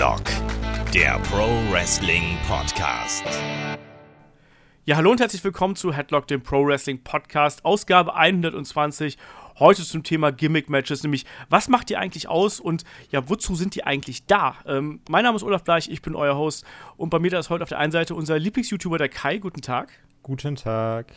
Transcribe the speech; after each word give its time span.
Headlock, 0.00 0.24
der 0.94 1.18
Pro 1.24 1.46
Wrestling 1.70 2.38
Podcast. 2.48 3.22
Ja, 4.86 4.96
hallo 4.96 5.10
und 5.10 5.20
herzlich 5.20 5.44
willkommen 5.44 5.76
zu 5.76 5.92
Headlock, 5.92 6.26
dem 6.26 6.42
Pro 6.42 6.64
Wrestling 6.64 7.04
Podcast, 7.04 7.66
Ausgabe 7.66 8.14
120. 8.14 9.18
Heute 9.58 9.82
zum 9.82 10.02
Thema 10.02 10.32
Gimmick-Matches, 10.32 11.02
nämlich 11.02 11.26
was 11.50 11.68
macht 11.68 11.90
die 11.90 11.98
eigentlich 11.98 12.28
aus 12.28 12.60
und 12.60 12.84
ja, 13.10 13.28
wozu 13.28 13.54
sind 13.54 13.74
die 13.74 13.84
eigentlich 13.84 14.24
da? 14.24 14.56
Ähm, 14.64 15.00
mein 15.10 15.22
Name 15.22 15.36
ist 15.36 15.42
Olaf 15.42 15.64
Bleich, 15.64 15.90
ich 15.90 16.00
bin 16.00 16.14
euer 16.14 16.34
Host 16.34 16.64
und 16.96 17.10
bei 17.10 17.18
mir 17.18 17.30
da 17.30 17.38
ist 17.38 17.50
heute 17.50 17.64
auf 17.64 17.68
der 17.68 17.78
einen 17.78 17.92
Seite 17.92 18.14
unser 18.14 18.38
Lieblings-YouTuber, 18.38 18.96
der 18.96 19.10
Kai. 19.10 19.36
Guten 19.36 19.60
Tag. 19.60 19.92
Guten 20.22 20.56
Tag. 20.56 21.12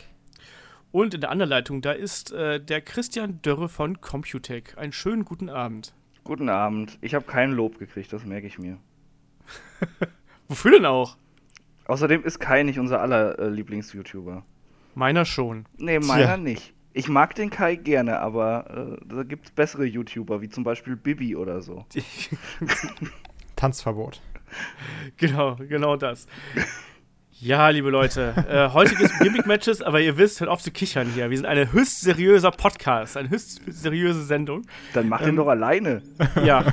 Und 0.92 1.14
in 1.14 1.22
der 1.22 1.30
anderen 1.30 1.48
Leitung, 1.48 1.80
da 1.80 1.92
ist 1.92 2.32
äh, 2.32 2.60
der 2.60 2.82
Christian 2.82 3.40
Dörre 3.40 3.70
von 3.70 4.02
Computec. 4.02 4.76
Einen 4.76 4.92
schönen 4.92 5.24
guten 5.24 5.48
Abend. 5.48 5.94
Guten 6.24 6.48
Abend. 6.48 6.98
Ich 7.02 7.14
habe 7.14 7.26
kein 7.26 7.52
Lob 7.52 7.78
gekriegt, 7.78 8.10
das 8.12 8.24
merke 8.24 8.46
ich 8.46 8.58
mir. 8.58 8.78
Wofür 10.48 10.70
denn 10.70 10.86
auch? 10.86 11.18
Außerdem 11.86 12.24
ist 12.24 12.38
Kai 12.38 12.62
nicht 12.62 12.78
unser 12.78 13.02
aller 13.02 13.38
äh, 13.38 13.48
Lieblings-YouTuber. 13.48 14.42
Meiner 14.94 15.26
schon. 15.26 15.66
Nee, 15.76 15.98
meiner 15.98 16.38
nicht. 16.38 16.72
Ich 16.94 17.08
mag 17.08 17.34
den 17.34 17.50
Kai 17.50 17.76
gerne, 17.76 18.20
aber 18.20 18.98
äh, 19.02 19.04
da 19.06 19.22
gibt 19.24 19.46
es 19.46 19.50
bessere 19.50 19.84
YouTuber, 19.84 20.40
wie 20.40 20.48
zum 20.48 20.64
Beispiel 20.64 20.96
Bibi 20.96 21.36
oder 21.36 21.60
so. 21.60 21.84
Tanzverbot. 23.56 24.22
Genau, 25.18 25.56
genau 25.56 25.96
das. 25.96 26.26
Ja, 27.44 27.68
liebe 27.68 27.90
Leute, 27.90 28.32
äh, 28.48 28.72
heute 28.72 28.94
geht 28.94 29.10
es 29.10 29.18
Gimmick-Matches, 29.18 29.82
aber 29.82 30.00
ihr 30.00 30.16
wisst, 30.16 30.40
hört 30.40 30.48
auf 30.48 30.62
zu 30.62 30.70
kichern 30.70 31.08
hier. 31.12 31.28
Wir 31.28 31.36
sind 31.36 31.44
ein 31.44 31.70
höchst 31.72 32.00
seriöser 32.00 32.50
Podcast, 32.50 33.18
eine 33.18 33.28
höchst 33.28 33.60
seriöse 33.66 34.24
Sendung. 34.24 34.62
Dann 34.94 35.10
mach 35.10 35.20
ähm, 35.20 35.26
den 35.26 35.36
doch 35.36 35.48
alleine. 35.48 36.00
Ja. 36.42 36.64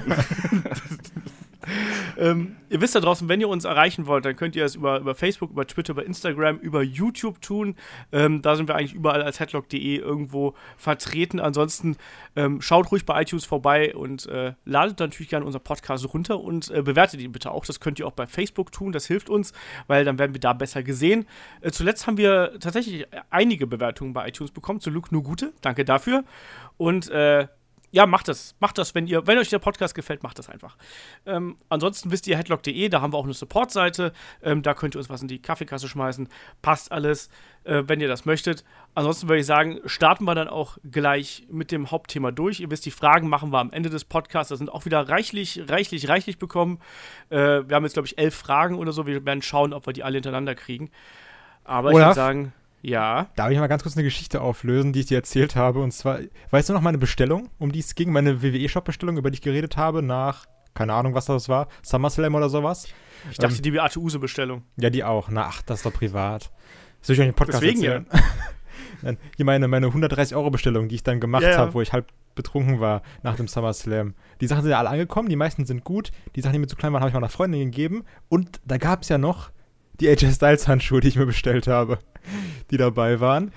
ähm, 2.18 2.56
ihr 2.70 2.82
wisst 2.82 2.96
da 2.96 3.00
draußen, 3.00 3.28
wenn 3.30 3.42
ihr 3.42 3.50
uns 3.50 3.66
erreichen 3.66 4.06
wollt, 4.06 4.26
dann 4.26 4.36
könnt 4.36 4.56
ihr 4.56 4.66
es 4.66 4.76
über, 4.76 5.00
über 5.00 5.16
Facebook, 5.16 5.52
über 5.52 5.66
Twitter, 5.68 5.92
über 5.92 6.06
Instagram, 6.06 6.58
über 6.58 6.82
YouTube 6.82 7.42
tun. 7.42 7.76
Ähm, 8.12 8.42
da 8.42 8.56
sind 8.56 8.68
wir 8.68 8.76
eigentlich 8.76 8.94
überall 8.94 9.22
als 9.22 9.40
headlock.de 9.40 9.98
irgendwo 9.98 10.56
vertreten. 10.78 11.40
Ansonsten 11.40 11.98
ähm, 12.36 12.62
schaut 12.62 12.92
ruhig 12.92 13.06
bei 13.06 13.22
iTunes 13.22 13.46
vorbei 13.46 13.96
und 13.96 14.26
äh, 14.28 14.54
ladet 14.66 15.00
natürlich 15.00 15.30
gerne 15.30 15.46
unseren 15.46 15.64
Podcast 15.64 16.12
runter 16.14 16.40
und 16.40 16.70
äh, 16.72 16.82
bewertet 16.82 17.22
ihn 17.22 17.32
bitte 17.32 17.52
auch. 17.52 17.66
Das 17.66 17.80
könnt 17.80 18.00
ihr 18.00 18.08
auch 18.08 18.14
bei 18.14 18.28
Facebook 18.28 18.72
tun, 18.72 18.92
das 18.92 19.06
hilft 19.06 19.30
uns, 19.30 19.54
weil 19.88 20.06
dann 20.06 20.20
werden 20.20 20.34
wir 20.34 20.40
da 20.40 20.54
besser 20.54 20.84
gesehen. 20.84 21.26
Äh, 21.62 21.72
zuletzt 21.72 22.08
haben 22.08 22.18
wir 22.18 22.54
tatsächlich 22.60 23.08
einige 23.30 23.68
Bewertungen 23.68 24.14
bei 24.14 24.28
iTunes 24.28 24.52
bekommen. 24.52 24.80
Zu 24.80 24.90
Luke 24.90 25.10
nur 25.12 25.24
gute. 25.24 25.54
Danke 25.62 25.86
dafür. 25.86 26.24
Und 26.78 27.10
äh, 27.10 27.48
ja, 27.92 28.06
macht 28.06 28.30
das. 28.30 28.56
Macht 28.60 28.78
das, 28.78 28.96
wenn 28.96 29.06
ihr, 29.06 29.28
wenn 29.28 29.38
euch 29.38 29.50
der 29.50 29.60
Podcast 29.60 29.94
gefällt, 29.96 30.24
macht 30.24 30.40
das 30.40 30.50
einfach. 30.50 30.78
Ähm, 31.26 31.58
ansonsten 31.68 32.10
wisst 32.10 32.26
ihr 32.26 32.38
headlock.de, 32.38 32.90
da 32.90 33.02
haben 33.02 33.14
wir 33.14 33.18
auch 33.18 33.26
eine 33.26 33.34
Support-Seite. 33.34 34.14
Ähm, 34.42 34.62
da 34.62 34.74
könnt 34.74 34.96
ihr 34.96 35.00
uns 35.00 35.10
was 35.10 35.22
in 35.22 35.28
die 35.28 35.42
Kaffeekasse 35.42 35.90
schmeißen. 35.90 36.30
Passt 36.62 36.92
alles, 36.92 37.30
äh, 37.66 37.84
wenn 37.88 38.00
ihr 38.00 38.08
das 38.08 38.24
möchtet. 38.24 38.64
Ansonsten 38.96 39.28
würde 39.28 39.42
ich 39.42 39.46
sagen, 39.46 39.80
starten 39.86 40.24
wir 40.24 40.36
dann 40.36 40.48
auch 40.48 40.78
gleich 40.90 41.46
mit 41.50 41.72
dem 41.72 41.92
Hauptthema 41.92 42.32
durch. 42.32 42.62
Ihr 42.62 42.72
wisst, 42.72 42.86
die 42.86 42.92
Fragen 42.92 43.28
machen 43.28 43.52
wir 43.52 43.60
am 43.60 43.72
Ende 43.72 43.90
des 43.90 44.06
Podcasts. 44.06 44.50
Da 44.50 44.56
sind 44.56 44.72
auch 44.72 44.86
wieder 44.86 45.10
reichlich, 45.10 45.62
reichlich, 45.68 46.08
reichlich 46.08 46.38
bekommen. 46.38 46.80
Äh, 47.30 47.38
wir 47.68 47.76
haben 47.76 47.84
jetzt, 47.84 47.94
glaube 47.94 48.08
ich, 48.08 48.18
elf 48.18 48.36
Fragen 48.36 48.76
oder 48.76 48.94
so. 48.94 49.06
Wir 49.06 49.26
werden 49.26 49.42
schauen, 49.42 49.74
ob 49.74 49.86
wir 49.86 49.94
die 49.94 50.04
alle 50.04 50.16
hintereinander 50.16 50.56
kriegen. 50.56 50.92
Aber 51.66 51.90
Olaf? 51.90 52.00
ich 52.00 52.06
würde 52.06 52.16
sagen. 52.16 52.54
Ja. 52.82 53.30
Darf 53.36 53.52
ich 53.52 53.60
mal 53.60 53.68
ganz 53.68 53.84
kurz 53.84 53.96
eine 53.96 54.04
Geschichte 54.04 54.42
auflösen, 54.42 54.94
die 54.94 55.02
ich 55.02 55.06
dir 55.06 55.18
erzählt 55.18 55.56
habe? 55.56 55.80
Und 55.80 55.92
zwar, 55.92 56.20
weißt 56.50 56.70
du 56.70 56.74
noch 56.74 56.82
meine 56.82 56.98
Bestellung, 56.98 57.50
um 57.60 57.72
die 57.72 57.80
es 57.80 57.96
ging? 57.96 58.12
Meine 58.12 58.42
WWE-Shop-Bestellung, 58.42 59.18
über 59.18 59.30
die 59.30 59.36
ich 59.36 59.42
geredet 59.42 59.78
habe, 59.78 60.02
nach, 60.02 60.46
keine 60.74 60.94
Ahnung, 60.94 61.14
was 61.14 61.26
das 61.26 61.48
war, 61.50 61.68
SummerSlam 61.84 62.36
oder 62.36 62.50
sowas? 62.50 62.88
Ich 63.30 63.38
dachte, 63.38 63.56
ähm, 63.56 63.62
die 63.62 63.72
Beate 63.72 64.00
Use-Bestellung. 64.00 64.64
Ja, 64.78 64.90
die 64.90 65.04
auch. 65.04 65.30
Na, 65.30 65.46
ach, 65.46 65.62
das 65.62 65.80
ist 65.80 65.86
doch 65.86 65.94
privat. 65.94 66.52
Soll 67.02 67.16
ich 67.16 67.20
euch 67.20 67.26
einen 67.26 67.36
Podcast 67.36 67.62
Deswegen 67.62 67.84
erzählen? 67.84 68.06
ja. 68.12 68.20
Hier 69.36 69.46
meine, 69.46 69.68
meine 69.68 69.88
130-Euro-Bestellung, 69.88 70.88
die 70.88 70.96
ich 70.96 71.04
dann 71.04 71.20
gemacht 71.20 71.44
ja, 71.44 71.52
ja. 71.52 71.58
habe, 71.58 71.74
wo 71.74 71.82
ich 71.82 71.92
halb 71.92 72.08
betrunken 72.36 72.80
war 72.80 73.02
nach 73.24 73.36
dem 73.36 73.48
SummerSlam. 73.48 74.14
Die 74.42 74.48
Sachen 74.48 74.62
sind 74.62 74.72
ja 74.72 74.80
alle 74.80 74.90
angekommen, 74.90 75.28
die 75.28 75.36
meisten 75.36 75.66
sind 75.66 75.84
gut. 75.84 76.12
Die 76.36 76.42
Sachen, 76.42 76.54
die 76.54 76.60
mir 76.60 76.68
zu 76.68 76.76
klein 76.76 76.94
waren, 76.94 77.02
habe 77.02 77.10
ich 77.10 77.14
meiner 77.14 77.30
Freundin 77.30 77.60
gegeben. 77.60 78.04
Und 78.30 78.62
da 78.66 78.78
gab 78.78 79.02
es 79.02 79.10
ja 79.10 79.18
noch 79.18 79.52
die 80.02 80.10
AJ 80.10 80.34
Styles 80.34 80.68
Handschuhe, 80.68 81.00
die 81.00 81.10
ich 81.10 81.16
mir 81.16 81.26
bestellt 81.26 81.68
habe, 81.68 82.00
die 82.72 82.78
dabei 82.78 83.20
waren. 83.20 83.52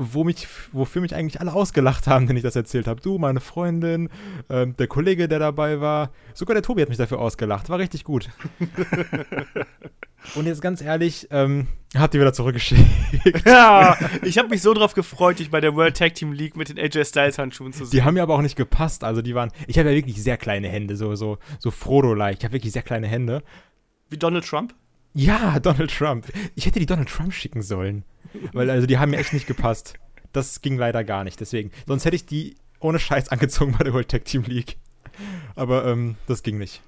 Wo 0.00 0.22
mich, 0.22 0.46
wofür 0.70 1.02
mich 1.02 1.16
eigentlich 1.16 1.40
alle 1.40 1.52
ausgelacht 1.52 2.06
haben, 2.06 2.28
wenn 2.28 2.36
ich 2.36 2.44
das 2.44 2.54
erzählt 2.54 2.86
habe. 2.86 3.00
Du, 3.00 3.18
meine 3.18 3.40
Freundin, 3.40 4.10
ähm, 4.48 4.76
der 4.76 4.86
Kollege, 4.86 5.26
der 5.26 5.40
dabei 5.40 5.80
war. 5.80 6.12
Sogar 6.34 6.54
der 6.54 6.62
Tobi 6.62 6.82
hat 6.82 6.88
mich 6.88 6.98
dafür 6.98 7.18
ausgelacht. 7.18 7.68
War 7.68 7.80
richtig 7.80 8.04
gut. 8.04 8.28
Und 10.36 10.46
jetzt 10.46 10.62
ganz 10.62 10.82
ehrlich, 10.82 11.26
ähm, 11.32 11.66
habt 11.96 12.14
ihr 12.14 12.20
wieder 12.20 12.32
zurückgeschickt. 12.32 12.84
Ja, 13.44 13.98
ich 14.22 14.38
habe 14.38 14.48
mich 14.48 14.62
so 14.62 14.72
drauf 14.72 14.94
gefreut, 14.94 15.40
dich 15.40 15.50
bei 15.50 15.60
der 15.60 15.74
World 15.74 15.96
Tag 15.96 16.14
Team 16.14 16.32
League 16.32 16.56
mit 16.56 16.68
den 16.68 16.78
AJ 16.78 17.06
Styles 17.06 17.38
Handschuhen 17.38 17.72
zu 17.72 17.84
sehen. 17.84 17.90
Die 17.90 18.04
haben 18.04 18.14
mir 18.14 18.22
aber 18.22 18.34
auch 18.34 18.42
nicht 18.42 18.56
gepasst. 18.56 19.02
Also 19.02 19.20
die 19.20 19.34
waren, 19.34 19.50
ich 19.66 19.80
habe 19.80 19.88
ja 19.88 19.96
wirklich 19.96 20.22
sehr 20.22 20.36
kleine 20.36 20.68
Hände, 20.68 20.96
so, 20.96 21.16
so, 21.16 21.38
so 21.58 21.72
Frodo-like. 21.72 22.38
Ich 22.38 22.44
habe 22.44 22.54
wirklich 22.54 22.72
sehr 22.72 22.82
kleine 22.82 23.08
Hände. 23.08 23.42
Wie 24.10 24.16
Donald 24.16 24.46
Trump? 24.46 24.74
Ja, 25.14 25.58
Donald 25.60 25.90
Trump. 25.96 26.26
Ich 26.54 26.66
hätte 26.66 26.78
die 26.78 26.86
Donald 26.86 27.08
Trump 27.08 27.32
schicken 27.32 27.62
sollen. 27.62 28.04
Weil, 28.52 28.70
also, 28.70 28.86
die 28.86 28.98
haben 28.98 29.10
mir 29.10 29.18
echt 29.18 29.32
nicht 29.32 29.46
gepasst. 29.46 29.94
Das 30.32 30.60
ging 30.60 30.76
leider 30.76 31.04
gar 31.04 31.24
nicht, 31.24 31.40
deswegen. 31.40 31.70
Sonst 31.86 32.04
hätte 32.04 32.16
ich 32.16 32.26
die 32.26 32.56
ohne 32.80 32.98
Scheiß 32.98 33.30
angezogen 33.30 33.74
bei 33.76 33.84
der 33.84 33.94
World 33.94 34.08
Tag 34.08 34.24
Team 34.24 34.42
League. 34.44 34.78
Aber, 35.56 35.86
ähm, 35.86 36.16
das 36.26 36.42
ging 36.42 36.58
nicht. 36.58 36.82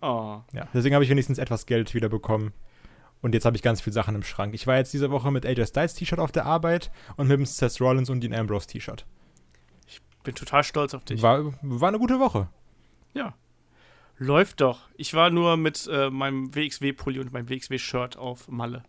Oh. 0.00 0.40
Ja, 0.52 0.68
deswegen 0.72 0.94
habe 0.94 1.04
ich 1.04 1.10
wenigstens 1.10 1.38
etwas 1.38 1.66
Geld 1.66 1.94
wieder 1.94 2.08
bekommen. 2.08 2.52
Und 3.20 3.34
jetzt 3.34 3.44
habe 3.44 3.56
ich 3.56 3.62
ganz 3.62 3.80
viele 3.80 3.94
Sachen 3.94 4.14
im 4.14 4.22
Schrank. 4.22 4.54
Ich 4.54 4.66
war 4.66 4.76
jetzt 4.76 4.92
diese 4.92 5.10
Woche 5.10 5.32
mit 5.32 5.44
AJ 5.44 5.66
Styles 5.66 5.94
T-Shirt 5.94 6.20
auf 6.20 6.30
der 6.30 6.46
Arbeit 6.46 6.92
und 7.16 7.26
mit 7.26 7.36
dem 7.36 7.46
Seth 7.46 7.80
Rollins 7.80 8.10
und 8.10 8.20
Dean 8.20 8.32
Ambrose 8.32 8.68
T-Shirt. 8.68 9.04
Ich 9.86 10.00
bin 10.22 10.34
total 10.36 10.62
stolz 10.62 10.94
auf 10.94 11.04
dich. 11.04 11.20
War, 11.20 11.52
war 11.62 11.88
eine 11.88 11.98
gute 11.98 12.20
Woche. 12.20 12.48
Ja. 13.14 13.34
Läuft 14.18 14.60
doch. 14.60 14.88
Ich 14.96 15.14
war 15.14 15.30
nur 15.30 15.56
mit 15.56 15.88
äh, 15.90 16.10
meinem 16.10 16.54
WXW-Pulli 16.54 17.20
und 17.20 17.32
meinem 17.32 17.48
WXW-Shirt 17.48 18.16
auf 18.16 18.48
Malle. 18.48 18.82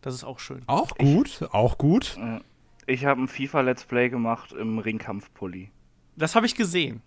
Das 0.00 0.14
ist 0.14 0.24
auch 0.24 0.40
schön. 0.40 0.62
Auch 0.66 0.96
gut, 0.96 1.40
ich, 1.40 1.54
auch 1.54 1.78
gut. 1.78 2.18
Äh, 2.18 2.40
ich 2.86 3.04
habe 3.04 3.22
ein 3.22 3.28
FIFA-Let's 3.28 3.84
Play 3.84 4.08
gemacht 4.08 4.52
im 4.52 4.80
Ringkampf-Pulli. 4.80 5.70
Das 6.16 6.34
habe 6.34 6.46
ich 6.46 6.56
gesehen. 6.56 7.02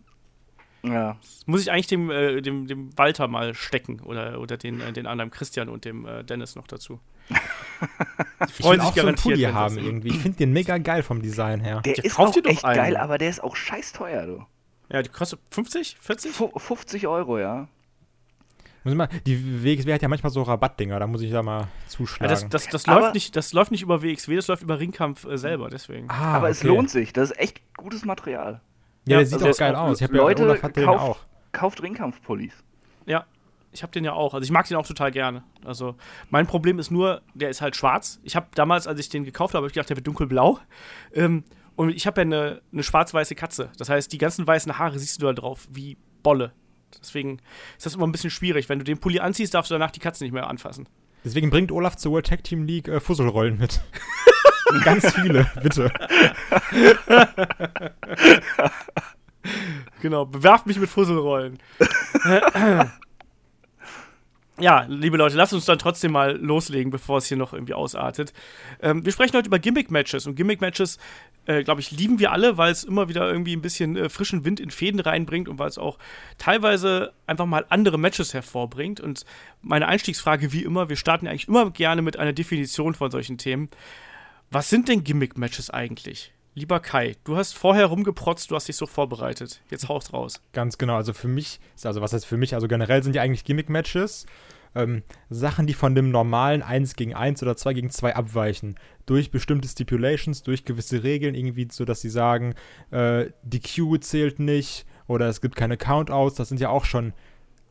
Ja. 0.84 1.18
Das 1.22 1.44
muss 1.46 1.62
ich 1.62 1.72
eigentlich 1.72 1.88
dem, 1.88 2.10
äh, 2.10 2.42
dem, 2.42 2.68
dem 2.68 2.98
Walter 2.98 3.28
mal 3.28 3.54
stecken 3.54 4.00
oder, 4.00 4.40
oder 4.40 4.56
den, 4.56 4.80
äh, 4.80 4.94
den 4.94 5.06
anderen 5.06 5.30
Christian 5.30 5.68
und 5.68 5.84
dem 5.84 6.06
äh, 6.06 6.24
Dennis 6.24 6.56
noch 6.56 6.68
dazu. 6.68 7.02
Die 7.30 8.64
freuen 8.64 8.80
sich 8.80 8.90
auch 8.90 8.96
garantiert. 8.96 8.96
So 8.96 9.08
einen 9.08 9.16
Pulli 9.16 9.44
haben 9.44 9.78
irgendwie. 9.78 10.10
Ich 10.10 10.20
finde 10.20 10.38
den 10.38 10.54
mega 10.54 10.78
geil 10.78 11.04
vom 11.04 11.22
Design 11.22 11.60
her. 11.60 11.82
Der, 11.82 11.96
der 11.96 12.06
ist 12.06 12.18
auch 12.18 12.36
echt 12.36 12.64
einen. 12.64 12.76
geil, 12.76 12.98
aber 12.98 13.18
der 13.18 13.30
ist 13.30 13.44
auch 13.44 13.56
scheiß 13.56 13.94
teuer, 13.94 14.26
du. 14.26 14.46
Ja, 14.92 15.02
die 15.02 15.10
kostet 15.10 15.40
50, 15.52 15.98
40? 16.00 16.32
50 16.34 17.08
Euro, 17.08 17.40
ja. 17.40 17.68
Muss 18.84 18.92
ich 18.92 18.98
mal, 18.98 19.10
die 19.26 19.64
WXW 19.64 19.94
hat 19.94 20.04
ja 20.04 20.08
manchmal 20.08 20.32
so 20.32 20.44
Rabattdinger, 20.44 21.00
da 21.00 21.08
muss 21.08 21.22
ich 21.22 21.32
da 21.32 21.42
mal 21.42 21.68
zuschlagen. 21.88 22.26
Ja, 22.26 22.30
das, 22.30 22.48
das, 22.50 22.68
das 22.68 22.86
läuft 22.86 23.16
nicht, 23.16 23.36
das 23.36 23.52
läuft 23.52 23.72
nicht 23.72 23.82
über 23.82 24.04
WXW, 24.04 24.36
das 24.36 24.48
läuft 24.48 24.62
über 24.62 24.80
Ringkampf 24.80 25.26
äh, 25.26 25.40
selber, 25.40 25.70
deswegen. 25.70 26.08
Ah, 26.12 26.36
aber 26.36 26.46
okay. 26.46 26.52
es 26.52 26.64
lohnt 26.64 26.92
sich, 26.92 27.12
das 27.12 27.32
ist 27.32 27.40
echt 27.40 27.62
gutes 27.78 28.06
Material. 28.06 28.62
Ja, 29.08 29.18
der 29.18 29.26
sieht 29.26 29.42
also 29.42 29.50
auch 29.50 29.58
geil 29.58 29.76
aus. 29.76 29.98
Ich 29.98 30.04
habe 30.04 30.16
ja 30.16 30.24
Olaf 30.24 30.62
hat 30.62 30.76
den 30.76 30.86
kauft, 30.86 31.02
auch. 31.02 31.20
Kauft 31.52 31.82
Ringkampf-Pullis. 31.82 32.54
Ja, 33.08 33.26
ich 33.72 33.82
habe 33.82 33.92
den 33.92 34.06
ja 34.06 34.14
auch. 34.14 34.36
Also 34.36 34.44
ich 34.44 34.52
mag 34.52 34.68
den 34.68 34.78
auch 34.78 34.86
total 34.86 35.12
gerne. 35.12 35.44
Also 35.64 35.96
mein 36.30 36.46
Problem 36.46 36.78
ist 36.78 36.92
nur, 36.92 37.22
der 37.34 37.50
ist 37.50 37.62
halt 37.62 37.76
schwarz. 37.76 38.20
Ich 38.24 38.36
habe 38.36 38.48
damals, 38.54 38.86
als 38.86 39.00
ich 39.00 39.10
den 39.10 39.24
gekauft 39.24 39.56
habe, 39.56 39.64
hab 39.64 39.70
ich 39.70 39.74
gedacht, 39.74 39.90
der 39.90 39.98
wird 39.98 40.06
dunkelblau. 40.06 40.60
Ähm, 41.14 41.44
und 41.76 41.90
ich 41.90 42.08
habe 42.08 42.22
ja 42.22 42.24
eine, 42.24 42.62
eine 42.72 42.84
schwarz-weiße 42.84 43.36
Katze. 43.36 43.72
Das 43.78 43.90
heißt, 43.90 44.12
die 44.12 44.18
ganzen 44.18 44.46
weißen 44.48 44.78
Haare 44.78 44.98
siehst 45.00 45.22
du 45.22 45.26
da 45.26 45.34
drauf 45.34 45.68
wie 45.72 45.98
Bolle. 46.24 46.54
Deswegen 47.00 47.40
ist 47.78 47.86
das 47.86 47.96
immer 47.96 48.08
ein 48.08 48.12
bisschen 48.12 48.30
schwierig. 48.30 48.70
Wenn 48.70 48.80
du 48.80 48.86
den 48.86 48.98
Pulli 49.00 49.20
anziehst, 49.20 49.54
darfst 49.54 49.72
du 49.72 49.76
danach 49.76 49.92
die 49.92 50.00
Katze 50.00 50.24
nicht 50.24 50.34
mehr 50.34 50.48
anfassen. 50.48 50.88
Deswegen 51.24 51.50
bringt 51.50 51.72
Olaf 51.72 51.96
zur 51.96 52.12
World 52.14 52.28
Tag 52.28 52.44
Team 52.44 52.66
League 52.66 52.88
äh, 52.88 53.00
Fusselrollen 53.00 53.58
mit. 53.58 53.82
Ganz 54.84 55.12
viele, 55.14 55.50
bitte. 55.62 55.92
genau, 60.02 60.26
bewerft 60.26 60.66
mich 60.66 60.80
mit 60.80 60.90
Fusselrollen. 60.90 61.60
ja, 64.60 64.86
liebe 64.88 65.18
Leute, 65.18 65.36
lasst 65.38 65.54
uns 65.54 65.66
dann 65.66 65.78
trotzdem 65.78 66.12
mal 66.12 66.36
loslegen, 66.38 66.92
bevor 66.92 67.20
es 67.20 67.28
hier 67.28 67.38
noch 67.38 67.54
irgendwie 67.54 67.76
ausartet. 67.76 68.34
Ähm, 68.82 69.06
wir 69.06 69.12
sprechen 69.12 69.36
heute 69.38 69.48
über 69.48 69.60
Gimmick-Matches. 69.60 70.26
Und 70.28 70.36
Gimmick-Matches, 70.36 70.98
äh, 71.46 71.64
glaube 71.64 71.82
ich, 71.82 71.92
lieben 71.92 72.20
wir 72.20 72.32
alle, 72.32 72.58
weil 72.58 72.72
es 72.72 72.84
immer 72.84 73.10
wieder 73.10 73.30
irgendwie 73.30 73.56
ein 73.56 73.62
bisschen 73.62 73.96
äh, 73.96 74.10
frischen 74.10 74.46
Wind 74.46 74.60
in 74.60 74.72
Fäden 74.72 75.00
reinbringt 75.00 75.48
und 75.48 75.60
weil 75.60 75.70
es 75.70 75.78
auch 75.78 75.98
teilweise 76.38 77.14
einfach 77.28 77.46
mal 77.46 77.66
andere 77.70 77.98
Matches 77.98 78.34
hervorbringt. 78.34 79.00
Und 79.00 79.26
meine 79.62 79.88
Einstiegsfrage, 79.88 80.52
wie 80.52 80.64
immer, 80.64 80.90
wir 80.90 80.96
starten 80.96 81.28
eigentlich 81.28 81.48
immer 81.48 81.70
gerne 81.72 82.02
mit 82.02 82.18
einer 82.18 82.34
Definition 82.34 82.94
von 82.94 83.12
solchen 83.12 83.38
Themen. 83.38 83.70
Was 84.52 84.70
sind 84.70 84.90
denn 84.90 85.04
Gimmick-Matches 85.04 85.70
eigentlich? 85.70 86.34
Lieber 86.54 86.80
Kai, 86.80 87.16
du 87.26 87.36
hast 87.36 87.54
vorher 87.54 87.88
rumgeprotzt, 87.88 88.50
du 88.50 88.56
hast 88.56 88.70
dich 88.70 88.78
so 88.78 88.86
vorbereitet. 88.86 89.62
Jetzt 89.70 89.90
haust 89.90 90.14
raus. 90.14 90.42
Ganz 90.54 90.78
genau. 90.78 90.96
Also 90.96 91.12
für 91.12 91.28
mich, 91.28 91.60
also 91.84 92.02
was 92.02 92.14
heißt 92.14 92.26
für 92.26 92.38
mich? 92.38 92.56
Also 92.56 92.68
generell 92.68 93.04
sind 93.04 93.16
ja 93.16 93.22
eigentlich 93.22 93.44
Gimmick-Matches 93.44 94.26
ähm, 94.76 95.04
Sachen, 95.30 95.68
die 95.68 95.74
von 95.74 95.96
dem 95.96 96.12
normalen 96.12 96.62
1 96.62 96.96
gegen 96.96 97.14
1 97.14 97.42
oder 97.42 97.56
2 97.58 97.74
gegen 97.74 97.90
2 97.90 98.16
abweichen. 98.16 98.76
Durch 99.06 99.32
bestimmte 99.32 99.68
Stipulations, 99.68 100.44
durch 100.44 100.66
gewisse 100.66 101.04
Regeln, 101.04 101.36
irgendwie 101.36 101.68
so, 101.72 101.86
dass 101.86 102.02
sie 102.02 102.10
sagen, 102.10 102.56
äh, 102.92 103.28
die 103.44 103.62
Q 103.62 103.98
zählt 103.98 104.40
nicht 104.40 104.86
oder 105.08 105.28
es 105.28 105.42
gibt 105.42 105.56
keine 105.56 105.78
Countouts. 105.78 106.36
Das 106.36 106.50
sind 106.50 106.60
ja 106.60 106.70
auch 106.70 106.86
schon 106.86 107.14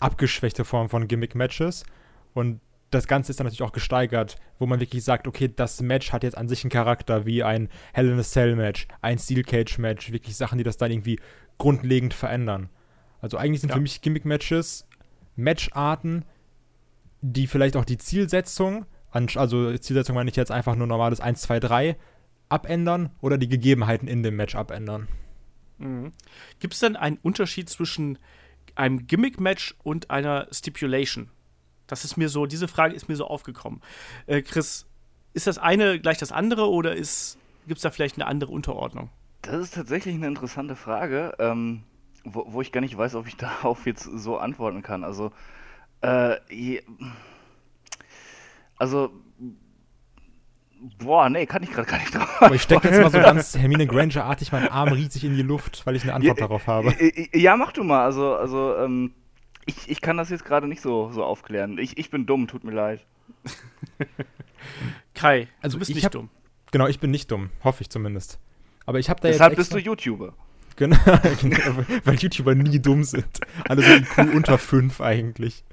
abgeschwächte 0.00 0.64
Formen 0.64 0.88
von 0.88 1.06
Gimmick-Matches. 1.06 1.84
Und 2.32 2.60
das 2.90 3.06
Ganze 3.06 3.30
ist 3.30 3.40
dann 3.40 3.46
natürlich 3.46 3.62
auch 3.62 3.72
gesteigert, 3.72 4.36
wo 4.58 4.66
man 4.66 4.80
wirklich 4.80 5.04
sagt, 5.04 5.26
okay, 5.26 5.50
das 5.54 5.80
Match 5.82 6.12
hat 6.12 6.22
jetzt 6.22 6.38
an 6.38 6.48
sich 6.48 6.62
einen 6.64 6.70
Charakter 6.70 7.26
wie 7.26 7.42
ein 7.42 7.68
Hell 7.92 8.08
in 8.08 8.18
a 8.18 8.22
Cell 8.22 8.54
Match, 8.56 8.86
ein 9.02 9.18
Steel 9.18 9.42
Cage 9.42 9.78
Match, 9.78 10.12
wirklich 10.12 10.36
Sachen, 10.36 10.58
die 10.58 10.64
das 10.64 10.76
dann 10.76 10.90
irgendwie 10.90 11.18
grundlegend 11.58 12.14
verändern. 12.14 12.68
Also 13.20 13.36
eigentlich 13.36 13.60
sind 13.60 13.70
ja. 13.70 13.76
für 13.76 13.82
mich 13.82 14.00
Gimmick 14.00 14.24
Matches 14.24 14.86
Matcharten, 15.36 16.24
die 17.26 17.47
vielleicht 17.47 17.76
auch 17.76 17.87
die 17.87 17.97
Zielsetzung, 17.97 18.85
also 19.11 19.75
Zielsetzung 19.79 20.15
meine 20.15 20.29
ich 20.29 20.37
jetzt 20.37 20.50
einfach 20.50 20.76
nur 20.76 20.87
normales 20.87 21.21
1, 21.21 21.41
2, 21.41 21.61
3, 21.61 21.97
abändern 22.50 23.11
oder 23.23 23.38
die 23.38 23.49
Gegebenheiten 23.49 24.06
in 24.09 24.23
dem 24.23 24.37
Match 24.37 24.55
abändern. 24.55 25.09
Mhm. 25.79 26.12
Gibt 26.61 26.75
es 26.75 26.81
denn 26.81 26.97
einen 26.97 27.17
Unterschied 27.23 27.71
zwischen 27.71 28.19
einem 28.75 29.06
Gimmick-Match 29.06 29.75
und 29.82 30.11
einer 30.11 30.49
Stipulation? 30.53 31.31
Das 31.87 32.05
ist 32.05 32.19
mir 32.19 32.29
so, 32.29 32.44
diese 32.44 32.69
Frage 32.69 32.94
ist 32.94 33.09
mir 33.09 33.17
so 33.17 33.26
aufgekommen. 33.26 33.81
Äh, 34.26 34.43
Chris, 34.43 34.87
ist 35.32 35.47
das 35.47 35.56
eine 35.56 35.99
gleich 36.00 36.19
das 36.19 36.31
andere 36.31 36.69
oder 36.69 36.94
gibt 36.94 37.06
es 37.06 37.38
da 37.81 37.91
vielleicht 37.91 38.17
eine 38.17 38.26
andere 38.26 38.53
Unterordnung? 38.53 39.09
Das 39.41 39.61
ist 39.61 39.75
tatsächlich 39.75 40.15
eine 40.15 40.26
interessante 40.26 40.76
Frage, 40.76 41.35
ähm, 41.38 41.85
wo, 42.25 42.44
wo, 42.49 42.61
ich 42.61 42.71
gar 42.71 42.82
nicht 42.82 42.99
weiß, 42.99 43.15
ob 43.15 43.26
ich 43.26 43.37
darauf 43.38 43.87
jetzt 43.87 44.05
so 44.05 44.37
antworten 44.37 44.82
kann. 44.82 45.05
Also, 45.05 45.32
äh, 46.04 46.82
also, 48.76 49.10
boah, 50.98 51.28
nee, 51.30 51.46
kann 51.46 51.62
ich 51.62 51.70
gerade 51.70 51.88
gar 51.88 51.98
nicht 51.98 52.14
drauf. 52.14 52.42
Aber 52.42 52.54
ich 52.54 52.62
stecke 52.62 52.88
jetzt 52.88 53.00
mal 53.00 53.10
so 53.10 53.18
ganz 53.20 53.56
Hermine 53.56 53.86
Granger-artig 53.86 54.52
meinen 54.52 54.68
Arm 54.68 54.92
riesig 54.92 55.24
in 55.24 55.36
die 55.36 55.42
Luft, 55.42 55.86
weil 55.86 55.96
ich 55.96 56.02
eine 56.02 56.14
Antwort 56.14 56.38
ja, 56.38 56.46
darauf 56.46 56.66
habe. 56.66 56.94
Ja, 57.32 57.56
mach 57.56 57.72
du 57.72 57.84
mal. 57.84 58.04
Also, 58.04 58.34
also 58.34 58.76
ähm, 58.76 59.14
ich, 59.66 59.88
ich 59.88 60.00
kann 60.00 60.16
das 60.16 60.30
jetzt 60.30 60.44
gerade 60.44 60.68
nicht 60.68 60.82
so, 60.82 61.10
so 61.10 61.24
aufklären. 61.24 61.78
Ich, 61.78 61.96
ich 61.96 62.10
bin 62.10 62.26
dumm, 62.26 62.48
tut 62.48 62.64
mir 62.64 62.72
leid. 62.72 63.04
Kai, 65.14 65.48
also 65.62 65.76
du 65.76 65.78
bist 65.78 65.94
nicht 65.94 66.04
hab, 66.04 66.12
dumm. 66.12 66.28
Genau, 66.70 66.86
ich 66.86 67.00
bin 67.00 67.10
nicht 67.10 67.30
dumm, 67.30 67.50
hoffe 67.62 67.82
ich 67.82 67.90
zumindest. 67.90 68.38
Aber 68.84 68.98
ich 68.98 69.08
habe 69.08 69.20
da 69.20 69.28
Deshalb 69.28 69.56
jetzt. 69.56 69.72
Deshalb 69.72 69.84
bist 69.84 69.86
du 69.86 70.10
YouTuber. 70.10 70.34
Genau, 70.76 70.96
genau, 71.40 71.84
weil 72.04 72.14
YouTuber 72.16 72.54
nie 72.54 72.80
dumm 72.80 73.04
sind. 73.04 73.40
Alle 73.68 73.82
so 73.82 73.90
IQ 73.90 74.34
unter 74.34 74.58
5 74.58 75.00
eigentlich. 75.00 75.64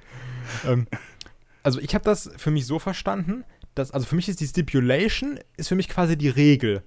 Ähm, 0.65 0.87
also 1.63 1.79
ich 1.79 1.93
habe 1.93 2.03
das 2.03 2.29
für 2.37 2.51
mich 2.51 2.65
so 2.65 2.79
verstanden, 2.79 3.43
dass, 3.75 3.91
also 3.91 4.05
für 4.05 4.15
mich 4.15 4.27
ist 4.29 4.39
die 4.39 4.47
Stipulation, 4.47 5.39
ist 5.57 5.69
für 5.69 5.75
mich 5.75 5.89
quasi 5.89 6.17
die 6.17 6.29
Regel. 6.29 6.83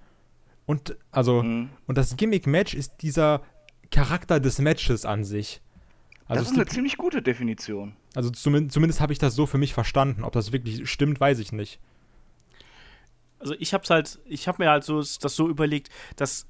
Und, 0.67 0.97
also, 1.11 1.43
mhm. 1.43 1.71
und 1.87 1.99
das 1.99 2.17
Gimmick-Match 2.17 2.75
ist 2.75 3.03
dieser 3.03 3.43
Charakter 3.91 4.41
des 4.41 4.59
Matches 4.59 5.05
an 5.05 5.25
sich. 5.25 5.61
Also 6.27 6.43
das 6.43 6.53
ist 6.53 6.57
eine 6.57 6.67
ziemlich 6.67 6.97
gute 6.97 7.21
Definition. 7.21 7.97
Also 8.15 8.31
zumindest, 8.31 8.73
zumindest 8.73 9.01
habe 9.01 9.13
ich 9.13 9.19
das 9.19 9.35
so 9.35 9.47
für 9.47 9.59
mich 9.59 9.75
verstanden. 9.75 10.25
Ob 10.25 10.33
das 10.33 10.53
wirklich 10.53 10.89
stimmt, 10.89 11.21
weiß 11.21 11.39
ich 11.39 11.53
nicht. 11.53 11.81
Also 13.39 13.55
ich 13.59 13.75
habe 13.75 13.85
halt, 13.91 14.21
ich 14.25 14.49
habe 14.49 14.63
mir 14.63 14.71
halt 14.71 14.85
so 14.85 14.99
das 14.99 15.37
so 15.37 15.49
überlegt, 15.49 15.91
dass 16.17 16.47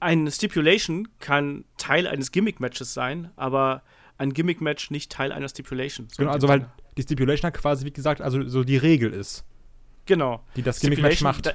eine 0.00 0.30
Stipulation 0.30 1.08
kann 1.20 1.64
Teil 1.78 2.06
eines 2.06 2.32
Gimmick-Matches 2.32 2.92
sein, 2.92 3.30
aber 3.36 3.82
ein 4.18 4.32
Gimmick-Match 4.32 4.90
nicht 4.90 5.12
Teil 5.12 5.32
einer 5.32 5.48
Stipulation. 5.48 6.08
Genau, 6.16 6.30
also 6.30 6.48
weil 6.48 6.68
die 6.96 7.02
Stipulation 7.02 7.52
quasi, 7.52 7.84
wie 7.84 7.92
gesagt, 7.92 8.20
also 8.20 8.46
so 8.48 8.64
die 8.64 8.76
Regel 8.76 9.12
ist. 9.12 9.44
Genau. 10.06 10.42
Die 10.56 10.62
das 10.62 10.80
Gimmick-Match 10.80 11.20
macht. 11.20 11.46
Da, 11.46 11.52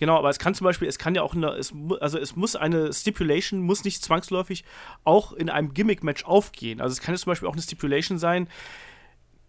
Genau, 0.00 0.16
aber 0.16 0.30
es 0.30 0.38
kann 0.38 0.54
zum 0.54 0.64
Beispiel, 0.64 0.88
es 0.88 0.98
kann 0.98 1.14
ja 1.14 1.20
auch 1.20 1.34
eine, 1.34 1.50
es, 1.50 1.74
also 2.00 2.18
es 2.18 2.34
muss 2.34 2.56
eine 2.56 2.90
Stipulation, 2.90 3.60
muss 3.60 3.84
nicht 3.84 4.02
zwangsläufig 4.02 4.64
auch 5.04 5.34
in 5.34 5.50
einem 5.50 5.74
Gimmick-Match 5.74 6.24
aufgehen. 6.24 6.80
Also 6.80 6.94
es 6.94 7.02
kann 7.02 7.14
jetzt 7.14 7.24
zum 7.24 7.32
Beispiel 7.32 7.46
auch 7.46 7.52
eine 7.52 7.60
Stipulation 7.60 8.18
sein, 8.18 8.48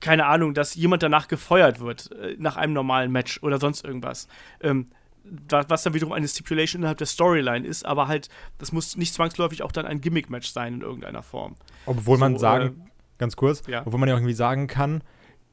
keine 0.02 0.26
Ahnung, 0.26 0.54
dass 0.54 0.76
jemand 0.76 1.04
danach 1.04 1.30
gefeuert 1.30 1.80
wird, 1.80 2.12
äh, 2.12 2.36
nach 2.38 2.58
einem 2.58 2.74
normalen 2.74 3.14
Match 3.14 3.42
oder 3.44 3.60
sonst 3.60 3.86
irgendwas. 3.86 4.28
Ähm, 4.60 4.92
was 5.24 5.84
dann 5.84 5.94
wiederum 5.94 6.14
eine 6.14 6.28
Stipulation 6.28 6.82
innerhalb 6.82 6.98
der 6.98 7.08
Storyline 7.08 7.66
ist, 7.66 7.86
aber 7.86 8.08
halt, 8.08 8.30
das 8.58 8.72
muss 8.72 8.98
nicht 8.98 9.14
zwangsläufig 9.14 9.64
auch 9.64 9.72
dann 9.72 9.86
ein 9.86 10.02
Gimmick-Match 10.02 10.50
sein 10.50 10.76
in 10.76 10.82
irgendeiner 10.82 11.24
Form. 11.24 11.56
Obwohl 11.86 12.18
so, 12.18 12.20
man 12.22 12.38
sagen, 12.38 12.68
äh, 12.68 12.90
ganz 13.18 13.36
kurz, 13.36 13.64
ja. 13.68 13.84
obwohl 13.86 14.00
man 14.00 14.10
ja 14.10 14.16
irgendwie 14.16 14.34
sagen 14.34 14.68
kann, 14.68 15.04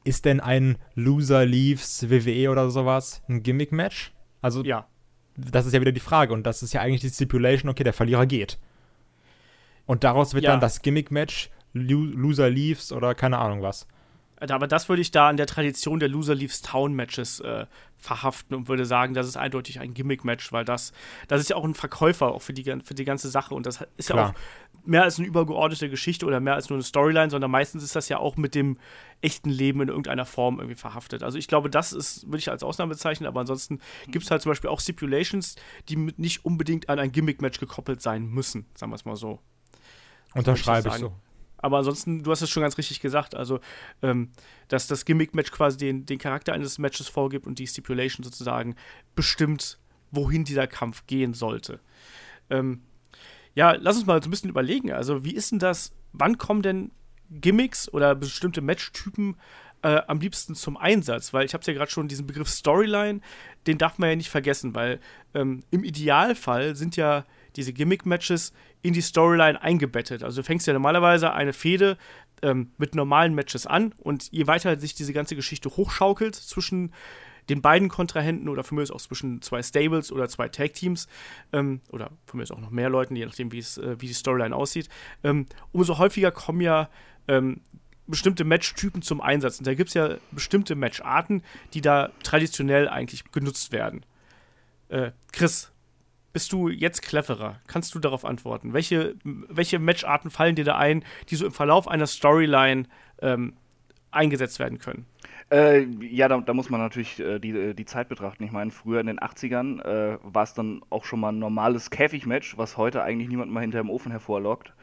ist 0.03 0.25
denn 0.25 0.39
ein 0.39 0.77
Loser 0.95 1.45
Leaves 1.45 2.09
WWE 2.09 2.49
oder 2.49 2.69
sowas 2.69 3.21
ein 3.27 3.43
Gimmick-Match? 3.43 4.13
Also, 4.41 4.63
ja. 4.63 4.87
das 5.35 5.65
ist 5.65 5.73
ja 5.73 5.81
wieder 5.81 5.91
die 5.91 5.99
Frage. 5.99 6.33
Und 6.33 6.43
das 6.43 6.63
ist 6.63 6.73
ja 6.73 6.81
eigentlich 6.81 7.01
die 7.01 7.09
Stipulation, 7.09 7.69
okay, 7.69 7.83
der 7.83 7.93
Verlierer 7.93 8.25
geht. 8.25 8.57
Und 9.85 10.03
daraus 10.03 10.33
wird 10.33 10.45
ja. 10.45 10.51
dann 10.51 10.59
das 10.59 10.81
Gimmick-Match, 10.81 11.49
Loser 11.73 12.49
Leaves 12.49 12.91
oder 12.91 13.13
keine 13.13 13.37
Ahnung 13.37 13.61
was. 13.61 13.87
Aber 14.39 14.67
das 14.67 14.89
würde 14.89 15.01
ich 15.01 15.11
da 15.11 15.29
an 15.29 15.37
der 15.37 15.47
Tradition 15.47 15.99
der 15.99 16.09
Loser 16.09 16.35
Leaves 16.35 16.61
Town 16.61 16.93
Matches 16.93 17.39
äh, 17.41 17.65
verhaften 17.97 18.55
und 18.55 18.67
würde 18.67 18.85
sagen, 18.85 19.13
das 19.13 19.27
ist 19.27 19.37
eindeutig 19.37 19.79
ein 19.79 19.93
Gimmick-Match, 19.93 20.51
weil 20.53 20.65
das, 20.65 20.93
das 21.27 21.41
ist 21.41 21.49
ja 21.49 21.55
auch 21.57 21.65
ein 21.65 21.73
Verkäufer 21.73 22.33
auch 22.33 22.41
für 22.41 22.53
die, 22.53 22.63
für 22.83 22.93
die 22.93 23.03
ganze 23.03 23.29
Sache 23.29 23.53
und 23.53 23.65
das 23.65 23.85
ist 23.97 24.09
Klar. 24.09 24.19
ja 24.19 24.29
auch 24.29 24.33
mehr 24.85 25.03
als 25.03 25.19
eine 25.19 25.27
übergeordnete 25.27 25.89
Geschichte 25.89 26.25
oder 26.25 26.39
mehr 26.39 26.55
als 26.55 26.69
nur 26.69 26.77
eine 26.77 26.83
Storyline, 26.83 27.29
sondern 27.29 27.51
meistens 27.51 27.83
ist 27.83 27.95
das 27.95 28.07
ja 28.09 28.17
auch 28.17 28.37
mit 28.37 28.55
dem 28.55 28.77
echten 29.21 29.49
Leben 29.49 29.81
in 29.81 29.89
irgendeiner 29.89 30.25
Form 30.25 30.59
irgendwie 30.59 30.75
verhaftet. 30.75 31.23
Also 31.23 31.37
ich 31.37 31.47
glaube, 31.47 31.69
das 31.69 31.91
ist, 31.91 32.25
würde 32.27 32.37
ich 32.37 32.49
als 32.49 32.63
Ausnahme 32.63 32.91
bezeichnen, 32.91 33.27
aber 33.27 33.41
ansonsten 33.41 33.79
gibt 34.07 34.23
es 34.23 34.31
halt 34.31 34.41
zum 34.41 34.51
Beispiel 34.51 34.69
auch 34.69 34.79
Stipulations, 34.79 35.55
die 35.89 35.97
nicht 35.97 36.45
unbedingt 36.45 36.89
an 36.89 36.99
ein 36.99 37.11
Gimmick-Match 37.11 37.59
gekoppelt 37.59 38.01
sein 38.01 38.27
müssen, 38.27 38.65
sagen 38.75 38.91
wir 38.91 38.95
es 38.95 39.05
mal 39.05 39.17
so. 39.17 39.39
Unterschreibe 40.33 40.87
ich, 40.87 40.93
ich 40.95 40.99
so. 41.01 41.13
Aber 41.61 41.77
ansonsten, 41.77 42.23
du 42.23 42.31
hast 42.31 42.41
es 42.41 42.49
schon 42.49 42.61
ganz 42.61 42.77
richtig 42.77 43.01
gesagt, 43.01 43.35
also 43.35 43.59
ähm, 44.01 44.29
dass 44.67 44.87
das 44.87 45.05
Gimmick-Match 45.05 45.51
quasi 45.51 45.77
den, 45.77 46.05
den 46.05 46.17
Charakter 46.17 46.53
eines 46.53 46.77
Matches 46.77 47.07
vorgibt 47.07 47.45
und 47.45 47.59
die 47.59 47.67
Stipulation 47.67 48.23
sozusagen 48.23 48.75
bestimmt, 49.15 49.77
wohin 50.11 50.43
dieser 50.43 50.67
Kampf 50.67 51.05
gehen 51.05 51.33
sollte. 51.33 51.79
Ähm, 52.49 52.81
ja, 53.55 53.73
lass 53.73 53.97
uns 53.97 54.05
mal 54.05 54.21
so 54.21 54.27
ein 54.27 54.31
bisschen 54.31 54.49
überlegen. 54.49 54.91
Also, 54.91 55.23
wie 55.25 55.33
ist 55.33 55.51
denn 55.51 55.59
das? 55.59 55.91
Wann 56.13 56.37
kommen 56.37 56.61
denn 56.61 56.91
Gimmicks 57.29 57.91
oder 57.91 58.15
bestimmte 58.15 58.61
Matchtypen 58.61 59.35
äh, 59.83 60.01
am 60.07 60.19
liebsten 60.19 60.55
zum 60.55 60.77
Einsatz? 60.77 61.33
Weil 61.33 61.45
ich 61.45 61.53
habe 61.53 61.61
es 61.61 61.67
ja 61.67 61.73
gerade 61.73 61.91
schon 61.91 62.07
diesen 62.07 62.25
Begriff 62.25 62.49
Storyline, 62.49 63.21
den 63.67 63.77
darf 63.77 63.97
man 63.97 64.09
ja 64.09 64.15
nicht 64.15 64.29
vergessen, 64.29 64.75
weil 64.75 64.99
ähm, 65.33 65.63
im 65.71 65.83
Idealfall 65.83 66.75
sind 66.75 66.95
ja 66.95 67.25
diese 67.55 67.73
Gimmick-Matches 67.73 68.53
in 68.81 68.93
die 68.93 69.01
Storyline 69.01 69.61
eingebettet. 69.61 70.23
Also 70.23 70.41
du 70.41 70.45
fängst 70.45 70.67
ja 70.67 70.73
normalerweise 70.73 71.33
eine 71.33 71.53
Fehde 71.53 71.97
ähm, 72.41 72.71
mit 72.77 72.95
normalen 72.95 73.35
Matches 73.35 73.65
an 73.65 73.93
und 73.97 74.31
je 74.31 74.47
weiter 74.47 74.79
sich 74.79 74.95
diese 74.95 75.13
ganze 75.13 75.35
Geschichte 75.35 75.69
hochschaukelt 75.69 76.35
zwischen 76.35 76.93
den 77.49 77.61
beiden 77.61 77.89
Kontrahenten 77.89 78.47
oder 78.47 78.63
für 78.63 78.75
mich 78.75 78.91
auch 78.91 79.01
zwischen 79.01 79.41
zwei 79.41 79.63
Stables 79.63 80.11
oder 80.11 80.29
zwei 80.29 80.49
Tag-Teams 80.49 81.07
ähm, 81.51 81.81
oder 81.91 82.11
für 82.25 82.37
mich 82.37 82.51
auch 82.51 82.59
noch 82.59 82.69
mehr 82.69 82.89
Leuten, 82.89 83.15
je 83.15 83.25
nachdem, 83.25 83.49
äh, 83.51 83.61
wie 84.01 84.07
die 84.07 84.13
Storyline 84.13 84.55
aussieht, 84.55 84.87
ähm, 85.23 85.47
umso 85.71 85.97
häufiger 85.97 86.31
kommen 86.31 86.61
ja 86.61 86.89
ähm, 87.27 87.61
bestimmte 88.07 88.43
Matchtypen 88.43 89.01
zum 89.01 89.21
Einsatz. 89.21 89.59
Und 89.59 89.67
da 89.67 89.73
gibt 89.73 89.89
es 89.89 89.93
ja 89.93 90.15
bestimmte 90.31 90.75
Matcharten, 90.75 91.43
die 91.73 91.81
da 91.81 92.11
traditionell 92.23 92.87
eigentlich 92.87 93.31
genutzt 93.31 93.71
werden. 93.71 94.05
Äh, 94.89 95.11
Chris, 95.31 95.71
bist 96.33 96.51
du 96.51 96.69
jetzt 96.69 97.01
cleverer? 97.01 97.59
Kannst 97.67 97.95
du 97.95 97.99
darauf 97.99 98.25
antworten? 98.25 98.73
Welche, 98.73 99.15
welche 99.23 99.79
Matcharten 99.79 100.31
fallen 100.31 100.55
dir 100.55 100.65
da 100.65 100.77
ein, 100.77 101.03
die 101.29 101.35
so 101.35 101.45
im 101.45 101.51
Verlauf 101.51 101.87
einer 101.87 102.07
Storyline 102.07 102.83
ähm, 103.21 103.53
eingesetzt 104.11 104.59
werden 104.59 104.79
können? 104.79 105.05
Äh, 105.51 105.85
ja, 106.05 106.27
da, 106.27 106.39
da, 106.39 106.53
muss 106.53 106.69
man 106.69 106.79
natürlich 106.79 107.19
äh, 107.19 107.39
die, 107.39 107.49
äh, 107.49 107.73
die 107.73 107.85
Zeit 107.85 108.07
betrachten. 108.07 108.43
Ich 108.43 108.51
meine, 108.51 108.69
früher 108.69 108.99
in 108.99 109.07
den 109.07 109.19
80ern 109.19 109.81
äh, 109.81 110.17
war 110.21 110.43
es 110.43 110.53
dann 110.53 110.81
auch 110.91 111.05
schon 111.05 111.19
mal 111.19 111.31
ein 111.31 111.39
normales 111.39 111.89
Käfigmatch, 111.89 112.57
was 112.57 112.77
heute 112.77 113.01
eigentlich 113.01 113.29
niemand 113.29 113.51
mal 113.51 113.61
hinter 113.61 113.79
dem 113.79 113.89
Ofen 113.89 114.11
hervorlockt. 114.11 114.73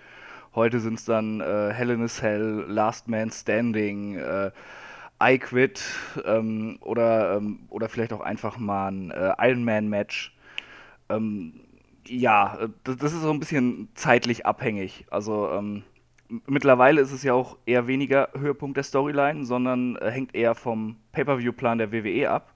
Heute 0.55 0.81
sind 0.81 0.95
es 0.95 1.05
dann 1.05 1.41
äh, 1.41 1.73
Hell 1.73 1.91
in 1.91 2.03
a 2.03 2.09
Cell, 2.09 2.65
Last 2.67 3.09
Man 3.09 3.31
Standing, 3.31 4.17
äh, 4.17 4.51
I 5.23 5.39
Quit 5.39 5.83
ähm, 6.25 6.79
oder, 6.81 7.37
ähm, 7.37 7.61
oder 7.71 7.89
vielleicht 7.89 8.13
auch 8.13 8.21
einfach 8.21 8.59
mal 8.59 8.89
ein 8.89 9.13
Iron 9.39 9.65
Man 9.65 9.89
Match 9.89 10.36
ähm, 11.09 11.61
ja, 12.09 12.69
das, 12.85 13.13
ist 13.13 13.23
so 13.23 13.31
ein 13.31 13.41
bisschen 13.41 13.89
zeitlich 13.95 14.47
abhängig. 14.47 15.07
Also 15.11 15.51
ähm, 15.51 15.83
mittlerweile 16.47 17.01
ist 17.01 17.13
es 17.13 17.23
ja 17.23 17.35
auch 17.35 17.57
eher 17.67 17.87
weniger 17.87 18.31
Höhepunkt 18.35 18.77
der 18.77 18.85
Storyline, 18.85 19.45
sondern 19.45 19.97
äh, 19.97 20.11
hängt 20.11 20.35
eher 20.35 20.55
vom 20.55 20.97
Pay-per-view-Plan 21.13 21.79
der 21.79 21.93
WWE 21.93 22.31
ab. 22.31 22.55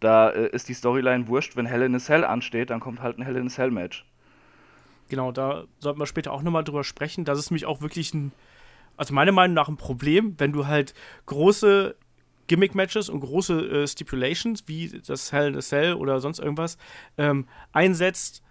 Da 0.00 0.30
äh, 0.30 0.48
ist 0.48 0.68
die 0.68 0.74
Storyline 0.74 1.28
wurscht, 1.28 1.56
wenn 1.56 1.66
Hell 1.66 1.82
in 1.82 1.94
a 1.94 1.98
Cell 1.98 2.24
ansteht, 2.24 2.70
dann 2.70 2.80
kommt 2.80 3.02
halt 3.02 3.18
ein 3.18 3.22
Hell 3.22 3.36
in 3.36 3.46
a 3.46 3.50
Cell 3.50 3.70
Match. 3.70 4.04
Genau, 5.08 5.30
da 5.32 5.64
sollten 5.78 6.00
wir 6.00 6.06
später 6.06 6.32
auch 6.32 6.42
nochmal 6.42 6.64
drüber 6.64 6.84
sprechen. 6.84 7.24
Das 7.24 7.38
ist 7.38 7.50
nämlich 7.50 7.66
auch 7.66 7.80
wirklich 7.80 8.12
ein, 8.12 8.32
also 8.96 9.14
meiner 9.14 9.32
Meinung 9.32 9.54
nach 9.54 9.68
ein 9.68 9.76
Problem, 9.76 10.34
wenn 10.38 10.52
du 10.52 10.66
halt 10.66 10.94
große 11.26 11.94
Gimmick-Matches 12.46 13.08
und 13.08 13.20
große 13.20 13.82
äh, 13.82 13.86
Stipulations, 13.86 14.64
wie 14.66 15.00
das 15.06 15.32
Hell 15.32 15.48
in 15.48 15.56
a 15.56 15.60
Cell 15.60 15.94
oder 15.94 16.20
sonst 16.20 16.38
irgendwas, 16.38 16.78
ähm, 17.18 17.46
einsetzt, 17.72 18.42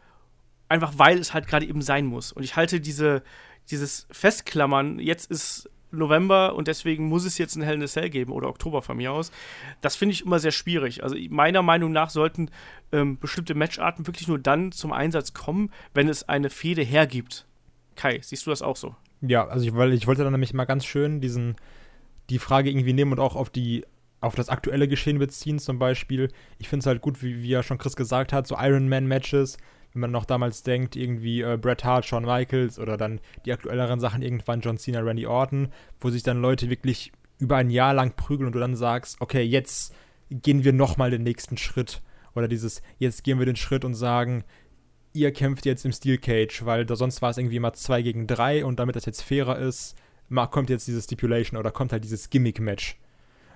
einfach 0.70 0.94
weil 0.98 1.20
es 1.20 1.34
halt 1.34 1.48
gerade 1.48 1.66
eben 1.66 1.82
sein 1.82 2.06
muss. 2.06 2.32
Und 2.32 2.44
ich 2.44 2.56
halte 2.56 2.80
diese, 2.80 3.24
dieses 3.70 4.08
Festklammern, 4.12 5.00
jetzt 5.00 5.30
ist 5.32 5.70
November 5.92 6.56
und 6.56 6.68
deswegen 6.68 7.08
muss 7.08 7.26
es 7.26 7.38
jetzt 7.38 7.56
ein 7.56 7.62
Hell 7.62 7.76
in 7.76 7.84
a 7.84 7.88
Cell 7.88 8.10
geben 8.10 8.32
oder 8.32 8.48
Oktober 8.48 8.82
von 8.82 8.98
mir 8.98 9.12
aus. 9.12 9.32
Das 9.82 9.96
finde 9.96 10.14
ich 10.14 10.26
immer 10.26 10.40
sehr 10.40 10.52
schwierig. 10.52 11.04
Also 11.04 11.16
meiner 11.30 11.62
Meinung 11.62 11.92
nach 11.92 12.10
sollten 12.10 12.50
ähm, 12.92 13.18
bestimmte 13.18 13.56
Matcharten 13.56 14.08
wirklich 14.08 14.28
nur 14.28 14.40
dann 14.40 14.72
zum 14.72 14.92
Einsatz 14.92 15.34
kommen, 15.34 15.72
wenn 15.94 16.10
es 16.10 16.28
eine 16.28 16.50
Fehde 16.50 16.82
hergibt. 16.82 17.46
Kai, 17.96 18.20
siehst 18.22 18.46
du 18.46 18.50
das 18.50 18.62
auch 18.62 18.76
so? 18.76 18.96
Ja, 19.22 19.48
also 19.48 19.66
ich, 19.66 19.76
weil 19.76 19.94
ich 19.94 20.08
wollte 20.08 20.24
dann 20.24 20.34
nämlich 20.34 20.54
mal 20.54 20.66
ganz 20.66 20.86
schön 20.86 21.22
diesen, 21.22 21.56
die 22.30 22.40
Frage 22.40 22.70
irgendwie 22.70 22.94
nehmen 22.94 23.14
und 23.14 23.20
auch 23.20 23.36
auf 23.36 23.50
die 23.50 23.86
auf 24.22 24.34
das 24.34 24.50
aktuelle 24.50 24.88
Geschehen 24.88 25.20
beziehen 25.20 25.60
zum 25.60 25.78
Beispiel. 25.78 26.30
Ich 26.58 26.68
finde 26.68 26.82
es 26.82 26.88
halt 26.88 27.02
gut, 27.02 27.22
wie, 27.22 27.44
wie 27.44 27.50
ja 27.50 27.62
schon 27.62 27.78
Chris 27.78 27.96
gesagt 27.96 28.34
hat, 28.34 28.48
so 28.48 28.56
Ironman-Matches, 28.58 29.58
wenn 29.94 30.02
man 30.02 30.12
noch 30.12 30.26
damals 30.26 30.64
denkt, 30.64 30.96
irgendwie 30.96 31.42
äh, 31.42 31.58
Bret 31.58 31.84
Hart, 31.84 32.06
Shawn 32.06 32.26
Michaels 32.26 32.80
oder 32.80 32.98
dann 32.98 33.20
die 33.46 33.54
aktuelleren 33.54 34.00
Sachen 34.00 34.24
irgendwann 34.24 34.62
John 34.62 34.78
Cena, 34.78 35.02
Randy 35.02 35.28
Orton, 35.28 35.70
wo 36.00 36.10
sich 36.10 36.24
dann 36.24 36.42
Leute 36.42 36.70
wirklich 36.70 37.12
über 37.38 37.58
ein 37.58 37.70
Jahr 37.70 37.94
lang 37.94 38.16
prügeln 38.16 38.48
und 38.48 38.56
du 38.56 38.60
dann 38.60 38.76
sagst, 38.76 39.18
okay, 39.20 39.44
jetzt 39.44 39.94
gehen 40.32 40.64
wir 40.64 40.74
nochmal 40.74 41.12
den 41.12 41.24
nächsten 41.24 41.58
Schritt. 41.58 42.02
Oder 42.34 42.48
dieses, 42.48 42.82
jetzt 42.98 43.24
gehen 43.24 43.40
wir 43.40 43.46
den 43.46 43.56
Schritt 43.56 43.86
und 43.86 43.94
sagen, 43.94 44.44
ihr 45.14 45.32
kämpft 45.32 45.66
jetzt 45.66 45.86
im 45.86 45.94
Steel 45.94 46.18
Cage, 46.18 46.66
weil 46.66 46.86
da 46.86 46.96
sonst 46.96 47.22
war 47.22 47.30
es 47.30 47.38
irgendwie 47.38 47.56
immer 47.58 47.74
2 47.74 48.02
gegen 48.02 48.28
3 48.28 48.66
und 48.66 48.80
damit 48.80 48.96
das 48.96 49.06
jetzt 49.06 49.22
fairer 49.22 49.58
ist, 49.58 49.96
kommt 50.52 50.70
jetzt 50.70 50.88
diese 50.88 51.02
Stipulation 51.02 51.60
oder 51.60 51.72
kommt 51.72 51.92
halt 51.92 52.04
dieses 52.04 52.30
Gimmick-Match. 52.30 52.98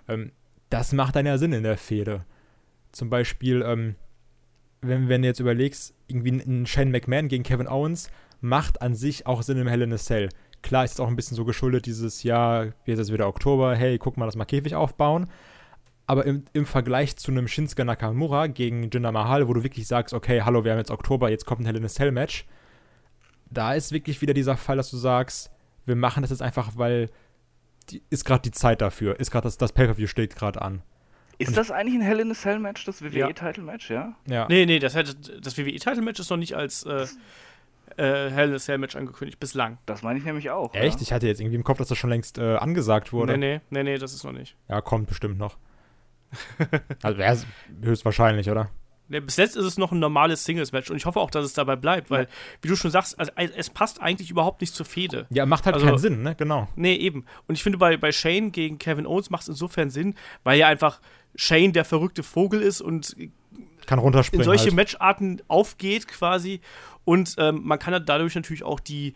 Ähm, 0.08 0.32
das 0.70 0.94
macht 0.94 1.16
dann 1.16 1.26
ja 1.26 1.38
Sinn 1.38 1.54
in 1.54 1.64
der 1.64 1.78
Fehde. 1.78 2.26
Zum 2.92 3.10
Beispiel, 3.10 3.64
ähm, 3.66 3.96
wenn, 4.82 5.10
wenn 5.10 5.22
du 5.22 5.28
jetzt 5.28 5.40
überlegst, 5.40 5.94
irgendwie 6.08 6.32
ein 6.32 6.66
Shane 6.66 6.92
McMahon 6.92 7.28
gegen 7.28 7.44
Kevin 7.44 7.68
Owens 7.68 8.10
macht 8.42 8.82
an 8.82 8.96
sich 8.96 9.26
auch 9.28 9.42
Sinn 9.42 9.58
im 9.58 9.68
Hell 9.68 9.82
in 9.82 9.94
a 9.94 9.98
Cell. 9.98 10.30
Klar 10.62 10.86
ist 10.86 10.94
es 10.94 11.00
auch 11.00 11.08
ein 11.08 11.16
bisschen 11.16 11.36
so 11.36 11.46
geschuldet, 11.46 11.86
dieses 11.86 12.24
Jahr, 12.24 12.74
jetzt 12.86 13.00
ist 13.00 13.14
wieder 13.14 13.28
Oktober, 13.28 13.76
hey, 13.76 13.98
guck 13.98 14.18
mal, 14.18 14.26
lass 14.26 14.36
mal 14.36 14.46
Käfig 14.46 14.76
aufbauen. 14.76 15.28
Aber 16.06 16.26
im, 16.26 16.44
im 16.54 16.66
Vergleich 16.66 17.18
zu 17.18 17.32
einem 17.32 17.48
Shinsuke 17.48 17.86
Nakamura 17.86 18.48
gegen 18.48 18.90
Jinder 18.90 19.12
Mahal, 19.12 19.48
wo 19.48 19.54
du 19.54 19.64
wirklich 19.64 19.88
sagst, 19.88 20.14
okay, 20.14 20.42
hallo, 20.42 20.64
wir 20.64 20.72
haben 20.72 20.80
jetzt 20.80 20.92
Oktober, 20.92 21.30
jetzt 21.30 21.46
kommt 21.46 21.62
ein 21.62 21.66
Hell 21.66 21.78
in 21.78 21.86
a 21.86 21.88
Cell 21.88 22.12
Match, 22.12 22.46
da 23.52 23.74
ist 23.74 23.92
wirklich 23.92 24.22
wieder 24.22 24.34
dieser 24.34 24.58
Fall, 24.58 24.78
dass 24.78 24.92
du 24.92 24.98
sagst, 24.98 25.52
wir 25.89 25.98
machen 25.98 26.22
das 26.22 26.29
jetzt 26.29 26.41
einfach, 26.41 26.72
weil 26.75 27.10
die, 27.89 28.01
ist 28.10 28.24
gerade 28.24 28.43
die 28.43 28.51
Zeit 28.51 28.81
dafür, 28.81 29.19
ist 29.19 29.31
gerade 29.31 29.43
das, 29.43 29.58
das 29.58 29.74
Pay-Per-View 29.74 30.08
steht 30.08 30.36
gerade 30.36 30.62
an. 30.62 30.81
Ist 31.39 31.55
das 31.55 31.72
eigentlich 31.72 31.96
ein 31.96 32.01
Hell 32.01 32.19
in 32.19 32.31
a 32.31 32.34
Cell 32.34 32.60
Match, 32.60 32.84
das 32.86 33.01
WWE-Title-Match, 33.01 33.89
ja? 33.89 34.13
ja? 34.27 34.46
Nee, 34.50 34.65
nee, 34.65 34.79
das, 34.79 34.93
das 34.93 35.58
WWE-Title-Match 35.58 36.19
ist 36.19 36.29
noch 36.29 36.38
nicht 36.38 36.55
als 36.55 36.84
äh, 36.84 37.08
äh, 37.96 38.29
Hell 38.29 38.50
in 38.50 38.55
a 38.55 38.60
Cell 38.60 38.77
Match 38.77 38.98
angekündigt, 38.98 39.39
bislang. 39.39 39.77
Das 39.86 40.03
meine 40.03 40.19
ich 40.19 40.25
nämlich 40.25 40.50
auch. 40.50 40.74
Echt? 40.74 40.98
Ja? 40.98 41.01
Ich 41.01 41.13
hatte 41.13 41.27
jetzt 41.27 41.39
irgendwie 41.39 41.55
im 41.55 41.63
Kopf, 41.63 41.77
dass 41.77 41.88
das 41.88 41.98
schon 41.98 42.10
längst 42.10 42.38
äh, 42.38 42.58
angesagt 42.58 43.13
wurde. 43.13 43.38
Nee, 43.38 43.55
nee, 43.55 43.62
nee, 43.69 43.84
nee, 43.84 43.98
das 43.98 44.13
ist 44.13 44.25
noch 44.25 44.34
nicht. 44.34 44.58
Ja, 44.67 44.81
kommt 44.81 45.08
bestimmt 45.08 45.38
noch. 45.38 45.58
also 47.01 47.17
wäre 47.17 47.34
es 47.34 47.48
höchstwahrscheinlich, 47.81 48.50
oder? 48.50 48.69
Nee, 49.10 49.20
bis 49.20 49.38
jetzt 49.38 49.56
ist 49.56 49.66
es 49.66 49.78
noch 49.78 49.92
ein 49.92 50.00
normales 50.00 50.44
Singles-Match 50.46 50.89
und 50.92 50.98
ich 50.98 51.06
hoffe 51.06 51.20
auch, 51.20 51.32
dass 51.32 51.44
es 51.44 51.54
dabei 51.54 51.75
bleibt, 51.75 52.12
weil, 52.12 52.28
wie 52.62 52.68
du 52.68 52.75
schon 52.75 52.92
sagst, 52.92 53.20
also, 53.20 53.32
es 53.36 53.70
passt 53.70 54.01
eigentlich 54.01 54.30
überhaupt 54.30 54.62
nicht 54.62 54.74
zur 54.74 54.86
Fehde. 54.86 55.25
Ja, 55.32 55.46
macht 55.46 55.66
halt 55.66 55.74
also, 55.74 55.88
keinen 55.88 55.98
Sinn, 55.98 56.22
ne? 56.22 56.36
Genau. 56.36 56.68
Nee, 56.75 56.96
eben. 56.96 57.25
Und 57.48 57.56
ich 57.56 57.63
finde, 57.63 57.80
bei, 57.80 57.98
bei 57.98 58.12
Shane 58.12 58.51
gegen 58.51 58.78
Kevin 58.78 59.08
Owens 59.08 59.30
macht 59.32 59.44
es 59.44 59.50
insofern 59.50 59.89
Sinn, 59.89 60.16
weil 60.44 60.60
ja 60.60 60.68
einfach 60.68 61.01
Shane 61.36 61.74
der 61.74 61.86
verrückte 61.86 62.24
Vogel 62.24 62.62
ist 62.62 62.82
und 62.82 63.16
kann 63.86 64.00
runterspringen. 64.00 64.42
In 64.42 64.46
solche 64.46 64.66
halt. 64.66 64.75
Matcharten 64.75 65.42
aufgeht 65.48 66.08
quasi. 66.08 66.62
Und 67.06 67.36
ähm, 67.39 67.62
man 67.63 67.80
kann 67.80 68.06
dadurch 68.06 68.36
natürlich 68.36 68.63
auch 68.63 68.80
die 68.80 69.16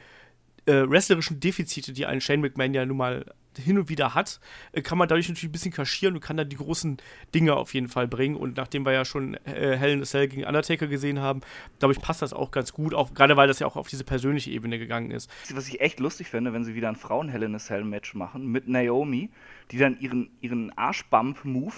äh, 0.66 0.74
wrestlerischen 0.74 1.40
Defizite, 1.40 1.94
die 1.94 2.08
ein 2.08 2.22
Shane 2.22 2.42
McMahon 2.42 2.74
ja 2.74 2.86
nun 2.86 2.98
mal 2.98 3.26
hin 3.58 3.78
und 3.78 3.90
wieder 3.90 4.14
hat, 4.14 4.40
äh, 4.72 4.82
kann 4.82 4.98
man 4.98 5.08
dadurch 5.08 5.28
natürlich 5.30 5.50
ein 5.50 5.52
bisschen 5.52 5.72
kaschieren 5.72 6.16
und 6.16 6.22
kann 6.22 6.38
dann 6.38 6.50
die 6.50 6.58
großen 6.58 6.98
Dinge 7.34 7.56
auf 7.56 7.74
jeden 7.74 7.90
Fall 7.90 8.08
bringen. 8.08 8.36
Und 8.36 8.58
nachdem 8.58 8.86
wir 8.86 8.92
ja 8.92 9.06
schon 9.06 9.36
äh, 9.46 9.78
Hell 9.78 9.92
in 9.92 10.02
a 10.02 10.06
Cell 10.06 10.28
gegen 10.28 10.44
Undertaker 10.46 10.88
gesehen 10.88 11.20
haben, 11.20 11.42
glaube 11.80 11.94
ich, 11.94 12.02
passt 12.02 12.22
das 12.22 12.34
auch 12.34 12.52
ganz 12.52 12.74
gut, 12.74 12.94
auch, 12.94 13.14
gerade 13.14 13.38
weil 13.38 13.48
das 13.48 13.60
ja 13.60 13.68
auch 13.68 13.76
auf 13.76 13.88
diese 13.88 14.04
persönliche 14.04 14.52
Ebene 14.52 14.80
gegangen 14.80 15.12
ist. 15.12 15.30
Was 15.54 15.68
ich 15.68 15.82
echt 15.82 16.00
lustig 16.00 16.28
finde, 16.30 16.54
wenn 16.54 16.64
sie 16.64 16.76
wieder 16.76 16.90
ein 16.90 16.96
Frauen 16.96 17.30
Hell 17.30 17.44
in 17.44 17.56
a 17.56 17.60
Cell 17.60 17.84
Match 17.84 18.14
machen 18.14 18.48
mit 18.48 18.68
Naomi, 18.68 19.30
die 19.72 19.78
dann 19.78 20.00
ihren, 20.00 20.30
ihren 20.42 20.76
Arschbump-Move 20.78 21.74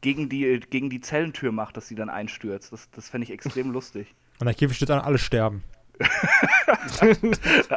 gegen 0.00 0.28
die, 0.28 0.60
gegen 0.70 0.90
die 0.90 1.00
Zellentür 1.00 1.52
macht, 1.52 1.76
dass 1.76 1.88
sie 1.88 1.94
dann 1.94 2.08
einstürzt. 2.08 2.72
Das, 2.72 2.90
das 2.90 3.08
fände 3.08 3.24
ich 3.24 3.32
extrem 3.32 3.70
lustig. 3.72 4.14
Und 4.38 4.54
Käfig 4.56 4.76
steht 4.76 4.90
dann, 4.90 5.00
alle 5.00 5.18
sterben. 5.18 5.62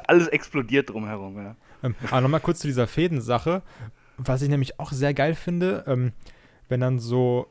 Alles 0.07 0.27
explodiert 0.27 0.89
drumherum, 0.89 1.37
ja. 1.37 1.55
Ähm, 1.83 1.95
aber 2.09 2.21
nochmal 2.21 2.39
kurz 2.39 2.59
zu 2.59 2.67
dieser 2.67 2.87
Fädensache. 2.87 3.61
Was 4.17 4.41
ich 4.41 4.49
nämlich 4.49 4.79
auch 4.79 4.91
sehr 4.91 5.13
geil 5.13 5.35
finde, 5.35 5.83
ähm, 5.87 6.11
wenn 6.67 6.81
dann 6.81 6.99
so, 6.99 7.47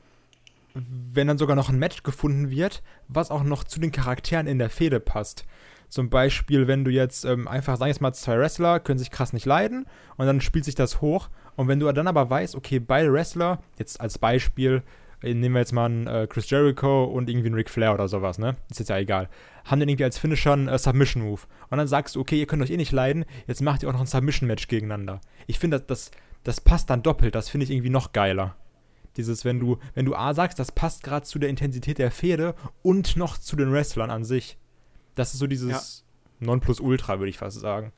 wenn 0.74 1.26
dann 1.26 1.38
sogar 1.38 1.56
noch 1.56 1.70
ein 1.70 1.78
Match 1.78 2.02
gefunden 2.02 2.50
wird, 2.50 2.82
was 3.08 3.30
auch 3.30 3.42
noch 3.42 3.64
zu 3.64 3.80
den 3.80 3.92
Charakteren 3.92 4.46
in 4.46 4.58
der 4.58 4.70
Fehde 4.70 5.00
passt. 5.00 5.44
Zum 5.88 6.10
Beispiel, 6.10 6.66
wenn 6.66 6.84
du 6.84 6.90
jetzt 6.90 7.24
ähm, 7.24 7.48
einfach, 7.48 7.78
sag 7.78 7.88
ich 7.88 8.00
mal, 8.00 8.12
zwei 8.12 8.38
Wrestler 8.38 8.78
können 8.78 8.98
sich 8.98 9.10
krass 9.10 9.32
nicht 9.32 9.46
leiden 9.46 9.86
und 10.16 10.26
dann 10.26 10.42
spielt 10.42 10.66
sich 10.66 10.74
das 10.74 11.00
hoch. 11.00 11.30
Und 11.56 11.66
wenn 11.68 11.80
du 11.80 11.90
dann 11.92 12.06
aber 12.06 12.28
weißt, 12.28 12.54
okay, 12.54 12.78
beide 12.78 13.12
Wrestler, 13.12 13.62
jetzt 13.78 14.00
als 14.00 14.18
Beispiel, 14.18 14.82
nehmen 15.22 15.54
wir 15.54 15.60
jetzt 15.60 15.72
mal 15.72 15.86
einen 15.86 16.06
äh, 16.06 16.26
Chris 16.28 16.48
Jericho 16.48 17.04
und 17.04 17.28
irgendwie 17.28 17.48
einen 17.48 17.54
Ric 17.56 17.70
Flair 17.70 17.94
oder 17.94 18.08
sowas, 18.08 18.38
ne? 18.38 18.56
Ist 18.70 18.78
jetzt 18.78 18.88
ja 18.88 18.98
egal. 18.98 19.28
Haben 19.64 19.80
dann 19.80 19.88
irgendwie 19.88 20.04
als 20.04 20.18
Finisher 20.18 20.52
einen 20.52 20.68
äh, 20.68 20.78
Submission-Move. 20.78 21.42
Und 21.70 21.78
dann 21.78 21.88
sagst 21.88 22.14
du, 22.14 22.20
okay, 22.20 22.38
ihr 22.38 22.46
könnt 22.46 22.62
euch 22.62 22.70
eh 22.70 22.76
nicht 22.76 22.92
leiden, 22.92 23.24
jetzt 23.46 23.62
macht 23.62 23.82
ihr 23.82 23.88
auch 23.88 23.92
noch 23.92 24.00
ein 24.00 24.06
Submission-Match 24.06 24.68
gegeneinander. 24.68 25.20
Ich 25.46 25.58
finde, 25.58 25.80
das, 25.80 25.86
das, 25.86 26.10
das 26.44 26.60
passt 26.60 26.90
dann 26.90 27.02
doppelt, 27.02 27.34
das 27.34 27.48
finde 27.48 27.64
ich 27.64 27.70
irgendwie 27.70 27.90
noch 27.90 28.12
geiler. 28.12 28.56
Dieses, 29.16 29.44
wenn 29.44 29.58
du, 29.58 29.78
wenn 29.94 30.04
du 30.04 30.14
A 30.14 30.32
sagst, 30.32 30.60
das 30.60 30.70
passt 30.70 31.02
gerade 31.02 31.26
zu 31.26 31.40
der 31.40 31.48
Intensität 31.48 31.98
der 31.98 32.12
Pferde 32.12 32.54
und 32.82 33.16
noch 33.16 33.36
zu 33.38 33.56
den 33.56 33.72
Wrestlern 33.72 34.10
an 34.10 34.24
sich. 34.24 34.56
Das 35.16 35.32
ist 35.32 35.40
so 35.40 35.48
dieses 35.48 36.04
ja. 36.40 36.46
Nonplusultra, 36.46 37.18
würde 37.18 37.30
ich 37.30 37.38
fast 37.38 37.58
sagen. 37.58 37.92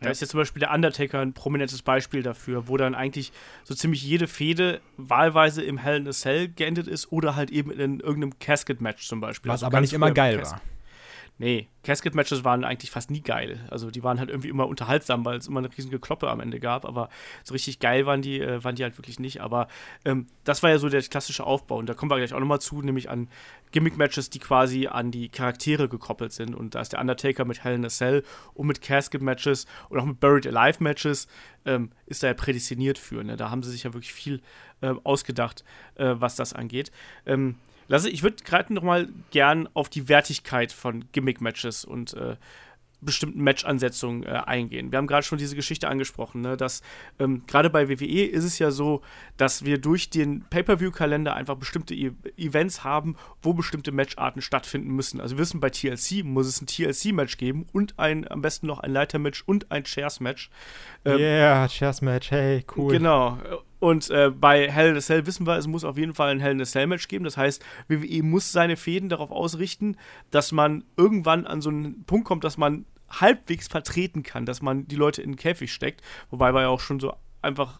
Da 0.00 0.10
ist 0.10 0.20
jetzt 0.20 0.30
zum 0.30 0.40
Beispiel 0.40 0.60
der 0.60 0.72
Undertaker 0.72 1.20
ein 1.20 1.32
prominentes 1.32 1.80
Beispiel 1.82 2.22
dafür, 2.22 2.68
wo 2.68 2.76
dann 2.76 2.94
eigentlich 2.94 3.32
so 3.64 3.74
ziemlich 3.74 4.02
jede 4.02 4.26
Fehde 4.26 4.80
wahlweise 4.98 5.62
im 5.62 5.78
Hell 5.78 5.96
in 5.96 6.08
a 6.08 6.12
Cell 6.12 6.48
geendet 6.48 6.86
ist 6.86 7.10
oder 7.10 7.34
halt 7.34 7.50
eben 7.50 7.70
in 7.70 8.00
irgendeinem 8.00 8.38
Casket-Match 8.38 9.08
zum 9.08 9.20
Beispiel. 9.20 9.50
Was 9.50 9.62
also 9.62 9.66
aber 9.66 9.80
nicht 9.80 9.94
immer 9.94 10.10
geil 10.10 10.42
war. 10.42 10.60
Nee, 11.38 11.68
Casket-Matches 11.82 12.44
waren 12.44 12.64
eigentlich 12.64 12.90
fast 12.90 13.10
nie 13.10 13.20
geil. 13.20 13.60
Also 13.70 13.90
die 13.90 14.02
waren 14.02 14.18
halt 14.18 14.30
irgendwie 14.30 14.48
immer 14.48 14.66
unterhaltsam, 14.66 15.24
weil 15.26 15.36
es 15.36 15.46
immer 15.46 15.58
eine 15.58 15.68
riesige 15.68 15.98
Kloppe 15.98 16.30
am 16.30 16.40
Ende 16.40 16.60
gab. 16.60 16.86
Aber 16.86 17.10
so 17.44 17.52
richtig 17.52 17.78
geil 17.78 18.06
waren 18.06 18.22
die, 18.22 18.40
äh, 18.40 18.64
waren 18.64 18.74
die 18.74 18.82
halt 18.82 18.96
wirklich 18.96 19.20
nicht. 19.20 19.42
Aber 19.42 19.68
ähm, 20.06 20.28
das 20.44 20.62
war 20.62 20.70
ja 20.70 20.78
so 20.78 20.88
der 20.88 21.02
klassische 21.02 21.44
Aufbau. 21.44 21.76
Und 21.76 21.88
da 21.90 21.94
kommen 21.94 22.10
wir 22.10 22.16
gleich 22.16 22.32
auch 22.32 22.40
nochmal 22.40 22.62
zu, 22.62 22.80
nämlich 22.80 23.10
an 23.10 23.28
Gimmick-Matches, 23.72 24.30
die 24.30 24.38
quasi 24.38 24.86
an 24.86 25.10
die 25.10 25.28
Charaktere 25.28 25.90
gekoppelt 25.90 26.32
sind. 26.32 26.54
Und 26.54 26.74
da 26.74 26.80
ist 26.80 26.94
der 26.94 27.00
Undertaker 27.00 27.44
mit 27.44 27.62
Hell 27.62 27.74
in 27.74 27.84
a 27.84 27.88
Cell 27.88 28.22
und 28.54 28.66
mit 28.66 28.80
Casket-Matches 28.80 29.66
und 29.90 30.00
auch 30.00 30.06
mit 30.06 30.18
Buried 30.18 30.46
Alive-Matches 30.46 31.28
ähm, 31.66 31.90
ist 32.06 32.22
da 32.22 32.28
ja 32.28 32.34
prädestiniert 32.34 32.96
für. 32.98 33.22
Ne? 33.22 33.36
Da 33.36 33.50
haben 33.50 33.62
sie 33.62 33.70
sich 33.70 33.82
ja 33.82 33.92
wirklich 33.92 34.14
viel 34.14 34.40
äh, 34.80 34.94
ausgedacht, 35.04 35.64
äh, 35.96 36.14
was 36.16 36.36
das 36.36 36.54
angeht. 36.54 36.90
Ähm, 37.26 37.56
Lasse, 37.88 38.10
ich 38.10 38.22
würde 38.22 38.42
gerade 38.44 38.72
noch 38.74 38.82
mal 38.82 39.08
gern 39.30 39.68
auf 39.74 39.88
die 39.88 40.08
Wertigkeit 40.08 40.72
von 40.72 41.04
Gimmick-Matches 41.12 41.84
und 41.84 42.14
äh, 42.14 42.36
bestimmten 43.00 43.42
Match-Ansetzungen 43.42 44.24
äh, 44.24 44.40
eingehen. 44.46 44.90
Wir 44.90 44.98
haben 44.98 45.06
gerade 45.06 45.24
schon 45.24 45.38
diese 45.38 45.54
Geschichte 45.54 45.88
angesprochen, 45.88 46.40
ne, 46.40 46.56
dass 46.56 46.82
ähm, 47.18 47.42
gerade 47.46 47.70
bei 47.70 47.88
WWE 47.88 48.24
ist 48.24 48.44
es 48.44 48.58
ja 48.58 48.70
so, 48.70 49.02
dass 49.36 49.64
wir 49.64 49.78
durch 49.78 50.10
den 50.10 50.42
Pay-per-view-Kalender 50.48 51.34
einfach 51.34 51.56
bestimmte 51.56 51.94
e 51.94 52.12
Events 52.36 52.84
haben, 52.84 53.16
wo 53.42 53.52
bestimmte 53.52 53.92
Matcharten 53.92 54.40
stattfinden 54.40 54.90
müssen. 54.94 55.20
Also 55.20 55.36
wir 55.36 55.42
wissen, 55.42 55.60
bei 55.60 55.70
TLC 55.70 56.24
muss 56.24 56.46
es 56.46 56.60
ein 56.60 56.66
TLC-Match 56.66 57.36
geben 57.36 57.66
und 57.72 57.98
ein 57.98 58.30
am 58.30 58.42
besten 58.42 58.66
noch 58.66 58.80
ein 58.80 58.92
Leiter-Match 58.92 59.44
und 59.46 59.70
ein 59.70 59.84
Chairs-Match. 59.84 60.50
Ähm, 61.04 61.18
yeah, 61.18 61.68
Chairs-Match, 61.68 62.30
hey, 62.30 62.64
cool. 62.76 62.92
Genau. 62.92 63.38
Und 63.86 64.10
äh, 64.10 64.30
bei 64.30 64.68
Hell 64.68 64.90
in 64.90 64.96
a 64.96 65.00
Cell 65.00 65.26
wissen 65.26 65.46
wir, 65.46 65.56
es 65.56 65.68
muss 65.68 65.84
auf 65.84 65.96
jeden 65.96 66.12
Fall 66.12 66.30
ein 66.30 66.40
Hell 66.40 66.50
in 66.50 66.60
a 66.60 66.64
Cell 66.64 66.88
Match 66.88 67.06
geben. 67.06 67.24
Das 67.24 67.36
heißt, 67.36 67.64
WWE 67.86 68.24
muss 68.24 68.50
seine 68.50 68.76
Fäden 68.76 69.08
darauf 69.08 69.30
ausrichten, 69.30 69.96
dass 70.32 70.50
man 70.50 70.82
irgendwann 70.96 71.46
an 71.46 71.60
so 71.60 71.70
einen 71.70 72.02
Punkt 72.02 72.26
kommt, 72.26 72.42
dass 72.42 72.58
man 72.58 72.84
halbwegs 73.08 73.68
vertreten 73.68 74.24
kann, 74.24 74.44
dass 74.44 74.60
man 74.60 74.88
die 74.88 74.96
Leute 74.96 75.22
in 75.22 75.30
den 75.30 75.36
Käfig 75.36 75.72
steckt. 75.72 76.02
Wobei 76.30 76.52
wir 76.52 76.62
ja 76.62 76.68
auch 76.68 76.80
schon 76.80 76.98
so 76.98 77.14
einfach 77.42 77.78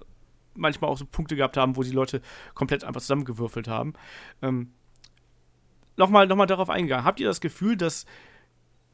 manchmal 0.55 0.93
auch 0.93 0.97
so 0.97 1.07
Punkte 1.07 1.35
gehabt 1.35 1.57
haben, 1.57 1.77
wo 1.77 1.83
die 1.83 1.91
Leute 1.91 2.23
komplett 2.55 2.85
einfach 2.85 3.01
zusammengewürfelt 3.01 3.67
haben. 3.67 3.95
Ähm, 4.43 4.71
Nochmal 5.97 6.29
noch 6.29 6.47
darauf 6.47 6.71
eingegangen. 6.71 7.05
Habt 7.05 7.19
ihr 7.19 7.27
das 7.27 7.41
Gefühl, 7.41 7.77
dass 7.77 8.07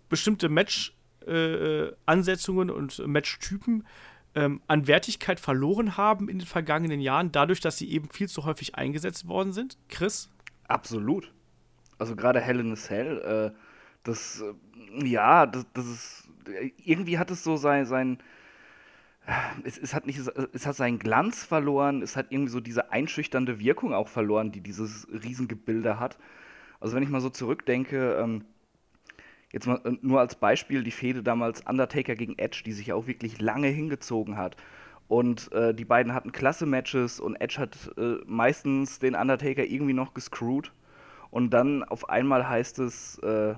bestimmte 0.09 0.49
Match-Ansetzungen 0.49 2.71
äh, 2.71 2.73
und 2.73 3.07
Matchtypen 3.07 3.85
ähm, 4.35 4.61
an 4.67 4.87
Wertigkeit 4.87 5.41
verloren 5.41 5.97
haben 5.97 6.29
in 6.29 6.39
den 6.39 6.47
vergangenen 6.47 7.01
Jahren, 7.01 7.33
dadurch, 7.33 7.61
dass 7.61 7.79
sie 7.79 7.91
eben 7.91 8.09
viel 8.11 8.29
zu 8.29 8.45
häufig 8.45 8.75
eingesetzt 8.75 9.29
worden 9.29 9.53
sind? 9.53 9.79
Chris? 9.89 10.31
Absolut. 10.69 11.33
Also 11.99 12.17
gerade 12.17 12.41
Hell 12.41 12.61
in 12.61 12.73
a 12.73 12.77
Cell, 12.77 13.53
äh, 13.55 13.59
das, 14.03 14.43
äh, 14.43 15.07
ja, 15.07 15.47
das, 15.47 15.67
das 15.75 15.87
ist, 15.87 16.29
irgendwie 16.85 17.19
hat 17.19 17.31
es 17.31 17.45
so 17.45 17.57
sein, 17.57 17.87
sein 17.87 18.19
es, 19.63 19.79
es, 19.79 19.95
hat 19.95 20.07
nicht, 20.07 20.19
es 20.19 20.67
hat 20.67 20.75
seinen 20.75 20.99
Glanz 20.99 21.45
verloren, 21.45 22.03
es 22.03 22.17
hat 22.17 22.27
irgendwie 22.31 22.51
so 22.51 22.61
diese 22.61 22.91
einschüchternde 22.91 23.61
Wirkung 23.61 23.95
auch 23.95 24.09
verloren, 24.09 24.51
die 24.51 24.61
dieses 24.61 25.07
Riesengebilde 25.13 26.01
hat. 26.01 26.19
Also 26.81 26.97
wenn 26.97 27.05
ich 27.05 27.09
mal 27.09 27.21
so 27.21 27.31
zurückdenke, 27.31 28.17
ähm, 28.21 28.45
jetzt 29.53 29.67
mal 29.67 29.81
äh, 29.85 29.93
nur 30.01 30.21
als 30.21 30.35
Beispiel 30.35 30.83
die 30.83 30.91
Fehde 30.91 31.23
damals 31.23 31.61
Undertaker 31.63 32.15
gegen 32.15 32.39
Edge, 32.39 32.63
die 32.65 32.73
sich 32.73 32.93
auch 32.93 33.07
wirklich 33.07 33.41
lange 33.41 33.69
hingezogen 33.69 34.37
hat. 34.37 34.57
Und 35.09 35.53
äh, 35.53 35.75
die 35.75 35.85
beiden 35.85 36.15
hatten 36.15 36.33
klasse 36.33 36.67
Matches 36.67 37.21
und 37.21 37.37
Edge 37.37 37.59
hat 37.59 37.77
äh, 37.99 38.17
meistens 38.27 38.99
den 38.99 39.15
Undertaker 39.15 39.65
irgendwie 39.65 39.93
noch 39.93 40.15
gescrewt. 40.15 40.73
Und 41.31 41.51
dann 41.51 41.85
auf 41.85 42.09
einmal 42.09 42.49
heißt 42.49 42.79
es 42.79 43.19
äh, 43.19 43.55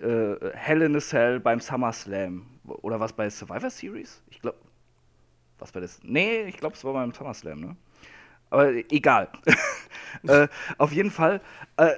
äh 0.00 0.52
Hell 0.54 0.82
in 0.82 0.96
a 0.96 1.00
Cell 1.00 1.40
beim 1.40 1.60
SummerSlam. 1.60 2.46
Oder 2.64 3.00
was 3.00 3.12
bei 3.12 3.28
Survivor 3.28 3.70
Series? 3.70 4.22
Ich 4.30 4.40
glaube, 4.40 4.58
was 5.58 5.74
war 5.74 5.80
das? 5.82 6.00
Nee, 6.02 6.42
ich 6.42 6.56
glaube, 6.58 6.76
es 6.76 6.84
war 6.84 6.92
beim 6.92 7.12
SummerSlam, 7.12 7.60
ne? 7.60 7.76
Aber 8.54 8.72
egal. 8.92 9.28
äh, 10.28 10.46
auf 10.78 10.92
jeden 10.92 11.10
Fall, 11.10 11.40
äh, 11.76 11.90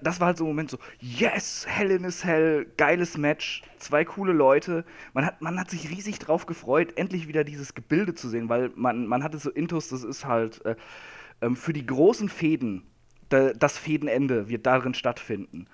das 0.00 0.20
war 0.20 0.28
halt 0.28 0.38
so 0.38 0.44
ein 0.44 0.48
Moment 0.48 0.70
so, 0.70 0.78
yes, 1.00 1.66
Hell 1.68 1.90
in 1.90 2.04
a 2.04 2.10
Cell, 2.10 2.64
geiles 2.76 3.18
Match, 3.18 3.62
zwei 3.78 4.04
coole 4.04 4.32
Leute. 4.32 4.84
Man 5.14 5.26
hat, 5.26 5.42
man 5.42 5.58
hat 5.58 5.68
sich 5.68 5.90
riesig 5.90 6.20
drauf 6.20 6.46
gefreut, 6.46 6.96
endlich 6.96 7.26
wieder 7.26 7.42
dieses 7.42 7.74
Gebilde 7.74 8.14
zu 8.14 8.28
sehen, 8.28 8.48
weil 8.48 8.70
man, 8.76 9.08
man 9.08 9.24
hatte 9.24 9.38
so 9.38 9.50
Intus, 9.50 9.88
das 9.88 10.04
ist 10.04 10.24
halt 10.24 10.64
äh, 10.64 10.76
ähm, 11.42 11.56
für 11.56 11.72
die 11.72 11.84
großen 11.84 12.28
Fäden, 12.28 12.86
das 13.28 13.76
Fädenende 13.76 14.48
wird 14.48 14.64
darin 14.64 14.94
stattfinden. 14.94 15.66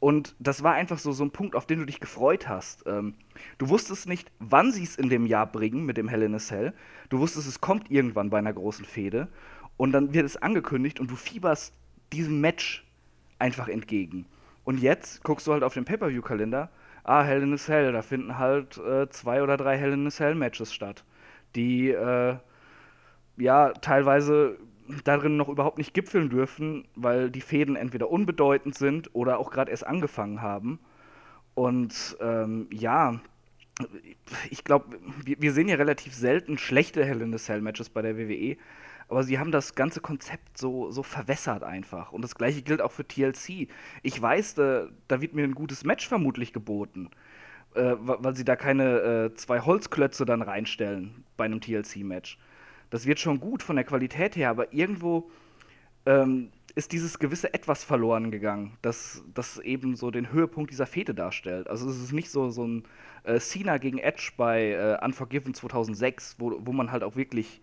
Und 0.00 0.34
das 0.38 0.62
war 0.62 0.72
einfach 0.72 0.98
so, 0.98 1.12
so 1.12 1.24
ein 1.24 1.30
Punkt, 1.30 1.54
auf 1.54 1.66
den 1.66 1.80
du 1.80 1.84
dich 1.84 2.00
gefreut 2.00 2.48
hast. 2.48 2.84
Ähm, 2.86 3.14
du 3.58 3.68
wusstest 3.68 4.08
nicht, 4.08 4.32
wann 4.38 4.72
sie 4.72 4.84
es 4.84 4.96
in 4.96 5.10
dem 5.10 5.26
Jahr 5.26 5.46
bringen 5.46 5.84
mit 5.84 5.98
dem 5.98 6.08
Hell 6.08 6.22
in 6.22 6.34
a 6.34 6.38
Cell. 6.38 6.72
Du 7.10 7.18
wusstest, 7.18 7.46
es 7.46 7.60
kommt 7.60 7.90
irgendwann 7.90 8.30
bei 8.30 8.38
einer 8.38 8.52
großen 8.52 8.86
Fehde. 8.86 9.28
Und 9.80 9.92
dann 9.92 10.12
wird 10.12 10.26
es 10.26 10.36
angekündigt 10.36 11.00
und 11.00 11.10
du 11.10 11.16
fieberst 11.16 11.72
diesem 12.12 12.42
Match 12.42 12.86
einfach 13.38 13.66
entgegen. 13.66 14.26
Und 14.62 14.78
jetzt 14.78 15.24
guckst 15.24 15.46
du 15.46 15.54
halt 15.54 15.62
auf 15.62 15.72
den 15.72 15.86
Pay-Per-View-Kalender. 15.86 16.70
Ah, 17.02 17.22
Hell 17.22 17.42
in 17.42 17.54
a 17.54 17.56
Cell, 17.56 17.90
da 17.90 18.02
finden 18.02 18.36
halt 18.36 18.76
äh, 18.76 19.08
zwei 19.08 19.42
oder 19.42 19.56
drei 19.56 19.78
Hell 19.78 19.94
in 19.94 20.06
a 20.06 20.10
Cell-Matches 20.10 20.74
statt. 20.74 21.02
Die, 21.56 21.88
äh, 21.88 22.36
ja, 23.38 23.72
teilweise 23.72 24.58
darin 25.04 25.38
noch 25.38 25.48
überhaupt 25.48 25.78
nicht 25.78 25.94
gipfeln 25.94 26.28
dürfen, 26.28 26.86
weil 26.94 27.30
die 27.30 27.40
Fäden 27.40 27.74
entweder 27.74 28.10
unbedeutend 28.10 28.74
sind 28.74 29.08
oder 29.14 29.38
auch 29.38 29.50
gerade 29.50 29.70
erst 29.70 29.86
angefangen 29.86 30.42
haben. 30.42 30.78
Und 31.54 32.18
ähm, 32.20 32.66
ja, 32.70 33.18
ich 34.50 34.62
glaube, 34.62 34.98
wir, 35.24 35.40
wir, 35.40 35.54
sehen 35.54 35.68
ja 35.68 35.76
relativ 35.76 36.12
selten 36.12 36.58
schlechte 36.58 37.02
Hell 37.02 37.22
in 37.22 37.32
a 37.32 37.38
Cell 37.38 37.62
Matches 37.62 37.88
bei 37.88 38.02
der 38.02 38.18
WWE, 38.18 38.58
aber 39.10 39.24
sie 39.24 39.38
haben 39.38 39.52
das 39.52 39.74
ganze 39.74 40.00
Konzept 40.00 40.56
so, 40.56 40.90
so 40.90 41.02
verwässert 41.02 41.62
einfach. 41.62 42.12
Und 42.12 42.22
das 42.22 42.34
gleiche 42.34 42.62
gilt 42.62 42.80
auch 42.80 42.92
für 42.92 43.06
TLC. 43.06 43.68
Ich 44.02 44.20
weiß, 44.20 44.54
da, 44.54 44.88
da 45.08 45.20
wird 45.20 45.34
mir 45.34 45.44
ein 45.44 45.54
gutes 45.54 45.84
Match 45.84 46.08
vermutlich 46.08 46.52
geboten, 46.52 47.10
äh, 47.74 47.94
weil 47.98 48.36
sie 48.36 48.44
da 48.44 48.56
keine 48.56 49.00
äh, 49.00 49.34
zwei 49.34 49.60
Holzklötze 49.60 50.24
dann 50.24 50.42
reinstellen 50.42 51.24
bei 51.36 51.44
einem 51.44 51.60
TLC-Match 51.60 52.38
das 52.90 53.06
wird 53.06 53.20
schon 53.20 53.40
gut 53.40 53.62
von 53.62 53.76
der 53.76 53.84
Qualität 53.84 54.36
her, 54.36 54.50
aber 54.50 54.72
irgendwo 54.72 55.30
ähm, 56.06 56.50
ist 56.74 56.92
dieses 56.92 57.18
gewisse 57.18 57.54
Etwas 57.54 57.84
verloren 57.84 58.30
gegangen, 58.30 58.76
das, 58.82 59.22
das 59.32 59.58
eben 59.58 59.96
so 59.96 60.10
den 60.10 60.32
Höhepunkt 60.32 60.70
dieser 60.70 60.86
Fete 60.86 61.14
darstellt. 61.14 61.68
Also 61.68 61.88
es 61.88 61.98
ist 61.98 62.12
nicht 62.12 62.30
so, 62.30 62.50
so 62.50 62.66
ein 62.66 62.84
äh, 63.24 63.38
Cena 63.38 63.78
gegen 63.78 63.98
Edge 63.98 64.32
bei 64.36 64.72
äh, 64.72 65.04
Unforgiven 65.04 65.54
2006, 65.54 66.36
wo, 66.38 66.60
wo 66.60 66.72
man 66.72 66.92
halt 66.92 67.02
auch 67.02 67.16
wirklich 67.16 67.60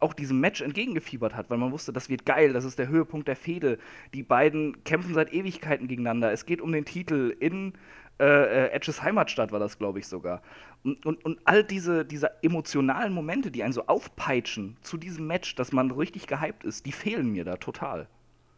auch 0.00 0.12
diesem 0.12 0.40
Match 0.40 0.60
entgegengefiebert 0.60 1.34
hat, 1.34 1.50
weil 1.50 1.58
man 1.58 1.72
wusste, 1.72 1.92
das 1.92 2.08
wird 2.08 2.26
geil, 2.26 2.52
das 2.52 2.64
ist 2.64 2.78
der 2.78 2.88
Höhepunkt 2.88 3.28
der 3.28 3.36
Fehde. 3.36 3.78
Die 4.14 4.22
beiden 4.22 4.84
kämpfen 4.84 5.14
seit 5.14 5.32
Ewigkeiten 5.32 5.88
gegeneinander. 5.88 6.32
Es 6.32 6.46
geht 6.46 6.60
um 6.60 6.72
den 6.72 6.84
Titel 6.84 7.34
in 7.40 7.72
äh, 8.18 8.24
äh, 8.24 8.70
Edges 8.70 9.02
Heimatstadt 9.02 9.52
war 9.52 9.58
das, 9.58 9.78
glaube 9.78 9.98
ich, 9.98 10.06
sogar. 10.06 10.40
Und, 10.84 11.04
und, 11.04 11.22
und 11.24 11.38
all 11.44 11.62
diese, 11.62 12.04
diese 12.04 12.42
emotionalen 12.42 13.12
Momente, 13.12 13.50
die 13.50 13.62
einen 13.62 13.74
so 13.74 13.86
aufpeitschen 13.86 14.78
zu 14.80 14.96
diesem 14.96 15.26
Match, 15.26 15.54
dass 15.54 15.72
man 15.72 15.90
richtig 15.90 16.26
gehypt 16.26 16.64
ist, 16.64 16.86
die 16.86 16.92
fehlen 16.92 17.30
mir 17.30 17.44
da 17.44 17.56
total. 17.56 18.08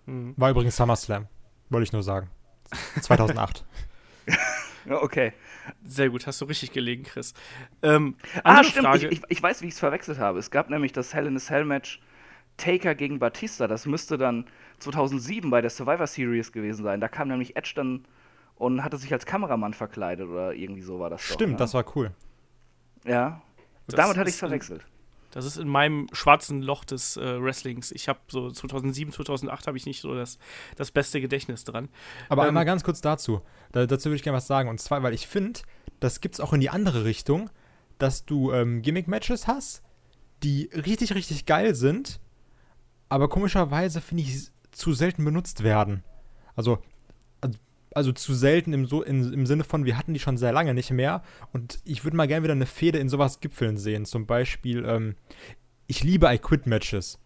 Mhm. 0.07 0.35
War 0.37 0.51
übrigens 0.51 0.77
SummerSlam, 0.77 1.27
wollte 1.71 1.85
ich 1.85 1.93
nur 1.93 2.05
sagen. 2.05 2.31
2008. 3.01 3.65
ja, 4.87 5.03
okay. 5.03 5.33
Sehr 5.85 6.11
gut, 6.11 6.27
hast 6.27 6.41
du 6.41 6.45
richtig 6.45 6.73
gelegen, 6.73 7.05
Chris. 7.05 7.35
Ähm, 7.83 8.17
ah, 8.45 8.63
stimmt, 8.65 8.87
Frage. 8.87 9.09
Ich, 9.09 9.19
ich, 9.19 9.25
ich 9.29 9.43
weiß, 9.43 9.63
wie 9.63 9.67
ich 9.67 9.75
es 9.75 9.81
verwechselt 9.81 10.19
habe. 10.19 10.39
Es 10.39 10.51
gab 10.51 10.71
nämlich 10.71 10.93
das 10.93 11.15
Hell 11.15 11.27
in 11.27 11.37
a 11.37 11.41
Cell 11.41 11.65
Match 11.65 12.01
Taker 12.57 12.95
gegen 12.95 13.19
Batista. 13.19 13.67
Das 13.67 13.87
müsste 13.87 14.19
dann 14.19 14.47
2007 14.81 15.51
bei 15.51 15.61
der 15.61 15.71
Survivor 15.71 16.07
Series 16.07 16.53
gewesen 16.53 16.83
sein. 16.83 17.01
Da 17.01 17.09
kam 17.09 17.29
nämlich 17.29 17.57
Edge 17.57 17.73
dann 17.75 18.05
und 18.57 18.85
hatte 18.85 18.97
sich 18.97 19.13
als 19.13 19.25
Kameramann 19.25 19.73
verkleidet 19.75 20.29
oder 20.29 20.53
irgendwie 20.53 20.83
so 20.83 20.99
war 20.99 21.11
das. 21.11 21.23
Stimmt, 21.23 21.41
doch, 21.41 21.49
ne? 21.49 21.57
das 21.57 21.75
war 21.75 21.85
cool. 21.97 22.11
Ja. 23.05 23.41
damit 23.87 24.17
hatte 24.17 24.29
ich 24.29 24.35
es 24.35 24.41
verwechselt. 24.41 24.85
Das 25.31 25.45
ist 25.45 25.59
in 25.59 25.69
meinem 25.69 26.07
schwarzen 26.13 26.63
Loch 26.63 26.85
des 26.85 27.17
äh, 27.17 27.43
Wrestlings. 27.43 27.93
Ich 27.93 28.09
habe 28.09 28.21
so 28.29 28.51
2007, 28.51 29.13
2008 29.13 29.67
habe 29.67 29.77
ich 29.77 29.87
nicht 29.87 30.01
so 30.01 30.15
das, 30.15 30.39
das 30.77 30.91
beste 30.91 31.21
Gedächtnis 31.21 31.65
dran. 31.65 31.89
Aber 32.29 32.43
ähm, 32.43 32.49
einmal 32.49 32.65
ganz 32.65 32.83
kurz 32.83 33.01
dazu. 33.01 33.43
Da, 33.73 33.87
dazu 33.87 34.07
würde 34.07 34.17
ich 34.17 34.23
gerne 34.23 34.37
was 34.37 34.47
sagen. 34.47 34.69
Und 34.69 34.81
zwar, 34.81 35.03
weil 35.03 35.13
ich 35.13 35.27
finde, 35.27 35.61
das 36.01 36.21
gibt 36.21 36.37
es 36.37 36.41
auch 36.41 36.53
in 36.53 36.61
die 36.61 36.71
andere 36.71 37.05
Richtung, 37.05 37.51
dass 37.99 38.25
du 38.25 38.53
ähm, 38.53 38.83
Gimmick-Matches 38.83 39.47
hast, 39.47 39.83
die 40.43 40.71
richtig, 40.73 41.15
richtig 41.15 41.47
geil 41.47 41.75
sind, 41.75 42.21
aber 43.09 43.29
komischerweise, 43.29 44.01
finde 44.01 44.23
ich, 44.23 44.51
zu 44.71 44.93
selten 44.93 45.25
benutzt 45.25 45.63
werden. 45.63 46.05
Also, 46.55 46.79
also 47.95 48.13
zu 48.13 48.35
selten 48.35 48.73
im, 48.73 48.87
so, 48.87 49.03
in, 49.03 49.33
im 49.33 49.47
Sinne 49.47 49.65
von, 49.65 49.85
wir 49.85 49.97
hatten 49.97 50.15
die 50.15 50.21
schon 50.21 50.37
sehr 50.37 50.53
lange 50.53 50.75
nicht 50.75 50.91
mehr. 50.91 51.23
Und 51.53 51.79
ich 51.85 52.05
würde 52.05 52.17
mal 52.17 52.29
gerne 52.29 52.45
wieder 52.45 52.53
eine 52.53 52.67
Fehde 52.67 52.99
in 52.99 53.09
sowas 53.09 53.41
gipfeln 53.41 53.77
sehen. 53.77 54.05
Zum 54.05 54.27
Beispiel, 54.27 54.85
ähm, 54.85 55.15
ich 55.87 56.05
liebe 56.05 56.33
I 56.33 56.39
Quit 56.39 56.67
Matches. 56.67 57.19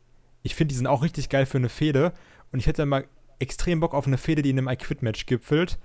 Ich 0.43 0.55
finde, 0.55 0.73
die 0.73 0.77
sind 0.77 0.87
auch 0.87 1.03
richtig 1.03 1.29
geil 1.29 1.47
für 1.47 1.59
eine 1.59 1.69
Fehde. 1.69 2.13
Und 2.53 2.59
ich 2.59 2.67
hätte 2.67 2.87
mal 2.87 3.07
extrem 3.39 3.81
Bock 3.81 3.95
auf 3.95 4.07
eine 4.07 4.19
Fehde, 4.19 4.43
die 4.43 4.51
in 4.51 4.59
einem 4.59 4.69
I 4.69 4.77
Quit 4.77 5.03
Match 5.03 5.27
gipfelt. 5.27 5.79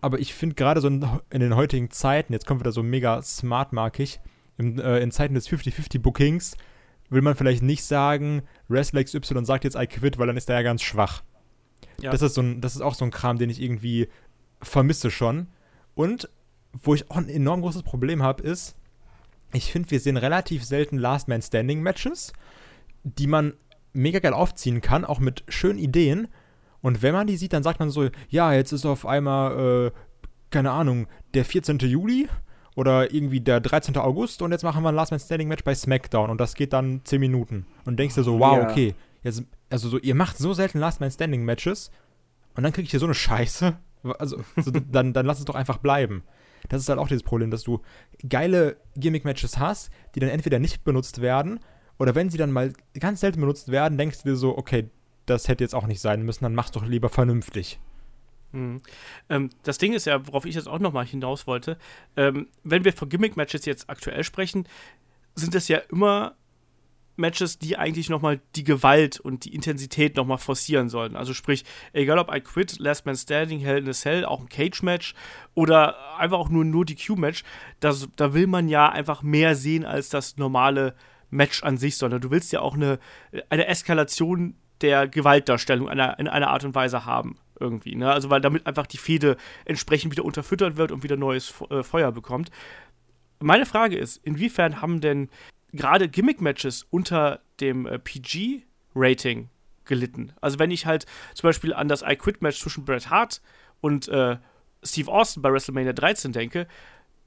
Aber 0.00 0.18
ich 0.18 0.34
finde 0.34 0.56
gerade 0.56 0.80
so 0.80 0.88
in, 0.88 1.06
in, 1.30 1.40
den 1.40 1.54
heutigen 1.54 1.90
Zeiten, 1.90 2.32
jetzt 2.32 2.46
kommt 2.46 2.60
wieder 2.60 2.72
so 2.72 2.82
mega 2.82 3.22
smart-markig, 3.22 4.20
in, 4.58 4.78
äh, 4.80 4.98
in 4.98 5.12
Zeiten 5.12 5.34
des 5.34 5.48
50-50-Bookings, 5.48 6.56
will 7.08 7.22
man 7.22 7.36
vielleicht 7.36 7.62
nicht 7.62 7.84
sagen, 7.84 8.42
Wrestler 8.68 9.04
XY 9.04 9.44
sagt 9.44 9.62
jetzt 9.62 9.76
I 9.76 9.86
quit, 9.86 10.18
weil 10.18 10.26
dann 10.26 10.36
ist 10.36 10.50
er 10.50 10.56
ja 10.56 10.62
ganz 10.62 10.82
schwach. 10.82 11.22
Ja. 12.02 12.10
Das, 12.10 12.22
ist 12.22 12.34
so 12.34 12.42
ein, 12.42 12.60
das 12.60 12.74
ist 12.74 12.82
auch 12.82 12.94
so 12.94 13.04
ein 13.04 13.10
Kram, 13.10 13.38
den 13.38 13.50
ich 13.50 13.60
irgendwie 13.62 14.08
vermisse 14.60 15.10
schon. 15.10 15.48
Und 15.94 16.28
wo 16.72 16.94
ich 16.94 17.10
auch 17.10 17.16
ein 17.16 17.28
enorm 17.28 17.60
großes 17.60 17.82
Problem 17.82 18.22
habe, 18.22 18.42
ist, 18.42 18.76
ich 19.52 19.70
finde, 19.70 19.90
wir 19.90 20.00
sehen 20.00 20.16
relativ 20.16 20.64
selten 20.64 20.98
Last 20.98 21.28
Man 21.28 21.42
Standing 21.42 21.82
Matches, 21.82 22.32
die 23.04 23.26
man 23.26 23.54
mega 23.92 24.18
geil 24.18 24.32
aufziehen 24.32 24.80
kann, 24.80 25.04
auch 25.04 25.18
mit 25.18 25.44
schönen 25.48 25.78
Ideen. 25.78 26.28
Und 26.80 27.02
wenn 27.02 27.12
man 27.12 27.26
die 27.26 27.36
sieht, 27.36 27.52
dann 27.52 27.62
sagt 27.62 27.78
man 27.78 27.90
so, 27.90 28.08
ja, 28.28 28.52
jetzt 28.52 28.72
ist 28.72 28.86
auf 28.86 29.06
einmal, 29.06 29.86
äh, 29.86 29.90
keine 30.50 30.70
Ahnung, 30.70 31.06
der 31.34 31.44
14. 31.44 31.78
Juli 31.78 32.28
oder 32.74 33.12
irgendwie 33.12 33.40
der 33.40 33.60
13. 33.60 33.96
August 33.98 34.40
und 34.40 34.52
jetzt 34.52 34.62
machen 34.62 34.82
wir 34.82 34.88
ein 34.88 34.94
Last 34.94 35.10
Man 35.10 35.20
Standing 35.20 35.48
Match 35.48 35.64
bei 35.64 35.74
SmackDown 35.74 36.30
und 36.30 36.40
das 36.40 36.54
geht 36.54 36.72
dann 36.72 37.02
10 37.04 37.20
Minuten. 37.20 37.66
Und 37.84 37.98
denkst 37.98 38.14
dir 38.14 38.22
so, 38.22 38.38
wow, 38.38 38.56
ja. 38.56 38.70
okay, 38.70 38.94
jetzt, 39.22 39.44
also 39.72 39.88
so, 39.88 39.98
ihr 39.98 40.14
macht 40.14 40.38
so 40.38 40.52
selten 40.54 40.78
Last 40.78 41.00
Man 41.00 41.10
Standing 41.10 41.44
Matches 41.44 41.90
und 42.54 42.62
dann 42.62 42.72
kriege 42.72 42.84
ich 42.84 42.90
hier 42.90 43.00
so 43.00 43.06
eine 43.06 43.14
Scheiße. 43.14 43.76
Also, 44.18 44.44
so, 44.56 44.70
dann, 44.72 45.12
dann 45.12 45.26
lass 45.26 45.38
es 45.38 45.44
doch 45.44 45.54
einfach 45.54 45.78
bleiben. 45.78 46.24
Das 46.68 46.82
ist 46.82 46.88
halt 46.88 46.98
auch 46.98 47.08
dieses 47.08 47.22
Problem, 47.22 47.50
dass 47.50 47.62
du 47.62 47.80
geile 48.28 48.76
Gimmick-Matches 48.96 49.58
hast, 49.58 49.90
die 50.14 50.20
dann 50.20 50.28
entweder 50.28 50.58
nicht 50.58 50.84
benutzt 50.84 51.20
werden 51.20 51.60
oder 51.98 52.14
wenn 52.14 52.30
sie 52.30 52.38
dann 52.38 52.50
mal 52.50 52.72
ganz 52.98 53.20
selten 53.20 53.40
benutzt 53.40 53.70
werden, 53.70 53.98
denkst 53.98 54.22
du 54.22 54.30
dir 54.30 54.36
so, 54.36 54.58
okay, 54.58 54.90
das 55.26 55.48
hätte 55.48 55.62
jetzt 55.62 55.74
auch 55.74 55.86
nicht 55.86 56.00
sein 56.00 56.22
müssen, 56.22 56.44
dann 56.44 56.54
mach's 56.54 56.72
doch 56.72 56.84
lieber 56.84 57.08
vernünftig. 57.08 57.80
Mhm. 58.52 58.80
Ähm, 59.28 59.50
das 59.62 59.78
Ding 59.78 59.92
ist 59.92 60.06
ja, 60.06 60.26
worauf 60.26 60.44
ich 60.44 60.54
jetzt 60.54 60.68
auch 60.68 60.78
nochmal 60.78 61.06
hinaus 61.06 61.46
wollte, 61.46 61.78
ähm, 62.16 62.48
wenn 62.64 62.84
wir 62.84 62.92
von 62.92 63.08
Gimmick-Matches 63.08 63.64
jetzt 63.66 63.88
aktuell 63.88 64.24
sprechen, 64.24 64.66
sind 65.34 65.54
es 65.54 65.68
ja 65.68 65.78
immer 65.78 66.34
Matches, 67.22 67.58
die 67.58 67.78
eigentlich 67.78 68.10
nochmal 68.10 68.40
die 68.54 68.64
Gewalt 68.64 69.18
und 69.18 69.46
die 69.46 69.54
Intensität 69.54 70.16
nochmal 70.16 70.36
forcieren 70.36 70.90
sollten. 70.90 71.16
Also 71.16 71.32
sprich, 71.32 71.64
egal 71.94 72.18
ob 72.18 72.34
I 72.34 72.40
Quit, 72.40 72.78
Last 72.78 73.06
Man 73.06 73.16
Standing, 73.16 73.60
Hell 73.60 73.78
in 73.78 73.88
a 73.88 73.92
Cell, 73.92 74.26
auch 74.26 74.40
ein 74.40 74.50
Cage-Match 74.50 75.14
oder 75.54 76.18
einfach 76.18 76.38
auch 76.38 76.50
nur, 76.50 76.64
nur 76.64 76.84
die 76.84 76.96
Q-Match, 76.96 77.44
da 77.80 78.34
will 78.34 78.46
man 78.46 78.68
ja 78.68 78.90
einfach 78.90 79.22
mehr 79.22 79.54
sehen 79.54 79.86
als 79.86 80.10
das 80.10 80.36
normale 80.36 80.94
Match 81.30 81.62
an 81.62 81.78
sich, 81.78 81.96
sondern 81.96 82.20
du 82.20 82.30
willst 82.30 82.52
ja 82.52 82.60
auch 82.60 82.74
eine, 82.74 82.98
eine 83.48 83.66
Eskalation 83.66 84.54
der 84.82 85.08
Gewaltdarstellung 85.08 85.86
in 85.86 85.92
einer, 85.92 86.18
in 86.18 86.28
einer 86.28 86.50
Art 86.50 86.64
und 86.64 86.74
Weise 86.74 87.06
haben 87.06 87.38
irgendwie. 87.58 87.94
Ne? 87.94 88.10
Also 88.12 88.28
weil 88.28 88.40
damit 88.40 88.66
einfach 88.66 88.86
die 88.86 88.98
Fehde 88.98 89.36
entsprechend 89.64 90.12
wieder 90.12 90.24
unterfüttert 90.24 90.76
wird 90.76 90.92
und 90.92 91.02
wieder 91.02 91.16
neues 91.16 91.54
äh, 91.70 91.82
Feuer 91.82 92.12
bekommt. 92.12 92.50
Meine 93.40 93.66
Frage 93.66 93.96
ist, 93.96 94.18
inwiefern 94.24 94.82
haben 94.82 95.00
denn 95.00 95.28
gerade 95.72 96.08
Gimmick-Matches 96.08 96.86
unter 96.90 97.40
dem 97.60 97.86
äh, 97.86 97.98
PG-Rating 97.98 99.48
gelitten? 99.84 100.32
Also 100.40 100.58
wenn 100.58 100.70
ich 100.70 100.86
halt 100.86 101.06
zum 101.34 101.48
Beispiel 101.48 101.72
an 101.74 101.88
das 101.88 102.02
I 102.02 102.16
Quit-Match 102.16 102.60
zwischen 102.60 102.84
Bret 102.84 103.10
Hart 103.10 103.40
und 103.80 104.08
äh, 104.08 104.36
Steve 104.82 105.10
Austin 105.10 105.42
bei 105.42 105.52
WrestleMania 105.52 105.92
13 105.92 106.32
denke, 106.32 106.66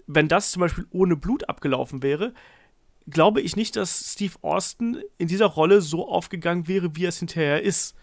wenn 0.08 0.27
das 0.27 0.51
zum 0.51 0.62
Beispiel 0.62 0.86
ohne 0.91 1.15
Blut 1.15 1.49
abgelaufen 1.49 2.03
wäre, 2.03 2.34
glaube 3.08 3.41
ich 3.41 3.55
nicht, 3.55 3.75
dass 3.75 4.13
Steve 4.13 4.34
Austin 4.41 5.01
in 5.17 5.27
dieser 5.27 5.45
Rolle 5.47 5.81
so 5.81 6.08
aufgegangen 6.10 6.67
wäre, 6.67 6.95
wie 6.95 7.05
er 7.05 7.10
es 7.10 7.19
hinterher 7.19 7.62
ist. 7.62 7.95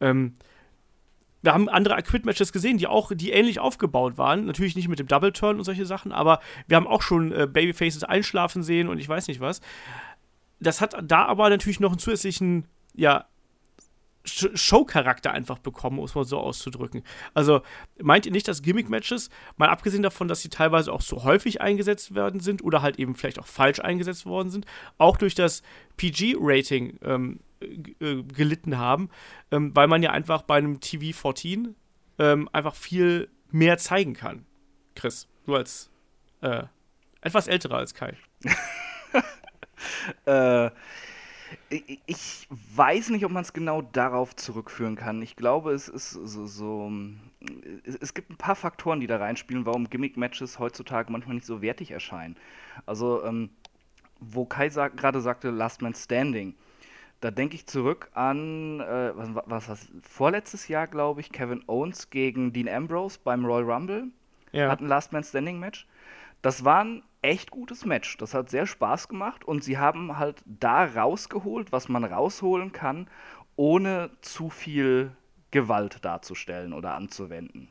Ähm, 0.00 0.34
wir 1.42 1.54
haben 1.54 1.68
andere 1.68 1.94
Acquit-Matches 1.94 2.52
gesehen, 2.52 2.78
die 2.78 2.86
auch, 2.86 3.12
die 3.14 3.30
ähnlich 3.30 3.60
aufgebaut 3.60 4.18
waren. 4.18 4.46
Natürlich 4.46 4.76
nicht 4.76 4.88
mit 4.88 4.98
dem 4.98 5.06
Double 5.06 5.32
Turn 5.32 5.58
und 5.58 5.64
solche 5.64 5.86
Sachen, 5.86 6.12
aber 6.12 6.40
wir 6.66 6.76
haben 6.76 6.86
auch 6.86 7.02
schon 7.02 7.32
äh, 7.32 7.46
Babyfaces 7.50 8.04
einschlafen 8.04 8.62
sehen 8.62 8.88
und 8.88 8.98
ich 8.98 9.08
weiß 9.08 9.28
nicht 9.28 9.40
was. 9.40 9.60
Das 10.60 10.80
hat 10.80 10.96
da 11.02 11.24
aber 11.24 11.48
natürlich 11.48 11.80
noch 11.80 11.90
einen 11.90 11.98
zusätzlichen, 11.98 12.66
ja, 12.94 13.26
Show-Charakter 14.24 15.32
einfach 15.32 15.58
bekommen, 15.58 15.98
um 15.98 16.04
es 16.04 16.14
mal 16.14 16.24
so 16.24 16.38
auszudrücken. 16.38 17.02
Also 17.32 17.62
meint 18.02 18.26
ihr 18.26 18.32
nicht, 18.32 18.46
dass 18.48 18.60
Gimmick-Matches, 18.60 19.30
mal 19.56 19.70
abgesehen 19.70 20.02
davon, 20.02 20.28
dass 20.28 20.42
sie 20.42 20.50
teilweise 20.50 20.92
auch 20.92 21.00
so 21.00 21.24
häufig 21.24 21.62
eingesetzt 21.62 22.14
werden 22.14 22.40
sind 22.40 22.62
oder 22.62 22.82
halt 22.82 22.98
eben 22.98 23.14
vielleicht 23.14 23.38
auch 23.38 23.46
falsch 23.46 23.80
eingesetzt 23.80 24.26
worden 24.26 24.50
sind, 24.50 24.66
auch 24.98 25.16
durch 25.16 25.34
das 25.34 25.62
PG-Rating 25.96 26.98
ähm, 27.02 27.40
äh, 27.60 28.22
gelitten 28.22 28.78
haben, 28.78 29.10
ähm, 29.50 29.74
weil 29.74 29.88
man 29.88 30.02
ja 30.02 30.10
einfach 30.10 30.42
bei 30.42 30.56
einem 30.56 30.80
TV 30.80 31.16
14 31.16 31.74
ähm, 32.18 32.48
einfach 32.52 32.74
viel 32.74 33.28
mehr 33.50 33.78
zeigen 33.78 34.14
kann. 34.14 34.46
Chris, 34.94 35.28
du 35.44 35.54
als 35.54 35.90
äh, 36.40 36.64
etwas 37.20 37.48
älterer 37.48 37.76
als 37.76 37.94
Kai. 37.94 38.16
äh, 40.26 40.70
ich 42.06 42.48
weiß 42.50 43.10
nicht, 43.10 43.24
ob 43.24 43.32
man 43.32 43.42
es 43.42 43.52
genau 43.52 43.82
darauf 43.82 44.36
zurückführen 44.36 44.96
kann. 44.96 45.20
Ich 45.22 45.36
glaube, 45.36 45.72
es 45.72 45.88
ist 45.88 46.10
so, 46.10 46.46
so 46.46 46.92
es, 47.84 47.96
es, 47.96 48.14
gibt 48.14 48.30
ein 48.30 48.36
paar 48.36 48.54
Faktoren, 48.54 49.00
die 49.00 49.06
da 49.06 49.16
reinspielen, 49.16 49.66
warum 49.66 49.88
Gimmick-Matches 49.90 50.58
heutzutage 50.58 51.10
manchmal 51.10 51.34
nicht 51.34 51.46
so 51.46 51.62
wertig 51.62 51.90
erscheinen. 51.90 52.36
Also, 52.86 53.24
ähm, 53.24 53.50
wo 54.20 54.44
Kai 54.44 54.68
sag, 54.68 54.96
gerade 54.96 55.20
sagte, 55.20 55.50
Last 55.50 55.82
Man 55.82 55.94
Standing, 55.94 56.54
da 57.20 57.30
denke 57.30 57.54
ich 57.54 57.66
zurück 57.66 58.10
an, 58.14 58.80
äh, 58.80 59.12
was, 59.14 59.28
was, 59.46 59.68
was, 59.68 59.88
vorletztes 60.02 60.68
Jahr, 60.68 60.86
glaube 60.86 61.20
ich, 61.20 61.30
Kevin 61.30 61.62
Owens 61.66 62.10
gegen 62.10 62.52
Dean 62.52 62.68
Ambrose 62.68 63.18
beim 63.22 63.44
Royal 63.44 63.70
Rumble. 63.70 64.08
Ja. 64.52 64.70
Hat 64.70 64.80
ein 64.80 64.88
Last 64.88 65.12
Man 65.12 65.22
Standing 65.22 65.58
Match. 65.58 65.86
Das 66.42 66.64
war 66.64 66.82
ein 66.82 67.02
echt 67.22 67.50
gutes 67.50 67.84
Match. 67.84 68.16
Das 68.16 68.32
hat 68.32 68.48
sehr 68.48 68.66
Spaß 68.66 69.08
gemacht 69.08 69.44
und 69.44 69.62
sie 69.62 69.78
haben 69.78 70.18
halt 70.18 70.42
da 70.46 70.84
rausgeholt, 70.84 71.72
was 71.72 71.88
man 71.88 72.04
rausholen 72.04 72.72
kann, 72.72 73.06
ohne 73.56 74.10
zu 74.22 74.48
viel 74.48 75.12
Gewalt 75.50 76.04
darzustellen 76.04 76.72
oder 76.72 76.94
anzuwenden. 76.94 77.68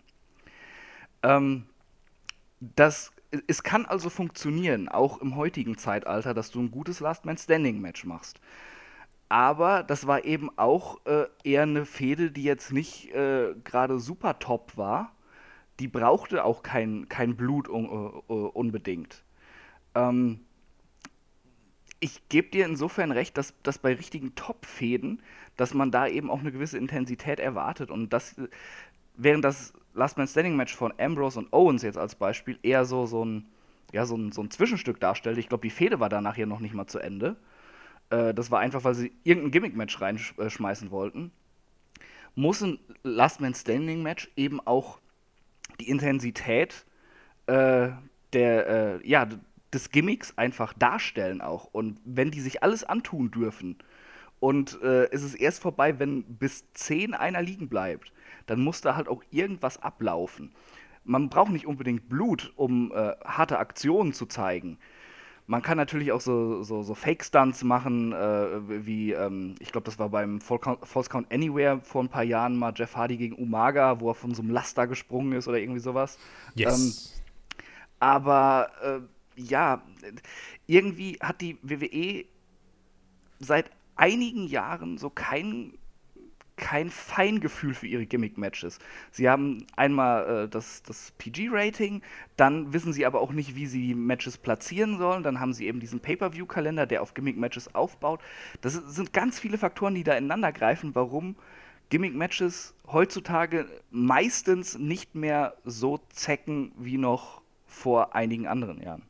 Ähm, 1.23 1.65
das, 2.59 3.12
es 3.47 3.63
kann 3.63 3.85
also 3.85 4.09
funktionieren, 4.12 4.89
auch 4.89 5.19
im 5.19 5.35
heutigen 5.35 5.77
Zeitalter, 5.77 6.35
dass 6.35 6.51
du 6.51 6.59
ein 6.62 6.71
gutes 6.71 6.99
Last 6.99 7.25
Man 7.25 7.38
Standing 7.38 7.81
Match 7.81 8.05
machst. 8.05 8.39
Aber 9.29 9.83
das 9.83 10.07
war 10.07 10.25
eben 10.25 10.49
auch 10.57 11.05
äh, 11.05 11.27
eher 11.43 11.63
eine 11.63 11.85
Fehde, 11.85 12.31
die 12.31 12.43
jetzt 12.43 12.73
nicht 12.73 13.13
äh, 13.13 13.53
gerade 13.63 13.99
super 13.99 14.39
top 14.39 14.75
war 14.75 15.13
die 15.79 15.87
brauchte 15.87 16.43
auch 16.43 16.61
kein, 16.61 17.07
kein 17.09 17.35
Blut 17.35 17.69
un, 17.69 17.89
uh, 17.89 18.33
unbedingt. 18.47 19.23
Ähm, 19.95 20.41
ich 22.01 22.27
gebe 22.29 22.49
dir 22.49 22.65
insofern 22.65 23.11
recht, 23.11 23.37
dass, 23.37 23.53
dass 23.63 23.77
bei 23.77 23.93
richtigen 23.93 24.35
Top-Fäden, 24.35 25.21
dass 25.57 25.73
man 25.73 25.91
da 25.91 26.07
eben 26.07 26.29
auch 26.29 26.39
eine 26.39 26.51
gewisse 26.51 26.77
Intensität 26.77 27.39
erwartet. 27.39 27.91
Und 27.91 28.13
das, 28.13 28.35
während 29.15 29.43
das 29.43 29.73
Last 29.93 30.17
Man 30.17 30.27
Standing 30.27 30.55
Match 30.55 30.75
von 30.75 30.93
Ambrose 30.97 31.39
und 31.39 31.51
Owens 31.51 31.81
jetzt 31.81 31.97
als 31.97 32.15
Beispiel 32.15 32.57
eher 32.61 32.85
so, 32.85 33.05
so, 33.05 33.25
ein, 33.25 33.45
ja, 33.91 34.05
so, 34.05 34.15
ein, 34.15 34.31
so 34.31 34.41
ein 34.41 34.51
Zwischenstück 34.51 34.99
darstellt, 34.99 35.37
ich 35.37 35.49
glaube, 35.49 35.63
die 35.63 35.71
Fehde 35.71 35.99
war 35.99 36.09
danach 36.09 36.37
ja 36.37 36.45
noch 36.45 36.59
nicht 36.59 36.73
mal 36.73 36.87
zu 36.87 36.99
Ende. 36.99 37.35
Äh, 38.09 38.33
das 38.33 38.51
war 38.51 38.59
einfach, 38.59 38.83
weil 38.83 38.95
sie 38.95 39.11
irgendein 39.23 39.51
Gimmick-Match 39.51 40.01
reinschmeißen 40.01 40.91
wollten. 40.91 41.31
Muss 42.35 42.61
ein 42.61 42.79
Last 43.03 43.41
Man 43.41 43.53
Standing 43.53 44.03
Match 44.03 44.29
eben 44.35 44.59
auch 44.65 44.99
die 45.79 45.89
Intensität 45.89 46.85
äh, 47.47 47.89
der, 48.33 48.67
äh, 48.67 49.07
ja, 49.07 49.27
des 49.73 49.91
Gimmicks 49.91 50.37
einfach 50.37 50.73
darstellen 50.73 51.41
auch. 51.41 51.65
Und 51.71 51.99
wenn 52.05 52.31
die 52.31 52.41
sich 52.41 52.63
alles 52.63 52.83
antun 52.83 53.31
dürfen 53.31 53.77
und 54.39 54.81
äh, 54.81 55.09
es 55.11 55.23
ist 55.23 55.35
erst 55.35 55.61
vorbei, 55.61 55.99
wenn 55.99 56.23
bis 56.23 56.71
10 56.73 57.13
einer 57.13 57.41
liegen 57.41 57.69
bleibt, 57.69 58.11
dann 58.45 58.61
muss 58.61 58.81
da 58.81 58.95
halt 58.95 59.07
auch 59.07 59.23
irgendwas 59.31 59.81
ablaufen. 59.81 60.51
Man 61.03 61.29
braucht 61.29 61.51
nicht 61.51 61.65
unbedingt 61.65 62.09
Blut, 62.09 62.53
um 62.55 62.91
äh, 62.91 63.15
harte 63.23 63.59
Aktionen 63.59 64.13
zu 64.13 64.25
zeigen. 64.25 64.77
Man 65.49 65.63
kann 65.63 65.77
natürlich 65.77 66.12
auch 66.12 66.21
so, 66.21 66.62
so, 66.62 66.83
so 66.83 66.93
Fake-Stunts 66.93 67.63
machen, 67.63 68.13
äh, 68.13 68.85
wie, 68.85 69.13
ähm, 69.13 69.55
ich 69.59 69.71
glaube, 69.71 69.85
das 69.85 69.97
war 69.97 70.09
beim 70.09 70.41
False 70.41 71.09
Count 71.09 71.33
Anywhere 71.33 71.81
vor 71.81 72.03
ein 72.03 72.07
paar 72.07 72.21
Jahren 72.23 72.55
mal 72.55 72.71
Jeff 72.75 72.95
Hardy 72.95 73.17
gegen 73.17 73.33
Umaga, 73.33 73.99
wo 73.99 74.12
er 74.12 74.13
von 74.13 74.35
so 74.35 74.43
einem 74.43 74.51
Laster 74.51 74.85
gesprungen 74.85 75.33
ist 75.33 75.47
oder 75.47 75.57
irgendwie 75.57 75.79
sowas. 75.79 76.19
Yes. 76.53 77.15
Ähm, 77.57 77.63
aber 77.99 78.69
äh, 78.83 79.41
ja, 79.41 79.81
irgendwie 80.67 81.17
hat 81.19 81.41
die 81.41 81.57
WWE 81.63 82.25
seit 83.39 83.71
einigen 83.95 84.45
Jahren 84.45 84.99
so 84.99 85.09
keinen 85.09 85.78
kein 86.59 86.89
Feingefühl 86.89 87.73
für 87.73 87.87
ihre 87.87 88.05
Gimmick-Matches. 88.05 88.77
Sie 89.11 89.27
haben 89.27 89.65
einmal 89.75 90.45
äh, 90.45 90.49
das, 90.49 90.83
das 90.83 91.13
PG-Rating, 91.17 92.01
dann 92.37 92.73
wissen 92.73 92.93
sie 92.93 93.05
aber 93.05 93.21
auch 93.21 93.31
nicht, 93.31 93.55
wie 93.55 93.65
sie 93.65 93.95
Matches 93.95 94.37
platzieren 94.37 94.97
sollen. 94.97 95.23
Dann 95.23 95.39
haben 95.39 95.53
sie 95.53 95.65
eben 95.65 95.79
diesen 95.79 95.99
Pay-Per-View-Kalender, 95.99 96.85
der 96.85 97.01
auf 97.01 97.13
Gimmick-Matches 97.13 97.73
aufbaut. 97.73 98.19
Das 98.61 98.73
sind 98.73 99.13
ganz 99.13 99.39
viele 99.39 99.57
Faktoren, 99.57 99.95
die 99.95 100.03
da 100.03 100.13
ineinander 100.13 100.51
greifen, 100.51 100.93
warum 100.93 101.35
Gimmick-Matches 101.89 102.75
heutzutage 102.87 103.65
meistens 103.89 104.77
nicht 104.77 105.15
mehr 105.15 105.55
so 105.65 105.99
zecken 106.09 106.71
wie 106.77 106.97
noch 106.97 107.41
vor 107.65 108.13
einigen 108.13 108.47
anderen 108.47 108.81
Jahren. 108.81 109.03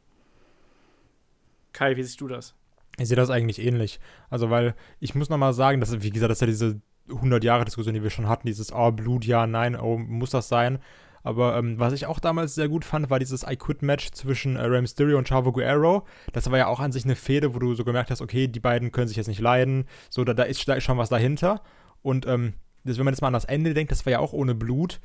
Kai, 1.74 1.98
wie 1.98 2.04
siehst 2.04 2.22
du 2.22 2.28
das? 2.28 2.56
Ich 2.98 3.08
sehe 3.08 3.18
das 3.18 3.30
eigentlich 3.30 3.60
ähnlich. 3.60 4.00
Also, 4.30 4.50
weil 4.50 4.76
ich 5.00 5.16
muss 5.16 5.30
nochmal 5.30 5.54
sagen, 5.54 5.80
dass, 5.80 6.02
wie 6.02 6.10
gesagt, 6.10 6.30
das 6.30 6.38
ist 6.38 6.42
ja 6.42 6.48
diese 6.48 6.82
100 7.10 7.44
Jahre 7.44 7.66
Diskussion, 7.66 7.94
die 7.94 8.04
wir 8.04 8.10
schon 8.10 8.28
hatten, 8.28 8.48
dieses 8.48 8.72
oh, 8.72 8.92
Blut, 8.92 9.26
ja, 9.26 9.48
nein, 9.48 9.76
oh, 9.76 9.98
muss 9.98 10.32
das 10.32 10.50
sein? 10.50 10.80
Aber 11.24 11.58
ähm, 11.58 11.80
was 11.80 11.94
ich 11.94 12.06
auch 12.06 12.20
damals 12.20 12.56
sehr 12.56 12.70
gut 12.70 12.86
fand, 12.86 13.10
war 13.10 13.20
dieses 13.20 13.44
I 13.44 13.56
Quit 13.56 13.82
Match 13.82 14.12
zwischen 14.12 14.56
äh, 14.56 14.64
Rey 14.64 14.82
Mysterio 14.82 15.18
und 15.18 15.28
Chavo 15.28 15.52
Guerrero. 15.52 16.06
Das 16.34 16.50
war 16.50 16.58
ja 16.58 16.68
auch 16.68 16.80
an 16.80 16.92
sich 16.92 17.06
eine 17.06 17.16
Fehde, 17.16 17.54
wo 17.54 17.60
du 17.60 17.76
so 17.76 17.84
gemerkt 17.84 18.12
hast, 18.12 18.22
okay, 18.22 18.48
die 18.48 18.60
beiden 18.60 18.92
können 18.92 19.08
sich 19.08 19.18
jetzt 19.18 19.28
nicht 19.28 19.42
leiden. 19.42 19.86
So, 20.10 20.24
da, 20.24 20.34
da, 20.34 20.44
ist, 20.44 20.66
da 20.68 20.76
ist 20.76 20.84
schon 20.84 20.98
was 20.98 21.10
dahinter. 21.10 21.62
Und 22.02 22.26
ähm, 22.26 22.54
das, 22.86 22.98
wenn 22.98 23.06
man 23.06 23.14
jetzt 23.14 23.22
mal 23.22 23.28
an 23.28 23.34
das 23.34 23.46
Ende 23.46 23.74
denkt, 23.74 23.92
das 23.92 24.06
war 24.06 24.12
ja 24.12 24.20
auch 24.20 24.34
ohne 24.34 24.56
Blut. 24.56 25.02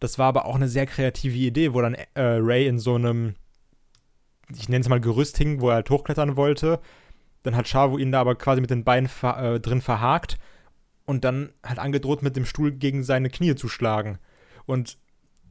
Das 0.00 0.18
war 0.18 0.26
aber 0.26 0.46
auch 0.46 0.54
eine 0.54 0.68
sehr 0.68 0.86
kreative 0.86 1.36
Idee, 1.36 1.74
wo 1.74 1.82
dann 1.82 1.94
äh, 1.94 2.06
Ray 2.14 2.66
in 2.66 2.78
so 2.78 2.94
einem, 2.94 3.34
ich 4.56 4.68
nenne 4.68 4.80
es 4.80 4.88
mal 4.88 5.00
Gerüst 5.00 5.36
hing, 5.36 5.60
wo 5.60 5.68
er 5.68 5.76
halt 5.76 5.90
hochklettern 5.90 6.36
wollte. 6.36 6.80
Dann 7.42 7.56
hat 7.56 7.68
Chavo 7.68 7.98
ihn 7.98 8.12
da 8.12 8.20
aber 8.20 8.36
quasi 8.36 8.60
mit 8.60 8.70
den 8.70 8.84
Beinen 8.84 9.08
ver 9.08 9.54
äh, 9.54 9.60
drin 9.60 9.80
verhakt 9.80 10.38
und 11.08 11.24
dann 11.24 11.54
halt 11.64 11.78
angedroht, 11.78 12.22
mit 12.22 12.36
dem 12.36 12.44
Stuhl 12.44 12.70
gegen 12.70 13.02
seine 13.02 13.30
Knie 13.30 13.54
zu 13.54 13.66
schlagen. 13.66 14.18
Und 14.66 14.98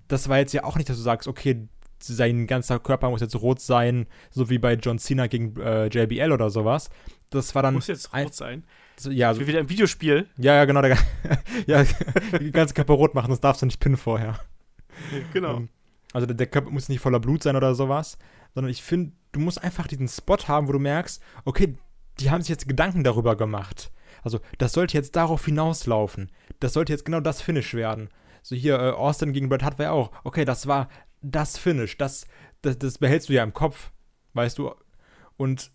das 0.07 0.29
war 0.29 0.37
jetzt 0.37 0.53
ja 0.53 0.63
auch 0.63 0.75
nicht, 0.75 0.87
dass 0.87 0.97
du 0.97 1.01
sagst, 1.01 1.27
okay, 1.27 1.67
sein 1.99 2.45
ganzer 2.45 2.77
Körper 2.77 3.09
muss 3.09 3.21
jetzt 3.21 3.35
rot 3.35 3.59
sein, 3.59 4.05
so 4.29 4.51
wie 4.51 4.59
bei 4.59 4.75
John 4.75 4.99
Cena 4.99 5.25
gegen 5.25 5.59
äh, 5.59 5.87
JBL 5.87 6.31
oder 6.31 6.51
sowas. 6.51 6.91
Das 7.31 7.55
war 7.55 7.63
dann. 7.63 7.73
Muss 7.73 7.87
jetzt 7.87 8.13
rot 8.13 8.35
sein. 8.35 8.65
So, 8.99 9.09
ja, 9.09 9.33
so, 9.33 9.41
wie 9.41 9.47
wieder 9.47 9.59
im 9.59 9.67
Videospiel. 9.67 10.27
Ja, 10.37 10.53
ja, 10.53 10.65
genau. 10.65 10.83
Der, 10.83 10.95
ja, 11.65 11.83
die 12.39 12.51
ganze 12.51 12.75
Körper 12.75 12.93
rot 12.93 13.15
machen, 13.15 13.31
das 13.31 13.39
darfst 13.39 13.63
du 13.63 13.65
nicht 13.65 13.79
pinnen 13.79 13.97
vorher. 13.97 14.39
Genau. 15.33 15.57
Ähm, 15.57 15.69
also 16.13 16.27
der, 16.27 16.35
der 16.35 16.47
Körper 16.47 16.69
muss 16.69 16.87
nicht 16.87 16.99
voller 16.99 17.19
Blut 17.19 17.41
sein 17.41 17.55
oder 17.55 17.73
sowas, 17.73 18.19
sondern 18.53 18.69
ich 18.69 18.83
finde, 18.83 19.13
du 19.31 19.39
musst 19.39 19.63
einfach 19.63 19.87
diesen 19.87 20.07
Spot 20.07 20.37
haben, 20.47 20.67
wo 20.67 20.71
du 20.71 20.79
merkst, 20.79 21.19
okay, 21.45 21.79
die 22.19 22.29
haben 22.29 22.43
sich 22.43 22.49
jetzt 22.49 22.67
Gedanken 22.67 23.03
darüber 23.03 23.35
gemacht. 23.35 23.91
Also, 24.27 24.39
das 24.57 24.73
sollte 24.73 24.97
jetzt 24.97 25.15
darauf 25.15 25.45
hinauslaufen. 25.45 26.31
Das 26.59 26.73
sollte 26.73 26.93
jetzt 26.93 27.05
genau 27.05 27.19
das 27.19 27.41
Finish 27.41 27.73
werden. 27.73 28.09
So 28.43 28.55
hier, 28.55 28.79
äh, 28.79 28.91
Austin 28.91 29.33
gegen 29.33 29.49
Bret 29.49 29.63
Hart 29.63 29.79
war 29.79 29.85
ja 29.85 29.91
auch, 29.91 30.11
okay, 30.23 30.45
das 30.45 30.67
war 30.67 30.89
das 31.21 31.57
Finish, 31.57 31.97
das, 31.97 32.27
das, 32.61 32.77
das 32.77 32.97
behältst 32.97 33.29
du 33.29 33.33
ja 33.33 33.43
im 33.43 33.53
Kopf, 33.53 33.91
weißt 34.33 34.57
du. 34.57 34.73
Und 35.35 35.71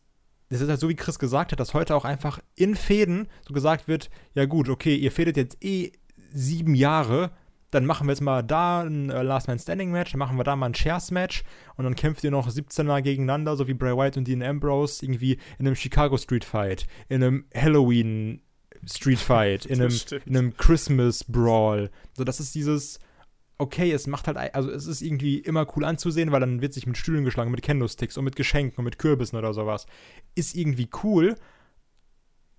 es 0.49 0.61
ist 0.61 0.69
halt 0.69 0.81
so, 0.81 0.89
wie 0.89 0.97
Chris 0.97 1.19
gesagt 1.19 1.53
hat, 1.53 1.61
dass 1.61 1.75
heute 1.75 1.95
auch 1.95 2.05
einfach 2.05 2.41
in 2.55 2.75
Fäden 2.75 3.29
so 3.47 3.55
gesagt 3.55 3.89
wird, 3.89 4.11
ja 4.35 4.45
gut, 4.45 4.69
okay, 4.69 4.95
ihr 4.95 5.13
fädet 5.13 5.37
jetzt 5.37 5.63
eh 5.65 5.93
sieben 6.31 6.75
Jahre, 6.75 7.33
dann 7.73 7.87
machen 7.87 8.07
wir 8.07 8.13
jetzt 8.13 8.21
mal 8.21 8.43
da 8.43 8.83
ein 8.83 9.11
äh, 9.11 9.23
Last 9.23 9.49
Man 9.49 9.59
Standing 9.59 9.91
Match, 9.91 10.13
dann 10.13 10.19
machen 10.19 10.37
wir 10.37 10.45
da 10.45 10.55
mal 10.55 10.67
ein 10.67 10.75
Shares 10.75 11.11
Match 11.11 11.43
und 11.77 11.85
dann 11.85 11.97
kämpft 11.97 12.23
ihr 12.23 12.31
noch 12.31 12.49
17 12.49 12.87
Mal 12.87 13.03
gegeneinander, 13.03 13.57
so 13.57 13.67
wie 13.67 13.75
Bray 13.75 13.97
Wyatt 13.97 14.17
und 14.19 14.29
Dean 14.29 14.43
Ambrose, 14.43 15.05
irgendwie 15.05 15.39
in 15.59 15.67
einem 15.67 15.75
Chicago 15.75 16.17
Street 16.19 16.45
Fight, 16.45 16.87
in 17.09 17.25
einem 17.25 17.47
Halloween 17.55 18.43
Street 18.87 19.19
Fight, 19.19 19.65
in 19.65 19.81
einem, 19.81 19.99
in 20.27 20.37
einem 20.37 20.57
Christmas 20.57 21.25
Brawl. 21.25 21.91
So, 22.15 22.25
das 22.25 22.41
ist 22.41 22.55
dieses, 22.55 23.01
okay, 23.57 23.91
es 23.91 24.07
macht 24.07 24.27
halt, 24.27 24.37
also 24.55 24.71
es 24.71 24.87
ist 24.87 25.01
irgendwie 25.01 25.39
immer 25.39 25.67
cool 25.75 25.85
anzusehen, 25.85 26.31
weil 26.31 26.41
dann 26.41 26.61
wird 26.61 26.75
sich 26.75 26.87
mit 26.87 26.99
Stühlen 26.99 27.25
geschlagen, 27.25 27.51
mit 27.51 27.63
Kendo-Sticks 27.63 28.19
und 28.19 28.25
mit 28.25 28.37
Geschenken 28.37 28.79
und 28.79 28.85
mit 28.85 28.99
Kürbissen 28.99 29.39
oder 29.39 29.55
sowas. 29.55 29.87
Ist 30.35 30.55
irgendwie 30.55 30.91
cool, 31.03 31.37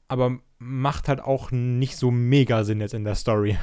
aber 0.07 0.39
macht 0.57 1.07
halt 1.07 1.21
auch 1.21 1.51
nicht 1.51 1.97
so 1.97 2.09
mega 2.09 2.63
Sinn 2.63 2.81
jetzt 2.81 2.95
in 2.95 3.03
der 3.03 3.15
Story. 3.15 3.59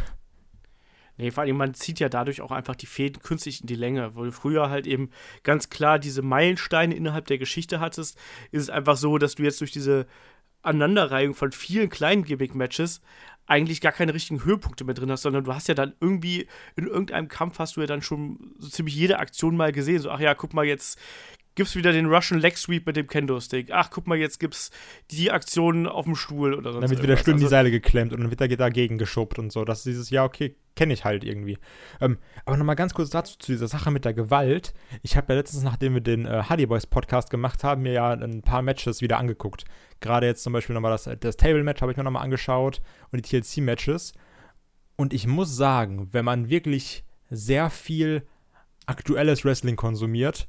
Nee, 1.20 1.30
vor 1.30 1.42
allem, 1.42 1.56
man 1.56 1.74
zieht 1.74 2.00
ja 2.00 2.09
dadurch 2.09 2.40
auch 2.40 2.50
einfach 2.50 2.76
die 2.76 2.87
Fäden 2.87 3.22
künstlich 3.22 3.61
in 3.61 3.66
die 3.66 3.76
Länge. 3.76 4.14
Wo 4.14 4.24
du 4.24 4.33
früher 4.33 4.70
halt 4.70 4.87
eben 4.87 5.11
ganz 5.42 5.70
klar 5.70 5.98
diese 5.98 6.22
Meilensteine 6.22 6.94
innerhalb 6.94 7.26
der 7.26 7.38
Geschichte 7.38 7.80
hattest, 7.80 8.18
ist 8.50 8.62
es 8.62 8.70
einfach 8.70 8.96
so, 8.96 9.18
dass 9.18 9.35
du 9.35 9.42
jetzt 9.42 9.61
durch 9.61 9.72
diese 9.72 10.06
Aneinanderreihung 10.62 11.35
von 11.35 11.52
vielen 11.52 11.88
kleinen 11.88 12.24
Gimmick-Matches 12.24 13.00
eigentlich 13.46 13.80
gar 13.80 13.92
keine 13.92 14.14
richtigen 14.14 14.44
Höhepunkte 14.44 14.85
mehr 14.85 14.94
drin 14.94 15.11
hast, 15.11 15.22
sondern 15.22 15.44
du 15.44 15.52
hast 15.52 15.68
ja 15.68 15.74
dann 15.74 15.94
irgendwie 16.00 16.46
in 16.76 16.87
irgendeinem 16.87 17.28
Kampf 17.28 17.59
hast 17.59 17.76
du 17.76 17.80
ja 17.80 17.87
dann 17.87 18.02
schon 18.02 18.54
so 18.59 18.68
ziemlich 18.68 18.94
jede 18.94 19.18
Aktion 19.18 19.56
mal 19.56 19.72
gesehen. 19.72 19.98
So, 19.98 20.11
ach 20.11 20.20
ja, 20.20 20.35
guck 20.35 20.54
mal, 20.54 20.64
jetzt 20.64 20.98
gibt's 21.56 21.74
wieder 21.74 21.92
den 21.92 22.06
Russian 22.06 22.40
Leg 22.40 22.56
Sweep 22.56 22.87
mit 22.87 22.96
dem 22.96 23.09
Kendo-Stick. 23.09 23.70
Ach, 23.72 23.90
guck 23.90 24.06
mal, 24.06 24.16
jetzt 24.16 24.38
gibt's 24.38 24.70
die 25.11 25.33
Aktion 25.33 25.87
auf 25.87 26.04
dem 26.04 26.14
Stuhl 26.14 26.54
oder 26.54 26.72
so. 26.72 26.80
Dann 26.80 26.90
wird 26.90 27.02
wieder 27.02 27.16
schön 27.16 27.35
also, 27.35 27.46
die 27.46 27.50
Seile 27.50 27.70
geklemmt 27.70 28.12
und 28.12 28.20
dann 28.20 28.30
wird 28.30 28.40
er 28.40 28.48
dagegen 28.48 28.98
geschubbt 28.98 29.38
und 29.38 29.50
so. 29.50 29.64
Das 29.64 29.78
ist 29.78 29.87
dieses, 29.87 30.11
ja, 30.11 30.24
okay, 30.24 30.54
kenne 30.81 30.95
ich 30.95 31.05
halt 31.05 31.25
irgendwie. 31.25 31.59
Ähm, 32.01 32.16
aber 32.47 32.57
nochmal 32.57 32.75
ganz 32.75 32.95
kurz 32.95 33.11
dazu, 33.11 33.37
zu 33.38 33.53
dieser 33.53 33.69
Sache 33.69 33.90
mit 33.90 34.07
der 34.07 34.14
Gewalt. 34.14 34.73
Ich 35.03 35.14
habe 35.14 35.35
ja 35.35 35.38
letztens, 35.38 35.62
nachdem 35.62 35.93
wir 35.93 36.01
den 36.01 36.25
äh, 36.25 36.45
Hardy 36.45 36.64
Boys 36.64 36.87
Podcast 36.87 37.29
gemacht 37.29 37.62
haben, 37.64 37.83
mir 37.83 37.93
ja 37.93 38.12
ein 38.12 38.40
paar 38.40 38.62
Matches 38.62 39.03
wieder 39.03 39.19
angeguckt. 39.19 39.66
Gerade 40.01 40.25
jetzt 40.25 40.43
zum 40.43 40.55
Beispiel 40.55 40.73
nochmal 40.73 40.93
das, 40.93 41.07
das 41.21 41.37
Table-Match 41.37 41.83
habe 41.83 41.93
ich 41.93 41.99
mir 41.99 42.05
nochmal 42.05 42.23
angeschaut 42.23 42.81
und 43.12 43.19
die 43.19 43.29
TLC-Matches. 43.29 44.14
Und 44.97 45.12
ich 45.12 45.27
muss 45.27 45.55
sagen, 45.55 46.09
wenn 46.12 46.25
man 46.25 46.49
wirklich 46.49 47.05
sehr 47.29 47.69
viel 47.69 48.27
aktuelles 48.87 49.45
Wrestling 49.45 49.77
konsumiert, 49.77 50.49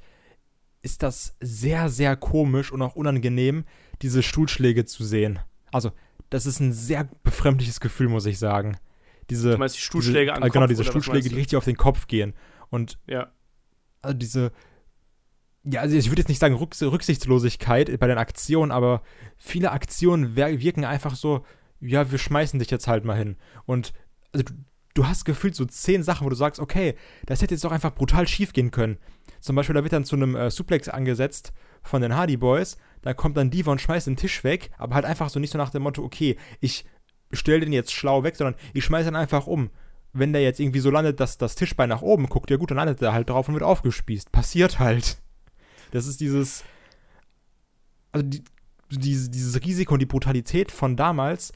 ist 0.82 1.04
das 1.04 1.36
sehr, 1.41 1.89
sehr 1.89 2.15
komisch 2.15 2.72
und 2.72 2.82
auch 2.82 2.96
unangenehm, 2.96 3.65
diese 4.02 4.24
Stuhlschläge 4.24 4.86
zu 4.86 5.04
sehen. 5.04 5.39
Also, 5.74 5.91
das 6.30 6.46
ist 6.46 6.62
ein 6.62 6.72
sehr 6.72 7.10
befremdliches 7.24 7.82
Gefühl, 7.82 8.08
muss 8.08 8.26
ich 8.26 8.39
sagen. 8.39 8.78
Diese, 9.32 9.52
du 9.52 9.58
meinst 9.58 9.78
die 9.78 9.82
Stuhlschläge 9.82 10.34
diese, 10.34 10.44
an 10.44 10.52
Genau, 10.52 10.67
diese 10.67 10.84
Stuhlschläge, 10.84 11.30
die 11.30 11.36
richtig 11.36 11.58
auf 11.58 11.63
den 11.63 11.78
Kopf 11.78 12.08
gehen. 12.08 12.34
Und 12.70 13.00
ja. 13.08 13.32
also 14.02 14.17
diese, 14.17 14.52
ja, 15.63 15.80
also 15.80 15.96
ich 15.96 16.10
würde 16.10 16.22
jetzt 16.22 16.28
nicht 16.28 16.39
sagen 16.39 16.56
Rücks 16.56 16.82
Rücksichtslosigkeit 16.82 17.98
bei 17.98 18.08
den 18.08 18.17
Aktionen, 18.17 18.72
aber 18.72 19.04
viele 19.38 19.72
Aktionen 19.72 20.36
wirken 20.36 20.84
einfach 20.84 21.15
so, 21.15 21.46
ja, 21.80 22.12
wir 22.12 22.17
schmeißen 22.17 22.60
dich 22.60 22.70
jetzt 22.70 22.88
halt 22.88 23.06
mal 23.06 23.17
hin. 23.17 23.38
Und 23.65 23.94
also, 24.34 24.44
du, 24.44 24.54
du 24.96 25.08
hast 25.08 25.24
gefühlt 25.24 25.56
so 25.56 25.63
zehn 25.63 26.04
Sachen, 26.04 26.26
wo 26.26 26.30
du 26.30 26.36
sagst, 26.36 26.60
okay, 26.60 26.96
das 27.26 27.41
hätte 27.41 27.54
jetzt 27.54 27.63
doch 27.63 27.72
einfach 27.72 27.96
brutal 27.96 28.28
schief 28.28 28.52
gehen 28.52 28.72
können. 28.72 28.98
Zum 29.39 29.56
Beispiel, 29.56 29.76
da 29.76 29.84
wird 29.84 29.94
dann 29.94 30.04
zu 30.04 30.17
einem 30.17 30.36
äh, 30.36 30.52
Suplex 30.52 30.89
angesetzt 30.89 31.54
von 31.84 32.02
den 32.02 32.15
Hardy 32.15 32.36
Boys. 32.36 32.78
Da 33.02 33.13
kommt 33.13 33.38
dann 33.38 33.50
Diva 33.50 33.72
und 33.72 33.82
schmeißt 33.82 34.08
den 34.08 34.17
Tisch 34.17 34.44
weg, 34.44 34.72
aber 34.78 34.96
halt 34.96 35.06
einfach 35.06 35.30
so 35.30 35.39
nicht 35.39 35.52
so 35.52 35.58
nach 35.58 35.72
dem 35.72 35.84
Motto, 35.84 36.04
okay, 36.04 36.38
ich 36.60 36.86
stelle 37.39 37.62
den 37.62 37.74
jetzt 37.74 37.94
schlau 37.94 38.24
weg, 38.24 38.36
sondern 38.36 38.56
ich 38.74 38.84
schmeiße 38.84 39.10
ihn 39.10 39.15
einfach 39.15 39.48
um. 39.48 39.70
Wenn 40.13 40.34
der 40.34 40.41
jetzt 40.41 40.60
irgendwie 40.60 40.80
so 40.80 40.89
landet, 40.89 41.20
dass 41.20 41.38
das 41.38 41.56
Tischbein 41.56 41.89
nach 41.89 42.02
oben 42.02 42.28
guckt, 42.28 42.50
ja 42.52 42.58
gut, 42.58 42.72
dann 42.72 42.78
landet 42.78 43.02
er 43.02 43.13
halt 43.13 43.30
drauf 43.30 43.48
und 43.48 43.54
wird 43.54 43.63
aufgespießt. 43.63 44.32
Passiert 44.32 44.80
halt. 44.80 45.22
Das 45.91 46.06
ist 46.06 46.20
dieses. 46.20 46.63
Also 48.12 48.28
die, 48.28 48.44
dieses, 48.89 49.32
dieses 49.32 49.63
Risiko 49.63 49.94
und 49.94 50.00
die 50.02 50.06
Brutalität 50.06 50.72
von 50.72 50.98
damals 50.98 51.54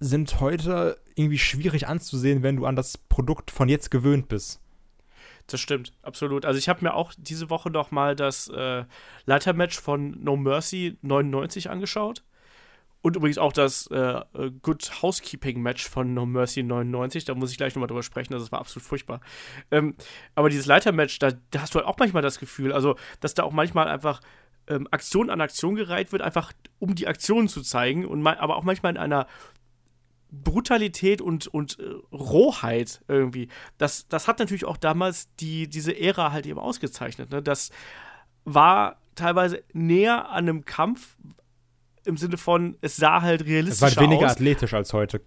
sind 0.00 0.40
heute 0.40 0.98
irgendwie 1.14 1.38
schwierig 1.38 1.86
anzusehen, 1.86 2.42
wenn 2.42 2.56
du 2.56 2.66
an 2.66 2.76
das 2.76 2.96
Produkt 2.96 3.50
von 3.50 3.68
jetzt 3.68 3.90
gewöhnt 3.90 4.28
bist. 4.28 4.60
Das 5.46 5.60
stimmt, 5.60 5.92
absolut. 6.02 6.44
Also 6.44 6.58
ich 6.58 6.68
habe 6.68 6.84
mir 6.84 6.94
auch 6.94 7.12
diese 7.16 7.50
Woche 7.50 7.70
noch 7.70 7.90
mal 7.90 8.16
das 8.16 8.48
äh, 8.48 8.84
Leitermatch 9.26 9.78
von 9.78 10.22
No 10.22 10.36
Mercy 10.36 10.96
99 11.02 11.70
angeschaut. 11.70 12.24
Und 13.02 13.16
übrigens 13.16 13.38
auch 13.38 13.52
das 13.52 13.88
äh, 13.88 13.96
äh 13.96 14.50
Good 14.62 15.02
Housekeeping 15.02 15.60
Match 15.60 15.88
von 15.88 16.14
No 16.14 16.24
Mercy 16.24 16.62
99. 16.62 17.24
Da 17.24 17.34
muss 17.34 17.50
ich 17.50 17.56
gleich 17.56 17.74
nochmal 17.74 17.88
drüber 17.88 18.02
sprechen. 18.02 18.32
Das 18.32 18.52
war 18.52 18.60
absolut 18.60 18.86
furchtbar. 18.86 19.20
Ähm, 19.70 19.96
aber 20.34 20.48
dieses 20.48 20.66
Leitermatch, 20.66 21.18
da, 21.18 21.32
da 21.50 21.62
hast 21.62 21.74
du 21.74 21.80
halt 21.80 21.88
auch 21.88 21.98
manchmal 21.98 22.22
das 22.22 22.38
Gefühl, 22.38 22.72
also, 22.72 22.96
dass 23.20 23.34
da 23.34 23.42
auch 23.42 23.52
manchmal 23.52 23.88
einfach 23.88 24.20
ähm, 24.68 24.86
Aktion 24.92 25.30
an 25.30 25.40
Aktion 25.40 25.74
gereiht 25.74 26.12
wird, 26.12 26.22
einfach 26.22 26.52
um 26.78 26.94
die 26.94 27.08
Aktion 27.08 27.48
zu 27.48 27.62
zeigen. 27.62 28.06
Und 28.06 28.24
aber 28.26 28.56
auch 28.56 28.62
manchmal 28.62 28.92
in 28.92 28.98
einer 28.98 29.26
Brutalität 30.30 31.20
und, 31.20 31.46
und 31.48 31.78
äh, 31.78 31.84
Rohheit 32.14 33.02
irgendwie. 33.08 33.48
Das, 33.78 34.08
das 34.08 34.28
hat 34.28 34.38
natürlich 34.38 34.64
auch 34.64 34.78
damals 34.78 35.28
die, 35.36 35.68
diese 35.68 35.98
Ära 35.98 36.32
halt 36.32 36.46
eben 36.46 36.58
ausgezeichnet. 36.58 37.30
Ne? 37.30 37.42
Das 37.42 37.70
war 38.44 38.96
teilweise 39.14 39.62
näher 39.72 40.30
an 40.30 40.48
einem 40.48 40.64
Kampf 40.64 41.16
im 42.04 42.16
Sinne 42.16 42.36
von, 42.36 42.76
es 42.80 42.96
sah 42.96 43.22
halt 43.22 43.44
realistisch 43.46 43.82
aus. 43.82 43.90
Es 43.92 43.96
war 43.96 44.04
weniger 44.04 44.26
aus. 44.26 44.32
athletisch 44.32 44.74
als 44.74 44.92
heute. 44.92 45.20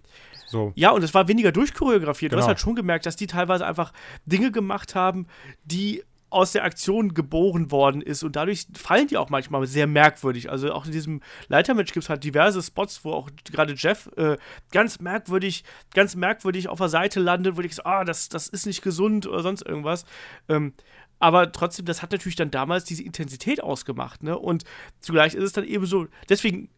So. 0.46 0.72
Ja, 0.74 0.90
und 0.90 1.02
es 1.02 1.14
war 1.14 1.28
weniger 1.28 1.52
durchchoreografiert. 1.52 2.30
Genau. 2.30 2.40
Du 2.40 2.42
hast 2.42 2.48
halt 2.48 2.60
schon 2.60 2.74
gemerkt, 2.74 3.06
dass 3.06 3.16
die 3.16 3.26
teilweise 3.26 3.66
einfach 3.66 3.92
Dinge 4.26 4.52
gemacht 4.52 4.94
haben, 4.94 5.26
die 5.64 6.02
aus 6.28 6.52
der 6.52 6.64
Aktion 6.64 7.14
geboren 7.14 7.70
worden 7.70 8.02
ist 8.02 8.24
und 8.24 8.34
dadurch 8.34 8.66
fallen 8.76 9.06
die 9.06 9.16
auch 9.16 9.30
manchmal 9.30 9.64
sehr 9.66 9.86
merkwürdig. 9.86 10.50
Also 10.50 10.72
auch 10.72 10.84
in 10.84 10.92
diesem 10.92 11.22
Leitermatch 11.48 11.92
gibt 11.92 12.04
es 12.04 12.10
halt 12.10 12.24
diverse 12.24 12.62
Spots, 12.62 13.04
wo 13.04 13.12
auch 13.12 13.30
gerade 13.52 13.74
Jeff 13.74 14.10
äh, 14.16 14.36
ganz 14.72 14.98
merkwürdig, 15.00 15.62
ganz 15.94 16.16
merkwürdig 16.16 16.68
auf 16.68 16.78
der 16.78 16.88
Seite 16.88 17.20
landet, 17.20 17.56
wo 17.56 17.60
ich 17.60 17.76
so, 17.76 17.84
ah, 17.84 18.04
das, 18.04 18.28
das 18.28 18.48
ist 18.48 18.66
nicht 18.66 18.82
gesund 18.82 19.26
oder 19.26 19.42
sonst 19.42 19.62
irgendwas. 19.62 20.04
Ähm, 20.48 20.74
aber 21.18 21.50
trotzdem, 21.52 21.86
das 21.86 22.02
hat 22.02 22.12
natürlich 22.12 22.36
dann 22.36 22.50
damals 22.50 22.84
diese 22.84 23.02
Intensität 23.02 23.62
ausgemacht, 23.62 24.22
ne? 24.22 24.38
Und 24.38 24.64
zugleich 25.00 25.34
ist 25.34 25.44
es 25.44 25.52
dann 25.52 25.64
eben 25.64 25.86
so, 25.86 26.08
deswegen 26.28 26.68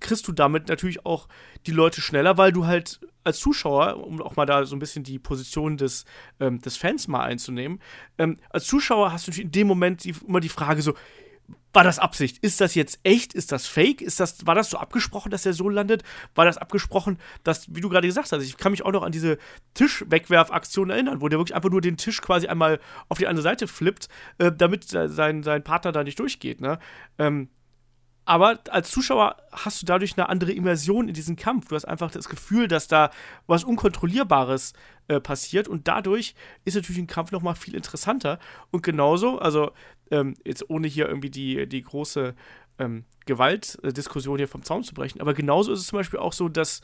kriegst 0.00 0.28
du 0.28 0.32
damit 0.32 0.68
natürlich 0.68 1.04
auch 1.04 1.28
die 1.66 1.72
Leute 1.72 2.00
schneller, 2.00 2.38
weil 2.38 2.52
du 2.52 2.66
halt 2.66 3.00
als 3.24 3.40
Zuschauer, 3.40 4.04
um 4.06 4.22
auch 4.22 4.36
mal 4.36 4.46
da 4.46 4.64
so 4.64 4.76
ein 4.76 4.78
bisschen 4.78 5.02
die 5.02 5.18
Position 5.18 5.76
des, 5.76 6.04
ähm, 6.40 6.60
des 6.60 6.76
Fans 6.76 7.08
mal 7.08 7.22
einzunehmen, 7.22 7.80
ähm, 8.16 8.38
als 8.50 8.66
Zuschauer 8.66 9.12
hast 9.12 9.28
du 9.28 9.40
in 9.40 9.50
dem 9.50 9.66
Moment 9.66 10.04
die, 10.04 10.14
immer 10.26 10.40
die 10.40 10.48
Frage 10.48 10.82
so, 10.82 10.94
war 11.72 11.84
das 11.84 11.98
Absicht? 11.98 12.38
Ist 12.38 12.60
das 12.60 12.74
jetzt 12.74 12.98
echt? 13.02 13.34
Ist 13.34 13.52
das 13.52 13.66
fake? 13.66 14.00
Ist 14.00 14.20
das, 14.20 14.46
war 14.46 14.54
das 14.54 14.70
so 14.70 14.78
abgesprochen, 14.78 15.30
dass 15.30 15.46
er 15.46 15.52
so 15.52 15.68
landet? 15.68 16.02
War 16.34 16.44
das 16.44 16.58
abgesprochen, 16.58 17.18
dass, 17.44 17.72
wie 17.74 17.80
du 17.80 17.88
gerade 17.88 18.08
gesagt 18.08 18.32
hast, 18.32 18.42
ich 18.42 18.56
kann 18.56 18.72
mich 18.72 18.84
auch 18.84 18.92
noch 18.92 19.02
an 19.02 19.12
diese 19.12 19.38
Tischwegwerfaktion 19.74 20.90
erinnern, 20.90 21.20
wo 21.20 21.28
der 21.28 21.38
wirklich 21.38 21.54
einfach 21.54 21.70
nur 21.70 21.80
den 21.80 21.96
Tisch 21.96 22.20
quasi 22.20 22.48
einmal 22.48 22.80
auf 23.08 23.18
die 23.18 23.26
andere 23.26 23.42
Seite 23.42 23.68
flippt, 23.68 24.08
äh, 24.38 24.50
damit 24.50 24.88
sein, 24.88 25.42
sein 25.42 25.62
Partner 25.62 25.92
da 25.92 26.02
nicht 26.02 26.18
durchgeht. 26.18 26.60
Ne? 26.60 26.78
Ähm, 27.18 27.48
aber 28.28 28.58
als 28.68 28.90
Zuschauer 28.90 29.36
hast 29.52 29.80
du 29.80 29.86
dadurch 29.86 30.18
eine 30.18 30.28
andere 30.28 30.52
Immersion 30.52 31.08
in 31.08 31.14
diesen 31.14 31.34
Kampf. 31.34 31.68
Du 31.68 31.74
hast 31.74 31.86
einfach 31.86 32.10
das 32.10 32.28
Gefühl, 32.28 32.68
dass 32.68 32.86
da 32.86 33.10
was 33.46 33.64
Unkontrollierbares 33.64 34.74
äh, 35.08 35.18
passiert 35.18 35.66
und 35.66 35.88
dadurch 35.88 36.34
ist 36.66 36.74
natürlich 36.74 37.00
ein 37.00 37.06
Kampf 37.06 37.32
noch 37.32 37.40
mal 37.40 37.54
viel 37.54 37.74
interessanter. 37.74 38.38
Und 38.70 38.82
genauso, 38.82 39.38
also 39.38 39.70
ähm, 40.10 40.34
jetzt 40.44 40.68
ohne 40.68 40.88
hier 40.88 41.08
irgendwie 41.08 41.30
die, 41.30 41.66
die 41.66 41.80
große 41.80 42.34
ähm, 42.78 43.06
Gewaltdiskussion 43.24 44.36
hier 44.36 44.48
vom 44.48 44.62
Zaun 44.62 44.84
zu 44.84 44.92
brechen, 44.92 45.22
aber 45.22 45.32
genauso 45.32 45.72
ist 45.72 45.80
es 45.80 45.86
zum 45.86 45.98
Beispiel 45.98 46.20
auch 46.20 46.34
so, 46.34 46.50
dass 46.50 46.82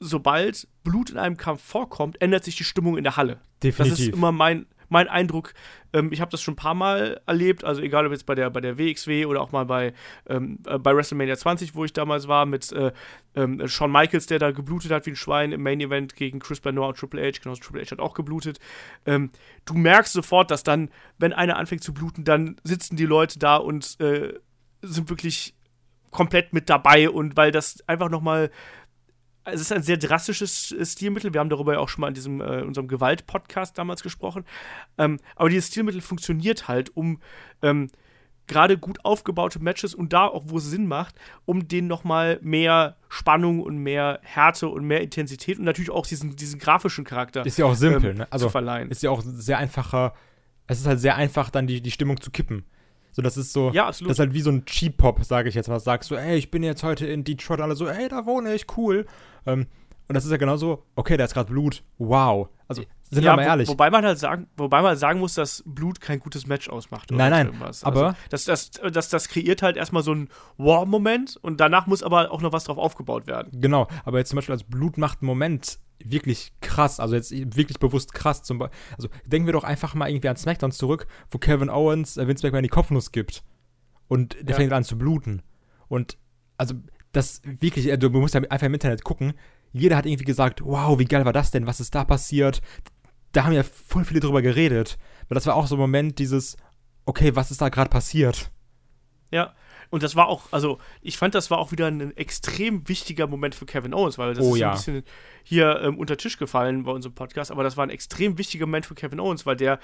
sobald 0.00 0.66
Blut 0.82 1.10
in 1.10 1.18
einem 1.18 1.36
Kampf 1.36 1.62
vorkommt, 1.62 2.22
ändert 2.22 2.44
sich 2.44 2.56
die 2.56 2.64
Stimmung 2.64 2.96
in 2.96 3.04
der 3.04 3.18
Halle. 3.18 3.40
Definitiv. 3.62 3.92
Das 3.92 4.00
ist 4.00 4.14
immer 4.14 4.32
mein, 4.32 4.64
mein 4.88 5.08
Eindruck, 5.08 5.54
ähm, 5.92 6.12
ich 6.12 6.20
habe 6.20 6.30
das 6.30 6.42
schon 6.42 6.52
ein 6.54 6.56
paar 6.56 6.74
Mal 6.74 7.20
erlebt, 7.26 7.64
also 7.64 7.82
egal 7.82 8.06
ob 8.06 8.12
jetzt 8.12 8.26
bei 8.26 8.34
der, 8.34 8.50
bei 8.50 8.60
der 8.60 8.78
WXW 8.78 9.26
oder 9.26 9.40
auch 9.40 9.52
mal 9.52 9.64
bei, 9.64 9.92
ähm, 10.28 10.58
äh, 10.66 10.78
bei 10.78 10.94
WrestleMania 10.94 11.36
20, 11.36 11.74
wo 11.74 11.84
ich 11.84 11.92
damals 11.92 12.28
war, 12.28 12.46
mit 12.46 12.72
äh, 12.72 12.92
äh, 13.34 13.68
Shawn 13.68 13.92
Michaels, 13.92 14.26
der 14.26 14.38
da 14.38 14.50
geblutet 14.50 14.90
hat 14.90 15.06
wie 15.06 15.10
ein 15.10 15.16
Schwein 15.16 15.52
im 15.52 15.62
Main 15.62 15.80
Event 15.80 16.16
gegen 16.16 16.38
Chris 16.38 16.60
Benoit 16.60 16.88
und 16.88 16.98
Triple 16.98 17.22
H, 17.22 17.40
genauso 17.42 17.60
Triple 17.62 17.82
H 17.82 17.90
hat 17.90 18.00
auch 18.00 18.14
geblutet. 18.14 18.58
Ähm, 19.06 19.30
du 19.64 19.74
merkst 19.74 20.12
sofort, 20.12 20.50
dass 20.50 20.62
dann, 20.62 20.90
wenn 21.18 21.32
einer 21.32 21.56
anfängt 21.56 21.82
zu 21.82 21.94
bluten, 21.94 22.24
dann 22.24 22.56
sitzen 22.64 22.96
die 22.96 23.06
Leute 23.06 23.38
da 23.38 23.56
und 23.56 23.98
äh, 24.00 24.34
sind 24.82 25.08
wirklich 25.10 25.54
komplett 26.10 26.52
mit 26.52 26.70
dabei 26.70 27.10
und 27.10 27.36
weil 27.36 27.50
das 27.50 27.86
einfach 27.86 28.08
nochmal 28.08 28.50
es 29.46 29.60
ist 29.60 29.72
ein 29.72 29.82
sehr 29.82 29.96
drastisches 29.96 30.74
Stilmittel. 30.82 31.32
Wir 31.32 31.40
haben 31.40 31.50
darüber 31.50 31.74
ja 31.74 31.78
auch 31.78 31.88
schon 31.88 32.00
mal 32.02 32.08
in 32.08 32.14
diesem 32.14 32.40
äh, 32.40 32.62
unserem 32.62 32.88
Gewalt-Podcast 32.88 33.78
damals 33.78 34.02
gesprochen. 34.02 34.44
Ähm, 34.98 35.18
aber 35.36 35.48
dieses 35.48 35.68
Stilmittel 35.68 36.00
funktioniert 36.00 36.68
halt, 36.68 36.96
um 36.96 37.20
ähm, 37.62 37.88
gerade 38.46 38.78
gut 38.78 39.04
aufgebaute 39.04 39.58
Matches 39.60 39.94
und 39.94 40.12
da 40.12 40.26
auch, 40.26 40.44
wo 40.46 40.58
es 40.58 40.64
Sinn 40.64 40.86
macht, 40.86 41.16
um 41.44 41.68
denen 41.68 41.88
nochmal 41.88 42.38
mehr 42.42 42.96
Spannung 43.08 43.60
und 43.60 43.78
mehr 43.78 44.20
Härte 44.22 44.68
und 44.68 44.84
mehr 44.84 45.00
Intensität 45.00 45.58
und 45.58 45.64
natürlich 45.64 45.90
auch 45.90 46.06
diesen, 46.06 46.36
diesen 46.36 46.58
grafischen 46.58 47.04
Charakter 47.04 47.44
ist 47.44 47.58
ja 47.58 47.66
auch 47.66 47.74
simpel, 47.74 48.10
ähm, 48.10 48.18
ne? 48.18 48.26
also 48.30 48.46
zu 48.46 48.50
verleihen. 48.50 48.90
Ist 48.90 49.02
ja 49.02 49.10
auch 49.10 49.22
sehr 49.24 49.58
einfacher, 49.58 50.14
es 50.66 50.80
ist 50.80 50.86
halt 50.86 51.00
sehr 51.00 51.16
einfach, 51.16 51.50
dann 51.50 51.66
die, 51.66 51.80
die 51.80 51.90
Stimmung 51.90 52.20
zu 52.20 52.30
kippen. 52.30 52.64
So, 53.16 53.22
das 53.22 53.38
ist 53.38 53.54
so, 53.54 53.70
ja, 53.72 53.86
absolut. 53.86 54.10
das 54.10 54.16
ist 54.16 54.20
halt 54.20 54.34
wie 54.34 54.42
so 54.42 54.50
ein 54.50 54.66
Cheap-Pop, 54.66 55.24
sage 55.24 55.48
ich 55.48 55.54
jetzt 55.54 55.68
mal. 55.68 55.80
Sagst 55.80 56.10
so, 56.10 56.16
ey, 56.16 56.36
ich 56.36 56.50
bin 56.50 56.62
jetzt 56.62 56.82
heute 56.82 57.06
in 57.06 57.24
Detroit, 57.24 57.62
alle 57.62 57.74
so, 57.74 57.88
ey, 57.88 58.08
da 58.08 58.26
wohne 58.26 58.54
ich, 58.54 58.66
cool. 58.76 59.06
Ähm, 59.46 59.66
und 60.08 60.14
das 60.14 60.24
ist 60.24 60.30
ja 60.30 60.36
genauso, 60.36 60.84
okay, 60.94 61.16
da 61.16 61.24
ist 61.24 61.34
gerade 61.34 61.50
Blut, 61.50 61.82
wow. 61.98 62.48
Also, 62.68 62.82
sind 63.10 63.22
ja, 63.24 63.32
wir 63.32 63.36
mal 63.36 63.42
ehrlich. 63.42 63.68
Wo, 63.68 63.72
wobei 63.72 63.90
man 63.90 64.04
halt 64.04 64.18
sagen, 64.18 64.48
wobei 64.56 64.82
man 64.82 64.96
sagen 64.96 65.18
muss, 65.20 65.34
dass 65.34 65.62
Blut 65.66 66.00
kein 66.00 66.18
gutes 66.20 66.46
Match 66.46 66.68
ausmacht. 66.68 67.10
Nein, 67.10 67.30
nein, 67.30 67.46
irgendwas. 67.46 67.82
aber- 67.84 68.06
Also, 68.08 68.16
das, 68.30 68.44
das, 68.44 68.70
das, 68.92 69.08
das 69.08 69.28
kreiert 69.28 69.62
halt 69.62 69.76
erstmal 69.76 70.02
so 70.02 70.12
einen 70.12 70.28
War-Moment 70.58 71.36
und 71.42 71.60
danach 71.60 71.86
muss 71.86 72.02
aber 72.02 72.30
auch 72.32 72.40
noch 72.42 72.52
was 72.52 72.64
drauf 72.64 72.78
aufgebaut 72.78 73.26
werden. 73.26 73.50
Genau, 73.60 73.86
aber 74.04 74.18
jetzt 74.18 74.30
zum 74.30 74.36
Beispiel 74.36 74.52
als 74.52 74.64
Blut 74.64 74.98
macht 74.98 75.22
einen 75.22 75.26
Moment 75.28 75.78
wirklich 76.04 76.52
krass, 76.60 77.00
also 77.00 77.14
jetzt 77.14 77.30
wirklich 77.56 77.78
bewusst 77.78 78.12
krass. 78.12 78.42
Zum 78.42 78.60
also 78.62 79.08
denken 79.24 79.46
wir 79.46 79.52
doch 79.54 79.64
einfach 79.64 79.94
mal 79.94 80.08
irgendwie 80.10 80.28
an 80.28 80.36
SmackDown 80.36 80.70
zurück, 80.72 81.06
wo 81.30 81.38
Kevin 81.38 81.70
Owens 81.70 82.16
äh, 82.16 82.26
Vince 82.28 82.46
McMahon 82.46 82.62
die 82.64 82.68
Kopfnuss 82.68 83.12
gibt 83.12 83.42
und 84.08 84.34
der 84.40 84.50
Ja. 84.50 84.56
fängt 84.56 84.72
an 84.72 84.84
zu 84.84 84.98
bluten. 84.98 85.42
Und 85.88 86.18
also 86.58 86.74
das 87.16 87.40
wirklich, 87.44 87.88
äh, 87.88 87.98
du 87.98 88.10
musst 88.10 88.34
ja 88.34 88.42
einfach 88.42 88.66
im 88.66 88.74
Internet 88.74 89.04
gucken. 89.04 89.34
Jeder 89.72 89.96
hat 89.96 90.06
irgendwie 90.06 90.24
gesagt, 90.24 90.64
wow, 90.64 90.98
wie 90.98 91.04
geil 91.04 91.24
war 91.24 91.32
das 91.32 91.50
denn? 91.50 91.66
Was 91.66 91.80
ist 91.80 91.94
da 91.94 92.04
passiert? 92.04 92.60
Da 93.32 93.44
haben 93.44 93.52
ja 93.52 93.62
voll 93.62 94.04
viele 94.04 94.20
drüber 94.20 94.42
geredet. 94.42 94.98
Weil 95.28 95.34
das 95.34 95.46
war 95.46 95.56
auch 95.56 95.66
so 95.66 95.76
ein 95.76 95.80
Moment 95.80 96.18
dieses, 96.18 96.56
okay, 97.04 97.34
was 97.34 97.50
ist 97.50 97.60
da 97.60 97.68
gerade 97.68 97.90
passiert? 97.90 98.50
Ja. 99.30 99.54
Und 99.90 100.02
das 100.02 100.16
war 100.16 100.26
auch, 100.26 100.52
also 100.52 100.78
ich 101.00 101.16
fand, 101.16 101.34
das 101.34 101.50
war 101.50 101.58
auch 101.58 101.70
wieder 101.70 101.86
ein 101.86 102.16
extrem 102.16 102.88
wichtiger 102.88 103.26
Moment 103.28 103.54
für 103.54 103.66
Kevin 103.66 103.94
Owens, 103.94 104.18
weil 104.18 104.34
das 104.34 104.44
Oh 104.44 104.54
ist 104.54 104.60
ja. 104.60 104.70
ein 104.70 104.76
bisschen 104.76 105.04
hier 105.44 105.80
ähm, 105.80 105.98
unter 105.98 106.16
Tisch 106.16 106.38
gefallen 106.38 106.82
bei 106.82 106.90
unserem 106.90 107.14
Podcast, 107.14 107.52
aber 107.52 107.62
das 107.62 107.76
war 107.76 107.86
ein 107.86 107.90
extrem 107.90 108.36
wichtiger 108.36 108.66
Moment 108.66 108.86
für 108.86 108.96
Kevin 108.96 109.20
Owens, 109.20 109.46
weil 109.46 109.54
der 109.54 109.78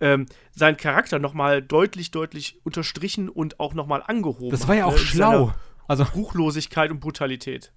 ähm, 0.00 0.26
seinen 0.50 0.76
Charakter 0.76 1.20
nochmal 1.20 1.62
deutlich, 1.62 2.10
deutlich 2.10 2.58
unterstrichen 2.64 3.28
und 3.28 3.60
auch 3.60 3.74
nochmal 3.74 4.02
angehoben 4.04 4.50
Das 4.50 4.66
war 4.66 4.74
ja 4.74 4.86
hat, 4.86 4.94
auch 4.94 4.96
ne, 4.96 5.00
in 5.02 5.06
schlau. 5.06 5.54
Also, 5.88 6.04
Ruchlosigkeit 6.14 6.90
und 6.90 7.00
Brutalität. 7.00 7.72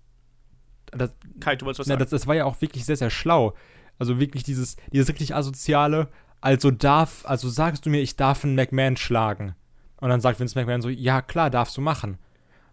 das, 0.92 1.16
Kai, 1.40 1.56
du 1.56 1.66
wolltest 1.66 1.80
was 1.80 1.88
Na, 1.88 1.94
sagen? 1.94 2.00
das, 2.00 2.10
das 2.10 2.28
war 2.28 2.36
ja 2.36 2.46
auch 2.46 2.62
wirklich 2.62 2.86
sehr, 2.86 2.96
sehr 2.98 3.10
schlau. 3.10 3.54
Also 4.00 4.20
wirklich 4.20 4.44
dieses, 4.44 4.76
dieses 4.94 5.10
richtig 5.10 5.34
asoziale, 5.36 6.08
also 6.40 6.70
darf, 6.72 7.26
also 7.26 7.50
sagst 7.50 7.86
du 7.86 7.90
mir, 7.90 8.00
ich 8.02 8.16
darf 8.16 8.44
einen 8.44 8.54
McMahon 8.56 8.96
schlagen. 8.96 9.56
Und 10.00 10.10
dann 10.10 10.22
sagt 10.22 10.40
Vince 10.40 10.58
McMahon 10.58 10.82
so, 10.82 10.90
ja 10.90 11.22
klar, 11.24 11.50
darfst 11.50 11.76
du 11.76 11.82
machen. 11.82 12.20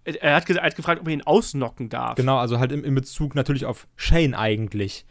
er, 0.04 0.36
hat, 0.36 0.48
er 0.50 0.62
hat 0.62 0.76
gefragt, 0.76 1.00
ob 1.00 1.08
er 1.08 1.14
ihn 1.14 1.22
ausnocken 1.22 1.88
darf. 1.88 2.16
Genau, 2.16 2.36
also 2.36 2.58
halt 2.58 2.72
in, 2.72 2.84
in 2.84 2.94
Bezug 2.94 3.34
natürlich 3.34 3.64
auf 3.64 3.88
Shane 3.96 4.34
eigentlich. 4.34 5.06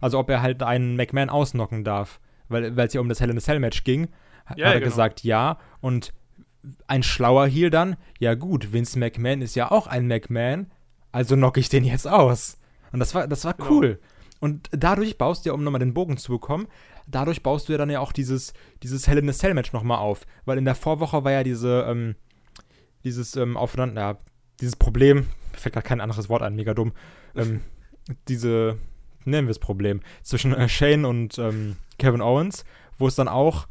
Also 0.00 0.18
ob 0.20 0.30
er 0.30 0.40
halt 0.40 0.62
einen 0.62 0.94
McMahon 0.94 1.30
ausnocken 1.30 1.82
darf. 1.82 2.20
Weil 2.48 2.78
es 2.78 2.94
ja 2.94 3.00
um 3.00 3.08
das 3.08 3.20
Hell 3.20 3.30
in 3.30 3.36
a 3.36 3.40
Cell 3.40 3.58
Match 3.58 3.82
ging, 3.84 4.02
Ja, 4.04 4.08
hat 4.44 4.58
er 4.58 4.72
genau. 4.74 4.84
gesagt 4.84 5.24
ja. 5.24 5.58
Und 5.80 6.12
ein 6.86 7.02
schlauer 7.02 7.46
Heel 7.46 7.70
dann, 7.70 7.96
ja 8.18 8.34
gut, 8.34 8.72
Vince 8.72 8.98
McMahon 8.98 9.42
ist 9.42 9.54
ja 9.54 9.70
auch 9.70 9.86
ein 9.86 10.06
McMahon, 10.06 10.70
also 11.12 11.36
knocke 11.36 11.60
ich 11.60 11.68
den 11.68 11.84
jetzt 11.84 12.06
aus. 12.06 12.58
Und 12.92 13.00
das 13.00 13.14
war, 13.14 13.26
das 13.28 13.44
war 13.44 13.54
Genau. 13.54 13.70
cool. 13.70 13.98
Und 14.40 14.68
dadurch 14.72 15.18
baust 15.18 15.44
du 15.44 15.50
ja, 15.50 15.54
um 15.54 15.62
nochmal 15.64 15.80
den 15.80 15.94
Bogen 15.94 16.16
zu 16.16 16.32
bekommen, 16.32 16.66
dadurch 17.06 17.42
baust 17.42 17.68
du 17.68 17.72
ja 17.72 17.78
dann 17.78 17.90
ja 17.90 18.00
auch 18.00 18.12
dieses, 18.12 18.52
dieses 18.82 19.06
Hell 19.06 19.18
in 19.18 19.28
a 19.28 19.32
Cell 19.32 19.54
Match 19.54 19.72
nochmal 19.72 19.98
auf. 19.98 20.26
Weil 20.44 20.58
in 20.58 20.64
der 20.64 20.74
Vorwoche 20.74 21.24
war 21.24 21.32
ja 21.32 21.42
diese, 21.42 21.84
ähm, 21.88 22.14
dieses 23.04 23.36
ähm, 23.36 23.56
Aufeinander, 23.56 24.00
ja, 24.00 24.18
dieses 24.60 24.76
Problem, 24.76 25.26
fällt 25.52 25.74
gerade 25.74 25.86
kein 25.86 26.00
anderes 26.00 26.28
Wort 26.28 26.42
ein, 26.42 26.56
mega 26.56 26.74
dumm, 26.74 26.92
ähm, 27.34 27.60
diese, 28.28 28.78
nennen 29.24 29.46
wir 29.46 29.52
es 29.52 29.58
Problem, 29.58 30.00
zwischen 30.22 30.54
äh, 30.54 30.68
Shane 30.68 31.04
und 31.04 31.38
ähm, 31.38 31.76
Kevin 31.98 32.22
Owens, 32.22 32.64
wo 32.98 33.06
es 33.06 33.14
dann 33.14 33.28
auch 33.28 33.66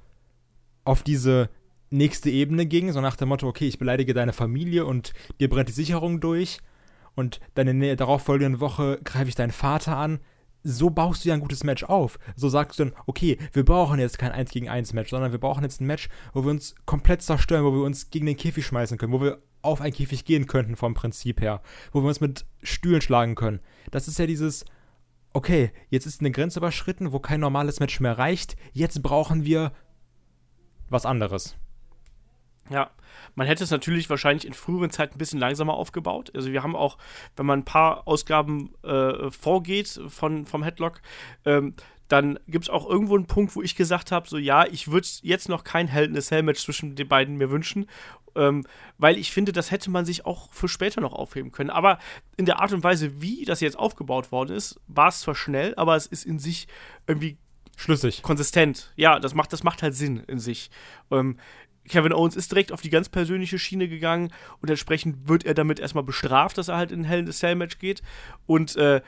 auf 0.86 1.04
diese 1.04 1.50
nächste 1.90 2.30
Ebene 2.30 2.66
ging, 2.66 2.92
so 2.92 3.02
nach 3.02 3.16
dem 3.16 3.30
Motto, 3.30 3.48
okay, 3.48 3.68
ich 3.68 3.80
beleidige 3.80 4.14
deine 4.14 4.34
Familie 4.34 4.86
und 4.86 5.14
dir 5.40 5.50
brennt 5.50 5.70
die 5.70 5.74
Sicherung 5.74 6.20
durch 6.20 6.60
und 7.16 7.40
dann 7.56 7.68
in 7.68 7.80
der 7.80 7.96
darauffolgenden 7.96 8.60
Woche 8.60 9.00
greife 9.04 9.30
ich 9.30 9.36
deinen 9.36 9.52
Vater 9.52 9.98
an. 9.98 10.20
So 10.64 10.90
baust 10.90 11.24
du 11.24 11.30
ja 11.30 11.36
ein 11.36 11.42
gutes 11.42 11.64
Match 11.64 11.84
auf. 11.86 12.20
So 12.36 12.50
sagst 12.50 12.80
du 12.80 12.86
dann, 12.86 12.94
okay, 13.06 13.38
wir 13.54 13.64
brauchen 13.64 14.00
jetzt 14.00 14.20
kein 14.20 14.32
1 14.32 14.52
gegen 14.52 14.68
1 14.68 14.94
Match, 14.94 15.10
sondern 15.10 15.32
wir 15.32 15.40
brauchen 15.40 15.64
jetzt 15.64 15.80
ein 15.80 15.88
Match, 15.88 16.10
wo 16.34 16.44
wir 16.44 16.52
uns 16.52 16.76
komplett 16.86 17.22
zerstören, 17.22 17.64
wo 17.64 17.74
wir 17.74 17.84
uns 17.84 18.10
gegen 18.10 18.26
den 18.26 18.38
Käfig 18.38 18.66
schmeißen 18.66 18.98
können, 18.98 19.14
wo 19.14 19.22
wir 19.22 19.42
auf 19.62 19.82
einen 19.82 19.94
Käfig 19.94 20.26
gehen 20.26 20.48
könnten 20.48 20.76
vom 20.76 20.94
Prinzip 20.94 21.42
her, 21.42 21.62
wo 21.92 22.02
wir 22.02 22.08
uns 22.10 22.22
mit 22.22 22.46
Stühlen 22.62 23.02
schlagen 23.02 23.36
können. 23.36 23.62
Das 23.92 24.08
ist 24.08 24.20
ja 24.20 24.26
dieses, 24.26 24.66
okay, 25.34 25.72
jetzt 25.90 26.06
ist 26.06 26.22
eine 26.22 26.32
Grenze 26.32 26.60
überschritten, 26.60 27.12
wo 27.12 27.20
kein 27.20 27.40
normales 27.40 27.80
Match 27.80 28.00
mehr 28.00 28.18
reicht, 28.18 28.56
jetzt 28.74 29.02
brauchen 29.02 29.46
wir 29.46 29.72
was 30.90 31.06
anderes. 31.06 31.58
Ja, 32.70 32.92
man 33.36 33.48
hätte 33.48 33.64
es 33.64 33.72
natürlich 33.72 34.10
wahrscheinlich 34.10 34.46
in 34.46 34.54
früheren 34.54 34.92
Zeiten 34.92 35.16
ein 35.16 35.18
bisschen 35.18 35.40
langsamer 35.40 35.74
aufgebaut. 35.74 36.32
Also 36.36 36.52
wir 36.52 36.64
haben 36.64 36.76
auch, 36.76 36.98
wenn 37.36 37.46
man 37.46 37.60
ein 37.60 37.66
paar 37.66 38.08
Ausgaben 38.08 38.74
äh, 38.84 39.32
vorgeht 39.32 40.00
von, 40.08 40.46
vom 40.46 40.64
Headlock, 40.64 41.02
ähm, 41.46 41.74
dann 42.08 42.40
gibt 42.48 42.66
es 42.66 42.70
auch 42.70 42.90
irgendwo 42.90 43.16
einen 43.16 43.28
Punkt, 43.28 43.56
wo 43.56 43.62
ich 43.62 43.76
gesagt 43.76 44.12
habe, 44.12 44.28
so 44.28 44.38
ja, 44.38 44.66
ich 44.66 44.92
würde 44.92 45.08
jetzt 45.22 45.48
noch 45.48 45.64
kein 45.64 45.88
Hell 45.88 46.06
in 46.06 46.18
a 46.18 46.22
Cell 46.22 46.42
Match 46.42 46.64
zwischen 46.64 46.96
den 46.96 47.08
beiden 47.08 47.38
mir 47.38 47.52
wünschen, 47.52 47.88
ähm, 48.36 48.66
weil 48.98 49.18
ich 49.18 49.32
finde, 49.32 49.52
das 49.52 49.72
hätte 49.72 49.92
man 49.92 50.06
sich 50.06 50.26
auch 50.26 50.52
für 50.52 50.68
später 50.68 51.02
noch 51.02 51.14
aufheben 51.14 51.52
können. 51.52 51.70
Aber 51.70 52.00
in 52.36 52.46
der 52.46 52.60
Art 52.60 52.74
und 52.74 52.84
Weise, 52.84 53.22
wie 53.22 53.46
das 53.46 53.62
jetzt 53.62 53.78
aufgebaut 53.78 54.32
worden 54.32 54.56
ist, 54.56 54.80
war 54.88 55.10
es 55.10 55.22
zwar 55.22 55.36
schnell, 55.36 55.76
aber 55.76 55.96
es 55.96 56.08
ist 56.08 56.26
in 56.26 56.40
sich 56.40 56.68
irgendwie 57.06 57.38
Schlüssig. 57.76 58.24
konsistent. 58.24 58.92
Ja, 58.96 59.20
das 59.20 59.36
macht, 59.36 59.54
das 59.54 59.64
macht 59.64 59.84
halt 59.84 59.96
Sinn 59.96 60.24
in 60.28 60.40
sich. 60.40 60.72
Ähm, 61.12 61.38
Kevin 61.90 62.14
Owens 62.14 62.36
ist 62.36 62.52
direkt 62.52 62.72
auf 62.72 62.82
die 62.82 62.90
ganz 62.90 63.10
persönliche 63.10 63.60
Schiene 63.60 63.88
gegangen 63.90 64.32
und 64.62 64.70
entsprechend 64.70 65.28
wird 65.28 65.46
er 65.46 65.54
damit 65.54 65.80
erstmal 65.80 66.04
bestraft, 66.04 66.58
dass 66.58 66.70
er 66.70 66.78
halt 66.78 66.92
in 66.92 67.04
Hell 67.04 67.20
in 67.20 67.28
a 67.28 67.32
Cell 67.32 67.56
Match 67.56 67.80
geht. 67.80 68.02
Und 68.46 68.76
äh, 68.78 69.02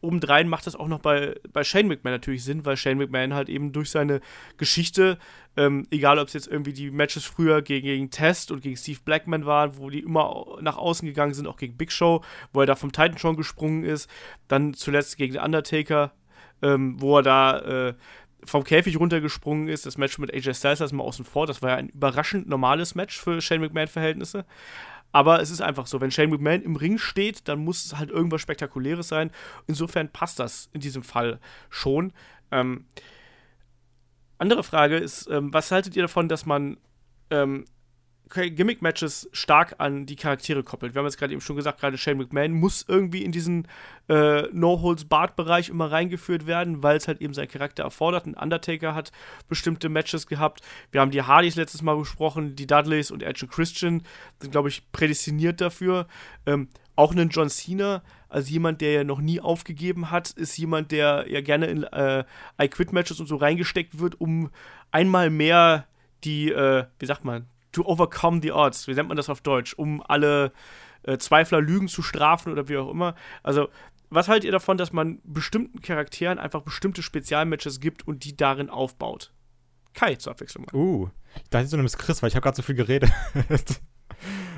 obendrein 0.00 0.48
macht 0.48 0.66
das 0.66 0.76
auch 0.76 0.88
noch 0.88 1.00
bei, 1.00 1.34
bei 1.52 1.64
Shane 1.64 1.88
McMahon 1.88 2.14
natürlich 2.14 2.44
Sinn, 2.44 2.64
weil 2.64 2.76
Shane 2.76 2.98
McMahon 2.98 3.34
halt 3.34 3.48
eben 3.48 3.72
durch 3.72 3.90
seine 3.90 4.20
Geschichte, 4.56 5.18
ähm, 5.56 5.86
egal 5.90 6.18
ob 6.18 6.28
es 6.28 6.34
jetzt 6.34 6.48
irgendwie 6.48 6.72
die 6.72 6.90
Matches 6.90 7.24
früher 7.24 7.62
gegen, 7.62 7.86
gegen 7.86 8.10
Test 8.10 8.50
und 8.50 8.60
gegen 8.60 8.76
Steve 8.76 9.00
Blackman 9.04 9.46
waren, 9.46 9.78
wo 9.78 9.90
die 9.90 10.00
immer 10.00 10.58
nach 10.60 10.76
außen 10.76 11.06
gegangen 11.06 11.34
sind, 11.34 11.46
auch 11.46 11.56
gegen 11.56 11.76
Big 11.76 11.92
Show, 11.92 12.22
wo 12.52 12.60
er 12.60 12.66
da 12.66 12.76
vom 12.76 12.92
Titan 12.92 13.18
schon 13.18 13.36
gesprungen 13.36 13.84
ist, 13.84 14.08
dann 14.48 14.74
zuletzt 14.74 15.16
gegen 15.16 15.38
Undertaker, 15.38 16.12
ähm, 16.62 17.00
wo 17.00 17.18
er 17.18 17.22
da 17.22 17.58
äh, 17.88 17.94
vom 18.46 18.64
Käfig 18.64 18.98
runtergesprungen 18.98 19.68
ist. 19.68 19.86
Das 19.86 19.98
Match 19.98 20.18
mit 20.18 20.32
AJ 20.32 20.54
Styles 20.54 20.78
lassen 20.80 20.96
wir 20.96 21.04
außen 21.04 21.24
vor. 21.24 21.46
Das 21.46 21.62
war 21.62 21.70
ja 21.70 21.76
ein 21.76 21.88
überraschend 21.88 22.48
normales 22.48 22.94
Match 22.94 23.20
für 23.20 23.40
Shane 23.40 23.60
McMahon-Verhältnisse. 23.60 24.44
Aber 25.12 25.40
es 25.40 25.50
ist 25.50 25.60
einfach 25.60 25.86
so, 25.86 26.00
wenn 26.00 26.10
Shane 26.10 26.30
McMahon 26.30 26.62
im 26.62 26.76
Ring 26.76 26.98
steht, 26.98 27.48
dann 27.48 27.60
muss 27.60 27.84
es 27.84 27.96
halt 27.96 28.10
irgendwas 28.10 28.40
Spektakuläres 28.42 29.08
sein. 29.08 29.30
Insofern 29.66 30.08
passt 30.10 30.38
das 30.38 30.68
in 30.72 30.80
diesem 30.80 31.02
Fall 31.02 31.40
schon. 31.70 32.12
Ähm, 32.50 32.86
andere 34.38 34.62
Frage 34.62 34.96
ist, 34.96 35.28
ähm, 35.30 35.52
was 35.52 35.70
haltet 35.70 35.96
ihr 35.96 36.02
davon, 36.02 36.28
dass 36.28 36.44
man 36.44 36.76
ähm, 37.30 37.64
Gimmick-Matches 38.28 39.28
stark 39.32 39.76
an 39.78 40.04
die 40.06 40.16
Charaktere 40.16 40.62
koppelt? 40.62 40.94
Wir 40.94 40.98
haben 40.98 41.06
jetzt 41.06 41.18
gerade 41.18 41.32
eben 41.32 41.40
schon 41.40 41.56
gesagt, 41.56 41.80
gerade 41.80 41.96
Shane 41.96 42.18
McMahon 42.18 42.52
muss 42.52 42.84
irgendwie 42.88 43.22
in 43.22 43.32
diesen 43.32 43.68
äh, 44.08 44.42
No-Holds-Barred-Bereich 44.52 45.68
immer 45.68 45.92
reingeführt 45.92 46.46
werden, 46.46 46.82
weil 46.82 46.96
es 46.96 47.06
halt 47.06 47.20
eben 47.20 47.34
sein 47.34 47.48
Charakter 47.48 47.84
erfordert. 47.84 48.26
Ein 48.26 48.34
Undertaker 48.34 48.94
hat 48.94 49.12
bestimmte 49.48 49.88
Matches 49.88 50.26
gehabt. 50.26 50.60
Wir 50.90 51.00
haben 51.00 51.12
die 51.12 51.22
Hardys 51.22 51.54
letztes 51.56 51.82
Mal 51.82 51.96
besprochen, 51.96 52.56
die 52.56 52.66
Dudleys 52.66 53.10
und 53.10 53.22
Edge 53.22 53.46
Christian 53.46 54.02
sind, 54.40 54.50
glaube 54.50 54.68
ich, 54.68 54.90
prädestiniert 54.90 55.60
dafür. 55.60 56.06
Ähm, 56.46 56.68
auch 56.96 57.12
einen 57.12 57.28
John 57.28 57.50
Cena, 57.50 58.02
als 58.28 58.50
jemand, 58.50 58.80
der 58.80 58.92
ja 58.92 59.04
noch 59.04 59.20
nie 59.20 59.40
aufgegeben 59.40 60.10
hat, 60.10 60.30
ist 60.30 60.56
jemand, 60.56 60.90
der 60.90 61.26
ja 61.28 61.42
gerne 61.42 61.66
in 61.66 61.84
äh, 61.84 62.24
I-Quit-Matches 62.60 63.20
und 63.20 63.26
so 63.26 63.36
reingesteckt 63.36 63.98
wird, 63.98 64.20
um 64.20 64.50
einmal 64.90 65.30
mehr 65.30 65.86
die, 66.24 66.50
äh, 66.50 66.86
wie 66.98 67.06
sagt 67.06 67.24
man, 67.24 67.46
to 67.76 67.86
overcome 67.86 68.40
the 68.42 68.52
odds, 68.52 68.88
wie 68.88 68.94
nennt 68.94 69.08
man 69.08 69.16
das 69.16 69.28
auf 69.28 69.40
Deutsch, 69.40 69.74
um 69.74 70.02
alle 70.02 70.52
äh, 71.02 71.18
Zweifler 71.18 71.60
Lügen 71.60 71.88
zu 71.88 72.02
strafen 72.02 72.52
oder 72.52 72.68
wie 72.68 72.76
auch 72.76 72.90
immer. 72.90 73.14
Also, 73.42 73.68
was 74.08 74.28
haltet 74.28 74.44
ihr 74.44 74.52
davon, 74.52 74.78
dass 74.78 74.92
man 74.92 75.20
bestimmten 75.24 75.80
Charakteren 75.80 76.38
einfach 76.38 76.62
bestimmte 76.62 77.02
Spezialmatches 77.02 77.80
gibt 77.80 78.06
und 78.06 78.24
die 78.24 78.36
darin 78.36 78.70
aufbaut? 78.70 79.32
Kai, 79.94 80.14
zur 80.14 80.32
Abwechslung 80.32 80.66
mal. 80.66 80.78
Uh, 80.78 81.10
da 81.50 81.60
ist 81.60 81.70
so 81.70 81.76
eine 81.76 81.82
Miss 81.82 81.98
Chris, 81.98 82.22
weil 82.22 82.28
ich 82.28 82.36
habe 82.36 82.42
gerade 82.42 82.56
so 82.56 82.62
viel 82.62 82.74
geredet. 82.74 83.10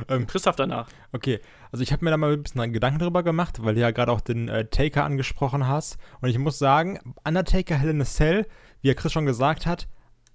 Ähm, 0.09 0.29
Christoph 0.29 0.55
danach. 0.55 0.89
Okay, 1.11 1.41
also 1.73 1.83
ich 1.83 1.93
habe 1.93 2.05
mir 2.05 2.13
da 2.13 2.17
mal 2.17 2.33
ein 2.33 2.43
bisschen 2.43 2.73
Gedanken 2.73 3.01
drüber 3.01 3.25
gemacht, 3.25 3.63
weil 3.65 3.75
du 3.75 3.81
ja 3.81 3.91
gerade 3.91 4.13
auch 4.13 4.21
den 4.21 4.49
äh, 4.49 4.67
Taker 4.67 5.05
angesprochen 5.05 5.67
hast. 5.67 5.99
Und 6.21 6.29
ich 6.29 6.39
muss 6.39 6.61
sagen, 6.61 7.15
Undertaker 7.25 7.75
Hell 7.75 7.91
in 7.91 8.01
a 8.01 8.05
Cell, 8.05 8.47
wie 8.81 8.89
ja 8.89 8.95
Chris 8.95 9.13
schon 9.13 9.27
gesagt 9.27 9.67
hat, 9.67 9.89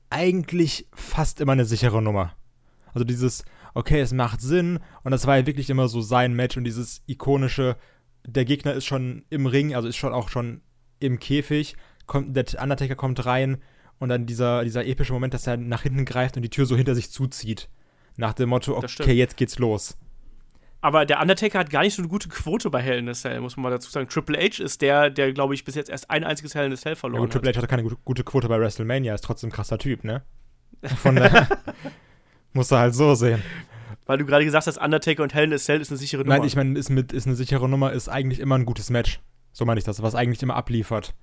eigentlich 0.09 0.87
fast 0.93 1.41
immer 1.41 1.53
eine 1.53 1.65
sichere 1.65 2.01
Nummer. 2.01 2.35
Also 2.93 3.05
dieses, 3.05 3.43
okay, 3.73 3.99
es 3.99 4.13
macht 4.13 4.41
Sinn. 4.41 4.79
Und 5.03 5.11
das 5.11 5.27
war 5.27 5.37
ja 5.37 5.45
wirklich 5.45 5.69
immer 5.69 5.87
so 5.87 6.01
sein 6.01 6.33
Match 6.33 6.57
und 6.57 6.63
dieses 6.63 7.01
ikonische, 7.07 7.77
der 8.25 8.45
Gegner 8.45 8.73
ist 8.73 8.85
schon 8.85 9.25
im 9.29 9.45
Ring, 9.45 9.75
also 9.75 9.87
ist 9.87 9.97
schon 9.97 10.13
auch 10.13 10.29
schon 10.29 10.61
im 10.99 11.19
Käfig, 11.19 11.75
kommt, 12.05 12.35
der 12.35 12.45
Undertaker 12.61 12.95
kommt 12.95 13.25
rein 13.25 13.57
und 13.99 14.09
dann 14.09 14.25
dieser, 14.25 14.63
dieser 14.63 14.85
epische 14.85 15.13
Moment, 15.13 15.33
dass 15.33 15.47
er 15.47 15.57
nach 15.57 15.83
hinten 15.83 16.05
greift 16.05 16.35
und 16.35 16.43
die 16.43 16.49
Tür 16.49 16.65
so 16.65 16.75
hinter 16.75 16.95
sich 16.95 17.11
zuzieht. 17.11 17.69
Nach 18.15 18.33
dem 18.33 18.49
Motto, 18.49 18.77
okay, 18.77 19.13
jetzt 19.13 19.37
geht's 19.37 19.59
los. 19.59 19.97
Aber 20.81 21.05
der 21.05 21.21
Undertaker 21.21 21.59
hat 21.59 21.69
gar 21.69 21.81
nicht 21.83 21.95
so 21.95 22.01
eine 22.01 22.09
gute 22.09 22.27
Quote 22.27 22.69
bei 22.69 22.81
Hell 22.81 22.99
in 22.99 23.07
a 23.07 23.13
Cell, 23.13 23.39
muss 23.39 23.55
man 23.55 23.63
mal 23.63 23.69
dazu 23.69 23.89
sagen. 23.89 24.09
Triple 24.09 24.37
H 24.37 24.61
ist 24.61 24.81
der, 24.81 25.09
der, 25.09 25.31
glaube 25.31 25.53
ich, 25.53 25.63
bis 25.63 25.75
jetzt 25.75 25.89
erst 25.89 26.09
ein 26.09 26.25
einziges 26.25 26.55
Hell 26.55 26.65
in 26.65 26.73
a 26.73 26.75
Cell 26.75 26.97
verloren 26.97 27.21
ja, 27.21 27.25
gut, 27.25 27.31
Triple 27.31 27.51
H 27.51 27.57
hatte 27.57 27.67
keine 27.67 27.83
gute, 27.83 27.95
gute 28.03 28.23
Quote 28.25 28.49
bei 28.49 28.59
WrestleMania, 28.59 29.15
ist 29.15 29.23
trotzdem 29.23 29.47
ein 29.47 29.53
krasser 29.53 29.77
Typ, 29.77 30.03
ne? 30.03 30.23
Von 30.97 31.15
daher 31.15 31.47
musst 32.53 32.71
du 32.71 32.77
halt 32.77 32.95
so 32.95 33.15
sehen. 33.15 33.41
Weil 34.05 34.17
du 34.17 34.25
gerade 34.25 34.43
gesagt 34.45 34.67
hast, 34.67 34.77
Undertaker 34.77 35.23
und 35.23 35.33
Hell 35.33 35.45
in 35.45 35.53
a 35.53 35.57
Cell 35.57 35.79
ist 35.79 35.89
eine 35.89 35.97
sichere 35.97 36.23
Nummer. 36.23 36.37
Nein, 36.37 36.47
ich 36.47 36.55
meine, 36.55 36.77
ist, 36.77 36.89
ist 36.89 37.27
eine 37.27 37.35
sichere 37.35 37.69
Nummer, 37.69 37.93
ist 37.93 38.09
eigentlich 38.09 38.39
immer 38.39 38.55
ein 38.55 38.65
gutes 38.65 38.89
Match. 38.89 39.19
So 39.53 39.65
meine 39.65 39.79
ich 39.79 39.85
das, 39.85 40.01
was 40.01 40.15
eigentlich 40.15 40.41
immer 40.43 40.55
abliefert. 40.55 41.13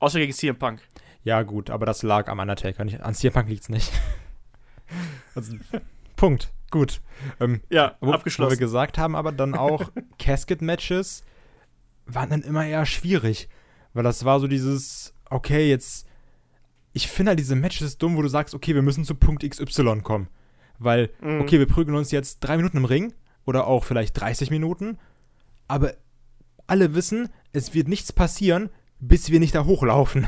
Außer 0.00 0.18
gegen 0.18 0.32
CM 0.32 0.56
Punk. 0.56 0.80
Ja, 1.22 1.42
gut, 1.42 1.70
aber 1.70 1.86
das 1.86 2.02
lag 2.02 2.28
am 2.28 2.38
Undertaker. 2.38 2.84
Nicht, 2.84 3.00
an 3.00 3.14
CM 3.14 3.32
Punk 3.32 3.48
liegt 3.48 3.62
es 3.62 3.68
nicht. 3.68 3.92
also, 5.34 5.54
Punkt. 6.16 6.52
Gut. 6.70 7.00
Ähm, 7.40 7.62
ja, 7.68 7.96
wo, 8.00 8.12
abgeschlossen. 8.12 8.50
Wo 8.50 8.54
wir 8.54 8.58
gesagt 8.58 8.96
haben, 8.96 9.16
aber 9.16 9.32
dann 9.32 9.54
auch 9.54 9.90
Casket-Matches 10.18 11.24
waren 12.06 12.30
dann 12.30 12.42
immer 12.42 12.64
eher 12.64 12.86
schwierig. 12.86 13.48
Weil 13.92 14.04
das 14.04 14.24
war 14.24 14.40
so 14.40 14.46
dieses, 14.46 15.14
okay, 15.28 15.68
jetzt. 15.68 16.06
Ich 16.92 17.08
finde 17.08 17.30
halt 17.30 17.38
diese 17.38 17.54
Matches 17.54 17.98
dumm, 17.98 18.16
wo 18.16 18.22
du 18.22 18.28
sagst, 18.28 18.54
okay, 18.54 18.74
wir 18.74 18.82
müssen 18.82 19.04
zu 19.04 19.14
Punkt 19.14 19.48
XY 19.48 20.00
kommen. 20.02 20.28
Weil, 20.80 21.10
mhm. 21.20 21.42
okay, 21.42 21.58
wir 21.58 21.66
prügeln 21.66 21.96
uns 21.96 22.10
jetzt 22.10 22.40
drei 22.40 22.56
Minuten 22.56 22.78
im 22.78 22.84
Ring 22.84 23.12
oder 23.44 23.66
auch 23.66 23.84
vielleicht 23.84 24.18
30 24.20 24.50
Minuten, 24.50 24.98
aber 25.68 25.94
alle 26.66 26.94
wissen, 26.94 27.28
es 27.52 27.74
wird 27.74 27.86
nichts 27.86 28.12
passieren, 28.12 28.70
bis 28.98 29.30
wir 29.30 29.40
nicht 29.40 29.54
da 29.54 29.64
hochlaufen. 29.64 30.26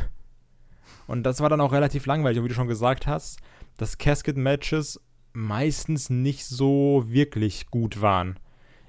Und 1.06 1.24
das 1.24 1.40
war 1.40 1.48
dann 1.48 1.60
auch 1.60 1.72
relativ 1.72 2.06
langweilig. 2.06 2.38
Und 2.38 2.44
wie 2.44 2.48
du 2.48 2.54
schon 2.54 2.68
gesagt 2.68 3.06
hast, 3.06 3.40
dass 3.76 3.98
Casket-Matches 3.98 5.00
meistens 5.32 6.10
nicht 6.10 6.44
so 6.44 7.04
wirklich 7.06 7.70
gut 7.70 8.00
waren. 8.00 8.38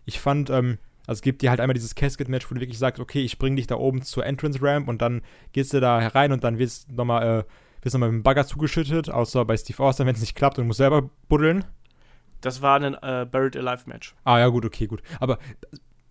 Ich 0.06 0.20
fand, 0.20 0.50
ähm, 0.50 0.78
also 1.08 1.20
es 1.20 1.22
gibt 1.22 1.42
dir 1.42 1.50
halt 1.50 1.60
einmal 1.60 1.74
dieses 1.74 1.96
Casket-Match, 1.96 2.50
wo 2.50 2.56
du 2.56 2.62
wirklich 2.62 2.80
sagst, 2.80 3.00
okay, 3.00 3.22
ich 3.22 3.38
bring 3.38 3.56
dich 3.56 3.68
da 3.68 3.76
oben 3.76 4.02
zur 4.02 4.26
Entrance-Ramp 4.26 4.88
und 4.88 5.02
dann 5.02 5.22
gehst 5.54 5.74
du 5.74 5.80
da 5.80 6.02
herein 6.02 6.32
und 6.32 6.44
dann 6.44 6.60
wirst 6.60 6.90
du 6.90 6.96
nochmal, 6.96 7.40
äh, 7.40 7.44
wirst 7.84 7.94
nochmal 7.94 8.10
mit 8.10 8.22
dem 8.22 8.24
Bagger 8.24 8.46
zugeschüttet, 8.46 9.10
außer 9.10 9.46
bei 9.46 9.58
Steve 9.58 9.82
Austin, 9.84 10.06
wenn 10.06 10.16
es 10.16 10.22
nicht 10.22 10.36
klappt 10.36 10.58
und 10.58 10.64
du 10.64 10.68
musst 10.68 10.78
selber 10.78 11.10
buddeln. 11.28 11.66
Das 12.42 12.62
war 12.62 12.80
ein 12.80 12.96
äh, 12.96 13.26
Buried 13.30 13.56
Alive 13.56 13.84
Match. 13.88 14.16
Ah 14.26 14.40
ja, 14.40 14.48
gut, 14.48 14.66
okay, 14.66 14.88
gut. 14.88 15.02
Aber 15.20 15.40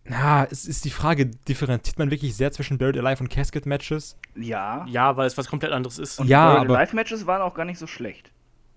na, 0.04 0.44
es 0.44 0.64
ist 0.64 0.84
die 0.84 0.90
Frage, 0.90 1.26
differenziert 1.26 1.98
man 1.98 2.10
wirklich 2.10 2.34
sehr 2.34 2.50
zwischen 2.52 2.78
Buried 2.78 2.98
Alive 2.98 3.22
und 3.22 3.28
Casket 3.28 3.66
Matches? 3.66 4.18
Ja. 4.34 4.84
Ja, 4.88 5.16
weil 5.16 5.26
es 5.26 5.38
was 5.38 5.48
komplett 5.48 5.72
anderes 5.72 5.98
ist. 5.98 6.18
Und 6.18 6.28
ja, 6.28 6.54
Buried 6.54 6.70
Alive 6.70 6.96
Matches 6.96 7.26
waren 7.26 7.42
auch 7.42 7.54
gar 7.54 7.64
nicht 7.64 7.78
so 7.78 7.86
schlecht. 7.86 8.32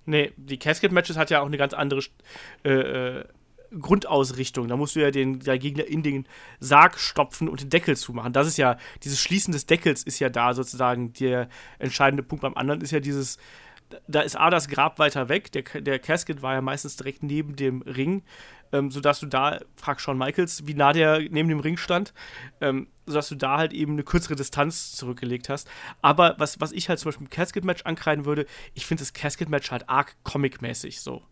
Nee, 0.06 0.34
die 0.38 0.60
Casket 0.60 0.92
Matches 0.92 1.18
hat 1.18 1.32
ja 1.32 1.42
auch 1.42 1.48
eine 1.48 1.58
ganz 1.58 1.74
andere 1.74 2.02
äh, 2.64 2.70
äh, 2.72 3.26
Grundausrichtung. 3.80 4.68
Da 4.68 4.78
musst 4.78 4.96
du 4.96 5.02
ja 5.02 5.12
den 5.12 5.40
der 5.40 5.58
Gegner 5.58 5.86
in 5.86 6.04
den 6.04 6.28
Sarg 6.60 7.00
stopfen 7.00 7.48
und 7.50 7.62
den 7.62 7.70
Deckel 7.70 7.96
zumachen. 7.96 8.34
Das 8.34 8.48
ist 8.48 8.58
ja, 8.58 8.78
dieses 9.04 9.20
Schließen 9.20 9.52
des 9.52 9.66
Deckels 9.66 10.04
ist 10.04 10.20
ja 10.20 10.30
da 10.30 10.54
sozusagen 10.54 11.14
der 11.14 11.50
entscheidende 11.80 12.24
Punkt. 12.24 12.42
Beim 12.42 12.56
anderen 12.56 12.82
ist 12.82 12.92
ja 12.92 13.00
dieses, 13.00 13.38
da 14.08 14.22
ist 14.22 14.36
A 14.36 14.50
das 14.50 14.68
Grab 14.68 15.00
weiter 15.00 15.30
weg. 15.30 15.52
Der, 15.52 15.64
der 15.64 16.00
Casket 16.00 16.42
war 16.42 16.54
ja 16.54 16.62
meistens 16.62 16.96
direkt 16.96 17.24
neben 17.24 17.56
dem 17.56 17.82
Ring 17.82 18.24
ähm, 18.76 18.92
sodass 18.92 19.20
du 19.20 19.26
da, 19.26 19.60
frag 19.76 20.00
Shawn 20.00 20.18
Michaels, 20.18 20.68
wie 20.68 20.74
nah 20.74 20.94
der 20.94 21.20
neben 21.20 21.50
dem 21.50 21.60
Ring 21.60 21.78
stand, 21.78 22.14
ähm, 22.62 22.88
sodass 23.06 23.30
du 23.30 23.36
da 23.36 23.58
halt 23.58 23.74
eben 23.74 23.94
eine 23.94 24.04
kürzere 24.04 24.36
Distanz 24.36 24.94
zurückgelegt 24.94 25.50
hast. 25.50 25.70
Aber 26.02 26.36
was, 26.38 26.60
was 26.60 26.72
ich 26.72 26.90
halt 26.90 27.00
zum 27.00 27.10
Beispiel 27.10 27.26
im 27.26 27.30
Casket-Match 27.30 27.84
ankreiden 27.84 28.26
würde, 28.26 28.46
ich 28.74 28.86
finde 28.86 29.02
das 29.02 29.14
Casket-Match 29.14 29.72
halt 29.72 29.90
arg 29.90 30.16
comic-mäßig 30.24 31.02
so. 31.02 31.24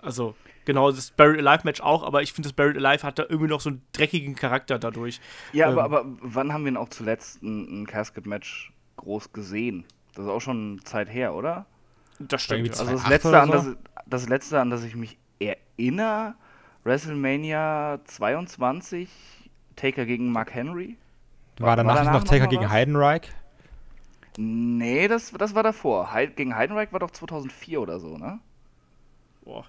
Also, 0.00 0.36
genau, 0.68 0.92
das 0.92 1.10
Buried 1.12 1.38
Alive-Match 1.38 1.80
auch, 1.80 2.02
aber 2.04 2.22
ich 2.22 2.34
finde, 2.34 2.50
das 2.50 2.52
Buried 2.52 2.76
Alive 2.76 3.02
hat 3.02 3.18
da 3.18 3.24
irgendwie 3.26 3.48
noch 3.48 3.62
so 3.62 3.70
einen 3.70 3.82
dreckigen 3.92 4.34
Charakter 4.34 4.78
dadurch. 4.78 5.18
Ja, 5.54 5.70
ähm, 5.70 5.78
aber, 5.78 5.84
aber 5.84 6.04
wann 6.20 6.52
haben 6.52 6.64
wir 6.64 6.70
denn 6.70 6.76
auch 6.76 6.90
zuletzt 6.90 7.42
ein, 7.42 7.82
ein 7.82 7.86
Casket-Match 7.86 8.72
groß 8.98 9.32
gesehen? 9.32 9.84
Das 10.14 10.26
ist 10.26 10.30
auch 10.30 10.40
schon 10.40 10.80
Zeit 10.84 11.08
her, 11.08 11.34
oder? 11.34 11.64
Das 12.18 12.42
stimmt. 12.42 12.68
Also 12.78 12.92
das 12.92 13.08
letzte, 13.08 13.40
an 13.40 13.50
das, 13.50 13.66
das 14.04 14.28
letzte, 14.28 14.60
an 14.60 14.68
das 14.68 14.84
ich 14.84 14.94
mich 14.94 15.16
erinnere, 15.38 16.34
WrestleMania 16.84 18.00
22, 18.04 19.08
Taker 19.74 20.04
gegen 20.04 20.30
Mark 20.30 20.52
Henry. 20.52 20.98
War, 21.58 21.76
danach, 21.76 21.94
war 21.94 22.04
danach 22.04 22.20
noch 22.20 22.24
Taker 22.24 22.46
gegen 22.46 22.68
Heidenreich? 22.68 23.32
Nee, 24.36 25.08
das, 25.08 25.32
das 25.32 25.54
war 25.54 25.62
davor. 25.62 26.12
Heid, 26.12 26.36
gegen 26.36 26.54
Heidenreich 26.54 26.92
war 26.92 27.00
doch 27.00 27.10
2004 27.10 27.80
oder 27.80 27.98
so, 27.98 28.18
ne? 28.18 28.38
Boah. 29.44 29.64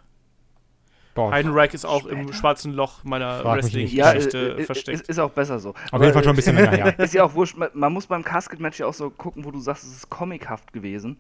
Boah. 1.20 1.32
Heidenreich 1.32 1.74
ist 1.74 1.86
auch 1.86 2.02
Später? 2.02 2.20
im 2.20 2.34
schwarzen 2.34 2.74
Loch 2.74 3.04
meiner 3.04 3.44
Wrestling-Geschichte 3.44 4.56
ja, 4.58 4.66
versteckt. 4.66 5.02
Ist, 5.02 5.10
ist, 5.10 5.20
auch 5.20 5.32
besser 5.32 5.60
so. 5.60 5.74
Auf 5.92 6.02
jeden 6.02 6.14
Fall 6.14 6.24
schon 6.24 6.34
ein 6.34 6.36
bisschen 6.36 6.56
länger, 6.56 6.78
ja. 6.78 6.88
Ist 6.98 7.14
ja 7.14 7.24
auch 7.24 7.34
wurscht. 7.34 7.58
Man 7.74 7.94
muss 7.94 8.08
beim 8.08 8.24
Casket-Match 8.24 8.80
ja 8.80 8.86
auch 8.86 8.94
so 8.94 9.10
gucken, 9.10 9.44
wo 9.46 9.52
du 9.52 9.60
sagst, 9.60 9.84
es 9.84 9.96
ist 9.96 10.10
comichaft 10.10 10.74
gewesen 10.74 11.18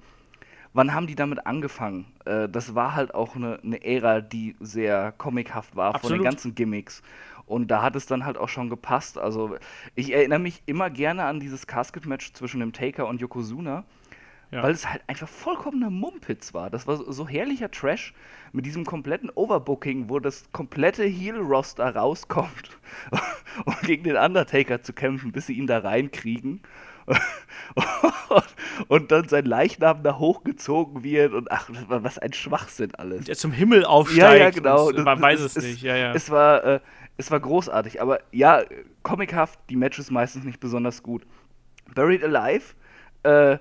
wann 0.73 0.93
haben 0.93 1.07
die 1.07 1.15
damit 1.15 1.45
angefangen? 1.45 2.05
Äh, 2.25 2.47
das 2.49 2.75
war 2.75 2.95
halt 2.95 3.13
auch 3.13 3.35
eine, 3.35 3.59
eine 3.63 3.83
Ära, 3.83 4.21
die 4.21 4.55
sehr 4.59 5.11
comichaft 5.13 5.75
war 5.75 5.95
Absolut. 5.95 6.01
von 6.01 6.19
den 6.19 6.23
ganzen 6.23 6.55
Gimmicks. 6.55 7.01
Und 7.45 7.69
da 7.71 7.81
hat 7.81 7.95
es 7.95 8.05
dann 8.05 8.25
halt 8.25 8.37
auch 8.37 8.49
schon 8.49 8.69
gepasst. 8.69 9.17
Also 9.17 9.57
ich 9.95 10.13
erinnere 10.13 10.39
mich 10.39 10.61
immer 10.67 10.89
gerne 10.89 11.23
an 11.25 11.39
dieses 11.39 11.65
Casket-Match 11.65 12.33
zwischen 12.33 12.59
dem 12.59 12.73
Taker 12.73 13.07
und 13.07 13.19
Yokozuna. 13.21 13.85
Ja. 14.51 14.63
Weil 14.63 14.71
es 14.71 14.89
halt 14.89 15.03
einfach 15.05 15.27
vollkommener 15.27 15.91
Mumpitz 15.91 16.53
war. 16.53 16.69
Das 16.69 16.87
war 16.87 16.97
so, 16.97 17.27
herrlicher 17.27 17.69
Trash 17.69 18.13
mit 18.51 18.65
diesem 18.65 18.83
kompletten 18.83 19.29
Overbooking, 19.29 20.09
wo 20.09 20.19
das 20.19 20.51
komplette 20.51 21.03
Heel-Roster 21.03 21.95
rauskommt, 21.95 22.77
um 23.65 23.75
gegen 23.83 24.03
den 24.03 24.15
Undertaker 24.15 24.81
zu 24.81 24.93
kämpfen, 24.93 25.31
bis 25.31 25.45
sie 25.45 25.53
ihn 25.53 25.67
da 25.67 25.79
reinkriegen. 25.79 26.61
und 28.87 29.11
dann 29.11 29.27
sein 29.27 29.45
Leichnam 29.45 30.03
da 30.03 30.17
hochgezogen 30.17 31.03
wird 31.03 31.33
und 31.33 31.51
ach, 31.51 31.69
was 31.87 32.19
ein 32.19 32.33
Schwachsinn 32.33 32.93
alles. 32.95 33.25
Der 33.25 33.35
zum 33.35 33.51
Himmel 33.51 33.85
aufsteigt. 33.85 34.21
Ja, 34.21 34.35
ja, 34.35 34.49
genau. 34.51 34.87
Und, 34.87 35.03
man 35.03 35.21
weiß 35.21 35.39
es, 35.41 35.55
es 35.55 35.63
nicht. 35.63 35.81
Ja, 35.81 35.95
ja. 35.95 36.13
Es 36.13 36.29
war, 36.29 36.63
äh, 36.63 36.79
es 37.17 37.31
war 37.31 37.39
großartig, 37.39 38.01
aber 38.01 38.19
ja, 38.31 38.63
comichaft, 39.03 39.59
die 39.69 39.75
Matches 39.75 40.11
meistens 40.11 40.45
nicht 40.45 40.59
besonders 40.59 41.01
gut. 41.03 41.25
Buried 41.95 42.23
Alive, 42.23 42.75
äh, 43.23 43.57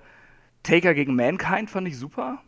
Taker 0.68 0.92
gegen 0.92 1.16
Mankind 1.16 1.70
fand 1.70 1.88
ich 1.88 1.96
super. 1.96 2.42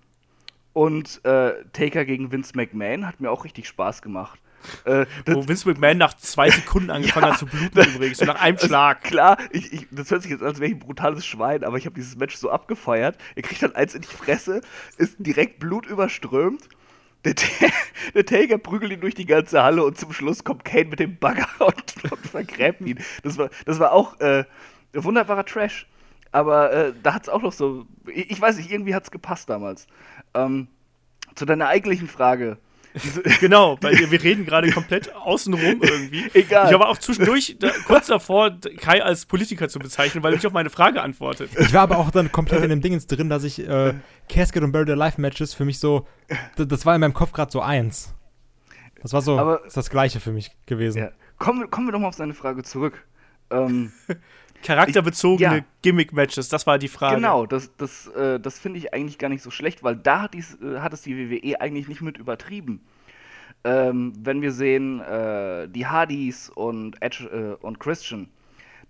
Und 0.74 1.24
äh, 1.24 1.52
Taker 1.72 2.04
gegen 2.04 2.30
Vince 2.30 2.52
McMahon 2.54 3.06
hat 3.06 3.18
mir 3.18 3.30
auch 3.30 3.44
richtig 3.44 3.66
Spaß 3.66 4.02
gemacht. 4.02 4.38
Äh, 4.84 5.06
Wo 5.24 5.48
Vince 5.48 5.66
McMahon 5.66 5.96
nach 5.96 6.12
zwei 6.14 6.50
Sekunden 6.50 6.90
angefangen 6.90 7.26
ja, 7.26 7.32
hat 7.32 7.38
zu 7.38 7.46
bluten 7.46 7.94
übrigens, 7.94 8.18
so 8.18 8.26
nach 8.26 8.40
einem 8.40 8.58
Schlag. 8.58 9.04
Klar, 9.04 9.38
ich, 9.52 9.72
ich, 9.72 9.86
das 9.90 10.10
hört 10.10 10.20
sich 10.20 10.30
jetzt 10.30 10.42
an, 10.42 10.48
als 10.48 10.60
wäre 10.60 10.70
ich 10.70 10.76
ein 10.76 10.80
brutales 10.80 11.24
Schwein, 11.24 11.64
aber 11.64 11.78
ich 11.78 11.86
habe 11.86 11.94
dieses 11.94 12.14
Match 12.16 12.36
so 12.36 12.50
abgefeiert. 12.50 13.16
Er 13.36 13.42
kriegt 13.42 13.62
dann 13.62 13.74
eins 13.74 13.94
in 13.94 14.02
die 14.02 14.08
Fresse, 14.08 14.60
ist 14.98 15.16
direkt 15.18 15.58
blutüberströmt. 15.58 16.68
Der, 17.24 17.34
der 18.14 18.26
Taker 18.26 18.58
prügelt 18.58 18.92
ihn 18.92 19.00
durch 19.00 19.14
die 19.14 19.26
ganze 19.26 19.62
Halle 19.62 19.82
und 19.82 19.96
zum 19.96 20.12
Schluss 20.12 20.44
kommt 20.44 20.66
Kane 20.66 20.90
mit 20.90 21.00
dem 21.00 21.16
Bagger 21.16 21.48
und, 21.66 22.12
und 22.12 22.26
vergräbt 22.26 22.82
ihn. 22.82 22.98
Das 23.22 23.38
war, 23.38 23.48
das 23.64 23.78
war 23.78 23.92
auch 23.92 24.20
äh, 24.20 24.44
wunderbarer 24.92 25.46
Trash. 25.46 25.86
Aber 26.33 26.72
äh, 26.72 26.93
da 27.03 27.14
hat 27.14 27.22
es 27.24 27.28
auch 27.28 27.43
noch 27.43 27.53
so, 27.53 27.87
ich, 28.07 28.31
ich, 28.31 28.41
weiß 28.41 28.57
nicht, 28.57 28.70
irgendwie 28.70 28.95
hat 28.95 29.05
es 29.05 29.11
gepasst 29.11 29.51
damals. 29.51 29.87
Ähm, 30.35 30.68
zu 31.35 31.45
deiner 31.45 31.68
eigentlichen 31.68 32.09
Frage, 32.09 32.59
genau, 33.41 33.78
weil 33.81 33.97
wir, 33.99 34.11
wir 34.11 34.22
reden 34.22 34.45
gerade 34.45 34.70
komplett 34.72 35.14
außenrum 35.14 35.81
irgendwie. 35.81 36.28
Egal. 36.35 36.72
Ich 36.72 36.78
war 36.78 36.89
auch 36.89 36.99
zwischendurch 36.99 37.57
da, 37.59 37.70
kurz 37.87 38.09
davor, 38.09 38.57
Kai 38.78 39.03
als 39.03 39.26
Politiker 39.26 39.68
zu 39.68 39.78
bezeichnen, 39.78 40.22
weil 40.22 40.33
er 40.33 40.37
nicht 40.37 40.47
auf 40.47 40.53
meine 40.53 40.70
Frage 40.70 41.01
antwortet. 41.01 41.51
Ich 41.59 41.72
war 41.72 41.83
aber 41.83 41.99
auch 41.99 42.11
dann 42.11 42.33
komplett 42.33 42.64
in 42.64 42.70
dem 42.70 42.81
Dingens 42.81 43.07
drin, 43.07 43.28
dass 43.28 43.45
ich 43.45 43.66
äh, 43.66 43.95
Casket 44.28 44.62
und 44.62 44.72
Buried 44.72 44.91
Alive 44.91 45.20
Matches 45.20 45.55
für 45.55 45.64
mich 45.64 45.78
so, 45.78 46.07
das, 46.57 46.66
das 46.66 46.87
war 46.87 46.95
in 46.95 47.01
meinem 47.01 47.14
Kopf 47.14 47.33
gerade 47.33 47.53
so 47.53 47.61
eins. 47.61 48.12
Das 49.03 49.12
war 49.12 49.22
so 49.22 49.39
aber, 49.39 49.62
das 49.72 49.89
Gleiche 49.89 50.18
für 50.18 50.33
mich 50.33 50.51
gewesen. 50.66 50.99
Ja. 50.99 51.11
Kommen, 51.39 51.70
kommen 51.70 51.87
wir 51.87 51.93
doch 51.93 52.01
mal 52.01 52.09
auf 52.09 52.14
seine 52.14 52.35
Frage 52.35 52.64
zurück. 52.64 53.07
Ähm, 53.51 53.93
Charakterbezogene 54.62 55.56
ja. 55.58 55.64
Gimmick-Matches, 55.82 56.48
das 56.48 56.66
war 56.66 56.78
die 56.78 56.88
Frage. 56.88 57.16
Genau, 57.16 57.46
das, 57.46 57.74
das, 57.76 58.08
äh, 58.08 58.38
das 58.38 58.58
finde 58.58 58.78
ich 58.78 58.92
eigentlich 58.92 59.18
gar 59.18 59.28
nicht 59.28 59.42
so 59.42 59.50
schlecht, 59.50 59.82
weil 59.82 59.96
da 59.96 60.22
hat, 60.22 60.34
dies, 60.34 60.58
äh, 60.61 60.80
hat 60.80 60.92
es 60.92 61.02
die 61.02 61.30
WWE 61.30 61.61
eigentlich 61.61 61.88
nicht 61.88 62.00
mit 62.02 62.18
übertrieben. 62.18 62.80
ähm, 63.64 64.12
wenn 64.18 64.42
wir 64.42 64.52
sehen, 64.52 65.00
äh, 65.00 65.68
die 65.68 65.86
Hardys 65.86 66.50
und 66.50 67.00
Edge 67.02 67.24
äh, 67.26 67.64
und 67.64 67.78
Christian, 67.78 68.28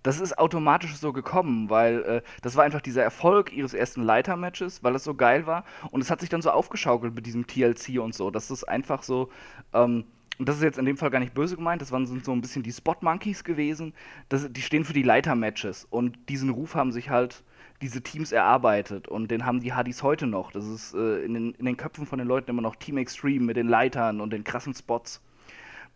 das 0.03 0.19
ist 0.19 0.37
automatisch 0.37 0.95
so 0.95 1.13
gekommen, 1.13 1.69
weil 1.69 2.01
äh, 2.03 2.21
das 2.41 2.55
war 2.55 2.63
einfach 2.63 2.81
dieser 2.81 3.03
Erfolg 3.03 3.53
ihres 3.53 3.73
ersten 3.73 4.01
Leiter-Matches, 4.01 4.83
weil 4.83 4.95
es 4.95 5.03
so 5.03 5.13
geil 5.13 5.45
war. 5.45 5.63
Und 5.91 6.01
es 6.01 6.09
hat 6.09 6.21
sich 6.21 6.29
dann 6.29 6.41
so 6.41 6.49
aufgeschaukelt 6.49 7.13
mit 7.13 7.25
diesem 7.25 7.45
TLC 7.45 7.99
und 7.99 8.15
so. 8.15 8.31
Das 8.31 8.49
ist 8.49 8.63
einfach 8.63 9.03
so. 9.03 9.29
Ähm, 9.73 10.05
und 10.37 10.49
das 10.49 10.57
ist 10.57 10.63
jetzt 10.63 10.77
in 10.79 10.85
dem 10.85 10.97
Fall 10.97 11.11
gar 11.11 11.19
nicht 11.19 11.33
böse 11.33 11.55
gemeint, 11.55 11.81
das 11.81 11.91
waren 11.91 12.05
sind 12.07 12.25
so 12.25 12.31
ein 12.31 12.41
bisschen 12.41 12.63
die 12.63 12.71
Spot 12.71 12.95
Monkeys 13.01 13.43
gewesen. 13.43 13.93
Das, 14.29 14.51
die 14.51 14.61
stehen 14.61 14.85
für 14.85 14.93
die 14.93 15.03
Leiter-Matches. 15.03 15.85
Und 15.89 16.17
diesen 16.29 16.49
Ruf 16.49 16.73
haben 16.73 16.91
sich 16.91 17.09
halt 17.09 17.43
diese 17.81 18.01
Teams 18.01 18.31
erarbeitet 18.31 19.07
und 19.07 19.29
den 19.31 19.45
haben 19.45 19.59
die 19.59 19.73
Hardys 19.73 20.03
heute 20.03 20.27
noch. 20.27 20.51
Das 20.51 20.65
ist 20.65 20.93
äh, 20.93 21.23
in, 21.23 21.33
den, 21.33 21.51
in 21.55 21.65
den 21.65 21.77
Köpfen 21.77 22.05
von 22.05 22.19
den 22.19 22.27
Leuten 22.27 22.49
immer 22.49 22.61
noch 22.61 22.75
Team 22.75 22.97
Extreme 22.97 23.45
mit 23.45 23.57
den 23.57 23.67
Leitern 23.67 24.21
und 24.21 24.31
den 24.31 24.43
krassen 24.43 24.73
Spots. 24.73 25.21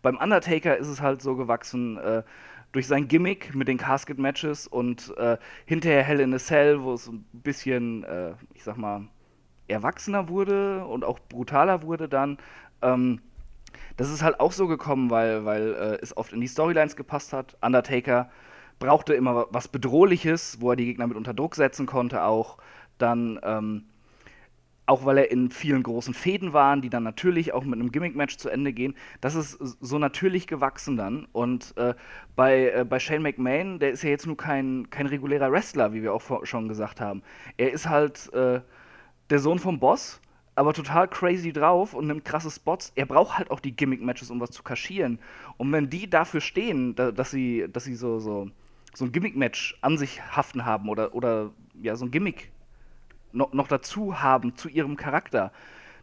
Beim 0.02 0.16
Undertaker 0.16 0.76
ist 0.76 0.88
es 0.88 1.00
halt 1.00 1.22
so 1.22 1.36
gewachsen, 1.36 1.96
äh, 1.96 2.22
durch 2.72 2.86
sein 2.86 3.08
Gimmick 3.08 3.54
mit 3.54 3.68
den 3.68 3.78
Casket-Matches 3.78 4.66
und 4.66 5.16
äh, 5.16 5.38
hinterher 5.64 6.02
Hell 6.02 6.20
in 6.20 6.34
a 6.34 6.38
Cell, 6.38 6.82
wo 6.82 6.92
es 6.92 7.08
ein 7.08 7.24
bisschen, 7.32 8.04
äh, 8.04 8.32
ich 8.54 8.64
sag 8.64 8.76
mal, 8.76 9.08
erwachsener 9.68 10.28
wurde 10.28 10.84
und 10.84 11.04
auch 11.04 11.18
brutaler 11.18 11.82
wurde 11.82 12.08
dann. 12.08 12.38
Ähm, 12.82 13.20
das 13.96 14.10
ist 14.10 14.22
halt 14.22 14.40
auch 14.40 14.52
so 14.52 14.66
gekommen, 14.66 15.10
weil, 15.10 15.44
weil 15.44 15.74
äh, 15.74 15.98
es 16.02 16.16
oft 16.16 16.32
in 16.32 16.40
die 16.40 16.48
Storylines 16.48 16.96
gepasst 16.96 17.32
hat. 17.32 17.56
Undertaker 17.62 18.30
brauchte 18.78 19.14
immer 19.14 19.46
was 19.50 19.68
Bedrohliches, 19.68 20.60
wo 20.60 20.70
er 20.70 20.76
die 20.76 20.86
Gegner 20.86 21.06
mit 21.06 21.16
unter 21.16 21.34
Druck 21.34 21.54
setzen 21.54 21.86
konnte 21.86 22.24
auch. 22.24 22.58
Dann 22.98 23.40
ähm, 23.42 23.84
auch 24.86 25.04
weil 25.04 25.18
er 25.18 25.30
in 25.30 25.50
vielen 25.50 25.82
großen 25.82 26.14
Fäden 26.14 26.52
war, 26.52 26.76
die 26.76 26.90
dann 26.90 27.02
natürlich 27.02 27.52
auch 27.52 27.64
mit 27.64 27.74
einem 27.74 27.90
Gimmick-Match 27.90 28.36
zu 28.36 28.48
Ende 28.48 28.72
gehen. 28.72 28.94
Das 29.20 29.34
ist 29.34 29.58
so 29.80 29.98
natürlich 29.98 30.46
gewachsen 30.46 30.96
dann. 30.96 31.26
Und 31.32 31.76
äh, 31.76 31.94
bei, 32.36 32.70
äh, 32.70 32.84
bei 32.84 33.00
Shane 33.00 33.22
McMahon, 33.22 33.80
der 33.80 33.90
ist 33.90 34.04
ja 34.04 34.10
jetzt 34.10 34.26
nur 34.26 34.36
kein, 34.36 34.88
kein 34.90 35.06
regulärer 35.06 35.50
Wrestler, 35.50 35.92
wie 35.92 36.02
wir 36.02 36.14
auch 36.14 36.22
vor, 36.22 36.46
schon 36.46 36.68
gesagt 36.68 37.00
haben. 37.00 37.22
Er 37.56 37.72
ist 37.72 37.88
halt 37.88 38.32
äh, 38.32 38.60
der 39.28 39.38
Sohn 39.40 39.58
vom 39.58 39.80
Boss, 39.80 40.20
aber 40.56 40.72
total 40.72 41.06
crazy 41.06 41.52
drauf 41.52 41.94
und 41.94 42.06
nimmt 42.06 42.24
krasse 42.24 42.50
Spots. 42.50 42.90
Er 42.94 43.06
braucht 43.06 43.38
halt 43.38 43.50
auch 43.50 43.60
die 43.60 43.76
Gimmick-Matches, 43.76 44.30
um 44.30 44.40
was 44.40 44.50
zu 44.50 44.62
kaschieren. 44.62 45.18
Und 45.58 45.70
wenn 45.70 45.90
die 45.90 46.08
dafür 46.08 46.40
stehen, 46.40 46.94
da, 46.94 47.12
dass 47.12 47.30
sie, 47.30 47.66
dass 47.70 47.84
sie 47.84 47.94
so, 47.94 48.18
so, 48.18 48.50
so 48.94 49.04
ein 49.04 49.12
Gimmick-Match 49.12 49.78
an 49.82 49.98
sich 49.98 50.22
haften 50.22 50.64
haben 50.64 50.88
oder, 50.88 51.14
oder 51.14 51.52
ja, 51.80 51.94
so 51.94 52.06
ein 52.06 52.10
Gimmick 52.10 52.50
noch, 53.32 53.52
noch 53.52 53.68
dazu 53.68 54.22
haben 54.22 54.56
zu 54.56 54.70
ihrem 54.70 54.96
Charakter. 54.96 55.52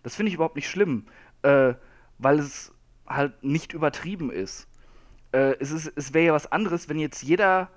Das 0.03 0.15
finde 0.15 0.29
ich 0.29 0.35
überhaupt 0.35 0.55
nicht 0.55 0.69
schlimm, 0.69 1.07
äh, 1.41 1.73
weil 2.19 2.37
es 2.37 2.71
halt 3.07 3.43
nicht 3.43 3.73
übertrieben 3.73 4.31
ist. 4.31 4.67
Äh, 5.31 5.55
es 5.59 5.71
es 5.71 6.13
wäre 6.13 6.27
ja 6.27 6.33
was 6.33 6.51
anderes, 6.51 6.89
wenn 6.89 6.99
jetzt 6.99 7.23
jeder 7.23 7.69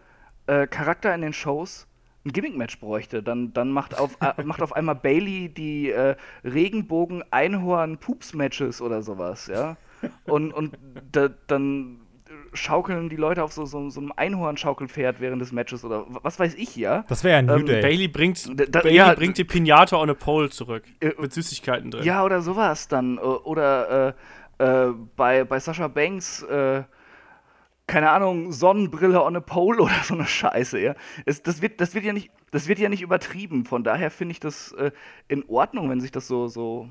äh, 0.46 0.66
Charakter 0.66 1.14
in 1.14 1.22
den 1.22 1.32
Shows 1.32 1.86
ein 2.26 2.32
Gimmick-Match 2.32 2.78
bräuchte. 2.80 3.22
Dann, 3.22 3.54
dann 3.54 3.70
macht, 3.70 3.98
auf, 3.98 4.18
äh, 4.20 4.42
macht 4.44 4.60
auf 4.62 4.74
einmal 4.74 4.96
Bailey 4.96 5.48
die 5.48 5.90
äh, 5.90 6.16
Regenbogen-Einhorn-Pups-Matches 6.44 8.82
oder 8.82 9.02
sowas, 9.02 9.46
ja. 9.46 9.78
Und, 10.26 10.52
und 10.52 10.76
da, 11.12 11.30
dann 11.46 12.00
schaukeln 12.52 13.08
die 13.08 13.16
Leute 13.16 13.42
auf 13.42 13.52
so, 13.52 13.64
so, 13.66 13.90
so 13.90 14.00
einem 14.00 14.12
Einhorn-Schaukelpferd 14.14 15.20
während 15.20 15.42
des 15.42 15.50
Matches 15.52 15.84
oder 15.84 16.06
was 16.08 16.38
weiß 16.38 16.54
ich 16.54 16.76
ja. 16.76 17.04
Das 17.08 17.24
wäre 17.24 17.32
ja 17.34 17.38
ein 17.38 17.46
New 17.46 17.58
ähm, 17.58 17.66
Day. 17.66 17.82
Bailey 17.82 18.06
bringt, 18.08 18.48
da, 18.74 18.80
Bailey 18.80 18.96
ja, 18.96 19.14
bringt 19.14 19.38
die 19.38 19.44
Pinata 19.44 19.96
on 19.96 20.10
a 20.10 20.14
Pole 20.14 20.50
zurück 20.50 20.84
äh, 21.00 21.12
mit 21.18 21.32
Süßigkeiten 21.32 21.90
drin. 21.90 22.04
Ja, 22.04 22.22
oder 22.24 22.42
sowas 22.42 22.88
dann. 22.88 23.18
Oder 23.18 24.14
äh, 24.58 24.58
äh, 24.58 24.92
bei, 25.16 25.44
bei 25.44 25.60
Sascha 25.60 25.88
Banks, 25.88 26.42
äh, 26.42 26.82
keine 27.86 28.10
Ahnung, 28.10 28.52
Sonnenbrille 28.52 29.22
on 29.22 29.36
a 29.36 29.40
Pole 29.40 29.80
oder 29.82 30.02
so 30.02 30.14
eine 30.14 30.26
Scheiße, 30.26 30.80
ja. 30.80 30.94
Es, 31.24 31.42
das, 31.42 31.62
wird, 31.62 31.80
das, 31.80 31.94
wird 31.94 32.04
ja 32.04 32.12
nicht, 32.12 32.30
das 32.50 32.68
wird 32.68 32.78
ja 32.78 32.88
nicht 32.88 33.02
übertrieben. 33.02 33.64
Von 33.64 33.84
daher 33.84 34.10
finde 34.10 34.32
ich 34.32 34.40
das 34.40 34.72
äh, 34.72 34.90
in 35.28 35.44
Ordnung, 35.48 35.90
wenn 35.90 36.00
sich 36.00 36.10
das 36.10 36.26
so, 36.26 36.48
so 36.48 36.88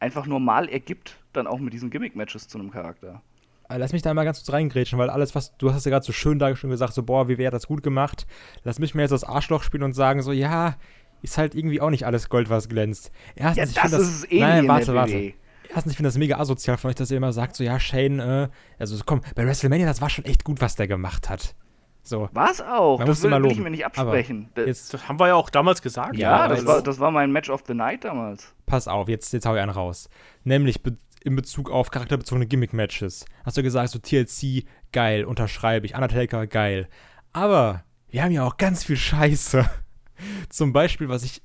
einfach 0.00 0.26
normal 0.26 0.68
ergibt, 0.68 1.18
dann 1.32 1.46
auch 1.46 1.58
mit 1.58 1.72
diesen 1.72 1.90
Gimmick-Matches 1.90 2.48
zu 2.48 2.58
einem 2.58 2.70
Charakter. 2.70 3.22
Äh, 3.68 3.78
lass 3.78 3.92
mich 3.92 4.02
da 4.02 4.14
mal 4.14 4.24
ganz 4.24 4.38
kurz 4.38 4.52
reingrätschen, 4.52 4.98
weil 4.98 5.10
alles, 5.10 5.34
was 5.34 5.56
du 5.58 5.72
hast 5.72 5.84
ja 5.86 5.90
gerade 5.90 6.04
so 6.04 6.12
schön 6.12 6.38
dargestellt 6.38 6.70
gesagt, 6.70 6.94
so, 6.94 7.02
boah, 7.02 7.28
wie 7.28 7.38
wäre 7.38 7.50
das 7.52 7.66
gut 7.66 7.82
gemacht. 7.82 8.26
Lass 8.62 8.78
mich 8.78 8.94
mir 8.94 9.02
jetzt 9.02 9.10
das 9.10 9.24
Arschloch 9.24 9.62
spielen 9.62 9.82
und 9.82 9.92
sagen, 9.92 10.22
so, 10.22 10.32
ja, 10.32 10.76
ist 11.22 11.38
halt 11.38 11.54
irgendwie 11.54 11.80
auch 11.80 11.90
nicht 11.90 12.06
alles 12.06 12.28
Gold, 12.28 12.50
was 12.50 12.68
glänzt. 12.68 13.10
Erstens, 13.34 13.74
ja, 13.74 13.82
das 13.82 13.92
ist 13.92 14.22
das, 14.24 14.32
eh 14.32 14.40
nein, 14.40 14.68
warte, 14.68 14.94
warte. 14.94 15.34
Erstens, 15.74 15.92
ich 15.92 15.96
finde 15.96 16.08
das 16.08 16.18
mega 16.18 16.38
asozial 16.38 16.76
von 16.76 16.90
euch, 16.90 16.94
dass 16.94 17.10
ihr 17.10 17.16
immer 17.16 17.32
sagt, 17.32 17.56
so, 17.56 17.64
ja, 17.64 17.78
Shane, 17.78 18.20
äh, 18.20 18.48
also 18.78 18.96
komm, 19.04 19.20
bei 19.34 19.44
WrestleMania, 19.44 19.86
das 19.86 20.00
war 20.00 20.10
schon 20.10 20.24
echt 20.24 20.44
gut, 20.44 20.60
was 20.60 20.76
der 20.76 20.88
gemacht 20.88 21.28
hat. 21.28 21.54
So. 22.02 22.28
War 22.32 22.50
es 22.50 22.60
auch. 22.60 22.98
Man 22.98 23.08
das 23.08 23.22
will, 23.22 23.32
will 23.32 23.50
ich 23.50 23.58
mir 23.58 23.70
nicht 23.70 23.84
absprechen. 23.84 24.48
Das, 24.54 24.66
jetzt, 24.66 24.94
das 24.94 25.08
haben 25.08 25.18
wir 25.18 25.28
ja 25.28 25.34
auch 25.34 25.50
damals 25.50 25.82
gesagt. 25.82 26.16
Ja, 26.16 26.42
ja 26.42 26.48
das, 26.48 26.64
war, 26.64 26.80
das 26.80 27.00
war 27.00 27.10
mein 27.10 27.32
Match 27.32 27.50
of 27.50 27.64
the 27.66 27.74
Night 27.74 28.04
damals. 28.04 28.54
Pass 28.64 28.86
auf, 28.86 29.08
jetzt, 29.08 29.32
jetzt 29.32 29.44
hau 29.44 29.54
ich 29.56 29.60
einen 29.60 29.72
raus. 29.72 30.08
Nämlich 30.44 30.80
in 31.24 31.34
Bezug 31.34 31.68
auf 31.68 31.90
charakterbezogene 31.90 32.46
Gimmick-Matches. 32.46 33.24
Hast 33.44 33.56
du 33.56 33.62
gesagt, 33.64 33.88
so 33.88 33.98
TLC, 33.98 34.64
geil, 34.92 35.24
unterschreibe 35.24 35.84
ich, 35.84 35.96
Undertaker, 35.96 36.46
geil. 36.46 36.88
Aber 37.32 37.82
wir 38.08 38.22
haben 38.22 38.30
ja 38.30 38.44
auch 38.44 38.56
ganz 38.56 38.84
viel 38.84 38.96
Scheiße. 38.96 39.68
Zum 40.48 40.72
Beispiel, 40.72 41.08
was 41.08 41.24
ich, 41.24 41.42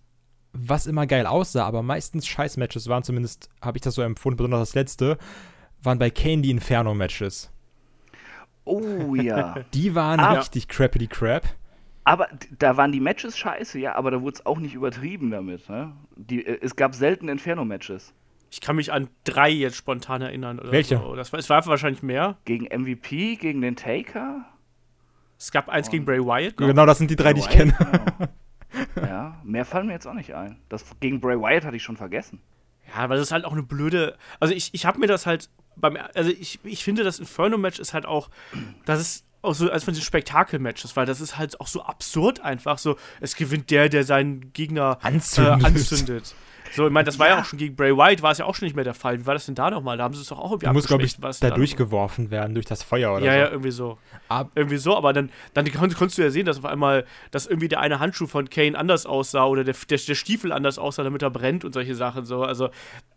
was 0.53 0.85
immer 0.85 1.07
geil 1.07 1.25
aussah, 1.25 1.65
aber 1.65 1.81
meistens 1.81 2.27
Scheiß-Matches 2.27 2.87
waren, 2.87 3.03
zumindest 3.03 3.49
habe 3.61 3.77
ich 3.77 3.81
das 3.81 3.95
so 3.95 4.01
empfunden, 4.01 4.37
besonders 4.37 4.69
das 4.69 4.75
letzte, 4.75 5.17
waren 5.81 5.99
bei 5.99 6.09
Kane 6.09 6.41
die 6.41 6.51
Inferno-Matches. 6.51 7.51
Oh 8.63 9.15
ja. 9.15 9.55
Die 9.73 9.95
waren 9.95 10.19
ah, 10.19 10.33
richtig 10.33 10.67
crappity 10.67 11.07
crap. 11.07 11.43
Aber 12.03 12.27
da 12.57 12.77
waren 12.77 12.91
die 12.91 12.99
Matches 12.99 13.37
scheiße, 13.37 13.79
ja, 13.79 13.95
aber 13.95 14.11
da 14.11 14.21
wurde 14.21 14.35
es 14.35 14.45
auch 14.45 14.59
nicht 14.59 14.73
übertrieben 14.73 15.31
damit. 15.31 15.69
Ne? 15.69 15.93
Die, 16.15 16.45
äh, 16.45 16.59
es 16.61 16.75
gab 16.75 16.95
selten 16.95 17.27
Inferno-Matches. 17.27 18.13
Ich 18.51 18.59
kann 18.59 18.75
mich 18.75 18.91
an 18.91 19.07
drei 19.23 19.49
jetzt 19.49 19.77
spontan 19.77 20.21
erinnern. 20.21 20.59
Welche? 20.63 20.97
So. 20.97 21.15
Das 21.15 21.31
war, 21.31 21.39
es 21.39 21.49
war 21.49 21.65
wahrscheinlich 21.65 22.03
mehr. 22.03 22.37
Gegen 22.45 22.65
MVP, 22.65 23.37
gegen 23.37 23.61
den 23.61 23.75
Taker? 23.75 24.45
Es 25.39 25.51
gab 25.51 25.69
eins 25.69 25.87
Und 25.87 25.91
gegen 25.91 26.05
Bray 26.05 26.19
Wyatt. 26.19 26.59
Noch. 26.59 26.67
Genau, 26.67 26.85
das 26.85 26.97
sind 26.97 27.09
die 27.09 27.15
drei, 27.15 27.33
Bray 27.33 27.35
die 27.35 27.39
ich 27.39 27.49
kenne. 27.49 27.73
Genau. 27.79 28.31
ja, 28.95 29.39
mehr 29.43 29.65
fallen 29.65 29.87
mir 29.87 29.93
jetzt 29.93 30.07
auch 30.07 30.13
nicht 30.13 30.33
ein. 30.33 30.57
Das 30.69 30.85
gegen 30.99 31.19
Bray 31.19 31.39
Wyatt 31.39 31.65
hatte 31.65 31.77
ich 31.77 31.83
schon 31.83 31.97
vergessen. 31.97 32.39
Ja, 32.95 33.09
weil 33.09 33.17
das 33.17 33.27
ist 33.27 33.31
halt 33.31 33.45
auch 33.45 33.53
eine 33.53 33.63
blöde. 33.63 34.17
Also 34.39 34.53
ich, 34.53 34.73
ich 34.73 34.85
habe 34.85 34.99
mir 34.99 35.07
das 35.07 35.25
halt 35.25 35.49
beim. 35.75 35.97
Also 36.13 36.29
ich, 36.31 36.59
ich 36.63 36.83
finde, 36.83 37.03
das 37.03 37.19
Inferno-Match 37.19 37.79
ist 37.79 37.93
halt 37.93 38.05
auch. 38.05 38.29
Das 38.85 38.99
ist 38.99 39.25
auch 39.41 39.53
so 39.53 39.71
als 39.71 39.83
von 39.83 39.93
diesen 39.93 40.05
Spektakel-Matches, 40.05 40.95
weil 40.95 41.05
das 41.05 41.21
ist 41.21 41.37
halt 41.37 41.59
auch 41.59 41.67
so 41.67 41.83
absurd 41.83 42.41
einfach. 42.41 42.77
So, 42.77 42.97
es 43.19 43.35
gewinnt 43.35 43.71
der, 43.71 43.89
der 43.89 44.03
seinen 44.03 44.53
Gegner 44.53 44.99
anzündet. 45.01 45.63
Äh, 45.63 45.65
anzündet. 45.65 46.35
So, 46.71 46.87
ich 46.87 46.91
meine, 46.91 47.05
das 47.05 47.19
war 47.19 47.27
ja. 47.27 47.35
ja. 47.35 47.41
auch 47.41 47.45
schon 47.45 47.59
gegen 47.59 47.75
Bray 47.75 47.95
White, 47.95 48.23
war 48.23 48.31
es 48.31 48.37
ja 48.37 48.45
auch 48.45 48.55
schon 48.55 48.65
nicht 48.65 48.75
mehr 48.75 48.83
der 48.83 48.93
Fall. 48.93 49.19
Wie 49.19 49.25
war 49.25 49.33
das 49.33 49.45
denn 49.45 49.55
da 49.55 49.69
nochmal? 49.69 49.97
Da 49.97 50.03
haben 50.03 50.13
sie 50.13 50.21
es 50.21 50.27
doch 50.27 50.39
auch 50.39 50.51
irgendwie 50.51 50.67
Du 50.67 50.73
musst, 50.73 50.87
glaube 50.87 51.03
ich, 51.03 51.15
da 51.17 51.49
durchgeworfen 51.49 52.31
werden 52.31 52.53
durch 52.53 52.65
das 52.65 52.83
Feuer 52.83 53.13
oder 53.15 53.25
ja, 53.25 53.31
so. 53.31 53.37
Ja, 53.37 53.43
ja, 53.45 53.51
irgendwie 53.51 53.71
so. 53.71 53.97
Ab 54.29 54.51
irgendwie 54.55 54.77
so, 54.77 54.95
aber 54.95 55.13
dann, 55.13 55.29
dann 55.53 55.71
konntest 55.71 56.17
du 56.17 56.21
ja 56.21 56.29
sehen, 56.29 56.45
dass 56.45 56.57
auf 56.57 56.65
einmal, 56.65 57.05
dass 57.31 57.47
irgendwie 57.47 57.67
der 57.67 57.79
eine 57.79 57.99
Handschuh 57.99 58.27
von 58.27 58.49
Kane 58.49 58.77
anders 58.77 59.05
aussah 59.05 59.45
oder 59.45 59.63
der, 59.63 59.75
der, 59.89 59.97
der 59.97 60.15
Stiefel 60.15 60.51
anders 60.51 60.79
aussah, 60.79 61.03
damit 61.03 61.21
er 61.21 61.29
brennt 61.29 61.65
und 61.65 61.73
solche 61.73 61.95
Sachen 61.95 62.25
so. 62.25 62.43
Also, 62.43 62.69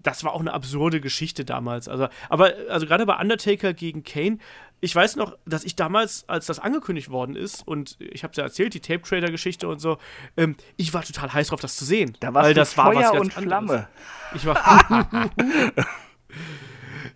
das 0.02 0.24
war 0.24 0.32
auch 0.32 0.40
eine 0.40 0.52
absurde 0.52 1.00
Geschichte 1.00 1.44
damals. 1.44 1.88
Also, 1.88 2.09
aber, 2.28 2.52
also 2.68 2.86
gerade 2.86 3.07
bei 3.07 3.16
Undertaker 3.18 3.72
gegen 3.72 4.05
Kane, 4.05 4.38
ich 4.80 4.94
weiß 4.94 5.16
noch, 5.16 5.36
dass 5.46 5.64
ich 5.64 5.76
damals, 5.76 6.28
als 6.28 6.46
das 6.46 6.58
angekündigt 6.58 7.10
worden 7.10 7.36
ist, 7.36 7.66
und 7.66 7.96
ich 8.00 8.22
habe 8.22 8.32
es 8.32 8.36
ja 8.36 8.44
erzählt, 8.44 8.74
die 8.74 8.80
Tape 8.80 9.02
Trader 9.02 9.30
Geschichte 9.30 9.68
und 9.68 9.78
so, 9.78 9.98
ähm, 10.36 10.56
ich 10.76 10.92
war 10.92 11.02
total 11.02 11.32
heiß 11.32 11.48
drauf, 11.48 11.60
das 11.60 11.76
zu 11.76 11.84
sehen. 11.84 12.16
Da 12.20 12.34
weil 12.34 12.54
das 12.54 12.74
Feuer 12.74 12.86
war 12.86 12.94
was 12.94 13.12
ganz 13.12 13.20
und 13.20 13.32
Flamme. 13.32 13.88
Ich 14.34 14.44
war. 14.44 15.30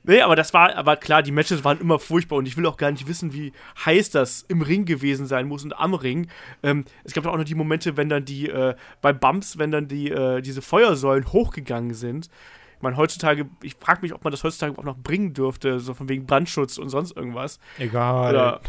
nee, 0.04 0.20
aber 0.22 0.36
das 0.36 0.54
war, 0.54 0.74
aber 0.76 0.96
klar, 0.96 1.22
die 1.22 1.32
Matches 1.32 1.62
waren 1.64 1.80
immer 1.80 1.98
furchtbar 1.98 2.36
und 2.36 2.46
ich 2.46 2.56
will 2.56 2.66
auch 2.66 2.76
gar 2.76 2.90
nicht 2.90 3.06
wissen, 3.06 3.32
wie 3.34 3.52
heiß 3.84 4.10
das 4.10 4.42
im 4.48 4.62
Ring 4.62 4.84
gewesen 4.84 5.26
sein 5.26 5.46
muss 5.46 5.64
und 5.64 5.78
am 5.78 5.94
Ring. 5.94 6.28
Ähm, 6.62 6.84
es 7.04 7.12
gab 7.12 7.26
auch 7.26 7.36
noch 7.36 7.44
die 7.44 7.54
Momente, 7.54 7.96
wenn 7.96 8.08
dann 8.08 8.24
die, 8.24 8.48
äh, 8.48 8.74
bei 9.02 9.12
Bumps, 9.12 9.58
wenn 9.58 9.70
dann 9.70 9.88
die, 9.88 10.10
äh, 10.10 10.40
diese 10.40 10.62
Feuersäulen 10.62 11.32
hochgegangen 11.32 11.94
sind 11.94 12.30
ich 12.78 12.82
meine, 12.82 12.96
heutzutage, 12.96 13.48
ich 13.60 13.74
frage 13.74 14.02
mich, 14.02 14.14
ob 14.14 14.22
man 14.22 14.30
das 14.30 14.44
heutzutage 14.44 14.78
auch 14.78 14.84
noch 14.84 14.96
bringen 14.96 15.34
dürfte, 15.34 15.80
so 15.80 15.94
von 15.94 16.08
wegen 16.08 16.26
Brandschutz 16.26 16.78
und 16.78 16.90
sonst 16.90 17.16
irgendwas. 17.16 17.58
Egal. 17.76 18.30
Oder 18.30 18.60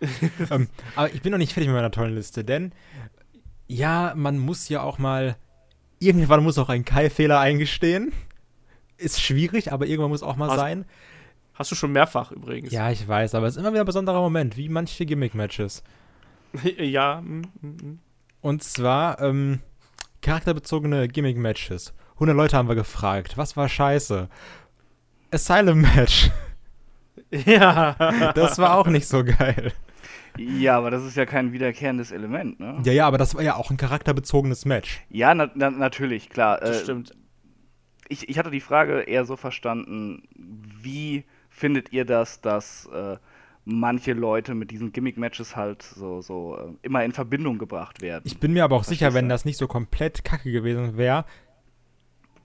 ähm, 0.50 0.68
aber 0.96 1.14
ich 1.14 1.22
bin 1.22 1.32
noch 1.32 1.38
nicht 1.38 1.54
fertig 1.54 1.68
mit 1.68 1.76
meiner 1.76 1.90
tollen 1.90 2.14
Liste, 2.14 2.44
denn 2.44 2.72
ja, 3.68 4.12
man 4.14 4.38
muss 4.38 4.68
ja 4.68 4.82
auch 4.82 4.98
mal, 4.98 5.36
irgendwann 5.98 6.42
muss 6.42 6.58
auch 6.58 6.68
ein 6.68 6.84
Kai-Fehler 6.84 7.40
eingestehen. 7.40 8.12
Ist 8.98 9.22
schwierig, 9.22 9.72
aber 9.72 9.86
irgendwann 9.86 10.10
muss 10.10 10.22
auch 10.22 10.36
mal 10.36 10.50
hast, 10.50 10.56
sein. 10.56 10.84
Hast 11.54 11.70
du 11.70 11.74
schon 11.74 11.92
mehrfach 11.92 12.32
übrigens. 12.32 12.70
Ja, 12.70 12.90
ich 12.90 13.08
weiß, 13.08 13.34
aber 13.34 13.46
es 13.46 13.56
ist 13.56 13.60
immer 13.60 13.72
wieder 13.72 13.84
ein 13.84 13.86
besonderer 13.86 14.20
Moment, 14.20 14.58
wie 14.58 14.68
manche 14.68 15.06
Gimmick-Matches. 15.06 15.82
ja. 16.76 17.22
Mm, 17.22 17.44
mm, 17.62 17.66
mm. 17.66 17.98
Und 18.42 18.62
zwar 18.62 19.22
ähm, 19.22 19.60
charakterbezogene 20.20 21.08
Gimmick-Matches. 21.08 21.94
100 22.16 22.36
Leute 22.36 22.56
haben 22.56 22.68
wir 22.68 22.74
gefragt. 22.74 23.36
Was 23.38 23.56
war 23.56 23.68
scheiße? 23.68 24.28
Asylum-Match. 25.32 26.30
Ja. 27.30 28.32
Das 28.34 28.58
war 28.58 28.76
auch 28.78 28.86
nicht 28.86 29.08
so 29.08 29.24
geil. 29.24 29.72
Ja, 30.38 30.76
aber 30.76 30.90
das 30.90 31.02
ist 31.04 31.16
ja 31.16 31.26
kein 31.26 31.52
wiederkehrendes 31.52 32.12
Element, 32.12 32.60
ne? 32.60 32.80
Ja, 32.84 32.92
ja, 32.92 33.06
aber 33.06 33.18
das 33.18 33.34
war 33.34 33.42
ja 33.42 33.56
auch 33.56 33.70
ein 33.70 33.76
charakterbezogenes 33.78 34.64
Match. 34.66 35.00
Ja, 35.08 35.34
na, 35.34 35.50
na, 35.54 35.70
natürlich, 35.70 36.28
klar. 36.28 36.58
Das 36.60 36.80
Äh, 36.80 36.82
stimmt. 36.84 37.12
ich, 38.08 38.28
ich 38.28 38.38
hatte 38.38 38.50
die 38.50 38.60
Frage 38.60 39.00
eher 39.00 39.24
so 39.24 39.36
verstanden, 39.36 40.22
wie 40.36 41.24
findet 41.48 41.90
ihr 41.92 42.04
das, 42.04 42.42
dass 42.42 42.86
äh, 42.92 43.16
manche 43.64 44.12
Leute 44.12 44.54
mit 44.54 44.70
diesen 44.70 44.92
Gimmick-Matches 44.92 45.56
halt 45.56 45.82
so, 45.82 46.20
so 46.20 46.56
äh, 46.58 46.86
immer 46.86 47.02
in 47.02 47.12
Verbindung 47.12 47.56
gebracht 47.58 48.02
werden? 48.02 48.22
Ich 48.26 48.38
bin 48.38 48.52
mir 48.52 48.62
aber 48.64 48.76
auch 48.76 48.84
sicher, 48.84 49.06
Verstehst 49.06 49.14
wenn 49.16 49.28
du? 49.28 49.34
das 49.34 49.44
nicht 49.46 49.56
so 49.56 49.66
komplett 49.66 50.22
kacke 50.22 50.52
gewesen 50.52 50.98
wäre, 50.98 51.24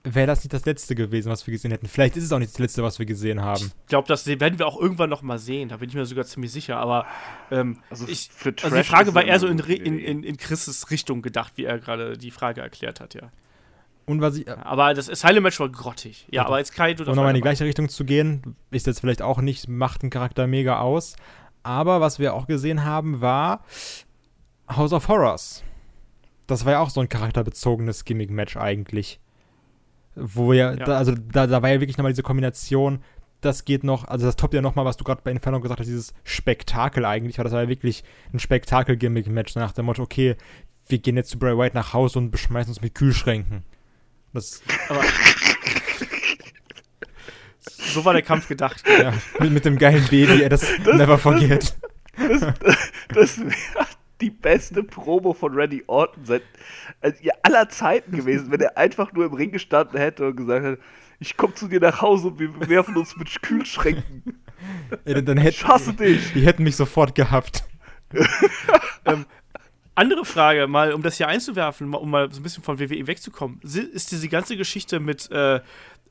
wäre 0.04 0.26
das 0.26 0.40
nicht 0.40 0.52
das 0.52 0.64
letzte 0.64 0.94
gewesen, 0.94 1.30
was 1.30 1.46
wir 1.46 1.52
gesehen 1.52 1.70
hätten. 1.70 1.86
Vielleicht 1.86 2.16
ist 2.16 2.24
es 2.24 2.32
auch 2.32 2.38
nicht 2.38 2.52
das 2.52 2.58
letzte, 2.58 2.82
was 2.82 2.98
wir 2.98 3.06
gesehen 3.06 3.40
haben. 3.40 3.72
Ich 3.82 3.86
glaube, 3.88 4.08
das 4.08 4.26
werden 4.26 4.58
wir 4.58 4.66
auch 4.66 4.80
irgendwann 4.80 5.10
noch 5.10 5.22
mal 5.22 5.38
sehen. 5.38 5.68
Da 5.68 5.76
bin 5.76 5.88
ich 5.88 5.94
mir 5.94 6.04
sogar 6.06 6.24
ziemlich 6.24 6.52
sicher. 6.52 6.78
Aber 6.78 7.06
ähm, 7.50 7.78
Also 7.90 8.08
ich, 8.08 8.30
für 8.32 8.54
also 8.62 8.76
die 8.76 8.82
Frage 8.82 9.14
war 9.14 9.24
eher 9.24 9.38
so 9.38 9.46
in, 9.46 9.58
in, 9.58 9.98
in, 9.98 10.22
in 10.24 10.36
Chris' 10.36 10.90
Richtung 10.90 11.22
gedacht, 11.22 11.52
wie 11.56 11.64
er 11.64 11.78
gerade 11.78 12.18
die 12.18 12.30
Frage 12.30 12.60
erklärt 12.60 13.00
hat, 13.00 13.14
ja. 13.14 13.30
Und 14.04 14.20
was 14.20 14.36
ich, 14.36 14.48
Aber 14.50 14.94
das 14.94 15.08
Asylum-Match 15.08 15.60
war 15.60 15.68
grottig. 15.68 16.26
Ja, 16.30 16.46
aber 16.46 16.58
jetzt 16.58 16.74
Kai, 16.74 16.94
du 16.94 17.04
um 17.04 17.10
nochmal 17.14 17.30
in 17.30 17.36
die 17.36 17.40
gleiche 17.40 17.64
Richtung 17.64 17.88
zu 17.88 18.04
gehen, 18.04 18.56
ist 18.72 18.86
jetzt 18.88 19.00
vielleicht 19.00 19.22
auch 19.22 19.40
nicht, 19.40 19.68
macht 19.68 20.02
den 20.02 20.10
Charakter 20.10 20.48
mega 20.48 20.80
aus. 20.80 21.14
Aber 21.62 22.00
was 22.00 22.18
wir 22.18 22.34
auch 22.34 22.48
gesehen 22.48 22.84
haben, 22.84 23.20
war 23.20 23.64
House 24.68 24.92
of 24.92 25.06
Horrors. 25.06 25.62
Das 26.48 26.64
war 26.64 26.72
ja 26.72 26.80
auch 26.80 26.90
so 26.90 27.00
ein 27.00 27.08
charakterbezogenes 27.08 28.04
Gimmick-Match 28.04 28.56
eigentlich. 28.56 29.20
Wo 30.14 30.52
ja, 30.52 30.72
Ja. 30.72 30.84
Da, 30.84 30.98
also 30.98 31.14
da, 31.14 31.46
da 31.46 31.62
war 31.62 31.70
ja 31.70 31.80
wirklich 31.80 31.96
nochmal 31.96 32.12
diese 32.12 32.22
Kombination, 32.22 33.02
das 33.40 33.64
geht 33.64 33.84
noch, 33.84 34.04
also 34.04 34.26
das 34.26 34.36
toppt 34.36 34.54
ja 34.54 34.62
nochmal, 34.62 34.84
was 34.84 34.96
du 34.96 35.04
gerade 35.04 35.20
bei 35.24 35.30
Inferno 35.30 35.60
gesagt 35.60 35.80
hast, 35.80 35.86
dieses 35.86 36.14
Spektakel 36.24 37.04
eigentlich, 37.04 37.38
weil 37.38 37.44
das 37.44 37.52
war 37.52 37.62
ja 37.62 37.68
wirklich 37.68 38.04
ein 38.32 38.38
Spektakel-Gimmick-Match, 38.38 39.54
nach 39.56 39.72
dem 39.72 39.86
Motto, 39.86 40.02
okay, 40.02 40.36
wir 40.88 40.98
gehen 40.98 41.16
jetzt 41.16 41.30
zu 41.30 41.38
Bray 41.38 41.56
White 41.58 41.74
nach 41.74 41.92
Hause 41.92 42.18
und 42.18 42.30
beschmeißen 42.30 42.70
uns 42.70 42.80
mit 42.80 42.94
Kühlschränken. 42.94 43.64
Das, 44.32 44.62
Aber 44.88 45.02
so 47.60 48.04
war 48.04 48.12
der 48.12 48.22
Kampf 48.22 48.48
gedacht. 48.48 48.82
ja, 48.86 49.12
mit, 49.40 49.52
mit 49.52 49.64
dem 49.64 49.78
geilen 49.78 50.06
Baby, 50.08 50.42
ey, 50.42 50.48
das, 50.48 50.66
never 50.84 51.18
forget. 51.18 51.76
Das 53.08 53.38
wäre 53.38 53.86
die 54.20 54.30
beste 54.30 54.84
Promo 54.84 55.32
von 55.34 55.54
Randy 55.54 55.82
Orton 55.86 56.24
seit 56.24 56.42
also, 57.02 57.16
ja, 57.22 57.34
aller 57.42 57.68
Zeiten 57.68 58.16
gewesen, 58.16 58.50
wenn 58.50 58.60
er 58.60 58.76
einfach 58.76 59.12
nur 59.12 59.26
im 59.26 59.34
Ring 59.34 59.50
gestanden 59.52 59.98
hätte 59.98 60.28
und 60.28 60.36
gesagt 60.36 60.64
hätte, 60.64 60.82
ich 61.18 61.36
komme 61.36 61.54
zu 61.54 61.68
dir 61.68 61.80
nach 61.80 62.00
Hause 62.00 62.28
und 62.28 62.38
wir 62.38 62.68
werfen 62.68 62.96
uns 62.96 63.16
mit 63.16 63.42
Kühlschränken. 63.42 64.42
Ey, 65.04 65.24
dann, 65.24 65.38
hätt, 65.38 65.54
Ich 65.54 65.66
hasse 65.66 65.92
dich. 65.92 66.32
Die 66.32 66.44
hätten 66.44 66.62
mich 66.62 66.76
sofort 66.76 67.14
gehabt. 67.14 67.64
Andere 69.94 70.24
Frage, 70.24 70.66
mal 70.68 70.94
um 70.94 71.02
das 71.02 71.16
hier 71.16 71.28
einzuwerfen, 71.28 71.92
um 71.94 72.10
mal 72.10 72.32
so 72.32 72.40
ein 72.40 72.42
bisschen 72.42 72.62
von 72.62 72.78
WWE 72.78 73.06
wegzukommen. 73.06 73.60
Ist 73.62 74.10
diese 74.10 74.28
ganze 74.28 74.56
Geschichte 74.56 75.00
mit 75.00 75.30
äh, 75.30 75.60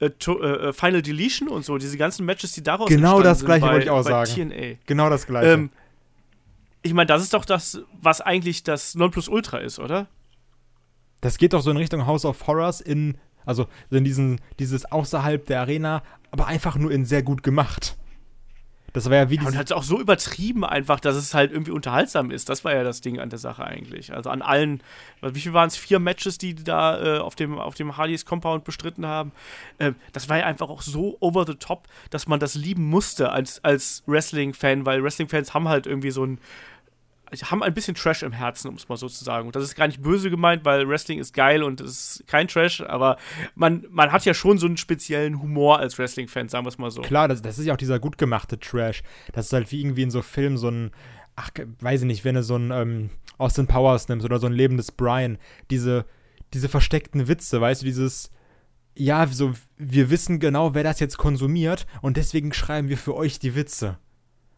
äh, 0.02 0.10
to, 0.20 0.42
äh, 0.42 0.74
Final 0.74 1.02
Deletion 1.02 1.48
und 1.48 1.64
so, 1.64 1.78
diese 1.78 1.98
ganzen 1.98 2.26
Matches, 2.26 2.54
die 2.54 2.64
daraus 2.64 2.90
Genau 2.90 3.20
entstanden 3.20 3.24
das 3.24 3.40
sind 3.40 3.46
Gleiche 3.48 3.66
bei, 3.66 3.72
wollte 3.72 3.84
ich 3.86 3.90
auch 3.90 4.04
bei 4.04 4.26
sagen. 4.26 4.50
TNA. 4.50 4.78
Genau 4.86 5.10
das 5.10 5.28
gleiche. 5.28 5.52
Ähm, 5.52 5.70
ich 6.82 6.94
meine, 6.94 7.06
das 7.08 7.22
ist 7.22 7.34
doch 7.34 7.46
das, 7.46 7.82
was 8.02 8.22
eigentlich 8.22 8.64
das 8.64 8.96
Nonplusultra 8.96 9.60
ist, 9.60 9.80
oder? 9.80 10.08
Das 11.22 11.38
geht 11.38 11.54
doch 11.54 11.62
so 11.62 11.72
in 11.72 11.78
Richtung 11.78 12.06
House 12.06 12.26
of 12.26 12.48
Horrors 12.48 12.82
in, 12.82 13.18
also 13.46 13.68
in 13.90 14.04
diesen, 14.04 14.42
dieses 14.60 14.92
außerhalb 14.92 15.46
der 15.46 15.62
Arena, 15.62 16.04
aber 16.32 16.48
einfach 16.48 16.76
nur 16.78 16.92
in 16.92 17.06
sehr 17.06 17.24
gut 17.24 17.44
gemacht. 17.44 17.96
Das 18.94 19.10
war 19.10 19.16
ja 19.16 19.30
wie 19.30 19.36
Ja, 19.36 19.48
und 19.48 19.56
halt 19.56 19.72
auch 19.72 19.84
so 19.84 20.00
übertrieben 20.00 20.66
einfach, 20.66 21.00
dass 21.00 21.16
es 21.16 21.34
halt 21.34 21.52
irgendwie 21.52 21.72
unterhaltsam 21.72 22.30
ist. 22.30 22.50
Das 22.50 22.66
war 22.66 22.76
ja 22.76 22.84
das 22.84 23.00
Ding 23.00 23.20
an 23.20 23.30
der 23.30 23.40
Sache 23.40 23.64
eigentlich. 23.64 24.14
Also 24.14 24.30
an 24.30 24.42
allen, 24.42 24.84
wie 25.22 25.40
viel 25.40 25.54
waren 25.54 25.68
es? 25.68 25.78
Vier 25.78 26.00
Matches, 26.00 26.38
die 26.38 26.56
da 26.56 27.18
äh, 27.18 27.20
auf 27.20 27.36
dem, 27.36 27.58
auf 27.58 27.76
dem 27.76 27.96
Hardys 27.96 28.26
Compound 28.26 28.66
bestritten 28.66 29.06
haben. 29.06 29.32
Ähm, 29.80 29.96
das 30.12 30.28
war 30.28 30.40
ja 30.40 30.46
einfach 30.46 30.70
auch 30.70 30.82
so 30.82 31.16
over 31.22 31.46
the 31.46 31.56
top, 31.56 31.88
dass 32.10 32.28
man 32.28 32.40
das 32.42 32.56
lieben 32.56 32.84
musste 32.84 33.32
als, 33.32 33.64
als 33.64 34.04
Wrestling-Fan, 34.08 34.86
weil 34.86 35.02
Wrestling-Fans 35.02 35.54
haben 35.54 35.70
halt 35.70 35.88
irgendwie 35.88 36.12
so 36.12 36.26
ein 36.26 36.40
haben 37.32 37.64
ein 37.64 37.74
bisschen 37.74 37.96
Trash 37.96 38.24
im 38.24 38.32
Herzen, 38.32 38.68
um 38.68 38.76
es 38.76 38.90
mal 38.90 38.98
so 38.98 39.08
zu 39.08 39.24
sagen. 39.24 39.48
Und 39.48 39.56
das 39.56 39.64
ist 39.64 39.76
gar 39.76 39.88
nicht 39.88 40.02
böse 40.02 40.30
gemeint, 40.30 40.66
weil 40.66 40.88
Wrestling 40.88 41.20
ist 41.20 41.34
geil 41.34 41.64
und 41.64 41.80
es 41.80 42.18
ist 42.18 42.28
kein 42.28 42.48
Trash, 42.48 42.82
aber 42.82 43.18
man, 43.56 43.86
man 43.90 44.12
hat 44.12 44.26
ja 44.26 44.34
schon 44.34 44.58
so 44.58 44.68
einen 44.68 44.78
speziellen 44.78 45.42
Humor 45.42 45.80
als 45.80 45.98
Wrestling-Fan, 45.98 46.50
sagen 46.50 46.66
wir 46.66 46.70
es 46.70 46.78
mal 46.78 46.92
so. 46.92 47.02
klar, 47.02 47.28
das, 47.28 47.42
das 47.42 47.58
ist 47.58 47.66
ja 47.66 47.74
auch 47.74 47.78
dieser 47.78 48.00
gut 48.00 48.18
gemachte 48.18 48.60
Trash. 48.60 49.04
Das 49.34 49.46
ist 49.46 49.54
halt 49.54 49.72
wie 49.72 49.82
irgendwie 49.82 50.04
in 50.04 50.12
so 50.12 50.22
Filmen 50.22 50.58
so 50.58 50.70
ein, 50.70 50.92
ach, 51.36 51.52
weiß 51.80 52.02
ich 52.02 52.08
nicht, 52.08 52.26
wenn 52.26 52.36
du 52.36 52.44
so 52.44 52.58
ein 52.58 52.72
ähm, 52.72 53.10
Austin 53.38 53.68
Powers 53.68 54.08
nimmst 54.10 54.26
oder 54.26 54.40
so 54.40 54.48
ein 54.48 54.54
lebendes 54.54 54.92
Brian, 54.92 55.38
diese, 55.70 56.06
diese 56.54 56.70
versteckten 56.70 57.28
Witze, 57.28 57.62
weißt 57.62 57.82
du, 57.82 57.86
dieses, 57.86 58.32
ja, 58.96 59.26
so, 59.28 59.54
wir 59.78 60.10
wissen 60.10 60.40
genau, 60.40 60.74
wer 60.74 60.84
das 60.84 61.00
jetzt 61.00 61.18
konsumiert 61.18 61.88
und 62.02 62.18
deswegen 62.18 62.54
schreiben 62.54 62.90
wir 62.90 62.98
für 62.98 63.16
euch 63.16 63.40
die 63.40 63.56
Witze. 63.56 63.98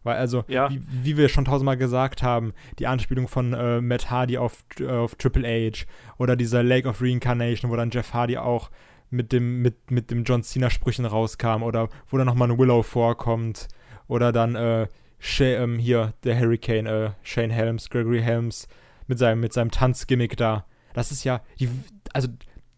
Weil 0.04 0.18
also, 0.18 0.43
Ja. 0.47 0.70
wie, 0.70 0.82
wie 1.04 1.18
wir 1.18 1.30
schon 1.30 1.45
tausendmal 1.45 1.78
gesagt 1.78 2.24
haben, 2.24 2.54
die 2.80 2.88
Anspielung 2.88 3.28
von 3.28 3.54
äh, 3.54 3.82
Matt 3.82 4.12
Hardy 4.12 4.38
auf, 4.38 4.64
äh, 4.80 4.88
auf 4.88 5.16
Triple 5.16 5.47
H 5.47 5.86
oder 6.18 6.36
dieser 6.36 6.64
Lake 6.64 6.88
of 6.88 7.01
Reincarnation, 7.01 7.72
wo 7.72 7.76
dann 7.76 7.91
Jeff 7.91 8.14
Hardy 8.14 8.38
auch 8.38 8.70
mit 9.10 9.32
dem, 9.32 9.62
mit, 9.62 9.91
mit 9.91 10.12
dem 10.12 10.24
John 10.24 10.43
Cena-Sprüchen 10.43 11.06
rauskam 11.06 11.64
oder 11.64 11.89
wo 12.10 12.18
dann 12.18 12.26
nochmal 12.26 12.51
ein 12.51 12.58
Willow 12.58 12.84
vorkommt 12.84 13.68
oder 14.08 14.32
dann 14.32 14.56
äh, 14.56 14.88
ähm, 15.39 15.78
hier 15.78 16.14
der 16.24 16.39
Hurricane, 16.39 16.86
äh, 16.88 17.12
Shane 17.22 17.51
Helms, 17.51 17.89
Gregory 17.89 18.22
Helms 18.22 18.68
mit 19.08 19.20
seinem, 19.20 19.39
mit 19.39 19.54
seinem 19.54 19.72
Tanzgimmick 19.72 20.36
da. 20.36 20.66
Das 20.93 21.12
ist 21.12 21.24
ja, 21.24 21.41
die, 21.60 21.70
also 22.14 22.28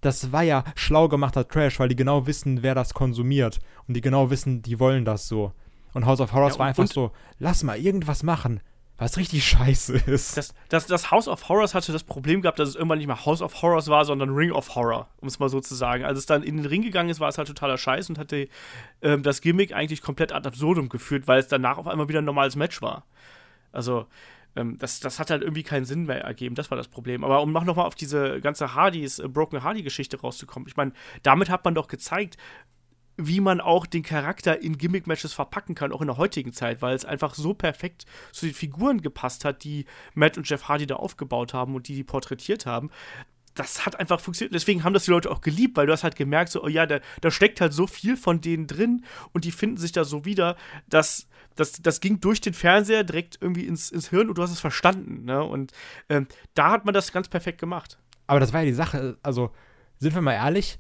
das 0.01 0.32
war 0.32 0.43
ja 0.43 0.63
schlau 0.76 1.07
gemachter 1.07 1.47
Trash, 1.47 1.80
weil 1.80 1.89
die 1.89 1.95
genau 1.95 2.28
wissen, 2.28 2.61
wer 2.61 2.76
das 2.76 2.93
konsumiert 2.93 3.59
und 3.88 3.95
die 3.95 4.01
genau 4.01 4.30
wissen, 4.30 4.61
die 4.61 4.80
wollen 4.80 5.05
das 5.05 5.28
so. 5.28 5.53
Und 5.95 6.05
House 6.05 6.19
of 6.21 6.31
Horrors 6.33 6.53
Ja, 6.53 6.59
war 6.59 6.65
und- 6.65 6.69
einfach 6.69 6.81
und- 6.83 6.93
so, 6.93 7.11
lass 7.39 7.63
mal 7.63 7.77
irgendwas 7.79 8.21
machen, 8.21 8.59
was 8.97 9.17
richtig 9.17 9.43
scheiße 9.45 9.97
ist. 10.07 10.37
Das, 10.37 10.53
das, 10.69 10.85
das 10.87 11.09
House 11.11 11.27
of 11.27 11.49
Horrors 11.49 11.73
hatte 11.73 11.91
das 11.91 12.03
Problem 12.03 12.41
gehabt, 12.41 12.59
dass 12.59 12.69
es 12.69 12.75
irgendwann 12.75 12.97
nicht 12.99 13.07
mehr 13.07 13.25
House 13.25 13.41
of 13.41 13.61
Horrors 13.61 13.87
war, 13.89 14.05
sondern 14.05 14.29
Ring 14.29 14.51
of 14.51 14.75
Horror, 14.75 15.09
um 15.21 15.27
es 15.27 15.39
mal 15.39 15.49
so 15.49 15.59
zu 15.59 15.73
sagen. 15.75 16.05
Als 16.05 16.19
es 16.19 16.25
dann 16.27 16.43
in 16.43 16.57
den 16.57 16.65
Ring 16.65 16.81
gegangen 16.81 17.09
ist, 17.09 17.19
war 17.19 17.27
es 17.29 17.37
halt 17.37 17.47
totaler 17.47 17.77
Scheiß 17.77 18.07
und 18.09 18.17
hatte 18.19 18.47
ähm, 19.01 19.23
das 19.23 19.41
Gimmick 19.41 19.73
eigentlich 19.73 20.01
komplett 20.01 20.31
ad 20.31 20.47
absurdum 20.47 20.87
geführt, 20.89 21.27
weil 21.27 21.39
es 21.39 21.47
danach 21.47 21.77
auf 21.77 21.87
einmal 21.87 22.07
wieder 22.09 22.19
ein 22.19 22.25
normales 22.25 22.55
Match 22.55 22.81
war. 22.81 23.05
Also, 23.71 24.05
ähm, 24.55 24.77
das, 24.77 25.01
das 25.01 25.19
hat 25.19 25.29
halt 25.29 25.41
irgendwie 25.41 25.63
keinen 25.63 25.83
Sinn 25.83 26.05
mehr 26.05 26.21
ergeben. 26.21 26.55
Das 26.55 26.71
war 26.71 26.77
das 26.77 26.87
Problem. 26.87 27.25
Aber 27.25 27.41
um 27.41 27.51
noch 27.51 27.65
noch 27.65 27.75
mal 27.75 27.83
auf 27.83 27.95
diese 27.95 28.39
ganze 28.39 28.73
Hardys, 28.75 29.19
äh, 29.19 29.27
Broken 29.27 29.61
Hardy-Geschichte 29.63 30.21
rauszukommen, 30.21 30.67
ich 30.69 30.77
meine, 30.77 30.93
damit 31.23 31.49
hat 31.49 31.65
man 31.65 31.75
doch 31.75 31.89
gezeigt, 31.89 32.37
wie 33.18 33.39
man 33.39 33.61
auch 33.61 33.86
den 33.86 34.03
Charakter 34.03 34.61
in 34.61 34.78
Gimmick-Matches 34.78 35.34
verpacken 35.34 35.76
kann, 35.76 35.91
auch 35.91 36.01
in 36.01 36.07
der 36.07 36.18
heutigen 36.18 36.53
Zeit, 36.53 36.82
weil 36.82 36.95
es 36.95 37.05
einfach 37.05 37.36
so 37.36 37.53
perfekt 37.53 38.05
zu 38.32 38.45
den 38.45 38.55
Figuren 38.55 39.01
gepasst 39.01 39.45
hat, 39.45 39.63
die 39.63 39.86
Matt 40.13 40.38
und 40.38 40.49
Jeff 40.49 40.68
Hardy 40.68 40.86
da 40.86 40.95
aufgebaut 40.95 41.53
haben 41.53 41.76
und 41.76 41.88
die 41.88 41.95
die 41.95 42.03
porträtiert 42.03 42.66
haben. 42.66 42.89
Das 43.53 43.86
hat 43.86 43.97
einfach 43.97 44.20
funktioniert. 44.20 44.53
Deswegen 44.53 44.84
haben 44.84 44.93
das 44.93 45.05
die 45.05 45.11
Leute 45.11 45.32
auch 45.32 45.39
geliebt, 45.39 45.78
weil 45.78 45.88
du 45.88 45.93
hast 45.93 46.03
halt 46.03 46.18
gemerkt, 46.18 46.51
so, 46.51 46.61
oh 46.61 46.68
ja, 46.68 46.86
da, 46.86 46.99
da 47.22 47.32
steckt 47.32 47.61
halt 47.61 47.72
so 47.72 47.88
viel 47.88 48.18
von 48.18 48.41
denen 48.41 48.68
drin 48.68 49.05
und 49.32 49.45
die 49.45 49.51
finden 49.51 49.78
sich 49.78 49.93
da 49.93 50.03
so 50.03 50.26
wieder, 50.26 50.57
dass 50.88 51.30
das, 51.55 51.82
das 51.82 52.01
ging 52.01 52.20
durch 52.20 52.41
den 52.41 52.53
Fernseher 52.53 53.05
direkt 53.05 53.38
irgendwie 53.39 53.66
ins, 53.66 53.91
ins 53.91 54.09
Hirn 54.09 54.28
und 54.28 54.38
du 54.38 54.41
hast 54.41 54.51
es 54.51 54.59
verstanden. 54.59 55.24
Ne? 55.24 55.41
Und 55.41 55.72
ähm, 56.09 56.28
da 56.53 56.72
hat 56.72 56.84
man 56.84 56.93
das 56.93 57.13
ganz 57.13 57.30
perfekt 57.30 57.61
gemacht. 57.61 57.97
Aber 58.28 58.41
das 58.41 58.51
war 58.51 58.61
ja 58.61 58.66
die 58.66 58.74
Sache, 58.74 59.18
also 59.24 59.51
sind 59.99 60.13
wir 60.13 60.22
mal 60.22 60.34
ehrlich, 60.34 60.80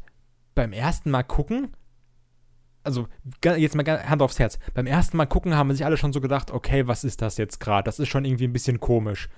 beim 0.53 0.73
ersten 0.73 1.11
Mal 1.11 1.23
gucken, 1.23 1.71
also 2.85 3.07
jetzt 3.43 3.75
mal 3.75 3.85
Hand 4.09 4.21
aufs 4.21 4.39
Herz, 4.39 4.59
beim 4.73 4.87
ersten 4.87 5.17
Mal 5.17 5.25
gucken 5.25 5.55
haben 5.55 5.71
sich 5.71 5.85
alle 5.85 5.97
schon 5.97 6.13
so 6.13 6.21
gedacht, 6.21 6.51
okay, 6.51 6.87
was 6.87 7.03
ist 7.03 7.21
das 7.21 7.37
jetzt 7.37 7.59
gerade? 7.59 7.85
Das 7.85 7.99
ist 7.99 8.07
schon 8.09 8.25
irgendwie 8.25 8.45
ein 8.47 8.53
bisschen 8.53 8.79
komisch. 8.79 9.29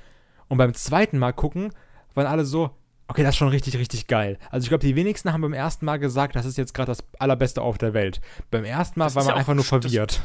Und 0.47 0.57
beim 0.57 0.73
zweiten 0.73 1.17
Mal 1.17 1.33
gucken 1.33 1.71
waren 2.13 2.27
alle 2.27 2.45
so, 2.45 2.71
okay, 3.07 3.23
das 3.23 3.31
ist 3.31 3.37
schon 3.37 3.47
richtig, 3.49 3.77
richtig 3.77 4.07
geil. 4.07 4.37
Also 4.51 4.65
ich 4.65 4.69
glaube, 4.69 4.85
die 4.85 4.95
wenigsten 4.95 5.31
haben 5.33 5.41
beim 5.41 5.53
ersten 5.53 5.85
Mal 5.85 5.97
gesagt, 5.97 6.35
das 6.35 6.45
ist 6.45 6.57
jetzt 6.57 6.73
gerade 6.73 6.91
das 6.91 7.03
allerbeste 7.19 7.61
auf 7.61 7.77
der 7.77 7.93
Welt. 7.93 8.21
Beim 8.51 8.65
ersten 8.65 8.99
Mal 8.99 9.05
Das 9.05 9.15
war 9.15 9.23
man 9.23 9.33
ja 9.33 9.37
einfach 9.39 9.53
nur 9.53 9.63
st- 9.63 9.79
das- 9.79 9.83
verwirrt. 9.91 10.21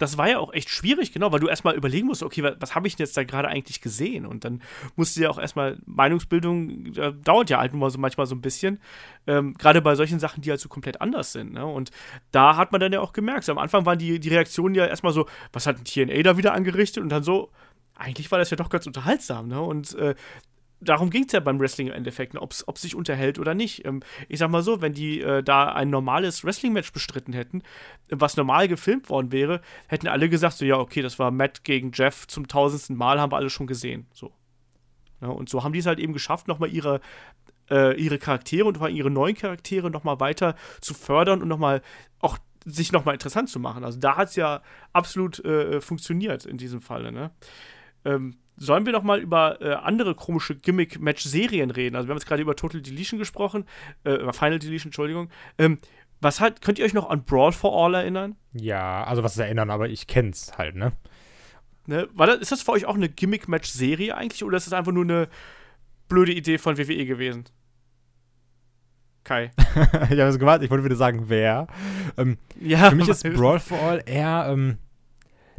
Das 0.00 0.16
war 0.18 0.28
ja 0.28 0.38
auch 0.38 0.52
echt 0.52 0.70
schwierig, 0.70 1.12
genau, 1.12 1.30
weil 1.30 1.40
du 1.40 1.46
erstmal 1.48 1.74
überlegen 1.76 2.06
musst, 2.06 2.22
okay, 2.22 2.42
wa- 2.42 2.56
was 2.58 2.74
habe 2.74 2.88
ich 2.88 2.96
denn 2.96 3.04
jetzt 3.04 3.16
da 3.16 3.24
gerade 3.24 3.48
eigentlich 3.48 3.80
gesehen? 3.80 4.24
Und 4.26 4.44
dann 4.44 4.62
musst 4.96 5.16
du 5.16 5.20
ja 5.20 5.30
auch 5.30 5.38
erstmal, 5.38 5.78
Meinungsbildung 5.86 6.86
äh, 6.96 7.12
dauert 7.22 7.50
ja 7.50 7.58
halt 7.58 7.74
nur 7.74 7.90
so 7.90 7.98
manchmal 7.98 8.26
so 8.26 8.34
ein 8.34 8.40
bisschen, 8.40 8.80
ähm, 9.26 9.54
gerade 9.54 9.82
bei 9.82 9.94
solchen 9.94 10.18
Sachen, 10.18 10.40
die 10.42 10.50
halt 10.50 10.60
so 10.60 10.68
komplett 10.68 11.00
anders 11.00 11.32
sind. 11.32 11.52
Ne? 11.52 11.64
Und 11.66 11.90
da 12.32 12.56
hat 12.56 12.72
man 12.72 12.80
dann 12.80 12.92
ja 12.92 13.00
auch 13.00 13.12
gemerkt, 13.12 13.44
so 13.44 13.52
am 13.52 13.58
Anfang 13.58 13.86
waren 13.86 13.98
die, 13.98 14.18
die 14.18 14.28
Reaktionen 14.30 14.74
ja 14.74 14.86
erstmal 14.86 15.12
so, 15.12 15.26
was 15.52 15.66
hat 15.66 15.76
ein 15.78 15.84
TNA 15.84 16.22
da 16.22 16.36
wieder 16.36 16.54
angerichtet? 16.54 17.02
Und 17.02 17.10
dann 17.10 17.22
so, 17.22 17.50
eigentlich 17.94 18.30
war 18.32 18.38
das 18.38 18.48
ja 18.50 18.56
doch 18.56 18.70
ganz 18.70 18.86
unterhaltsam, 18.86 19.48
ne? 19.48 19.60
Und 19.60 19.94
äh, 19.96 20.14
darum 20.80 21.10
ging 21.10 21.24
es 21.24 21.32
ja 21.32 21.40
beim 21.40 21.60
Wrestling 21.60 21.88
im 21.88 21.92
Endeffekt, 21.92 22.34
ne? 22.34 22.40
ob 22.40 22.52
es 22.52 22.64
sich 22.76 22.94
unterhält 22.94 23.38
oder 23.38 23.54
nicht. 23.54 23.84
Ähm, 23.84 24.02
ich 24.28 24.38
sag 24.38 24.50
mal 24.50 24.62
so, 24.62 24.80
wenn 24.80 24.92
die 24.92 25.20
äh, 25.20 25.42
da 25.42 25.72
ein 25.72 25.90
normales 25.90 26.44
Wrestling-Match 26.44 26.92
bestritten 26.92 27.32
hätten, 27.32 27.62
was 28.08 28.36
normal 28.36 28.68
gefilmt 28.68 29.08
worden 29.08 29.32
wäre, 29.32 29.60
hätten 29.88 30.08
alle 30.08 30.28
gesagt, 30.28 30.56
so 30.56 30.64
ja, 30.64 30.78
okay, 30.78 31.02
das 31.02 31.18
war 31.18 31.30
Matt 31.30 31.64
gegen 31.64 31.92
Jeff 31.92 32.26
zum 32.26 32.48
tausendsten 32.48 32.96
Mal, 32.96 33.20
haben 33.20 33.32
wir 33.32 33.36
alle 33.36 33.50
schon 33.50 33.66
gesehen. 33.66 34.06
So. 34.12 34.32
Ja, 35.20 35.28
und 35.28 35.48
so 35.48 35.62
haben 35.62 35.72
die 35.72 35.80
es 35.80 35.86
halt 35.86 35.98
eben 35.98 36.12
geschafft, 36.12 36.48
nochmal 36.48 36.70
ihre, 36.70 37.00
äh, 37.70 37.94
ihre 38.00 38.18
Charaktere 38.18 38.64
und 38.64 38.80
ihre 38.90 39.10
neuen 39.10 39.36
Charaktere 39.36 39.90
nochmal 39.90 40.20
weiter 40.20 40.56
zu 40.80 40.94
fördern 40.94 41.42
und 41.42 41.48
nochmal 41.48 41.82
auch 42.20 42.38
sich 42.64 42.92
nochmal 42.92 43.14
interessant 43.14 43.48
zu 43.48 43.58
machen. 43.58 43.84
Also 43.84 43.98
da 43.98 44.16
hat 44.16 44.28
es 44.28 44.36
ja 44.36 44.62
absolut 44.92 45.42
äh, 45.44 45.80
funktioniert 45.80 46.44
in 46.44 46.58
diesem 46.58 46.80
Falle. 46.80 47.10
Ne? 47.10 47.30
Ähm, 48.04 48.36
sollen 48.60 48.84
wir 48.84 48.92
noch 48.92 49.02
mal 49.02 49.18
über 49.18 49.60
äh, 49.62 49.72
andere 49.72 50.14
komische 50.14 50.54
Gimmick-Match-Serien 50.54 51.70
reden? 51.70 51.96
Also 51.96 52.06
wir 52.06 52.12
haben 52.12 52.18
jetzt 52.18 52.26
gerade 52.26 52.42
über 52.42 52.54
Total 52.54 52.82
Deletion 52.82 53.18
gesprochen, 53.18 53.64
äh, 54.04 54.12
über 54.12 54.34
Final 54.34 54.58
Deletion, 54.58 54.88
Entschuldigung. 54.88 55.30
Ähm, 55.58 55.78
was 56.20 56.40
halt, 56.40 56.60
könnt 56.60 56.78
ihr 56.78 56.84
euch 56.84 56.92
noch 56.92 57.08
an 57.08 57.24
Brawl 57.24 57.52
for 57.52 57.72
All 57.74 57.94
erinnern? 57.94 58.36
Ja, 58.52 59.02
also 59.04 59.22
was 59.22 59.38
erinnern, 59.38 59.70
aber 59.70 59.88
ich 59.88 60.06
kenn's 60.06 60.58
halt, 60.58 60.76
ne? 60.76 60.92
ne? 61.86 62.08
War 62.12 62.26
das, 62.26 62.40
ist 62.40 62.52
das 62.52 62.62
für 62.62 62.72
euch 62.72 62.84
auch 62.84 62.96
eine 62.96 63.08
Gimmick-Match-Serie 63.08 64.14
eigentlich 64.14 64.44
oder 64.44 64.58
ist 64.58 64.66
das 64.66 64.74
einfach 64.74 64.92
nur 64.92 65.04
eine 65.04 65.28
blöde 66.10 66.32
Idee 66.32 66.58
von 66.58 66.76
WWE 66.76 67.06
gewesen? 67.06 67.44
Kai. 69.24 69.52
ich 69.56 70.18
habe 70.18 70.24
es 70.24 70.38
gewartet, 70.38 70.64
ich 70.66 70.70
wollte 70.70 70.84
wieder 70.84 70.96
sagen, 70.96 71.24
wer. 71.28 71.66
Ähm, 72.18 72.36
ja, 72.60 72.90
für 72.90 72.96
mich 72.96 73.08
ist 73.08 73.22
Brawl 73.34 73.58
for 73.58 73.78
All 73.80 74.02
eher 74.04 74.48
ähm, 74.50 74.76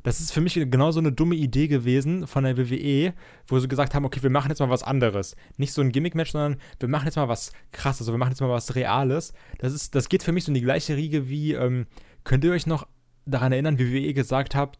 das 0.04 0.20
ist 0.20 0.32
für 0.32 0.41
mich 0.41 0.56
genau 0.56 0.91
so 0.91 0.99
eine 0.99 1.12
dumme 1.12 1.36
Idee 1.36 1.68
gewesen 1.68 2.28
von 2.28 2.43
der 2.43 2.58
WWE, 2.58 3.14
wo 3.47 3.60
sie 3.60 3.68
gesagt 3.68 3.93
haben, 3.93 4.06
okay, 4.06 4.24
wir 4.24 4.30
machen 4.30 4.49
jetzt 4.49 4.60
mal 4.60 4.70
was 4.70 4.84
anderes. 4.84 5.36
Nicht 5.58 5.74
so 5.74 5.82
ein 5.82 5.91
Gimmick-Match, 5.91 6.32
sondern 6.32 6.58
wir 6.80 6.89
machen 6.89 7.06
jetzt 7.06 7.18
mal 7.18 7.28
was 7.28 7.52
krasses, 7.72 8.02
also 8.02 8.14
wir 8.14 8.18
machen 8.18 8.32
jetzt 8.32 8.41
mal 8.41 8.49
was 8.49 8.76
Reales. 8.76 9.34
Das, 9.60 9.74
ist, 9.74 9.95
das 9.95 10.10
geht 10.10 10.24
für 10.24 10.32
mich 10.32 10.45
so 10.45 10.49
in 10.49 10.56
die 10.56 10.62
gleiche 10.62 10.95
Riege 10.95 11.30
wie, 11.30 11.54
ähm, 11.54 11.86
könnt 12.24 12.43
ihr 12.43 12.52
euch 12.52 12.68
noch 12.68 12.88
daran 13.26 13.52
erinnern, 13.52 13.78
wie 13.78 13.93
WWE 13.93 14.14
gesagt 14.14 14.56
habt, 14.56 14.80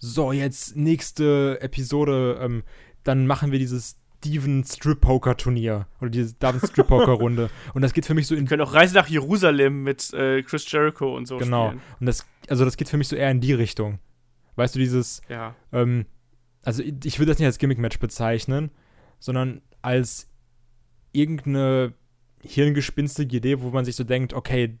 so, 0.00 0.32
jetzt 0.32 0.76
nächste 0.76 1.58
Episode, 1.60 2.38
ähm, 2.40 2.62
dann 3.02 3.26
machen 3.26 3.50
wir 3.50 3.58
dieses 3.58 3.96
Steven 4.18 4.64
Strip 4.64 5.00
Poker 5.00 5.36
Turnier 5.36 5.86
oder 6.00 6.10
diese 6.10 6.34
David 6.34 6.68
Strip 6.68 6.88
Poker 6.88 7.12
Runde 7.12 7.50
und 7.74 7.82
das 7.82 7.92
geht 7.92 8.04
für 8.04 8.14
mich 8.14 8.26
so 8.26 8.34
in 8.34 8.42
wir 8.42 8.48
können 8.48 8.62
auch 8.62 8.74
Reise 8.74 8.94
nach 8.94 9.06
Jerusalem 9.06 9.84
mit 9.84 10.12
äh, 10.12 10.42
Chris 10.42 10.70
Jericho 10.70 11.16
und 11.16 11.26
so 11.26 11.38
genau 11.38 11.68
spielen. 11.68 11.82
und 12.00 12.06
das 12.06 12.26
also 12.48 12.64
das 12.64 12.76
geht 12.76 12.88
für 12.88 12.96
mich 12.96 13.06
so 13.08 13.14
eher 13.14 13.30
in 13.30 13.40
die 13.40 13.52
Richtung 13.52 14.00
Weißt 14.58 14.74
du, 14.74 14.80
dieses. 14.80 15.22
Ja. 15.28 15.54
Ähm, 15.72 16.04
also, 16.64 16.82
ich 16.82 17.18
würde 17.18 17.30
das 17.30 17.38
nicht 17.38 17.46
als 17.46 17.58
Gimmick-Match 17.58 18.00
bezeichnen, 18.00 18.72
sondern 19.20 19.62
als 19.80 20.28
irgendeine 21.12 21.94
hirngespinstige 22.42 23.36
Idee, 23.36 23.60
wo 23.60 23.70
man 23.70 23.84
sich 23.84 23.94
so 23.94 24.02
denkt, 24.02 24.34
okay, 24.34 24.76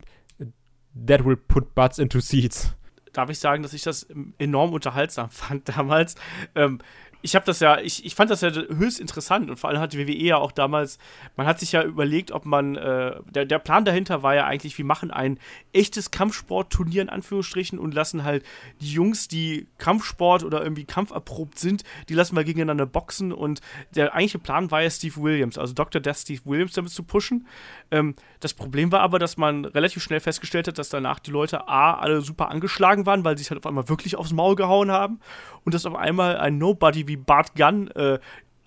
that 1.06 1.24
will 1.24 1.36
put 1.36 1.76
butts 1.76 1.98
into 1.98 2.18
seats. 2.18 2.74
Darf 3.12 3.30
ich 3.30 3.38
sagen, 3.38 3.62
dass 3.62 3.72
ich 3.72 3.82
das 3.82 4.08
enorm 4.38 4.72
unterhaltsam 4.72 5.30
fand 5.30 5.68
damals? 5.68 6.16
Ähm, 6.56 6.80
ich 7.20 7.34
habe 7.34 7.44
das 7.44 7.60
ja, 7.60 7.80
ich, 7.80 8.04
ich 8.04 8.14
fand 8.14 8.30
das 8.30 8.42
ja 8.42 8.50
höchst 8.50 9.00
interessant 9.00 9.50
und 9.50 9.58
vor 9.58 9.70
allem 9.70 9.80
hat 9.80 9.92
die 9.92 9.98
WWE 9.98 10.12
ja 10.12 10.36
auch 10.36 10.52
damals, 10.52 10.98
man 11.36 11.46
hat 11.46 11.58
sich 11.58 11.72
ja 11.72 11.82
überlegt, 11.82 12.30
ob 12.30 12.46
man, 12.46 12.76
äh, 12.76 13.16
der, 13.28 13.44
der 13.44 13.58
Plan 13.58 13.84
dahinter 13.84 14.22
war 14.22 14.34
ja 14.34 14.46
eigentlich, 14.46 14.78
wir 14.78 14.84
machen 14.84 15.10
ein 15.10 15.38
echtes 15.72 16.10
Kampfsportturnier 16.10 17.02
in 17.02 17.08
Anführungsstrichen 17.08 17.78
und 17.78 17.92
lassen 17.92 18.24
halt 18.24 18.44
die 18.80 18.92
Jungs, 18.92 19.26
die 19.26 19.66
Kampfsport 19.78 20.44
oder 20.44 20.62
irgendwie 20.62 20.84
kampferprobt 20.84 21.58
sind, 21.58 21.82
die 22.08 22.14
lassen 22.14 22.36
wir 22.36 22.44
gegeneinander 22.44 22.86
boxen 22.86 23.32
und 23.32 23.60
der 23.94 24.14
eigentliche 24.14 24.38
Plan 24.38 24.70
war 24.70 24.82
ja 24.82 24.90
Steve 24.90 25.16
Williams, 25.16 25.58
also 25.58 25.74
Dr. 25.74 26.00
Death 26.00 26.18
Steve 26.18 26.42
Williams 26.44 26.72
damit 26.72 26.92
zu 26.92 27.02
pushen. 27.02 27.48
Ähm, 27.90 28.14
das 28.40 28.54
Problem 28.54 28.92
war 28.92 29.00
aber, 29.00 29.18
dass 29.18 29.36
man 29.36 29.64
relativ 29.64 30.02
schnell 30.04 30.20
festgestellt 30.20 30.68
hat, 30.68 30.78
dass 30.78 30.88
danach 30.88 31.18
die 31.18 31.32
Leute 31.32 31.66
A, 31.66 31.94
alle 31.94 32.20
super 32.20 32.50
angeschlagen 32.50 33.06
waren, 33.06 33.24
weil 33.24 33.36
sie 33.36 33.42
sich 33.42 33.50
halt 33.50 33.58
auf 33.58 33.66
einmal 33.66 33.88
wirklich 33.88 34.14
aufs 34.14 34.32
Maul 34.32 34.54
gehauen 34.54 34.92
haben 34.92 35.20
und 35.68 35.74
dass 35.74 35.84
auf 35.84 35.96
einmal 35.96 36.38
ein 36.38 36.56
Nobody 36.56 37.06
wie 37.08 37.18
Bart 37.18 37.54
Gunn 37.54 37.88
äh, 37.88 38.18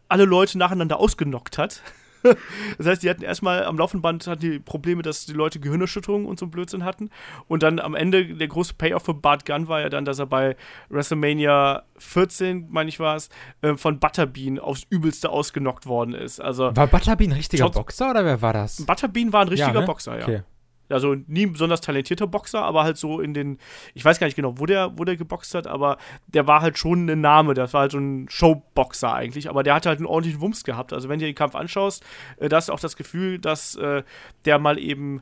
alle 0.08 0.26
Leute 0.26 0.60
nacheinander 0.60 1.00
ausgenockt 1.00 1.58
hat. 1.58 1.82
das 2.78 2.86
heißt, 2.86 3.02
die 3.02 3.10
hatten 3.10 3.24
erstmal 3.24 3.66
am 3.66 3.76
laufenden 3.76 4.04
Band 4.04 4.28
hatten 4.28 4.40
die 4.40 4.60
Probleme, 4.60 5.02
dass 5.02 5.26
die 5.26 5.34
Leute 5.34 5.60
Gehirnerschütterungen 5.60 6.28
und 6.28 6.38
so 6.38 6.46
einen 6.46 6.52
Blödsinn 6.52 6.86
hatten. 6.86 7.10
Und 7.48 7.64
dann 7.64 7.80
am 7.80 7.96
Ende, 7.96 8.36
der 8.36 8.48
große 8.48 8.76
Payoff 8.76 9.02
für 9.02 9.16
Bart 9.16 9.48
Gunn 9.48 9.68
war 9.68 9.82
ja 9.82 9.90
dann, 9.90 10.06
dass 10.06 10.20
er 10.20 10.28
bei 10.28 10.56
WrestleMania 10.90 11.86
14, 11.98 12.68
meine 12.70 12.90
ich 12.90 13.00
war 13.00 13.16
es, 13.16 13.30
äh, 13.64 13.76
von 13.78 14.00
Butterbean 14.00 14.60
aufs 14.60 14.86
Übelste 14.92 15.32
ausgenockt 15.32 15.88
worden 15.88 16.14
ist. 16.14 16.40
Also, 16.40 16.76
war 16.76 16.86
Butterbean 16.86 17.32
ein 17.32 17.38
richtiger 17.38 17.68
Boxer 17.68 18.12
oder 18.12 18.24
wer 18.26 18.44
war 18.44 18.54
das? 18.54 18.86
Butterbean 18.86 19.34
war 19.34 19.42
ein 19.42 19.48
richtiger 19.48 19.74
ja, 19.74 19.80
ne? 19.80 19.88
Boxer, 19.88 20.20
ja. 20.20 20.24
Okay. 20.24 20.44
Also 20.92 21.16
nie 21.28 21.46
ein 21.46 21.54
besonders 21.54 21.82
talentierter 21.82 22.28
Boxer, 22.28 22.62
aber 22.62 22.84
halt 22.84 22.98
so 22.98 23.20
in 23.20 23.34
den, 23.34 23.58
ich 23.94 24.04
weiß 24.04 24.20
gar 24.20 24.28
nicht 24.28 24.36
genau, 24.36 24.58
wo 24.58 24.66
der, 24.66 24.98
wo 24.98 25.04
der 25.04 25.18
geboxt 25.18 25.56
hat, 25.56 25.68
aber 25.68 25.98
der 26.28 26.48
war 26.48 26.62
halt 26.62 26.78
schon 26.78 27.10
ein 27.10 27.22
Name, 27.22 27.54
das 27.54 27.74
war 27.74 27.82
halt 27.82 27.92
so 27.92 28.00
ein 28.00 28.28
Showboxer 28.30 29.14
eigentlich, 29.14 29.50
aber 29.50 29.64
der 29.64 29.76
hat 29.76 29.86
halt 29.86 30.00
einen 30.00 30.08
ordentlichen 30.08 30.42
Wumms 30.42 30.64
gehabt. 30.64 30.94
Also 30.94 31.10
wenn 31.10 31.20
du 31.20 31.26
den 31.26 31.36
Kampf 31.36 31.56
anschaust, 31.56 32.04
äh, 32.38 32.50
da 32.50 32.58
hast 32.58 32.70
du 32.70 32.74
auch 32.74 32.80
das 32.80 32.96
Gefühl, 32.96 33.40
dass 33.40 33.76
äh, 33.76 34.04
der 34.46 34.60
mal 34.60 34.78
eben 34.80 35.22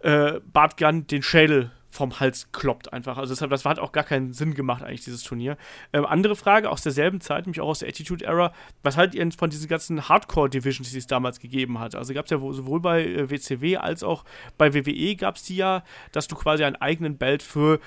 äh, 0.00 0.40
Bart 0.52 0.76
Gunn 0.76 1.06
den 1.06 1.22
Schädel 1.22 1.72
vom 1.90 2.20
Hals 2.20 2.50
kloppt 2.52 2.92
einfach. 2.92 3.16
Also 3.16 3.32
deshalb, 3.32 3.50
das 3.50 3.64
hat 3.64 3.78
auch 3.78 3.92
gar 3.92 4.04
keinen 4.04 4.32
Sinn 4.32 4.54
gemacht, 4.54 4.82
eigentlich, 4.82 5.04
dieses 5.04 5.22
Turnier. 5.22 5.56
Ähm, 5.92 6.04
andere 6.04 6.36
Frage 6.36 6.70
aus 6.70 6.82
derselben 6.82 7.20
Zeit, 7.20 7.46
nämlich 7.46 7.60
auch 7.60 7.68
aus 7.68 7.80
der 7.80 7.88
Attitude 7.88 8.24
Era, 8.24 8.52
was 8.82 8.96
haltet 8.96 9.14
ihr 9.14 9.28
von 9.32 9.50
diesen 9.50 9.68
ganzen 9.68 10.08
Hardcore-Divisions, 10.08 10.90
die 10.90 10.98
es 10.98 11.06
damals 11.06 11.40
gegeben 11.40 11.78
hat? 11.78 11.94
Also 11.94 12.14
gab 12.14 12.26
es 12.26 12.30
ja 12.30 12.38
sowohl 12.38 12.80
bei 12.80 13.04
äh, 13.04 13.30
WCW 13.30 13.76
als 13.78 14.02
auch 14.02 14.24
bei 14.56 14.74
WWE 14.74 15.16
gab 15.16 15.36
es 15.36 15.42
die 15.42 15.56
ja, 15.56 15.82
dass 16.12 16.28
du 16.28 16.36
quasi 16.36 16.64
einen 16.64 16.76
eigenen 16.76 17.16
Belt 17.16 17.42
für 17.42 17.80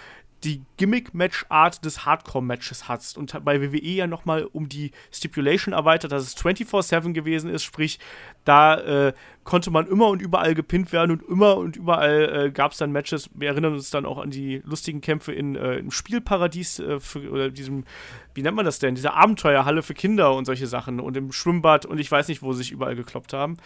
die 0.43 0.63
Gimmick-Match-Art 0.77 1.85
des 1.85 2.05
Hardcore-Matches 2.05 2.87
hast 2.87 3.17
und 3.17 3.43
bei 3.45 3.61
WWE 3.61 3.77
ja 3.77 4.07
nochmal 4.07 4.45
um 4.45 4.69
die 4.69 4.91
Stipulation 5.11 5.73
erweitert, 5.73 6.11
dass 6.11 6.23
es 6.23 6.37
24-7 6.37 7.13
gewesen 7.13 7.49
ist, 7.49 7.63
sprich, 7.63 7.99
da 8.43 9.07
äh, 9.07 9.13
konnte 9.43 9.71
man 9.71 9.87
immer 9.87 10.07
und 10.07 10.21
überall 10.21 10.55
gepinnt 10.55 10.91
werden 10.91 11.11
und 11.11 11.23
immer 11.23 11.57
und 11.57 11.75
überall 11.75 12.45
äh, 12.47 12.51
gab 12.51 12.71
es 12.71 12.77
dann 12.77 12.91
Matches. 12.91 13.29
Wir 13.33 13.49
erinnern 13.49 13.73
uns 13.73 13.89
dann 13.89 14.05
auch 14.05 14.17
an 14.17 14.29
die 14.29 14.61
lustigen 14.65 15.01
Kämpfe 15.01 15.31
in, 15.31 15.55
äh, 15.55 15.77
im 15.77 15.91
Spielparadies 15.91 16.79
äh, 16.79 16.99
für, 16.99 17.29
oder 17.29 17.49
diesem, 17.49 17.85
wie 18.33 18.41
nennt 18.41 18.55
man 18.55 18.65
das 18.65 18.79
denn, 18.79 18.95
diese 18.95 19.13
Abenteuerhalle 19.13 19.83
für 19.83 19.93
Kinder 19.93 20.33
und 20.35 20.45
solche 20.45 20.67
Sachen 20.67 20.99
und 20.99 21.17
im 21.17 21.31
Schwimmbad 21.31 21.85
und 21.85 21.99
ich 21.99 22.11
weiß 22.11 22.27
nicht, 22.27 22.41
wo 22.41 22.53
sie 22.53 22.59
sich 22.59 22.71
überall 22.71 22.95
gekloppt 22.95 23.33
haben. 23.33 23.57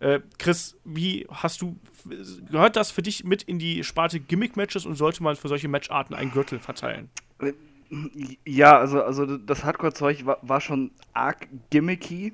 Äh, 0.00 0.20
Chris, 0.38 0.76
wie 0.84 1.26
hast 1.30 1.62
du, 1.62 1.78
gehört 2.50 2.76
das 2.76 2.90
für 2.90 3.02
dich 3.02 3.24
mit 3.24 3.42
in 3.42 3.58
die 3.58 3.84
Sparte 3.84 4.20
Gimmick-Matches 4.20 4.86
und 4.86 4.94
sollte 4.94 5.22
man 5.22 5.36
für 5.36 5.48
solche 5.48 5.68
Matcharten 5.68 6.14
einen 6.14 6.30
Gürtel 6.30 6.58
verteilen? 6.58 7.10
Ja, 8.44 8.78
also, 8.78 9.02
also 9.02 9.36
das 9.36 9.64
Hardcore-Zeug 9.64 10.26
war, 10.26 10.38
war 10.42 10.60
schon 10.60 10.90
arg 11.12 11.48
gimmicky 11.70 12.32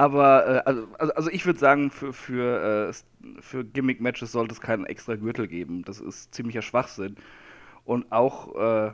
aber 0.00 0.46
äh, 0.46 0.62
also, 0.64 0.88
also, 0.98 1.12
also 1.12 1.30
ich 1.30 1.44
würde 1.44 1.58
sagen, 1.58 1.90
für, 1.90 2.14
für, 2.14 2.90
äh, 2.90 3.42
für 3.42 3.66
Gimmick-Matches 3.66 4.32
sollte 4.32 4.54
es 4.54 4.60
keinen 4.62 4.86
extra 4.86 5.16
Gürtel 5.16 5.46
geben. 5.46 5.82
Das 5.84 6.00
ist 6.00 6.34
ziemlicher 6.34 6.62
Schwachsinn. 6.62 7.16
Und 7.84 8.10
auch 8.10 8.54
äh, 8.56 8.92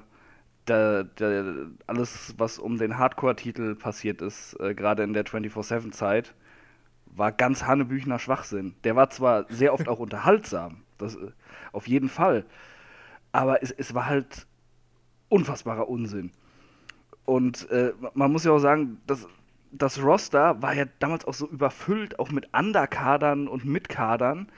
der, 0.66 1.04
der, 1.04 1.68
alles, 1.86 2.34
was 2.38 2.58
um 2.58 2.76
den 2.76 2.98
Hardcore-Titel 2.98 3.76
passiert 3.76 4.20
ist, 4.20 4.58
äh, 4.58 4.74
gerade 4.74 5.04
in 5.04 5.12
der 5.12 5.24
24-7-Zeit, 5.24 6.34
war 7.16 7.32
ganz 7.32 7.64
Hannebüchner 7.64 8.18
Schwachsinn. 8.18 8.74
Der 8.84 8.96
war 8.96 9.10
zwar 9.10 9.46
sehr 9.48 9.72
oft 9.72 9.88
auch 9.88 9.98
unterhaltsam, 10.06 10.82
das 10.98 11.16
äh, 11.16 11.30
auf 11.72 11.88
jeden 11.88 12.08
Fall, 12.08 12.44
aber 13.32 13.62
es, 13.62 13.70
es 13.70 13.94
war 13.94 14.06
halt 14.06 14.46
unfassbarer 15.28 15.88
Unsinn. 15.88 16.32
Und 17.24 17.68
äh, 17.70 17.92
man 18.14 18.30
muss 18.30 18.44
ja 18.44 18.52
auch 18.52 18.58
sagen, 18.58 18.98
dass 19.06 19.26
das 19.72 20.02
Roster 20.02 20.62
war 20.62 20.74
ja 20.74 20.84
damals 21.00 21.24
auch 21.26 21.34
so 21.34 21.48
überfüllt, 21.48 22.18
auch 22.18 22.30
mit 22.30 22.48
Underkadern 22.54 23.48
und 23.48 23.64
Mitkadern. 23.64 24.48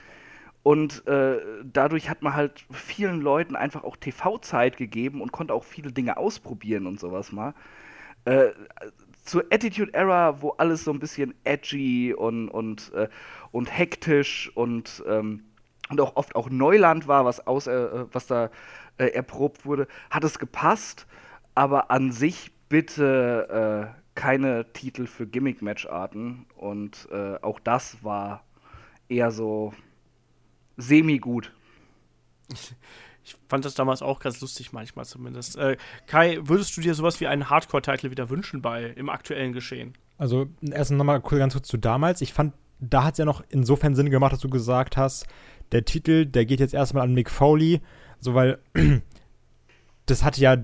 Und 0.61 1.07
äh, 1.07 1.39
dadurch 1.63 2.09
hat 2.09 2.21
man 2.21 2.35
halt 2.35 2.65
vielen 2.71 3.21
Leuten 3.21 3.55
einfach 3.55 3.83
auch 3.83 3.97
TV-Zeit 3.97 4.77
gegeben 4.77 5.21
und 5.21 5.31
konnte 5.31 5.53
auch 5.53 5.63
viele 5.63 5.91
Dinge 5.91 6.17
ausprobieren 6.17 6.85
und 6.85 6.99
sowas 6.99 7.31
mal. 7.31 7.53
Äh, 8.25 8.49
zur 9.29 9.45
Attitude 9.51 9.93
Era, 9.93 10.41
wo 10.41 10.49
alles 10.51 10.83
so 10.83 10.91
ein 10.91 10.99
bisschen 10.99 11.35
edgy 11.43 12.13
und, 12.13 12.49
und, 12.49 12.91
äh, 12.93 13.07
und 13.51 13.65
hektisch 13.67 14.51
und, 14.55 15.03
ähm, 15.07 15.43
und 15.89 16.01
auch 16.01 16.15
oft 16.15 16.35
auch 16.35 16.49
Neuland 16.49 17.07
war, 17.07 17.25
was, 17.25 17.45
aus, 17.45 17.67
äh, 17.67 18.05
was 18.11 18.25
da 18.25 18.49
äh, 18.97 19.05
erprobt 19.05 19.65
wurde, 19.65 19.87
hat 20.09 20.23
es 20.23 20.39
gepasst. 20.39 21.05
Aber 21.53 21.91
an 21.91 22.11
sich 22.11 22.51
bitte 22.69 23.93
äh, 23.93 23.99
keine 24.15 24.73
Titel 24.73 25.05
für 25.05 25.27
Gimmick-Match-Arten 25.27 26.47
und 26.55 27.07
äh, 27.11 27.35
auch 27.41 27.59
das 27.59 28.03
war 28.03 28.43
eher 29.09 29.31
so 29.31 29.73
semi-gut. 30.77 31.53
Ich 33.29 33.35
fand 33.47 33.63
das 33.63 33.75
damals 33.75 34.01
auch 34.01 34.19
ganz 34.19 34.41
lustig, 34.41 34.73
manchmal 34.73 35.05
zumindest. 35.05 35.55
Äh, 35.55 35.77
Kai, 36.07 36.39
würdest 36.41 36.75
du 36.75 36.81
dir 36.81 36.95
sowas 36.95 37.19
wie 37.19 37.27
einen 37.27 37.49
Hardcore-Titel 37.49 38.09
wieder 38.09 38.31
wünschen 38.31 38.63
bei 38.63 38.85
im 38.95 39.07
aktuellen 39.07 39.53
Geschehen? 39.53 39.93
Also, 40.17 40.47
erst 40.71 40.91
nochmal 40.91 41.21
ganz 41.21 41.53
kurz 41.53 41.67
zu 41.67 41.77
damals. 41.77 42.21
Ich 42.21 42.33
fand, 42.33 42.55
da 42.79 43.03
hat 43.03 43.13
es 43.13 43.17
ja 43.19 43.25
noch 43.25 43.43
insofern 43.49 43.93
Sinn 43.93 44.09
gemacht, 44.09 44.33
dass 44.33 44.39
du 44.39 44.49
gesagt 44.49 44.97
hast, 44.97 45.27
der 45.71 45.85
Titel, 45.85 46.25
der 46.25 46.45
geht 46.45 46.59
jetzt 46.59 46.73
erstmal 46.73 47.03
an 47.03 47.13
Mick 47.13 47.29
Foley, 47.29 47.81
so 48.19 48.33
weil 48.33 48.57
das 50.07 50.23
hat 50.23 50.37
ja 50.39 50.57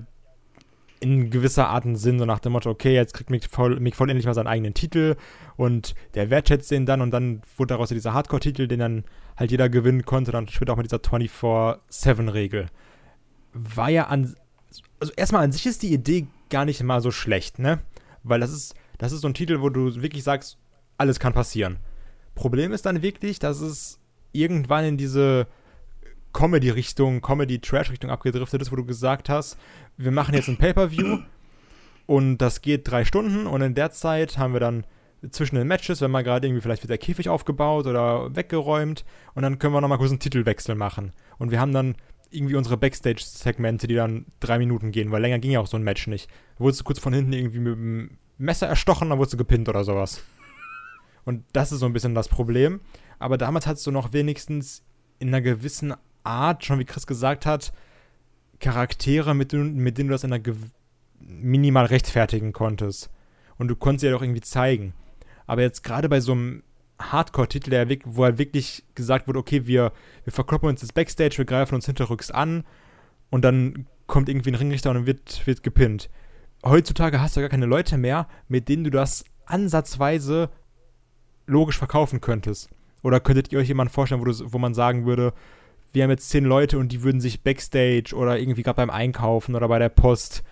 in 0.98 1.30
gewisser 1.30 1.68
Art 1.68 1.84
einen 1.84 1.94
Sinn, 1.94 2.18
so 2.18 2.24
nach 2.24 2.40
dem 2.40 2.52
Motto, 2.52 2.68
okay, 2.68 2.94
jetzt 2.94 3.14
kriegt 3.14 3.30
Mick 3.30 3.44
Foley, 3.44 3.78
Mick 3.78 3.94
Foley 3.94 4.10
endlich 4.10 4.26
mal 4.26 4.34
seinen 4.34 4.48
eigenen 4.48 4.74
Titel 4.74 5.14
und 5.56 5.94
der 6.14 6.30
wertschätzt 6.30 6.70
den 6.70 6.84
dann 6.84 7.00
und 7.00 7.12
dann 7.12 7.42
wurde 7.56 7.74
daraus 7.74 7.90
ja 7.90 7.94
dieser 7.94 8.12
Hardcore-Titel, 8.12 8.66
den 8.66 8.80
dann 8.80 9.04
halt 9.36 9.50
jeder 9.50 9.68
gewinnen 9.68 10.04
konnte, 10.04 10.32
dann 10.32 10.48
später 10.48 10.72
auch 10.72 10.76
mit 10.76 10.86
dieser 10.86 10.98
24-7-Regel. 10.98 12.66
War 13.52 13.90
ja 13.90 14.06
an, 14.06 14.34
also 15.00 15.12
erstmal 15.16 15.44
an 15.44 15.52
sich 15.52 15.66
ist 15.66 15.82
die 15.82 15.92
Idee 15.92 16.26
gar 16.50 16.64
nicht 16.64 16.82
mal 16.82 17.00
so 17.00 17.10
schlecht, 17.10 17.58
ne? 17.58 17.80
Weil 18.22 18.40
das 18.40 18.52
ist, 18.52 18.74
das 18.98 19.12
ist 19.12 19.20
so 19.20 19.28
ein 19.28 19.34
Titel, 19.34 19.60
wo 19.60 19.68
du 19.68 20.02
wirklich 20.02 20.24
sagst, 20.24 20.58
alles 20.98 21.20
kann 21.20 21.32
passieren. 21.32 21.78
Problem 22.34 22.72
ist 22.72 22.86
dann 22.86 23.02
wirklich, 23.02 23.38
dass 23.38 23.60
es 23.60 23.98
irgendwann 24.32 24.84
in 24.84 24.96
diese 24.96 25.46
Comedy-Richtung, 26.32 27.22
Comedy-Trash-Richtung 27.22 28.10
abgedriftet 28.10 28.60
ist, 28.60 28.70
wo 28.70 28.76
du 28.76 28.84
gesagt 28.84 29.28
hast, 29.28 29.58
wir 29.96 30.10
machen 30.10 30.34
jetzt 30.34 30.48
ein 30.48 30.58
Pay-Per-View 30.58 31.20
und 32.06 32.38
das 32.38 32.60
geht 32.60 32.90
drei 32.90 33.04
Stunden 33.04 33.46
und 33.46 33.62
in 33.62 33.74
der 33.74 33.90
Zeit 33.90 34.36
haben 34.36 34.52
wir 34.52 34.60
dann 34.60 34.84
zwischen 35.30 35.56
den 35.56 35.66
Matches, 35.66 36.00
wenn 36.00 36.10
mal 36.10 36.22
gerade 36.22 36.46
irgendwie 36.46 36.60
vielleicht 36.60 36.82
wird 36.82 36.90
der 36.90 36.98
Käfig 36.98 37.28
aufgebaut 37.28 37.86
oder 37.86 38.34
weggeräumt 38.34 39.04
und 39.34 39.42
dann 39.42 39.58
können 39.58 39.74
wir 39.74 39.80
nochmal 39.80 39.98
kurz 39.98 40.10
einen 40.10 40.20
Titelwechsel 40.20 40.74
machen. 40.74 41.12
Und 41.38 41.50
wir 41.50 41.60
haben 41.60 41.72
dann 41.72 41.96
irgendwie 42.30 42.56
unsere 42.56 42.76
Backstage-Segmente, 42.76 43.86
die 43.86 43.94
dann 43.94 44.26
drei 44.40 44.58
Minuten 44.58 44.92
gehen, 44.92 45.10
weil 45.10 45.22
länger 45.22 45.38
ging 45.38 45.52
ja 45.52 45.60
auch 45.60 45.66
so 45.66 45.76
ein 45.76 45.84
Match 45.84 46.06
nicht. 46.06 46.28
Da 46.58 46.64
wurdest 46.64 46.80
du 46.80 46.84
kurz 46.84 46.98
von 46.98 47.12
hinten 47.12 47.32
irgendwie 47.32 47.60
mit 47.60 47.74
dem 47.74 48.18
Messer 48.38 48.66
erstochen, 48.66 49.08
dann 49.08 49.18
wurdest 49.18 49.34
du 49.34 49.38
gepinnt 49.38 49.68
oder 49.68 49.84
sowas. 49.84 50.22
Und 51.24 51.44
das 51.52 51.72
ist 51.72 51.80
so 51.80 51.86
ein 51.86 51.92
bisschen 51.92 52.14
das 52.14 52.28
Problem. 52.28 52.80
Aber 53.18 53.38
damals 53.38 53.66
hattest 53.66 53.86
du 53.86 53.90
noch 53.90 54.12
wenigstens 54.12 54.82
in 55.18 55.28
einer 55.28 55.40
gewissen 55.40 55.94
Art, 56.24 56.64
schon 56.64 56.78
wie 56.78 56.84
Chris 56.84 57.06
gesagt 57.06 57.46
hat, 57.46 57.72
Charaktere, 58.58 59.34
mit, 59.34 59.52
mit 59.52 59.98
denen 59.98 60.08
du 60.08 60.12
das 60.14 60.24
in 60.24 60.32
einer 60.32 60.42
minimal 61.20 61.86
rechtfertigen 61.86 62.52
konntest. 62.52 63.10
Und 63.58 63.68
du 63.68 63.76
konntest 63.76 64.00
sie 64.00 64.06
ja 64.06 64.12
doch 64.12 64.22
irgendwie 64.22 64.40
zeigen. 64.40 64.94
Aber 65.46 65.62
jetzt 65.62 65.82
gerade 65.82 66.08
bei 66.08 66.20
so 66.20 66.32
einem 66.32 66.62
Hardcore-Titel, 66.98 67.98
wo 68.04 68.24
halt 68.24 68.38
wirklich 68.38 68.84
gesagt 68.94 69.28
wurde, 69.28 69.38
okay, 69.38 69.66
wir, 69.66 69.92
wir 70.24 70.32
verkloppen 70.32 70.68
uns 70.68 70.80
das 70.80 70.92
Backstage, 70.92 71.38
wir 71.38 71.44
greifen 71.44 71.74
uns 71.74 71.86
hinterrücks 71.86 72.30
an 72.30 72.64
und 73.30 73.44
dann 73.44 73.86
kommt 74.06 74.28
irgendwie 74.28 74.50
ein 74.50 74.54
Ringrichter 74.54 74.90
und 74.90 75.06
wird, 75.06 75.46
wird 75.46 75.62
gepinnt. 75.62 76.08
Heutzutage 76.64 77.20
hast 77.20 77.36
du 77.36 77.40
gar 77.40 77.48
keine 77.48 77.66
Leute 77.66 77.98
mehr, 77.98 78.28
mit 78.48 78.68
denen 78.68 78.84
du 78.84 78.90
das 78.90 79.24
ansatzweise 79.44 80.50
logisch 81.46 81.78
verkaufen 81.78 82.20
könntest. 82.20 82.70
Oder 83.02 83.20
könntet 83.20 83.52
ihr 83.52 83.58
euch 83.58 83.68
jemanden 83.68 83.92
vorstellen, 83.92 84.20
wo, 84.20 84.24
du, 84.24 84.52
wo 84.52 84.58
man 84.58 84.74
sagen 84.74 85.06
würde, 85.06 85.32
wir 85.92 86.02
haben 86.02 86.10
jetzt 86.10 86.28
zehn 86.30 86.44
Leute 86.44 86.78
und 86.78 86.90
die 86.90 87.02
würden 87.02 87.20
sich 87.20 87.42
Backstage 87.42 88.14
oder 88.14 88.38
irgendwie 88.38 88.62
gerade 88.62 88.76
beim 88.76 88.90
Einkaufen 88.90 89.54
oder 89.54 89.68
bei 89.68 89.78
der 89.78 89.88
Post 89.88 90.42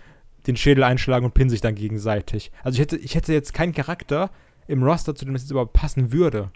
den 0.46 0.56
Schädel 0.56 0.84
einschlagen 0.84 1.24
und 1.24 1.34
pinnen 1.34 1.50
sich 1.50 1.60
dann 1.60 1.74
gegenseitig. 1.74 2.52
Also 2.62 2.76
ich 2.76 2.80
hätte, 2.80 2.96
ich 2.96 3.14
hätte 3.14 3.32
jetzt 3.32 3.54
keinen 3.54 3.72
Charakter 3.72 4.30
im 4.66 4.82
Roster, 4.82 5.14
zu 5.14 5.24
dem 5.24 5.34
es 5.34 5.42
jetzt 5.42 5.50
überhaupt 5.50 5.72
passen 5.72 6.12
würde. 6.12 6.50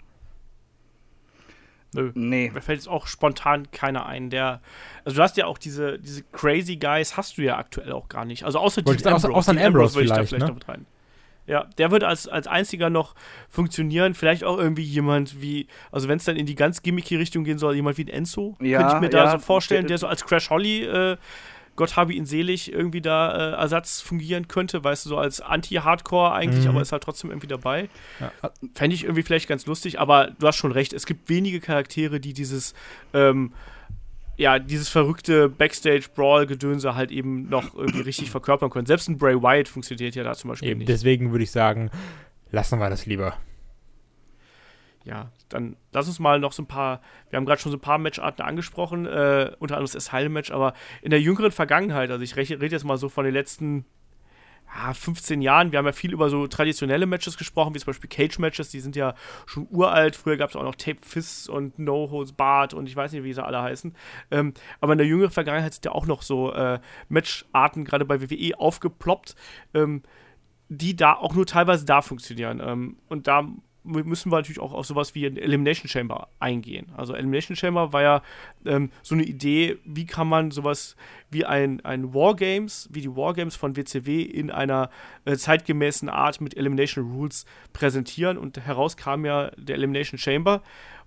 Nö. 1.93 2.11
Nee. 2.13 2.51
Mir 2.53 2.61
fällt 2.61 2.79
jetzt 2.79 2.87
auch 2.87 3.07
spontan 3.07 3.71
keiner 3.71 4.05
ein, 4.05 4.29
der. 4.29 4.61
Also 5.05 5.17
du 5.17 5.23
hast 5.23 5.37
ja 5.37 5.45
auch 5.47 5.57
diese, 5.57 5.97
diese 5.99 6.23
Crazy 6.31 6.77
Guys, 6.77 7.17
hast 7.17 7.37
du 7.37 7.41
ja 7.41 7.57
aktuell 7.57 7.91
auch 7.91 8.09
gar 8.09 8.25
nicht. 8.25 8.43
Also 8.43 8.59
außer 8.59 8.81
Dean 8.83 8.95
Ambrose. 8.97 9.33
Außer 9.33 9.51
Ambrose, 9.51 9.65
Ambrose 9.65 9.99
vielleicht, 9.99 10.11
ich 10.11 10.17
da 10.17 10.25
vielleicht 10.25 10.47
ne? 10.47 10.53
mit 10.53 10.67
rein. 10.67 10.85
Ja, 11.47 11.63
der 11.79 11.89
würde 11.89 12.07
als, 12.07 12.27
als 12.27 12.45
einziger 12.45 12.91
noch 12.91 13.15
funktionieren. 13.49 14.13
Vielleicht 14.13 14.43
auch 14.43 14.59
irgendwie 14.59 14.83
jemand 14.83 15.41
wie, 15.41 15.67
also 15.91 16.07
wenn 16.07 16.17
es 16.17 16.25
dann 16.25 16.35
in 16.35 16.45
die 16.45 16.53
ganz 16.53 16.83
gimmicky 16.83 17.15
Richtung 17.15 17.43
gehen 17.43 17.57
soll, 17.57 17.75
jemand 17.75 17.97
wie 17.97 18.03
ein 18.03 18.07
Enzo, 18.07 18.55
ja, 18.61 18.77
könnte 18.77 18.95
ich 18.95 19.01
mir 19.11 19.17
ja, 19.17 19.25
da 19.25 19.31
so 19.31 19.39
vorstellen, 19.39 19.87
der 19.87 19.97
so 19.97 20.05
als 20.05 20.23
Crash 20.23 20.51
Holly 20.51 20.83
äh, 20.83 21.17
Gott 21.79 21.95
habe 21.95 22.13
ihn 22.13 22.25
selig, 22.25 22.73
irgendwie 22.73 22.99
da 22.99 23.31
äh, 23.31 23.53
Ersatz 23.53 24.01
fungieren 24.01 24.49
könnte, 24.49 24.83
weißt 24.83 25.05
du, 25.05 25.09
so 25.11 25.17
als 25.17 25.39
Anti-Hardcore 25.39 26.33
eigentlich, 26.33 26.65
mhm. 26.65 26.71
aber 26.71 26.81
ist 26.81 26.91
halt 26.91 27.03
trotzdem 27.03 27.29
irgendwie 27.29 27.47
dabei. 27.47 27.87
Ja. 28.19 28.51
Fände 28.75 28.95
ich 28.95 29.05
irgendwie 29.05 29.23
vielleicht 29.23 29.47
ganz 29.47 29.65
lustig, 29.65 29.97
aber 29.97 30.31
du 30.37 30.45
hast 30.45 30.57
schon 30.57 30.73
recht, 30.73 30.91
es 30.91 31.05
gibt 31.05 31.29
wenige 31.29 31.61
Charaktere, 31.61 32.19
die 32.19 32.33
dieses, 32.33 32.73
ähm, 33.13 33.53
ja, 34.35 34.59
dieses 34.59 34.89
verrückte 34.89 35.47
Backstage-Brawl-Gedönse 35.47 36.95
halt 36.95 37.11
eben 37.11 37.47
noch 37.47 37.73
irgendwie 37.73 38.01
richtig 38.01 38.29
verkörpern 38.29 38.69
können. 38.69 38.85
Selbst 38.85 39.07
ein 39.07 39.17
Bray 39.17 39.41
Wyatt 39.41 39.69
funktioniert 39.69 40.15
ja 40.15 40.25
da 40.25 40.33
zum 40.33 40.49
Beispiel 40.49 40.71
eben, 40.71 40.79
nicht. 40.79 40.89
Deswegen 40.89 41.31
würde 41.31 41.45
ich 41.45 41.51
sagen, 41.51 41.91
lassen 42.51 42.77
wir 42.77 42.89
das 42.89 43.05
lieber 43.05 43.37
ja, 45.09 45.31
dann 45.49 45.75
lass 45.91 46.07
uns 46.07 46.19
mal 46.19 46.39
noch 46.39 46.51
so 46.51 46.61
ein 46.61 46.67
paar, 46.67 47.01
wir 47.29 47.37
haben 47.37 47.45
gerade 47.45 47.59
schon 47.59 47.71
so 47.71 47.77
ein 47.77 47.81
paar 47.81 47.97
Matcharten 47.97 48.45
angesprochen, 48.45 49.05
äh, 49.07 49.51
unter 49.57 49.75
anderem 49.75 49.91
das 49.91 49.95
Asylum-Match, 49.95 50.51
aber 50.51 50.73
in 51.01 51.09
der 51.09 51.19
jüngeren 51.19 51.51
Vergangenheit, 51.51 52.11
also 52.11 52.23
ich 52.23 52.35
rede 52.35 52.65
jetzt 52.65 52.83
mal 52.83 52.97
so 52.97 53.09
von 53.09 53.25
den 53.25 53.33
letzten 53.33 53.85
ja, 54.67 54.93
15 54.93 55.41
Jahren, 55.41 55.71
wir 55.71 55.79
haben 55.79 55.87
ja 55.87 55.93
viel 55.93 56.13
über 56.13 56.29
so 56.29 56.45
traditionelle 56.45 57.07
Matches 57.07 57.37
gesprochen, 57.37 57.73
wie 57.73 57.79
zum 57.79 57.87
Beispiel 57.87 58.07
Cage-Matches, 58.07 58.69
die 58.69 58.81
sind 58.81 58.95
ja 58.95 59.15
schon 59.47 59.67
uralt, 59.71 60.15
früher 60.15 60.37
gab 60.37 60.51
es 60.51 60.55
auch 60.55 60.63
noch 60.63 60.75
Tape 60.75 60.99
Fists 61.01 61.49
und 61.49 61.79
No 61.79 62.09
Holds 62.11 62.33
Barred 62.33 62.75
und 62.75 62.87
ich 62.87 62.95
weiß 62.95 63.11
nicht, 63.13 63.23
wie 63.23 63.33
sie 63.33 63.43
alle 63.43 63.63
heißen, 63.63 63.95
ähm, 64.29 64.53
aber 64.79 64.91
in 64.91 64.99
der 64.99 65.07
jüngeren 65.07 65.31
Vergangenheit 65.31 65.73
sind 65.73 65.85
ja 65.85 65.91
auch 65.91 66.05
noch 66.05 66.21
so 66.21 66.53
äh, 66.53 66.79
Matcharten, 67.07 67.83
gerade 67.83 68.05
bei 68.05 68.21
WWE, 68.21 68.59
aufgeploppt, 68.59 69.35
ähm, 69.73 70.03
die 70.67 70.95
da 70.95 71.13
auch 71.13 71.33
nur 71.33 71.47
teilweise 71.47 71.83
da 71.83 72.03
funktionieren. 72.03 72.61
Ähm, 72.63 72.97
und 73.07 73.25
da 73.25 73.47
müssen 73.83 74.31
wir 74.31 74.37
natürlich 74.37 74.59
auch 74.59 74.73
auf 74.73 74.85
sowas 74.85 75.15
wie 75.15 75.25
ein 75.25 75.37
Elimination 75.37 75.87
Chamber 75.87 76.27
eingehen. 76.39 76.87
Also 76.97 77.13
Elimination 77.13 77.55
Chamber 77.55 77.93
war 77.93 78.01
ja 78.01 78.21
ähm, 78.65 78.91
so 79.01 79.15
eine 79.15 79.23
Idee, 79.23 79.77
wie 79.85 80.05
kann 80.05 80.27
man 80.27 80.51
sowas 80.51 80.95
wie 81.31 81.45
ein, 81.45 81.83
ein 81.85 82.13
Wargames, 82.13 82.89
wie 82.91 83.01
die 83.01 83.15
Wargames 83.15 83.55
von 83.55 83.75
WCW 83.75 84.21
in 84.21 84.51
einer 84.51 84.89
äh, 85.25 85.35
zeitgemäßen 85.35 86.09
Art 86.09 86.41
mit 86.41 86.57
Elimination 86.57 87.11
Rules 87.11 87.45
präsentieren 87.73 88.37
und 88.37 88.59
heraus 88.59 88.97
kam 88.97 89.25
ja 89.25 89.51
der 89.57 89.75
Elimination 89.75 90.17
Chamber 90.17 90.61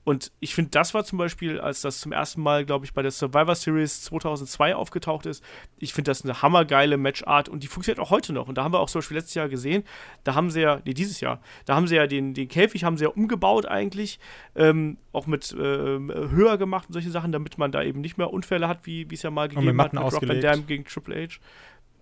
und 0.04 0.32
ich 0.40 0.54
finde, 0.54 0.70
das 0.72 0.94
war 0.94 1.04
zum 1.04 1.18
Beispiel, 1.18 1.60
als 1.60 1.80
das 1.80 2.00
zum 2.00 2.10
ersten 2.10 2.42
Mal, 2.42 2.64
glaube 2.64 2.84
ich, 2.84 2.92
bei 2.92 3.02
der 3.02 3.12
Survivor 3.12 3.54
Series 3.54 4.02
2002 4.02 4.74
aufgetaucht 4.74 5.26
ist, 5.26 5.44
ich 5.78 5.94
finde 5.94 6.10
das 6.10 6.24
eine 6.24 6.42
hammergeile 6.42 6.96
Matchart 6.96 7.48
und 7.48 7.62
die 7.62 7.68
funktioniert 7.68 8.00
auch 8.00 8.10
heute 8.10 8.32
noch. 8.32 8.48
Und 8.48 8.58
da 8.58 8.64
haben 8.64 8.72
wir 8.72 8.80
auch 8.80 8.90
zum 8.90 8.98
Beispiel 8.98 9.16
letztes 9.16 9.34
Jahr 9.34 9.48
gesehen, 9.48 9.84
da 10.24 10.34
haben 10.34 10.50
sie 10.50 10.62
ja, 10.62 10.80
nee, 10.84 10.92
dieses 10.92 11.20
Jahr, 11.20 11.40
da 11.66 11.76
haben 11.76 11.86
sie 11.86 11.94
ja 11.94 12.08
den, 12.08 12.34
den 12.34 12.48
Käfig 12.48 12.82
haben 12.82 12.96
sie 12.96 13.04
ja 13.04 13.10
umgebaut 13.10 13.66
eigentlich, 13.66 14.18
ähm, 14.56 14.96
auch 15.12 15.28
mit 15.28 15.52
äh, 15.52 15.56
höher 15.56 16.58
gemacht 16.58 16.88
und 16.88 16.94
solche 16.94 17.10
Sachen, 17.10 17.30
damit 17.30 17.56
man 17.58 17.70
da 17.70 17.82
eben 17.84 18.00
nicht 18.00 18.18
mehr 18.18 18.32
Unfälle 18.32 18.66
hat, 18.66 18.84
wie 18.86 19.06
es 19.12 19.22
ja 19.22 19.30
mal 19.30 19.48
gegeben 19.48 19.80
hat 19.80 19.92
mit 19.92 20.02
Rock 20.02 20.28
Van 20.28 20.40
Dam 20.40 20.66
gegen 20.66 20.84
Triple 20.84 21.28
H. 21.28 21.38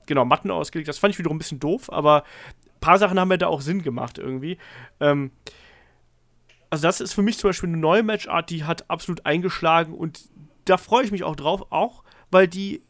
Genau, 0.06 0.24
Matten 0.24 0.50
ausgelegt. 0.50 0.88
Das 0.88 0.98
fand 0.98 1.12
ich 1.12 1.18
wiederum 1.18 1.36
ein 1.36 1.38
bisschen 1.38 1.60
doof, 1.60 1.92
aber 1.92 2.22
ein 2.22 2.80
paar 2.80 2.98
Sachen 2.98 3.20
haben 3.20 3.30
ja 3.30 3.36
da 3.36 3.48
auch 3.48 3.60
Sinn 3.60 3.82
gemacht 3.82 4.18
irgendwie. 4.18 4.56
Ähm, 5.00 5.32
also 6.70 6.82
das 6.82 7.00
ist 7.00 7.12
für 7.12 7.22
mich 7.22 7.38
zum 7.38 7.50
Beispiel 7.50 7.68
eine 7.68 7.78
neue 7.78 8.02
Matchart, 8.02 8.50
die 8.50 8.64
hat 8.64 8.88
absolut 8.88 9.26
eingeschlagen 9.26 9.94
und 9.94 10.20
da 10.64 10.76
freue 10.76 11.04
ich 11.04 11.10
mich 11.10 11.24
auch 11.24 11.36
drauf, 11.36 11.66
auch 11.70 12.04
weil 12.30 12.46
die 12.46 12.82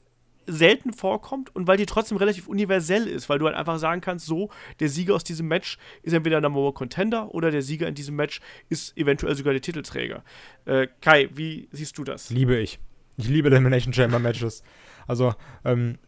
selten 0.47 0.93
vorkommt 0.93 1.55
und 1.55 1.67
weil 1.67 1.77
die 1.77 1.87
trotzdem 1.87 2.19
relativ 2.19 2.49
universell 2.49 3.07
ist, 3.07 3.29
weil 3.29 3.39
du 3.39 3.47
halt 3.47 3.57
einfach 3.57 3.79
sagen 3.79 4.01
kannst, 4.01 4.27
so, 4.27 4.51
der 4.81 4.89
Sieger 4.89 5.15
aus 5.15 5.25
diesem 5.25 5.49
Match 5.49 5.79
ist 6.03 6.13
entweder 6.13 6.41
Number 6.41 6.61
One 6.61 6.73
Contender 6.73 7.35
oder 7.35 7.51
der 7.51 7.63
Sieger 7.63 7.89
in 7.89 7.95
diesem 7.95 8.17
Match 8.17 8.41
ist 8.69 8.97
eventuell 8.97 9.35
sogar 9.35 9.53
der 9.53 9.63
Titelträger. 9.63 10.25
Äh, 10.65 10.89
Kai, 11.01 11.29
wie 11.33 11.69
siehst 11.73 11.97
du 11.99 12.05
das? 12.05 12.31
Liebe 12.31 12.59
ich. 12.59 12.79
Ich 13.17 13.29
liebe 13.29 13.49
Elimination 13.49 13.93
Chamber 13.93 14.19
Matches. 14.19 14.63
Also, 15.07 15.35
ähm, 15.65 15.99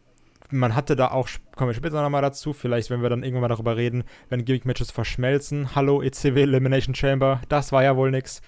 man 0.53 0.75
hatte 0.75 0.95
da 0.95 1.09
auch, 1.11 1.27
kommen 1.55 1.69
wir 1.69 1.75
später 1.75 2.01
nochmal 2.01 2.21
dazu, 2.21 2.53
vielleicht, 2.53 2.89
wenn 2.89 3.01
wir 3.01 3.09
dann 3.09 3.23
irgendwann 3.23 3.41
mal 3.41 3.47
darüber 3.47 3.75
reden, 3.75 4.03
wenn 4.29 4.45
Gimmick-Matches 4.45 4.91
verschmelzen. 4.91 5.75
Hallo, 5.75 6.01
ECW 6.01 6.43
Elimination 6.43 6.95
Chamber, 6.95 7.41
das 7.49 7.71
war 7.71 7.83
ja 7.83 7.97
wohl 7.97 8.11
nix. 8.11 8.41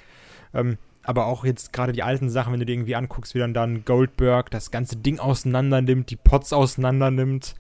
Ähm, 0.53 0.77
aber 1.03 1.25
auch 1.25 1.45
jetzt 1.45 1.73
gerade 1.73 1.93
die 1.93 2.03
alten 2.03 2.29
Sachen, 2.29 2.53
wenn 2.53 2.59
du 2.59 2.65
dir 2.65 2.73
irgendwie 2.73 2.95
anguckst, 2.95 3.35
wie 3.35 3.39
dann 3.39 3.53
dann 3.53 3.85
Goldberg 3.85 4.51
das 4.51 4.71
ganze 4.71 4.97
Ding 4.97 5.19
auseinander 5.19 5.81
nimmt, 5.81 6.09
die 6.09 6.15
Pots 6.15 6.53
auseinander 6.53 7.11
nimmt. 7.11 7.55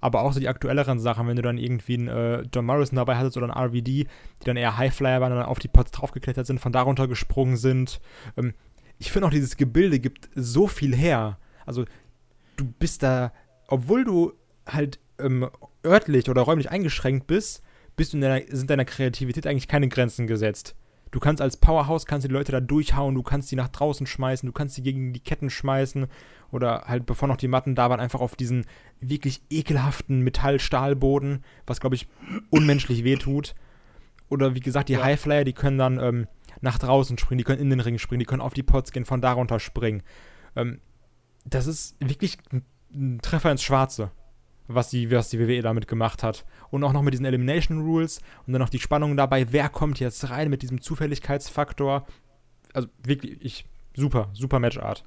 Aber 0.00 0.22
auch 0.22 0.32
so 0.32 0.38
die 0.38 0.48
aktuelleren 0.48 1.00
Sachen, 1.00 1.26
wenn 1.26 1.36
du 1.36 1.42
dann 1.42 1.58
irgendwie 1.58 1.94
einen 1.94 2.08
äh, 2.08 2.44
John 2.54 2.66
Morrison 2.66 2.96
dabei 2.96 3.16
hattest 3.16 3.36
oder 3.36 3.52
einen 3.52 3.66
RVD, 3.68 3.82
die 3.82 4.06
dann 4.44 4.56
eher 4.56 4.76
Highflyer 4.76 5.20
waren 5.20 5.32
und 5.32 5.38
dann 5.38 5.48
auf 5.48 5.58
die 5.58 5.68
Pots 5.68 5.90
draufgeklettert 5.90 6.46
sind, 6.46 6.60
von 6.60 6.72
darunter 6.72 7.08
gesprungen 7.08 7.56
sind. 7.56 8.00
Ähm, 8.36 8.54
ich 8.98 9.10
finde 9.10 9.26
auch, 9.26 9.32
dieses 9.32 9.56
Gebilde 9.56 9.98
gibt 9.98 10.28
so 10.34 10.66
viel 10.66 10.94
her. 10.94 11.38
Also, 11.66 11.84
du 12.56 12.64
bist 12.78 13.02
da 13.02 13.32
obwohl 13.68 14.04
du 14.04 14.32
halt 14.66 14.98
ähm, 15.20 15.48
örtlich 15.84 16.28
oder 16.28 16.42
räumlich 16.42 16.70
eingeschränkt 16.70 17.26
bist, 17.26 17.62
bist 17.96 18.12
du 18.12 18.20
deiner, 18.20 18.44
sind 18.48 18.70
deiner 18.70 18.84
Kreativität 18.84 19.46
eigentlich 19.46 19.68
keine 19.68 19.88
Grenzen 19.88 20.26
gesetzt. 20.26 20.74
Du 21.10 21.20
kannst 21.20 21.40
als 21.40 21.56
Powerhouse 21.56 22.04
kannst 22.04 22.26
die 22.26 22.32
Leute 22.32 22.52
da 22.52 22.60
durchhauen, 22.60 23.14
du 23.14 23.22
kannst 23.22 23.50
die 23.50 23.56
nach 23.56 23.68
draußen 23.68 24.06
schmeißen, 24.06 24.46
du 24.46 24.52
kannst 24.52 24.74
sie 24.74 24.82
gegen 24.82 25.12
die 25.12 25.20
Ketten 25.20 25.48
schmeißen 25.48 26.06
oder 26.50 26.84
halt 26.86 27.06
bevor 27.06 27.28
noch 27.28 27.36
die 27.36 27.48
Matten 27.48 27.74
da 27.74 27.88
waren, 27.88 28.00
einfach 28.00 28.20
auf 28.20 28.36
diesen 28.36 28.66
wirklich 29.00 29.42
ekelhaften 29.48 30.20
Metall-Stahlboden, 30.20 31.44
was 31.66 31.80
glaube 31.80 31.96
ich 31.96 32.08
unmenschlich 32.50 33.04
wehtut. 33.04 33.54
Oder 34.28 34.54
wie 34.54 34.60
gesagt, 34.60 34.90
die 34.90 34.94
ja. 34.94 35.02
Highflyer, 35.02 35.44
die 35.44 35.54
können 35.54 35.78
dann 35.78 35.98
ähm, 35.98 36.26
nach 36.60 36.78
draußen 36.78 37.16
springen, 37.16 37.38
die 37.38 37.44
können 37.44 37.60
in 37.60 37.70
den 37.70 37.80
Ring 37.80 37.98
springen, 37.98 38.20
die 38.20 38.26
können 38.26 38.42
auf 38.42 38.54
die 38.54 38.62
Pots 38.62 38.92
gehen, 38.92 39.06
von 39.06 39.22
darunter 39.22 39.60
springen. 39.60 40.02
Ähm, 40.56 40.80
das 41.46 41.66
ist 41.66 41.96
wirklich 42.00 42.36
ein, 42.52 42.62
ein 42.92 43.20
Treffer 43.20 43.50
ins 43.50 43.62
Schwarze 43.62 44.10
was 44.68 44.90
die, 44.90 45.10
was 45.10 45.30
die 45.30 45.40
WWE 45.40 45.62
damit 45.62 45.88
gemacht 45.88 46.22
hat. 46.22 46.44
Und 46.70 46.84
auch 46.84 46.92
noch 46.92 47.02
mit 47.02 47.14
diesen 47.14 47.26
Elimination 47.26 47.80
Rules 47.80 48.20
und 48.46 48.52
dann 48.52 48.60
noch 48.60 48.68
die 48.68 48.78
Spannung 48.78 49.16
dabei, 49.16 49.50
wer 49.50 49.68
kommt 49.68 49.98
jetzt 49.98 50.30
rein 50.30 50.50
mit 50.50 50.62
diesem 50.62 50.80
Zufälligkeitsfaktor. 50.80 52.06
Also 52.74 52.88
wirklich, 53.02 53.38
ich, 53.40 53.64
super, 53.94 54.28
super 54.34 54.60
Matchart. 54.60 55.04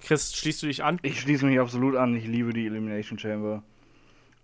Chris, 0.00 0.34
schließt 0.34 0.62
du 0.62 0.68
dich 0.68 0.84
an? 0.84 1.00
Ich 1.02 1.20
schließe 1.20 1.44
mich 1.44 1.58
absolut 1.58 1.96
an. 1.96 2.14
Ich 2.14 2.26
liebe 2.26 2.52
die 2.52 2.66
Elimination 2.66 3.18
Chamber. 3.18 3.64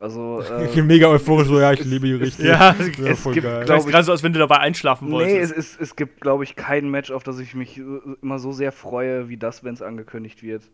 Also, 0.00 0.42
äh, 0.50 0.66
ich 0.66 0.74
bin 0.74 0.88
mega 0.88 1.06
euphorisch, 1.06 1.46
so, 1.46 1.60
ja, 1.60 1.72
ich 1.72 1.84
liebe 1.84 2.08
die 2.08 2.14
richtig. 2.14 2.46
ja, 2.46 2.74
ja 2.74 3.14
voll 3.14 3.34
gibt, 3.34 3.46
geil. 3.46 3.62
Ich, 3.62 3.86
gerade 3.86 4.02
so, 4.02 4.10
als 4.10 4.24
wenn 4.24 4.32
du 4.32 4.40
dabei 4.40 4.58
einschlafen 4.58 5.12
wolltest. 5.12 5.36
Nee, 5.36 5.40
es, 5.40 5.52
es, 5.52 5.78
es 5.78 5.94
gibt, 5.94 6.20
glaube 6.20 6.42
ich, 6.42 6.56
kein 6.56 6.90
Match, 6.90 7.12
auf 7.12 7.22
das 7.22 7.38
ich 7.38 7.54
mich 7.54 7.80
immer 8.20 8.40
so 8.40 8.50
sehr 8.50 8.72
freue, 8.72 9.28
wie 9.28 9.36
das, 9.36 9.62
wenn 9.62 9.74
es 9.74 9.82
angekündigt 9.82 10.42
wird 10.42 10.68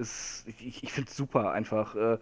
ist, 0.00 0.44
ich, 0.46 0.82
ich 0.82 0.92
finde 0.92 1.10
es 1.10 1.16
super 1.16 1.52
einfach. 1.52 1.94
Äh, 1.94 2.18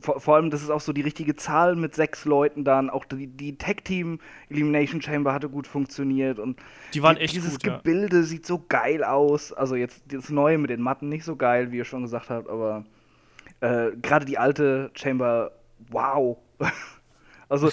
vor, 0.00 0.20
vor, 0.20 0.36
allem, 0.36 0.50
das 0.50 0.62
ist 0.62 0.70
auch 0.70 0.80
so 0.80 0.92
die 0.92 1.00
richtige 1.00 1.34
Zahl 1.34 1.74
mit 1.74 1.94
sechs 1.94 2.24
Leuten 2.24 2.64
dann. 2.64 2.90
Auch 2.90 3.04
die, 3.04 3.26
die 3.26 3.58
Tag-Team 3.58 4.20
Elimination 4.48 5.02
Chamber 5.02 5.34
hatte 5.34 5.48
gut 5.48 5.66
funktioniert. 5.66 6.38
Und 6.38 6.60
die 6.94 7.02
waren 7.02 7.16
echt 7.16 7.34
dieses 7.34 7.54
gut, 7.54 7.64
Gebilde 7.64 8.18
ja. 8.18 8.22
sieht 8.22 8.46
so 8.46 8.64
geil 8.68 9.02
aus. 9.02 9.52
Also 9.52 9.74
jetzt 9.74 10.02
das 10.08 10.30
Neue 10.30 10.58
mit 10.58 10.70
den 10.70 10.80
Matten 10.80 11.08
nicht 11.08 11.24
so 11.24 11.34
geil, 11.34 11.72
wie 11.72 11.78
ihr 11.78 11.84
schon 11.84 12.02
gesagt 12.02 12.30
habt, 12.30 12.48
aber 12.48 12.84
äh, 13.60 13.90
gerade 14.00 14.24
die 14.24 14.38
alte 14.38 14.90
Chamber, 14.94 15.52
wow. 15.90 16.38
also 17.48 17.70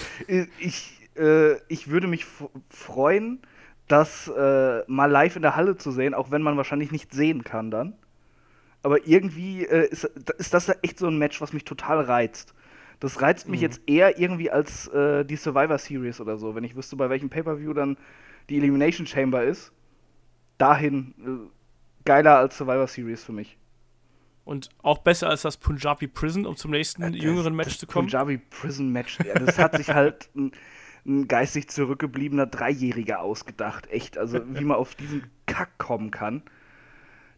ich, 0.58 1.08
äh, 1.16 1.54
ich 1.68 1.88
würde 1.88 2.08
mich 2.08 2.26
freuen, 2.68 3.40
das 3.86 4.28
äh, 4.28 4.82
mal 4.86 5.10
live 5.10 5.36
in 5.36 5.42
der 5.42 5.56
Halle 5.56 5.76
zu 5.76 5.90
sehen, 5.90 6.14
auch 6.14 6.30
wenn 6.30 6.42
man 6.42 6.56
wahrscheinlich 6.56 6.92
nicht 6.92 7.12
sehen 7.12 7.44
kann 7.44 7.70
dann. 7.70 7.94
Aber 8.88 9.06
irgendwie 9.06 9.66
äh, 9.66 9.86
ist, 9.86 10.04
ist 10.04 10.54
das 10.54 10.72
echt 10.80 10.98
so 10.98 11.08
ein 11.08 11.18
Match, 11.18 11.42
was 11.42 11.52
mich 11.52 11.64
total 11.64 12.00
reizt. 12.00 12.54
Das 13.00 13.20
reizt 13.20 13.46
mich 13.46 13.60
mhm. 13.60 13.64
jetzt 13.64 13.82
eher 13.86 14.18
irgendwie 14.18 14.50
als 14.50 14.88
äh, 14.88 15.26
die 15.26 15.36
Survivor 15.36 15.76
Series 15.76 16.22
oder 16.22 16.38
so. 16.38 16.54
Wenn 16.54 16.64
ich 16.64 16.74
wüsste, 16.74 16.96
bei 16.96 17.10
welchem 17.10 17.28
Pay-Per-View 17.28 17.74
dann 17.74 17.98
die 18.48 18.56
Elimination 18.56 19.06
Chamber 19.06 19.44
ist, 19.44 19.72
dahin 20.56 21.12
äh, 21.18 21.50
geiler 22.06 22.38
als 22.38 22.56
Survivor 22.56 22.86
Series 22.86 23.22
für 23.22 23.32
mich. 23.32 23.58
Und 24.46 24.70
auch 24.82 24.96
besser 24.96 25.28
als 25.28 25.42
das 25.42 25.58
Punjabi 25.58 26.06
Prison, 26.06 26.46
um 26.46 26.56
zum 26.56 26.70
nächsten 26.70 27.02
das, 27.02 27.14
jüngeren 27.14 27.54
Match 27.54 27.76
zu 27.76 27.86
kommen. 27.86 28.06
Punjabi 28.06 28.38
Prison 28.38 28.90
Match, 28.90 29.18
ja, 29.22 29.34
das 29.34 29.58
hat 29.58 29.76
sich 29.76 29.90
halt 29.90 30.30
ein, 30.34 30.52
ein, 31.04 31.28
geistig 31.28 31.68
zurückgebliebener 31.68 32.46
Dreijähriger 32.46 33.20
ausgedacht. 33.20 33.86
Echt, 33.90 34.16
also 34.16 34.40
wie 34.48 34.64
man 34.64 34.78
auf 34.78 34.94
diesen 34.94 35.24
Kack 35.44 35.76
kommen 35.76 36.10
kann. 36.10 36.42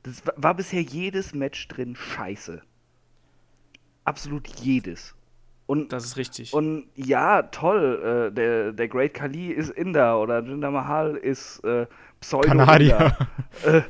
Das 0.03 0.23
war 0.37 0.55
bisher 0.55 0.83
jedes 0.83 1.35
Match 1.35 1.69
drin 1.69 1.95
scheiße. 1.95 2.63
Absolut 4.05 4.49
jedes. 4.49 5.15
Und, 5.71 5.93
das 5.93 6.05
ist 6.05 6.17
richtig. 6.17 6.53
Und 6.53 6.87
ja, 6.97 7.43
toll, 7.43 8.31
äh, 8.31 8.35
der, 8.35 8.73
der 8.73 8.89
Great 8.89 9.15
Khali 9.15 9.53
ist 9.53 9.71
Inder 9.71 10.21
oder 10.21 10.43
Jinder 10.43 10.73
Mahal 10.73 11.15
ist 11.15 11.63
äh, 11.63 11.87
pseudo 12.21 12.49
Kanadier. 12.49 13.17
Äh, 13.65 13.83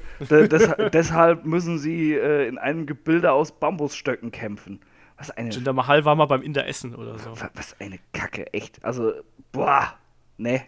des, 0.48 0.70
deshalb 0.92 1.44
müssen 1.44 1.78
sie 1.78 2.14
äh, 2.14 2.48
in 2.48 2.58
einem 2.58 2.86
Gebilde 2.86 3.30
aus 3.30 3.52
Bambusstöcken 3.52 4.30
kämpfen. 4.30 4.80
Was 5.16 5.30
eine. 5.30 5.50
Jinder 5.50 5.72
Mahal 5.72 6.04
war 6.04 6.14
mal 6.16 6.26
beim 6.26 6.42
Inder 6.42 6.66
essen 6.66 6.94
oder 6.94 7.18
so. 7.18 7.34
Was 7.54 7.78
eine 7.78 7.98
Kacke, 8.12 8.52
echt. 8.52 8.82
Also, 8.84 9.12
boah, 9.52 9.94
ne. 10.38 10.62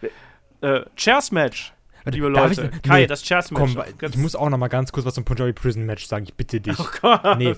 äh, 0.62 0.80
Chairs 0.96 1.30
Match. 1.30 1.72
Liebe 2.12 2.28
Leute, 2.28 2.70
ich, 2.72 2.82
Kai, 2.82 3.00
nee, 3.00 3.06
das 3.06 3.22
Chess-Match. 3.22 3.76
Ich 4.00 4.16
muss 4.16 4.36
auch 4.36 4.48
noch 4.48 4.58
mal 4.58 4.68
ganz 4.68 4.92
kurz 4.92 5.04
was 5.06 5.14
zum 5.14 5.24
Punjabi 5.24 5.52
Prison 5.52 5.86
Match 5.86 6.06
sagen. 6.06 6.24
Ich 6.24 6.34
bitte 6.34 6.60
dich. 6.60 6.76
Oh 6.86 6.86
Gott. 7.00 7.38
Nee. 7.38 7.54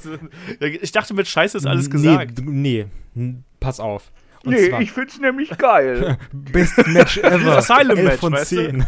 Ich 0.80 0.92
dachte, 0.92 1.12
mit 1.12 1.26
Scheiße 1.26 1.58
ist 1.58 1.66
alles 1.66 1.90
gesagt. 1.90 2.40
Nee, 2.40 2.86
nee. 3.14 3.36
pass 3.60 3.80
auf. 3.80 4.10
Und 4.44 4.52
nee, 4.52 4.68
zwar, 4.68 4.80
ich 4.80 4.92
find's 4.92 5.18
nämlich 5.18 5.50
geil. 5.58 6.16
Best 6.32 6.86
Match 6.86 7.18
ever. 7.22 7.56
Das 7.56 7.70
Asylum-Match, 7.70 8.20
von 8.20 8.36
10. 8.36 8.86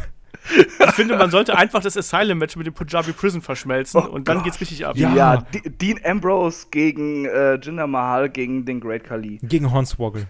Ich 0.55 0.93
finde, 0.93 1.17
man 1.17 1.31
sollte 1.31 1.57
einfach 1.57 1.83
das 1.83 1.97
Asylum-Match 1.97 2.57
mit 2.57 2.67
dem 2.67 2.75
Punjabi 2.75 3.13
Prison 3.13 3.43
verschmelzen 3.43 4.01
oh 4.03 4.09
und 4.09 4.29
dann 4.29 4.39
Gott. 4.39 4.45
geht's 4.45 4.61
richtig 4.61 4.87
ab. 4.87 4.97
Ja, 4.97 5.15
ja 5.15 5.45
Dean 5.81 6.01
Ambrose 6.05 6.69
gegen 6.71 7.27
äh, 7.27 7.55
Jinder 7.57 7.87
Mahal 7.87 8.31
gegen 8.31 8.65
den 8.65 8.81
Great 8.81 9.05
Khali. 9.05 9.41
Gegen 9.43 9.71
Hornswoggle. 9.71 10.27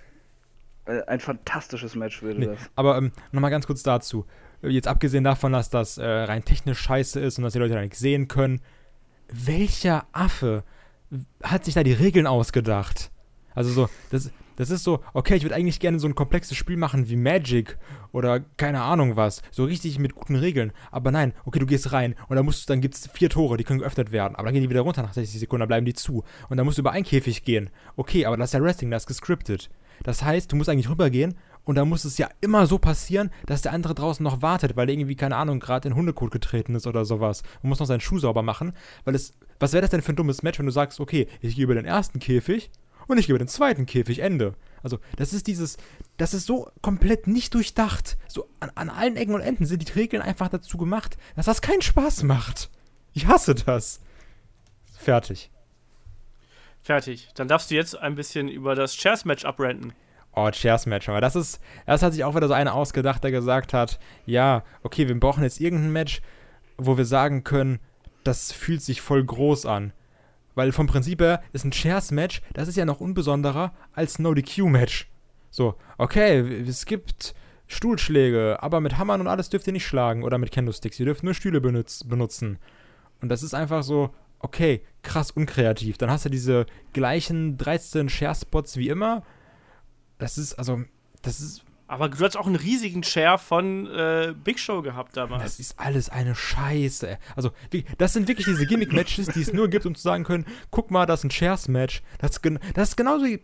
Äh, 0.87 1.03
ein 1.03 1.21
fantastisches 1.21 1.95
Match 1.95 2.23
würde 2.23 2.41
nee, 2.41 2.47
das. 2.47 2.59
Aber 2.75 2.97
ähm, 2.97 3.13
nochmal 3.31 3.51
ganz 3.51 3.67
kurz 3.67 3.83
dazu 3.83 4.27
jetzt 4.63 4.89
abgesehen 4.89 5.25
davon, 5.25 5.53
dass 5.53 5.71
das 5.71 5.99
äh, 5.99 6.07
rein 6.07 6.45
technisch 6.45 6.81
scheiße 6.81 7.21
ist 7.21 7.39
und 7.39 7.45
dass 7.45 7.53
die 7.53 7.59
Leute 7.59 7.75
da 7.75 7.81
nichts 7.81 7.99
sehen 7.99 8.29
können, 8.29 8.61
welcher 9.33 10.07
Affe 10.13 10.65
hat 11.43 11.65
sich 11.65 11.75
da 11.75 11.83
die 11.83 11.93
Regeln 11.93 12.27
ausgedacht? 12.27 13.11
Also 13.55 13.71
so, 13.71 13.89
das, 14.11 14.31
das 14.57 14.71
ist 14.71 14.85
so, 14.85 15.01
okay, 15.15 15.37
ich 15.37 15.43
würde 15.43 15.55
eigentlich 15.55 15.81
gerne 15.81 15.99
so 15.99 16.07
ein 16.07 16.15
komplexes 16.15 16.57
Spiel 16.57 16.77
machen 16.77 17.09
wie 17.09 17.17
Magic 17.17 17.79
oder 18.13 18.41
keine 18.41 18.83
Ahnung 18.83 19.17
was, 19.17 19.43
so 19.51 19.65
richtig 19.65 19.99
mit 19.99 20.15
guten 20.15 20.37
Regeln. 20.37 20.73
Aber 20.91 21.11
nein, 21.11 21.33
okay, 21.45 21.59
du 21.59 21.67
gehst 21.67 21.93
rein 21.93 22.15
und 22.29 22.37
dann 22.37 22.45
musst 22.45 22.69
dann 22.69 22.81
gibt's 22.81 23.09
vier 23.13 23.31
Tore, 23.31 23.57
die 23.57 23.65
können 23.65 23.81
geöffnet 23.81 24.13
werden, 24.13 24.37
aber 24.37 24.45
dann 24.45 24.55
gehen 24.55 24.63
die 24.63 24.71
wieder 24.71 24.83
runter 24.83 25.03
nach 25.03 25.15
60 25.15 25.41
Sekunden, 25.41 25.61
dann 25.61 25.69
bleiben 25.69 25.87
die 25.87 25.95
zu 25.95 26.25
und 26.49 26.57
dann 26.57 26.67
musst 26.67 26.79
du 26.79 26.83
über 26.83 26.93
einen 26.93 27.05
Käfig 27.05 27.45
gehen. 27.45 27.71
Okay, 27.97 28.27
aber 28.27 28.37
das 28.37 28.51
ist 28.51 28.55
ja 28.55 28.63
Wrestling, 28.63 28.91
das 28.91 29.05
ist 29.05 29.09
gescriptet. 29.09 29.71
Das 30.03 30.23
heißt, 30.23 30.51
du 30.53 30.57
musst 30.57 30.69
eigentlich 30.69 30.89
rübergehen 30.89 31.37
und 31.65 31.75
da 31.77 31.85
muss 31.85 32.05
es 32.05 32.19
ja 32.19 32.29
immer 32.41 32.67
so 32.67 32.79
passieren, 32.79 33.31
dass 33.47 33.63
der 33.63 33.73
andere 33.73 33.95
draußen 33.95 34.25
noch 34.25 34.43
wartet, 34.43 34.77
weil 34.77 34.89
er 34.89 34.95
irgendwie, 34.95 35.17
keine 35.17 35.37
Ahnung, 35.37 35.61
gerade 35.61 35.89
in 35.89 35.95
Hundekot 35.95 36.31
getreten 36.31 36.75
ist 36.75 36.87
oder 36.87 37.05
sowas 37.05 37.43
und 37.63 37.69
muss 37.69 37.81
noch 37.81 37.87
seinen 37.87 38.01
Schuh 38.01 38.19
sauber 38.19 38.43
machen. 38.43 38.73
Weil 39.05 39.15
es, 39.15 39.35
was 39.59 39.73
wäre 39.73 39.83
das 39.83 39.91
denn 39.91 40.03
für 40.03 40.13
ein 40.13 40.17
dummes 40.17 40.43
Match, 40.43 40.59
wenn 40.59 40.67
du 40.67 40.73
sagst, 40.73 41.01
okay, 41.01 41.29
ich 41.41 41.55
gehe 41.57 41.65
über 41.65 41.75
den 41.75 41.85
ersten 41.85 42.19
Käfig 42.19 42.71
und 43.07 43.19
ich 43.19 43.27
gehe 43.27 43.35
über 43.35 43.45
den 43.45 43.49
zweiten 43.49 43.87
Käfig, 43.87 44.21
Ende. 44.21 44.55
Also, 44.83 44.99
das 45.17 45.33
ist 45.33 45.47
dieses, 45.47 45.77
das 46.17 46.33
ist 46.33 46.47
so 46.47 46.71
komplett 46.81 47.27
nicht 47.27 47.53
durchdacht. 47.55 48.17
So 48.29 48.49
an, 48.61 48.71
an 48.75 48.89
allen 48.89 49.17
Ecken 49.17 49.35
und 49.35 49.43
Enden 49.43 49.67
sind 49.67 49.87
die 49.87 49.93
Regeln 49.93 50.23
einfach 50.23 50.49
dazu 50.49 50.79
gemacht, 50.79 51.19
dass 51.37 51.47
das 51.47 51.61
keinen 51.61 51.83
Spaß 51.83 52.23
macht. 52.23 52.71
Ich 53.13 53.27
hasse 53.27 53.55
das. 53.55 54.01
Fertig. 54.97 55.51
Fertig. 56.83 57.29
Dann 57.35 57.49
darfst 57.49 57.71
du 57.71 57.75
jetzt 57.75 57.99
ein 57.99 58.15
bisschen 58.15 58.49
über 58.49 58.75
das 58.75 58.97
Chairs-Match 58.97 59.45
abrenten. 59.45 59.93
Oh, 60.35 60.51
Chairs-Match. 60.51 61.09
Aber 61.09 61.21
das 61.21 61.37
ist, 61.37 61.61
das 61.87 62.03
hat 62.03 62.13
sich 62.13 62.25
auch 62.25 62.35
wieder 62.37 62.49
so 62.49 62.55
einer 62.55 62.75
ausgedacht, 62.75 63.25
der 63.25 63.31
gesagt 63.31 63.73
hat, 63.73 63.99
ja, 64.27 64.63
okay, 64.83 65.09
wir 65.09 65.19
brauchen 65.19 65.43
jetzt 65.43 65.61
irgendein 65.61 65.93
Match, 65.93 66.23
wo 66.79 66.97
wir 66.97 67.05
sagen 67.05 67.45
können, 67.45 67.81
das 68.25 68.53
fühlt 68.53 68.83
sich 68.83 69.01
voll 69.01 69.25
groß 69.25 69.67
an. 69.67 69.93
Weil 70.55 70.73
vom 70.73 70.87
Prinzip 70.87 71.21
her 71.21 71.43
ist 71.53 71.65
ein 71.65 71.71
Chairs-Match, 71.71 72.43
das 72.53 72.69
ist 72.69 72.77
ja 72.77 72.85
noch 72.85 73.01
unbesonderer 73.01 73.73
als 73.93 74.19
ein 74.19 74.23
No-DQ-Match. 74.23 75.11
So, 75.51 75.75
okay, 75.99 76.41
es 76.67 76.87
gibt 76.87 77.35
Stuhlschläge, 77.67 78.59
aber 78.61 78.81
mit 78.81 78.99
Hammern 78.99 79.21
und 79.21 79.27
alles 79.27 79.49
dürft 79.49 79.67
ihr 79.67 79.73
nicht 79.73 79.87
schlagen 79.87 80.23
oder 80.23 80.39
mit 80.39 80.53
Candlesticks. 80.53 80.99
Ihr 81.01 81.07
dürft 81.07 81.23
nur 81.23 81.35
Stühle 81.35 81.61
benutz 81.61 82.05
benutzen. 82.05 82.59
Und 83.21 83.29
das 83.29 83.43
ist 83.43 83.55
einfach 83.55 83.83
so, 83.83 84.11
okay, 84.41 84.83
krass 85.03 85.31
unkreativ. 85.31 85.99
Dann 85.99 86.11
hast 86.11 86.25
du 86.25 86.31
diese 86.31 86.67
gleichen 86.93 87.59
13 87.59 88.09
Share-Spots 88.09 88.77
wie 88.77 88.89
immer. 88.89 89.23
Das 90.21 90.39
ist, 90.39 90.55
also, 90.55 90.83
das 91.23 91.41
ist. 91.41 91.65
Aber 91.89 92.09
du 92.09 92.25
hast 92.25 92.37
auch 92.37 92.47
einen 92.47 92.55
riesigen 92.55 93.03
Share 93.03 93.37
von 93.37 93.89
äh, 93.89 94.33
Big 94.45 94.61
Show 94.61 94.81
gehabt 94.81 95.17
damals. 95.17 95.43
Das 95.43 95.59
ist 95.59 95.81
alles 95.81 96.09
eine 96.09 96.37
Scheiße. 96.37 97.19
Also, 97.35 97.51
das 97.99 98.13
sind 98.13 98.29
wirklich 98.29 98.47
diese 98.47 98.65
Gimmick-Matches, 98.65 99.27
die 99.29 99.41
es 99.41 99.53
nur 99.53 99.69
gibt, 99.69 99.87
um 99.87 99.97
zu 99.97 100.03
sagen 100.03 100.23
können, 100.23 100.47
guck 100.71 100.93
mal, 100.93 101.07
das 101.07 101.21
ist 101.21 101.25
ein 101.25 101.31
Shares-Match. 101.33 102.03
Das, 102.19 102.41
das 102.75 102.91
ist 102.91 102.97
genauso 102.97 103.25
wie. 103.25 103.41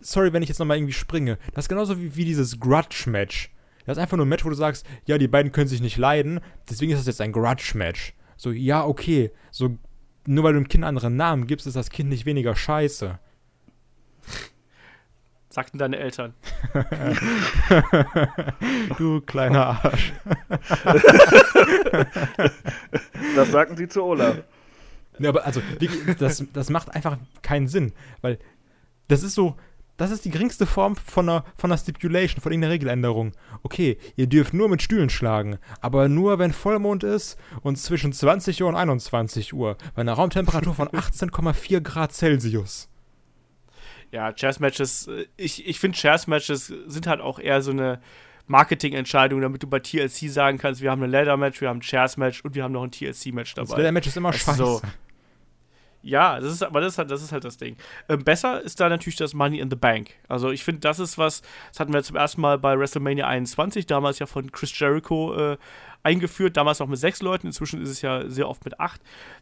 Sorry, 0.00 0.32
wenn 0.32 0.42
ich 0.42 0.48
jetzt 0.48 0.58
nochmal 0.58 0.76
irgendwie 0.76 0.92
springe. 0.92 1.38
Das 1.54 1.66
ist 1.66 1.68
genauso 1.68 2.00
wie, 2.00 2.16
wie 2.16 2.24
dieses 2.24 2.58
Grudge-Match. 2.58 3.50
Das 3.84 3.96
ist 3.96 4.02
einfach 4.02 4.16
nur 4.16 4.26
ein 4.26 4.28
Match, 4.28 4.44
wo 4.44 4.48
du 4.48 4.54
sagst, 4.54 4.84
ja, 5.06 5.16
die 5.16 5.28
beiden 5.28 5.52
können 5.52 5.68
sich 5.68 5.80
nicht 5.80 5.96
leiden, 5.96 6.40
deswegen 6.68 6.92
ist 6.92 6.98
das 6.98 7.06
jetzt 7.06 7.20
ein 7.20 7.32
Grudge-Match. 7.32 8.14
So, 8.36 8.50
ja, 8.50 8.84
okay. 8.84 9.32
So 9.50 9.78
nur 10.28 10.44
weil 10.44 10.52
du 10.52 10.60
dem 10.60 10.68
Kind 10.68 10.84
einen 10.84 10.96
anderen 10.96 11.16
Namen 11.16 11.46
gibst, 11.46 11.66
ist 11.66 11.74
das 11.74 11.90
Kind 11.90 12.10
nicht 12.10 12.26
weniger 12.26 12.54
scheiße. 12.54 13.18
Sagten 15.50 15.78
deine 15.78 15.96
Eltern. 15.96 16.34
du 18.98 19.22
kleiner 19.22 19.80
Arsch. 19.82 20.12
das 23.34 23.50
sagten 23.50 23.76
sie 23.76 23.88
zu 23.88 24.04
Olaf. 24.04 24.42
Ja, 25.18 25.30
aber 25.30 25.46
also, 25.46 25.62
das, 26.18 26.44
das 26.52 26.70
macht 26.70 26.94
einfach 26.94 27.16
keinen 27.42 27.66
Sinn, 27.66 27.92
weil 28.20 28.38
das 29.08 29.22
ist 29.22 29.34
so, 29.34 29.56
das 29.96 30.10
ist 30.12 30.24
die 30.24 30.30
geringste 30.30 30.64
Form 30.64 30.94
von 30.94 31.28
einer, 31.28 31.44
von 31.56 31.72
einer 31.72 31.78
Stipulation, 31.78 32.40
von 32.40 32.52
irgendeiner 32.52 32.74
Regeländerung. 32.74 33.32
Okay, 33.62 33.98
ihr 34.16 34.28
dürft 34.28 34.54
nur 34.54 34.68
mit 34.68 34.80
Stühlen 34.80 35.10
schlagen, 35.10 35.58
aber 35.80 36.08
nur 36.08 36.38
wenn 36.38 36.52
Vollmond 36.52 37.02
ist 37.02 37.36
und 37.62 37.76
zwischen 37.76 38.12
20 38.12 38.62
Uhr 38.62 38.68
und 38.68 38.76
21 38.76 39.52
Uhr 39.54 39.76
bei 39.94 40.02
einer 40.02 40.12
Raumtemperatur 40.12 40.74
von 40.74 40.88
18,4 40.90 41.80
Grad 41.80 42.12
Celsius. 42.12 42.88
Ja, 44.10 44.32
Chairs-Matches, 44.32 45.08
äh, 45.08 45.26
ich, 45.36 45.66
ich 45.66 45.80
finde 45.80 45.98
Chairs-Matches 45.98 46.66
sind 46.86 47.06
halt 47.06 47.20
auch 47.20 47.38
eher 47.38 47.62
so 47.62 47.70
eine 47.70 48.00
Marketingentscheidung, 48.46 49.40
damit 49.40 49.62
du 49.62 49.66
bei 49.66 49.78
TLC 49.78 50.30
sagen 50.30 50.58
kannst, 50.58 50.80
wir 50.80 50.90
haben 50.90 51.02
ein 51.02 51.10
Ladder-Match, 51.10 51.60
wir 51.60 51.68
haben 51.68 51.78
ein 51.78 51.82
Chairs-Match 51.82 52.42
und 52.44 52.54
wir 52.54 52.64
haben 52.64 52.72
noch 52.72 52.82
ein 52.82 52.90
TLC-Match 52.90 53.54
dabei. 53.54 53.68
Das 53.68 53.76
Ladder-Match 53.76 54.08
ist 54.08 54.16
immer 54.16 54.32
scheiße. 54.32 54.56
So. 54.56 54.80
Ja, 56.02 56.38
das 56.40 56.52
ist, 56.52 56.62
aber 56.62 56.80
das 56.80 56.94
ist, 56.94 56.98
halt, 56.98 57.10
das 57.10 57.22
ist 57.22 57.32
halt 57.32 57.44
das 57.44 57.56
Ding. 57.56 57.76
Ähm, 58.08 58.22
besser 58.22 58.60
ist 58.62 58.80
da 58.80 58.88
natürlich 58.88 59.16
das 59.16 59.34
Money 59.34 59.58
in 59.58 59.68
the 59.68 59.76
Bank. 59.76 60.10
Also 60.28 60.50
ich 60.50 60.62
finde, 60.62 60.80
das 60.80 61.00
ist 61.00 61.18
was, 61.18 61.42
das 61.70 61.80
hatten 61.80 61.92
wir 61.92 62.02
zum 62.02 62.16
ersten 62.16 62.40
Mal 62.40 62.58
bei 62.58 62.78
WrestleMania 62.78 63.26
21, 63.26 63.86
damals 63.86 64.18
ja 64.18 64.26
von 64.26 64.50
Chris 64.52 64.78
Jericho 64.78 65.34
äh, 65.34 65.58
eingeführt, 66.02 66.56
damals 66.56 66.78
noch 66.78 66.86
mit 66.86 66.98
sechs 66.98 67.22
Leuten, 67.22 67.48
inzwischen 67.48 67.82
ist 67.82 67.90
es 67.90 68.02
ja 68.02 68.28
sehr 68.28 68.48
oft 68.48 68.64
mit 68.64 68.80
acht. 68.80 69.00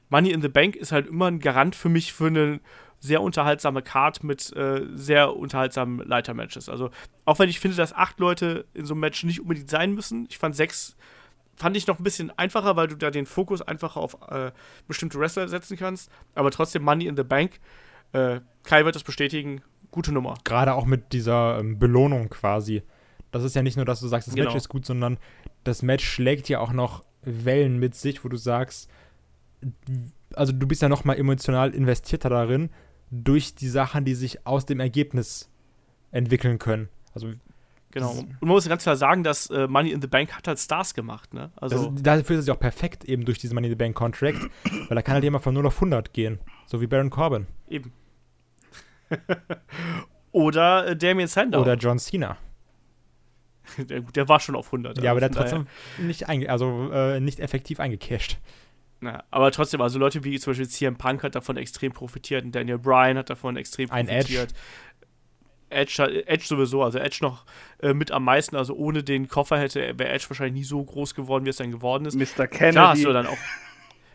Money 0.08 0.30
in 0.30 0.42
the 0.42 0.48
Bank 0.48 0.76
ist 0.76 0.92
halt 0.92 1.06
immer 1.06 1.26
ein 1.26 1.40
Garant 1.40 1.76
für 1.76 1.88
mich 1.88 2.12
für 2.12 2.26
eine 2.26 2.60
sehr 2.98 3.22
unterhaltsame 3.22 3.82
Card 3.82 4.24
mit 4.24 4.54
äh, 4.56 4.86
sehr 4.94 5.36
unterhaltsamen 5.36 6.06
Leitermatches. 6.06 6.68
Also 6.68 6.90
auch 7.24 7.38
wenn 7.38 7.48
ich 7.48 7.60
finde, 7.60 7.76
dass 7.76 7.92
acht 7.92 8.18
Leute 8.18 8.64
in 8.74 8.86
so 8.86 8.94
einem 8.94 9.00
Match 9.00 9.22
nicht 9.24 9.40
unbedingt 9.40 9.70
sein 9.70 9.92
müssen, 9.92 10.26
ich 10.30 10.38
fand 10.38 10.56
sechs 10.56 10.96
fand 11.56 11.76
ich 11.76 11.86
noch 11.86 11.98
ein 11.98 12.04
bisschen 12.04 12.30
einfacher, 12.38 12.76
weil 12.76 12.86
du 12.86 12.96
da 12.96 13.10
den 13.10 13.26
Fokus 13.26 13.62
einfacher 13.62 14.00
auf 14.00 14.16
äh, 14.28 14.52
bestimmte 14.86 15.18
Wrestler 15.18 15.48
setzen 15.48 15.76
kannst. 15.76 16.10
Aber 16.34 16.50
trotzdem 16.50 16.82
Money 16.82 17.06
in 17.06 17.16
the 17.16 17.22
Bank. 17.22 17.60
Äh, 18.12 18.40
Kai 18.62 18.84
wird 18.84 18.94
das 18.94 19.04
bestätigen. 19.04 19.62
Gute 19.90 20.12
Nummer. 20.12 20.34
Gerade 20.44 20.74
auch 20.74 20.84
mit 20.84 21.12
dieser 21.12 21.58
ähm, 21.58 21.78
Belohnung 21.78 22.28
quasi. 22.28 22.82
Das 23.36 23.44
ist 23.44 23.54
ja 23.54 23.62
nicht 23.62 23.76
nur, 23.76 23.84
dass 23.84 24.00
du 24.00 24.08
sagst, 24.08 24.28
das 24.28 24.34
genau. 24.34 24.48
Match 24.48 24.56
ist 24.56 24.68
gut, 24.68 24.84
sondern 24.84 25.18
das 25.64 25.82
Match 25.82 26.04
schlägt 26.04 26.48
ja 26.48 26.60
auch 26.60 26.72
noch 26.72 27.04
Wellen 27.22 27.78
mit 27.78 27.94
sich, 27.94 28.24
wo 28.24 28.28
du 28.28 28.36
sagst, 28.36 28.88
also 30.34 30.52
du 30.52 30.66
bist 30.66 30.82
ja 30.82 30.88
noch 30.88 31.04
mal 31.04 31.14
emotional 31.14 31.74
investierter 31.74 32.30
darin 32.30 32.70
durch 33.10 33.54
die 33.54 33.68
Sachen, 33.68 34.04
die 34.04 34.14
sich 34.14 34.46
aus 34.46 34.66
dem 34.66 34.80
Ergebnis 34.80 35.50
entwickeln 36.10 36.58
können. 36.58 36.88
Also 37.14 37.28
Genau. 37.96 38.10
Und 38.10 38.42
man 38.42 38.50
muss 38.50 38.68
ganz 38.68 38.82
klar 38.82 38.96
sagen, 38.96 39.24
dass 39.24 39.48
äh, 39.48 39.66
Money 39.66 39.90
in 39.90 40.02
the 40.02 40.06
Bank 40.06 40.36
hat 40.36 40.46
halt 40.46 40.58
Stars 40.58 40.92
gemacht, 40.92 41.32
ne? 41.32 41.50
Also 41.56 41.92
das, 41.92 42.02
dafür 42.02 42.36
ist 42.36 42.40
es 42.42 42.46
ja 42.46 42.52
auch 42.52 42.60
perfekt 42.60 43.06
eben 43.06 43.24
durch 43.24 43.38
diesen 43.38 43.54
Money 43.54 43.68
in 43.68 43.72
the 43.72 43.76
Bank 43.76 43.96
Contract, 43.96 44.38
weil 44.88 44.94
da 44.94 45.00
kann 45.00 45.14
halt 45.14 45.24
jemand 45.24 45.42
von 45.42 45.54
0 45.54 45.66
auf 45.66 45.76
100 45.76 46.12
gehen. 46.12 46.38
So 46.66 46.82
wie 46.82 46.86
Baron 46.86 47.08
Corbin. 47.08 47.46
Eben. 47.70 47.94
Oder 50.32 50.88
äh, 50.88 50.96
Damien 50.96 51.26
Sandow. 51.26 51.62
Oder 51.62 51.76
John 51.76 51.98
Cena. 51.98 52.36
der, 53.78 54.00
der, 54.00 54.28
war 54.28 54.40
schon 54.40 54.56
auf 54.56 54.66
100. 54.66 55.02
Ja, 55.02 55.10
aber 55.10 55.20
der 55.20 55.30
hat 55.30 55.36
trotzdem 55.36 55.66
nicht, 55.98 56.28
also, 56.28 56.90
äh, 56.92 57.20
nicht 57.20 57.40
effektiv 57.40 57.80
eingecashed. 57.80 58.38
Na, 59.00 59.24
aber 59.30 59.50
trotzdem, 59.52 59.80
also 59.80 59.98
Leute 59.98 60.24
wie 60.24 60.38
zum 60.38 60.52
Beispiel 60.52 60.68
CM 60.68 60.96
Punk 60.96 61.22
hat 61.22 61.34
davon 61.34 61.56
extrem 61.56 61.92
profitiert 61.92 62.44
und 62.44 62.54
Daniel 62.54 62.78
Bryan 62.78 63.18
hat 63.18 63.28
davon 63.28 63.56
extrem 63.56 63.90
Ein 63.90 64.06
profitiert. 64.06 64.54
Edge. 65.68 65.96
Edge, 66.02 66.26
Edge 66.26 66.44
sowieso, 66.46 66.82
also 66.82 66.98
Edge 66.98 67.18
noch 67.22 67.44
äh, 67.82 67.92
mit 67.92 68.12
am 68.12 68.24
meisten, 68.24 68.56
also 68.56 68.74
ohne 68.74 69.02
den 69.02 69.28
Koffer 69.28 69.58
hätte 69.58 69.98
wäre 69.98 70.10
Edge 70.10 70.26
wahrscheinlich 70.28 70.54
nie 70.54 70.64
so 70.64 70.82
groß 70.82 71.14
geworden, 71.14 71.44
wie 71.44 71.50
es 71.50 71.56
dann 71.56 71.72
geworden 71.72 72.06
ist. 72.06 72.14
Mr. 72.14 72.46
Kennedy. 72.46 72.72
Klar 72.72 72.90
hast 72.90 73.04
du 73.04 73.12
dann 73.12 73.26
auch. 73.26 73.38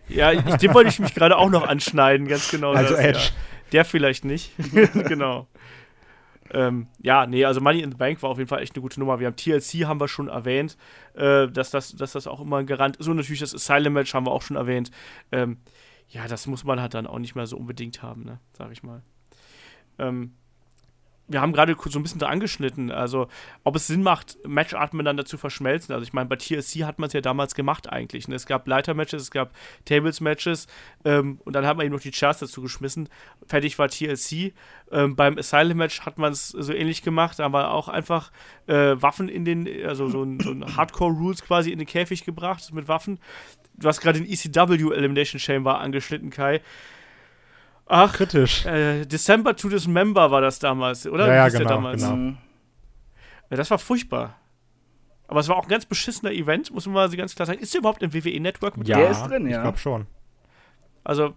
Ja, 0.08 0.32
ich, 0.32 0.41
dem 0.41 0.74
wollte 0.74 0.89
ich 0.89 0.99
mich 0.99 1.14
gerade 1.14 1.38
auch 1.38 1.49
noch 1.49 1.68
anschneiden, 1.68 2.28
ganz 2.28 2.49
genau. 2.49 2.72
Also 2.72 2.95
das, 2.95 3.04
Edge. 3.04 3.20
Ja. 3.20 3.30
Der 3.72 3.86
vielleicht 3.86 4.26
nicht. 4.26 4.52
genau. 4.93 5.47
Ähm, 6.54 6.88
ja, 7.02 7.26
nee, 7.26 7.45
also 7.45 7.62
Money 7.62 7.82
in 7.82 7.91
the 7.91 7.97
Bank 7.97 8.22
war 8.22 8.30
auf 8.30 8.38
jeden 8.38 8.49
Fall 8.49 8.62
echt 8.62 8.76
eine 8.76 8.82
gute 8.82 8.99
Nummer. 8.99 9.20
Wir 9.20 9.28
haben 9.28 9.36
TLC, 9.36 9.86
haben 9.86 10.02
wir 10.02 10.08
schon 10.08 10.28
erwähnt, 10.28 10.78
äh, 11.14 11.47
dass, 11.47 11.72
das, 11.72 11.95
dass 11.95 12.12
das 12.12 12.28
auch 12.28 12.41
immer 12.41 12.58
ein 12.58 12.66
Garant 12.66 12.97
ist. 12.97 13.08
Und 13.08 13.16
natürlich 13.16 13.39
das 13.39 13.56
Asylum 13.56 13.93
Match 13.93 14.14
haben 14.14 14.26
wir 14.26 14.32
auch 14.32 14.41
schon 14.41 14.58
erwähnt. 14.58 14.91
Ähm, 15.32 15.58
ja, 16.10 16.28
das 16.28 16.47
muss 16.47 16.64
man 16.64 16.82
halt 16.82 16.93
dann 16.93 17.08
auch 17.08 17.20
nicht 17.20 17.36
mehr 17.36 17.47
so 17.47 17.58
unbedingt 17.58 18.04
haben, 18.04 18.24
ne, 18.24 18.39
sag 18.52 18.72
ich 18.72 18.84
mal. 18.84 19.02
Ähm, 19.97 20.34
wir 21.32 21.41
haben 21.41 21.53
gerade 21.53 21.75
so 21.89 21.99
ein 21.99 22.03
bisschen 22.03 22.19
da 22.19 22.27
angeschnitten, 22.27 22.91
also 22.91 23.27
ob 23.63 23.75
es 23.75 23.88
Sinn 23.88 24.03
macht, 24.03 24.38
Matchart 24.45 24.93
miteinander 24.93 25.25
zu 25.25 25.38
verschmelzen. 25.38 25.93
Also 25.93 26.03
ich 26.03 26.13
meine, 26.13 26.27
bei 26.27 26.36
TSC 26.36 26.84
hat 26.84 26.99
man 26.99 27.07
es 27.07 27.13
ja 27.13 27.21
damals 27.21 27.55
gemacht 27.55 27.89
eigentlich. 27.89 28.27
Ne? 28.27 28.36
Es 28.36 28.45
gab 28.45 28.67
Leiter-Matches, 28.67 29.23
es 29.23 29.32
gab 29.32 29.51
Tables-Matches 29.86 30.67
ähm, 31.05 31.39
und 31.45 31.53
dann 31.55 31.65
hat 31.65 31.77
man 31.77 31.86
eben 31.86 31.95
noch 31.95 32.01
die 32.01 32.11
Chairs 32.11 32.39
dazu 32.39 32.61
geschmissen. 32.61 33.09
Fertig 33.45 33.79
war 33.79 33.88
TLC. 33.88 34.53
Ähm, 34.91 35.15
beim 35.15 35.38
Asylum-Match 35.38 36.01
hat 36.01 36.17
man 36.17 36.32
es 36.34 36.49
so 36.49 36.73
ähnlich 36.73 37.01
gemacht. 37.01 37.39
Da 37.39 37.45
haben 37.45 37.53
wir 37.53 37.71
auch 37.71 37.88
einfach 37.88 38.32
äh, 38.67 39.01
Waffen 39.01 39.29
in 39.29 39.45
den, 39.45 39.67
also 39.86 40.09
so 40.09 40.23
ein, 40.23 40.39
so 40.39 40.51
ein 40.51 40.75
Hardcore-Rules 40.75 41.43
quasi 41.43 41.71
in 41.71 41.79
den 41.79 41.88
Käfig 41.88 42.25
gebracht 42.25 42.73
mit 42.73 42.88
Waffen. 42.88 43.19
Du 43.75 43.88
hast 43.88 44.01
gerade 44.01 44.19
den 44.19 44.29
ECW 44.29 44.93
Elimination 44.93 45.39
Chamber 45.39 45.79
angeschnitten, 45.79 46.29
Kai. 46.29 46.61
Ach, 47.93 48.13
kritisch. 48.13 48.65
Äh, 48.65 49.05
December 49.05 49.53
to 49.53 49.67
Dismember 49.67 50.31
war 50.31 50.39
das 50.39 50.59
damals, 50.59 51.05
oder? 51.05 51.27
Ja, 51.27 51.35
ja 51.35 51.49
genau, 51.49 51.69
damals? 51.69 52.01
genau. 52.01 52.15
Mhm. 52.15 52.37
Ja, 53.49 53.57
das 53.57 53.69
war 53.69 53.79
furchtbar. 53.79 54.37
Aber 55.27 55.41
es 55.41 55.49
war 55.49 55.57
auch 55.57 55.63
ein 55.63 55.69
ganz 55.69 55.85
beschissener 55.85 56.31
Event, 56.31 56.71
muss 56.71 56.85
man 56.85 56.93
mal 56.93 57.09
ganz 57.09 57.35
klar 57.35 57.45
sagen. 57.45 57.59
Ist 57.59 57.73
der 57.73 57.79
überhaupt 57.79 58.01
im 58.01 58.13
WWE-Network 58.13 58.77
mit 58.77 58.87
Ja, 58.87 58.97
der 58.97 59.11
ist 59.11 59.23
drin, 59.23 59.45
ja. 59.45 59.57
ich 59.57 59.61
glaube 59.61 59.77
schon. 59.77 60.07
Also, 61.03 61.35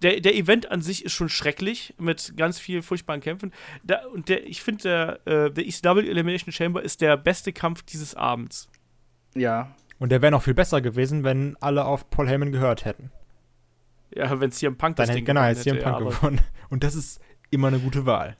der, 0.00 0.20
der 0.20 0.34
Event 0.34 0.70
an 0.70 0.80
sich 0.80 1.04
ist 1.04 1.12
schon 1.12 1.28
schrecklich, 1.28 1.94
mit 1.98 2.38
ganz 2.38 2.58
vielen 2.58 2.82
furchtbaren 2.82 3.20
Kämpfen. 3.20 3.52
Da, 3.84 4.06
und 4.06 4.30
der, 4.30 4.46
ich 4.46 4.62
finde, 4.62 5.18
der, 5.26 5.46
äh, 5.46 5.50
der 5.50 5.66
ECW 5.66 6.08
Elimination 6.08 6.52
Chamber 6.52 6.82
ist 6.82 7.02
der 7.02 7.18
beste 7.18 7.52
Kampf 7.52 7.82
dieses 7.82 8.14
Abends. 8.14 8.70
Ja. 9.34 9.74
Und 9.98 10.10
der 10.10 10.22
wäre 10.22 10.32
noch 10.32 10.42
viel 10.42 10.54
besser 10.54 10.80
gewesen, 10.80 11.22
wenn 11.22 11.54
alle 11.60 11.84
auf 11.84 12.08
Paul 12.08 12.28
Heyman 12.28 12.50
gehört 12.50 12.86
hätten. 12.86 13.12
Ja, 14.14 14.40
wenn 14.40 14.52
CM 14.52 14.76
Punk 14.76 14.96
das 14.96 15.08
Dann 15.08 15.16
Ding 15.16 15.24
genau, 15.24 15.42
hätte. 15.42 15.60
CM 15.60 15.78
Punk 15.78 16.00
ja, 16.00 16.08
gewonnen. 16.08 16.40
Und 16.70 16.84
das 16.84 16.94
ist 16.94 17.20
immer 17.50 17.68
eine 17.68 17.78
gute 17.78 18.06
Wahl. 18.06 18.36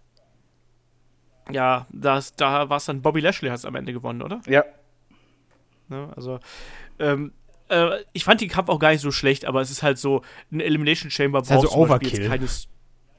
Ja, 1.51 1.87
das, 1.91 2.35
da 2.35 2.69
war 2.69 2.77
es 2.77 2.85
dann 2.85 3.03
Bobby 3.03 3.21
Lashley 3.21 3.49
hat 3.49 3.59
es 3.59 3.65
am 3.65 3.75
Ende 3.75 3.93
gewonnen, 3.93 4.23
oder? 4.23 4.41
Ja. 4.47 4.65
Ne, 5.89 6.13
also, 6.15 6.39
ähm, 6.99 7.33
äh, 7.69 8.05
ich 8.13 8.25
fand 8.25 8.41
den 8.41 8.49
Kampf 8.49 8.69
auch 8.69 8.79
gar 8.79 8.91
nicht 8.93 9.01
so 9.01 9.11
schlecht, 9.11 9.45
aber 9.45 9.61
es 9.61 9.71
ist 9.71 9.83
halt 9.83 9.99
so, 9.99 10.23
ein 10.51 10.61
Elimination 10.61 11.11
Chamber 11.11 11.41
brauchst 11.41 11.53
also 11.53 11.73
Overkill. 11.73 12.29
Keines, 12.29 12.69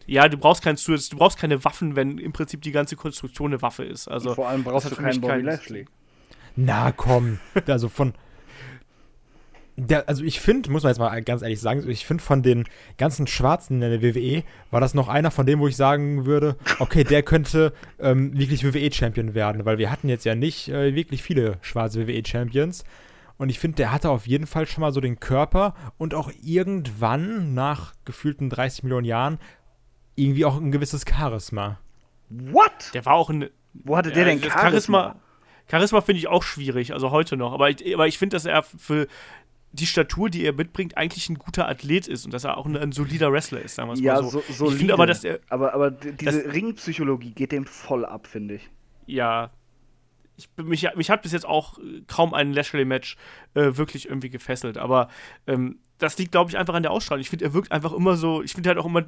ja, 0.05 0.27
du 0.29 0.37
brauchst 0.37 0.63
kein 0.63 0.75
du 0.75 1.17
brauchst 1.17 1.37
keine 1.37 1.63
Waffen, 1.63 1.95
wenn 1.95 2.17
im 2.17 2.33
Prinzip 2.33 2.61
die 2.61 2.71
ganze 2.71 2.95
Konstruktion 2.95 3.51
eine 3.51 3.61
Waffe 3.61 3.83
ist. 3.83 4.07
Also, 4.07 4.29
Und 4.29 4.35
vor 4.35 4.47
allem 4.47 4.63
brauchst 4.63 4.89
du 4.89 4.95
keinen 4.95 5.19
Bobby 5.19 5.33
kein, 5.33 5.45
Lashley. 5.45 5.85
Na 6.55 6.91
komm, 6.91 7.39
also 7.67 7.89
von 7.89 8.13
der, 9.75 10.07
also 10.07 10.23
ich 10.23 10.39
finde, 10.39 10.69
muss 10.71 10.83
man 10.83 10.91
jetzt 10.91 10.99
mal 10.99 11.21
ganz 11.23 11.41
ehrlich 11.41 11.59
sagen, 11.59 11.89
ich 11.89 12.05
finde 12.05 12.23
von 12.23 12.43
den 12.43 12.65
ganzen 12.97 13.25
Schwarzen 13.27 13.81
in 13.81 13.89
der 13.89 14.01
WWE 14.01 14.43
war 14.71 14.79
das 14.79 14.93
noch 14.93 15.07
einer 15.07 15.31
von 15.31 15.45
denen, 15.45 15.61
wo 15.61 15.67
ich 15.67 15.75
sagen 15.75 16.25
würde, 16.25 16.57
okay, 16.79 17.03
der 17.03 17.23
könnte 17.23 17.73
ähm, 17.99 18.37
wirklich 18.37 18.63
WWE-Champion 18.63 19.33
werden, 19.33 19.65
weil 19.65 19.77
wir 19.77 19.91
hatten 19.91 20.09
jetzt 20.09 20.25
ja 20.25 20.35
nicht 20.35 20.69
äh, 20.69 20.95
wirklich 20.95 21.23
viele 21.23 21.57
schwarze 21.61 22.07
WWE-Champions. 22.07 22.83
Und 23.37 23.49
ich 23.49 23.59
finde, 23.59 23.77
der 23.77 23.91
hatte 23.91 24.09
auf 24.09 24.27
jeden 24.27 24.45
Fall 24.45 24.67
schon 24.67 24.81
mal 24.81 24.93
so 24.93 25.01
den 25.01 25.19
Körper 25.19 25.73
und 25.97 26.13
auch 26.13 26.31
irgendwann 26.43 27.53
nach 27.55 27.93
gefühlten 28.05 28.49
30 28.49 28.83
Millionen 28.83 29.05
Jahren 29.05 29.39
irgendwie 30.15 30.45
auch 30.45 30.57
ein 30.57 30.71
gewisses 30.71 31.03
Charisma. 31.09 31.79
What? 32.29 32.93
Der 32.93 33.05
war 33.05 33.13
auch 33.13 33.29
ein. 33.29 33.49
Wo 33.73 33.97
hatte 33.97 34.11
der 34.11 34.25
denn 34.25 34.39
Charisma? 34.39 34.61
Charisma, 34.61 35.15
Charisma 35.69 36.01
finde 36.01 36.19
ich 36.19 36.27
auch 36.27 36.43
schwierig, 36.43 36.93
also 36.93 37.11
heute 37.11 37.37
noch. 37.37 37.53
Aber 37.53 37.69
ich, 37.69 37.93
aber 37.93 38.07
ich 38.07 38.17
finde, 38.17 38.35
dass 38.35 38.45
er 38.45 38.63
für 38.63 39.07
die 39.73 39.87
Statur, 39.87 40.29
die 40.29 40.45
er 40.45 40.53
mitbringt, 40.53 40.97
eigentlich 40.97 41.27
ein 41.29 41.37
guter 41.37 41.67
Athlet 41.67 42.07
ist 42.07 42.25
und 42.25 42.33
dass 42.33 42.43
er 42.43 42.57
auch 42.57 42.67
ein, 42.67 42.77
ein 42.77 42.91
solider 42.91 43.31
Wrestler 43.31 43.61
ist, 43.61 43.75
sagen 43.75 43.89
wir 43.89 43.97
ja, 43.97 44.21
mal 44.21 44.23
so. 44.23 44.29
so 44.47 44.53
solide. 44.53 44.73
Ich 44.73 44.79
finde 44.79 44.93
aber, 44.93 45.07
dass 45.07 45.23
er. 45.23 45.39
Aber, 45.49 45.73
aber 45.73 45.89
diese 45.91 46.53
Ringpsychologie 46.53 47.31
geht 47.31 47.51
dem 47.51 47.65
voll 47.65 48.05
ab, 48.05 48.27
finde 48.27 48.55
ich. 48.55 48.69
Ja. 49.07 49.51
Ich, 50.35 50.49
mich, 50.57 50.87
mich 50.95 51.09
hat 51.09 51.21
bis 51.23 51.31
jetzt 51.31 51.45
auch 51.45 51.77
kaum 52.07 52.33
ein 52.33 52.53
Lashley-Match 52.53 53.17
äh, 53.55 53.75
wirklich 53.75 54.07
irgendwie 54.07 54.29
gefesselt, 54.29 54.77
aber 54.77 55.09
ähm, 55.45 55.79
das 55.97 56.17
liegt, 56.17 56.31
glaube 56.31 56.49
ich, 56.49 56.57
einfach 56.57 56.73
an 56.73 56.83
der 56.83 56.91
Ausstrahlung. 56.91 57.21
Ich 57.21 57.29
finde, 57.29 57.45
er 57.45 57.53
wirkt 57.53 57.71
einfach 57.71 57.93
immer 57.93 58.15
so, 58.15 58.41
ich 58.41 58.53
finde 58.53 58.69
halt 58.69 58.79
auch 58.79 58.85
immer, 58.85 59.03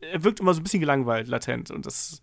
er 0.00 0.24
wirkt 0.24 0.40
immer 0.40 0.54
so 0.54 0.60
ein 0.60 0.64
bisschen 0.64 0.80
gelangweilt, 0.80 1.28
latent 1.28 1.70
und 1.70 1.86
das 1.86 2.22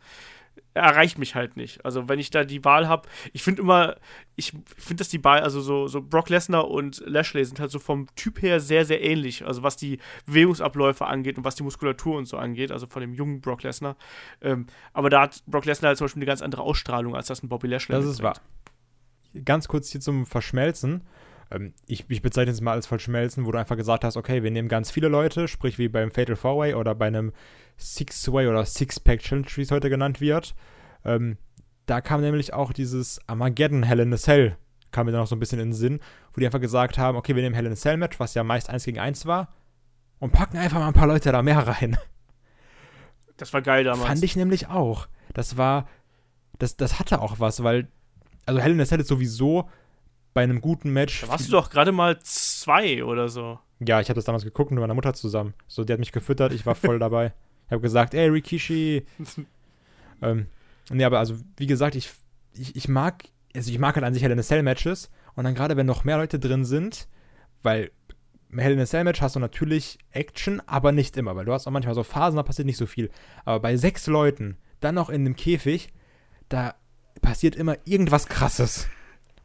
erreicht 0.79 1.17
mich 1.17 1.35
halt 1.35 1.57
nicht. 1.57 1.83
Also 1.85 2.09
wenn 2.09 2.19
ich 2.19 2.29
da 2.29 2.43
die 2.43 2.63
Wahl 2.65 2.87
habe, 2.87 3.07
ich 3.33 3.43
finde 3.43 3.61
immer, 3.61 3.95
ich 4.35 4.53
finde, 4.77 5.01
dass 5.01 5.09
die 5.09 5.23
Wahl, 5.23 5.41
also 5.41 5.61
so, 5.61 5.87
so 5.87 6.01
Brock 6.01 6.29
Lesnar 6.29 6.69
und 6.69 7.01
Lashley 7.05 7.43
sind 7.45 7.59
halt 7.59 7.71
so 7.71 7.79
vom 7.79 8.07
Typ 8.15 8.41
her 8.41 8.59
sehr, 8.59 8.85
sehr 8.85 9.03
ähnlich. 9.03 9.45
Also 9.45 9.63
was 9.63 9.77
die 9.77 9.99
Bewegungsabläufe 10.25 11.05
angeht 11.05 11.37
und 11.37 11.45
was 11.45 11.55
die 11.55 11.63
Muskulatur 11.63 12.17
und 12.17 12.25
so 12.25 12.37
angeht, 12.37 12.71
also 12.71 12.87
von 12.87 13.01
dem 13.01 13.13
jungen 13.13 13.41
Brock 13.41 13.63
Lesnar. 13.63 13.95
Ähm, 14.41 14.67
aber 14.93 15.09
da 15.09 15.21
hat 15.21 15.43
Brock 15.47 15.65
Lesnar 15.65 15.89
halt 15.89 15.97
zum 15.97 16.05
Beispiel 16.05 16.21
eine 16.21 16.27
ganz 16.27 16.41
andere 16.41 16.61
Ausstrahlung, 16.61 17.15
als 17.15 17.27
das 17.27 17.43
ein 17.43 17.49
Bobby 17.49 17.67
Lashley 17.67 17.95
Das 17.95 18.05
ist 18.05 18.23
wahr. 18.23 18.39
Ganz 19.45 19.67
kurz 19.67 19.91
hier 19.91 20.01
zum 20.01 20.25
Verschmelzen. 20.25 21.03
Ähm, 21.51 21.73
ich, 21.87 22.05
ich 22.09 22.21
bezeichne 22.21 22.51
es 22.51 22.61
mal 22.61 22.73
als 22.73 22.87
Verschmelzen, 22.87 23.45
wo 23.45 23.51
du 23.51 23.57
einfach 23.57 23.77
gesagt 23.77 24.03
hast, 24.03 24.17
okay, 24.17 24.43
wir 24.43 24.51
nehmen 24.51 24.67
ganz 24.67 24.91
viele 24.91 25.07
Leute, 25.07 25.47
sprich 25.47 25.77
wie 25.77 25.87
beim 25.87 26.11
Fatal 26.11 26.35
Four 26.35 26.57
Way 26.59 26.73
oder 26.75 26.95
bei 26.95 27.07
einem 27.07 27.31
Six-Way 27.79 28.47
oder 28.47 28.65
Six-Pack 28.65 29.19
Challenge, 29.19 29.47
wie 29.55 29.61
es 29.61 29.71
heute 29.71 29.89
genannt 29.89 30.21
wird. 30.21 30.53
Ähm, 31.05 31.37
da 31.85 32.01
kam 32.01 32.21
nämlich 32.21 32.53
auch 32.53 32.71
dieses 32.73 33.19
Armageddon 33.27 33.83
Hell 33.83 34.01
in 34.01 34.13
a 34.13 34.17
Cell, 34.17 34.57
kam 34.91 35.05
mir 35.05 35.11
dann 35.11 35.21
noch 35.21 35.27
so 35.27 35.35
ein 35.35 35.39
bisschen 35.39 35.59
in 35.59 35.69
den 35.69 35.73
Sinn, 35.73 35.99
wo 36.33 36.39
die 36.39 36.45
einfach 36.45 36.61
gesagt 36.61 36.97
haben, 36.97 37.17
okay, 37.17 37.35
wir 37.35 37.41
nehmen 37.41 37.55
Hell 37.55 37.65
in 37.65 37.71
a 37.71 37.75
Cell 37.75 37.97
Match, 37.97 38.19
was 38.19 38.35
ja 38.35 38.43
meist 38.43 38.69
1 38.69 38.83
gegen 38.83 38.99
1 38.99 39.25
war, 39.25 39.53
und 40.19 40.31
packen 40.31 40.57
einfach 40.57 40.79
mal 40.79 40.87
ein 40.87 40.93
paar 40.93 41.07
Leute 41.07 41.31
da 41.31 41.41
mehr 41.41 41.65
rein. 41.65 41.97
Das 43.37 43.53
war 43.53 43.61
geil 43.61 43.85
damals. 43.85 44.07
Fand 44.07 44.23
ich 44.23 44.35
nämlich 44.35 44.67
auch. 44.67 45.07
Das 45.33 45.57
war, 45.57 45.87
das, 46.57 46.75
das 46.75 46.99
hatte 46.99 47.21
auch 47.21 47.39
was, 47.39 47.63
weil, 47.63 47.87
also 48.45 48.59
Hell 48.59 48.73
in 48.73 48.81
a 48.81 48.85
Cell 48.85 48.99
ist 48.99 49.07
sowieso 49.07 49.69
bei 50.33 50.43
einem 50.43 50.61
guten 50.61 50.91
Match. 50.91 51.21
Da 51.21 51.29
warst 51.29 51.47
du 51.47 51.51
doch 51.51 51.69
gerade 51.69 51.91
mal 51.91 52.19
zwei 52.19 53.03
oder 53.03 53.29
so. 53.29 53.59
Ja, 53.79 54.01
ich 54.01 54.09
habe 54.09 54.15
das 54.15 54.25
damals 54.25 54.43
geguckt 54.43 54.71
mit 54.71 54.79
meiner 54.79 54.93
Mutter 54.93 55.13
zusammen. 55.13 55.53
So, 55.67 55.83
die 55.83 55.93
hat 55.93 55.99
mich 55.99 56.11
gefüttert, 56.11 56.53
ich 56.53 56.65
war 56.65 56.75
voll 56.75 56.99
dabei. 56.99 57.33
Ich 57.69 57.71
habe 57.71 57.81
gesagt, 57.81 58.15
ey, 58.15 58.27
Rikishi. 58.29 59.05
ähm, 60.23 60.47
nee, 60.89 61.03
aber 61.03 61.19
also, 61.19 61.35
wie 61.55 61.67
gesagt, 61.67 61.93
ich, 61.93 62.09
ich, 62.53 62.75
ich 62.75 62.87
mag, 62.87 63.25
also 63.55 63.69
ich 63.69 63.77
mag 63.77 63.93
halt 63.93 64.03
an 64.03 64.13
sich 64.15 64.23
Hell 64.23 64.31
in 64.31 64.39
a 64.39 64.41
Cell 64.41 64.63
Matches. 64.63 65.11
Und 65.35 65.43
dann 65.43 65.53
gerade, 65.53 65.77
wenn 65.77 65.85
noch 65.85 66.03
mehr 66.03 66.17
Leute 66.17 66.39
drin 66.39 66.65
sind, 66.65 67.07
weil 67.61 67.91
Hell 68.51 68.73
in 68.73 68.79
a 68.79 68.87
Cell 68.87 69.03
Match 69.03 69.21
hast 69.21 69.35
du 69.35 69.39
natürlich 69.39 69.99
Action, 70.09 70.63
aber 70.65 70.91
nicht 70.91 71.15
immer, 71.15 71.35
weil 71.35 71.45
du 71.45 71.53
hast 71.53 71.67
auch 71.67 71.71
manchmal 71.71 71.93
so 71.93 72.01
Phasen, 72.01 72.37
da 72.37 72.43
passiert 72.43 72.65
nicht 72.65 72.77
so 72.77 72.87
viel. 72.87 73.11
Aber 73.45 73.59
bei 73.59 73.77
sechs 73.77 74.07
Leuten, 74.07 74.57
dann 74.79 74.95
noch 74.95 75.11
in 75.11 75.21
einem 75.21 75.35
Käfig, 75.35 75.93
da 76.49 76.73
passiert 77.21 77.55
immer 77.55 77.77
irgendwas 77.85 78.25
Krasses. 78.25 78.87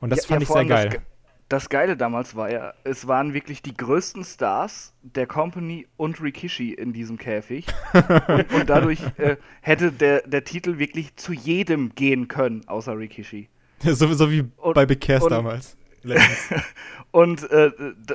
Und 0.01 0.09
das 0.09 0.20
ja, 0.20 0.28
fand 0.28 0.40
ja, 0.40 0.48
ich 0.48 0.48
sehr 0.48 0.64
geil. 0.64 1.02
Das, 1.48 1.68
Geile 1.68 1.96
damals 1.96 2.34
war 2.34 2.50
ja, 2.50 2.72
es 2.84 3.06
waren 3.06 3.34
wirklich 3.34 3.62
die 3.62 3.76
größten 3.76 4.24
Stars 4.24 4.94
der 5.02 5.26
Company 5.26 5.86
und 5.96 6.20
Rikishi 6.22 6.72
in 6.72 6.92
diesem 6.92 7.18
Käfig. 7.18 7.66
und, 7.92 8.52
und, 8.54 8.70
dadurch 8.70 9.00
äh, 9.18 9.36
hätte 9.60 9.92
der, 9.92 10.22
der 10.22 10.44
Titel 10.44 10.78
wirklich 10.78 11.16
zu 11.16 11.32
jedem 11.32 11.94
gehen 11.94 12.28
können, 12.28 12.66
außer 12.66 12.98
Rikishi. 12.98 13.48
so, 13.82 14.30
wie 14.30 14.44
und, 14.56 14.74
bei 14.74 14.86
Big 14.86 15.00
Cares 15.00 15.26
damals. 15.28 15.76
und 17.10 17.50
äh, 17.50 17.70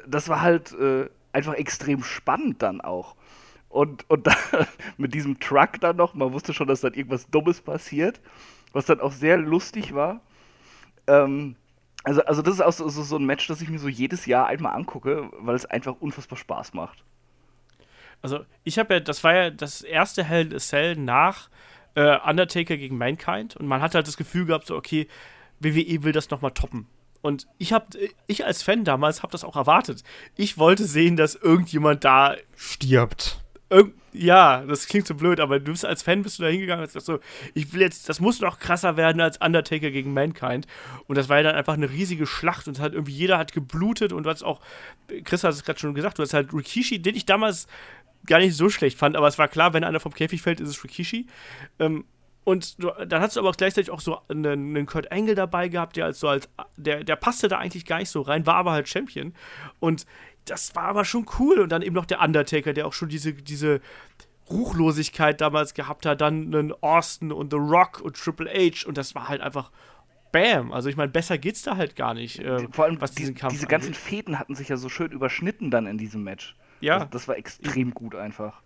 das 0.08 0.30
war 0.30 0.42
halt 0.42 0.74
äh, 0.74 1.10
einfach 1.32 1.54
extrem 1.54 2.04
spannend 2.04 2.62
dann 2.62 2.82
auch. 2.82 3.16
Und, 3.70 4.10
und 4.10 4.28
da, 4.28 4.36
mit 4.98 5.14
diesem 5.14 5.40
Truck 5.40 5.80
dann 5.80 5.96
noch, 5.96 6.14
man 6.14 6.34
wusste 6.34 6.54
schon, 6.54 6.68
dass 6.68 6.82
dann 6.82 6.94
irgendwas 6.94 7.30
Dummes 7.30 7.62
passiert, 7.62 8.20
was 8.74 8.86
dann 8.86 9.00
auch 9.00 9.12
sehr 9.12 9.38
lustig 9.38 9.94
war. 9.94 10.22
Ähm, 11.08 11.56
also, 12.10 12.24
also 12.24 12.42
das 12.42 12.56
ist 12.56 12.62
auch 12.62 12.72
so, 12.72 12.90
so, 12.90 13.16
ein 13.18 13.26
Match, 13.26 13.46
das 13.46 13.62
ich 13.62 13.70
mir 13.70 13.78
so 13.78 13.88
jedes 13.88 14.26
Jahr 14.26 14.48
einmal 14.48 14.74
angucke, 14.74 15.30
weil 15.42 15.56
es 15.56 15.68
einfach 15.68 15.96
unfassbar 16.00 16.40
Spaß 16.40 16.74
macht. 16.74 17.04
Also 18.24 18.40
ich 18.64 18.80
habe 18.80 18.96
ja, 18.96 19.00
das 19.00 19.24
war 19.24 19.36
ja 19.36 19.50
das 19.52 19.84
erste 19.84 20.24
Hell 20.24 20.48
in 20.48 20.56
a 20.56 20.58
Cell 20.58 20.96
nach 20.96 21.50
äh, 21.94 22.18
Undertaker 22.28 22.78
gegen 22.78 22.98
Mankind 22.98 23.56
und 23.58 23.68
man 23.68 23.84
hat 23.84 23.94
halt 23.94 24.08
das 24.08 24.18
Gefühl 24.18 24.48
gehabt, 24.48 24.66
so 24.66 24.76
okay, 24.76 25.08
WWE 25.60 26.02
will 26.02 26.12
das 26.12 26.32
nochmal 26.32 26.50
toppen. 26.50 26.88
Und 27.22 27.46
ich 27.60 27.74
habe, 27.74 27.86
ich 28.26 28.44
als 28.44 28.64
Fan 28.64 28.86
damals 28.86 29.22
habe 29.22 29.32
das 29.32 29.44
auch 29.44 29.56
erwartet. 29.56 30.04
Ich 30.36 30.58
wollte 30.58 30.86
sehen, 30.86 31.16
dass 31.16 31.36
irgendjemand 31.36 32.06
da 32.06 32.36
stirbt. 32.56 33.40
Ja, 34.12 34.64
das 34.66 34.88
klingt 34.88 35.06
so 35.06 35.14
blöd, 35.14 35.40
aber 35.40 35.60
du 35.60 35.72
bist 35.72 35.86
als 35.86 36.02
Fan 36.02 36.24
bist 36.24 36.40
du 36.40 36.44
da 36.44 36.50
hingegangen 36.50 36.84
und 36.84 36.92
sagst 36.92 37.06
so, 37.06 37.20
ich 37.54 37.72
will 37.74 37.82
jetzt, 37.82 38.10
das 38.10 38.20
muss 38.20 38.40
noch 38.40 38.60
krasser 38.60 38.98
werden 38.98 39.22
als 39.22 39.38
Undertaker 39.38 39.92
gegen 39.92 40.14
Mankind. 40.14 40.66
Und 41.08 41.18
das 41.18 41.30
war 41.30 41.38
ja 41.38 41.44
dann 41.44 41.56
einfach 41.56 41.76
eine 41.76 41.90
riesige 41.92 42.26
Schlacht 42.26 42.68
und 42.68 42.80
hat 42.80 42.94
irgendwie 42.94 43.14
jeder 43.14 43.38
hat 43.38 43.54
geblutet 43.54 44.12
und 44.12 44.24
du 44.24 44.30
hast 44.30 44.44
auch, 44.44 44.62
Chris 45.24 45.44
hat 45.44 45.54
es 45.54 45.64
gerade 45.64 45.80
schon 45.80 45.94
gesagt, 45.94 46.18
du 46.18 46.24
hast 46.24 46.34
halt 46.34 46.54
Rikishi, 46.54 47.00
den 47.02 47.16
ich 47.16 47.26
damals 47.26 47.68
gar 48.26 48.40
nicht 48.40 48.56
so 48.56 48.70
schlecht 48.70 48.98
fand, 48.98 49.16
aber 49.16 49.28
es 49.28 49.38
war 49.38 49.48
klar, 49.48 49.74
wenn 49.74 49.84
einer 49.84 50.00
vom 50.00 50.14
Käfig 50.14 50.42
fällt, 50.42 50.60
ist 50.60 50.70
es 50.70 50.84
Rikishi. 50.84 51.28
Ähm, 51.78 52.06
und 52.44 52.82
du, 52.84 52.90
dann 53.06 53.22
hast 53.22 53.36
du 53.36 53.42
aber 53.42 53.52
gleichzeitig 53.52 53.92
auch 53.92 54.00
so 54.00 54.22
einen, 54.28 54.76
einen 54.76 54.86
Kurt 54.88 55.12
Angle 55.12 55.36
dabei 55.36 55.68
gehabt, 55.68 55.98
der 55.98 56.06
als 56.06 56.20
so 56.20 56.28
als 56.28 56.50
der, 56.78 57.04
der 57.04 57.16
passte 57.16 57.48
da 57.48 57.60
eigentlich 57.60 57.86
gar 57.86 58.00
nicht 58.00 58.10
so 58.10 58.22
rein, 58.22 58.48
war 58.48 58.56
aber 58.56 58.72
halt 58.72 58.90
Champion. 58.90 59.36
Und 59.80 60.08
das 60.50 60.76
war 60.76 60.84
aber 60.84 61.06
schon 61.06 61.26
cool. 61.40 61.60
Und 61.60 61.72
dann 61.72 61.82
eben 61.82 61.96
noch 61.96 62.06
der 62.06 62.22
Undertaker, 62.22 62.74
der 62.74 62.88
auch 62.88 62.94
schon 62.94 63.10
diese, 63.10 63.34
diese 63.34 63.82
Ruchlosigkeit 64.50 65.40
damals 65.42 65.74
gehabt 65.74 66.06
hat. 66.06 66.22
Dann 66.22 66.54
einen 66.54 66.74
Austin 66.82 67.32
und 67.32 67.52
The 67.52 67.58
Rock 67.58 68.02
und 68.02 68.16
Triple 68.16 68.50
H. 68.50 68.88
Und 68.88 68.98
das 68.98 69.16
war 69.16 69.28
halt 69.28 69.42
einfach 69.42 69.72
Bam. 70.32 70.72
Also 70.72 70.90
ich 70.90 70.98
meine, 70.98 71.12
besser 71.12 71.38
geht's 71.38 71.64
da 71.64 71.78
halt 71.78 71.96
gar 71.96 72.14
nicht. 72.14 72.40
Äh, 72.40 72.68
Vor 72.72 72.86
allem, 72.86 73.02
was 73.02 73.12
diesen 73.12 73.36
Kampf 73.36 73.54
diese 73.54 73.66
angeht. 73.66 73.70
ganzen 73.70 73.94
Fäden 73.94 74.40
hatten 74.40 74.56
sich 74.56 74.70
ja 74.70 74.78
so 74.78 74.90
schön 74.90 75.12
überschnitten 75.12 75.72
dann 75.72 75.88
in 75.88 75.98
diesem 75.98 76.24
Match. 76.24 76.56
Ja. 76.82 76.96
Also 76.96 77.08
das 77.12 77.28
war 77.28 77.38
extrem 77.38 77.94
gut 77.94 78.16
einfach. 78.16 78.62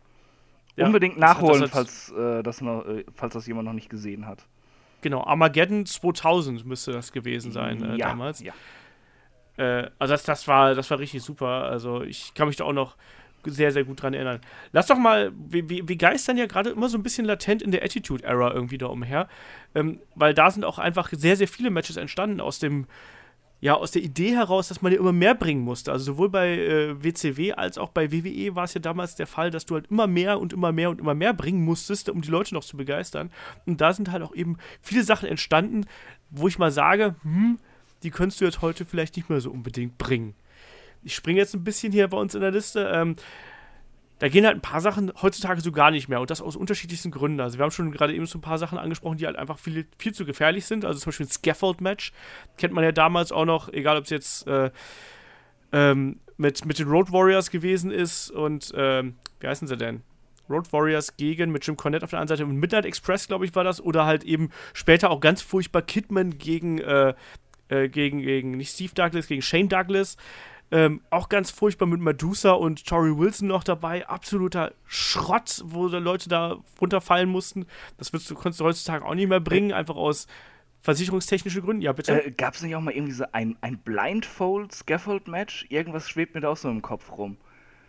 Ja, 0.76 0.88
Unbedingt 0.88 1.18
nachholen, 1.18 1.62
das 1.62 1.70
falls, 1.70 2.12
äh, 2.12 2.42
das 2.42 2.62
noch, 2.62 2.86
äh, 2.86 3.06
falls 3.14 3.34
das 3.34 3.46
jemand 3.46 3.68
noch 3.68 3.74
nicht 3.74 3.90
gesehen 3.90 4.26
hat. 4.26 4.46
Genau, 5.02 5.24
Armageddon 5.24 5.86
2000 5.86 6.66
müsste 6.66 6.92
das 6.92 7.12
gewesen 7.12 7.52
sein 7.52 7.84
äh, 7.84 7.98
ja, 7.98 8.08
damals. 8.10 8.40
Ja. 8.40 8.54
Äh, 9.58 9.88
also 10.00 10.14
das, 10.14 10.24
das, 10.24 10.48
war, 10.48 10.76
das 10.76 10.90
war 10.90 11.00
richtig 11.00 11.24
super. 11.24 11.48
Also 11.48 12.02
ich 12.02 12.34
kann 12.34 12.48
mich 12.48 12.58
da 12.58 12.66
auch 12.66 12.74
noch 12.74 12.96
sehr, 13.46 13.72
sehr 13.72 13.84
gut 13.84 14.02
dran 14.02 14.14
erinnern. 14.14 14.40
Lass 14.72 14.88
doch 14.88 14.98
mal, 14.98 15.32
wir, 15.36 15.68
wir 15.70 15.96
geistern 15.98 16.38
ja 16.38 16.46
gerade 16.46 16.70
immer 16.70 16.90
so 16.90 16.98
ein 16.98 17.04
bisschen 17.04 17.26
latent 17.26 17.62
in 17.62 17.72
der 17.72 17.84
Attitude-Era 17.84 18.54
irgendwie 18.54 18.78
da 18.78 18.88
umher. 18.88 19.28
Ähm, 19.76 20.00
weil 20.16 20.34
da 20.34 20.50
sind 20.50 20.64
auch 20.64 20.80
einfach 20.80 21.10
sehr, 21.12 21.36
sehr 21.36 21.48
viele 21.48 21.70
Matches 21.70 21.98
entstanden 21.98 22.40
aus 22.40 22.60
dem 22.60 22.88
ja, 23.64 23.76
aus 23.76 23.92
der 23.92 24.02
Idee 24.02 24.36
heraus, 24.36 24.68
dass 24.68 24.82
man 24.82 24.92
ja 24.92 25.00
immer 25.00 25.14
mehr 25.14 25.36
bringen 25.36 25.62
musste. 25.62 25.90
Also 25.90 26.04
sowohl 26.04 26.28
bei 26.28 26.50
äh, 26.50 27.02
WCW 27.02 27.54
als 27.54 27.78
auch 27.78 27.92
bei 27.92 28.12
WWE 28.12 28.58
war 28.58 28.66
es 28.66 28.74
ja 28.74 28.82
damals 28.82 29.16
der 29.16 29.26
Fall, 29.26 29.52
dass 29.52 29.66
du 29.66 29.76
halt 29.76 29.88
immer 29.90 30.06
mehr 30.06 30.38
und 30.42 30.52
immer 30.52 30.74
mehr 30.74 30.90
und 30.90 31.00
immer 31.00 31.14
mehr 31.14 31.34
bringen 31.34 31.64
musstest, 31.64 32.10
um 32.10 32.22
die 32.22 32.30
Leute 32.30 32.54
noch 32.54 32.66
zu 32.66 32.76
begeistern. 32.76 33.32
Und 33.66 33.80
da 33.80 33.94
sind 33.94 34.12
halt 34.12 34.22
auch 34.22 34.36
eben 34.36 34.58
viele 34.82 35.04
Sachen 35.04 35.30
entstanden, 35.30 35.86
wo 36.30 36.50
ich 36.50 36.60
mal 36.60 36.72
sage, 36.72 37.16
hm, 37.24 37.58
die 38.04 38.12
könntest 38.12 38.42
du 38.42 38.46
jetzt 38.46 38.62
heute 38.62 38.86
vielleicht 38.86 39.16
nicht 39.16 39.30
mehr 39.30 39.42
so 39.42 39.52
unbedingt 39.52 39.98
bringen. 39.98 40.36
Ich 41.04 41.16
springe 41.16 41.40
jetzt 41.40 41.54
ein 41.54 41.64
bisschen 41.64 41.92
hier 41.92 42.08
bei 42.08 42.18
uns 42.18 42.36
in 42.36 42.42
der 42.42 42.52
Liste. 42.52 42.92
Ähm, 42.94 43.16
da 44.20 44.30
gehen 44.30 44.46
halt 44.46 44.56
ein 44.56 44.62
paar 44.62 44.80
Sachen 44.80 45.12
heutzutage 45.22 45.60
so 45.60 45.72
gar 45.72 45.92
nicht 45.92 46.08
mehr 46.08 46.22
und 46.22 46.30
das 46.30 46.42
aus 46.42 46.56
unterschiedlichsten 46.56 47.12
Gründen. 47.12 47.42
Also 47.42 47.58
wir 47.58 47.64
haben 47.64 47.72
schon 47.72 47.92
gerade 47.92 48.14
eben 48.14 48.26
so 48.26 48.38
ein 48.38 48.42
paar 48.42 48.58
Sachen 48.58 48.78
angesprochen, 48.78 49.18
die 49.18 49.26
halt 49.26 49.36
einfach 49.36 49.60
viel, 49.60 49.86
viel 49.98 50.14
zu 50.14 50.26
gefährlich 50.26 50.66
sind. 50.66 50.86
Also 50.86 51.00
zum 51.00 51.10
Beispiel 51.10 51.26
ein 51.26 51.30
Scaffold-Match 51.30 52.14
kennt 52.58 52.74
man 52.74 52.84
ja 52.84 52.94
damals 52.94 53.32
auch 53.32 53.46
noch, 53.46 53.68
egal 53.74 53.98
ob 53.98 54.06
es 54.06 54.12
jetzt 54.12 54.48
äh, 54.48 54.72
ähm, 55.74 56.20
mit, 56.38 56.66
mit 56.66 56.80
den 56.80 56.88
Road 56.88 57.12
Warriors 57.12 57.52
gewesen 57.52 57.92
ist 57.92 58.32
und 58.32 58.72
ähm, 58.78 59.16
wie 59.42 59.48
heißen 59.48 59.68
sie 59.68 59.76
denn? 59.76 60.04
Road 60.50 60.72
Warriors 60.72 61.18
gegen 61.18 61.52
mit 61.52 61.66
Jim 61.66 61.78
Cornette 61.78 62.04
auf 62.04 62.10
der 62.10 62.20
einen 62.20 62.28
Seite 62.28 62.46
und 62.46 62.56
Midnight 62.56 62.86
Express, 62.86 63.28
glaube 63.28 63.46
ich, 63.46 63.56
war 63.56 63.64
das. 63.64 63.82
Oder 63.82 64.06
halt 64.06 64.24
eben 64.24 64.50
später 64.74 65.10
auch 65.10 65.20
ganz 65.20 65.42
furchtbar 65.42 65.82
Kidman 65.82 66.38
gegen, 66.38 66.80
äh, 66.80 67.14
äh, 67.74 67.90
gegen, 67.90 68.22
gegen 68.22 68.52
nicht 68.52 68.74
Steve 68.74 68.94
Douglas, 68.94 69.28
gegen 69.28 69.42
Shane 69.42 69.70
Douglas. 69.70 70.18
Ähm, 70.72 71.02
auch 71.10 71.30
ganz 71.30 71.52
furchtbar 71.52 71.86
mit 71.86 72.00
Medusa 72.00 72.52
und 72.54 72.86
Tori 72.86 73.16
Wilson 73.18 73.48
noch 73.48 73.64
dabei. 73.64 74.08
Absoluter 74.08 74.74
Schrott, 74.86 75.62
wo 75.66 75.88
Leute 75.88 76.30
da 76.30 76.58
runterfallen 76.82 77.30
mussten. 77.30 77.68
Das 77.98 78.12
würdest 78.12 78.30
du, 78.32 78.36
konntest 78.36 78.60
du 78.60 78.66
heutzutage 78.66 79.06
auch 79.06 79.14
nicht 79.14 79.30
mehr 79.30 79.40
bringen, 79.40 79.72
einfach 79.72 79.96
aus 79.96 80.28
versicherungstechnischen 80.82 81.62
Gründen. 81.62 81.82
Ja, 81.82 81.94
bitte. 81.94 82.26
Äh, 82.26 82.32
Gab 82.32 82.56
es 82.56 82.64
nicht 82.64 82.76
auch 82.76 82.82
mal 82.82 82.94
irgendwie 82.94 83.14
so 83.14 83.26
ein, 83.32 83.56
ein 83.62 83.78
Blindfold-Scaffold-Match? 83.78 85.68
Irgendwas 85.70 86.10
schwebt 86.10 86.34
mir 86.34 86.42
da 86.42 86.50
auch 86.50 86.58
so 86.58 86.70
im 86.70 86.82
Kopf 86.82 87.12
rum. 87.18 87.38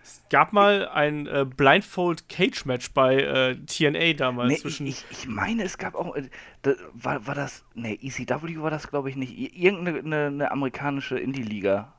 Es 0.05 0.23
gab 0.29 0.53
mal 0.53 0.87
ein 0.89 1.27
äh, 1.27 1.47
Blindfold-Cage-Match 1.47 2.93
bei 2.93 3.17
äh, 3.23 3.57
TNA 3.57 4.13
damals. 4.13 4.53
Nee, 4.53 4.59
zwischen 4.59 4.87
ich, 4.87 5.03
ich, 5.11 5.27
meine, 5.27 5.63
es 5.63 5.79
gab 5.79 5.95
auch. 5.95 6.15
Äh, 6.15 6.29
da, 6.61 6.75
war, 6.93 7.27
war 7.27 7.35
das. 7.35 7.65
Ne, 7.75 7.95
ECW 7.95 8.61
war 8.61 8.71
das, 8.71 8.91
glaube 8.91 9.09
ich, 9.09 9.17
nicht. 9.17 9.57
Irgendeine 9.57 10.01
eine, 10.01 10.27
eine 10.27 10.51
amerikanische 10.51 11.19
Indie-Liga 11.19 11.95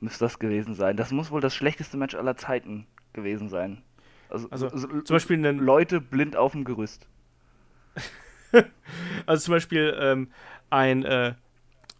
müsste 0.00 0.24
das 0.24 0.40
gewesen 0.40 0.74
sein. 0.74 0.96
Das 0.96 1.12
muss 1.12 1.30
wohl 1.30 1.40
das 1.40 1.54
schlechteste 1.54 1.96
Match 1.96 2.16
aller 2.16 2.36
Zeiten 2.36 2.88
gewesen 3.12 3.48
sein. 3.48 3.80
Also, 4.28 4.50
also 4.50 4.68
zum 4.68 5.14
Beispiel 5.14 5.36
einen 5.36 5.60
Leute 5.60 6.00
blind 6.00 6.34
auf 6.34 6.50
dem 6.50 6.64
Gerüst. 6.64 7.06
also 9.26 9.44
zum 9.44 9.54
Beispiel 9.54 9.96
ähm, 10.00 10.32
ein 10.68 11.36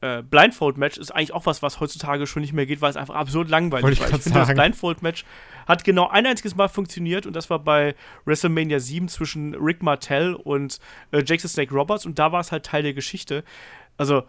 äh, 0.06 0.22
Blindfold-Match 0.22 0.98
ist 0.98 1.10
eigentlich 1.10 1.32
auch 1.32 1.46
was, 1.46 1.62
was 1.62 1.80
heutzutage 1.80 2.26
schon 2.26 2.42
nicht 2.42 2.52
mehr 2.52 2.66
geht, 2.66 2.80
weil 2.80 2.90
es 2.90 2.96
einfach 2.96 3.14
absurd 3.14 3.48
langweilig 3.48 4.00
ist. 4.00 4.08
Ich, 4.08 4.16
ich 4.16 4.22
finde, 4.22 4.38
das 4.38 4.54
Blindfold-Match 4.54 5.24
hat 5.66 5.84
genau 5.84 6.08
ein 6.08 6.26
einziges 6.26 6.54
Mal 6.54 6.68
funktioniert 6.68 7.26
und 7.26 7.34
das 7.34 7.50
war 7.50 7.58
bei 7.58 7.94
WrestleMania 8.24 8.78
7 8.78 9.08
zwischen 9.08 9.54
Rick 9.54 9.82
Martell 9.82 10.34
und 10.34 10.78
äh, 11.10 11.22
Jake 11.24 11.40
the 11.40 11.48
Snake 11.48 11.74
Roberts 11.74 12.06
und 12.06 12.18
da 12.18 12.32
war 12.32 12.40
es 12.40 12.52
halt 12.52 12.64
Teil 12.64 12.82
der 12.82 12.94
Geschichte. 12.94 13.44
Also, 13.96 14.22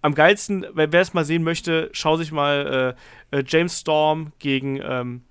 am 0.00 0.14
geilsten, 0.14 0.64
wer, 0.74 0.92
wer 0.92 1.00
es 1.00 1.14
mal 1.14 1.24
sehen 1.24 1.42
möchte, 1.42 1.90
schau 1.92 2.16
sich 2.16 2.30
mal 2.30 2.94
äh, 3.32 3.38
äh, 3.38 3.44
James 3.46 3.80
Storm 3.80 4.32
gegen 4.38 4.80
ähm, 4.82 5.22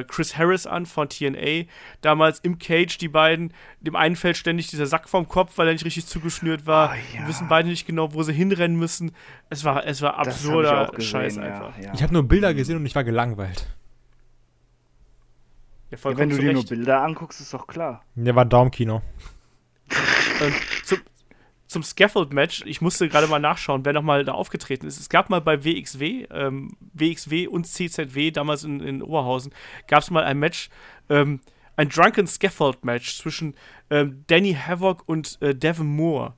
äh, 0.00 0.04
Chris 0.04 0.36
Harris 0.36 0.66
an 0.66 0.86
von 0.86 1.08
TNA. 1.08 1.64
Damals 2.00 2.40
im 2.40 2.58
Cage, 2.58 2.98
die 2.98 3.08
beiden. 3.08 3.52
Dem 3.80 3.96
einen 3.96 4.16
fällt 4.16 4.36
ständig 4.36 4.68
dieser 4.68 4.86
Sack 4.86 5.08
vom 5.08 5.28
Kopf, 5.28 5.56
weil 5.56 5.68
er 5.68 5.72
nicht 5.72 5.84
richtig 5.84 6.06
zugeschnürt 6.06 6.66
war. 6.66 6.90
Oh, 6.90 7.16
ja. 7.16 7.22
Die 7.22 7.28
wissen 7.28 7.48
beide 7.48 7.68
nicht 7.68 7.86
genau, 7.86 8.12
wo 8.14 8.22
sie 8.22 8.32
hinrennen 8.32 8.78
müssen. 8.78 9.12
Es 9.50 9.64
war, 9.64 9.86
es 9.86 10.02
war 10.02 10.18
absurder 10.18 10.92
Scheiß 10.98 11.38
einfach. 11.38 11.76
Ja, 11.78 11.84
ja. 11.84 11.94
Ich 11.94 12.02
habe 12.02 12.12
nur 12.12 12.24
Bilder 12.24 12.54
gesehen 12.54 12.76
und 12.76 12.86
ich 12.86 12.94
war 12.94 13.04
gelangweilt. 13.04 13.66
Ja, 15.90 15.98
wenn 16.16 16.30
du 16.30 16.38
dir 16.38 16.52
nur 16.52 16.64
Bilder 16.64 17.02
anguckst, 17.02 17.40
ist 17.40 17.54
doch 17.54 17.66
klar. 17.66 18.02
Der 18.14 18.34
war 18.34 18.44
Daumkino. 18.44 19.02
zum, 20.84 20.98
zum 21.74 21.82
Scaffold-Match, 21.82 22.62
ich 22.66 22.80
musste 22.80 23.08
gerade 23.08 23.26
mal 23.26 23.40
nachschauen, 23.40 23.84
wer 23.84 23.92
nochmal 23.92 24.24
da 24.24 24.32
aufgetreten 24.32 24.86
ist. 24.86 25.00
Es 25.00 25.08
gab 25.08 25.28
mal 25.28 25.40
bei 25.40 25.64
WXW, 25.64 26.26
ähm, 26.30 26.76
WXW 26.92 27.48
und 27.48 27.66
CZW, 27.66 28.30
damals 28.30 28.62
in, 28.62 28.78
in 28.80 29.02
Oberhausen, 29.02 29.52
gab 29.88 30.02
es 30.02 30.10
mal 30.10 30.22
ein 30.22 30.38
Match, 30.38 30.70
ähm, 31.10 31.40
ein 31.76 31.88
Drunken 31.88 32.28
Scaffold 32.28 32.84
Match 32.84 33.18
zwischen 33.18 33.54
ähm, 33.90 34.24
Danny 34.28 34.54
Havoc 34.54 35.02
und 35.06 35.36
äh, 35.42 35.52
Devin 35.52 35.86
Moore. 35.86 36.34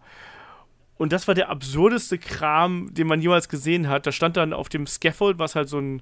Und 0.96 1.12
das 1.12 1.28
war 1.28 1.34
der 1.34 1.50
absurdeste 1.50 2.16
Kram, 2.16 2.88
den 2.94 3.06
man 3.06 3.20
jemals 3.20 3.50
gesehen 3.50 3.88
hat. 3.88 4.06
Da 4.06 4.12
stand 4.12 4.38
dann 4.38 4.54
auf 4.54 4.70
dem 4.70 4.86
Scaffold, 4.86 5.38
was 5.38 5.54
halt 5.54 5.68
so 5.68 5.78
ein, 5.78 6.00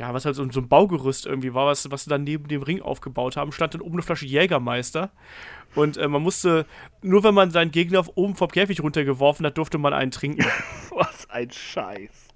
ja, 0.00 0.14
was 0.14 0.24
halt 0.24 0.34
so, 0.34 0.50
so 0.50 0.60
ein 0.60 0.68
Baugerüst 0.68 1.26
irgendwie 1.26 1.52
war, 1.52 1.66
was, 1.66 1.90
was 1.90 2.04
sie 2.04 2.10
dann 2.10 2.24
neben 2.24 2.48
dem 2.48 2.62
Ring 2.62 2.80
aufgebaut 2.80 3.36
haben, 3.36 3.52
stand 3.52 3.74
dann 3.74 3.82
oben 3.82 3.96
eine 3.96 4.02
Flasche 4.02 4.24
Jägermeister. 4.24 5.10
Und 5.74 5.98
äh, 5.98 6.08
man 6.08 6.22
musste, 6.22 6.64
nur 7.02 7.22
wenn 7.22 7.34
man 7.34 7.50
seinen 7.50 7.70
Gegner 7.70 8.02
oben 8.14 8.34
vom 8.34 8.48
Käfig 8.48 8.82
runtergeworfen 8.82 9.44
hat, 9.44 9.58
durfte 9.58 9.76
man 9.76 9.92
einen 9.92 10.10
trinken. 10.10 10.42
was 10.90 11.28
ein 11.28 11.50
Scheiß. 11.50 12.28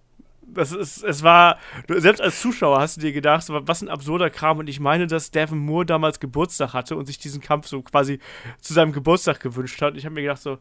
Das 0.43 0.73
ist, 0.73 1.03
es 1.03 1.23
war, 1.23 1.59
selbst 1.89 2.20
als 2.20 2.39
Zuschauer 2.43 2.81
hast 2.81 2.99
du 2.99 3.01
dir 3.01 3.12
gedacht, 3.12 3.47
was 3.49 3.81
ein 3.81 3.89
absurder 3.89 4.28
Kram. 4.28 4.59
Und 4.59 4.69
ich 4.69 4.78
meine, 4.78 5.07
dass 5.07 5.31
Devin 5.31 5.57
Moore 5.57 5.86
damals 5.86 6.20
Geburtstag 6.20 6.74
hatte 6.74 6.97
und 6.97 7.07
sich 7.07 7.16
diesen 7.16 7.41
Kampf 7.41 7.66
so 7.66 7.81
quasi 7.81 8.19
zu 8.61 8.74
seinem 8.74 8.93
Geburtstag 8.93 9.41
gewünscht 9.41 9.81
hat. 9.81 9.93
Und 9.93 9.99
ich 9.99 10.05
habe 10.05 10.15
mir 10.15 10.23
gedacht, 10.23 10.43
so, 10.43 10.59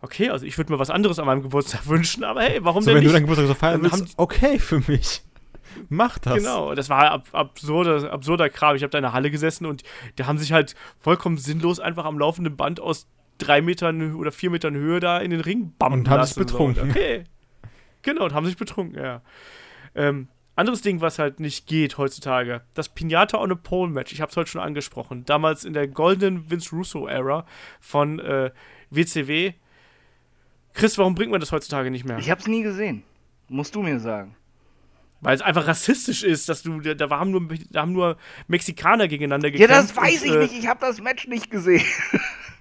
okay, 0.00 0.30
also 0.30 0.46
ich 0.46 0.56
würde 0.56 0.72
mir 0.72 0.78
was 0.78 0.88
anderes 0.88 1.18
an 1.18 1.26
meinem 1.26 1.42
Geburtstag 1.42 1.86
wünschen, 1.86 2.24
aber 2.24 2.44
hey, 2.44 2.60
warum 2.62 2.82
so, 2.82 2.86
denn 2.86 2.94
wenn 2.94 3.02
nicht? 3.02 3.10
du 3.10 3.12
deinen 3.12 3.24
Geburtstag 3.24 3.46
so 3.46 3.54
feiern 3.54 3.82
willst, 3.82 4.14
okay 4.16 4.58
für 4.58 4.80
mich. 4.90 5.22
Mach 5.88 6.18
das. 6.18 6.34
Genau, 6.34 6.74
das 6.74 6.88
war 6.88 7.10
ab, 7.10 7.28
absurder, 7.32 8.12
absurder 8.12 8.48
Kram. 8.48 8.76
Ich 8.76 8.82
habe 8.82 8.90
da 8.90 8.98
in 8.98 9.02
der 9.02 9.12
Halle 9.12 9.30
gesessen 9.30 9.66
und 9.66 9.82
die 10.18 10.24
haben 10.24 10.38
sich 10.38 10.52
halt 10.52 10.74
vollkommen 11.00 11.38
sinnlos 11.38 11.80
einfach 11.80 12.04
am 12.04 12.18
laufenden 12.18 12.56
Band 12.56 12.80
aus 12.80 13.08
drei 13.38 13.60
Metern 13.60 14.14
oder 14.14 14.32
vier 14.32 14.50
Metern 14.50 14.74
Höhe 14.74 15.00
da 15.00 15.18
in 15.18 15.30
den 15.30 15.40
Ring 15.40 15.72
bammen 15.78 16.00
Und 16.00 16.08
haben 16.08 16.24
sich 16.24 16.36
betrunken. 16.36 16.84
So. 16.86 16.90
Okay. 16.90 17.24
Genau, 18.02 18.24
und 18.24 18.34
haben 18.34 18.46
sich 18.46 18.56
betrunken, 18.56 19.02
ja. 19.02 19.20
Ähm, 19.94 20.28
anderes 20.54 20.80
Ding, 20.80 21.00
was 21.00 21.18
halt 21.18 21.40
nicht 21.40 21.66
geht 21.66 21.98
heutzutage, 21.98 22.62
das 22.74 22.88
Pinata 22.88 23.38
on 23.38 23.50
a 23.50 23.56
Pole 23.56 23.90
Match. 23.90 24.12
Ich 24.12 24.20
habe 24.20 24.30
es 24.30 24.36
heute 24.36 24.48
schon 24.48 24.60
angesprochen. 24.60 25.24
Damals 25.24 25.64
in 25.64 25.72
der 25.72 25.88
goldenen 25.88 26.50
Vince 26.50 26.74
Russo-Ära 26.74 27.44
von 27.80 28.20
äh, 28.20 28.52
WCW. 28.90 29.54
Chris, 30.72 30.98
warum 30.98 31.14
bringt 31.14 31.32
man 31.32 31.40
das 31.40 31.50
heutzutage 31.50 31.90
nicht 31.90 32.04
mehr? 32.04 32.18
Ich 32.18 32.30
habe 32.30 32.40
es 32.40 32.46
nie 32.46 32.62
gesehen. 32.62 33.02
Musst 33.48 33.74
du 33.74 33.82
mir 33.82 33.98
sagen. 33.98 34.35
Weil 35.26 35.34
es 35.34 35.42
einfach 35.42 35.66
rassistisch 35.66 36.22
ist, 36.22 36.48
dass 36.48 36.62
du, 36.62 36.78
da 36.78 37.10
haben 37.10 37.32
nur, 37.32 37.48
da 37.70 37.80
haben 37.80 37.92
nur 37.92 38.16
Mexikaner 38.46 39.08
gegeneinander 39.08 39.50
gekämpft. 39.50 39.74
Ja, 39.74 39.82
das 39.82 39.96
weiß 39.96 40.22
und, 40.22 40.28
ich 40.28 40.34
äh, 40.34 40.38
nicht. 40.38 40.54
Ich 40.56 40.68
habe 40.68 40.78
das 40.78 41.00
Match 41.00 41.26
nicht 41.26 41.50
gesehen. 41.50 41.84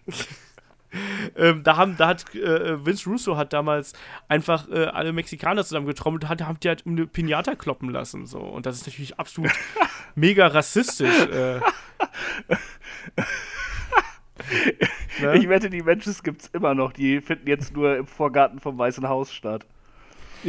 ähm, 1.37 1.61
da, 1.63 1.77
haben, 1.77 1.95
da 1.95 2.07
hat 2.07 2.33
äh, 2.33 2.83
Vince 2.83 3.07
Russo 3.07 3.37
hat 3.37 3.53
damals 3.53 3.93
einfach 4.29 4.67
äh, 4.69 4.85
alle 4.85 5.13
Mexikaner 5.13 5.63
zusammengetrommelt 5.63 6.23
und 6.23 6.29
hat, 6.29 6.41
haben 6.41 6.59
die 6.59 6.69
halt 6.69 6.87
um 6.87 6.93
eine 6.93 7.05
Pinata 7.05 7.53
kloppen 7.53 7.91
lassen. 7.91 8.25
So. 8.25 8.39
Und 8.39 8.65
das 8.65 8.77
ist 8.77 8.87
natürlich 8.87 9.19
absolut 9.19 9.51
mega 10.15 10.47
rassistisch. 10.47 11.27
Äh. 11.27 11.59
ne? 15.21 15.37
Ich 15.37 15.49
wette, 15.49 15.69
die 15.69 15.83
Matches 15.83 16.23
gibt 16.23 16.41
es 16.41 16.47
immer 16.47 16.73
noch. 16.73 16.93
Die 16.93 17.21
finden 17.21 17.47
jetzt 17.47 17.75
nur 17.75 17.95
im 17.95 18.07
Vorgarten 18.07 18.59
vom 18.59 18.75
Weißen 18.75 19.07
Haus 19.07 19.31
statt. 19.31 19.67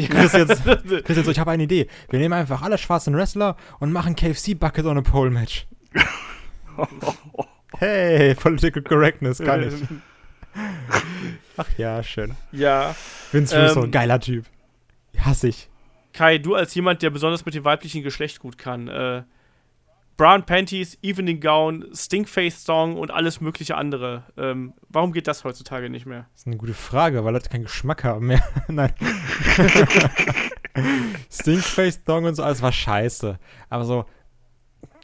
Chris, 0.04 0.32
jetzt, 0.32 0.64
Chris 1.04 1.16
jetzt, 1.16 1.28
ich 1.28 1.38
habe 1.38 1.50
eine 1.50 1.62
Idee. 1.62 1.88
Wir 2.10 2.18
nehmen 2.18 2.34
einfach 2.34 2.62
alle 2.62 2.78
schwarzen 2.78 3.16
Wrestler 3.16 3.56
und 3.78 3.92
machen 3.92 4.14
KFC 4.14 4.58
Bucket 4.58 4.84
on 4.84 4.98
a 4.98 5.02
Pole 5.02 5.30
Match. 5.30 5.66
hey, 7.78 8.34
Political 8.34 8.82
Correctness, 8.82 9.38
kann 9.38 9.62
ich. 9.66 9.74
Ach 11.56 11.68
ja, 11.78 12.02
schön. 12.02 12.34
Ja. 12.52 12.94
Vince 13.32 13.68
Russo, 13.68 13.84
ähm, 13.84 13.90
geiler 13.90 14.20
Typ. 14.20 14.44
Hasse 15.18 15.48
ich. 15.48 15.68
Kai, 16.12 16.38
du 16.38 16.54
als 16.54 16.74
jemand, 16.74 17.02
der 17.02 17.10
besonders 17.10 17.44
mit 17.44 17.54
dem 17.54 17.64
weiblichen 17.64 18.02
Geschlecht 18.02 18.40
gut 18.40 18.58
kann, 18.58 18.88
äh, 18.88 19.22
Brown 20.16 20.44
Panties, 20.44 20.96
Evening 21.02 21.40
Gown, 21.40 21.84
Stinkface 21.92 22.64
Song 22.64 22.96
und 22.96 23.10
alles 23.10 23.40
mögliche 23.40 23.76
andere. 23.76 24.24
Ähm, 24.38 24.72
warum 24.88 25.12
geht 25.12 25.26
das 25.26 25.44
heutzutage 25.44 25.90
nicht 25.90 26.06
mehr? 26.06 26.26
Das 26.32 26.42
ist 26.42 26.46
eine 26.46 26.56
gute 26.56 26.74
Frage, 26.74 27.24
weil 27.24 27.34
Leute 27.34 27.50
keinen 27.50 27.64
Geschmack 27.64 28.02
haben 28.04 28.28
mehr. 28.28 28.42
Nein. 28.68 28.94
Stinkface 31.30 32.00
Song 32.06 32.24
und 32.24 32.34
so, 32.34 32.42
alles 32.42 32.62
war 32.62 32.72
scheiße. 32.72 33.38
Aber 33.68 33.84
so, 33.84 34.06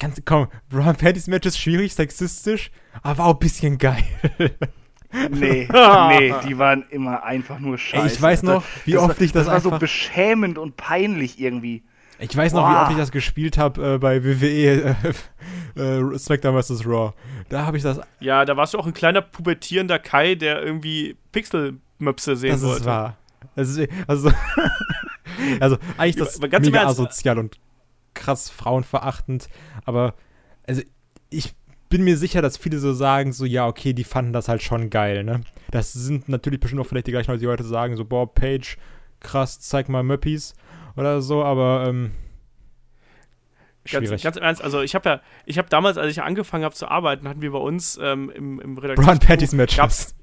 ganz, 0.01 0.20
komm, 0.24 0.48
Brown 0.70 0.97
Panties 0.97 1.26
Match 1.26 1.47
ist 1.47 1.59
schwierig, 1.59 1.94
sexistisch, 1.94 2.70
aber 3.02 3.26
auch 3.26 3.34
ein 3.34 3.39
bisschen 3.39 3.78
geil. 3.78 4.05
Nee, 5.28 5.68
nee, 5.70 6.34
die 6.47 6.56
waren 6.56 6.86
immer 6.89 7.22
einfach 7.22 7.59
nur 7.59 7.76
scheiße. 7.76 8.06
Ey, 8.06 8.12
ich 8.14 8.22
weiß 8.22 8.44
noch, 8.44 8.64
wie 8.86 8.93
das 8.93 9.02
oft 9.02 9.18
war, 9.18 9.24
ich 9.26 9.32
das, 9.32 9.44
das 9.44 9.52
war 9.52 9.60
so 9.60 9.78
beschämend 9.78 10.56
und 10.56 10.78
peinlich 10.78 11.39
irgendwie. 11.39 11.84
Ich 12.22 12.36
weiß 12.36 12.52
noch, 12.52 12.62
Boah. 12.62 12.70
wie 12.70 12.76
oft 12.82 12.90
ich 12.92 12.96
das 12.96 13.10
gespielt 13.10 13.58
habe 13.58 13.94
äh, 13.94 13.98
bei 13.98 14.22
WWE 14.22 14.96
äh, 15.76 16.12
äh, 16.12 16.18
SmackDown 16.18 16.60
vs. 16.62 16.86
Raw. 16.86 17.12
Da 17.48 17.66
habe 17.66 17.76
ich 17.76 17.82
das. 17.82 18.00
Ja, 18.20 18.44
da 18.44 18.56
warst 18.56 18.74
du 18.74 18.78
auch 18.78 18.86
ein 18.86 18.94
kleiner 18.94 19.22
pubertierender 19.22 19.98
Kai, 19.98 20.36
der 20.36 20.62
irgendwie 20.62 21.16
Pixelmöpse 21.32 22.36
sehen 22.36 22.52
das 22.52 22.62
wollte. 22.62 22.74
Das 22.74 22.80
ist 22.80 22.86
wahr. 22.86 23.16
Das 23.56 23.68
ist, 23.68 23.88
also, 24.06 24.30
also 25.60 25.78
eigentlich 25.98 26.16
das 26.16 26.38
ganz 26.48 26.64
mega 26.64 26.86
asozial 26.86 27.38
und 27.38 27.58
krass 28.14 28.48
frauenverachtend. 28.50 29.48
Aber 29.84 30.14
also 30.66 30.82
ich 31.28 31.54
bin 31.88 32.04
mir 32.04 32.16
sicher, 32.16 32.40
dass 32.40 32.56
viele 32.56 32.78
so 32.78 32.92
sagen, 32.94 33.32
so, 33.32 33.44
ja, 33.44 33.66
okay, 33.66 33.94
die 33.94 34.04
fanden 34.04 34.32
das 34.32 34.48
halt 34.48 34.62
schon 34.62 34.90
geil, 34.90 35.24
ne? 35.24 35.40
Das 35.72 35.92
sind 35.92 36.28
natürlich 36.28 36.60
bestimmt 36.60 36.80
auch 36.80 36.86
vielleicht 36.86 37.08
die 37.08 37.10
gleichen 37.10 37.30
Leute, 37.30 37.40
die 37.40 37.48
heute 37.48 37.64
sagen, 37.64 37.96
so, 37.96 38.04
boah, 38.04 38.32
Page, 38.32 38.78
krass, 39.20 39.60
zeig 39.60 39.88
mal 39.88 40.02
Möppis 40.02 40.54
oder 40.97 41.20
so, 41.23 41.44
aber, 41.44 41.86
ähm, 41.89 42.12
Schwierig. 43.85 44.10
Ganz, 44.10 44.23
ganz 44.23 44.36
im 44.36 44.43
Ernst, 44.44 44.62
also 44.62 44.81
ich 44.81 44.94
habe 44.94 45.09
ja, 45.09 45.20
ich 45.44 45.59
habe 45.59 45.69
damals, 45.69 45.98
als 45.98 46.12
ich 46.12 46.23
angefangen 46.23 46.64
habe 46.64 46.74
zu 46.74 46.86
arbeiten, 46.86 47.28
hatten 47.28 47.43
wir 47.43 47.51
bei 47.51 47.59
uns 47.59 47.98
ähm, 48.01 48.31
im, 48.31 48.60
im 48.60 48.78
Redaktion. 48.78 49.05
Brown 49.05 49.19
Patties 49.19 49.52
Matches. 49.52 50.14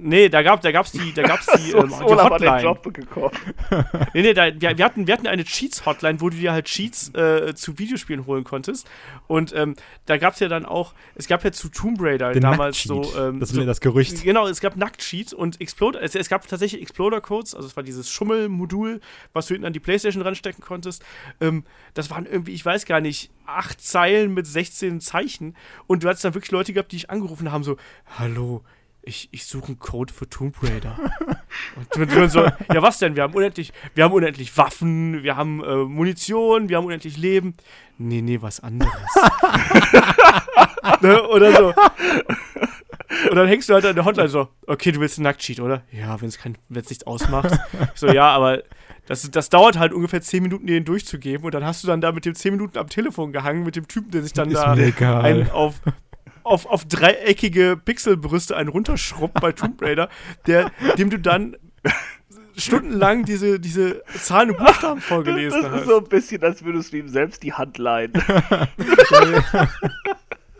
Nee, 0.00 0.28
da 0.28 0.42
gab 0.42 0.60
da 0.60 0.70
gab's 0.70 0.92
die 0.92 1.12
da 1.12 1.22
gab's 1.22 1.46
die, 1.56 1.72
so, 1.72 1.78
ähm, 1.78 1.88
die 1.88 2.04
Hotline. 2.04 2.62
Job 2.62 2.94
gekommen. 2.94 3.34
nee, 4.14 4.22
nee, 4.22 4.32
da, 4.32 4.46
wir, 4.46 4.78
wir, 4.78 4.84
hatten 4.84 5.08
wir 5.08 5.14
hatten 5.14 5.26
eine 5.26 5.44
Cheats 5.44 5.84
Hotline, 5.84 6.20
wo 6.20 6.30
du 6.30 6.36
dir 6.36 6.52
halt 6.52 6.66
Cheats 6.66 7.12
äh, 7.14 7.52
zu 7.56 7.78
Videospielen 7.78 8.24
holen 8.26 8.44
konntest 8.44 8.88
und 9.26 9.52
ähm, 9.56 9.74
da 10.06 10.16
gab's 10.16 10.38
ja 10.38 10.46
dann 10.46 10.64
auch 10.64 10.94
es 11.16 11.26
gab 11.26 11.42
ja 11.42 11.50
zu 11.50 11.68
Tomb 11.68 11.98
Raider 12.00 12.32
Den 12.32 12.42
damals 12.42 12.84
so 12.84 13.02
ähm, 13.18 13.40
das 13.40 13.48
so, 13.48 13.64
das 13.64 13.80
Gerücht. 13.80 14.22
Genau, 14.22 14.46
es 14.46 14.60
gab 14.60 14.76
Nackt-Cheats 14.76 15.32
und 15.32 15.60
Exploder 15.60 16.00
es, 16.00 16.14
es, 16.14 16.28
gab 16.28 16.46
tatsächlich 16.46 16.80
Exploder 16.80 17.20
Codes, 17.20 17.56
also 17.56 17.66
es 17.66 17.76
war 17.76 17.82
dieses 17.82 18.08
Schummelmodul, 18.08 19.00
was 19.32 19.46
du 19.46 19.54
hinten 19.54 19.66
an 19.66 19.72
die 19.72 19.80
PlayStation 19.80 20.22
ranstecken 20.22 20.62
konntest. 20.62 21.04
Ähm, 21.40 21.64
das 21.94 22.08
waren 22.08 22.24
irgendwie, 22.24 22.52
ich 22.52 22.64
weiß 22.64 22.86
gar 22.86 23.00
nicht, 23.00 23.30
acht 23.46 23.80
Zeilen 23.80 24.32
mit 24.32 24.46
16 24.46 25.00
Zeichen 25.00 25.56
und 25.88 26.04
du 26.04 26.08
hattest 26.08 26.24
dann 26.24 26.34
wirklich 26.34 26.52
Leute 26.52 26.72
gehabt, 26.72 26.92
die 26.92 26.96
dich 26.96 27.10
angerufen 27.10 27.50
haben 27.50 27.64
so, 27.64 27.76
hallo, 28.16 28.62
ich, 29.02 29.28
ich 29.32 29.46
suche 29.46 29.68
einen 29.68 29.78
Code 29.78 30.12
für 30.12 30.28
Tomb 30.28 30.54
Raider. 30.62 30.96
und, 31.96 32.16
und 32.16 32.30
so, 32.30 32.44
ja, 32.44 32.82
was 32.82 32.98
denn? 32.98 33.16
Wir 33.16 33.22
haben 33.22 33.34
unendlich, 33.34 33.72
wir 33.94 34.04
haben 34.04 34.12
unendlich 34.12 34.56
Waffen, 34.56 35.22
wir 35.22 35.36
haben 35.36 35.62
äh, 35.64 35.84
Munition, 35.84 36.68
wir 36.68 36.76
haben 36.76 36.86
unendlich 36.86 37.16
Leben. 37.16 37.54
Nee, 37.96 38.22
nee, 38.22 38.40
was 38.40 38.60
anderes. 38.60 38.92
ne? 41.00 41.26
Oder 41.28 41.52
so. 41.52 41.74
Und 43.30 43.36
dann 43.36 43.48
hängst 43.48 43.68
du 43.68 43.74
halt 43.74 43.86
an 43.86 43.94
der 43.94 44.04
Hotline 44.04 44.28
so, 44.28 44.48
okay, 44.66 44.92
du 44.92 45.00
willst 45.00 45.18
einen 45.18 45.24
Nacktsheet, 45.24 45.60
oder? 45.60 45.82
Ja, 45.90 46.20
wenn 46.20 46.28
es 46.28 46.38
nichts 46.90 47.06
ausmacht. 47.06 47.58
Ich 47.94 48.00
so, 48.00 48.08
ja, 48.08 48.28
aber 48.28 48.62
das, 49.06 49.28
das 49.30 49.48
dauert 49.48 49.78
halt 49.78 49.92
ungefähr 49.92 50.20
10 50.20 50.42
Minuten, 50.42 50.66
den 50.66 50.84
durchzugeben. 50.84 51.44
Und 51.44 51.54
dann 51.54 51.64
hast 51.64 51.82
du 51.82 51.88
dann 51.88 52.02
da 52.02 52.12
mit 52.12 52.26
dem 52.26 52.34
10 52.34 52.52
Minuten 52.52 52.76
am 52.76 52.88
Telefon 52.88 53.32
gehangen, 53.32 53.64
mit 53.64 53.74
dem 53.74 53.88
Typen, 53.88 54.10
der 54.10 54.22
sich 54.22 54.34
dann 54.34 54.50
Ist 54.50 54.58
da 54.58 55.20
einen 55.20 55.50
auf 55.50 55.80
auf, 56.48 56.66
auf 56.66 56.84
dreieckige 56.84 57.76
Pixelbrüste 57.82 58.56
einen 58.56 58.68
runterschrubbt 58.68 59.40
bei 59.40 59.52
Tomb 59.52 59.80
Raider, 59.82 60.08
der, 60.46 60.70
dem 60.96 61.10
du 61.10 61.18
dann 61.18 61.56
stundenlang 62.56 63.24
diese, 63.24 63.60
diese 63.60 64.02
Zahlen 64.20 64.50
und 64.50 64.58
Buchstaben 64.58 65.00
vorgelesen 65.00 65.62
hast. 65.62 65.72
Das 65.72 65.80
ist 65.82 65.88
so 65.88 65.98
ein 65.98 66.08
bisschen, 66.08 66.42
als 66.42 66.64
würdest 66.64 66.92
du 66.92 66.98
ihm 66.98 67.08
selbst 67.08 67.42
die 67.42 67.52
Hand 67.52 67.78
leihen. 67.78 68.12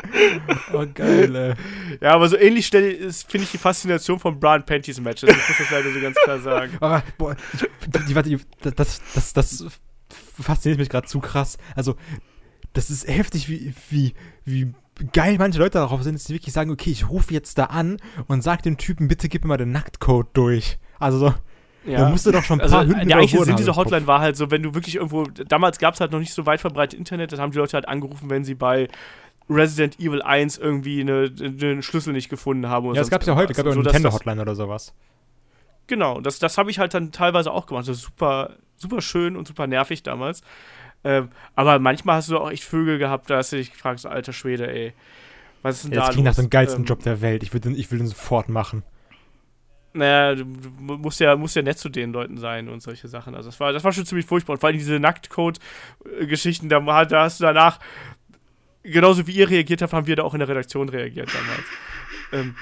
oh, 0.72 0.86
geil, 0.94 1.34
ey. 1.34 1.54
Ja, 2.00 2.14
aber 2.14 2.28
so 2.28 2.36
ähnlich 2.36 2.68
finde 2.70 3.08
ich 3.44 3.50
die 3.50 3.58
Faszination 3.58 4.18
von 4.18 4.38
Brian 4.38 4.64
Panties 4.64 5.00
Matches. 5.00 5.30
Ich 5.30 5.36
muss 5.36 5.58
das 5.58 5.70
leider 5.70 5.92
so 5.92 6.00
ganz 6.00 6.16
klar 6.22 6.38
sagen. 6.38 6.76
Aber, 6.80 7.02
boah, 7.16 7.36
ich, 7.52 8.14
warte, 8.14 8.38
das, 8.74 9.00
das, 9.14 9.32
das 9.32 9.64
fasziniert 10.40 10.78
mich 10.78 10.88
gerade 10.88 11.06
zu 11.06 11.20
krass. 11.20 11.58
Also, 11.74 11.96
das 12.72 12.90
ist 12.90 13.08
heftig, 13.08 13.48
wie, 13.48 13.74
wie, 13.90 14.14
wie 14.44 14.72
geil 15.12 15.36
manche 15.38 15.58
Leute 15.58 15.78
darauf 15.78 16.02
sind, 16.02 16.14
dass 16.14 16.24
sie 16.24 16.34
wirklich 16.34 16.52
sagen, 16.52 16.70
okay, 16.70 16.90
ich 16.90 17.08
rufe 17.08 17.32
jetzt 17.32 17.58
da 17.58 17.64
an 17.64 17.98
und 18.26 18.42
sag 18.42 18.62
dem 18.62 18.76
Typen, 18.76 19.08
bitte 19.08 19.28
gib 19.28 19.42
mir 19.44 19.48
mal 19.48 19.56
den 19.56 19.72
Nacktcode 19.72 20.28
durch. 20.32 20.78
Also 20.98 21.18
so, 21.18 21.34
ja. 21.88 22.00
Da 22.00 22.10
musst 22.10 22.26
du 22.26 22.32
doch 22.32 22.44
schon 22.44 22.60
ein 22.60 22.68
paar 22.68 22.80
also, 22.80 22.92
Der 22.92 23.00
eigentliche 23.00 23.44
Sinn 23.44 23.56
dieser 23.56 23.76
Hotline 23.76 24.06
war 24.06 24.20
halt 24.20 24.36
so, 24.36 24.50
wenn 24.50 24.62
du 24.62 24.74
wirklich 24.74 24.96
irgendwo, 24.96 25.24
damals 25.24 25.78
gab 25.78 25.94
es 25.94 26.00
halt 26.00 26.12
noch 26.12 26.18
nicht 26.18 26.34
so 26.34 26.44
weit 26.44 26.60
verbreitet 26.60 26.98
Internet, 26.98 27.32
das 27.32 27.40
haben 27.40 27.52
die 27.52 27.58
Leute 27.58 27.74
halt 27.74 27.88
angerufen, 27.88 28.28
wenn 28.28 28.44
sie 28.44 28.54
bei 28.54 28.88
Resident 29.48 29.98
Evil 29.98 30.20
1 30.20 30.58
irgendwie 30.58 31.00
eine, 31.00 31.32
einen 31.40 31.82
Schlüssel 31.82 32.12
nicht 32.12 32.28
gefunden 32.28 32.68
haben. 32.68 32.94
ja, 32.94 33.00
es 33.00 33.08
gab 33.08 33.24
ja 33.24 33.34
heute, 33.34 33.52
es 33.52 33.56
gab 33.56 33.66
ja 33.66 33.72
so, 33.72 33.80
Nintendo 33.80 34.12
Hotline 34.12 34.42
oder 34.42 34.54
sowas. 34.54 34.92
Genau, 35.86 36.20
das, 36.20 36.38
das 36.38 36.58
habe 36.58 36.70
ich 36.70 36.78
halt 36.78 36.92
dann 36.92 37.12
teilweise 37.12 37.50
auch 37.50 37.64
gemacht. 37.64 37.88
Das 37.88 37.96
ist 37.96 38.02
super, 38.02 38.56
super 38.76 39.00
schön 39.00 39.36
und 39.36 39.48
super 39.48 39.66
nervig 39.66 40.02
damals. 40.02 40.42
Ähm, 41.04 41.28
aber 41.54 41.78
manchmal 41.78 42.16
hast 42.16 42.30
du 42.30 42.38
auch 42.38 42.50
echt 42.50 42.64
Vögel 42.64 42.98
gehabt, 42.98 43.30
da 43.30 43.36
hast 43.36 43.52
du 43.52 43.56
dich 43.56 43.72
gefragt, 43.72 44.00
so 44.00 44.08
alter 44.08 44.32
Schwede, 44.32 44.68
ey. 44.68 44.92
Was 45.62 45.76
ist 45.76 45.84
denn 45.84 45.92
ja, 45.92 46.00
da? 46.00 46.06
Das 46.06 46.14
klingt 46.14 46.26
nach 46.26 46.34
dem 46.34 46.50
geilsten 46.50 46.82
ähm, 46.82 46.86
Job 46.86 47.02
der 47.02 47.20
Welt. 47.20 47.42
Ich 47.42 47.52
will, 47.52 47.60
den, 47.60 47.76
ich 47.76 47.90
will 47.90 47.98
den 47.98 48.06
sofort 48.06 48.48
machen. 48.48 48.82
Naja, 49.92 50.34
du, 50.34 50.44
musst 50.44 51.18
ja, 51.20 51.34
musst 51.36 51.56
ja 51.56 51.62
nett 51.62 51.78
zu 51.78 51.88
den 51.88 52.12
Leuten 52.12 52.36
sein 52.38 52.68
und 52.68 52.82
solche 52.82 53.08
Sachen. 53.08 53.34
Also 53.34 53.48
das 53.48 53.58
war, 53.58 53.72
das 53.72 53.84
war 53.84 53.92
schon 53.92 54.06
ziemlich 54.06 54.26
furchtbar. 54.26 54.54
Und 54.54 54.60
vor 54.60 54.68
allem 54.68 54.78
diese 54.78 55.00
Nacktcode-Geschichten, 55.00 56.68
da, 56.68 57.04
da 57.04 57.22
hast 57.22 57.40
du 57.40 57.44
danach, 57.44 57.80
genauso 58.82 59.26
wie 59.26 59.32
ihr 59.32 59.50
reagiert 59.50 59.82
habt, 59.82 59.92
haben 59.92 60.06
wir 60.06 60.16
da 60.16 60.22
auch 60.22 60.34
in 60.34 60.40
der 60.40 60.48
Redaktion 60.48 60.88
reagiert 60.88 61.30
damals. 61.34 61.66
ähm, 62.32 62.54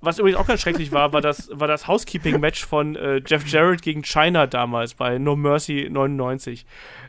Was 0.00 0.18
übrigens 0.18 0.38
auch 0.38 0.46
ganz 0.46 0.60
schrecklich 0.60 0.92
war, 0.92 1.12
war 1.12 1.20
das, 1.20 1.48
war 1.52 1.68
das 1.68 1.86
Housekeeping-Match 1.86 2.64
von 2.64 2.96
äh, 2.96 3.22
Jeff 3.24 3.46
Jarrett 3.46 3.82
gegen 3.82 4.02
China 4.02 4.46
damals 4.46 4.94
bei 4.94 5.18
No 5.18 5.36
Mercy 5.36 5.88
99. 5.90 6.66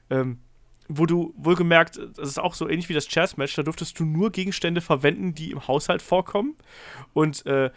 Ähm, 0.10 0.40
wo 0.90 1.06
du 1.06 1.34
wohlgemerkt, 1.38 2.00
das 2.18 2.30
ist 2.30 2.40
auch 2.40 2.56
so 2.56 2.68
ähnlich 2.68 2.90
wie 2.90 2.94
das 2.94 3.08
Chess-Match, 3.08 3.56
da 3.56 3.62
durftest 3.62 4.00
du 4.00 4.06
nur 4.06 4.32
Gegenstände 4.32 4.82
verwenden, 4.82 5.36
die 5.36 5.52
im 5.52 5.68
Haushalt 5.68 6.02
vorkommen. 6.02 6.56
Und 7.14 7.46
äh, 7.46 7.70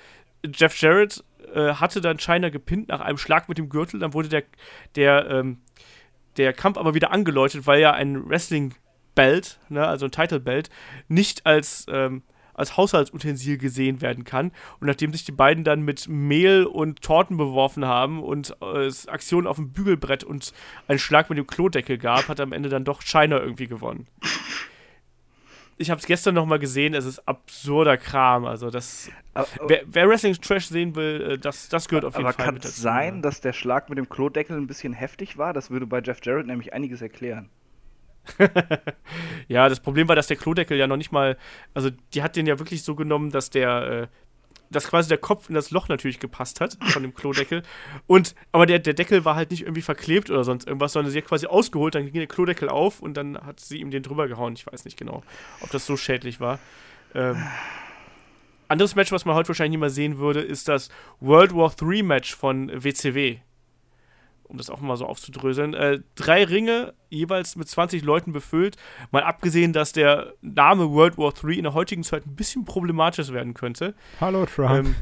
Jeff 0.44 0.80
Jarrett 0.80 1.22
äh, 1.54 1.74
hatte 1.74 2.00
dann 2.00 2.18
China 2.18 2.48
gepinnt 2.48 2.88
nach 2.88 3.00
einem 3.00 3.18
Schlag 3.18 3.48
mit 3.50 3.58
dem 3.58 3.68
Gürtel, 3.68 4.00
dann 4.00 4.14
wurde 4.14 4.30
der, 4.30 4.44
der, 4.96 5.28
ähm, 5.30 5.58
der 6.38 6.54
Kampf 6.54 6.78
aber 6.78 6.94
wieder 6.94 7.10
angeläutet, 7.10 7.66
weil 7.66 7.80
ja 7.80 7.92
ein 7.92 8.28
Wrestling-Belt, 8.28 9.58
ne, 9.68 9.86
also 9.86 10.06
ein 10.06 10.12
Title-Belt, 10.12 10.70
nicht 11.08 11.44
als 11.44 11.84
ähm, 11.90 12.22
als 12.54 12.76
Haushaltsutensil 12.76 13.58
gesehen 13.58 14.00
werden 14.00 14.24
kann. 14.24 14.52
Und 14.80 14.86
nachdem 14.86 15.12
sich 15.12 15.24
die 15.24 15.32
beiden 15.32 15.64
dann 15.64 15.82
mit 15.82 16.08
Mehl 16.08 16.64
und 16.64 17.02
Torten 17.02 17.36
beworfen 17.36 17.86
haben 17.86 18.22
und 18.22 18.56
äh, 18.62 18.84
es 18.84 19.08
Aktionen 19.08 19.46
auf 19.46 19.56
dem 19.56 19.70
Bügelbrett 19.70 20.24
und 20.24 20.52
einen 20.88 20.98
Schlag 20.98 21.30
mit 21.30 21.38
dem 21.38 21.46
Klodeckel 21.46 21.98
gab, 21.98 22.28
hat 22.28 22.40
am 22.40 22.52
Ende 22.52 22.68
dann 22.68 22.84
doch 22.84 23.02
Shiner 23.02 23.40
irgendwie 23.40 23.66
gewonnen. 23.66 24.06
Ich 25.78 25.90
habe 25.90 25.98
es 25.98 26.06
gestern 26.06 26.34
noch 26.34 26.46
mal 26.46 26.58
gesehen, 26.58 26.94
es 26.94 27.04
ist 27.04 27.26
absurder 27.26 27.96
Kram. 27.96 28.44
Also 28.44 28.70
das, 28.70 29.10
aber, 29.34 29.48
wer, 29.66 29.82
wer, 29.86 30.08
Wrestling 30.08 30.34
Trash 30.34 30.66
sehen 30.66 30.94
will, 30.94 31.32
äh, 31.32 31.38
das, 31.38 31.68
das 31.68 31.88
gehört 31.88 32.04
auf 32.04 32.14
jeden 32.14 32.26
aber 32.26 32.34
Fall 32.34 32.46
kann 32.46 32.56
es 32.58 32.76
sein, 32.76 33.22
dass 33.22 33.40
der 33.40 33.52
Schlag 33.52 33.88
mit 33.88 33.98
dem 33.98 34.08
Klodeckel 34.08 34.56
ein 34.56 34.66
bisschen 34.66 34.92
heftig 34.92 35.38
war? 35.38 35.52
Das 35.52 35.70
würde 35.70 35.86
bei 35.86 36.00
Jeff 36.00 36.18
Jarrett 36.22 36.46
nämlich 36.46 36.72
einiges 36.72 37.02
erklären. 37.02 37.48
ja, 39.48 39.68
das 39.68 39.80
Problem 39.80 40.08
war, 40.08 40.16
dass 40.16 40.26
der 40.26 40.36
Klodeckel 40.36 40.78
ja 40.78 40.86
noch 40.86 40.96
nicht 40.96 41.12
mal, 41.12 41.36
also 41.74 41.90
die 42.14 42.22
hat 42.22 42.36
den 42.36 42.46
ja 42.46 42.58
wirklich 42.58 42.82
so 42.82 42.94
genommen, 42.94 43.30
dass 43.30 43.50
der, 43.50 43.82
äh, 43.82 44.06
dass 44.70 44.88
quasi 44.88 45.08
der 45.08 45.18
Kopf 45.18 45.48
in 45.48 45.54
das 45.54 45.70
Loch 45.70 45.88
natürlich 45.88 46.18
gepasst 46.18 46.60
hat 46.60 46.78
von 46.80 47.02
dem 47.02 47.14
Klodeckel. 47.14 47.62
Und, 48.06 48.34
aber 48.52 48.66
der, 48.66 48.78
der 48.78 48.94
Deckel 48.94 49.24
war 49.24 49.36
halt 49.36 49.50
nicht 49.50 49.62
irgendwie 49.62 49.82
verklebt 49.82 50.30
oder 50.30 50.44
sonst 50.44 50.66
irgendwas, 50.66 50.92
sondern 50.92 51.12
sie 51.12 51.18
hat 51.18 51.26
quasi 51.26 51.46
ausgeholt, 51.46 51.94
dann 51.94 52.04
ging 52.04 52.14
der 52.14 52.26
Klodeckel 52.26 52.68
auf 52.68 53.00
und 53.00 53.14
dann 53.14 53.38
hat 53.38 53.60
sie 53.60 53.78
ihm 53.78 53.90
den 53.90 54.02
drüber 54.02 54.28
gehauen. 54.28 54.54
Ich 54.54 54.66
weiß 54.66 54.84
nicht 54.84 54.96
genau, 54.96 55.22
ob 55.60 55.70
das 55.70 55.84
so 55.84 55.96
schädlich 55.96 56.40
war. 56.40 56.58
Ähm, 57.14 57.36
anderes 58.68 58.94
Match, 58.94 59.12
was 59.12 59.26
man 59.26 59.34
heute 59.34 59.48
wahrscheinlich 59.48 59.72
nicht 59.72 59.80
mehr 59.80 59.90
sehen 59.90 60.18
würde, 60.18 60.40
ist 60.40 60.68
das 60.68 60.88
World 61.20 61.54
War 61.54 61.74
III 61.80 62.02
Match 62.02 62.34
von 62.34 62.70
WCW 62.72 63.40
um 64.52 64.58
das 64.58 64.68
auch 64.68 64.80
mal 64.80 64.96
so 64.96 65.06
aufzudröseln, 65.06 65.72
äh, 65.72 66.00
drei 66.14 66.44
Ringe, 66.44 66.92
jeweils 67.08 67.56
mit 67.56 67.68
20 67.68 68.02
Leuten 68.02 68.32
befüllt. 68.32 68.76
Mal 69.10 69.22
abgesehen, 69.22 69.72
dass 69.72 69.92
der 69.92 70.34
Name 70.42 70.90
World 70.90 71.16
War 71.16 71.32
III 71.42 71.56
in 71.56 71.62
der 71.64 71.74
heutigen 71.74 72.04
Zeit 72.04 72.26
ein 72.26 72.36
bisschen 72.36 72.66
problematisch 72.66 73.32
werden 73.32 73.54
könnte. 73.54 73.94
Hallo 74.20 74.44
Trump. 74.44 74.94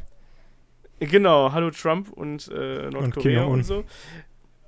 Ähm, 1.01 1.09
genau, 1.11 1.53
hallo 1.53 1.71
Trump 1.71 2.11
und 2.11 2.49
äh, 2.49 2.91
Nordkorea 2.91 3.43
und, 3.43 3.53
und, 3.53 3.63
so. 3.65 3.85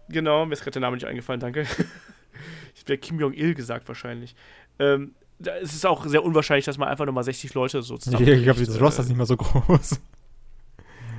Genau, 0.08 0.44
mir 0.46 0.52
ist 0.52 0.62
gerade 0.62 0.72
der 0.72 0.82
Name 0.82 0.96
nicht 0.96 1.06
eingefallen, 1.06 1.40
danke. 1.40 1.62
ich 2.74 2.86
wäre 2.88 2.98
Kim 2.98 3.20
Jong-il 3.20 3.54
gesagt 3.54 3.86
wahrscheinlich. 3.86 4.34
Ähm, 4.80 5.14
es 5.62 5.74
ist 5.74 5.86
auch 5.86 6.04
sehr 6.06 6.24
unwahrscheinlich, 6.24 6.64
dass 6.64 6.76
man 6.76 6.88
einfach 6.88 7.06
nochmal 7.06 7.24
60 7.24 7.54
Leute 7.54 7.82
so 7.82 7.98
zusammen. 7.98 8.26
Ich 8.26 8.42
glaube, 8.42 8.64
das 8.64 8.80
Roster 8.80 9.02
ist 9.02 9.08
nicht 9.08 9.16
mehr 9.16 9.26
so 9.26 9.36
groß. 9.38 10.00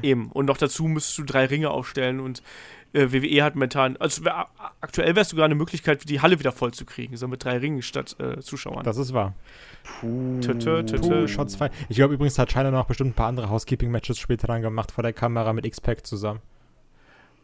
Eben. 0.01 0.31
Und 0.31 0.47
noch 0.47 0.57
dazu 0.57 0.83
müsstest 0.85 1.17
du 1.17 1.23
drei 1.23 1.45
Ringe 1.45 1.71
aufstellen 1.71 2.19
und 2.19 2.43
äh, 2.93 3.11
WWE 3.11 3.43
hat 3.43 3.55
momentan, 3.55 3.97
also 3.97 4.23
wär, 4.23 4.47
aktuell 4.81 5.15
wärst 5.15 5.31
du 5.31 5.35
sogar 5.35 5.45
eine 5.45 5.55
Möglichkeit, 5.55 6.07
die 6.07 6.21
Halle 6.21 6.39
wieder 6.39 6.51
voll 6.51 6.73
zu 6.73 6.85
kriegen, 6.85 7.17
so 7.17 7.27
mit 7.27 7.43
drei 7.43 7.57
Ringen 7.57 7.81
statt 7.81 8.15
äh, 8.19 8.39
Zuschauern. 8.39 8.83
Das 8.83 8.97
ist 8.97 9.13
wahr. 9.13 9.33
Puh, 9.99 10.39
tö, 10.41 10.53
tö, 10.53 10.83
tö, 10.83 10.97
Puh 10.97 11.27
Shots 11.27 11.55
fire. 11.55 11.71
Ich 11.89 11.97
glaube 11.97 12.13
übrigens 12.13 12.37
hat 12.39 12.49
China 12.51 12.71
noch 12.71 12.85
bestimmt 12.85 13.11
ein 13.11 13.13
paar 13.13 13.27
andere 13.27 13.49
Housekeeping-Matches 13.49 14.17
später 14.19 14.47
dann 14.47 14.61
gemacht 14.61 14.91
vor 14.91 15.01
der 15.01 15.13
Kamera 15.13 15.53
mit 15.53 15.65
X-Pac 15.65 16.05
zusammen. 16.05 16.39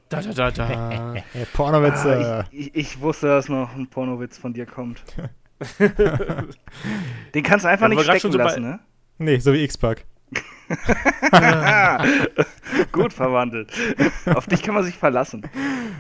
Da, 0.10 0.22
da, 0.22 0.32
da, 0.34 0.52
da. 0.52 1.16
Pornowitze. 1.54 2.44
Ah, 2.44 2.46
ich, 2.52 2.74
ich, 2.76 3.00
wusste, 3.00 3.28
dass 3.28 3.48
noch 3.48 3.76
ein 3.76 3.88
Pornowitz 3.88 4.38
von 4.38 4.54
dir 4.54 4.66
kommt. 4.66 5.04
Den 7.34 7.44
kannst 7.44 7.66
du 7.66 7.70
einfach 7.70 7.90
ja, 7.90 7.96
nicht 7.96 8.04
stecken 8.04 8.32
so 8.32 8.38
lassen, 8.38 8.64
ne? 8.64 8.80
Nee, 9.20 9.38
so 9.38 9.54
wie 9.54 9.64
X-Pac. 9.64 10.06
Gut 12.92 13.14
verwandelt. 13.14 13.72
Auf 14.26 14.48
dich 14.48 14.62
kann 14.62 14.76
man 14.76 14.84
sich 14.84 14.96
verlassen. 14.96 15.50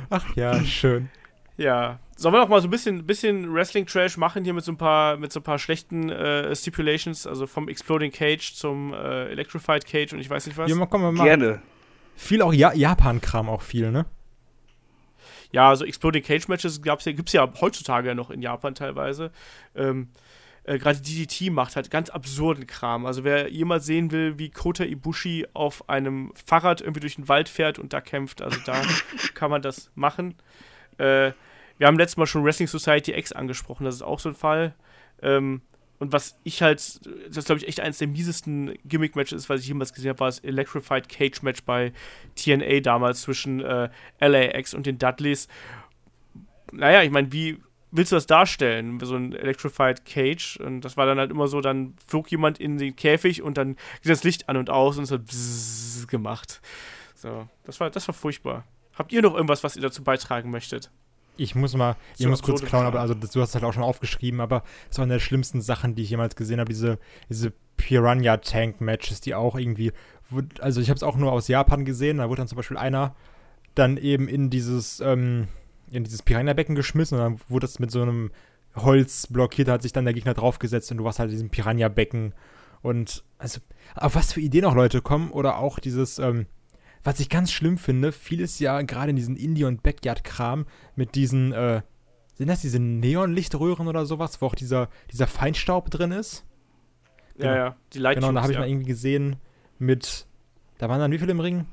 Ach 0.09 0.35
ja, 0.35 0.63
schön. 0.63 1.09
Ja. 1.57 1.99
Sollen 2.15 2.33
wir 2.33 2.39
noch 2.39 2.49
mal 2.49 2.61
so 2.61 2.67
ein 2.67 2.71
bisschen, 2.71 3.05
bisschen 3.05 3.53
Wrestling-Trash 3.53 4.17
machen 4.17 4.43
hier 4.43 4.53
mit 4.53 4.63
so 4.63 4.71
ein 4.71 4.77
paar, 4.77 5.17
mit 5.17 5.31
so 5.31 5.39
ein 5.39 5.43
paar 5.43 5.59
schlechten 5.59 6.09
äh, 6.09 6.55
Stipulations, 6.55 7.25
also 7.25 7.47
vom 7.47 7.69
Exploding 7.69 8.11
Cage 8.11 8.53
zum 8.53 8.93
äh, 8.93 9.29
Electrified 9.29 9.85
Cage 9.85 10.13
und 10.13 10.19
ich 10.19 10.29
weiß 10.29 10.45
nicht 10.45 10.57
was? 10.57 10.69
Ja, 10.69 10.75
mal, 10.75 10.87
komm, 10.87 11.15
mal. 11.15 11.23
Gerne. 11.23 11.61
Viel 12.15 12.41
auch 12.41 12.53
ja 12.53 12.73
Japan-Kram 12.73 13.49
auch 13.49 13.61
viel, 13.61 13.91
ne? 13.91 14.05
Ja, 15.51 15.69
also 15.69 15.85
Exploding 15.85 16.23
Cage 16.23 16.47
Matches 16.47 16.81
gab's 16.81 17.05
ja, 17.05 17.13
gibt 17.13 17.29
es 17.29 17.33
ja 17.33 17.49
heutzutage 17.59 18.09
ja 18.09 18.15
noch 18.15 18.29
in 18.29 18.41
Japan 18.41 18.75
teilweise. 18.75 19.31
Ähm, 19.75 20.09
äh, 20.69 20.77
gerade 20.77 20.99
DDT 21.01 21.51
macht 21.51 21.75
halt 21.75 21.89
ganz 21.89 22.11
absurden 22.11 22.67
Kram. 22.67 23.07
Also 23.07 23.23
wer 23.23 23.49
jemals 23.49 23.87
sehen 23.87 24.11
will, 24.11 24.37
wie 24.37 24.51
Kota 24.51 24.83
Ibushi 24.83 25.47
auf 25.53 25.89
einem 25.89 26.31
Fahrrad 26.45 26.79
irgendwie 26.81 26.99
durch 26.99 27.15
den 27.15 27.27
Wald 27.27 27.49
fährt 27.49 27.79
und 27.79 27.91
da 27.91 28.01
kämpft, 28.01 28.43
also 28.43 28.59
da 28.65 28.79
kann 29.33 29.49
man 29.49 29.63
das 29.63 29.89
machen. 29.95 30.35
Äh, 30.99 31.31
wir 31.79 31.87
haben 31.87 31.97
letztes 31.97 32.17
Mal 32.17 32.27
schon 32.27 32.43
Wrestling 32.43 32.67
Society 32.67 33.13
X 33.13 33.31
angesprochen, 33.31 33.85
das 33.85 33.95
ist 33.95 34.01
auch 34.03 34.19
so 34.19 34.29
ein 34.29 34.35
Fall. 34.35 34.75
Ähm, 35.23 35.61
und 35.97 36.13
was 36.13 36.39
ich 36.43 36.61
halt, 36.61 37.01
das 37.33 37.45
glaube 37.45 37.61
ich 37.61 37.67
echt 37.67 37.79
eines 37.79 37.97
der 37.97 38.07
miesesten 38.07 38.77
Gimmick-Matches 38.85 39.41
ist, 39.41 39.49
was 39.49 39.61
ich 39.61 39.67
jemals 39.67 39.91
gesehen 39.91 40.09
habe, 40.09 40.19
war 40.19 40.27
das 40.27 40.39
Electrified 40.39 41.09
Cage-Match 41.09 41.63
bei 41.63 41.93
TNA 42.35 42.81
damals 42.81 43.21
zwischen 43.21 43.59
äh, 43.59 43.89
LAX 44.19 44.75
und 44.75 44.85
den 44.85 44.99
Dudleys. 44.99 45.47
Naja, 46.71 47.01
ich 47.01 47.09
meine, 47.09 47.31
wie 47.31 47.57
willst 47.91 48.11
du 48.11 48.15
das 48.15 48.27
darstellen? 48.27 48.99
So 49.01 49.15
ein 49.15 49.33
Electrified 49.33 50.05
Cage. 50.05 50.57
Und 50.57 50.81
das 50.81 50.97
war 50.97 51.05
dann 51.05 51.17
halt 51.17 51.31
immer 51.31 51.47
so, 51.47 51.61
dann 51.61 51.95
flog 52.05 52.29
jemand 52.31 52.59
in 52.59 52.77
den 52.77 52.95
Käfig 52.95 53.41
und 53.41 53.57
dann 53.57 53.75
geht 54.01 54.11
das 54.11 54.23
Licht 54.23 54.49
an 54.49 54.57
und 54.57 54.69
aus 54.69 54.97
und 54.97 55.03
es 55.03 55.11
hat 55.11 55.25
bzzz 55.25 56.07
gemacht. 56.07 56.61
So, 57.15 57.47
das 57.65 57.79
war, 57.79 57.89
das 57.89 58.07
war 58.07 58.13
furchtbar. 58.13 58.63
Habt 58.95 59.11
ihr 59.11 59.21
noch 59.21 59.33
irgendwas, 59.33 59.63
was 59.63 59.75
ihr 59.75 59.81
dazu 59.81 60.03
beitragen 60.03 60.51
möchtet? 60.51 60.91
Ich 61.37 61.55
muss 61.55 61.73
mal, 61.73 61.95
ich 62.17 62.23
so 62.23 62.29
muss 62.29 62.41
kurz 62.41 62.63
klauen, 62.63 62.85
aber 62.85 62.99
also 62.99 63.13
du 63.13 63.23
hast 63.23 63.49
es 63.49 63.55
halt 63.55 63.63
auch 63.63 63.71
schon 63.71 63.83
aufgeschrieben, 63.83 64.41
aber 64.41 64.63
das 64.89 64.97
war 64.97 65.03
eine 65.03 65.13
der 65.13 65.19
schlimmsten 65.21 65.61
Sachen, 65.61 65.95
die 65.95 66.03
ich 66.03 66.09
jemals 66.09 66.35
gesehen 66.35 66.59
habe, 66.59 66.67
diese, 66.67 66.99
diese 67.29 67.53
Piranha-Tank-Matches, 67.77 69.21
die 69.21 69.35
auch 69.35 69.55
irgendwie, 69.55 69.93
also 70.59 70.81
ich 70.81 70.89
habe 70.89 70.97
es 70.97 71.03
auch 71.03 71.15
nur 71.15 71.31
aus 71.31 71.47
Japan 71.47 71.85
gesehen, 71.85 72.17
da 72.17 72.27
wurde 72.27 72.41
dann 72.41 72.49
zum 72.49 72.57
Beispiel 72.57 72.77
einer 72.77 73.15
dann 73.73 73.95
eben 73.95 74.27
in 74.27 74.49
dieses, 74.49 74.99
ähm, 74.99 75.47
in 75.91 76.03
dieses 76.03 76.23
Piranha-Becken 76.23 76.75
geschmissen 76.75 77.17
und 77.17 77.23
dann 77.23 77.39
wurde 77.49 77.65
das 77.65 77.79
mit 77.79 77.91
so 77.91 78.01
einem 78.01 78.31
Holz 78.75 79.27
blockiert, 79.27 79.67
da 79.67 79.73
hat 79.73 79.81
sich 79.81 79.93
dann 79.93 80.05
der 80.05 80.13
Gegner 80.13 80.33
draufgesetzt 80.33 80.91
und 80.91 80.97
du 80.97 81.03
warst 81.03 81.19
halt 81.19 81.29
in 81.29 81.35
diesem 81.35 81.49
Piranha-Becken. 81.49 82.33
Und 82.81 83.23
also, 83.37 83.59
auf 83.95 84.15
was 84.15 84.33
für 84.33 84.41
Ideen 84.41 84.65
auch 84.65 84.75
Leute 84.75 85.01
kommen 85.01 85.31
oder 85.31 85.57
auch 85.57 85.79
dieses, 85.79 86.19
ähm, 86.19 86.45
was 87.03 87.19
ich 87.19 87.29
ganz 87.29 87.51
schlimm 87.51 87.77
finde, 87.77 88.11
vieles 88.11 88.59
ja 88.59 88.81
gerade 88.81 89.09
in 89.09 89.15
diesen 89.15 89.35
Indie- 89.35 89.65
und 89.65 89.83
Backyard-Kram 89.83 90.65
mit 90.95 91.15
diesen, 91.15 91.51
äh, 91.51 91.81
sind 92.35 92.47
das 92.47 92.61
diese 92.61 92.79
Neonlichtröhren 92.79 93.87
oder 93.87 94.05
sowas, 94.05 94.41
wo 94.41 94.45
auch 94.45 94.55
dieser, 94.55 94.89
dieser 95.11 95.27
Feinstaub 95.27 95.89
drin 95.89 96.11
ist? 96.11 96.45
Genau. 97.37 97.51
Ja, 97.51 97.57
ja, 97.57 97.75
die 97.93 97.99
Light 97.99 98.15
Genau, 98.15 98.31
da 98.31 98.41
habe 98.41 98.51
ich 98.51 98.55
ja. 98.55 98.61
mal 98.61 98.69
irgendwie 98.69 98.87
gesehen 98.87 99.37
mit, 99.77 100.25
da 100.77 100.89
waren 100.89 100.99
dann 100.99 101.11
wie 101.11 101.19
viele 101.19 101.31
im 101.31 101.39
Ring? 101.39 101.65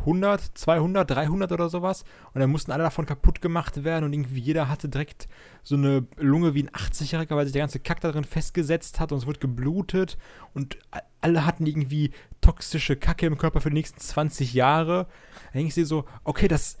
100, 0.00 0.40
200, 0.54 1.10
300 1.10 1.52
oder 1.52 1.68
sowas. 1.68 2.04
Und 2.32 2.40
dann 2.40 2.50
mussten 2.50 2.72
alle 2.72 2.84
davon 2.84 3.06
kaputt 3.06 3.40
gemacht 3.40 3.84
werden 3.84 4.04
und 4.04 4.12
irgendwie 4.12 4.40
jeder 4.40 4.68
hatte 4.68 4.88
direkt 4.88 5.28
so 5.62 5.76
eine 5.76 6.06
Lunge 6.16 6.54
wie 6.54 6.62
ein 6.64 6.70
80-Jähriger, 6.70 7.36
weil 7.36 7.46
sich 7.46 7.52
der 7.52 7.62
ganze 7.62 7.80
Kack 7.80 8.00
da 8.00 8.12
drin 8.12 8.24
festgesetzt 8.24 9.00
hat 9.00 9.12
und 9.12 9.18
es 9.18 9.26
wird 9.26 9.40
geblutet 9.40 10.18
und 10.52 10.78
alle 11.20 11.46
hatten 11.46 11.66
irgendwie 11.66 12.12
toxische 12.40 12.96
Kacke 12.96 13.26
im 13.26 13.38
Körper 13.38 13.60
für 13.60 13.70
die 13.70 13.76
nächsten 13.76 14.00
20 14.00 14.52
Jahre. 14.52 15.06
Da 15.46 15.52
denke 15.54 15.68
ich 15.68 15.74
dir 15.74 15.86
so, 15.86 16.04
okay, 16.24 16.48
das, 16.48 16.76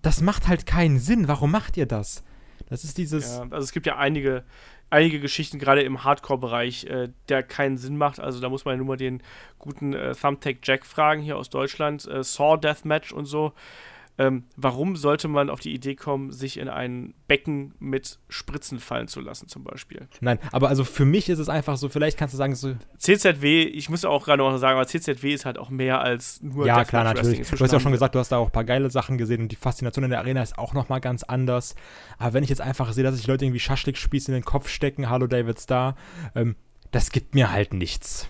das 0.00 0.20
macht 0.22 0.48
halt 0.48 0.66
keinen 0.66 0.98
Sinn. 0.98 1.28
Warum 1.28 1.50
macht 1.50 1.76
ihr 1.76 1.86
das? 1.86 2.24
Das 2.68 2.84
ist 2.84 2.98
dieses. 2.98 3.36
Ja, 3.36 3.42
also 3.42 3.64
es 3.64 3.72
gibt 3.72 3.86
ja 3.86 3.96
einige, 3.96 4.44
einige 4.90 5.20
Geschichten, 5.20 5.58
gerade 5.58 5.82
im 5.82 6.04
Hardcore-Bereich, 6.04 6.84
äh, 6.84 7.08
der 7.28 7.42
keinen 7.42 7.78
Sinn 7.78 7.96
macht. 7.96 8.20
Also 8.20 8.40
da 8.40 8.48
muss 8.48 8.64
man 8.64 8.74
ja 8.74 8.78
nur 8.78 8.86
mal 8.86 8.96
den 8.96 9.22
guten 9.58 9.94
äh, 9.94 10.14
Thumbtack 10.14 10.58
Jack 10.62 10.84
fragen 10.84 11.22
hier 11.22 11.36
aus 11.38 11.48
Deutschland. 11.48 12.06
Äh, 12.06 12.22
Saw 12.22 12.56
Deathmatch 12.56 13.12
und 13.12 13.26
so. 13.26 13.52
Ähm, 14.20 14.44
warum 14.54 14.96
sollte 14.96 15.28
man 15.28 15.48
auf 15.48 15.60
die 15.60 15.72
Idee 15.72 15.94
kommen, 15.94 16.30
sich 16.30 16.58
in 16.58 16.68
ein 16.68 17.14
Becken 17.26 17.72
mit 17.78 18.18
Spritzen 18.28 18.78
fallen 18.78 19.08
zu 19.08 19.18
lassen, 19.22 19.48
zum 19.48 19.64
Beispiel? 19.64 20.08
Nein, 20.20 20.38
aber 20.52 20.68
also 20.68 20.84
für 20.84 21.06
mich 21.06 21.30
ist 21.30 21.38
es 21.38 21.48
einfach 21.48 21.78
so, 21.78 21.88
vielleicht 21.88 22.18
kannst 22.18 22.34
du 22.34 22.36
sagen, 22.36 22.54
so. 22.54 22.76
CZW, 22.98 23.62
ich 23.62 23.88
muss 23.88 24.04
auch 24.04 24.26
gerade 24.26 24.42
noch 24.42 24.54
sagen, 24.58 24.76
aber 24.78 24.86
CZW 24.86 25.32
ist 25.32 25.46
halt 25.46 25.56
auch 25.56 25.70
mehr 25.70 26.02
als 26.02 26.42
nur 26.42 26.66
Ja, 26.66 26.84
klar, 26.84 27.04
natürlich. 27.04 27.48
Du 27.48 27.64
hast 27.64 27.72
ja 27.72 27.78
auch 27.78 27.82
schon 27.82 27.92
gesagt, 27.92 28.14
du 28.14 28.18
hast 28.18 28.28
da 28.30 28.36
auch 28.36 28.48
ein 28.48 28.52
paar 28.52 28.64
geile 28.64 28.90
Sachen 28.90 29.16
gesehen 29.16 29.40
und 29.40 29.52
die 29.52 29.56
Faszination 29.56 30.04
in 30.04 30.10
der 30.10 30.18
Arena 30.18 30.42
ist 30.42 30.58
auch 30.58 30.74
nochmal 30.74 31.00
ganz 31.00 31.22
anders. 31.22 31.74
Aber 32.18 32.34
wenn 32.34 32.44
ich 32.44 32.50
jetzt 32.50 32.60
einfach 32.60 32.92
sehe, 32.92 33.02
dass 33.04 33.16
sich 33.16 33.26
Leute 33.26 33.46
irgendwie 33.46 33.60
Schaschlik-Spieß 33.60 34.28
in 34.28 34.34
den 34.34 34.44
Kopf 34.44 34.68
stecken, 34.68 35.08
Hallo 35.08 35.28
David 35.28 35.58
Star, 35.58 35.96
ähm, 36.34 36.56
das 36.90 37.10
gibt 37.10 37.34
mir 37.34 37.50
halt 37.50 37.72
nichts. 37.72 38.28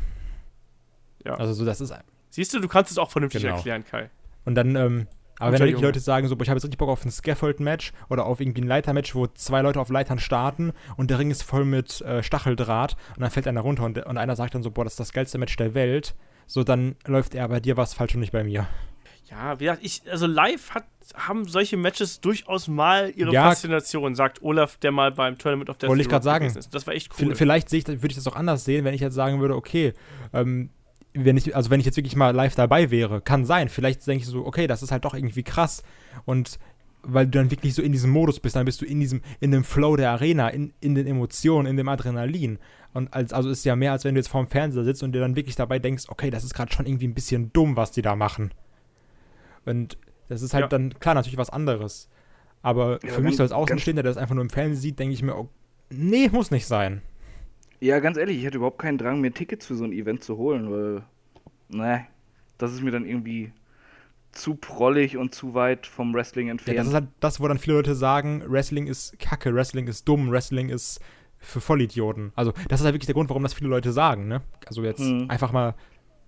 Ja. 1.24 1.34
Also 1.34 1.52
so, 1.52 1.64
das 1.64 1.80
ist. 1.80 1.92
Siehst 2.30 2.54
du, 2.54 2.60
du 2.60 2.68
kannst 2.68 2.92
es 2.92 2.98
auch 2.98 3.10
vernünftig 3.10 3.42
Genau. 3.42 3.56
erklären, 3.56 3.84
Kai. 3.84 4.08
Und 4.44 4.54
dann, 4.54 4.76
ähm, 4.76 5.06
aber 5.40 5.58
wenn 5.58 5.66
die. 5.66 5.82
Leute 5.82 6.00
sagen, 6.00 6.28
so, 6.28 6.36
ich 6.40 6.48
habe 6.48 6.56
jetzt 6.56 6.64
richtig 6.64 6.78
Bock 6.78 6.88
auf 6.88 7.04
ein 7.04 7.10
Scaffold-Match 7.10 7.92
oder 8.08 8.26
auf 8.26 8.40
irgendwie 8.40 8.60
ein 8.62 8.66
Leiter-Match, 8.68 9.14
wo 9.14 9.26
zwei 9.26 9.62
Leute 9.62 9.80
auf 9.80 9.88
Leitern 9.88 10.18
starten 10.18 10.72
und 10.96 11.10
der 11.10 11.18
Ring 11.18 11.30
ist 11.30 11.42
voll 11.42 11.64
mit 11.64 12.00
äh, 12.02 12.22
Stacheldraht 12.22 12.96
und 13.16 13.22
dann 13.22 13.30
fällt 13.30 13.48
einer 13.48 13.60
runter 13.62 13.84
und, 13.84 13.98
und 13.98 14.16
einer 14.16 14.36
sagt 14.36 14.54
dann 14.54 14.62
so, 14.62 14.70
boah, 14.70 14.84
das 14.84 14.92
ist 14.94 15.00
das 15.00 15.12
geilste 15.12 15.38
Match 15.38 15.56
der 15.56 15.74
Welt, 15.74 16.14
so 16.46 16.62
dann 16.64 16.96
läuft 17.06 17.34
er 17.34 17.48
bei 17.48 17.60
dir 17.60 17.76
was 17.76 17.94
falsch 17.94 18.14
und 18.14 18.20
nicht 18.20 18.32
bei 18.32 18.44
mir. 18.44 18.66
Ja, 19.30 19.60
wie 19.60 19.64
gesagt, 19.64 19.84
ich, 19.84 20.02
also 20.10 20.26
live 20.26 20.70
hat, 20.70 20.84
haben 21.14 21.46
solche 21.46 21.76
Matches 21.76 22.20
durchaus 22.20 22.66
mal 22.66 23.12
ihre 23.14 23.32
Ja. 23.32 23.44
Faszination, 23.48 24.16
sagt 24.16 24.42
Olaf, 24.42 24.76
der 24.78 24.90
mal 24.90 25.12
beim 25.12 25.38
Tournament 25.38 25.70
of 25.70 25.78
Death 25.78 25.88
Wollte 25.88 26.02
ich 26.02 26.08
grad 26.08 26.24
sagen. 26.24 26.46
ist. 26.46 26.74
Das 26.74 26.86
war 26.86 26.94
echt 26.94 27.12
cool. 27.20 27.36
Vielleicht 27.36 27.68
sehe 27.68 27.78
ich, 27.78 27.86
würde 27.86 28.08
ich 28.08 28.16
das 28.16 28.26
auch 28.26 28.34
anders 28.34 28.64
sehen, 28.64 28.84
wenn 28.84 28.92
ich 28.92 29.00
jetzt 29.00 29.14
sagen 29.14 29.40
würde, 29.40 29.54
okay, 29.54 29.92
ähm, 30.32 30.70
wenn 31.14 31.36
ich, 31.36 31.54
also 31.56 31.70
wenn 31.70 31.80
ich 31.80 31.86
jetzt 31.86 31.96
wirklich 31.96 32.16
mal 32.16 32.34
live 32.34 32.54
dabei 32.54 32.90
wäre, 32.90 33.20
kann 33.20 33.44
sein. 33.44 33.68
Vielleicht 33.68 34.06
denke 34.06 34.22
ich 34.22 34.28
so, 34.28 34.46
okay, 34.46 34.66
das 34.66 34.82
ist 34.82 34.92
halt 34.92 35.04
doch 35.04 35.14
irgendwie 35.14 35.42
krass. 35.42 35.82
Und 36.24 36.58
weil 37.02 37.26
du 37.26 37.38
dann 37.38 37.50
wirklich 37.50 37.74
so 37.74 37.82
in 37.82 37.92
diesem 37.92 38.10
Modus 38.10 38.40
bist, 38.40 38.56
dann 38.56 38.64
bist 38.66 38.80
du 38.80 38.84
in 38.84 39.00
diesem, 39.00 39.22
in 39.40 39.50
dem 39.50 39.64
Flow 39.64 39.96
der 39.96 40.10
Arena, 40.10 40.48
in, 40.48 40.72
in 40.80 40.94
den 40.94 41.06
Emotionen, 41.06 41.66
in 41.66 41.76
dem 41.76 41.88
Adrenalin. 41.88 42.58
Und 42.92 43.12
als, 43.14 43.32
also 43.32 43.48
ist 43.48 43.64
ja 43.64 43.74
mehr, 43.74 43.92
als 43.92 44.04
wenn 44.04 44.14
du 44.14 44.18
jetzt 44.20 44.28
vorm 44.28 44.46
Fernseher 44.46 44.84
sitzt 44.84 45.02
und 45.02 45.12
dir 45.12 45.20
dann 45.20 45.34
wirklich 45.36 45.56
dabei 45.56 45.78
denkst, 45.78 46.04
okay, 46.08 46.30
das 46.30 46.44
ist 46.44 46.54
gerade 46.54 46.72
schon 46.72 46.86
irgendwie 46.86 47.08
ein 47.08 47.14
bisschen 47.14 47.52
dumm, 47.52 47.76
was 47.76 47.90
die 47.92 48.02
da 48.02 48.16
machen. 48.16 48.52
Und 49.64 49.96
das 50.28 50.42
ist 50.42 50.54
halt 50.54 50.64
Ja. 50.64 50.68
dann, 50.68 50.94
klar, 51.00 51.14
natürlich 51.14 51.38
was 51.38 51.50
anderes. 51.50 52.08
Aber 52.62 52.98
Ja, 53.04 53.12
für 53.12 53.22
mich 53.22 53.36
so 53.36 53.42
als 53.42 53.52
Außenstehender, 53.52 54.02
der 54.02 54.10
das 54.12 54.18
einfach 54.20 54.34
nur 54.34 54.44
im 54.44 54.50
Fernsehen 54.50 54.80
sieht, 54.80 54.98
denke 54.98 55.14
ich 55.14 55.22
mir, 55.22 55.36
oh, 55.36 55.48
nee, 55.88 56.28
muss 56.28 56.50
nicht 56.50 56.66
sein. 56.66 57.00
Ja, 57.80 57.98
ganz 58.00 58.16
ehrlich, 58.16 58.38
ich 58.38 58.44
hätte 58.44 58.58
überhaupt 58.58 58.78
keinen 58.78 58.98
Drang, 58.98 59.20
mir 59.20 59.32
Tickets 59.32 59.66
für 59.66 59.74
so 59.74 59.84
ein 59.84 59.92
Event 59.92 60.22
zu 60.22 60.36
holen, 60.36 60.70
weil, 60.70 61.02
ne, 61.68 62.06
das 62.58 62.72
ist 62.72 62.82
mir 62.82 62.90
dann 62.92 63.06
irgendwie 63.06 63.52
zu 64.32 64.56
prollig 64.56 65.16
und 65.16 65.34
zu 65.34 65.54
weit 65.54 65.86
vom 65.86 66.14
Wrestling 66.14 66.48
Ja, 66.48 66.52
entfernt. 66.52 66.78
das 66.78 66.88
ist 66.88 66.94
halt 66.94 67.08
das, 67.20 67.40
wo 67.40 67.48
dann 67.48 67.58
viele 67.58 67.76
Leute 67.76 67.94
sagen, 67.94 68.42
Wrestling 68.46 68.86
ist 68.86 69.18
kacke, 69.18 69.54
Wrestling 69.54 69.86
ist 69.88 70.06
dumm, 70.06 70.30
Wrestling 70.30 70.68
ist 70.68 71.00
für 71.38 71.60
Vollidioten. 71.60 72.32
Also, 72.36 72.52
das 72.68 72.80
ist 72.80 72.84
halt 72.84 72.94
wirklich 72.94 73.06
der 73.06 73.14
Grund, 73.14 73.30
warum 73.30 73.42
das 73.42 73.54
viele 73.54 73.70
Leute 73.70 73.92
sagen, 73.92 74.28
ne? 74.28 74.42
Also 74.66 74.84
jetzt 74.84 75.16
Hm. 75.22 75.28
einfach 75.28 75.52
mal 75.52 75.74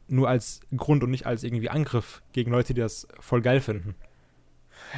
nur 0.08 0.28
als 0.28 0.60
Grund 0.76 1.02
und 1.04 1.10
nicht 1.10 1.26
als 1.26 1.44
irgendwie 1.44 1.68
Angriff 1.68 2.22
gegen 2.32 2.50
Leute, 2.50 2.74
die 2.74 2.80
das 2.80 3.06
voll 3.20 3.42
geil 3.42 3.60
finden. 3.60 3.94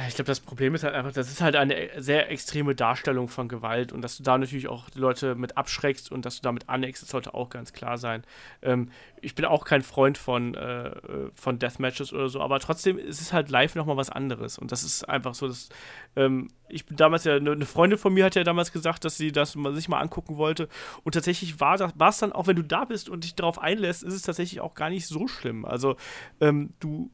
Ich 0.07 0.15
glaube, 0.15 0.27
das 0.27 0.41
Problem 0.41 0.75
ist 0.75 0.83
halt 0.83 0.93
einfach, 0.93 1.13
das 1.13 1.29
ist 1.29 1.39
halt 1.39 1.55
eine 1.55 1.89
sehr 1.97 2.29
extreme 2.29 2.75
Darstellung 2.75 3.29
von 3.29 3.47
Gewalt 3.47 3.93
und 3.93 4.01
dass 4.01 4.17
du 4.17 4.23
da 4.23 4.37
natürlich 4.37 4.67
auch 4.67 4.89
die 4.89 4.99
Leute 4.99 5.35
mit 5.35 5.55
abschreckst 5.55 6.11
und 6.11 6.25
dass 6.25 6.35
du 6.37 6.41
damit 6.41 6.67
aneckst, 6.67 7.01
das 7.03 7.09
sollte 7.09 7.33
auch 7.33 7.49
ganz 7.49 7.71
klar 7.71 7.97
sein. 7.97 8.23
Ähm, 8.61 8.89
ich 9.21 9.35
bin 9.35 9.45
auch 9.45 9.63
kein 9.63 9.83
Freund 9.83 10.17
von, 10.17 10.53
äh, 10.53 10.87
äh, 10.87 11.31
von 11.33 11.59
Deathmatches 11.59 12.11
oder 12.11 12.27
so, 12.27 12.41
aber 12.41 12.59
trotzdem 12.59 12.97
ist 12.97 13.21
es 13.21 13.31
halt 13.31 13.49
live 13.49 13.75
nochmal 13.75 13.95
was 13.95 14.09
anderes 14.09 14.57
und 14.57 14.73
das 14.73 14.83
ist 14.83 15.07
einfach 15.07 15.33
so, 15.33 15.47
dass 15.47 15.69
ähm, 16.17 16.49
ich 16.67 16.85
bin 16.85 16.97
damals 16.97 17.23
ja, 17.23 17.35
eine 17.35 17.53
eine 17.53 17.65
Freundin 17.65 17.97
von 17.97 18.13
mir 18.13 18.25
hat 18.25 18.35
ja 18.35 18.43
damals 18.43 18.73
gesagt, 18.73 19.05
dass 19.05 19.15
sie 19.15 19.31
das 19.31 19.53
sich 19.53 19.87
mal 19.87 20.01
angucken 20.01 20.35
wollte 20.35 20.67
und 21.03 21.13
tatsächlich 21.13 21.61
war 21.61 21.79
es 21.79 22.17
dann 22.17 22.33
auch, 22.33 22.47
wenn 22.47 22.57
du 22.57 22.63
da 22.63 22.83
bist 22.83 23.07
und 23.07 23.23
dich 23.23 23.35
darauf 23.35 23.59
einlässt, 23.59 24.03
ist 24.03 24.13
es 24.13 24.23
tatsächlich 24.23 24.59
auch 24.59 24.73
gar 24.73 24.89
nicht 24.89 25.07
so 25.07 25.27
schlimm. 25.29 25.63
Also 25.63 25.95
ähm, 26.41 26.73
du 26.81 27.11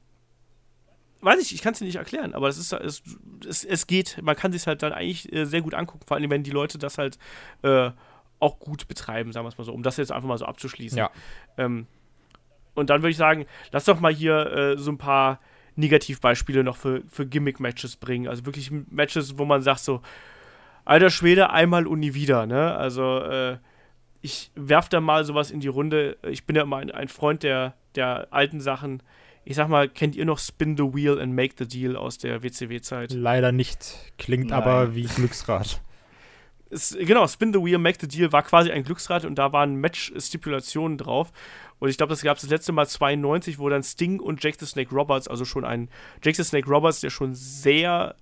weiß 1.22 1.42
ich, 1.42 1.54
ich 1.54 1.62
kann 1.62 1.74
es 1.74 1.80
dir 1.80 1.86
nicht 1.86 1.96
erklären, 1.96 2.34
aber 2.34 2.48
es 2.48 2.58
ist 2.58 2.74
es, 2.74 3.04
es, 3.48 3.64
es 3.64 3.88
geht, 3.88 4.20
man 4.22 4.36
kann 4.36 4.52
sich 4.52 4.68
halt 4.68 4.84
dann 4.84 4.94
eigentlich 4.94 5.32
äh, 5.32 5.46
sehr 5.46 5.62
gut 5.62 5.74
angucken, 5.74 6.04
vor 6.06 6.18
allem 6.18 6.30
wenn 6.30 6.44
die 6.44 6.52
Leute 6.52 6.78
das 6.78 6.98
halt 6.98 7.18
äh, 7.64 7.92
auch 8.40 8.60
gut 8.60 8.88
betreiben, 8.88 9.32
sagen 9.32 9.46
wir 9.46 9.50
es 9.50 9.58
mal 9.58 9.64
so, 9.64 9.74
um 9.74 9.84
das 9.84 9.98
jetzt 9.98 10.12
einfach 10.12 10.28
mal 10.28 10.38
so 10.38 10.46
abzuschließen. 10.46 10.98
Ja. 10.98 11.12
Ähm, 11.58 11.88
und 12.74 12.90
dann 12.90 13.02
würde 13.02 13.12
ich 13.12 13.18
sagen, 13.18 13.46
lass 13.72 13.86
doch 13.86 14.00
mal 14.00 14.14
hier 14.14 14.46
äh, 14.48 14.78
so 14.78 14.92
ein 14.92 14.98
paar 14.98 15.40
Negativbeispiele 15.76 16.64
noch 16.64 16.78
für, 16.78 17.04
für 17.08 17.26
Gimmick-Matches 17.26 17.98
bringen. 17.98 18.28
Also 18.28 18.46
wirklich 18.46 18.72
Matches, 18.72 19.38
wo 19.38 19.46
man 19.46 19.62
sagt 19.62 19.82
so, 19.82 20.02
alter 20.86 21.10
Schwede, 21.10 21.50
einmal 21.50 21.88
und 21.88 22.00
nie 22.00 22.14
wieder, 22.14 22.46
ne? 22.46 22.76
Also, 22.76 23.20
äh, 23.20 23.58
ich 24.22 24.52
werf 24.56 24.90
da 24.90 25.02
mal 25.02 25.26
sowas 25.26 25.52
in 25.52 25.60
die 25.60 25.68
Runde. 25.68 26.18
Ich 26.24 26.46
bin 26.46 26.56
ja 26.56 26.64
immer 26.64 26.78
ein, 26.78 26.92
ein 26.92 27.08
Freund 27.08 27.44
der, 27.44 27.74
der 27.96 28.28
alten 28.32 28.62
Sachen. 28.62 29.02
Ich 29.44 29.56
sag 29.56 29.70
mal, 29.70 29.90
kennt 29.90 30.16
ihr 30.16 30.26
noch 30.26 30.38
Spin 30.40 30.78
the 30.78 30.84
Wheel 30.84 31.20
and 31.20 31.34
Make 31.34 31.56
the 31.58 31.68
Deal 31.68 31.96
aus 31.96 32.18
der 32.18 32.44
WCW-Zeit? 32.44 33.12
Leider 33.12 33.52
nicht. 33.52 33.96
Klingt 34.18 34.50
Nein. 34.52 34.62
aber 34.62 34.96
wie 34.96 35.04
Glücksrad. 35.06 35.82
Es- 36.70 36.96
Genau, 36.98 37.28
Spin 37.28 37.52
the 37.52 37.60
Wheel, 37.60 37.80
Make 37.80 37.98
the 38.00 38.08
Deal 38.08 38.32
war 38.32 38.44
quasi 38.44 38.72
ein 38.72 38.84
Glücksrad 38.84 39.26
und 39.26 39.36
da 39.36 39.52
waren 39.52 39.76
Match-Stipulationen 39.76 40.98
drauf. 40.98 41.32
Und 41.80 41.90
ich 41.90 41.98
glaube, 41.98 42.12
das 42.12 42.22
gab 42.22 42.38
es 42.38 42.44
das 42.44 42.50
letzte 42.52 42.72
Mal 42.72 42.88
92, 42.88 43.60
wo 43.60 43.68
dann 43.68 43.84
Sting 43.84 44.20
und 44.20 44.42
Jake 44.44 44.58
the 44.60 44.66
Snake 44.66 44.94
Roberts, 44.96 45.28
also 45.28 45.44
schon 45.44 45.66
ein 45.66 45.90
Jake 46.24 46.38
the 46.38 46.44
Snake 46.44 46.70
Roberts, 46.70 47.02
der 47.02 47.10
schon 47.10 47.34
sehr, 47.36 48.16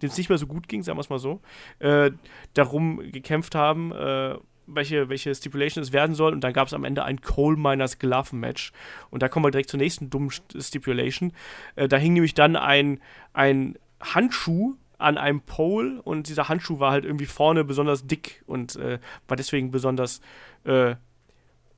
dem 0.00 0.08
es 0.08 0.16
nicht 0.16 0.28
mehr 0.30 0.38
so 0.38 0.46
gut 0.46 0.66
ging, 0.68 0.82
sagen 0.82 0.96
wir 0.96 1.02
es 1.02 1.10
mal 1.10 1.18
so, 1.18 1.40
äh, 1.80 2.12
darum 2.54 3.00
gekämpft 3.12 3.54
haben, 3.54 3.92
äh, 3.92 4.36
welche, 4.74 5.08
welche 5.08 5.34
Stipulation 5.34 5.82
es 5.82 5.92
werden 5.92 6.14
soll. 6.14 6.32
Und 6.32 6.42
dann 6.42 6.52
gab 6.52 6.68
es 6.68 6.74
am 6.74 6.84
Ende 6.84 7.04
ein 7.04 7.20
Coal 7.20 7.56
Miners 7.56 7.98
Glove 7.98 8.34
Match. 8.34 8.72
Und 9.10 9.22
da 9.22 9.28
kommen 9.28 9.44
wir 9.44 9.50
direkt 9.50 9.70
zur 9.70 9.78
nächsten 9.78 10.10
dummen 10.10 10.30
Stipulation. 10.30 11.32
Äh, 11.76 11.88
da 11.88 11.96
hing 11.96 12.12
nämlich 12.12 12.34
dann 12.34 12.56
ein, 12.56 13.00
ein 13.32 13.78
Handschuh 14.00 14.76
an 14.98 15.18
einem 15.18 15.40
Pole 15.40 16.00
und 16.02 16.28
dieser 16.28 16.48
Handschuh 16.48 16.78
war 16.78 16.92
halt 16.92 17.04
irgendwie 17.04 17.26
vorne 17.26 17.64
besonders 17.64 18.06
dick 18.06 18.42
und 18.46 18.76
äh, 18.76 18.98
war 19.28 19.36
deswegen 19.36 19.70
besonders 19.70 20.20
äh, 20.64 20.94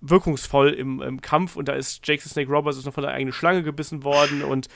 wirkungsvoll 0.01 0.71
im, 0.71 1.01
im 1.01 1.21
Kampf 1.21 1.55
und 1.55 1.69
da 1.69 1.75
ist 1.75 2.07
Jake 2.07 2.21
the 2.21 2.29
Snake 2.29 2.51
Roberts 2.51 2.79
ist 2.79 2.85
noch 2.85 2.95
von 2.95 3.05
der 3.05 3.13
eigenen 3.13 3.33
Schlange 3.33 3.63
gebissen 3.63 4.03
worden 4.03 4.43
und 4.43 4.69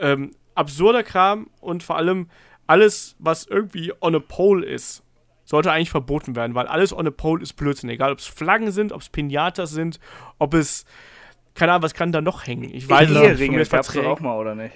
ähm, 0.00 0.32
absurder 0.54 1.02
Kram 1.02 1.48
und 1.60 1.82
vor 1.82 1.96
allem 1.96 2.28
alles, 2.66 3.16
was 3.18 3.46
irgendwie 3.46 3.92
on 4.00 4.14
a 4.14 4.18
pole 4.18 4.66
ist, 4.66 5.02
sollte 5.48 5.72
eigentlich 5.72 5.90
verboten 5.90 6.36
werden, 6.36 6.54
weil 6.54 6.66
alles 6.66 6.92
on 6.92 7.06
a 7.06 7.10
pole 7.10 7.42
ist 7.42 7.54
Blödsinn. 7.54 7.88
Egal, 7.88 8.12
ob 8.12 8.18
es 8.18 8.26
Flaggen 8.26 8.70
sind, 8.70 8.92
ob 8.92 9.00
es 9.00 9.08
Pinatas 9.08 9.70
sind, 9.70 9.98
ob 10.38 10.52
es 10.52 10.84
keine 11.54 11.72
Ahnung, 11.72 11.84
was 11.84 11.94
kann 11.94 12.12
da 12.12 12.20
noch 12.20 12.46
hängen? 12.46 12.72
Ich 12.72 12.88
weiß 12.88 13.08
es 13.08 13.16
nicht. 13.16 13.24
Eheringe 13.24 13.58
doch 13.60 13.66
Verträgen. 13.66 14.06
auch 14.06 14.20
mal, 14.20 14.36
oder 14.36 14.54
nicht? 14.54 14.74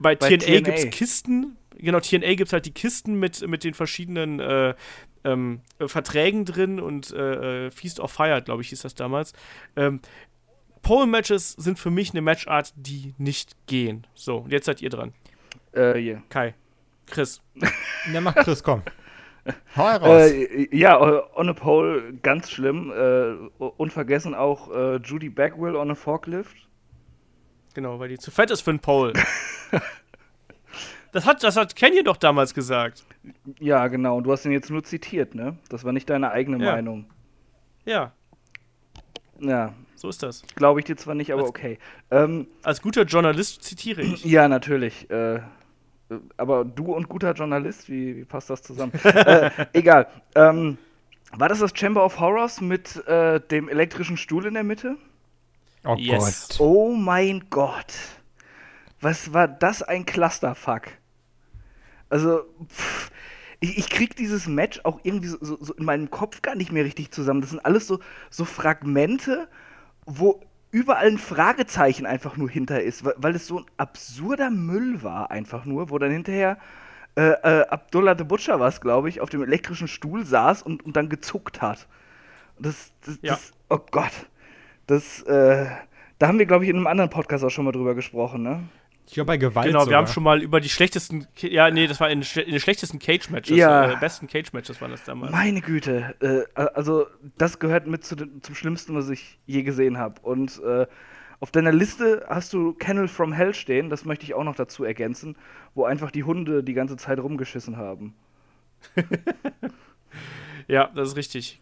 Bei, 0.00 0.16
Bei 0.16 0.36
TNA, 0.36 0.38
TNA. 0.38 0.60
gibt 0.60 0.78
es 0.78 0.90
Kisten. 0.90 1.56
Genau, 1.76 2.00
TNA 2.00 2.34
gibt 2.34 2.48
es 2.48 2.52
halt 2.52 2.66
die 2.66 2.72
Kisten 2.72 3.20
mit, 3.20 3.46
mit 3.46 3.62
den 3.62 3.72
verschiedenen 3.72 4.40
äh, 4.40 4.74
ähm, 5.24 5.60
äh, 5.78 5.86
Verträgen 5.86 6.44
drin 6.44 6.80
und 6.80 7.12
äh, 7.12 7.66
äh, 7.66 7.70
Feast 7.70 8.00
of 8.00 8.10
Fire, 8.10 8.42
glaube 8.42 8.62
ich, 8.62 8.70
hieß 8.70 8.82
das 8.82 8.96
damals. 8.96 9.32
Ähm, 9.76 10.00
Pole-Matches 10.82 11.52
sind 11.52 11.78
für 11.78 11.90
mich 11.90 12.10
eine 12.10 12.20
Matchart, 12.20 12.72
die 12.74 13.14
nicht 13.16 13.56
gehen. 13.66 14.06
So, 14.14 14.38
und 14.38 14.52
jetzt 14.52 14.66
seid 14.66 14.82
ihr 14.82 14.90
dran. 14.90 15.14
Äh, 15.72 16.02
yeah. 16.02 16.22
Kai, 16.28 16.54
Chris. 17.06 17.40
Ja, 18.12 18.20
mach 18.22 18.34
Chris, 18.34 18.62
komm. 18.62 18.82
Hau 19.76 19.84
raus. 19.86 20.30
Äh, 20.30 20.68
ja, 20.76 20.96
äh, 20.98 21.22
on 21.34 21.48
a 21.48 21.52
pole, 21.54 22.14
ganz 22.22 22.50
schlimm. 22.50 22.92
Äh, 22.92 23.32
unvergessen 23.58 24.34
auch 24.34 24.70
äh, 24.70 24.96
Judy 24.96 25.30
Bagwell 25.30 25.76
on 25.76 25.90
a 25.90 25.94
forklift. 25.94 26.56
Genau, 27.74 27.98
weil 28.00 28.08
die 28.08 28.18
zu 28.18 28.30
fett 28.30 28.50
ist 28.50 28.62
für 28.62 28.70
einen 28.70 28.80
Pole. 28.80 29.12
das 31.12 31.26
hat, 31.26 31.42
das 31.42 31.56
hat 31.56 31.76
Kenny 31.76 32.02
doch 32.02 32.16
damals 32.16 32.52
gesagt. 32.54 33.04
Ja, 33.58 33.86
genau. 33.88 34.16
Und 34.16 34.24
du 34.24 34.32
hast 34.32 34.44
ihn 34.44 34.52
jetzt 34.52 34.70
nur 34.70 34.82
zitiert, 34.84 35.34
ne? 35.34 35.56
Das 35.68 35.84
war 35.84 35.92
nicht 35.92 36.08
deine 36.10 36.30
eigene 36.30 36.62
Ja. 36.64 36.72
Meinung. 36.72 37.06
Ja, 37.84 38.12
Ja, 39.40 39.72
so 39.94 40.08
ist 40.08 40.22
das. 40.22 40.42
glaube 40.56 40.80
ich 40.80 40.86
dir 40.86 40.96
zwar 40.96 41.14
nicht, 41.14 41.32
aber 41.32 41.42
Was- 41.42 41.48
okay. 41.48 41.78
Ähm, 42.10 42.48
Als 42.62 42.82
guter 42.82 43.04
Journalist 43.04 43.62
zitiere 43.62 44.02
ich. 44.02 44.24
ja, 44.24 44.48
natürlich. 44.48 45.08
Äh, 45.10 45.40
aber 46.36 46.64
du 46.64 46.94
und 46.94 47.08
guter 47.08 47.32
Journalist, 47.32 47.88
wie, 47.88 48.16
wie 48.16 48.24
passt 48.24 48.50
das 48.50 48.62
zusammen? 48.62 48.92
äh, 49.04 49.50
egal. 49.72 50.06
Ähm, 50.34 50.78
war 51.36 51.48
das 51.48 51.58
das 51.58 51.72
Chamber 51.74 52.04
of 52.04 52.18
Horrors 52.20 52.60
mit 52.60 53.06
äh, 53.06 53.40
dem 53.40 53.68
elektrischen 53.68 54.16
Stuhl 54.16 54.46
in 54.46 54.54
der 54.54 54.64
Mitte? 54.64 54.96
oh 55.84 55.96
yes. 55.96 56.48
Gott. 56.48 56.60
Oh 56.60 56.92
mein 56.94 57.44
Gott. 57.50 57.94
Was 59.00 59.32
war 59.32 59.46
das 59.46 59.82
ein 59.82 60.06
Clusterfuck? 60.06 60.88
Also, 62.08 62.42
pff, 62.68 63.10
ich, 63.60 63.78
ich 63.78 63.90
krieg 63.90 64.16
dieses 64.16 64.46
Match 64.46 64.80
auch 64.84 65.00
irgendwie 65.02 65.28
so, 65.28 65.38
so, 65.40 65.58
so 65.60 65.74
in 65.74 65.84
meinem 65.84 66.10
Kopf 66.10 66.42
gar 66.42 66.54
nicht 66.54 66.72
mehr 66.72 66.84
richtig 66.84 67.10
zusammen. 67.10 67.40
Das 67.40 67.50
sind 67.50 67.64
alles 67.64 67.86
so, 67.86 68.00
so 68.30 68.44
Fragmente, 68.44 69.48
wo 70.06 70.40
überall 70.70 71.06
ein 71.06 71.18
Fragezeichen 71.18 72.06
einfach 72.06 72.36
nur 72.36 72.50
hinter 72.50 72.82
ist, 72.82 73.04
weil, 73.04 73.14
weil 73.16 73.34
es 73.34 73.46
so 73.46 73.60
ein 73.60 73.66
absurder 73.76 74.50
Müll 74.50 75.02
war, 75.02 75.30
einfach 75.30 75.64
nur, 75.64 75.90
wo 75.90 75.98
dann 75.98 76.10
hinterher 76.10 76.58
äh, 77.16 77.30
äh, 77.30 77.66
Abdullah 77.68 78.16
the 78.16 78.24
Butcher 78.24 78.60
war 78.60 78.68
es, 78.68 78.80
glaube 78.80 79.08
ich, 79.08 79.20
auf 79.20 79.30
dem 79.30 79.42
elektrischen 79.42 79.88
Stuhl 79.88 80.24
saß 80.24 80.62
und, 80.62 80.84
und 80.84 80.96
dann 80.96 81.08
gezuckt 81.08 81.60
hat. 81.62 81.88
Das, 82.58 82.92
das, 83.04 83.18
Ja. 83.22 83.32
das 83.32 83.52
oh 83.68 83.80
Gott, 83.90 84.12
das, 84.86 85.22
äh, 85.22 85.66
da 86.18 86.28
haben 86.28 86.38
wir, 86.38 86.46
glaube 86.46 86.64
ich, 86.64 86.70
in 86.70 86.76
einem 86.76 86.86
anderen 86.86 87.10
Podcast 87.10 87.44
auch 87.44 87.50
schon 87.50 87.64
mal 87.64 87.72
drüber 87.72 87.94
gesprochen, 87.94 88.42
ne? 88.42 88.60
Ich 89.08 89.14
glaube, 89.14 89.28
bei 89.28 89.36
Gewalt 89.38 89.66
Genau, 89.66 89.78
wir 89.80 89.84
sogar. 89.86 89.98
haben 90.00 90.06
schon 90.06 90.22
mal 90.22 90.42
über 90.42 90.60
die 90.60 90.68
schlechtesten, 90.68 91.26
ja, 91.38 91.70
nee, 91.70 91.86
das 91.86 91.98
war 91.98 92.10
in, 92.10 92.20
in 92.20 92.50
den 92.50 92.60
schlechtesten 92.60 92.98
Cage-Matches, 92.98 93.56
Ja. 93.56 93.92
äh, 93.92 93.96
besten 93.96 94.26
Cage-Matches 94.26 94.82
waren 94.82 94.90
das 94.90 95.02
damals. 95.04 95.32
Meine 95.32 95.62
Güte, 95.62 96.14
äh, 96.20 96.60
also 96.60 97.06
das 97.38 97.58
gehört 97.58 97.86
mit 97.86 98.04
zu 98.04 98.16
den, 98.16 98.42
zum 98.42 98.54
Schlimmsten, 98.54 98.94
was 98.94 99.08
ich 99.08 99.38
je 99.46 99.62
gesehen 99.62 99.96
habe. 99.96 100.20
Und 100.20 100.62
äh, 100.62 100.86
auf 101.40 101.50
deiner 101.50 101.72
Liste 101.72 102.26
hast 102.28 102.52
du 102.52 102.74
Kennel 102.74 103.08
from 103.08 103.32
Hell 103.32 103.54
stehen, 103.54 103.88
das 103.88 104.04
möchte 104.04 104.24
ich 104.26 104.34
auch 104.34 104.44
noch 104.44 104.56
dazu 104.56 104.84
ergänzen, 104.84 105.36
wo 105.74 105.84
einfach 105.86 106.10
die 106.10 106.24
Hunde 106.24 106.62
die 106.62 106.74
ganze 106.74 106.98
Zeit 106.98 107.18
rumgeschissen 107.18 107.78
haben. 107.78 108.14
Ja, 110.66 110.90
das 110.94 111.08
ist 111.08 111.16
richtig. 111.16 111.60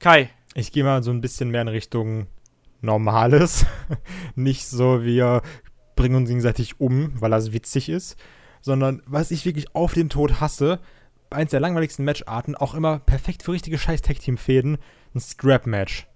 Kai, 0.00 0.30
Ich 0.54 0.72
gehe 0.72 0.82
mal 0.82 1.02
so 1.04 1.12
ein 1.12 1.20
bisschen 1.20 1.50
mehr 1.50 1.62
in 1.62 1.68
Richtung 1.68 2.26
Normales. 2.80 3.66
Nicht 4.34 4.66
so, 4.66 5.04
wir 5.04 5.42
bringen 5.96 6.14
uns 6.14 6.28
gegenseitig 6.28 6.80
um, 6.80 7.12
weil 7.20 7.30
das 7.30 7.52
witzig 7.52 7.88
ist. 7.88 8.16
Sondern 8.60 9.02
was 9.06 9.30
ich 9.30 9.44
wirklich 9.44 9.74
auf 9.74 9.94
den 9.94 10.08
Tod 10.08 10.40
hasse, 10.40 10.80
eins 11.30 11.50
der 11.50 11.60
langweiligsten 11.60 12.04
Matcharten, 12.04 12.54
auch 12.54 12.74
immer 12.74 13.00
perfekt 13.00 13.42
für 13.42 13.52
richtige 13.52 13.78
scheiß 13.78 14.02
Tag-Team-Fäden, 14.02 14.78
ein 15.14 15.20
Scrap-Match. 15.20 16.06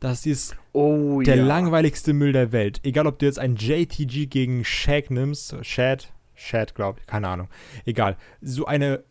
Das 0.00 0.26
ist 0.26 0.56
Oh 0.72 1.22
der 1.22 1.36
ja. 1.36 1.44
langweiligste 1.44 2.12
Müll 2.12 2.32
der 2.32 2.52
Welt. 2.52 2.80
Egal, 2.82 3.06
ob 3.06 3.18
du 3.18 3.26
jetzt 3.26 3.38
ein 3.38 3.56
JTG 3.56 4.26
gegen 4.26 4.64
Shaq 4.64 5.10
nimmst, 5.10 5.56
Shad, 5.64 6.12
Shad, 6.34 6.74
glaube 6.74 6.98
ich, 7.00 7.06
keine 7.06 7.28
Ahnung. 7.28 7.48
Egal. 7.84 8.16
So 8.40 8.66
eine 8.66 9.04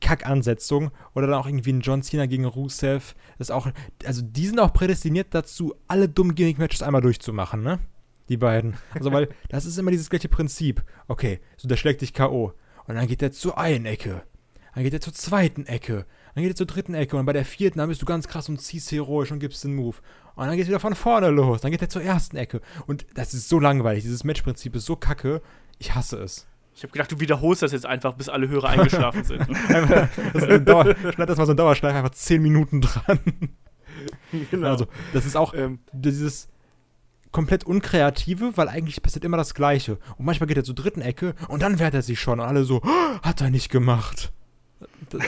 Kackansetzung 0.00 0.90
oder 1.14 1.28
dann 1.28 1.36
auch 1.36 1.46
irgendwie 1.46 1.72
ein 1.72 1.80
John 1.80 2.02
Cena 2.02 2.26
gegen 2.26 2.44
Rusev. 2.44 3.14
Das 3.38 3.50
auch, 3.50 3.68
also 4.04 4.22
die 4.22 4.46
sind 4.46 4.60
auch 4.60 4.72
prädestiniert 4.72 5.28
dazu, 5.30 5.74
alle 5.88 6.08
dummen 6.08 6.34
Gimmick-Matches 6.34 6.82
einmal 6.82 7.00
durchzumachen, 7.00 7.62
ne? 7.62 7.78
Die 8.28 8.36
beiden. 8.36 8.74
Also, 8.94 9.12
weil 9.12 9.28
das 9.48 9.64
ist 9.64 9.78
immer 9.78 9.90
dieses 9.90 10.10
gleiche 10.10 10.28
Prinzip. 10.28 10.82
Okay, 11.08 11.40
so 11.56 11.68
der 11.68 11.76
schlägt 11.76 12.00
dich 12.00 12.14
K.O. 12.14 12.52
Und 12.86 12.94
dann 12.94 13.06
geht 13.06 13.22
er 13.22 13.32
zur 13.32 13.58
einen 13.58 13.86
Ecke. 13.86 14.22
Dann 14.74 14.84
geht 14.84 14.94
er 14.94 15.00
zur 15.00 15.12
zweiten 15.12 15.66
Ecke. 15.66 16.06
Dann 16.34 16.42
geht 16.42 16.52
er 16.52 16.56
zur 16.56 16.66
dritten 16.66 16.94
Ecke. 16.94 17.16
Und 17.16 17.26
bei 17.26 17.32
der 17.32 17.44
vierten, 17.44 17.78
dann 17.78 17.88
bist 17.88 18.00
du 18.00 18.06
ganz 18.06 18.26
krass 18.26 18.48
und 18.48 18.60
ziehst 18.60 18.90
heroisch 18.90 19.30
und 19.30 19.38
gibst 19.38 19.64
den 19.64 19.74
Move. 19.74 19.96
Und 20.34 20.46
dann 20.46 20.56
geht 20.56 20.62
es 20.62 20.68
wieder 20.68 20.80
von 20.80 20.94
vorne 20.94 21.28
los. 21.28 21.60
Dann 21.60 21.70
geht 21.70 21.82
er 21.82 21.90
zur 21.90 22.02
ersten 22.02 22.36
Ecke. 22.36 22.60
Und 22.86 23.06
das 23.14 23.34
ist 23.34 23.48
so 23.48 23.60
langweilig. 23.60 24.02
Dieses 24.02 24.24
Matchprinzip 24.24 24.74
ist 24.74 24.86
so 24.86 24.96
kacke. 24.96 25.42
Ich 25.78 25.94
hasse 25.94 26.18
es. 26.18 26.46
ich 26.74 26.82
habe 26.84 26.92
gedacht, 26.92 27.12
du 27.12 27.20
wiederholst 27.20 27.62
das 27.62 27.72
jetzt 27.72 27.84
einfach, 27.84 28.14
bis 28.14 28.28
alle 28.30 28.48
Hörer 28.48 28.70
eingeschlafen 28.70 29.24
sind. 29.24 29.40
Einfach, 29.68 30.08
das 30.32 30.42
ist 30.42 30.48
eine 30.48 30.60
Dauer, 30.60 30.94
schneid 31.12 31.28
das 31.28 31.36
mal 31.36 31.46
so 31.46 31.52
ein 31.52 31.56
Dauerschleife, 31.56 31.96
einfach 31.96 32.10
10 32.10 32.40
Minuten 32.40 32.80
dran. 32.80 33.18
genau. 34.50 34.68
Also, 34.68 34.86
das 35.12 35.26
ist 35.26 35.36
auch 35.36 35.54
ähm, 35.54 35.80
dieses 35.92 36.48
komplett 37.32 37.64
unkreative, 37.64 38.56
weil 38.56 38.68
eigentlich 38.68 39.02
passiert 39.02 39.24
immer 39.24 39.36
das 39.36 39.54
Gleiche. 39.54 39.98
Und 40.16 40.26
manchmal 40.26 40.46
geht 40.46 40.56
er 40.58 40.64
zur 40.64 40.74
dritten 40.74 41.00
Ecke 41.00 41.34
und 41.48 41.62
dann 41.62 41.78
wehrt 41.78 41.94
er 41.94 42.02
sich 42.02 42.20
schon 42.20 42.40
und 42.40 42.46
alle 42.46 42.64
so, 42.64 42.80
"Oh, 42.84 43.18
hat 43.22 43.40
er 43.40 43.50
nicht 43.50 43.70
gemacht. 43.70 44.32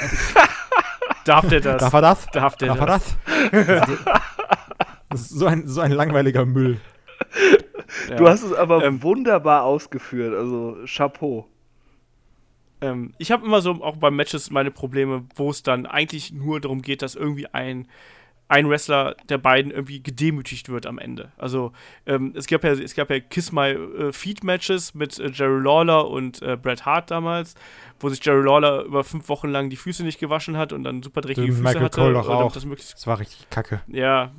darf 1.24 1.48
der 1.48 1.60
das? 1.60 1.80
Darf 1.80 1.92
er 1.92 2.00
das? 2.00 2.26
Darf 2.32 2.56
der 2.56 2.68
Darf 2.68 2.80
er 2.80 2.86
das? 2.86 3.16
das? 3.50 3.88
Das 5.10 5.20
ist 5.20 5.30
so 5.30 5.46
ein, 5.46 5.66
so 5.68 5.80
ein 5.80 5.92
langweiliger 5.92 6.44
Müll. 6.44 6.80
Ja. 8.08 8.16
Du 8.16 8.28
hast 8.28 8.42
es 8.42 8.52
aber 8.52 8.84
Ähm, 8.84 9.02
wunderbar 9.02 9.62
ausgeführt, 9.62 10.34
also 10.34 10.76
Chapeau. 10.86 11.46
Ähm, 12.80 13.14
ich 13.18 13.30
habe 13.30 13.46
immer 13.46 13.60
so 13.60 13.82
auch 13.82 13.96
bei 13.96 14.10
Matches 14.10 14.50
meine 14.50 14.70
Probleme, 14.70 15.24
wo 15.36 15.50
es 15.50 15.62
dann 15.62 15.86
eigentlich 15.86 16.32
nur 16.32 16.60
darum 16.60 16.82
geht, 16.82 17.02
dass 17.02 17.14
irgendwie 17.14 17.46
ein, 17.46 17.86
ein 18.48 18.68
Wrestler 18.68 19.16
der 19.28 19.38
beiden 19.38 19.70
irgendwie 19.70 20.02
gedemütigt 20.02 20.68
wird 20.68 20.86
am 20.86 20.98
Ende. 20.98 21.32
Also 21.38 21.72
ähm, 22.06 22.32
es 22.36 22.46
gab 22.46 22.62
ja 22.62 22.72
es 22.72 22.94
gab 22.94 23.10
ja 23.10 23.20
Kiss 23.20 23.52
My 23.52 23.70
äh, 23.70 24.12
Feet 24.12 24.44
Matches 24.44 24.94
mit 24.94 25.18
äh, 25.18 25.30
Jerry 25.30 25.62
Lawler 25.62 26.08
und 26.08 26.42
äh, 26.42 26.56
Bret 26.56 26.84
Hart 26.84 27.10
damals, 27.10 27.54
wo 28.00 28.08
sich 28.10 28.22
Jerry 28.24 28.44
Lawler 28.44 28.82
über 28.82 29.02
fünf 29.02 29.28
Wochen 29.28 29.48
lang 29.48 29.70
die 29.70 29.76
Füße 29.76 30.04
nicht 30.04 30.20
gewaschen 30.20 30.56
hat 30.58 30.72
und 30.72 30.84
dann 30.84 31.02
super 31.02 31.22
dreckige 31.22 31.48
Füße 31.48 31.62
Michael 31.62 31.84
hatte. 31.84 32.00
Cole 32.00 32.14
doch 32.14 32.28
auch. 32.28 32.52
Das 32.52 32.64
Das 32.64 33.06
war 33.06 33.18
richtig 33.18 33.48
kacke. 33.48 33.80
ja, 33.86 34.32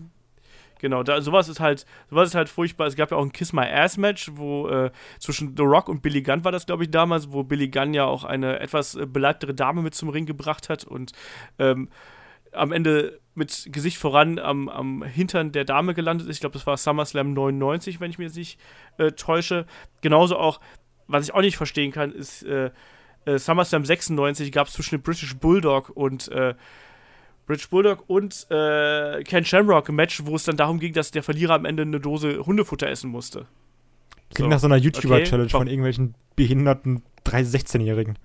genau. 0.79 1.01
Da, 1.01 1.19
sowas 1.21 1.49
ist 1.49 1.59
halt, 1.59 1.85
sowas 2.11 2.29
ist 2.29 2.35
halt 2.35 2.47
furchtbar. 2.47 2.85
Es 2.85 2.95
gab 2.95 3.09
ja 3.09 3.17
auch 3.17 3.23
ein 3.23 3.31
Kiss 3.31 3.53
My 3.53 3.65
Ass 3.65 3.97
Match, 3.97 4.29
wo 4.35 4.67
äh, 4.67 4.91
zwischen 5.17 5.57
The 5.57 5.63
Rock 5.63 5.89
und 5.89 6.03
Billy 6.03 6.21
Gunn 6.21 6.43
war 6.43 6.51
das, 6.51 6.67
glaube 6.67 6.83
ich, 6.83 6.91
damals, 6.91 7.31
wo 7.31 7.43
Billy 7.43 7.69
Gunn 7.69 7.95
ja 7.95 8.05
auch 8.05 8.23
eine 8.23 8.59
etwas 8.59 8.93
äh, 8.93 9.07
beleibtere 9.07 9.55
Dame 9.55 9.81
mit 9.81 9.95
zum 9.95 10.09
Ring 10.09 10.27
gebracht 10.27 10.69
hat 10.69 10.83
und 10.83 11.11
ähm, 11.57 11.89
am 12.55 12.71
Ende 12.71 13.19
mit 13.33 13.67
Gesicht 13.71 13.97
voran 13.97 14.39
am, 14.39 14.69
am 14.69 15.03
Hintern 15.03 15.51
der 15.51 15.65
Dame 15.65 15.93
gelandet 15.93 16.27
ist. 16.27 16.37
Ich 16.37 16.39
glaube, 16.39 16.53
das 16.53 16.65
war 16.65 16.77
SummerSlam 16.77 17.33
99, 17.33 17.99
wenn 17.99 18.09
ich 18.09 18.17
mich 18.17 18.27
jetzt 18.27 18.37
nicht 18.37 18.59
äh, 18.97 19.11
täusche. 19.11 19.65
Genauso 20.01 20.37
auch, 20.37 20.59
was 21.07 21.25
ich 21.27 21.33
auch 21.33 21.41
nicht 21.41 21.57
verstehen 21.57 21.91
kann, 21.91 22.11
ist 22.13 22.43
äh, 22.43 22.71
äh, 23.25 23.37
SummerSlam 23.37 23.83
96 23.85 24.51
gab 24.51 24.67
es 24.67 24.73
zwischen 24.73 24.95
dem 24.97 25.01
British 25.01 25.35
Bulldog 25.35 25.89
und 25.89 26.29
äh, 26.29 26.55
British 27.45 27.69
Bulldog 27.69 28.05
und 28.07 28.47
äh, 28.49 29.21
Ken 29.23 29.45
Shamrock 29.45 29.89
ein 29.89 29.95
Match, 29.95 30.25
wo 30.25 30.35
es 30.35 30.45
dann 30.45 30.57
darum 30.57 30.79
ging, 30.79 30.93
dass 30.93 31.11
der 31.11 31.21
Verlierer 31.21 31.53
am 31.55 31.65
Ende 31.65 31.83
eine 31.83 31.99
Dose 31.99 32.45
Hundefutter 32.45 32.87
essen 32.87 33.11
musste. 33.11 33.45
Klingt 34.33 34.49
So. 34.49 34.55
nach 34.55 34.59
so 34.59 34.67
einer 34.67 34.77
YouTuber-Challenge 34.77 35.43
Okay. 35.43 35.57
von 35.57 35.67
irgendwelchen 35.67 36.15
behinderten 36.35 37.03
13-16-Jährigen. 37.25 38.17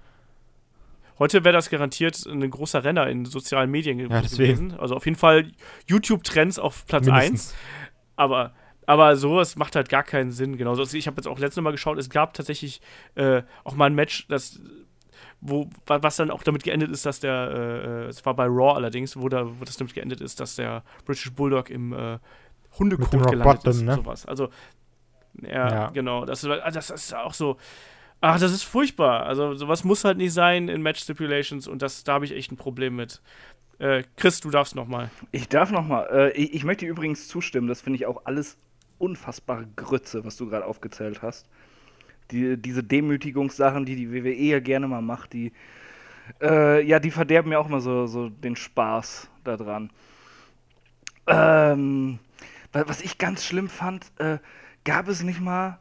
Heute 1.20 1.44
wäre 1.44 1.52
das 1.52 1.70
garantiert 1.70 2.26
ein 2.26 2.51
großer 2.51 2.82
Renner 2.82 3.06
in 3.09 3.24
sozialen 3.26 3.70
Medien 3.70 3.98
Ja, 4.01 4.20
gewesen. 4.22 4.74
Also 4.78 4.97
auf 4.97 5.05
jeden 5.05 5.16
Fall 5.18 5.52
YouTube-Trends 5.86 6.59
auf 6.59 6.84
Platz 6.86 7.06
1. 7.06 7.14
Mindestens. 7.24 7.55
Aber, 8.16 8.52
aber 8.86 9.14
sowas 9.16 9.55
macht 9.55 9.76
halt 9.76 9.88
gar 9.88 10.02
keinen 10.02 10.32
Sinn. 10.32 10.56
Genauso. 10.56 10.82
Also 10.82 10.97
ich 10.97 11.06
habe 11.06 11.16
jetzt 11.18 11.26
auch 11.28 11.38
letztes 11.38 11.62
Mal 11.62 11.70
geschaut, 11.70 11.98
es 11.98 12.10
gab 12.10 12.34
tatsächlich 12.34 12.80
äh, 13.14 13.42
auch 13.64 13.74
mal 13.74 13.86
ein 13.86 13.94
Match, 13.94 14.26
das 14.28 14.60
wo, 15.42 15.70
wa- 15.86 16.02
was 16.02 16.16
dann 16.16 16.30
auch 16.30 16.42
damit 16.42 16.64
geendet 16.64 16.90
ist, 16.90 17.06
dass 17.06 17.20
der, 17.20 17.51
äh, 17.51 18.09
es 18.09 18.24
war 18.26 18.34
bei 18.34 18.44
Raw 18.47 18.74
allerdings, 18.74 19.16
wo, 19.18 19.28
da, 19.28 19.47
wo 19.47 19.64
das 19.64 19.76
damit 19.76 19.94
geendet 19.94 20.20
ist, 20.20 20.40
dass 20.40 20.56
der 20.56 20.82
British 21.06 21.32
Bulldog 21.32 21.70
im 21.70 21.92
äh, 21.92 22.18
Hundekot 22.78 23.10
gelandet 23.10 23.42
Bottom, 23.42 23.70
ist. 23.70 23.82
ne? 23.82 23.94
Sowas. 23.97 24.26
Also, 24.26 24.48
ja, 25.42 25.68
Ja. 25.72 25.90
genau. 25.90 26.24
Das, 26.24 26.40
das, 26.42 26.72
das 26.74 26.90
ist 26.90 27.14
auch 27.14 27.34
so. 27.34 27.56
Ach, 28.20 28.38
das 28.38 28.52
ist 28.52 28.64
furchtbar. 28.64 29.24
Also, 29.26 29.55
sowas 29.55 29.84
muss 29.84 30.05
halt 30.05 30.18
nicht 30.18 30.32
sein 30.32 30.68
in 30.68 30.82
Match 30.82 31.01
Stipulations 31.02 31.66
und 31.66 31.80
das, 31.82 32.05
da 32.05 32.14
habe 32.14 32.24
ich 32.26 32.32
echt 32.32 32.52
ein 32.52 32.56
Problem 32.56 32.97
mit. 32.97 33.22
Äh, 33.78 34.05
Chris, 34.16 34.40
du 34.40 34.51
darfst 34.51 34.74
nochmal. 34.76 35.10
Ich 35.32 35.48
darf 35.48 35.70
noch 35.72 35.86
mal. 35.86 36.05
Äh, 36.12 36.32
ich, 36.32 36.55
ich 36.55 36.64
möchte 36.64 36.86
übrigens 36.86 37.28
zustimmen. 37.28 37.68
Das 37.68 37.82
finde 37.82 37.98
ich 37.98 38.06
auch 38.06 38.22
alles 38.26 38.59
unfassbare 38.98 39.66
Grütze, 39.76 40.24
was 40.24 40.36
du 40.36 40.48
gerade 40.48 40.66
aufgezählt 40.66 41.22
hast. 41.22 41.48
Die, 42.32 42.56
diese 42.56 42.84
Demütigungssachen, 42.84 43.86
die 43.86 43.97
die 43.97 44.12
WWE 44.12 44.32
ja 44.34 44.60
gerne 44.60 44.88
mal 44.88 45.02
macht, 45.02 45.32
die 45.34 45.52
äh, 46.42 46.84
ja, 46.86 47.01
die 47.01 47.10
verderben 47.12 47.51
mir 47.51 47.60
auch 47.60 47.68
mal 47.68 47.80
so, 47.80 48.06
so 48.06 48.28
den 48.30 48.56
Spaß 48.56 49.30
daran. 49.44 49.90
Ähm, 51.26 52.18
wa- 52.72 52.84
was 52.86 53.01
ich 53.01 53.18
ganz 53.18 53.44
schlimm 53.44 53.68
fand, 53.68 54.10
äh, 54.18 54.38
gab 54.84 55.09
es 55.09 55.22
nicht 55.22 55.40
mal 55.40 55.78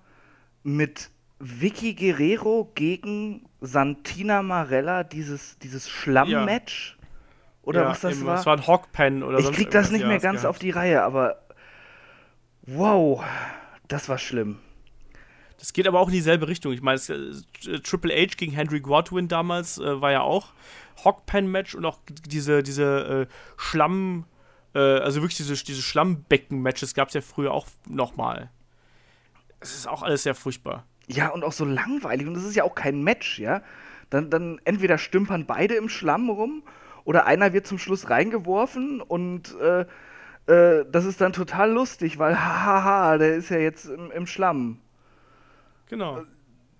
mit 0.63 1.11
Vicky 1.39 1.93
Guerrero 1.93 2.71
gegen 2.75 3.45
Santina 3.61 4.41
Marella 4.43 5.03
dieses, 5.03 5.57
dieses 5.59 5.89
Schlamm-Match? 5.89 6.97
Oder 7.63 7.83
Ja, 7.83 7.89
was 7.89 8.01
das 8.01 8.17
eben, 8.17 8.25
war? 8.25 8.35
Das 8.37 8.45
war 8.45 8.57
ein 8.57 8.67
Hawkpen 8.67 9.23
oder 9.23 9.37
Ich 9.39 9.45
sonst 9.45 9.57
krieg 9.57 9.71
das 9.71 9.91
nicht 9.91 10.01
Ja, 10.01 10.07
mehr 10.07 10.19
ganz 10.19 10.41
gehabt. 10.41 10.49
auf 10.55 10.59
die 10.59 10.71
Reihe, 10.71 11.01
aber 11.03 11.41
wow, 12.63 13.23
das 13.87 14.09
war 14.09 14.17
schlimm. 14.17 14.59
Das 15.59 15.73
geht 15.73 15.87
aber 15.87 15.99
auch 15.99 16.07
in 16.07 16.13
dieselbe 16.13 16.47
Richtung. 16.47 16.71
Ich 16.71 16.81
meine, 16.81 16.95
es, 16.95 17.09
äh, 17.09 17.79
Triple 17.83 18.13
H 18.13 18.35
gegen 18.37 18.53
Henry 18.53 18.79
Godwin 18.79 19.27
damals 19.27 19.77
äh, 19.77 20.01
war 20.01 20.11
ja 20.11 20.21
auch 20.21 20.53
Hawkpen-Match 21.03 21.75
und 21.75 21.85
auch 21.85 21.99
diese, 22.25 22.63
diese 22.63 23.27
äh, 23.29 23.33
Schlamm, 23.57 24.25
äh, 24.73 24.79
also 24.79 25.21
wirklich 25.21 25.37
diese, 25.37 25.53
diese 25.63 25.81
Schlammbecken-Matches 25.81 26.93
gab 26.93 27.09
es 27.09 27.13
ja 27.13 27.21
früher 27.21 27.51
auch 27.53 27.67
nochmal. 27.87 28.49
Es 29.59 29.75
ist 29.75 29.87
auch 29.87 30.01
alles 30.01 30.23
sehr 30.23 30.35
furchtbar. 30.35 30.85
Ja, 31.09 31.29
und 31.29 31.43
auch 31.43 31.51
so 31.51 31.65
langweilig. 31.65 32.27
Und 32.27 32.35
das 32.35 32.43
ist 32.43 32.55
ja 32.55 32.63
auch 32.63 32.75
kein 32.75 33.03
Match, 33.03 33.39
ja. 33.39 33.61
Dann, 34.09 34.29
dann 34.29 34.59
entweder 34.63 34.97
stümpern 34.97 35.45
beide 35.45 35.75
im 35.75 35.89
Schlamm 35.89 36.29
rum 36.29 36.63
oder 37.03 37.25
einer 37.25 37.53
wird 37.53 37.67
zum 37.67 37.77
Schluss 37.77 38.09
reingeworfen 38.09 39.01
und 39.01 39.55
äh, 39.59 39.85
äh, 40.47 40.85
das 40.91 41.05
ist 41.05 41.21
dann 41.21 41.33
total 41.33 41.71
lustig, 41.71 42.17
weil 42.17 42.35
hahaha, 42.39 43.17
der 43.17 43.35
ist 43.35 43.49
ja 43.49 43.57
jetzt 43.57 43.85
im, 43.85 44.11
im 44.11 44.27
Schlamm. 44.27 44.79
Genau. 45.89 46.23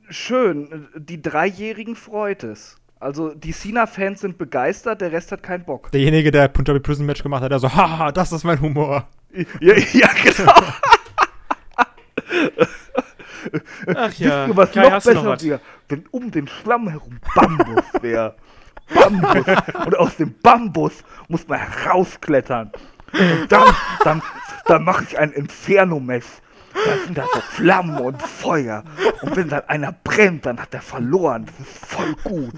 Schön, 0.10 0.88
die 0.96 1.22
Dreijährigen 1.22 1.96
freut 1.96 2.44
es. 2.44 2.78
Also 3.00 3.34
die 3.34 3.54
Cena-Fans 3.54 4.22
sind 4.22 4.38
begeistert, 4.38 5.02
der 5.02 5.12
Rest 5.12 5.32
hat 5.32 5.42
keinen 5.42 5.64
Bock. 5.64 5.92
Derjenige, 5.92 6.32
der 6.32 6.48
Punjabi 6.48 6.80
Prison 6.80 7.06
Match 7.06 7.24
gemacht 7.24 7.44
hat, 7.44 7.52
der 7.52 7.60
so, 7.60 7.74
haha, 7.74 8.12
das 8.12 8.32
ist 8.32 8.44
mein 8.44 8.60
Humor. 8.60 9.08
Ja, 9.60 9.76
ja 9.94 10.10
genau. 10.24 10.52
Ach 13.96 14.14
ja, 14.14 14.48
Wisst 14.48 14.50
ihr, 14.50 14.58
was 14.58 14.72
Kai, 14.72 14.90
noch 14.90 15.04
besser 15.04 15.42
wäre? 15.42 15.60
Wenn 15.88 16.06
um 16.12 16.32
den 16.32 16.48
Schlamm 16.48 16.90
herum 16.90 17.20
Bambus 17.36 17.84
wäre. 18.02 18.36
Bambus. 18.94 19.46
Und 19.86 19.98
aus 19.98 20.16
dem 20.18 20.36
Bambus 20.42 21.04
muss 21.28 21.48
man 21.48 21.60
herausklettern. 21.60 22.72
Und 23.14 23.52
dann, 23.52 23.76
dann, 24.04 24.22
dann 24.66 24.84
mache 24.84 25.04
ich 25.04 25.18
ein 25.18 25.32
Inferno-Mess. 25.32 26.42
Da 26.74 26.98
sind 27.06 27.18
da 27.18 27.26
so 27.34 27.42
Flammen 27.42 27.98
und 28.00 28.22
Feuer. 28.22 28.84
Und 29.22 29.36
wenn 29.36 29.50
dann 29.50 29.64
einer 29.68 29.92
brennt, 29.92 30.46
dann 30.46 30.60
hat 30.60 30.74
er 30.74 30.82
verloren. 30.82 31.46
Das 31.46 31.68
ist 31.68 31.86
voll 31.86 32.16
gut. 32.24 32.56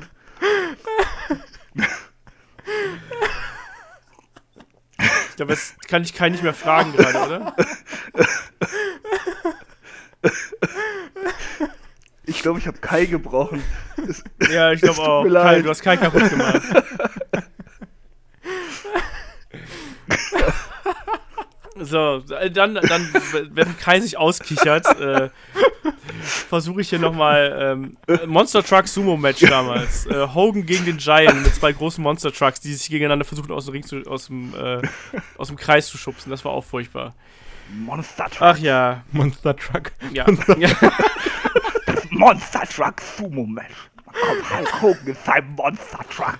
Ich 5.29 5.35
glaube, 5.37 5.53
jetzt 5.53 5.87
kann 5.87 6.03
ich 6.03 6.13
Kai 6.13 6.29
nicht 6.29 6.43
mehr 6.43 6.53
fragen 6.53 6.91
gerade, 6.93 7.25
oder? 7.25 7.55
Ich 12.25 12.41
glaube, 12.43 12.59
ich 12.59 12.67
habe 12.67 12.77
Kai 12.77 13.05
gebrochen. 13.05 13.63
Es, 14.07 14.23
Ja, 14.51 14.71
ich 14.71 14.81
glaube 14.81 15.01
auch. 15.01 15.23
Kai, 15.25 15.61
du 15.61 15.69
hast 15.69 15.81
Kai 15.81 15.97
kaputt 15.97 16.29
gemacht. 16.29 16.61
So, 21.83 22.19
dann, 22.19 22.75
dann 22.75 23.13
wenn 23.53 23.75
Kai 23.77 23.99
sich 24.01 24.15
auskichert, 24.15 24.85
äh, 24.99 25.29
versuche 26.21 26.81
ich 26.81 26.89
hier 26.89 26.99
nochmal 26.99 27.57
ähm, 27.59 27.97
äh, 28.07 28.27
Monster 28.27 28.63
Truck 28.63 28.87
Sumo 28.87 29.17
Match 29.17 29.39
damals. 29.41 30.05
Äh, 30.05 30.27
Hogan 30.27 30.65
gegen 30.67 30.85
den 30.85 30.97
Giant 30.97 31.41
mit 31.41 31.55
zwei 31.55 31.71
großen 31.71 32.03
Monster 32.03 32.31
Trucks, 32.31 32.59
die 32.59 32.73
sich 32.73 32.89
gegeneinander 32.89 33.25
versuchen 33.25 33.51
aus 33.51 33.65
dem 33.65 33.71
Ring 33.71 33.83
zu, 33.83 34.03
aus 34.05 34.27
dem, 34.27 34.53
äh, 34.53 34.81
aus 35.37 35.47
dem 35.47 35.57
Kreis 35.57 35.87
zu 35.87 35.97
schubsen. 35.97 36.29
Das 36.29 36.45
war 36.45 36.51
auch 36.51 36.65
furchtbar. 36.65 37.15
Monster 37.73 38.25
Truck. 38.25 38.41
Ach 38.41 38.57
ja, 38.57 39.03
Monster 39.11 39.55
Truck. 39.55 39.91
ja. 40.13 40.25
ja. 40.57 40.69
Monster 42.09 42.61
Truck 42.67 43.01
Sumo 43.01 43.45
Match. 43.45 43.73
Da 44.05 44.11
kommt 44.11 44.49
Hulk 44.57 44.81
Hogan 44.81 45.07
in 45.07 45.15
seinem 45.25 45.55
Monster 45.55 45.99
Truck. 46.13 46.39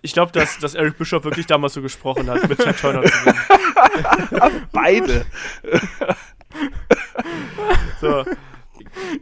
Ich 0.00 0.12
glaube, 0.12 0.32
dass, 0.32 0.58
dass 0.58 0.74
Eric 0.74 0.96
Bischoff 0.96 1.24
wirklich 1.24 1.46
damals 1.46 1.74
so 1.74 1.82
gesprochen 1.82 2.30
hat, 2.30 2.48
mit 2.48 2.58
Ted 2.58 2.78
Turner 2.78 3.02
zusammen. 3.02 3.38
Beide. 4.72 5.26
So. 8.00 8.24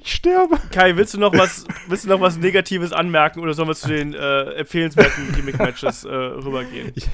Ich 0.00 0.12
sterbe. 0.14 0.58
Kai, 0.70 0.96
willst 0.96 1.14
du 1.14 1.18
noch 1.18 1.32
was, 1.32 1.66
willst 1.88 2.04
du 2.04 2.08
noch 2.10 2.20
was 2.20 2.36
Negatives 2.36 2.92
anmerken 2.92 3.40
oder 3.40 3.54
sollen 3.54 3.68
wir 3.68 3.74
zu 3.74 3.88
den 3.88 4.14
äh, 4.14 4.52
empfehlenswerten 4.54 5.32
Gimmick-Matches 5.34 6.04
äh, 6.04 6.08
rübergehen? 6.14 6.92
Ich- 6.94 7.08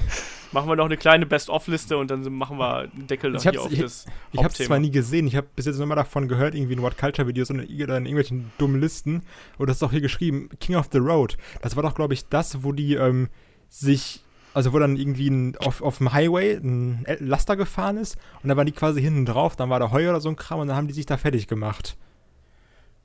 machen 0.53 0.69
wir 0.69 0.75
noch 0.75 0.85
eine 0.85 0.97
kleine 0.97 1.25
Best-of-Liste 1.25 1.97
und 1.97 2.09
dann 2.11 2.21
machen 2.33 2.57
wir 2.57 2.89
einen 2.93 3.07
Deckel 3.07 3.35
Ich 3.35 3.41
hier 3.43 3.61
auf 3.61 3.71
ich- 3.71 3.79
das 3.81 4.05
Ich 4.31 4.39
habe 4.39 4.49
es 4.49 4.55
zwar 4.65 4.79
nie 4.79 4.91
gesehen, 4.91 5.27
ich 5.27 5.35
habe 5.35 5.47
bis 5.55 5.65
jetzt 5.65 5.77
nur 5.77 5.87
mal 5.87 5.95
davon 5.95 6.27
gehört, 6.27 6.55
irgendwie 6.55 6.73
in 6.73 6.81
What 6.81 6.97
Culture 6.97 7.27
Videos 7.27 7.49
und 7.49 7.59
in, 7.59 7.83
oder 7.83 7.97
in 7.97 8.05
irgendwelchen 8.05 8.51
dummen 8.57 8.79
Listen. 8.79 9.23
Und 9.57 9.69
das 9.69 9.77
ist 9.77 9.83
auch 9.83 9.91
hier 9.91 10.01
geschrieben, 10.01 10.49
King 10.59 10.75
of 10.75 10.89
the 10.91 10.99
Road. 10.99 11.37
Das 11.61 11.75
war 11.75 11.83
doch, 11.83 11.95
glaube 11.95 12.13
ich, 12.13 12.27
das, 12.29 12.63
wo 12.63 12.71
die 12.71 12.93
ähm, 12.95 13.29
sich, 13.69 14.21
also 14.53 14.71
wo 14.73 14.79
dann 14.79 14.95
irgendwie 14.97 15.29
ein, 15.29 15.57
auf, 15.57 15.81
auf 15.81 15.97
dem 15.97 16.13
Highway 16.13 16.53
ein 16.55 17.05
Laster 17.19 17.55
gefahren 17.55 17.97
ist 17.97 18.17
und 18.43 18.49
da 18.49 18.55
waren 18.57 18.65
die 18.67 18.71
quasi 18.71 19.01
hinten 19.01 19.25
drauf, 19.25 19.55
dann 19.55 19.69
war 19.69 19.79
da 19.79 19.91
Heu 19.91 20.07
oder 20.09 20.21
so 20.21 20.29
ein 20.29 20.35
Kram 20.35 20.59
und 20.59 20.67
dann 20.67 20.77
haben 20.77 20.87
die 20.87 20.93
sich 20.93 21.05
da 21.05 21.17
fertig 21.17 21.47
gemacht. 21.47 21.97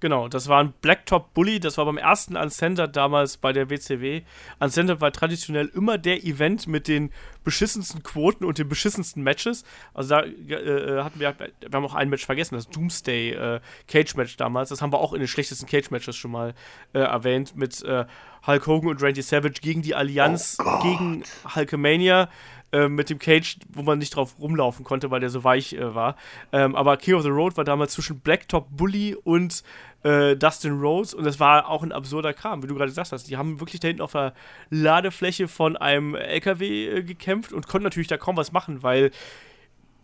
Genau, 0.01 0.29
das 0.29 0.47
war 0.47 0.62
ein 0.62 0.73
Blacktop 0.81 1.35
Bully, 1.35 1.59
das 1.59 1.77
war 1.77 1.85
beim 1.85 1.99
ersten 1.99 2.37
Uncensored 2.37 2.95
damals 2.95 3.37
bei 3.37 3.53
der 3.53 3.69
WCW. 3.69 4.23
Uncensored 4.61 5.01
war 5.01 5.11
traditionell 5.11 5.66
immer 5.75 5.99
der 5.99 6.23
Event 6.25 6.69
mit 6.69 6.87
den 6.87 7.11
beschissensten 7.43 8.05
Quoten 8.05 8.45
und 8.45 8.59
den 8.59 8.69
beschissensten 8.69 9.25
Matches. 9.25 9.65
Also 9.95 10.11
da 10.11 10.23
äh, 10.23 11.03
hatten 11.03 11.19
wir, 11.19 11.35
wir 11.39 11.70
haben 11.73 11.85
auch 11.85 11.95
ein 11.95 12.11
Match 12.11 12.25
vergessen, 12.27 12.55
das 12.55 12.69
Doomsday 12.69 13.31
äh, 13.33 13.61
Cage 13.89 14.15
Match 14.15 14.37
damals. 14.37 14.69
Das 14.69 14.83
haben 14.83 14.93
wir 14.93 15.01
auch 15.01 15.15
in 15.15 15.19
den 15.19 15.29
schlechtesten 15.29 15.66
Cage 15.66 15.91
Matches 15.91 16.15
schon 16.15 16.31
mal 16.31 16.55
äh, 16.93 17.01
erwähnt 17.01 17.57
mit 17.57 17.83
äh, 17.83 18.05
Hulk 18.47 18.66
Hogan 18.69 18.91
und 18.91 19.03
Randy 19.03 19.23
Savage 19.23 19.61
gegen 19.61 19.83
die 19.83 19.97
Allianz, 19.97 20.59
Oh 20.65 20.79
gegen 20.81 21.25
Hulkamania. 21.57 22.29
Äh, 22.73 22.89
Mit 22.89 23.09
dem 23.11 23.19
Cage, 23.19 23.59
wo 23.70 23.82
man 23.82 23.99
nicht 23.99 24.15
drauf 24.15 24.35
rumlaufen 24.39 24.85
konnte, 24.85 25.11
weil 25.11 25.20
der 25.20 25.31
so 25.31 25.43
weich 25.45 25.73
äh, 25.73 25.95
war. 25.95 26.16
Ähm, 26.53 26.77
aber 26.77 26.97
King 26.99 27.15
of 27.15 27.23
the 27.23 27.28
Road 27.31 27.57
war 27.57 27.65
damals 27.65 27.93
zwischen 27.95 28.20
Blacktop 28.20 28.66
Bully 28.70 29.15
und 29.24 29.62
äh, 30.03 30.36
Dustin 30.36 30.78
Rhodes 30.78 31.15
und 31.15 31.24
das 31.24 31.40
war 31.40 31.69
auch 31.69 31.82
ein 31.82 31.93
absurder 31.93 32.32
Kram, 32.35 32.62
wie 32.62 32.66
du 32.66 32.74
gerade 32.74 32.90
gesagt 32.90 33.11
hast. 33.12 33.24
Die 33.28 33.36
haben 33.36 33.59
wirklich 33.61 33.81
da 33.81 33.89
hinten 33.89 34.03
auf 34.03 34.12
der 34.12 34.32
Ladefläche 34.70 35.49
von 35.49 35.77
einem 35.77 36.15
LKW 36.15 36.89
äh, 36.89 37.03
gekämpft 37.03 37.53
und 37.53 37.66
konnten 37.69 37.85
natürlich 37.85 38.09
da 38.09 38.16
kaum 38.16 38.36
was 38.36 38.53
machen, 38.53 38.82
weil 38.82 39.11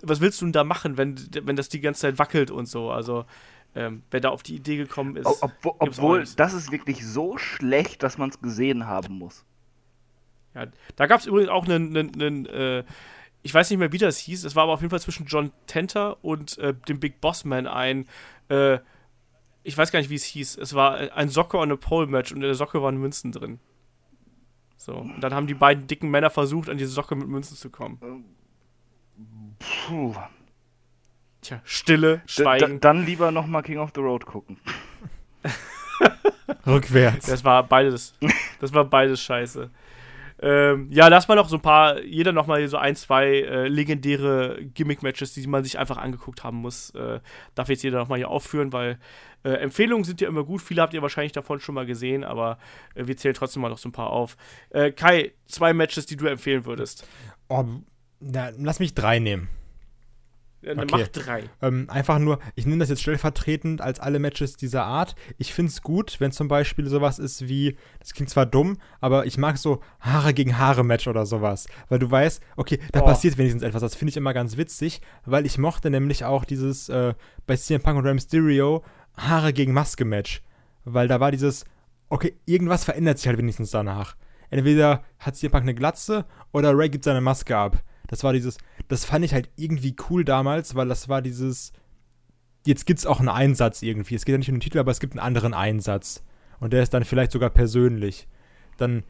was 0.03 0.21
willst 0.21 0.41
du 0.41 0.47
denn 0.47 0.53
da 0.53 0.65
machen, 0.65 0.97
wenn, 0.99 1.17
wenn 1.45 1.57
das 1.57 1.69
die 1.69 1.81
ganze 1.81 2.03
Zeit 2.03 2.19
wackelt 2.19 2.51
und 2.51 2.67
so? 2.67 2.91
Also, 2.91 3.25
ähm, 3.75 4.03
wer 4.11 4.21
da 4.21 4.29
auf 4.31 4.43
die 4.43 4.55
Idee 4.57 4.77
gekommen 4.77 5.17
ist. 5.17 5.27
O- 5.27 5.37
Obwohl, 5.41 5.73
gibt's 5.81 5.99
auch 5.99 6.03
obwohl 6.03 6.25
das 6.37 6.53
ist 6.53 6.71
wirklich 6.73 7.07
so 7.07 7.39
schlecht, 7.39 8.03
dass 8.03 8.19
man 8.19 8.31
es 8.31 8.41
gesehen 8.41 8.87
haben 8.87 9.15
muss. 9.19 9.45
Ja, 10.55 10.67
da 10.97 11.07
gab 11.07 11.21
es 11.21 11.27
übrigens 11.27 11.51
auch 11.51 11.65
einen, 11.65 11.97
einen, 11.97 12.23
einen 12.23 12.47
äh, 12.47 12.85
ich 13.43 13.53
weiß 13.53 13.69
nicht 13.71 13.79
mehr, 13.79 13.93
wie 13.93 13.99
das 13.99 14.19
hieß, 14.19 14.45
es 14.45 14.57
war 14.57 14.65
aber 14.65 14.73
auf 14.73 14.81
jeden 14.81 14.91
Fall 14.91 15.01
zwischen 15.01 15.27
John 15.27 15.53
Tenter 15.67 16.23
und 16.25 16.57
äh, 16.59 16.75
dem 16.89 16.99
Big 16.99 17.21
Boss 17.21 17.45
Man 17.45 17.67
ein, 17.67 18.09
äh, 18.49 18.79
ich 19.63 19.77
weiß 19.77 19.93
gar 19.93 19.99
nicht, 19.99 20.11
wie 20.11 20.15
es 20.15 20.25
hieß, 20.25 20.57
es 20.57 20.75
war 20.75 21.15
ein 21.15 21.29
Socke 21.29 21.59
und 21.59 21.65
eine 21.65 21.77
Pole-Match 21.77 22.33
und 22.33 22.39
in 22.39 22.43
der 22.43 22.55
Socke 22.55 22.83
waren 22.83 22.97
Münzen 22.97 23.33
drin. 23.33 23.61
So, 24.77 24.97
und 24.97 25.21
dann 25.21 25.35
haben 25.35 25.47
die 25.47 25.55
beiden 25.55 25.87
dicken 25.87 26.11
Männer 26.11 26.31
versucht, 26.31 26.69
an 26.69 26.79
diese 26.79 26.91
Socke 26.91 27.17
mit 27.17 27.29
Münzen 27.29 27.57
zu 27.57 27.71
kommen. 27.71 28.27
Puh. 29.59 30.15
Tja, 31.41 31.61
Stille, 31.65 32.19
D 32.19 32.23
Schweigen. 32.27 32.81
dann 32.81 33.05
lieber 33.05 33.31
nochmal 33.31 33.63
King 33.63 33.79
of 33.79 33.93
the 33.95 34.01
Road 34.01 34.25
gucken. 34.25 34.59
Rückwärts. 36.67 37.27
Das 37.27 37.45
war 37.45 37.63
beides, 37.63 38.15
das 38.61 38.73
war 38.73 38.85
beides 38.85 39.23
scheiße. 39.23 39.71
Ähm, 40.45 40.89
ja, 40.91 41.09
lass 41.09 41.27
mal 41.27 41.37
noch 41.37 41.49
so 41.49 41.57
ein 41.57 41.63
paar, 41.63 42.03
jeder 42.03 42.33
noch 42.33 42.47
mal 42.47 42.69
so 42.69 42.77
ein, 42.77 42.97
zwei 42.97 43.29
äh, 43.29 43.67
legendäre 43.67 44.59
Gimmick-Matches, 44.63 45.33
die 45.33 45.47
man 45.47 45.65
sich 45.65 45.79
einfach 45.79 45.97
angeguckt 45.97 46.45
haben 46.45 46.59
muss. 46.59 46.91
Äh, 46.91 47.21
darf 47.55 47.71
jetzt 47.71 47.83
jeder 47.83 47.97
noch 47.97 48.09
mal 48.09 48.19
hier 48.19 48.29
aufführen, 48.29 48.71
weil 48.71 48.99
äh, 49.43 49.53
Empfehlungen 49.53 50.05
sind 50.05 50.21
ja 50.21 50.29
immer 50.29 50.45
gut. 50.45 50.61
Viele 50.61 50.83
habt 50.83 50.93
ihr 50.93 51.01
wahrscheinlich 51.01 51.33
davon 51.33 51.61
schon 51.61 51.75
mal 51.75 51.87
gesehen, 51.87 52.25
aber 52.25 52.59
äh, 52.95 53.07
wir 53.07 53.17
zählen 53.17 53.35
trotzdem 53.35 53.63
mal 53.63 53.71
noch 53.71 53.79
so 53.79 53.89
ein 53.89 53.93
paar 53.93 54.11
auf. 54.11 54.37
Äh, 54.69 54.93
Kai, 54.93 55.33
zwei 55.47 55.73
Matches, 55.73 56.05
die 56.05 56.17
du 56.17 56.27
empfehlen 56.27 56.67
würdest. 56.67 57.09
Oh, 57.49 57.65
na, 58.21 58.51
lass 58.59 58.81
mich 58.81 58.93
drei 58.95 59.21
nehmen. 59.21 59.49
Dann 60.65 60.79
Okay. 60.81 61.03
Mach 61.03 61.09
drei. 61.09 61.45
Ähm, 61.63 61.87
einfach 61.89 62.19
nur, 62.19 62.39
ich 62.55 62.67
nehme 62.67 62.79
das 62.81 62.89
jetzt 62.89 63.03
stellvertretend 63.03 63.81
als 63.81 64.01
alle 64.01 64.19
Matches 64.19 64.57
dieser 64.57 64.85
Art. 64.85 65.15
Ich 65.39 65.53
finde 65.55 65.71
es 65.71 65.83
gut, 65.83 66.21
wenn 66.21 66.33
zum 66.33 66.49
Beispiel 66.49 66.87
sowas 66.89 67.19
ist 67.19 67.49
wie, 67.49 67.77
das 68.01 68.13
klingt 68.15 68.31
zwar 68.31 68.47
dumm, 68.47 68.77
aber 69.01 69.27
ich 69.27 69.39
mag 69.39 69.59
so 69.59 69.81
Haare 70.01 70.35
gegen 70.35 70.59
Haare 70.59 70.85
Match 70.85 71.07
oder 71.09 71.27
sowas. 71.27 71.67
Weil 71.89 71.99
du 71.99 72.11
weißt, 72.11 72.43
okay, 72.57 72.79
da 72.93 73.01
Oh. 73.03 73.05
passiert 73.05 73.39
wenigstens 73.39 73.63
etwas. 73.63 73.83
Das 73.83 73.95
finde 73.95 74.11
ich 74.11 74.17
immer 74.17 74.35
ganz 74.35 74.57
witzig, 74.57 75.01
weil 75.25 75.47
ich 75.47 75.59
mochte 75.59 75.91
nämlich 75.91 76.25
auch 76.25 76.45
dieses 76.45 76.89
äh, 76.89 77.15
bei 77.47 77.57
CM 77.57 77.83
Punk 77.83 77.99
und 77.99 78.05
Rey 78.07 78.15
Mysterio 78.15 78.83
Haare 79.17 79.53
gegen 79.53 79.73
Maske 79.73 80.05
Match. 80.05 80.43
Weil 80.85 81.09
da 81.09 81.21
war 81.21 81.31
dieses, 81.31 81.65
okay, 82.09 82.35
irgendwas 82.47 82.85
verändert 82.85 83.19
sich 83.19 83.27
halt 83.29 83.39
wenigstens 83.39 83.71
danach. 83.71 84.17
Entweder 84.51 85.03
hat 85.19 85.37
CM 85.37 85.51
Punk 85.51 85.63
eine 85.63 85.75
Glatze 85.75 86.27
oder 86.53 86.77
Ray 86.77 86.89
gibt 86.89 87.05
seine 87.05 87.21
Maske 87.21 87.57
ab. 87.57 87.83
Das 88.07 88.23
war 88.25 88.33
dieses, 88.33 88.59
das 88.89 89.05
fand 89.05 89.25
ich 89.25 89.33
halt 89.33 89.49
irgendwie 89.57 89.97
cool 90.11 90.25
damals, 90.25 90.75
weil 90.75 90.89
das 90.89 91.09
war 91.09 91.23
dieses, 91.23 91.73
jetzt 92.67 92.87
gibt's 92.87 93.07
auch 93.07 93.19
einen 93.19 93.29
Einsatz 93.29 93.83
irgendwie. 93.83 94.15
Es 94.15 94.25
geht 94.25 94.35
ja 94.35 94.39
nicht 94.39 94.49
um 94.51 94.57
den 94.57 94.61
Titel, 94.61 94.79
aber 94.79 94.91
es 94.91 95.01
gibt 95.01 95.15
einen 95.15 95.21
anderen 95.27 95.55
Einsatz. 95.55 96.23
Und 96.61 96.73
der 96.73 96.83
ist 96.83 96.95
dann 96.95 97.05
vielleicht 97.05 97.33
sogar 97.33 97.51
persönlich. 97.51 98.29
Dann, 98.77 99.05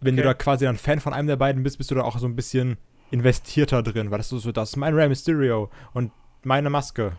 wenn 0.00 0.16
du 0.16 0.22
Okay. 0.22 0.28
da 0.28 0.34
quasi 0.34 0.64
dann 0.64 0.76
Fan 0.76 1.00
von 1.00 1.12
einem 1.12 1.28
der 1.28 1.36
beiden 1.36 1.62
bist, 1.62 1.78
bist 1.78 1.90
du 1.90 1.94
da 1.94 2.02
auch 2.02 2.18
so 2.18 2.26
ein 2.26 2.36
bisschen 2.36 2.76
investierter 3.10 3.82
drin, 3.82 4.10
weil 4.10 4.18
das 4.18 4.32
ist 4.32 4.42
so, 4.42 4.52
das 4.52 4.70
ist 4.70 4.76
mein 4.76 4.94
Rey 4.94 5.08
Mysterio 5.08 5.70
und 5.92 6.10
meine 6.42 6.70
Maske, 6.70 7.12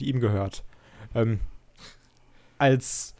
die 0.00 0.08
ihm 0.08 0.20
gehört. 0.20 0.64
Ähm, 1.14 1.40
als, 2.58 3.14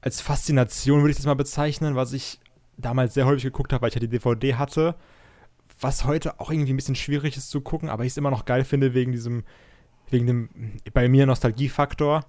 als 0.00 0.20
Faszination 0.20 1.00
würde 1.00 1.10
ich 1.10 1.16
das 1.16 1.26
mal 1.26 1.34
bezeichnen, 1.34 1.96
was 1.96 2.12
ich 2.12 2.38
damals 2.76 3.14
sehr 3.14 3.26
häufig 3.26 3.44
geguckt 3.44 3.72
habe, 3.72 3.82
weil 3.82 3.88
ich 3.88 3.94
ja 3.94 4.00
die 4.00 4.08
DVD 4.08 4.54
hatte, 4.56 4.94
was 5.80 6.04
heute 6.04 6.40
auch 6.40 6.50
irgendwie 6.50 6.72
ein 6.72 6.76
bisschen 6.76 6.94
schwierig 6.94 7.36
ist 7.36 7.50
zu 7.50 7.60
gucken, 7.60 7.88
aber 7.88 8.04
ich 8.04 8.12
es 8.12 8.16
immer 8.16 8.30
noch 8.30 8.44
geil 8.44 8.64
finde 8.64 8.94
wegen 8.94 9.12
diesem, 9.12 9.44
wegen 10.10 10.26
dem 10.26 10.48
bei 10.92 11.08
mir 11.08 11.26
Nostalgiefaktor, 11.26 12.24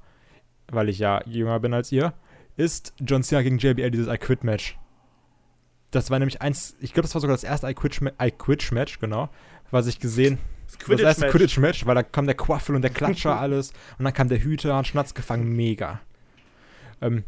weil 0.67 0.89
ich 0.89 0.99
ja 0.99 1.21
jünger 1.25 1.59
bin 1.59 1.73
als 1.73 1.91
ihr, 1.91 2.13
ist 2.57 2.93
John 2.99 3.23
Cena 3.23 3.41
gegen 3.41 3.57
JBL 3.57 3.91
dieses 3.91 4.07
I 4.07 4.17
Quit 4.17 4.43
Match. 4.43 4.77
Das 5.91 6.09
war 6.09 6.19
nämlich 6.19 6.41
eins, 6.41 6.75
ich 6.79 6.93
glaube, 6.93 7.03
das 7.03 7.13
war 7.13 7.21
sogar 7.21 7.35
das 7.35 7.43
erste 7.43 7.69
I 7.69 7.73
Quit, 7.73 8.01
I 8.21 8.31
Quit 8.31 8.71
Match, 8.71 8.99
genau, 8.99 9.29
was 9.71 9.87
ich 9.87 9.99
gesehen 9.99 10.39
Das 10.67 10.77
das 10.87 11.01
erste 11.01 11.27
Quidditch-Match. 11.27 11.85
Weil 11.85 11.95
da 11.95 12.03
kam 12.03 12.25
der 12.25 12.35
Quaffel 12.35 12.75
und 12.75 12.81
der 12.81 12.91
Klatscher 12.93 13.39
alles 13.39 13.71
und 13.97 14.05
dann 14.05 14.13
kam 14.13 14.29
der 14.29 14.39
Hüter 14.39 14.77
und 14.77 14.87
Schnatz 14.87 15.13
gefangen, 15.13 15.55
mega. 15.55 16.01
Ähm, 17.01 17.23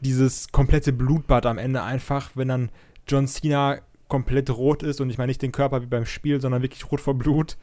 dieses 0.00 0.52
komplette 0.52 0.92
Blutbad 0.92 1.46
am 1.46 1.58
Ende 1.58 1.82
einfach, 1.82 2.30
wenn 2.34 2.48
dann 2.48 2.70
John 3.06 3.26
Cena 3.26 3.78
komplett 4.08 4.50
rot 4.50 4.82
ist 4.82 5.00
und 5.00 5.10
ich 5.10 5.18
meine 5.18 5.30
nicht 5.30 5.42
den 5.42 5.52
Körper 5.52 5.82
wie 5.82 5.86
beim 5.86 6.06
Spiel, 6.06 6.40
sondern 6.40 6.62
wirklich 6.62 6.90
rot 6.90 7.00
vor 7.00 7.14
Blut. 7.14 7.56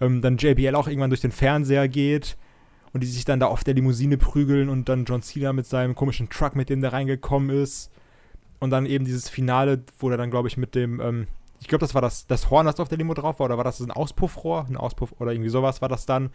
Ähm, 0.00 0.22
dann 0.22 0.36
JBL 0.36 0.74
auch 0.74 0.88
irgendwann 0.88 1.10
durch 1.10 1.20
den 1.20 1.32
Fernseher 1.32 1.88
geht 1.88 2.36
und 2.92 3.02
die 3.02 3.06
sich 3.06 3.24
dann 3.24 3.40
da 3.40 3.46
auf 3.46 3.64
der 3.64 3.74
Limousine 3.74 4.18
prügeln 4.18 4.68
und 4.68 4.88
dann 4.88 5.04
John 5.04 5.22
Cena 5.22 5.52
mit 5.52 5.66
seinem 5.66 5.94
komischen 5.94 6.28
Truck, 6.28 6.56
mit 6.56 6.68
dem 6.68 6.80
der 6.80 6.92
reingekommen 6.92 7.50
ist. 7.50 7.90
Und 8.58 8.70
dann 8.70 8.86
eben 8.86 9.04
dieses 9.04 9.28
Finale, 9.28 9.82
wo 9.98 10.10
er 10.10 10.16
dann, 10.16 10.30
glaube 10.30 10.48
ich, 10.48 10.56
mit 10.56 10.74
dem, 10.74 11.00
ähm, 11.00 11.26
ich 11.60 11.68
glaube, 11.68 11.80
das 11.80 11.94
war 11.94 12.02
das, 12.02 12.26
das 12.26 12.50
Horn, 12.50 12.66
das 12.66 12.80
auf 12.80 12.88
der 12.88 12.98
Limo 12.98 13.14
drauf 13.14 13.38
war, 13.38 13.46
oder 13.46 13.56
war 13.56 13.64
das 13.64 13.80
ein 13.80 13.90
Auspuffrohr? 13.90 14.66
Ein 14.68 14.76
Auspuff 14.76 15.14
oder 15.18 15.32
irgendwie 15.32 15.48
sowas 15.48 15.82
war 15.82 15.88
das 15.88 16.06
dann. 16.06 16.30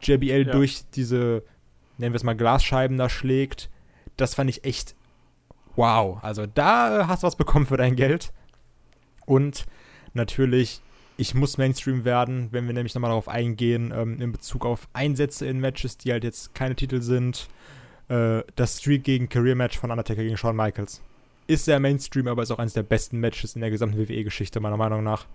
JBL 0.00 0.46
ja. 0.46 0.52
durch 0.52 0.84
diese, 0.94 1.42
nennen 1.98 2.12
wir 2.12 2.16
es 2.16 2.24
mal, 2.24 2.36
Glasscheiben 2.36 2.96
da 2.96 3.08
schlägt. 3.08 3.70
Das 4.16 4.34
fand 4.34 4.48
ich 4.48 4.64
echt 4.64 4.94
wow. 5.74 6.18
Also 6.22 6.46
da 6.46 7.00
äh, 7.00 7.04
hast 7.04 7.22
du 7.22 7.26
was 7.26 7.36
bekommen 7.36 7.66
für 7.66 7.76
dein 7.76 7.96
Geld. 7.96 8.32
Und 9.26 9.66
natürlich, 10.14 10.80
ich 11.16 11.34
muss 11.34 11.58
Mainstream 11.58 12.04
werden, 12.04 12.48
wenn 12.52 12.66
wir 12.66 12.74
nämlich 12.74 12.94
nochmal 12.94 13.10
darauf 13.10 13.28
eingehen, 13.28 13.92
ähm, 13.94 14.20
in 14.20 14.32
Bezug 14.32 14.64
auf 14.64 14.88
Einsätze 14.92 15.46
in 15.46 15.60
Matches, 15.60 15.98
die 15.98 16.12
halt 16.12 16.24
jetzt 16.24 16.54
keine 16.54 16.74
Titel 16.74 17.02
sind. 17.02 17.48
Äh, 18.08 18.42
das 18.54 18.78
Streak 18.78 19.04
gegen 19.04 19.28
Career 19.28 19.54
Match 19.54 19.78
von 19.78 19.90
Undertaker 19.90 20.22
gegen 20.22 20.36
Shawn 20.36 20.56
Michaels. 20.56 21.02
Ist 21.48 21.64
sehr 21.64 21.78
Mainstream, 21.80 22.26
aber 22.28 22.42
ist 22.42 22.50
auch 22.50 22.58
eines 22.58 22.72
der 22.72 22.82
besten 22.82 23.18
Matches 23.20 23.54
in 23.54 23.60
der 23.60 23.70
gesamten 23.70 23.98
WWE-Geschichte, 23.98 24.60
meiner 24.60 24.76
Meinung 24.76 25.04
nach. 25.04 25.26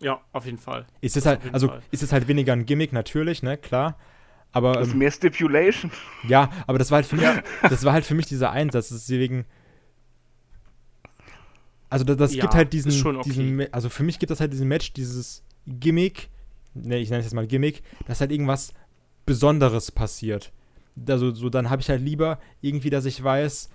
Ja, 0.00 0.20
auf 0.32 0.46
jeden 0.46 0.58
Fall. 0.58 0.86
Ist 1.00 1.16
es 1.16 1.26
halt, 1.26 1.40
also 1.52 1.68
Fall. 1.68 1.82
ist 1.90 2.02
es 2.02 2.12
halt 2.12 2.26
weniger 2.26 2.52
ein 2.52 2.66
Gimmick, 2.66 2.92
natürlich, 2.92 3.42
ne, 3.42 3.58
klar. 3.58 3.98
Aber, 4.52 4.72
das 4.72 4.88
ist 4.88 4.92
ähm, 4.94 4.98
mehr 5.00 5.10
Stipulation. 5.10 5.90
Ja, 6.26 6.50
aber 6.66 6.78
das 6.78 6.90
war 6.90 6.96
halt 6.96 7.06
für 7.06 7.16
mich, 7.16 7.28
das 7.62 7.84
war 7.84 7.92
halt 7.92 8.04
für 8.04 8.14
mich 8.14 8.26
dieser 8.26 8.50
Einsatz. 8.50 8.88
Deswegen. 8.88 9.44
Also 11.90 12.04
das, 12.04 12.16
das 12.16 12.34
ja, 12.34 12.42
gibt 12.42 12.54
halt 12.54 12.72
diesen, 12.72 13.16
okay. 13.16 13.28
diesen, 13.28 13.72
also 13.72 13.88
für 13.88 14.04
mich 14.04 14.18
gibt 14.18 14.30
das 14.30 14.40
halt 14.40 14.52
diesen 14.52 14.68
Match, 14.68 14.92
dieses 14.92 15.42
Gimmick, 15.66 16.30
ne, 16.74 16.98
ich 16.98 17.10
nenne 17.10 17.20
es 17.20 17.26
jetzt 17.26 17.34
mal 17.34 17.46
Gimmick, 17.46 17.82
dass 18.06 18.20
halt 18.20 18.30
irgendwas 18.30 18.72
Besonderes 19.26 19.90
passiert. 19.90 20.52
Also 21.08 21.34
so, 21.34 21.50
dann 21.50 21.68
habe 21.68 21.82
ich 21.82 21.90
halt 21.90 22.00
lieber 22.00 22.38
irgendwie, 22.60 22.90
dass 22.90 23.04
ich 23.04 23.22
weiß, 23.22 23.70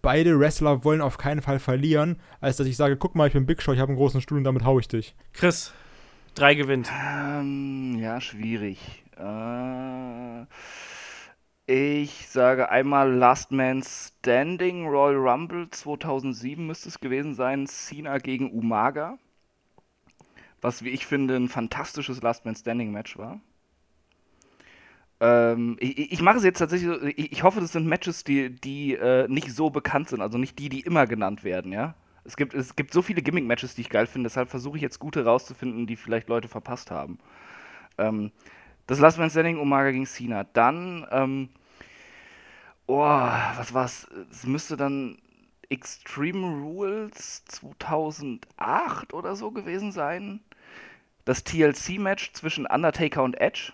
beide 0.00 0.38
Wrestler 0.38 0.84
wollen 0.84 1.00
auf 1.00 1.18
keinen 1.18 1.42
Fall 1.42 1.58
verlieren, 1.58 2.16
als 2.40 2.56
dass 2.56 2.66
ich 2.66 2.76
sage, 2.76 2.96
guck 2.96 3.14
mal, 3.14 3.26
ich 3.26 3.34
bin 3.34 3.46
Big 3.46 3.62
Show, 3.62 3.72
ich 3.72 3.78
habe 3.78 3.90
einen 3.90 3.98
großen 3.98 4.20
Stuhl 4.20 4.38
und 4.38 4.44
damit 4.44 4.64
hau 4.64 4.78
ich 4.78 4.88
dich. 4.88 5.14
Chris, 5.32 5.72
drei 6.34 6.54
gewinnt. 6.54 6.90
Ähm, 6.90 7.98
ja, 7.98 8.20
schwierig. 8.20 8.78
Äh, 9.16 10.46
ich 11.66 12.28
sage 12.28 12.70
einmal 12.70 13.12
Last 13.12 13.52
Man 13.52 13.82
Standing, 13.82 14.86
Royal 14.86 15.16
Rumble 15.16 15.70
2007 15.70 16.66
müsste 16.66 16.88
es 16.88 17.00
gewesen 17.00 17.34
sein, 17.34 17.66
Cena 17.66 18.18
gegen 18.18 18.50
Umaga. 18.50 19.18
Was, 20.60 20.84
wie 20.84 20.90
ich 20.90 21.06
finde, 21.06 21.36
ein 21.36 21.48
fantastisches 21.48 22.22
Last 22.22 22.44
Man 22.44 22.54
Standing 22.54 22.92
Match 22.92 23.16
war. 23.16 23.40
Ähm, 25.20 25.76
ich, 25.78 26.12
ich, 26.12 26.20
mache 26.20 26.38
es 26.38 26.44
jetzt 26.44 26.58
tatsächlich, 26.58 27.16
ich, 27.16 27.30
ich, 27.32 27.42
hoffe, 27.44 27.60
das 27.60 27.72
sind 27.72 27.86
Matches, 27.86 28.24
die, 28.24 28.50
die 28.50 28.94
äh, 28.94 29.28
nicht 29.28 29.52
so 29.52 29.70
bekannt 29.70 30.08
sind, 30.08 30.20
also 30.20 30.38
nicht 30.38 30.58
die, 30.58 30.68
die 30.68 30.80
immer 30.80 31.06
genannt 31.06 31.44
werden, 31.44 31.72
ja. 31.72 31.94
Es 32.24 32.36
gibt, 32.36 32.54
es 32.54 32.74
gibt 32.74 32.92
so 32.92 33.02
viele 33.02 33.22
Gimmick-Matches, 33.22 33.76
die 33.76 33.82
ich 33.82 33.88
geil 33.88 34.06
finde, 34.06 34.28
deshalb 34.28 34.48
versuche 34.48 34.76
ich 34.76 34.82
jetzt 34.82 34.98
gute 34.98 35.24
rauszufinden, 35.24 35.86
die 35.86 35.94
vielleicht 35.94 36.28
Leute 36.28 36.48
verpasst 36.48 36.90
haben. 36.90 37.18
Ähm, 37.98 38.32
das 38.86 38.98
Last 38.98 39.18
Man 39.18 39.30
Standing, 39.30 39.58
Umaga 39.58 39.90
gegen 39.90 40.06
Cena. 40.06 40.44
Dann, 40.44 41.06
ähm, 41.10 41.48
oh, 42.86 42.98
was 42.98 43.72
war's? 43.74 44.06
Es 44.30 44.44
müsste 44.44 44.76
dann 44.76 45.18
Extreme 45.68 46.62
Rules 46.62 47.44
2008 47.46 49.14
oder 49.14 49.36
so 49.36 49.50
gewesen 49.50 49.90
sein. 49.90 50.40
Das 51.24 51.44
TLC-Match 51.44 52.32
zwischen 52.34 52.66
Undertaker 52.66 53.22
und 53.22 53.40
Edge. 53.40 53.72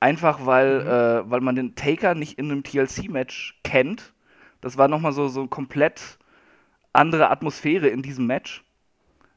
Einfach 0.00 0.46
weil, 0.46 0.80
mhm. 0.80 0.86
äh, 0.88 1.30
weil 1.30 1.40
man 1.40 1.56
den 1.56 1.74
Taker 1.74 2.14
nicht 2.14 2.38
in 2.38 2.50
einem 2.50 2.62
TLC-Match 2.62 3.60
kennt. 3.62 4.14
Das 4.60 4.78
war 4.78 4.88
nochmal 4.88 5.12
so, 5.12 5.28
so 5.28 5.46
komplett 5.46 6.18
andere 6.92 7.30
Atmosphäre 7.30 7.88
in 7.88 8.02
diesem 8.02 8.26
Match, 8.26 8.64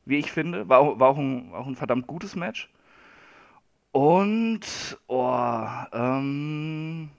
wie 0.05 0.17
ich 0.17 0.31
finde. 0.31 0.69
War 0.69 0.79
auch, 0.79 0.99
war 0.99 1.09
auch, 1.09 1.17
ein, 1.17 1.53
auch 1.53 1.67
ein 1.67 1.75
verdammt 1.75 2.07
gutes 2.07 2.35
Match. 2.35 2.70
Und, 3.91 4.97
oh, 5.07 5.67
ähm, 5.91 7.09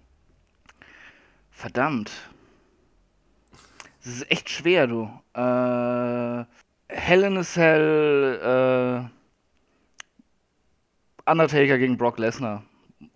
verdammt. 1.51 2.11
Das 4.03 4.15
ist 4.15 4.31
echt 4.31 4.49
schwer, 4.49 4.87
du. 4.87 5.11
Äh, 5.35 6.45
Hell 6.89 7.25
in 7.25 7.37
a 7.39 7.43
Cell, 7.43 9.09
äh, 11.27 11.31
Undertaker 11.31 11.79
gegen 11.79 11.97
Brock 11.97 12.19
Lesnar. 12.19 12.65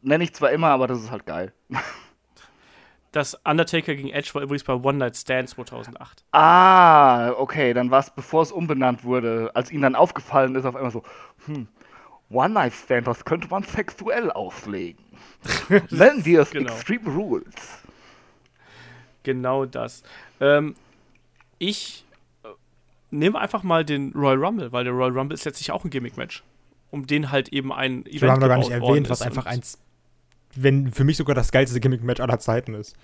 Nenne 0.03 0.25
ich 0.25 0.35
zwar 0.35 0.51
immer, 0.51 0.69
aber 0.69 0.87
das 0.87 1.01
ist 1.01 1.11
halt 1.11 1.27
geil. 1.27 1.53
Das 3.13 3.35
Undertaker 3.47 3.95
gegen 3.95 4.11
Edge 4.11 4.29
war 4.35 4.43
übrigens 4.43 4.65
bei 4.65 4.75
One 4.75 4.99
Night 4.99 5.17
Stand 5.17 5.49
2008. 5.49 6.23
Ah, 6.33 7.31
okay, 7.31 7.73
dann 7.73 7.91
war 7.91 8.01
es, 8.01 8.11
bevor 8.11 8.43
es 8.43 8.53
umbenannt 8.53 9.05
wurde, 9.05 9.51
als 9.55 9.71
ihnen 9.71 9.81
dann 9.81 9.95
aufgefallen 9.95 10.55
ist, 10.55 10.67
auf 10.67 10.77
einmal 10.77 10.91
so, 10.91 11.03
hm, 11.47 11.67
One-Night-Stand, 12.31 13.07
das 13.07 13.25
könnte 13.25 13.49
man 13.49 13.63
sexuell 13.63 14.31
auslegen. 14.31 15.05
Nennen 15.91 16.25
wir 16.25 16.43
es 16.43 16.51
genau. 16.51 16.73
Extreme 16.73 17.11
Rules. 17.11 17.55
Genau 19.23 19.65
das. 19.65 20.03
Ähm, 20.41 20.75
ich 21.59 22.05
äh, 22.43 22.49
nehme 23.11 23.39
einfach 23.39 23.63
mal 23.63 23.85
den 23.85 24.13
Royal 24.13 24.45
Rumble, 24.45 24.73
weil 24.73 24.85
der 24.85 24.93
Royal 24.93 25.17
Rumble 25.17 25.35
ist 25.35 25.45
letztlich 25.45 25.71
auch 25.71 25.85
ein 25.85 25.91
Gimmick-Match. 25.91 26.43
Um 26.91 27.07
den 27.07 27.31
halt 27.31 27.49
eben 27.51 27.73
ein 27.73 28.07
Event 28.07 28.23
Wir 28.23 28.31
haben 28.31 28.41
noch 28.41 28.49
gar 28.49 28.59
nicht 28.59 28.71
erwähnt, 28.71 29.11
was 29.11 29.23
einfach 29.23 29.47
eins, 29.47 29.79
wenn 30.55 30.93
für 30.93 31.05
mich 31.05 31.17
sogar 31.17 31.35
das 31.35 31.53
geilste 31.53 31.79
Gimmick-Match 31.81 32.21
aller 32.21 32.39
Zeiten 32.39 32.75
ist. 32.75 32.97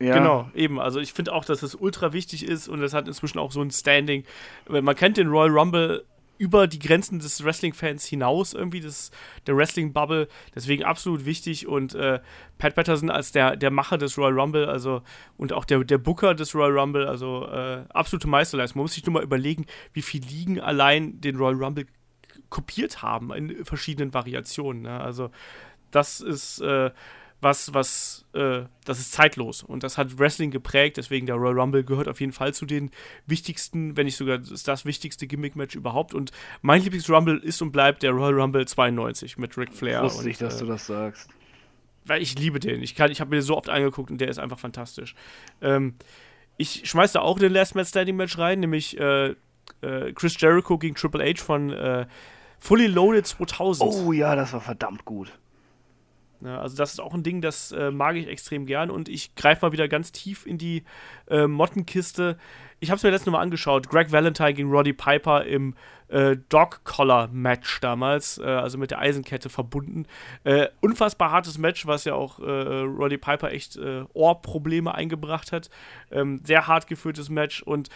Ja. 0.00 0.14
Genau, 0.14 0.48
eben. 0.54 0.78
Also 0.78 1.00
ich 1.00 1.12
finde 1.12 1.32
auch, 1.32 1.44
dass 1.44 1.62
es 1.62 1.74
ultra 1.74 2.12
wichtig 2.12 2.46
ist 2.46 2.68
und 2.68 2.82
es 2.82 2.94
hat 2.94 3.08
inzwischen 3.08 3.38
auch 3.38 3.50
so 3.50 3.60
ein 3.62 3.70
Standing. 3.70 4.24
Man 4.68 4.94
kennt 4.94 5.16
den 5.16 5.28
Royal 5.28 5.50
Rumble 5.50 6.04
über 6.38 6.66
die 6.66 6.78
Grenzen 6.78 7.18
des 7.18 7.44
Wrestling-Fans 7.44 8.06
hinaus, 8.06 8.54
irgendwie, 8.54 8.80
das, 8.80 9.10
der 9.46 9.56
Wrestling-Bubble. 9.56 10.28
Deswegen 10.54 10.84
absolut 10.84 11.24
wichtig. 11.24 11.66
Und 11.66 11.94
äh, 11.94 12.20
Pat 12.58 12.74
Patterson 12.74 13.10
als 13.10 13.32
der, 13.32 13.56
der 13.56 13.70
Macher 13.70 13.98
des 13.98 14.16
Royal 14.16 14.38
Rumble, 14.38 14.68
also 14.68 15.02
und 15.36 15.52
auch 15.52 15.64
der, 15.64 15.84
der 15.84 15.98
Booker 15.98 16.34
des 16.34 16.54
Royal 16.54 16.78
Rumble, 16.78 17.06
also 17.06 17.46
äh, 17.46 17.84
absolute 17.90 18.28
Meisterleistung. 18.28 18.78
Man 18.78 18.84
muss 18.84 18.94
sich 18.94 19.04
nur 19.04 19.14
mal 19.14 19.22
überlegen, 19.22 19.66
wie 19.92 20.02
viele 20.02 20.26
Ligen 20.26 20.60
allein 20.60 21.20
den 21.20 21.36
Royal 21.36 21.62
Rumble 21.62 21.86
kopiert 22.50 23.02
haben 23.02 23.32
in 23.32 23.64
verschiedenen 23.64 24.14
Variationen. 24.14 24.82
Ne? 24.82 25.00
Also, 25.00 25.30
das 25.90 26.20
ist. 26.20 26.60
Äh, 26.60 26.90
was, 27.40 27.72
was, 27.72 28.24
äh, 28.32 28.62
das 28.84 28.98
ist 28.98 29.12
zeitlos 29.12 29.62
und 29.62 29.82
das 29.82 29.96
hat 29.96 30.18
Wrestling 30.18 30.50
geprägt, 30.50 30.96
deswegen 30.96 31.26
der 31.26 31.36
Royal 31.36 31.60
Rumble 31.60 31.84
gehört 31.84 32.08
auf 32.08 32.20
jeden 32.20 32.32
Fall 32.32 32.52
zu 32.52 32.66
den 32.66 32.90
wichtigsten, 33.26 33.96
wenn 33.96 34.06
nicht 34.06 34.16
sogar 34.16 34.38
das, 34.38 34.64
das 34.64 34.84
wichtigste 34.84 35.26
Gimmick-Match 35.26 35.76
überhaupt 35.76 36.14
und 36.14 36.32
mein 36.62 36.82
Lieblings-Rumble 36.82 37.38
ist 37.38 37.62
und 37.62 37.70
bleibt 37.70 38.02
der 38.02 38.10
Royal 38.10 38.40
Rumble 38.40 38.66
92 38.66 39.38
mit 39.38 39.56
Ric 39.56 39.72
Flair. 39.72 40.02
Wusste 40.02 40.24
und, 40.24 40.28
ich, 40.28 40.38
dass 40.38 40.56
äh, 40.56 40.60
du 40.60 40.66
das 40.66 40.86
sagst. 40.86 41.30
Weil 42.04 42.22
ich 42.22 42.38
liebe 42.38 42.58
den. 42.58 42.82
Ich, 42.82 42.98
ich 42.98 43.20
habe 43.20 43.30
mir 43.30 43.36
den 43.36 43.42
so 43.42 43.56
oft 43.56 43.68
angeguckt 43.68 44.10
und 44.10 44.18
der 44.18 44.28
ist 44.28 44.38
einfach 44.38 44.58
fantastisch. 44.58 45.14
Ähm, 45.60 45.94
ich 46.56 46.88
schmeiß 46.88 47.12
da 47.12 47.20
auch 47.20 47.38
den 47.38 47.52
Last 47.52 47.74
Man 47.74 47.84
Standing 47.84 48.16
Match 48.16 48.38
rein, 48.38 48.60
nämlich 48.60 48.98
äh, 48.98 49.34
äh, 49.82 50.12
Chris 50.14 50.40
Jericho 50.40 50.78
gegen 50.78 50.94
Triple 50.94 51.24
H 51.24 51.42
von 51.42 51.70
äh, 51.70 52.06
Fully 52.58 52.86
Loaded 52.86 53.26
2000. 53.26 53.92
Oh 53.92 54.12
ja, 54.12 54.34
das 54.34 54.52
war 54.52 54.60
verdammt 54.60 55.04
gut. 55.04 55.32
Ja, 56.40 56.60
also 56.60 56.76
das 56.76 56.92
ist 56.92 57.00
auch 57.00 57.14
ein 57.14 57.22
Ding, 57.22 57.40
das 57.40 57.72
äh, 57.72 57.90
mag 57.90 58.14
ich 58.16 58.28
extrem 58.28 58.64
gern 58.66 58.90
und 58.90 59.08
ich 59.08 59.34
greife 59.34 59.66
mal 59.66 59.72
wieder 59.72 59.88
ganz 59.88 60.12
tief 60.12 60.46
in 60.46 60.56
die 60.56 60.84
äh, 61.28 61.46
Mottenkiste. 61.46 62.38
Ich 62.80 62.90
habe 62.90 62.96
es 62.98 63.02
mir 63.02 63.10
letztes 63.10 63.32
Mal 63.32 63.40
angeschaut. 63.40 63.88
Greg 63.88 64.12
Valentine 64.12 64.54
gegen 64.54 64.70
Roddy 64.70 64.92
Piper 64.92 65.44
im 65.44 65.74
äh, 66.06 66.36
Dog 66.48 66.84
Collar 66.84 67.28
Match 67.32 67.80
damals, 67.80 68.38
äh, 68.38 68.44
also 68.44 68.78
mit 68.78 68.92
der 68.92 69.00
Eisenkette 69.00 69.48
verbunden. 69.48 70.06
Äh, 70.44 70.68
unfassbar 70.80 71.32
hartes 71.32 71.58
Match, 71.58 71.86
was 71.86 72.04
ja 72.04 72.14
auch 72.14 72.38
äh, 72.38 72.44
Roddy 72.44 73.18
Piper 73.18 73.50
echt 73.50 73.78
Ohrprobleme 74.12 74.94
eingebracht 74.94 75.50
hat. 75.50 75.70
Ähm, 76.12 76.40
sehr 76.44 76.68
hart 76.68 76.86
geführtes 76.86 77.30
Match 77.30 77.62
und 77.62 77.88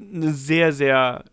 eine 0.00 0.32
sehr, 0.32 0.72
sehr 0.72 1.24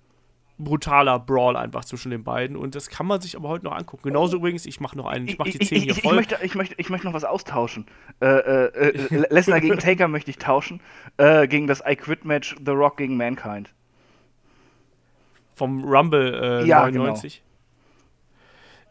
brutaler 0.58 1.20
Brawl 1.20 1.56
einfach 1.56 1.86
zwischen 1.86 2.10
den 2.10 2.24
beiden 2.24 2.58
und 2.58 2.74
das 2.74 2.90
kann 2.90 3.06
man 3.06 3.22
sich 3.22 3.36
aber 3.36 3.50
heute 3.50 3.66
noch 3.66 3.74
angucken. 3.74 4.04
Genauso 4.04 4.38
übrigens, 4.38 4.66
ich 4.66 4.80
mache 4.80 4.98
noch 4.98 5.06
einen, 5.06 5.28
ich 5.28 5.38
mache 5.38 5.52
die 5.52 5.60
10 5.60 5.82
hier 5.82 5.96
voll. 5.96 6.12
Ich 6.12 6.16
möchte, 6.16 6.40
ich, 6.42 6.56
möchte, 6.56 6.76
ich 6.78 6.90
möchte 6.90 7.08
noch 7.08 7.14
was 7.14 7.24
austauschen. 7.24 7.86
Äh, 8.22 8.26
äh, 8.26 8.90
äh 8.90 9.28
Lesnar 9.30 9.62
gegen 9.62 9.78
Taker 9.78 10.08
möchte 10.08 10.32
ich 10.32 10.38
tauschen, 10.38 10.82
äh, 11.18 11.48
gegen 11.48 11.68
das 11.68 11.84
I 11.88 11.96
Quit 11.96 12.26
Match 12.26 12.56
The 12.64 12.72
Rock 12.72 12.98
gegen 12.98 13.18
Mankind. 13.18 13.74
Vom 15.56 15.84
Rumble 15.84 16.62
äh, 16.64 16.68
ja, 16.68 16.82
99. 16.82 17.36
Genau. 17.36 17.47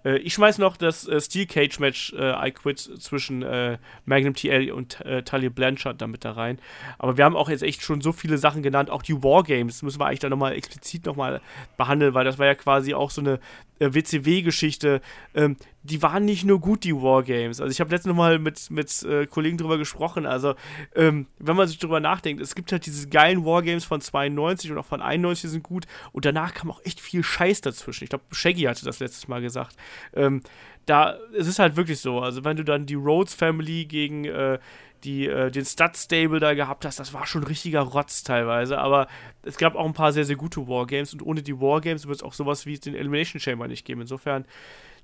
Äh, 0.06 0.18
ich 0.18 0.34
schmeiß 0.34 0.58
noch 0.58 0.76
das 0.76 1.08
äh, 1.08 1.20
Steel 1.20 1.46
Cage 1.46 1.80
Match 1.80 2.12
äh, 2.12 2.48
I 2.48 2.52
Quit 2.52 2.78
zwischen 2.78 3.42
äh, 3.42 3.78
Magnum 4.04 4.34
TL 4.34 4.70
und 4.70 5.00
äh, 5.00 5.22
Talia 5.22 5.50
Blanchard 5.50 6.00
damit 6.00 6.24
da 6.24 6.32
rein. 6.32 6.58
Aber 6.98 7.16
wir 7.16 7.24
haben 7.24 7.36
auch 7.36 7.50
jetzt 7.50 7.62
echt 7.62 7.82
schon 7.82 8.00
so 8.00 8.12
viele 8.12 8.38
Sachen 8.38 8.62
genannt, 8.62 8.90
auch 8.90 9.02
die 9.02 9.22
Wargames 9.22 9.82
müssen 9.82 10.00
wir 10.00 10.06
eigentlich 10.06 10.20
da 10.20 10.28
nochmal 10.28 10.52
explizit 10.52 11.06
nochmal 11.06 11.40
behandeln, 11.76 12.14
weil 12.14 12.24
das 12.24 12.38
war 12.38 12.46
ja 12.46 12.54
quasi 12.54 12.94
auch 12.94 13.10
so 13.10 13.20
eine 13.20 13.40
äh, 13.80 13.92
WCW-Geschichte. 13.92 15.00
Ähm, 15.34 15.56
die 15.86 16.02
waren 16.02 16.24
nicht 16.24 16.44
nur 16.44 16.60
gut, 16.60 16.84
die 16.84 16.94
Wargames. 16.94 17.60
Also 17.60 17.70
ich 17.70 17.80
habe 17.80 17.90
letztens 17.90 18.10
nochmal 18.10 18.38
mit, 18.38 18.70
mit 18.70 19.02
äh, 19.04 19.26
Kollegen 19.26 19.56
drüber 19.56 19.78
gesprochen. 19.78 20.26
Also 20.26 20.54
ähm, 20.94 21.26
wenn 21.38 21.56
man 21.56 21.68
sich 21.68 21.78
drüber 21.78 22.00
nachdenkt, 22.00 22.42
es 22.42 22.54
gibt 22.54 22.72
halt 22.72 22.86
diese 22.86 23.08
geilen 23.08 23.44
Wargames 23.44 23.84
von 23.84 24.00
92 24.00 24.72
und 24.72 24.78
auch 24.78 24.84
von 24.84 25.00
91, 25.00 25.42
die 25.42 25.48
sind 25.48 25.62
gut. 25.62 25.86
Und 26.12 26.24
danach 26.24 26.54
kam 26.54 26.70
auch 26.70 26.80
echt 26.84 27.00
viel 27.00 27.22
Scheiß 27.22 27.60
dazwischen. 27.60 28.04
Ich 28.04 28.10
glaube, 28.10 28.24
Shaggy 28.32 28.62
hatte 28.62 28.84
das 28.84 29.00
letztes 29.00 29.28
Mal 29.28 29.40
gesagt. 29.40 29.76
Ähm, 30.14 30.42
da, 30.86 31.18
es 31.36 31.46
ist 31.46 31.58
halt 31.58 31.76
wirklich 31.76 32.00
so. 32.00 32.20
Also 32.20 32.44
wenn 32.44 32.56
du 32.56 32.64
dann 32.64 32.86
die 32.86 32.94
Rhodes 32.94 33.34
Family 33.34 33.86
gegen 33.86 34.24
äh, 34.24 34.58
die, 35.04 35.26
äh, 35.26 35.50
den 35.50 35.64
Stud 35.64 35.96
Stable 35.96 36.40
da 36.40 36.54
gehabt 36.54 36.84
hast, 36.84 36.98
das 36.98 37.12
war 37.12 37.26
schon 37.26 37.44
richtiger 37.44 37.80
Rotz 37.80 38.24
teilweise. 38.24 38.78
Aber 38.78 39.08
es 39.42 39.56
gab 39.56 39.74
auch 39.74 39.86
ein 39.86 39.94
paar 39.94 40.12
sehr, 40.12 40.24
sehr 40.24 40.36
gute 40.36 40.66
Wargames. 40.68 41.12
Und 41.12 41.22
ohne 41.22 41.42
die 41.42 41.60
Wargames 41.60 42.06
wird 42.06 42.16
es 42.16 42.22
auch 42.22 42.32
sowas 42.32 42.66
wie 42.66 42.78
den 42.78 42.94
Elimination 42.94 43.40
Chamber 43.40 43.68
nicht 43.68 43.84
geben. 43.84 44.00
Insofern 44.00 44.44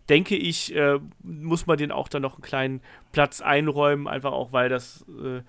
denke 0.08 0.36
ich, 0.36 0.74
äh, 0.74 0.98
muss 1.22 1.66
man 1.66 1.78
den 1.78 1.92
auch 1.92 2.08
dann 2.08 2.22
noch 2.22 2.34
einen 2.34 2.42
kleinen 2.42 2.80
Platz 3.12 3.40
einräumen, 3.40 4.08
einfach 4.08 4.32
auch, 4.32 4.52
weil 4.52 4.68
das 4.68 5.04
äh, 5.22 5.42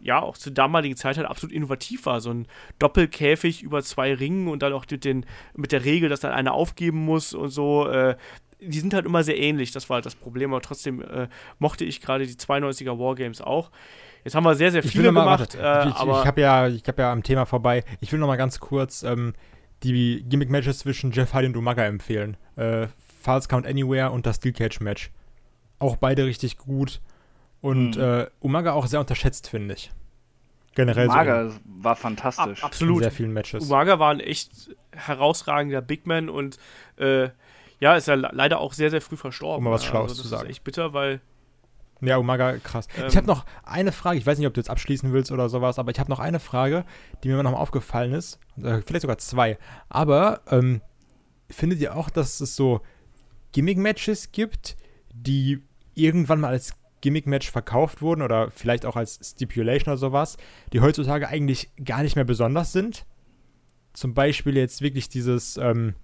ja 0.00 0.20
auch 0.20 0.36
zur 0.36 0.52
damaligen 0.52 0.96
Zeit 0.96 1.16
halt 1.16 1.26
absolut 1.26 1.54
innovativ 1.54 2.06
war. 2.06 2.20
So 2.20 2.30
ein 2.30 2.46
Doppelkäfig 2.78 3.62
über 3.62 3.82
zwei 3.82 4.14
Ringen 4.14 4.48
und 4.48 4.62
dann 4.62 4.72
auch 4.72 4.86
mit, 4.90 5.04
den, 5.04 5.26
mit 5.54 5.72
der 5.72 5.84
Regel, 5.84 6.08
dass 6.08 6.20
dann 6.20 6.32
einer 6.32 6.54
aufgeben 6.54 7.04
muss 7.04 7.34
und 7.34 7.50
so. 7.50 7.88
Äh, 7.88 8.16
die 8.60 8.78
sind 8.78 8.92
halt 8.92 9.06
immer 9.06 9.22
sehr 9.22 9.38
ähnlich, 9.38 9.72
das 9.72 9.88
war 9.88 9.94
halt 9.94 10.06
das 10.06 10.14
Problem, 10.14 10.52
aber 10.52 10.60
trotzdem 10.60 11.00
äh, 11.00 11.28
mochte 11.58 11.84
ich 11.84 12.02
gerade 12.02 12.26
die 12.26 12.34
92er 12.34 12.98
Wargames 12.98 13.40
auch. 13.40 13.70
Jetzt 14.22 14.34
haben 14.34 14.44
wir 14.44 14.54
sehr, 14.54 14.70
sehr 14.70 14.82
viele 14.82 15.12
mal, 15.12 15.22
gemacht. 15.22 15.56
Warte, 15.58 15.88
äh, 15.88 15.90
ich, 15.90 15.94
ich 15.94 16.26
habe 16.26 16.40
ja, 16.42 16.68
hab 16.68 16.98
ja 16.98 17.12
am 17.12 17.22
Thema 17.22 17.46
vorbei. 17.46 17.84
Ich 18.00 18.12
will 18.12 18.18
noch 18.18 18.26
mal 18.26 18.36
ganz 18.36 18.60
kurz 18.60 19.02
ähm, 19.02 19.32
die 19.82 20.22
Gimmick-Matches 20.28 20.80
zwischen 20.80 21.10
Jeff 21.12 21.32
Hardy 21.32 21.46
und 21.46 21.56
Umaga 21.56 21.84
empfehlen. 21.86 22.36
Äh, 22.56 22.88
False 23.20 23.48
Count 23.48 23.66
Anywhere 23.66 24.10
und 24.10 24.26
das 24.26 24.36
Steel 24.36 24.52
Cage 24.52 24.80
Match. 24.80 25.10
Auch 25.78 25.96
beide 25.96 26.24
richtig 26.24 26.56
gut. 26.56 27.00
Und 27.60 27.96
mhm. 27.96 28.02
äh, 28.02 28.26
Umaga 28.40 28.72
auch 28.72 28.86
sehr 28.86 29.00
unterschätzt, 29.00 29.48
finde 29.48 29.74
ich. 29.74 29.90
Generell 30.74 31.08
Umaga 31.08 31.50
so 31.50 31.58
war 31.64 31.96
fantastisch. 31.96 32.62
Ab, 32.62 32.70
absolut. 32.70 32.98
In 32.98 33.02
sehr 33.02 33.12
vielen 33.12 33.32
Matches. 33.32 33.64
Umaga 33.64 33.98
war 33.98 34.10
ein 34.10 34.20
echt 34.20 34.74
herausragender 34.92 35.82
Big 35.82 36.06
Man 36.06 36.28
und 36.28 36.58
äh, 36.96 37.30
ja, 37.80 37.96
ist 37.96 38.08
ja 38.08 38.14
leider 38.14 38.60
auch 38.60 38.72
sehr, 38.72 38.90
sehr 38.90 39.00
früh 39.00 39.16
verstorben. 39.16 39.58
Um 39.58 39.64
mal 39.64 39.74
was 39.74 39.84
Schlaues 39.84 40.12
also, 40.12 40.22
zu 40.22 40.28
sagen. 40.28 40.42
Das 40.42 40.50
ist 40.50 40.56
echt 40.56 40.64
bitter, 40.64 40.92
weil. 40.92 41.20
Ja, 42.02 42.16
Umaga, 42.16 42.56
krass. 42.58 42.88
Ähm, 42.96 43.06
ich 43.08 43.16
habe 43.16 43.26
noch 43.26 43.44
eine 43.62 43.92
Frage, 43.92 44.16
ich 44.18 44.26
weiß 44.26 44.38
nicht, 44.38 44.46
ob 44.46 44.54
du 44.54 44.60
jetzt 44.60 44.70
abschließen 44.70 45.12
willst 45.12 45.32
oder 45.32 45.48
sowas, 45.48 45.78
aber 45.78 45.90
ich 45.90 45.98
habe 45.98 46.10
noch 46.10 46.20
eine 46.20 46.40
Frage, 46.40 46.84
die 47.22 47.28
mir 47.28 47.42
noch 47.42 47.52
mal 47.52 47.58
aufgefallen 47.58 48.12
ist. 48.12 48.38
Äh, 48.56 48.80
vielleicht 48.86 49.02
sogar 49.02 49.18
zwei. 49.18 49.58
Aber 49.88 50.40
ähm, 50.50 50.80
findet 51.50 51.80
ihr 51.80 51.96
auch, 51.96 52.08
dass 52.08 52.40
es 52.40 52.56
so 52.56 52.80
Gimmick-Matches 53.52 54.32
gibt, 54.32 54.76
die 55.12 55.60
irgendwann 55.94 56.40
mal 56.40 56.48
als 56.48 56.74
Gimmick-Match 57.00 57.50
verkauft 57.50 58.02
wurden 58.02 58.22
oder 58.22 58.50
vielleicht 58.50 58.86
auch 58.86 58.96
als 58.96 59.18
Stipulation 59.22 59.92
oder 59.92 59.98
sowas, 59.98 60.36
die 60.72 60.80
heutzutage 60.80 61.28
eigentlich 61.28 61.70
gar 61.82 62.02
nicht 62.02 62.16
mehr 62.16 62.24
besonders 62.24 62.72
sind? 62.72 63.06
Zum 63.92 64.14
Beispiel 64.14 64.56
jetzt 64.56 64.82
wirklich 64.82 65.08
dieses 65.08 65.56
ähm, 65.56 65.94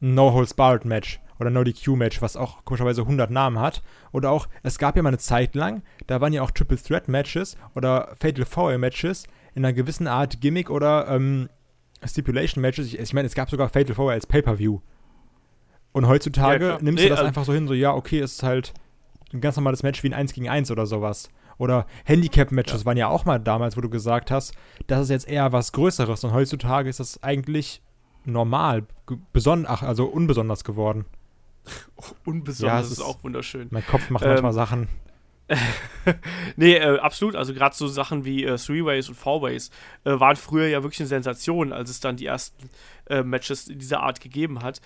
No-Holds-Barred-Match 0.00 1.20
oder 1.38 1.50
No-DQ-Match, 1.50 2.22
was 2.22 2.36
auch 2.36 2.64
komischerweise 2.64 3.02
100 3.02 3.30
Namen 3.30 3.58
hat. 3.58 3.82
Oder 4.12 4.30
auch, 4.30 4.48
es 4.62 4.78
gab 4.78 4.96
ja 4.96 5.02
mal 5.02 5.08
eine 5.08 5.18
Zeit 5.18 5.54
lang, 5.54 5.82
da 6.06 6.20
waren 6.20 6.32
ja 6.32 6.42
auch 6.42 6.50
Triple 6.50 6.78
Threat-Matches 6.78 7.56
oder 7.74 8.14
Fatal 8.18 8.44
Four-Matches 8.44 9.24
in 9.54 9.64
einer 9.64 9.72
gewissen 9.72 10.06
Art 10.06 10.40
Gimmick 10.40 10.70
oder 10.70 11.08
ähm, 11.08 11.48
Stipulation-Matches. 12.04 12.86
Ich, 12.86 12.98
ich 12.98 13.12
meine, 13.12 13.26
es 13.26 13.34
gab 13.34 13.50
sogar 13.50 13.68
Fatal 13.68 13.94
Four 13.94 14.12
als 14.12 14.26
Pay-Per-View. 14.26 14.80
Und 15.94 16.08
heutzutage 16.08 16.68
ja, 16.70 16.78
nimmst 16.80 17.02
nee, 17.02 17.04
du 17.04 17.10
das 17.10 17.20
also 17.20 17.28
einfach 17.28 17.44
so 17.44 17.52
hin, 17.52 17.68
so, 17.68 17.72
ja, 17.72 17.94
okay, 17.94 18.18
es 18.18 18.34
ist 18.34 18.42
halt 18.42 18.74
ein 19.32 19.40
ganz 19.40 19.54
normales 19.54 19.84
Match 19.84 20.02
wie 20.02 20.08
ein 20.08 20.12
1 20.12 20.32
gegen 20.32 20.48
1 20.48 20.72
oder 20.72 20.86
sowas. 20.86 21.30
Oder 21.56 21.86
Handicap-Matches 22.04 22.80
ja. 22.80 22.86
waren 22.86 22.96
ja 22.96 23.06
auch 23.06 23.24
mal 23.24 23.38
damals, 23.38 23.76
wo 23.76 23.80
du 23.80 23.88
gesagt 23.88 24.32
hast, 24.32 24.54
das 24.88 25.02
ist 25.02 25.10
jetzt 25.10 25.28
eher 25.28 25.52
was 25.52 25.70
Größeres 25.70 26.24
und 26.24 26.32
heutzutage 26.32 26.88
ist 26.90 26.98
das 26.98 27.22
eigentlich 27.22 27.80
normal, 28.24 28.82
besonders, 29.32 29.84
also 29.84 30.06
unbesonders 30.06 30.64
geworden. 30.64 31.04
unbesonders 32.26 32.80
ja, 32.80 32.80
ist, 32.80 32.98
ist, 32.98 33.00
auch 33.00 33.22
wunderschön. 33.22 33.68
Mein 33.70 33.86
Kopf 33.86 34.10
macht 34.10 34.24
ähm, 34.24 34.30
manchmal 34.30 34.52
Sachen. 34.52 34.88
nee, 36.56 36.74
äh, 36.74 36.98
absolut. 36.98 37.36
Also 37.36 37.52
gerade 37.52 37.76
so 37.76 37.86
Sachen 37.86 38.24
wie 38.24 38.44
äh, 38.44 38.56
Three-Ways 38.56 39.08
und 39.08 39.14
Four-Ways 39.14 39.70
äh, 40.04 40.18
waren 40.18 40.36
früher 40.36 40.68
ja 40.68 40.82
wirklich 40.82 41.00
eine 41.00 41.08
Sensation, 41.08 41.72
als 41.72 41.90
es 41.90 42.00
dann 42.00 42.16
die 42.16 42.26
ersten 42.26 42.70
äh, 43.10 43.22
Matches 43.22 43.66
dieser 43.66 44.00
Art 44.00 44.20
gegeben 44.20 44.62
hat. 44.62 44.80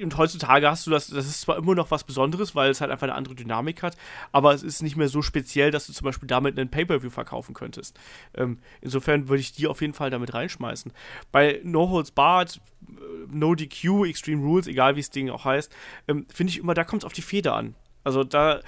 Und 0.00 0.16
heutzutage 0.18 0.70
hast 0.70 0.86
du 0.86 0.90
das, 0.90 1.06
das 1.06 1.26
ist 1.26 1.40
zwar 1.40 1.56
immer 1.56 1.74
noch 1.74 1.90
was 1.90 2.04
Besonderes, 2.04 2.54
weil 2.54 2.70
es 2.70 2.82
halt 2.82 2.90
einfach 2.90 3.06
eine 3.06 3.14
andere 3.14 3.34
Dynamik 3.34 3.82
hat, 3.82 3.96
aber 4.32 4.52
es 4.52 4.62
ist 4.62 4.82
nicht 4.82 4.96
mehr 4.96 5.08
so 5.08 5.22
speziell, 5.22 5.70
dass 5.70 5.86
du 5.86 5.94
zum 5.94 6.04
Beispiel 6.04 6.26
damit 6.26 6.58
einen 6.58 6.70
Pay-Per-View 6.70 7.10
verkaufen 7.10 7.54
könntest. 7.54 7.98
Ähm, 8.34 8.58
insofern 8.82 9.28
würde 9.28 9.40
ich 9.40 9.52
die 9.52 9.66
auf 9.66 9.80
jeden 9.80 9.94
Fall 9.94 10.10
damit 10.10 10.34
reinschmeißen. 10.34 10.92
Bei 11.30 11.60
No 11.64 11.88
Holds 11.88 12.10
Barred, 12.10 12.60
äh, 12.82 12.92
No 13.30 13.54
DQ, 13.54 14.04
Extreme 14.04 14.42
Rules, 14.42 14.66
egal 14.66 14.96
wie 14.96 15.00
das 15.00 15.10
Ding 15.10 15.30
auch 15.30 15.46
heißt, 15.46 15.74
ähm, 16.08 16.26
finde 16.32 16.50
ich 16.50 16.58
immer, 16.58 16.74
da 16.74 16.84
kommt 16.84 17.02
es 17.02 17.06
auf 17.06 17.14
die 17.14 17.22
Feder 17.22 17.54
an. 17.54 17.74
Also 18.04 18.24
da, 18.24 18.60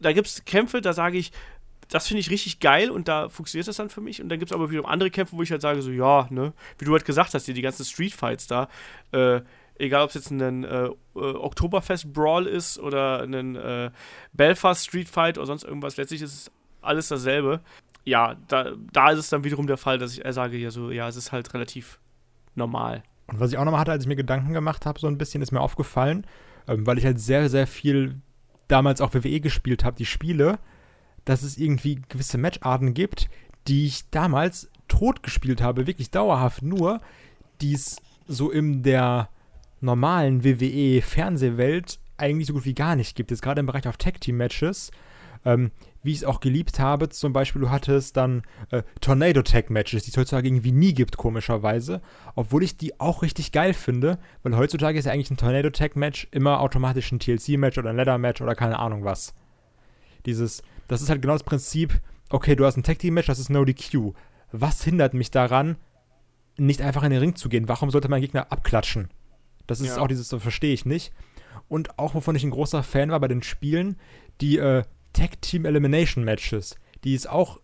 da 0.00 0.12
gibt 0.12 0.26
es 0.26 0.44
Kämpfe, 0.44 0.80
da 0.80 0.92
sage 0.92 1.18
ich, 1.18 1.32
das 1.90 2.06
finde 2.06 2.20
ich 2.20 2.30
richtig 2.30 2.60
geil 2.60 2.90
und 2.90 3.08
da 3.08 3.28
funktioniert 3.28 3.68
das 3.68 3.76
dann 3.76 3.90
für 3.90 4.00
mich. 4.00 4.22
Und 4.22 4.28
dann 4.28 4.38
gibt 4.38 4.50
es 4.50 4.54
aber 4.54 4.70
wiederum 4.70 4.88
andere 4.88 5.10
Kämpfe, 5.10 5.36
wo 5.36 5.42
ich 5.42 5.50
halt 5.50 5.60
sage, 5.60 5.82
so, 5.82 5.90
ja, 5.90 6.26
ne, 6.30 6.52
wie 6.78 6.84
du 6.84 6.92
halt 6.92 7.04
gesagt 7.04 7.34
hast, 7.34 7.46
hier 7.46 7.54
die 7.54 7.62
ganzen 7.62 7.84
Streetfights 7.84 8.46
da, 8.46 8.68
äh, 9.12 9.40
egal 9.78 10.02
ob 10.02 10.10
es 10.10 10.14
jetzt 10.14 10.30
ein 10.30 10.64
äh, 10.64 10.88
Oktoberfest-Brawl 11.14 12.46
ist 12.46 12.78
oder 12.78 13.22
ein 13.22 13.56
äh, 13.56 13.90
Belfast 14.32 14.86
Streetfight 14.86 15.38
oder 15.38 15.46
sonst 15.46 15.64
irgendwas, 15.64 15.96
letztlich 15.96 16.22
ist 16.22 16.34
es 16.34 16.50
alles 16.80 17.08
dasselbe. 17.08 17.60
Ja, 18.04 18.36
da, 18.48 18.72
da 18.92 19.10
ist 19.10 19.18
es 19.18 19.28
dann 19.28 19.44
wiederum 19.44 19.66
der 19.66 19.76
Fall, 19.76 19.98
dass 19.98 20.16
ich 20.16 20.22
sage, 20.32 20.56
ja, 20.56 20.70
so, 20.70 20.90
ja, 20.90 21.08
es 21.08 21.16
ist 21.16 21.32
halt 21.32 21.52
relativ 21.54 21.98
normal. 22.54 23.02
Und 23.26 23.40
was 23.40 23.52
ich 23.52 23.58
auch 23.58 23.64
nochmal 23.64 23.80
hatte, 23.80 23.92
als 23.92 24.04
ich 24.04 24.08
mir 24.08 24.16
Gedanken 24.16 24.52
gemacht 24.52 24.86
habe, 24.86 24.98
so 24.98 25.06
ein 25.06 25.18
bisschen, 25.18 25.42
ist 25.42 25.52
mir 25.52 25.60
aufgefallen, 25.60 26.26
ähm, 26.68 26.86
weil 26.86 26.98
ich 26.98 27.04
halt 27.04 27.20
sehr, 27.20 27.48
sehr 27.48 27.66
viel 27.66 28.20
damals 28.70 29.00
auch 29.00 29.14
WWE 29.14 29.40
gespielt 29.40 29.84
habe, 29.84 29.96
die 29.96 30.06
Spiele, 30.06 30.58
dass 31.24 31.42
es 31.42 31.58
irgendwie 31.58 32.00
gewisse 32.08 32.38
Matcharten 32.38 32.94
gibt, 32.94 33.28
die 33.68 33.86
ich 33.86 34.08
damals 34.10 34.70
tot 34.88 35.22
gespielt 35.22 35.60
habe, 35.60 35.86
wirklich 35.86 36.10
dauerhaft 36.10 36.62
nur, 36.62 37.00
die 37.60 37.74
es 37.74 37.96
so 38.26 38.50
in 38.50 38.82
der 38.82 39.28
normalen 39.80 40.44
WWE-Fernsehwelt 40.44 41.98
eigentlich 42.16 42.46
so 42.46 42.54
gut 42.54 42.64
wie 42.64 42.74
gar 42.74 42.96
nicht 42.96 43.16
gibt. 43.16 43.30
Jetzt 43.30 43.42
gerade 43.42 43.60
im 43.60 43.66
Bereich 43.66 43.88
auf 43.88 43.96
Tag-Team-Matches, 43.96 44.90
ähm, 45.44 45.70
wie 46.02 46.12
ich 46.12 46.18
es 46.18 46.24
auch 46.24 46.40
geliebt 46.40 46.78
habe, 46.78 47.08
zum 47.10 47.32
Beispiel, 47.32 47.60
du 47.60 47.70
hattest 47.70 48.16
dann 48.16 48.42
äh, 48.70 48.82
Tornado-Tag-Matches, 49.00 50.04
die 50.04 50.10
es 50.10 50.16
heutzutage 50.16 50.48
irgendwie 50.48 50.72
nie 50.72 50.94
gibt, 50.94 51.16
komischerweise, 51.16 52.00
obwohl 52.34 52.62
ich 52.62 52.76
die 52.76 52.98
auch 53.00 53.22
richtig 53.22 53.52
geil 53.52 53.74
finde, 53.74 54.18
weil 54.42 54.56
heutzutage 54.56 54.98
ist 54.98 55.04
ja 55.04 55.12
eigentlich 55.12 55.30
ein 55.30 55.36
Tornado-Tag-Match 55.36 56.28
immer 56.30 56.60
automatisch 56.60 57.12
ein 57.12 57.18
TLC-Match 57.18 57.78
oder 57.78 57.90
ein 57.90 57.96
Ladder-Match 57.96 58.40
oder 58.40 58.54
keine 58.54 58.78
Ahnung 58.78 59.04
was. 59.04 59.34
Dieses, 60.26 60.62
das 60.88 61.02
ist 61.02 61.10
halt 61.10 61.22
genau 61.22 61.34
das 61.34 61.44
Prinzip, 61.44 62.00
okay, 62.30 62.56
du 62.56 62.64
hast 62.64 62.76
ein 62.76 62.82
Tag-Team-Match, 62.82 63.26
das 63.26 63.38
ist 63.38 63.50
No 63.50 63.64
DQ. 63.64 64.14
Was 64.52 64.82
hindert 64.82 65.14
mich 65.14 65.30
daran, 65.30 65.76
nicht 66.56 66.80
einfach 66.80 67.02
in 67.02 67.10
den 67.10 67.20
Ring 67.20 67.36
zu 67.36 67.48
gehen? 67.48 67.68
Warum 67.68 67.90
sollte 67.90 68.08
mein 68.08 68.20
Gegner 68.22 68.50
abklatschen? 68.50 69.08
Das 69.66 69.80
ist 69.80 69.96
ja. 69.96 69.98
auch 69.98 70.08
dieses, 70.08 70.28
das 70.28 70.42
verstehe 70.42 70.72
ich 70.72 70.84
nicht. 70.84 71.12
Und 71.68 71.98
auch, 71.98 72.14
wovon 72.14 72.34
ich 72.34 72.42
ein 72.42 72.50
großer 72.50 72.82
Fan 72.82 73.10
war 73.10 73.20
bei 73.20 73.28
den 73.28 73.42
Spielen, 73.42 73.96
die 74.40 74.58
äh, 74.58 74.82
Tag-Team 75.12 75.64
Elimination 75.64 76.24
Matches, 76.24 76.76
die 77.04 77.14
es 77.14 77.26
auch 77.26 77.60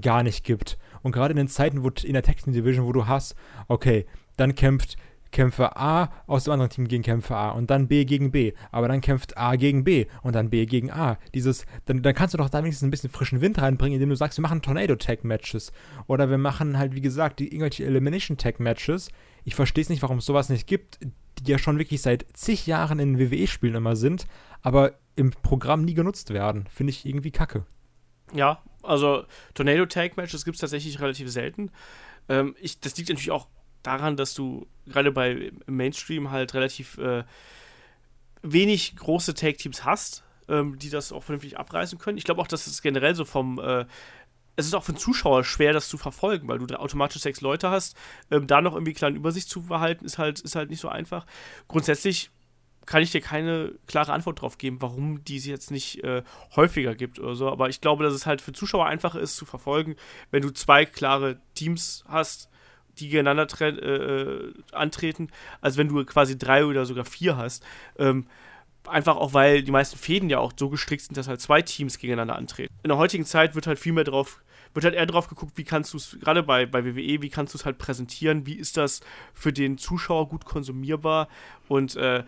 gar 0.00 0.22
nicht 0.22 0.44
gibt. 0.44 0.78
Und 1.02 1.12
gerade 1.12 1.32
in 1.32 1.36
den 1.36 1.48
Zeiten, 1.48 1.82
wo 1.82 1.88
in 1.88 2.12
der 2.14 2.22
Tag 2.22 2.38
Team 2.38 2.52
Division, 2.52 2.86
wo 2.86 2.92
du 2.92 3.06
hast, 3.06 3.34
okay, 3.68 4.06
dann 4.36 4.54
kämpft 4.54 4.96
Kämpfe 5.32 5.76
A 5.76 6.12
aus 6.26 6.44
dem 6.44 6.52
anderen 6.52 6.70
Team 6.70 6.86
gegen 6.86 7.02
Kämpfe 7.02 7.34
A 7.34 7.50
und 7.50 7.70
dann 7.70 7.88
B 7.88 8.04
gegen 8.04 8.30
B. 8.30 8.52
Aber 8.70 8.86
dann 8.86 9.00
kämpft 9.00 9.36
A 9.36 9.56
gegen 9.56 9.82
B 9.82 10.06
und 10.22 10.34
dann 10.34 10.50
B 10.50 10.66
gegen 10.66 10.90
A. 10.90 11.18
Dieses, 11.34 11.64
dann, 11.86 12.02
dann 12.02 12.14
kannst 12.14 12.34
du 12.34 12.38
doch 12.38 12.50
da 12.50 12.58
wenigstens 12.58 12.86
ein 12.86 12.90
bisschen 12.90 13.10
frischen 13.10 13.40
Wind 13.40 13.60
reinbringen, 13.60 13.94
indem 13.94 14.10
du 14.10 14.14
sagst, 14.14 14.38
wir 14.38 14.42
machen 14.42 14.62
Tornado-Tag-Matches. 14.62 15.72
Oder 16.06 16.30
wir 16.30 16.38
machen 16.38 16.78
halt, 16.78 16.94
wie 16.94 17.00
gesagt, 17.00 17.40
die 17.40 17.46
irgendwelche 17.46 17.84
Elimination-Tag-Matches. 17.86 19.10
Ich 19.44 19.54
verstehe 19.54 19.82
es 19.82 19.88
nicht, 19.88 20.02
warum 20.02 20.18
es 20.18 20.26
sowas 20.26 20.50
nicht 20.50 20.66
gibt, 20.66 20.98
die 21.40 21.50
ja 21.50 21.58
schon 21.58 21.78
wirklich 21.78 22.02
seit 22.02 22.26
zig 22.34 22.66
Jahren 22.66 22.98
in 22.98 23.18
WWE-Spielen 23.18 23.74
immer 23.74 23.96
sind, 23.96 24.26
aber 24.60 24.98
im 25.16 25.30
Programm 25.30 25.82
nie 25.84 25.94
genutzt 25.94 26.30
werden. 26.30 26.66
Finde 26.68 26.90
ich 26.90 27.04
irgendwie 27.06 27.30
kacke. 27.30 27.66
Ja, 28.32 28.62
also 28.82 29.24
Tornado-Tag-Matches 29.54 30.44
gibt 30.44 30.56
es 30.56 30.60
tatsächlich 30.60 31.00
relativ 31.00 31.30
selten. 31.30 31.70
Ähm, 32.28 32.56
ich, 32.60 32.80
das 32.80 32.96
liegt 32.96 33.08
natürlich 33.08 33.30
auch 33.30 33.48
daran, 33.82 34.16
dass 34.16 34.34
du 34.34 34.66
gerade 34.86 35.12
bei 35.12 35.52
Mainstream 35.66 36.30
halt 36.30 36.54
relativ 36.54 36.98
äh, 36.98 37.24
wenig 38.42 38.96
große 38.96 39.34
Tag-Teams 39.34 39.84
hast, 39.84 40.24
ähm, 40.48 40.78
die 40.78 40.90
das 40.90 41.12
auch 41.12 41.22
vernünftig 41.22 41.58
abreißen 41.58 41.98
können. 41.98 42.18
Ich 42.18 42.24
glaube 42.24 42.40
auch, 42.40 42.46
dass 42.46 42.66
es 42.66 42.82
generell 42.82 43.14
so 43.14 43.24
vom 43.24 43.58
äh, 43.58 43.84
es 44.54 44.66
ist 44.66 44.74
auch 44.74 44.84
für 44.84 44.92
den 44.92 44.98
Zuschauer 44.98 45.44
schwer, 45.44 45.72
das 45.72 45.88
zu 45.88 45.96
verfolgen, 45.96 46.46
weil 46.48 46.58
du 46.58 46.66
da 46.66 46.76
automatisch 46.76 47.22
sechs 47.22 47.40
Leute 47.40 47.70
hast. 47.70 47.96
Ähm, 48.30 48.46
da 48.46 48.60
noch 48.60 48.74
irgendwie 48.74 48.90
eine 48.90 48.98
kleine 48.98 49.16
Übersicht 49.16 49.48
zu 49.48 49.62
behalten, 49.62 50.04
ist 50.04 50.18
halt, 50.18 50.40
ist 50.40 50.56
halt 50.56 50.70
nicht 50.70 50.80
so 50.80 50.88
einfach. 50.88 51.26
Grundsätzlich 51.68 52.30
kann 52.86 53.02
ich 53.02 53.12
dir 53.12 53.20
keine 53.20 53.72
klare 53.86 54.12
Antwort 54.12 54.40
drauf 54.40 54.58
geben, 54.58 54.78
warum 54.80 55.24
die 55.24 55.36
es 55.36 55.46
jetzt 55.46 55.70
nicht 55.70 56.02
äh, 56.04 56.22
häufiger 56.56 56.94
gibt 56.94 57.18
oder 57.18 57.34
so. 57.34 57.50
Aber 57.50 57.68
ich 57.68 57.80
glaube, 57.80 58.04
dass 58.04 58.14
es 58.14 58.26
halt 58.26 58.40
für 58.40 58.52
Zuschauer 58.52 58.86
einfacher 58.86 59.20
ist 59.20 59.36
zu 59.36 59.44
verfolgen, 59.44 59.96
wenn 60.30 60.42
du 60.42 60.50
zwei 60.50 60.84
klare 60.84 61.40
Teams 61.54 62.04
hast, 62.08 62.48
die 62.98 63.08
gegeneinander 63.08 63.46
äh, 63.60 64.52
antreten, 64.72 65.30
als 65.60 65.76
wenn 65.76 65.88
du 65.88 66.04
quasi 66.04 66.36
drei 66.36 66.64
oder 66.64 66.84
sogar 66.84 67.04
vier 67.04 67.36
hast. 67.36 67.64
Ähm, 67.98 68.26
einfach 68.88 69.16
auch, 69.16 69.34
weil 69.34 69.62
die 69.62 69.70
meisten 69.70 69.98
Fäden 69.98 70.28
ja 70.28 70.38
auch 70.38 70.52
so 70.56 70.68
gestrickt 70.68 71.02
sind, 71.02 71.16
dass 71.16 71.28
halt 71.28 71.40
zwei 71.40 71.62
Teams 71.62 71.98
gegeneinander 71.98 72.36
antreten. 72.36 72.74
In 72.82 72.88
der 72.88 72.98
heutigen 72.98 73.24
Zeit 73.24 73.54
wird 73.54 73.66
halt 73.66 73.78
viel 73.78 73.92
mehr 73.92 74.04
drauf, 74.04 74.42
wird 74.74 74.84
halt 74.84 74.94
eher 74.94 75.06
drauf 75.06 75.28
geguckt, 75.28 75.52
wie 75.56 75.64
kannst 75.64 75.92
du 75.92 75.98
es, 75.98 76.18
gerade 76.20 76.42
bei, 76.42 76.66
bei 76.66 76.84
WWE, 76.84 77.22
wie 77.22 77.30
kannst 77.30 77.54
du 77.54 77.58
es 77.58 77.64
halt 77.64 77.78
präsentieren, 77.78 78.46
wie 78.46 78.54
ist 78.54 78.76
das 78.76 79.00
für 79.34 79.52
den 79.52 79.78
Zuschauer 79.78 80.28
gut 80.28 80.44
konsumierbar 80.44 81.28
und 81.68 81.96
äh, 81.96 82.24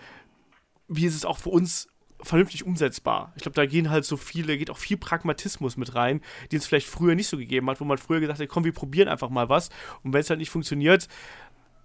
wie 0.88 1.06
ist 1.06 1.14
es 1.14 1.24
auch 1.24 1.38
für 1.38 1.50
uns 1.50 1.88
vernünftig 2.24 2.64
umsetzbar. 2.64 3.32
Ich 3.36 3.42
glaube, 3.42 3.56
da 3.56 3.66
gehen 3.66 3.90
halt 3.90 4.04
so 4.04 4.16
viele, 4.16 4.56
geht 4.56 4.70
auch 4.70 4.78
viel 4.78 4.96
Pragmatismus 4.96 5.76
mit 5.76 5.94
rein, 5.94 6.20
den 6.50 6.58
es 6.58 6.66
vielleicht 6.66 6.86
früher 6.86 7.14
nicht 7.14 7.28
so 7.28 7.36
gegeben 7.36 7.68
hat, 7.68 7.80
wo 7.80 7.84
man 7.84 7.98
früher 7.98 8.20
gesagt 8.20 8.40
hat, 8.40 8.48
komm, 8.48 8.64
wir 8.64 8.72
probieren 8.72 9.08
einfach 9.08 9.28
mal 9.28 9.48
was. 9.48 9.68
Und 10.02 10.12
wenn 10.12 10.20
es 10.20 10.30
halt 10.30 10.38
nicht 10.38 10.50
funktioniert, 10.50 11.08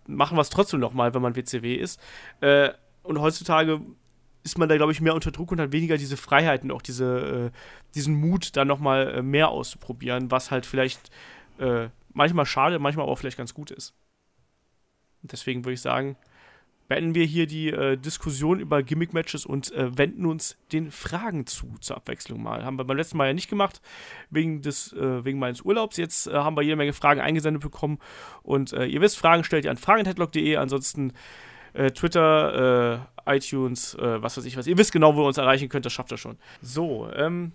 machen 0.08 0.38
wir 0.38 0.42
es 0.42 0.50
trotzdem 0.50 0.80
nochmal, 0.80 1.14
wenn 1.14 1.22
man 1.22 1.36
WCW 1.36 1.76
ist. 1.76 2.00
Äh, 2.42 2.70
und 3.04 3.20
heutzutage 3.20 3.82
ist 4.44 4.58
man 4.58 4.70
da, 4.70 4.78
glaube 4.78 4.92
ich, 4.92 5.02
mehr 5.02 5.16
unter 5.16 5.32
Druck 5.32 5.52
und 5.52 5.60
hat 5.60 5.72
weniger 5.72 5.98
diese 5.98 6.18
Freiheiten, 6.18 6.72
auch 6.72 6.82
diese, 6.82 7.52
äh, 7.54 7.58
diesen 7.96 8.16
Mut, 8.16 8.56
da 8.56 8.66
nochmal 8.66 9.16
äh, 9.16 9.22
mehr 9.22 9.50
auszuprobieren, 9.50 10.32
was 10.32 10.52
halt 10.52 10.66
vielleicht 10.66 11.10
äh, 11.60 11.90
manchmal 12.14 12.46
schade, 12.46 12.80
manchmal 12.80 13.04
aber 13.04 13.12
auch 13.12 13.20
vielleicht 13.20 13.38
ganz 13.38 13.54
gut 13.54 13.72
ist. 13.72 13.94
Und 15.22 15.32
deswegen 15.32 15.66
würde 15.66 15.74
ich 15.74 15.82
sagen, 15.82 16.16
beenden 16.90 17.16
wir 17.16 17.24
hier 17.24 17.48
die 17.48 17.70
äh, 17.70 17.96
Diskussion 17.96 18.60
über 18.60 18.84
Gimmick-Matches 18.84 19.46
und 19.46 19.72
äh, 19.72 19.98
wenden 19.98 20.26
uns 20.26 20.58
den 20.74 20.92
Fragen 20.92 21.46
zu, 21.46 21.76
zur 21.80 21.96
Abwechslung 21.96 22.44
mal. 22.44 22.66
Haben 22.66 22.78
wir 22.78 22.84
beim 22.84 22.98
letzten 22.98 23.18
Mal 23.18 23.28
ja 23.28 23.34
nicht 23.34 23.50
gemacht, 23.50 23.80
wegen, 24.32 24.62
des, 24.62 24.92
äh, 24.94 25.24
wegen 25.24 25.40
meines 25.40 25.62
Urlaubs. 25.62 25.98
Jetzt 25.98 26.28
äh, 26.28 26.34
haben 26.34 26.58
wir 26.58 26.64
jede 26.64 26.76
Menge 26.76 26.92
Fragen 26.92 27.22
eingesendet 27.22 27.62
bekommen. 27.62 28.00
Und 28.42 28.74
äh, 28.74 28.86
ihr 28.86 29.02
wisst, 29.02 29.20
Fragen 29.20 29.44
stellt 29.44 29.66
ihr 29.66 29.72
an 29.72 29.78
fragenheadlock.de. 29.78 30.56
Ansonsten 30.58 31.14
äh, 31.74 31.92
Twitter, 31.92 33.08
iTunes, 33.28 33.96
was 34.00 34.38
weiß 34.38 34.46
ich 34.46 34.58
was. 34.58 34.66
Ihr 34.66 34.80
wisst 34.80 34.92
genau, 34.92 35.16
wo 35.16 35.22
ihr 35.22 35.28
uns 35.28 35.38
erreichen 35.38 35.70
könnt, 35.70 35.86
das 35.86 35.94
schafft 35.94 36.12
ihr 36.12 36.18
schon. 36.18 36.40
So, 36.62 37.08
ähm, 37.14 37.52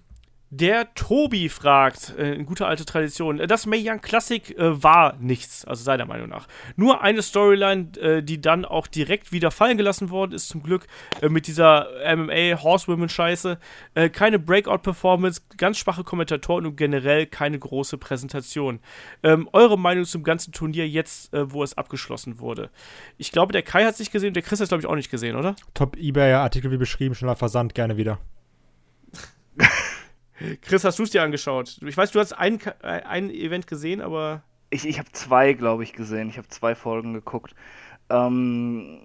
der 0.56 0.94
Tobi 0.94 1.48
fragt, 1.48 2.14
äh, 2.16 2.35
in 2.35 2.47
guter 2.47 2.68
alte 2.68 2.85
Tradition, 2.85 3.40
äh, 3.40 3.47
das 3.47 3.66
Mae 3.66 3.82
Young 3.82 4.01
Classic 4.01 4.56
äh, 4.56 4.82
war 4.82 5.16
nichts, 5.18 5.64
also 5.64 5.82
seiner 5.82 6.06
Meinung 6.06 6.28
nach. 6.28 6.47
Nur 6.76 7.02
eine 7.02 7.22
Storyline, 7.22 7.97
äh, 7.98 8.22
die 8.22 8.40
dann 8.40 8.64
auch 8.64 8.86
direkt 8.86 9.32
wieder 9.32 9.51
fallen 9.51 9.76
gelassen 9.76 10.10
worden 10.10 10.32
ist, 10.32 10.48
zum 10.48 10.62
Glück, 10.62 10.86
äh, 11.20 11.28
mit 11.28 11.47
dieser 11.47 11.89
MMA 12.05 12.62
Horsewomen-Scheiße. 12.62 13.59
Äh, 13.94 14.10
keine 14.10 14.39
Breakout-Performance, 14.39 15.43
ganz 15.56 15.78
schwache 15.78 16.05
Kommentatoren 16.05 16.66
und 16.66 16.76
generell 16.76 17.26
keine 17.26 17.59
große 17.59 17.98
Präsentation. 17.98 18.81
Ähm, 19.22 19.48
eure 19.52 19.78
Meinung 19.78 20.05
zum 20.05 20.22
ganzen 20.22 20.52
Turnier 20.52 20.89
jetzt, 20.89 21.31
wo 21.32 21.62
es 21.62 21.76
abgeschlossen 21.76 22.39
wurde? 22.39 22.70
Ich 23.16 23.32
glaube, 23.32 23.52
der 23.52 23.62
Kai 23.62 23.85
hat 23.85 23.94
es 23.94 23.98
nicht 23.98 24.12
gesehen, 24.12 24.35
der 24.35 24.43
Chris 24.43 24.60
hat 24.60 24.64
es, 24.64 24.68
glaube 24.68 24.82
ich, 24.82 24.86
auch 24.86 24.94
nicht 24.94 25.10
gesehen, 25.10 25.36
oder? 25.36 25.56
Top 25.72 25.97
eBay-Artikel 25.97 26.70
wie 26.70 26.76
beschrieben, 26.76 27.14
schneller 27.14 27.36
Versand, 27.36 27.74
gerne 27.74 27.97
wieder. 27.97 28.18
Chris, 30.62 30.85
hast 30.85 30.99
du 30.99 31.03
es 31.03 31.11
dir 31.11 31.23
angeschaut? 31.23 31.79
Ich 31.87 31.97
weiß, 31.97 32.11
du 32.12 32.21
hast 32.21 32.33
ein, 32.33 32.59
ein 32.83 33.31
Event 33.31 33.66
gesehen, 33.66 34.01
aber. 34.01 34.43
Ich, 34.71 34.87
ich 34.87 34.99
habe 34.99 35.11
zwei, 35.12 35.53
glaube 35.53 35.83
ich, 35.85 35.93
gesehen. 35.93 36.29
Ich 36.29 36.39
habe 36.39 36.49
zwei 36.49 36.75
Folgen 36.75 37.15
geguckt. 37.15 37.55
Ähm, 38.11 38.99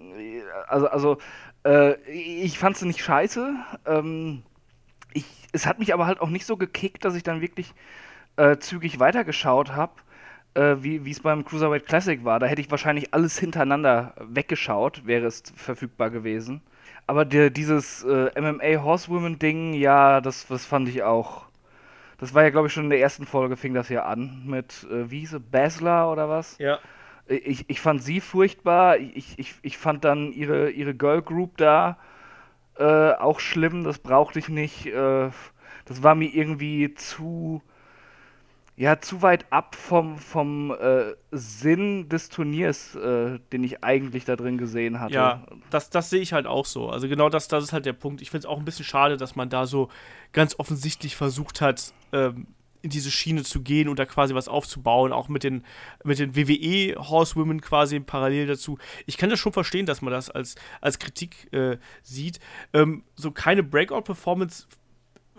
also, 0.66 0.88
also 0.88 1.18
äh, 1.64 2.00
ich 2.10 2.58
fand 2.58 2.76
es 2.76 2.82
nicht 2.82 3.02
scheiße. 3.02 3.54
Ähm, 3.86 4.42
ich, 5.12 5.24
es 5.52 5.66
hat 5.66 5.78
mich 5.78 5.94
aber 5.94 6.06
halt 6.06 6.20
auch 6.20 6.28
nicht 6.28 6.46
so 6.46 6.56
gekickt, 6.56 7.04
dass 7.04 7.14
ich 7.14 7.22
dann 7.22 7.40
wirklich 7.40 7.74
äh, 8.36 8.58
zügig 8.58 8.98
weitergeschaut 8.98 9.72
habe, 9.72 9.94
äh, 10.54 10.76
wie 10.80 11.10
es 11.10 11.20
beim 11.20 11.44
Cruiserweight 11.44 11.86
Classic 11.86 12.24
war. 12.24 12.38
Da 12.38 12.46
hätte 12.46 12.60
ich 12.60 12.70
wahrscheinlich 12.70 13.12
alles 13.14 13.38
hintereinander 13.38 14.14
weggeschaut, 14.20 15.06
wäre 15.06 15.26
es 15.26 15.42
verfügbar 15.54 16.10
gewesen. 16.10 16.62
Aber 17.06 17.24
der, 17.24 17.50
dieses 17.50 18.04
äh, 18.04 18.30
MMA 18.40 18.82
Horsewomen-Ding, 18.82 19.74
ja, 19.74 20.20
das, 20.20 20.46
das 20.46 20.64
fand 20.64 20.88
ich 20.88 21.02
auch. 21.02 21.46
Das 22.18 22.34
war 22.34 22.42
ja, 22.42 22.50
glaube 22.50 22.66
ich, 22.66 22.72
schon 22.72 22.84
in 22.84 22.90
der 22.90 23.00
ersten 23.00 23.26
Folge 23.26 23.56
fing 23.56 23.74
das 23.74 23.88
ja 23.88 24.04
an 24.04 24.42
mit, 24.44 24.86
äh, 24.90 25.10
wie 25.10 25.20
hieß 25.20 25.30
sie, 25.30 25.40
Basler 25.40 26.12
oder 26.12 26.28
was? 26.28 26.58
Ja. 26.58 26.78
Ich, 27.26 27.68
ich 27.68 27.80
fand 27.80 28.02
sie 28.02 28.20
furchtbar. 28.20 28.98
Ich, 28.98 29.38
ich, 29.38 29.54
ich 29.62 29.78
fand 29.78 30.04
dann 30.04 30.32
ihre, 30.32 30.70
ihre 30.70 30.94
Girl 30.94 31.22
Group 31.22 31.56
da 31.56 31.96
äh, 32.76 33.12
auch 33.12 33.40
schlimm. 33.40 33.84
Das 33.84 33.98
brauchte 33.98 34.38
ich 34.38 34.48
nicht. 34.48 34.86
Äh, 34.86 35.30
das 35.84 36.02
war 36.02 36.14
mir 36.14 36.28
irgendwie 36.34 36.94
zu 36.94 37.62
ja, 38.80 38.98
zu 38.98 39.20
weit 39.20 39.44
ab 39.52 39.74
vom, 39.74 40.16
vom 40.16 40.70
äh, 40.70 41.12
Sinn 41.32 42.08
des 42.08 42.30
Turniers, 42.30 42.94
äh, 42.94 43.38
den 43.52 43.62
ich 43.62 43.84
eigentlich 43.84 44.24
da 44.24 44.36
drin 44.36 44.56
gesehen 44.56 45.00
hatte. 45.00 45.12
Ja, 45.12 45.44
das, 45.68 45.90
das 45.90 46.08
sehe 46.08 46.22
ich 46.22 46.32
halt 46.32 46.46
auch 46.46 46.64
so. 46.64 46.88
Also 46.88 47.06
genau 47.06 47.28
das, 47.28 47.46
das 47.46 47.62
ist 47.62 47.74
halt 47.74 47.84
der 47.84 47.92
Punkt. 47.92 48.22
Ich 48.22 48.30
finde 48.30 48.46
es 48.46 48.46
auch 48.46 48.58
ein 48.58 48.64
bisschen 48.64 48.86
schade, 48.86 49.18
dass 49.18 49.36
man 49.36 49.50
da 49.50 49.66
so 49.66 49.90
ganz 50.32 50.58
offensichtlich 50.58 51.14
versucht 51.14 51.60
hat, 51.60 51.92
ähm, 52.14 52.46
in 52.80 52.88
diese 52.88 53.10
Schiene 53.10 53.42
zu 53.42 53.60
gehen 53.60 53.86
und 53.86 53.98
da 53.98 54.06
quasi 54.06 54.34
was 54.34 54.48
aufzubauen, 54.48 55.12
auch 55.12 55.28
mit 55.28 55.44
den, 55.44 55.62
mit 56.02 56.18
den 56.18 56.34
WWE 56.34 56.96
Horsewomen 56.96 57.60
quasi 57.60 58.00
parallel 58.00 58.46
dazu. 58.46 58.78
Ich 59.04 59.18
kann 59.18 59.28
das 59.28 59.38
schon 59.38 59.52
verstehen, 59.52 59.84
dass 59.84 60.00
man 60.00 60.10
das 60.10 60.30
als, 60.30 60.54
als 60.80 60.98
Kritik 60.98 61.52
äh, 61.52 61.76
sieht. 62.02 62.40
Ähm, 62.72 63.04
so 63.14 63.30
keine 63.30 63.62
Breakout-Performance 63.62 64.68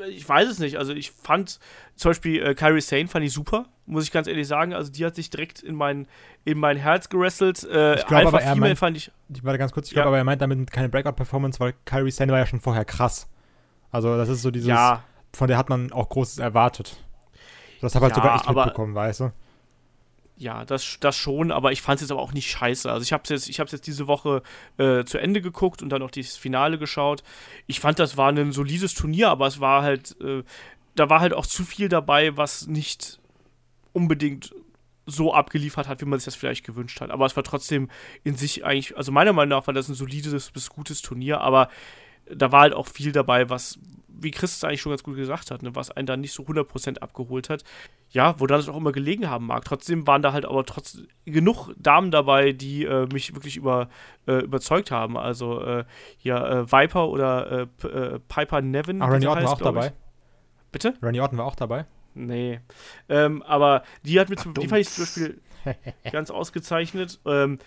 ich 0.10 0.28
weiß 0.28 0.49
es 0.49 0.60
nicht. 0.60 0.78
Also 0.78 0.94
ich 0.94 1.11
fand 1.11 1.60
zum 1.95 2.10
Beispiel 2.10 2.44
äh, 2.44 2.56
Kyrie 2.56 2.82
Sane 2.82 3.07
fand 3.07 3.26
ich 3.26 3.34
super, 3.34 3.65
muss 3.86 4.03
ich 4.03 4.11
ganz 4.11 4.28
ehrlich 4.28 4.48
sagen. 4.48 4.73
Also 4.73 4.91
die 4.91 5.06
hat 5.06 5.15
sich 5.15 5.30
direkt 5.30 5.61
in 5.61 5.76
mein, 5.76 6.07
in 6.45 6.57
mein 6.57 6.78
Herz 6.78 7.10
gerestelt. 7.10 7.64
Äh, 7.64 7.95
ich 7.95 8.06
glaube 8.07 8.28
aber, 8.28 8.41
er 8.41 8.56
meint, 8.56 8.80
fand 8.80 8.98
ich. 8.98 9.11
Ich 9.30 9.44
warte 9.44 9.60
ganz 9.60 9.72
kurz, 9.72 9.88
ich 9.88 9.91
ja. 9.91 10.03
glaube 10.03 10.10
aber, 10.10 10.18
er 10.18 10.23
meint 10.23 10.41
damit 10.41 10.72
keine 10.72 10.90
Breakout-Performance, 10.90 11.60
weil 11.60 11.73
Kyrie 11.86 12.11
Sane 12.11 12.32
war 12.32 12.40
ja 12.40 12.45
schon 12.45 12.60
vorher 12.60 12.86
krass. 12.86 13.28
Also 13.91 14.18
das 14.18 14.30
ist 14.30 14.41
so 14.41 14.52
dieses, 14.52 14.69
ja. 14.69 15.03
von 15.34 15.48
der 15.48 15.57
hat 15.57 15.69
man 15.69 15.91
auch 15.91 16.10
Großes 16.10 16.40
erwartet. 16.40 16.98
Das 17.82 17.95
habe 17.95 18.06
halt 18.06 18.15
ja, 18.15 18.22
sogar 18.22 18.36
echt 18.36 18.49
mitbekommen, 18.49 18.95
weißt 18.95 19.22
du? 19.22 19.32
Ja, 20.41 20.65
das, 20.65 20.97
das 20.99 21.15
schon, 21.15 21.51
aber 21.51 21.72
ich 21.72 21.84
fand 21.84 21.97
es 21.97 22.01
jetzt 22.01 22.11
aber 22.11 22.22
auch 22.22 22.34
nicht 22.34 22.49
scheiße. 22.49 22.91
Also 22.91 23.03
ich 23.03 23.13
habe 23.13 23.22
es 23.23 23.30
jetzt, 23.47 23.57
jetzt 23.57 23.85
diese 23.85 24.07
Woche 24.07 24.41
äh, 24.77 25.03
zu 25.03 25.19
Ende 25.19 25.39
geguckt 25.39 25.84
und 25.84 25.89
dann 25.89 26.01
noch 26.01 26.09
das 26.09 26.35
Finale 26.35 26.80
geschaut. 26.80 27.22
Ich 27.68 27.80
fand, 27.80 27.99
das 27.99 28.18
war 28.18 28.30
ein 28.30 28.51
solides 28.51 28.95
Turnier, 28.95 29.30
aber 29.30 29.45
es 29.45 29.59
war 29.59 29.84
halt, 29.84 30.19
äh, 30.19 30.43
da 30.95 31.09
war 31.11 31.19
halt 31.19 31.34
auch 31.34 31.45
zu 31.45 31.63
viel 31.63 31.89
dabei, 31.89 32.38
was 32.38 32.65
nicht 32.65 33.19
unbedingt 33.93 34.55
so 35.05 35.31
abgeliefert 35.31 35.88
hat, 35.88 36.01
wie 36.01 36.05
man 36.05 36.18
sich 36.18 36.26
das 36.26 36.35
vielleicht 36.35 36.65
gewünscht 36.65 37.01
hat. 37.01 37.11
Aber 37.11 37.27
es 37.27 37.35
war 37.35 37.43
trotzdem 37.43 37.89
in 38.23 38.35
sich 38.35 38.65
eigentlich, 38.65 38.97
also 38.97 39.11
meiner 39.11 39.34
Meinung 39.34 39.59
nach 39.59 39.68
war 39.68 39.76
das 39.76 39.89
ein 39.89 39.95
solides 39.95 40.49
bis 40.49 40.69
gutes 40.69 41.03
Turnier, 41.03 41.41
aber 41.41 41.69
da 42.34 42.51
war 42.51 42.61
halt 42.61 42.73
auch 42.73 42.88
viel 42.88 43.11
dabei, 43.11 43.49
was, 43.49 43.77
wie 44.22 44.31
Chris 44.31 44.56
es 44.56 44.64
eigentlich 44.64 44.81
schon 44.81 44.91
ganz 44.91 45.03
gut 45.03 45.15
gesagt 45.15 45.52
hat, 45.52 45.64
ne, 45.64 45.76
was 45.76 45.91
einen 45.91 46.06
da 46.06 46.15
nicht 46.15 46.34
so 46.34 46.43
100% 46.43 46.99
abgeholt 46.99 47.49
hat. 47.49 47.64
Ja, 48.10 48.39
wo 48.39 48.48
dann 48.48 48.60
es 48.60 48.69
auch 48.69 48.77
immer 48.77 48.91
gelegen 48.91 49.30
haben 49.30 49.48
mag. 49.48 49.64
Trotzdem 49.65 50.06
waren 50.06 50.22
da 50.22 50.34
halt 50.34 50.45
aber 50.45 50.65
trotzdem 50.65 51.07
genug 51.26 51.73
Damen 51.77 52.11
dabei, 52.11 52.52
die 52.52 52.84
äh, 52.85 53.07
mich 53.11 53.34
wirklich 53.34 53.57
über, 53.57 53.89
äh, 54.27 54.43
überzeugt 54.43 54.91
haben. 54.91 55.18
Also 55.18 55.61
äh, 55.61 55.85
hier 56.18 56.35
äh, 56.35 56.72
Viper 56.72 57.07
oder 57.07 57.68
äh, 57.84 57.88
äh, 57.88 58.19
Piper 58.27 58.61
Nevin. 58.61 59.02
Ah, 59.02 59.07
Randy 59.07 59.27
Orton 59.27 59.43
war 59.45 59.53
auch 59.53 59.61
dabei. 59.61 59.88
Ich. 59.88 59.93
Bitte? 60.72 60.93
Randy 61.02 61.19
Orton 61.22 61.38
war 61.38 61.45
auch 61.45 61.56
dabei. 61.56 61.85
Nee. 62.14 62.60
Ähm, 63.07 63.41
aber 63.43 63.84
die 64.03 64.19
hat 64.19 64.30
mir 64.30 64.35
zum, 64.35 64.53
die 64.53 64.68
fand 64.68 64.81
ich 64.81 64.89
zum 64.89 65.06
Beispiel 65.06 65.41
ganz 66.11 66.30
ausgezeichnet. 66.30 67.19
Ähm, 67.26 67.60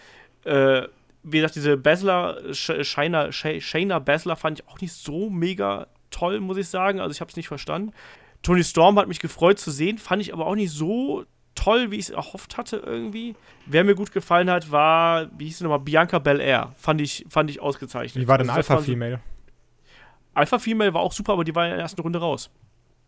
wie 1.24 1.38
gesagt, 1.38 1.56
diese 1.56 1.78
Basler, 1.78 2.38
Shayna, 2.52 3.32
Shayna 3.32 3.98
Basler 3.98 4.36
fand 4.36 4.60
ich 4.60 4.68
auch 4.68 4.78
nicht 4.80 4.92
so 4.92 5.30
mega 5.30 5.86
toll, 6.14 6.40
muss 6.40 6.56
ich 6.56 6.68
sagen. 6.68 7.00
Also 7.00 7.12
ich 7.12 7.20
habe 7.20 7.30
es 7.30 7.36
nicht 7.36 7.48
verstanden. 7.48 7.92
Tony 8.42 8.62
Storm 8.62 8.98
hat 8.98 9.08
mich 9.08 9.20
gefreut 9.20 9.58
zu 9.58 9.70
sehen, 9.70 9.98
fand 9.98 10.22
ich 10.22 10.32
aber 10.32 10.46
auch 10.46 10.54
nicht 10.54 10.70
so 10.70 11.24
toll, 11.54 11.90
wie 11.90 11.96
ich 11.96 12.06
es 12.06 12.10
erhofft 12.10 12.56
hatte 12.56 12.76
irgendwie. 12.76 13.34
Wer 13.66 13.84
mir 13.84 13.94
gut 13.94 14.12
gefallen 14.12 14.50
hat, 14.50 14.70
war, 14.70 15.28
wie 15.38 15.46
hieß 15.46 15.58
sie 15.58 15.64
nochmal, 15.64 15.80
Bianca 15.80 16.18
Belair. 16.18 16.72
Fand 16.76 17.00
ich, 17.00 17.24
fand 17.28 17.50
ich 17.50 17.60
ausgezeichnet. 17.60 18.22
Wie 18.22 18.28
war 18.28 18.38
denn 18.38 18.50
also 18.50 18.58
Alpha 18.74 18.84
Female? 18.84 19.20
Alpha 20.34 20.58
Female 20.58 20.92
war 20.94 21.00
auch 21.00 21.12
super, 21.12 21.32
aber 21.32 21.44
die 21.44 21.54
war 21.54 21.64
in 21.64 21.70
der 21.70 21.80
ersten 21.80 22.00
Runde 22.00 22.18
raus. 22.18 22.50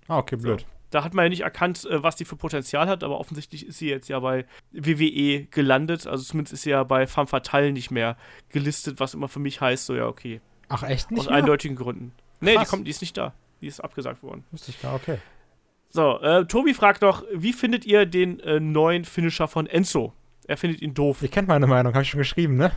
Ah, 0.08 0.18
okay, 0.18 0.36
blöd. 0.36 0.60
So. 0.60 0.66
Da 0.90 1.02
hat 1.02 1.14
man 1.14 1.24
ja 1.24 1.28
nicht 1.28 1.42
erkannt, 1.42 1.84
äh, 1.84 2.02
was 2.02 2.14
die 2.16 2.24
für 2.24 2.36
Potenzial 2.36 2.88
hat, 2.88 3.02
aber 3.02 3.18
offensichtlich 3.18 3.66
ist 3.66 3.78
sie 3.78 3.88
jetzt 3.88 4.08
ja 4.08 4.20
bei 4.20 4.46
WWE 4.70 5.46
gelandet. 5.50 6.06
Also 6.06 6.22
zumindest 6.22 6.54
ist 6.54 6.62
sie 6.62 6.70
ja 6.70 6.84
bei 6.84 7.06
Femme 7.08 7.26
Fatale 7.26 7.72
nicht 7.72 7.90
mehr 7.90 8.16
gelistet, 8.50 9.00
was 9.00 9.14
immer 9.14 9.28
für 9.28 9.40
mich 9.40 9.60
heißt, 9.60 9.86
so 9.86 9.96
ja, 9.96 10.06
okay, 10.06 10.40
Ach, 10.68 10.84
echt 10.84 11.10
nicht? 11.10 11.20
Aus 11.20 11.26
mehr? 11.26 11.36
eindeutigen 11.36 11.76
Gründen. 11.76 12.12
Nee, 12.40 12.56
die, 12.58 12.64
kommt, 12.64 12.86
die 12.86 12.90
ist 12.90 13.00
nicht 13.00 13.16
da. 13.16 13.32
Die 13.60 13.66
ist 13.66 13.80
abgesagt 13.80 14.22
worden. 14.22 14.44
Wusste 14.50 14.70
ich 14.70 14.80
gar, 14.80 14.94
okay. 14.94 15.18
So, 15.88 16.20
äh, 16.20 16.44
Tobi 16.46 16.74
fragt 16.74 17.02
noch, 17.02 17.24
wie 17.32 17.52
findet 17.52 17.86
ihr 17.86 18.06
den 18.06 18.40
äh, 18.40 18.60
neuen 18.60 19.04
Finisher 19.04 19.48
von 19.48 19.66
Enzo? 19.66 20.12
Er 20.46 20.56
findet 20.56 20.82
ihn 20.82 20.94
doof. 20.94 21.22
Ihr 21.22 21.28
kennt 21.28 21.48
meine 21.48 21.66
Meinung, 21.66 21.94
habe 21.94 22.02
ich 22.02 22.10
schon 22.10 22.18
geschrieben, 22.18 22.56
ne? 22.56 22.70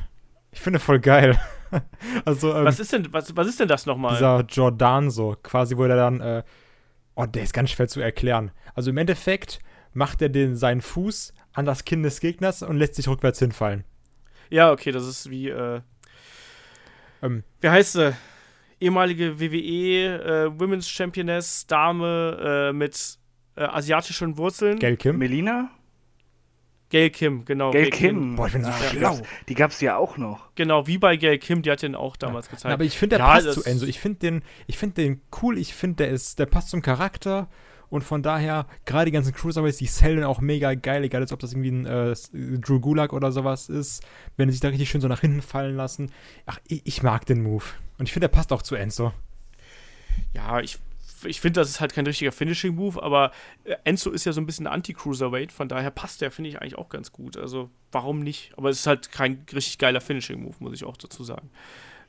Ich 0.51 0.59
finde 0.59 0.79
voll 0.79 0.99
geil. 0.99 1.39
also, 2.25 2.55
ähm, 2.55 2.65
was 2.65 2.79
ist 2.79 2.93
denn, 2.93 3.11
was, 3.11 3.35
was 3.35 3.47
ist 3.47 3.59
denn 3.59 3.67
das 3.67 3.85
nochmal? 3.85 4.13
dieser 4.13 4.41
Jordan 4.47 5.11
so, 5.11 5.35
quasi, 5.43 5.77
wo 5.77 5.85
der 5.85 5.97
dann, 5.97 6.21
äh, 6.21 6.43
oh, 7.15 7.25
der 7.25 7.43
ist 7.43 7.53
ganz 7.53 7.71
schwer 7.71 7.87
zu 7.87 7.99
erklären. 7.99 8.51
Also 8.73 8.89
im 8.89 8.97
Endeffekt 8.97 9.59
macht 9.93 10.21
er 10.21 10.29
den, 10.29 10.55
seinen 10.55 10.81
Fuß 10.81 11.33
an 11.53 11.65
das 11.65 11.85
Kinn 11.85 12.03
des 12.03 12.19
Gegners 12.21 12.63
und 12.63 12.77
lässt 12.77 12.95
sich 12.95 13.07
rückwärts 13.07 13.39
hinfallen. 13.39 13.83
Ja, 14.49 14.71
okay, 14.71 14.91
das 14.91 15.05
ist 15.05 15.29
wie, 15.29 15.49
äh, 15.49 15.81
Ähm, 17.21 17.43
wie 17.61 17.69
heißt 17.69 17.93
sie? 17.93 18.15
Ehemalige 18.81 19.39
WWE 19.39 20.23
äh, 20.47 20.59
Women's 20.59 20.89
Championess, 20.89 21.67
Dame 21.67 22.69
äh, 22.69 22.73
mit 22.73 23.17
äh, 23.55 23.63
asiatischen 23.63 24.37
Wurzeln. 24.37 24.79
Gail 24.79 24.95
Kim? 24.97 25.17
Melina? 25.17 25.69
Gail 26.89 27.09
Kim, 27.11 27.45
genau. 27.45 27.69
Gail 27.71 27.89
Kim. 27.91 28.35
Boah, 28.35 28.47
ich 28.47 28.53
bin 28.53 28.63
so 28.63 28.69
Ah, 28.71 28.75
die 28.91 28.97
schlau. 28.97 29.15
gab's- 29.15 29.27
Die 29.47 29.53
gab 29.53 29.71
es 29.71 29.81
ja 29.81 29.97
auch 29.97 30.17
noch. 30.17 30.49
Genau, 30.55 30.87
wie 30.87 30.97
bei 30.97 31.17
Gail 31.17 31.37
Kim, 31.37 31.61
die 31.61 31.69
hat 31.69 31.83
den 31.83 31.93
auch 31.93 32.15
damals 32.17 32.47
Na, 32.47 32.51
gezeigt. 32.55 32.73
aber 32.73 32.83
ich 32.83 32.97
finde, 32.97 33.17
der 33.17 33.25
Ja, 33.25 33.33
passt 33.33 33.53
zu 33.53 33.63
Enzo. 33.63 33.85
Ich 33.85 33.99
finde 33.99 34.19
den, 34.19 34.41
ich 34.65 34.77
finde 34.77 34.95
den 34.95 35.21
cool. 35.41 35.57
Ich 35.59 35.75
finde, 35.75 35.97
der 35.97 36.09
ist, 36.09 36.39
der 36.39 36.47
passt 36.47 36.69
zum 36.69 36.81
Charakter. 36.81 37.47
Und 37.89 38.03
von 38.03 38.21
daher, 38.21 38.67
gerade 38.85 39.05
die 39.05 39.11
ganzen 39.11 39.33
Cruiserweights, 39.33 39.77
die 39.77 39.87
sellen 39.87 40.23
auch 40.23 40.41
mega 40.41 40.73
geil. 40.75 41.03
Egal, 41.03 41.21
jetzt, 41.21 41.33
ob 41.33 41.39
das 41.39 41.53
irgendwie 41.53 41.71
ein 41.71 41.85
äh, 41.85 42.15
Drew 42.59 42.79
Gulak 42.79 43.13
oder 43.13 43.31
sowas 43.31 43.69
ist. 43.69 44.03
Wenn 44.37 44.47
die 44.47 44.53
sich 44.53 44.61
da 44.61 44.67
richtig 44.69 44.89
schön 44.89 45.01
so 45.01 45.07
nach 45.07 45.21
hinten 45.21 45.41
fallen 45.41 45.75
lassen. 45.75 46.11
Ach, 46.45 46.59
ich, 46.67 46.81
ich 46.85 47.03
mag 47.03 47.25
den 47.25 47.41
Move. 47.41 47.63
Und 47.97 48.05
ich 48.05 48.13
finde, 48.13 48.27
der 48.27 48.35
passt 48.35 48.53
auch 48.53 48.61
zu 48.61 48.75
Enzo. 48.75 49.11
Ja, 50.33 50.59
ich, 50.59 50.77
ich 51.25 51.41
finde, 51.41 51.59
das 51.59 51.69
ist 51.69 51.81
halt 51.81 51.93
kein 51.93 52.05
richtiger 52.05 52.31
Finishing-Move, 52.31 53.01
aber 53.01 53.31
äh, 53.63 53.75
Enzo 53.83 54.11
ist 54.11 54.25
ja 54.25 54.33
so 54.33 54.41
ein 54.41 54.45
bisschen 54.45 54.67
Anti-Cruiserweight, 54.67 55.51
von 55.51 55.67
daher 55.67 55.91
passt 55.91 56.21
der, 56.21 56.31
finde 56.31 56.49
ich, 56.49 56.61
eigentlich 56.61 56.77
auch 56.77 56.89
ganz 56.89 57.11
gut. 57.11 57.37
Also, 57.37 57.69
warum 57.91 58.19
nicht? 58.19 58.51
Aber 58.57 58.69
es 58.69 58.79
ist 58.79 58.87
halt 58.87 59.11
kein 59.11 59.45
richtig 59.51 59.77
geiler 59.79 60.01
Finishing-Move, 60.01 60.55
muss 60.59 60.73
ich 60.73 60.83
auch 60.83 60.97
dazu 60.97 61.23
sagen. 61.23 61.49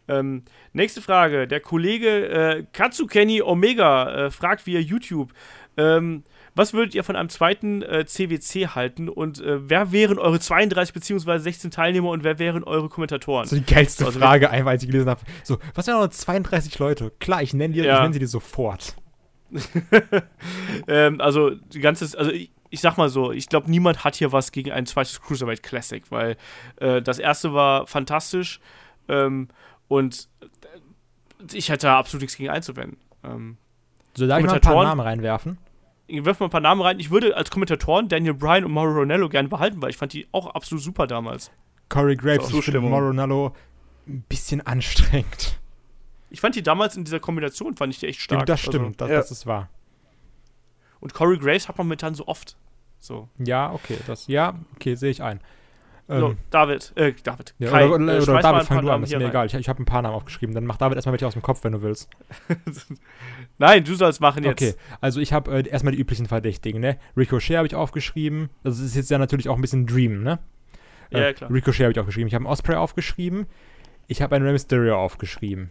Ähm, 0.08 0.42
nächste 0.72 1.00
Frage. 1.02 1.46
Der 1.46 1.60
Kollege 1.60 2.28
äh, 2.28 2.66
Katsukeni 2.72 3.42
Omega 3.42 4.26
äh, 4.26 4.30
fragt 4.30 4.66
via 4.66 4.80
YouTube, 4.80 5.32
ähm, 5.76 6.24
was 6.54 6.72
würdet 6.74 6.94
ihr 6.94 7.04
von 7.04 7.14
einem 7.16 7.28
zweiten 7.28 7.82
äh, 7.82 8.04
CWC 8.04 8.68
halten 8.74 9.08
und 9.08 9.40
äh, 9.40 9.68
wer 9.70 9.92
wären 9.92 10.18
eure 10.18 10.40
32 10.40 10.92
bzw. 10.92 11.38
16 11.38 11.70
Teilnehmer 11.70 12.10
und 12.10 12.24
wer 12.24 12.38
wären 12.38 12.64
eure 12.64 12.88
Kommentatoren? 12.88 13.46
So 13.46 13.56
die 13.56 13.64
geilste 13.64 14.04
Also, 14.04 14.18
Frage, 14.18 14.50
einfach 14.50 14.70
als 14.72 14.82
ich 14.82 14.88
gelesen 14.90 15.08
habe. 15.08 15.20
So, 15.44 15.58
was 15.74 15.86
wären 15.86 16.00
noch 16.00 16.08
32 16.08 16.78
Leute? 16.78 17.12
Klar, 17.20 17.42
ich 17.42 17.54
nenne 17.54 17.74
die, 17.74 17.80
Ja. 17.80 17.96
ich 17.96 18.02
nenn 18.02 18.12
sie 18.12 18.18
dir 18.18 18.26
sofort. 18.28 18.96
Ähm, 20.86 21.20
also, 21.20 21.50
die 21.50 21.80
ganze, 21.80 22.16
also 22.18 22.30
ich, 22.30 22.50
ich 22.70 22.80
sag 22.80 22.96
mal 22.96 23.08
so, 23.08 23.32
ich 23.32 23.48
glaube, 23.48 23.70
niemand 23.70 24.04
hat 24.04 24.14
hier 24.16 24.32
was 24.32 24.52
gegen 24.52 24.70
ein 24.72 24.86
zweites 24.86 25.20
Cruiserweight 25.20 25.62
Classic, 25.62 26.02
weil 26.10 26.36
äh, 26.76 27.02
das 27.02 27.18
erste 27.18 27.52
war 27.52 27.86
fantastisch 27.86 28.60
ähm, 29.08 29.48
und 29.88 30.28
äh, 30.40 30.46
ich 31.56 31.68
hätte 31.68 31.86
da 31.88 31.98
absolut 31.98 32.22
nichts 32.22 32.36
gegen 32.36 32.50
einzuwenden. 32.50 32.98
Ähm, 33.24 33.56
So, 34.14 34.24
ich 34.24 34.28
mal 34.28 34.36
ein 34.36 34.42
paar 34.42 34.48
Kommentatoren? 34.48 34.88
Namen 34.88 35.00
reinwerfen? 35.00 35.58
ich 36.10 36.24
wirf 36.24 36.40
mal 36.40 36.46
ein 36.46 36.50
paar 36.50 36.60
Namen 36.60 36.82
rein. 36.82 36.98
Ich 36.98 37.10
würde 37.10 37.36
als 37.36 37.50
Kommentatoren 37.50 38.08
Daniel 38.08 38.34
Bryan 38.34 38.64
und 38.64 38.72
Mauro 38.72 38.90
Ronello 38.90 39.28
gerne 39.28 39.48
behalten, 39.48 39.80
weil 39.80 39.90
ich 39.90 39.96
fand 39.96 40.12
die 40.12 40.26
auch 40.32 40.48
absolut 40.48 40.82
super 40.82 41.06
damals. 41.06 41.50
Corey 41.88 42.16
Graves, 42.16 42.44
So, 42.44 42.48
finde 42.48 42.62
Zustimmung. 42.62 42.90
Moronello 42.90 43.54
ein 44.06 44.24
bisschen 44.28 44.60
anstrengend. 44.66 45.58
Ich 46.30 46.40
fand 46.40 46.54
die 46.54 46.62
damals 46.62 46.96
in 46.96 47.04
dieser 47.04 47.20
Kombination, 47.20 47.76
fand 47.76 47.92
ich 47.92 48.00
die 48.00 48.06
echt 48.06 48.20
stark. 48.20 48.46
das 48.46 48.60
stimmt, 48.60 49.00
das, 49.00 49.10
ja. 49.10 49.16
das 49.16 49.30
ist 49.30 49.46
wahr. 49.46 49.68
Also, 49.68 50.96
und 51.00 51.14
Corey 51.14 51.38
Graves 51.38 51.68
hat 51.68 51.78
man 51.78 51.86
momentan 51.86 52.14
so 52.14 52.26
oft. 52.26 52.56
So. 52.98 53.28
Ja, 53.38 53.72
okay, 53.72 53.96
das, 54.06 54.26
ja, 54.26 54.54
okay, 54.76 54.94
sehe 54.94 55.10
ich 55.10 55.22
ein. 55.22 55.40
Ähm, 56.10 56.20
so, 56.20 56.36
David, 56.50 56.92
äh, 56.96 57.12
David. 57.22 57.54
ja, 57.58 57.70
Kai, 57.70 57.86
oder 57.86 57.94
oder, 57.94 58.18
äh, 58.18 58.22
oder 58.22 58.32
mal 58.32 58.42
David, 58.42 58.66
fang 58.66 58.82
du 58.84 58.90
an, 58.90 59.02
ist 59.04 59.10
mir 59.12 59.20
rein. 59.20 59.28
egal. 59.28 59.46
Ich, 59.46 59.54
ich 59.54 59.68
habe 59.68 59.80
ein 59.80 59.84
paar 59.84 60.02
Namen 60.02 60.14
aufgeschrieben. 60.16 60.54
Dann 60.54 60.66
mach 60.66 60.76
David 60.76 60.96
erstmal 60.96 61.12
welche 61.12 61.26
aus 61.26 61.34
dem 61.34 61.42
Kopf, 61.42 61.62
wenn 61.62 61.72
du 61.72 61.82
willst. 61.82 62.10
Nein, 63.58 63.84
du 63.84 63.94
sollst 63.94 64.20
machen 64.20 64.42
jetzt. 64.42 64.60
Okay, 64.60 64.74
also 65.00 65.20
ich 65.20 65.32
habe 65.32 65.52
äh, 65.52 65.68
erstmal 65.68 65.94
die 65.94 66.00
üblichen 66.00 66.26
Verdächtigen, 66.26 66.80
ne? 66.80 66.98
Ricochet 67.16 67.56
habe 67.56 67.66
ich 67.66 67.74
aufgeschrieben. 67.74 68.50
Das 68.64 68.80
ist 68.80 68.96
jetzt 68.96 69.10
ja 69.10 69.18
natürlich 69.18 69.48
auch 69.48 69.54
ein 69.54 69.60
bisschen 69.60 69.86
Dream, 69.86 70.22
ne? 70.22 70.40
Ja, 71.10 71.20
ja, 71.20 71.32
klar. 71.32 71.50
Ricochet 71.50 71.82
habe 71.82 71.92
ich 71.92 72.00
aufgeschrieben. 72.00 72.28
Ich 72.28 72.34
habe 72.34 72.44
einen 72.44 72.52
Osprey 72.52 72.76
aufgeschrieben. 72.76 73.46
Ich 74.08 74.20
habe 74.22 74.34
einen 74.34 74.44
Rey 74.44 74.52
Mysterio 74.52 74.98
aufgeschrieben. 74.98 75.70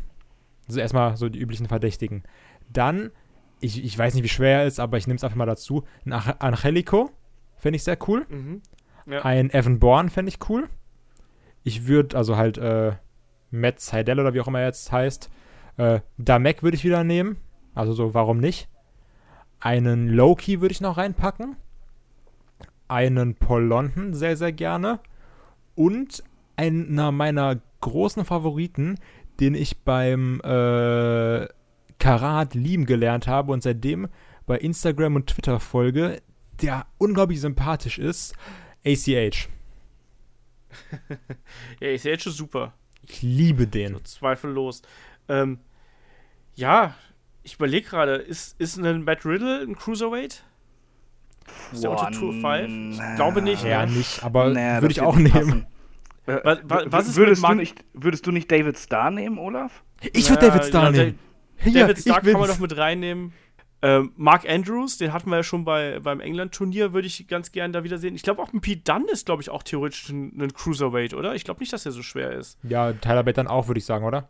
Also 0.68 0.80
erstmal 0.80 1.18
so 1.18 1.28
die 1.28 1.40
üblichen 1.40 1.68
Verdächtigen. 1.68 2.24
Dann, 2.72 3.12
ich, 3.60 3.84
ich 3.84 3.98
weiß 3.98 4.14
nicht, 4.14 4.24
wie 4.24 4.30
schwer 4.30 4.60
er 4.60 4.68
ist, 4.68 4.80
aber 4.80 4.98
ich 4.98 5.08
nehme 5.08 5.18
es 5.18 5.24
einfach 5.24 5.36
mal 5.36 5.46
dazu. 5.46 5.84
Ein 6.06 6.14
Angelico 6.14 7.10
fände 7.58 7.76
ich 7.76 7.84
sehr 7.84 7.98
cool. 8.08 8.26
Mhm. 8.30 8.62
Ja. 9.06 9.24
Ein 9.24 9.50
Evan 9.50 9.80
Bourne 9.80 10.10
fände 10.10 10.30
ich 10.30 10.50
cool. 10.50 10.68
Ich 11.64 11.88
würde, 11.88 12.18
also 12.18 12.38
halt, 12.38 12.58
äh, 12.58 12.94
Matt 13.52 13.80
Seidel 13.80 14.20
oder 14.20 14.34
wie 14.34 14.42
auch 14.42 14.48
immer 14.48 14.60
er 14.60 14.68
jetzt 14.68 14.92
heißt. 14.92 15.30
Äh, 15.78 16.02
Damek 16.18 16.64
würde 16.64 16.76
ich 16.76 16.84
wieder 16.84 17.04
nehmen. 17.04 17.38
Also 17.74 17.94
so, 17.94 18.14
warum 18.14 18.38
nicht? 18.38 18.68
Einen 19.60 20.08
Loki 20.08 20.62
würde 20.62 20.72
ich 20.72 20.82
noch 20.82 20.98
reinpacken. 20.98 21.56
Einen 22.88 23.36
Paul 23.36 23.64
London 23.64 24.14
sehr, 24.14 24.38
sehr 24.38 24.52
gerne. 24.52 25.00
Und 25.76 26.24
einer 26.58 27.12
meiner 27.12 27.58
großen 27.82 28.26
Favoriten, 28.26 28.98
den 29.40 29.56
ich 29.56 29.84
beim 29.84 30.42
äh, 30.42 31.48
Karat 32.00 32.54
lieben 32.54 32.86
gelernt 32.86 33.28
habe 33.28 33.52
und 33.52 33.64
seitdem 33.64 34.10
bei 34.46 34.58
Instagram 34.58 35.16
und 35.16 35.28
Twitter 35.28 35.60
folge, 35.60 36.22
der 36.62 36.88
unglaublich 36.98 37.40
sympathisch 37.40 38.00
ist, 38.00 38.34
ACH. 38.86 39.48
Ja, 41.80 41.88
jetzt 41.90 42.24
schon 42.24 42.34
super. 42.34 42.74
Ich 43.08 43.22
liebe 43.22 43.68
den. 43.68 43.94
So, 43.94 44.00
zweifellos. 44.02 44.82
Ähm, 45.28 45.60
ja, 46.56 46.96
ich 47.44 47.56
überlege 47.56 47.88
gerade, 47.90 48.16
ist, 48.16 48.60
ist 48.60 48.78
ein 48.78 49.04
Matt 49.04 49.26
Riddle 49.26 49.62
ein 49.62 49.76
Cruiserweight? 49.76 50.44
Ist 51.74 51.84
der 51.84 51.92
unter 51.92 52.12
Tour 52.12 52.34
5? 52.34 52.94
Ich 52.94 53.16
glaube 53.16 53.42
nicht. 53.42 53.64
Ja, 53.64 53.86
ne? 53.86 53.94
nicht, 53.94 54.24
aber 54.24 54.50
Nee, 54.50 54.82
würde 54.82 54.92
ich 54.92 55.02
auch 55.02 55.16
nicht 55.16 55.34
nehmen. 55.34 55.66
passen. 56.26 56.28
Äh, 56.28 56.58
Was- 56.64 56.84
was- 56.92 57.08
ist 57.08 57.16
würdest, 57.16 57.42
mit 57.42 57.52
du 57.52 57.56
nicht, 57.56 57.86
würdest 57.94 58.28
du 58.28 58.32
nicht 58.32 58.52
David 58.52 58.78
Starr 58.78 59.10
nehmen, 59.10 59.40
Olaf? 59.40 59.84
Ich 60.14 60.30
würde 60.30 60.48
David 60.48 60.66
Starr 60.66 60.94
ja, 60.94 61.06
nehmen. 61.06 61.20
David 61.66 61.98
Stark 62.00 62.24
ich 62.26 62.32
kann 62.32 62.42
man 62.42 62.50
doch 62.50 62.60
mit 62.60 62.78
reinnehmen. 62.78 63.34
Ähm, 63.82 64.12
Mark 64.18 64.48
Andrews, 64.50 64.98
den 64.98 65.14
hatten 65.14 65.30
wir 65.30 65.38
ja 65.38 65.44
schon 65.44 65.64
bei, 65.64 66.00
beim 66.00 66.20
England-Turnier, 66.20 66.92
würde 66.92 67.08
ich 67.08 67.28
ganz 67.28 67.52
gern 67.52 67.72
da 67.72 67.84
wiedersehen. 67.84 68.14
Ich 68.14 68.24
glaube 68.24 68.42
auch 68.42 68.52
ein 68.52 68.60
Pete 68.60 68.82
Dunne 68.84 69.10
ist, 69.12 69.26
glaube 69.26 69.42
ich, 69.42 69.50
auch 69.50 69.64
theoretisch 69.64 70.10
ein, 70.10 70.42
ein 70.42 70.54
Cruiserweight, 70.54 71.14
oder? 71.14 71.34
Ich 71.36 71.46
glaube 71.46 71.62
nicht, 71.62 71.72
dass 71.72 71.86
er 71.86 71.94
so 71.94 72.04
schwer 72.04 72.32
ist. 72.32 72.60
Ja, 72.64 72.92
Tyler 72.92 73.24
Bate 73.24 73.36
dann 73.36 73.48
auch, 73.48 73.68
würde 73.68 73.80
ich 73.80 73.86
sagen, 73.86 74.06
oder? 74.06 74.28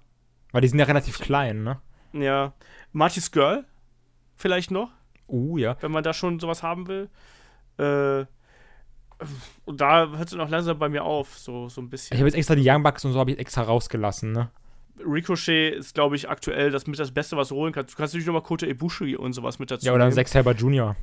Weil 0.51 0.61
die 0.61 0.67
sind 0.67 0.79
ja 0.79 0.85
relativ 0.85 1.19
klein, 1.19 1.63
ne? 1.63 1.79
Ja. 2.13 2.53
Marty 2.91 3.21
Skrull 3.21 3.65
vielleicht 4.35 4.71
noch, 4.71 4.89
Uh, 5.27 5.57
ja. 5.57 5.77
wenn 5.81 5.91
man 5.91 6.03
da 6.03 6.13
schon 6.13 6.39
sowas 6.39 6.63
haben 6.63 6.87
will. 6.87 7.09
Äh, 7.77 8.25
und 9.65 9.81
da 9.81 10.07
hört 10.09 10.29
es 10.29 10.33
noch 10.33 10.49
langsam 10.49 10.79
bei 10.79 10.89
mir 10.89 11.03
auf, 11.03 11.37
so, 11.37 11.69
so 11.69 11.81
ein 11.81 11.89
bisschen. 11.89 12.15
Ich 12.15 12.19
habe 12.21 12.29
jetzt 12.29 12.37
extra 12.37 12.55
die 12.55 12.67
Young 12.67 12.83
Bucks 12.83 13.03
und 13.03 13.13
so 13.13 13.19
habe 13.19 13.31
ich 13.31 13.39
extra 13.39 13.63
rausgelassen, 13.63 14.31
ne? 14.31 14.49
Ricochet 15.05 15.75
ist, 15.75 15.93
glaube 15.93 16.15
ich, 16.15 16.29
aktuell 16.29 16.71
das 16.71 16.87
mit 16.87 16.99
das 16.99 17.11
Beste, 17.11 17.37
was 17.37 17.49
du 17.49 17.55
holen 17.55 17.73
kannst. 17.73 17.93
Du 17.93 17.97
kannst 17.97 18.13
natürlich 18.13 18.27
nochmal 18.27 18.43
Kota 18.43 18.65
Ibushi 18.65 19.15
und 19.15 19.33
sowas 19.33 19.59
mit 19.59 19.71
dazu 19.71 19.85
Ja, 19.85 19.93
oder 19.93 20.05
nehmen. 20.05 20.15
Zack 20.15 20.27
Saber 20.27 20.53
Jr. 20.53 20.95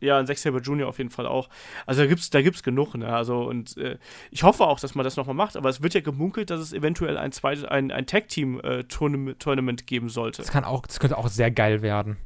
Ja, 0.00 0.18
ein 0.18 0.26
Sechshelber 0.26 0.60
Junior 0.60 0.88
auf 0.88 0.98
jeden 0.98 1.10
Fall 1.10 1.26
auch. 1.26 1.48
Also 1.86 2.02
da 2.02 2.06
gibt's, 2.06 2.28
da 2.28 2.42
gibt's 2.42 2.62
genug, 2.62 2.94
ne? 2.94 3.08
Also 3.08 3.44
und 3.44 3.76
äh, 3.78 3.96
ich 4.30 4.42
hoffe 4.42 4.64
auch, 4.66 4.78
dass 4.78 4.94
man 4.94 5.04
das 5.04 5.16
nochmal 5.16 5.34
macht, 5.34 5.56
aber 5.56 5.70
es 5.70 5.82
wird 5.82 5.94
ja 5.94 6.02
gemunkelt, 6.02 6.50
dass 6.50 6.60
es 6.60 6.72
eventuell 6.72 7.16
ein 7.16 7.32
zweites, 7.32 7.64
ein, 7.64 7.90
ein 7.90 8.06
Tag-Team-Tournament 8.06 9.86
geben 9.86 10.10
sollte. 10.10 10.42
Das 10.42 10.50
kann 10.50 10.64
auch, 10.64 10.86
das 10.86 11.00
könnte 11.00 11.16
auch 11.16 11.28
sehr 11.28 11.50
geil 11.50 11.80
werden. 11.80 12.18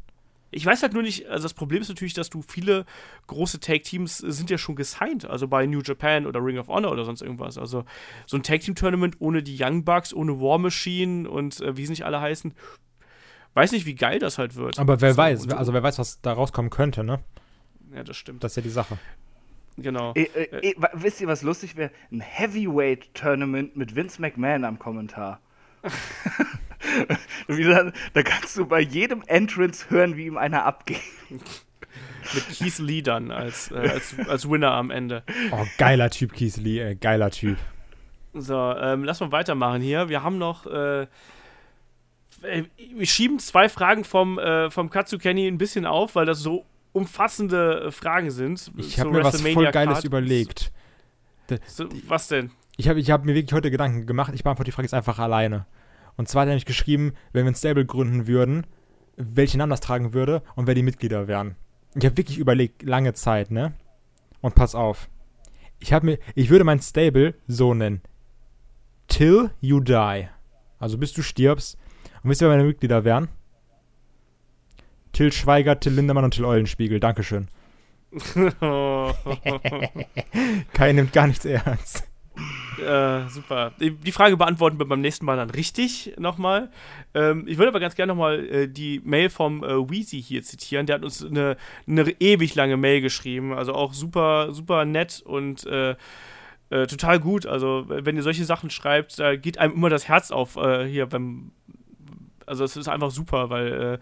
Ich 0.50 0.64
weiß 0.64 0.82
halt 0.82 0.94
nur 0.94 1.02
nicht, 1.02 1.26
also 1.28 1.42
das 1.42 1.52
Problem 1.54 1.82
ist 1.82 1.88
natürlich, 1.90 2.14
dass 2.14 2.30
du 2.30 2.40
viele 2.42 2.86
große 3.26 3.60
Tag-Teams 3.60 4.18
sind 4.18 4.48
ja 4.48 4.56
schon 4.56 4.76
gesigned, 4.76 5.26
also 5.26 5.46
bei 5.46 5.66
New 5.66 5.80
Japan 5.82 6.24
oder 6.26 6.42
Ring 6.42 6.58
of 6.58 6.68
Honor 6.68 6.90
oder 6.92 7.04
sonst 7.04 7.20
irgendwas. 7.20 7.58
Also 7.58 7.84
so 8.26 8.36
ein 8.38 8.42
Tag-Team-Tournament 8.42 9.16
ohne 9.18 9.42
die 9.42 9.56
Young 9.62 9.84
Bucks, 9.84 10.14
ohne 10.14 10.40
War 10.40 10.58
Machine 10.58 11.28
und 11.28 11.60
äh, 11.60 11.76
wie 11.76 11.84
sie 11.84 11.92
nicht 11.92 12.04
alle 12.06 12.20
heißen. 12.20 12.54
Weiß 13.54 13.72
nicht, 13.72 13.84
wie 13.86 13.94
geil 13.94 14.18
das 14.20 14.38
halt 14.38 14.54
wird. 14.56 14.78
Aber 14.78 15.00
wer 15.00 15.12
So, 15.12 15.18
weiß, 15.18 15.48
also 15.50 15.72
wer 15.74 15.82
weiß, 15.82 15.98
was 15.98 16.20
da 16.22 16.32
rauskommen 16.32 16.70
könnte, 16.70 17.04
ne? 17.04 17.20
Ja, 17.94 18.04
das 18.04 18.16
stimmt. 18.16 18.42
Das 18.44 18.52
ist 18.52 18.56
ja 18.56 18.62
die 18.62 18.68
Sache. 18.70 18.98
genau. 19.76 20.12
Äh, 20.14 20.22
äh, 20.34 20.70
äh, 20.70 20.74
wa- 20.78 20.90
wisst 20.94 21.20
ihr, 21.20 21.26
was 21.26 21.42
lustig 21.42 21.76
wäre? 21.76 21.90
Ein 22.10 22.20
Heavyweight-Tournament 22.20 23.76
mit 23.76 23.94
Vince 23.96 24.20
McMahon 24.20 24.64
am 24.64 24.78
Kommentar. 24.78 25.40
Wie 27.48 27.64
dann, 27.64 27.92
da 28.14 28.22
kannst 28.22 28.56
du 28.56 28.66
bei 28.66 28.80
jedem 28.80 29.22
Entrance 29.26 29.90
hören, 29.90 30.16
wie 30.16 30.26
ihm 30.26 30.36
einer 30.36 30.64
abgeht. 30.64 31.00
Mit 31.30 32.48
Keith 32.56 32.78
Lee 32.78 33.02
dann 33.02 33.30
als, 33.30 33.70
äh, 33.70 33.76
als, 33.76 34.14
als 34.28 34.48
Winner 34.48 34.72
am 34.72 34.90
Ende. 34.90 35.22
Oh, 35.50 35.64
geiler 35.76 36.10
Typ, 36.10 36.32
Keith 36.32 36.56
Lee, 36.56 36.80
ey, 36.80 36.94
geiler 36.94 37.30
Typ. 37.30 37.58
So, 38.34 38.74
ähm, 38.76 39.04
lass 39.04 39.20
mal 39.20 39.32
weitermachen 39.32 39.80
hier. 39.80 40.08
Wir 40.08 40.22
haben 40.22 40.38
noch 40.38 40.66
äh, 40.66 41.06
äh, 42.42 42.64
wir 42.94 43.06
schieben 43.06 43.38
zwei 43.38 43.68
Fragen 43.68 44.04
vom, 44.04 44.38
äh, 44.38 44.70
vom 44.70 44.90
Katsu 44.90 45.18
Kenny 45.18 45.46
ein 45.46 45.58
bisschen 45.58 45.86
auf, 45.86 46.14
weil 46.14 46.26
das 46.26 46.40
so 46.40 46.64
umfassende 46.92 47.86
äh, 47.86 47.90
Fragen 47.90 48.30
sind. 48.30 48.70
Ich 48.76 48.98
habe 48.98 49.10
mir 49.10 49.24
was 49.24 49.40
voll 49.40 49.70
Geiles 49.70 50.04
überlegt. 50.04 50.72
So, 51.66 51.88
was 52.06 52.28
denn? 52.28 52.50
Ich 52.78 52.88
habe 52.88 53.00
ich 53.00 53.10
hab 53.10 53.24
mir 53.24 53.34
wirklich 53.34 53.52
heute 53.52 53.72
Gedanken 53.72 54.06
gemacht. 54.06 54.32
Ich 54.34 54.44
beantworte 54.44 54.68
die 54.68 54.72
Frage 54.72 54.86
jetzt 54.86 54.94
einfach 54.94 55.18
alleine. 55.18 55.66
Und 56.16 56.28
zwar 56.28 56.42
hat 56.42 56.46
er 56.46 56.50
nämlich 56.50 56.64
geschrieben, 56.64 57.12
wenn 57.32 57.44
wir 57.44 57.50
ein 57.50 57.56
Stable 57.56 57.84
gründen 57.84 58.28
würden, 58.28 58.66
welchen 59.16 59.58
Namen 59.58 59.70
das 59.70 59.80
tragen 59.80 60.12
würde 60.12 60.42
und 60.54 60.68
wer 60.68 60.76
die 60.76 60.84
Mitglieder 60.84 61.26
wären. 61.26 61.56
Ich 61.96 62.04
habe 62.04 62.16
wirklich 62.16 62.38
überlegt, 62.38 62.84
lange 62.84 63.14
Zeit, 63.14 63.50
ne? 63.50 63.72
Und 64.40 64.54
pass 64.54 64.76
auf. 64.76 65.08
Ich 65.80 65.92
habe 65.92 66.06
mir, 66.06 66.18
ich 66.36 66.50
würde 66.50 66.62
mein 66.62 66.80
Stable 66.80 67.34
so 67.48 67.74
nennen. 67.74 68.00
Till 69.08 69.50
you 69.60 69.80
die. 69.80 70.28
Also 70.78 70.98
bis 70.98 71.12
du 71.12 71.22
stirbst. 71.22 71.76
Und 72.22 72.30
wisst 72.30 72.42
ihr, 72.42 72.48
wer 72.48 72.56
meine 72.56 72.68
Mitglieder 72.68 73.04
wären? 73.04 73.26
Till 75.12 75.32
Schweiger, 75.32 75.80
Till 75.80 75.94
Lindemann 75.94 76.22
und 76.22 76.34
Till 76.34 76.44
Eulenspiegel. 76.44 77.00
Dankeschön. 77.00 77.48
Kai 80.72 80.92
nimmt 80.92 81.12
gar 81.12 81.26
nichts 81.26 81.44
ernst. 81.44 82.08
Äh, 82.78 83.28
super. 83.28 83.72
Die 83.80 84.12
Frage 84.12 84.36
beantworten 84.36 84.78
wir 84.78 84.86
beim 84.86 85.00
nächsten 85.00 85.24
Mal 85.24 85.36
dann 85.36 85.50
richtig 85.50 86.14
nochmal. 86.18 86.70
Ähm, 87.14 87.44
ich 87.46 87.58
würde 87.58 87.68
aber 87.68 87.80
ganz 87.80 87.94
gerne 87.94 88.12
nochmal 88.12 88.44
äh, 88.46 88.68
die 88.68 89.00
Mail 89.04 89.30
vom 89.30 89.64
äh, 89.64 89.90
Weezy 89.90 90.22
hier 90.22 90.42
zitieren. 90.42 90.86
Der 90.86 90.96
hat 90.96 91.04
uns 91.04 91.24
eine, 91.24 91.56
eine 91.86 92.10
ewig 92.20 92.54
lange 92.54 92.76
Mail 92.76 93.00
geschrieben. 93.00 93.52
Also 93.52 93.74
auch 93.74 93.94
super, 93.94 94.52
super 94.52 94.84
nett 94.84 95.22
und 95.24 95.66
äh, 95.66 95.96
äh 96.70 96.86
total 96.86 97.18
gut. 97.20 97.46
Also, 97.46 97.84
wenn 97.88 98.16
ihr 98.16 98.22
solche 98.22 98.44
Sachen 98.44 98.70
schreibt, 98.70 99.18
da 99.18 99.36
geht 99.36 99.58
einem 99.58 99.74
immer 99.74 99.90
das 99.90 100.08
Herz 100.08 100.30
auf 100.30 100.56
äh, 100.56 100.86
hier 100.86 101.06
beim. 101.06 101.52
Also, 102.46 102.64
es 102.64 102.76
ist 102.76 102.88
einfach 102.88 103.10
super, 103.10 103.50
weil 103.50 103.72
äh, 103.72 103.98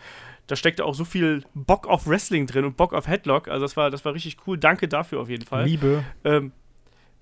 da 0.46 0.54
steckt 0.54 0.80
auch 0.80 0.94
so 0.94 1.04
viel 1.04 1.42
Bock 1.54 1.88
auf 1.88 2.06
Wrestling 2.06 2.46
drin 2.46 2.64
und 2.64 2.76
Bock 2.76 2.92
auf 2.92 3.08
Headlock. 3.08 3.48
Also, 3.48 3.64
das 3.64 3.76
war, 3.76 3.90
das 3.90 4.04
war 4.04 4.14
richtig 4.14 4.36
cool. 4.46 4.58
Danke 4.58 4.86
dafür 4.86 5.20
auf 5.20 5.28
jeden 5.28 5.44
Fall. 5.44 5.64
Liebe. 5.64 6.04
Ähm, 6.24 6.52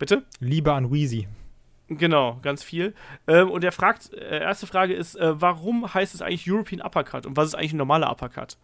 Bitte? 0.05 0.23
Liebe 0.39 0.71
an 0.71 0.93
Wheezy. 0.93 1.29
Genau, 1.89 2.39
ganz 2.43 2.63
viel. 2.63 2.93
Ähm, 3.27 3.51
und 3.51 3.65
er 3.65 3.73
fragt, 3.73 4.13
äh, 4.13 4.41
erste 4.41 4.67
Frage 4.67 4.93
ist, 4.93 5.15
äh, 5.15 5.41
warum 5.41 5.95
heißt 5.95 6.15
es 6.15 6.21
eigentlich 6.21 6.51
European 6.51 6.83
Uppercut 6.83 7.25
und 7.25 7.39
was 7.39 7.47
ist 7.49 7.55
eigentlich 7.55 7.73
ein 7.73 7.79
normaler 7.79 8.11
Uppercut? 8.11 8.59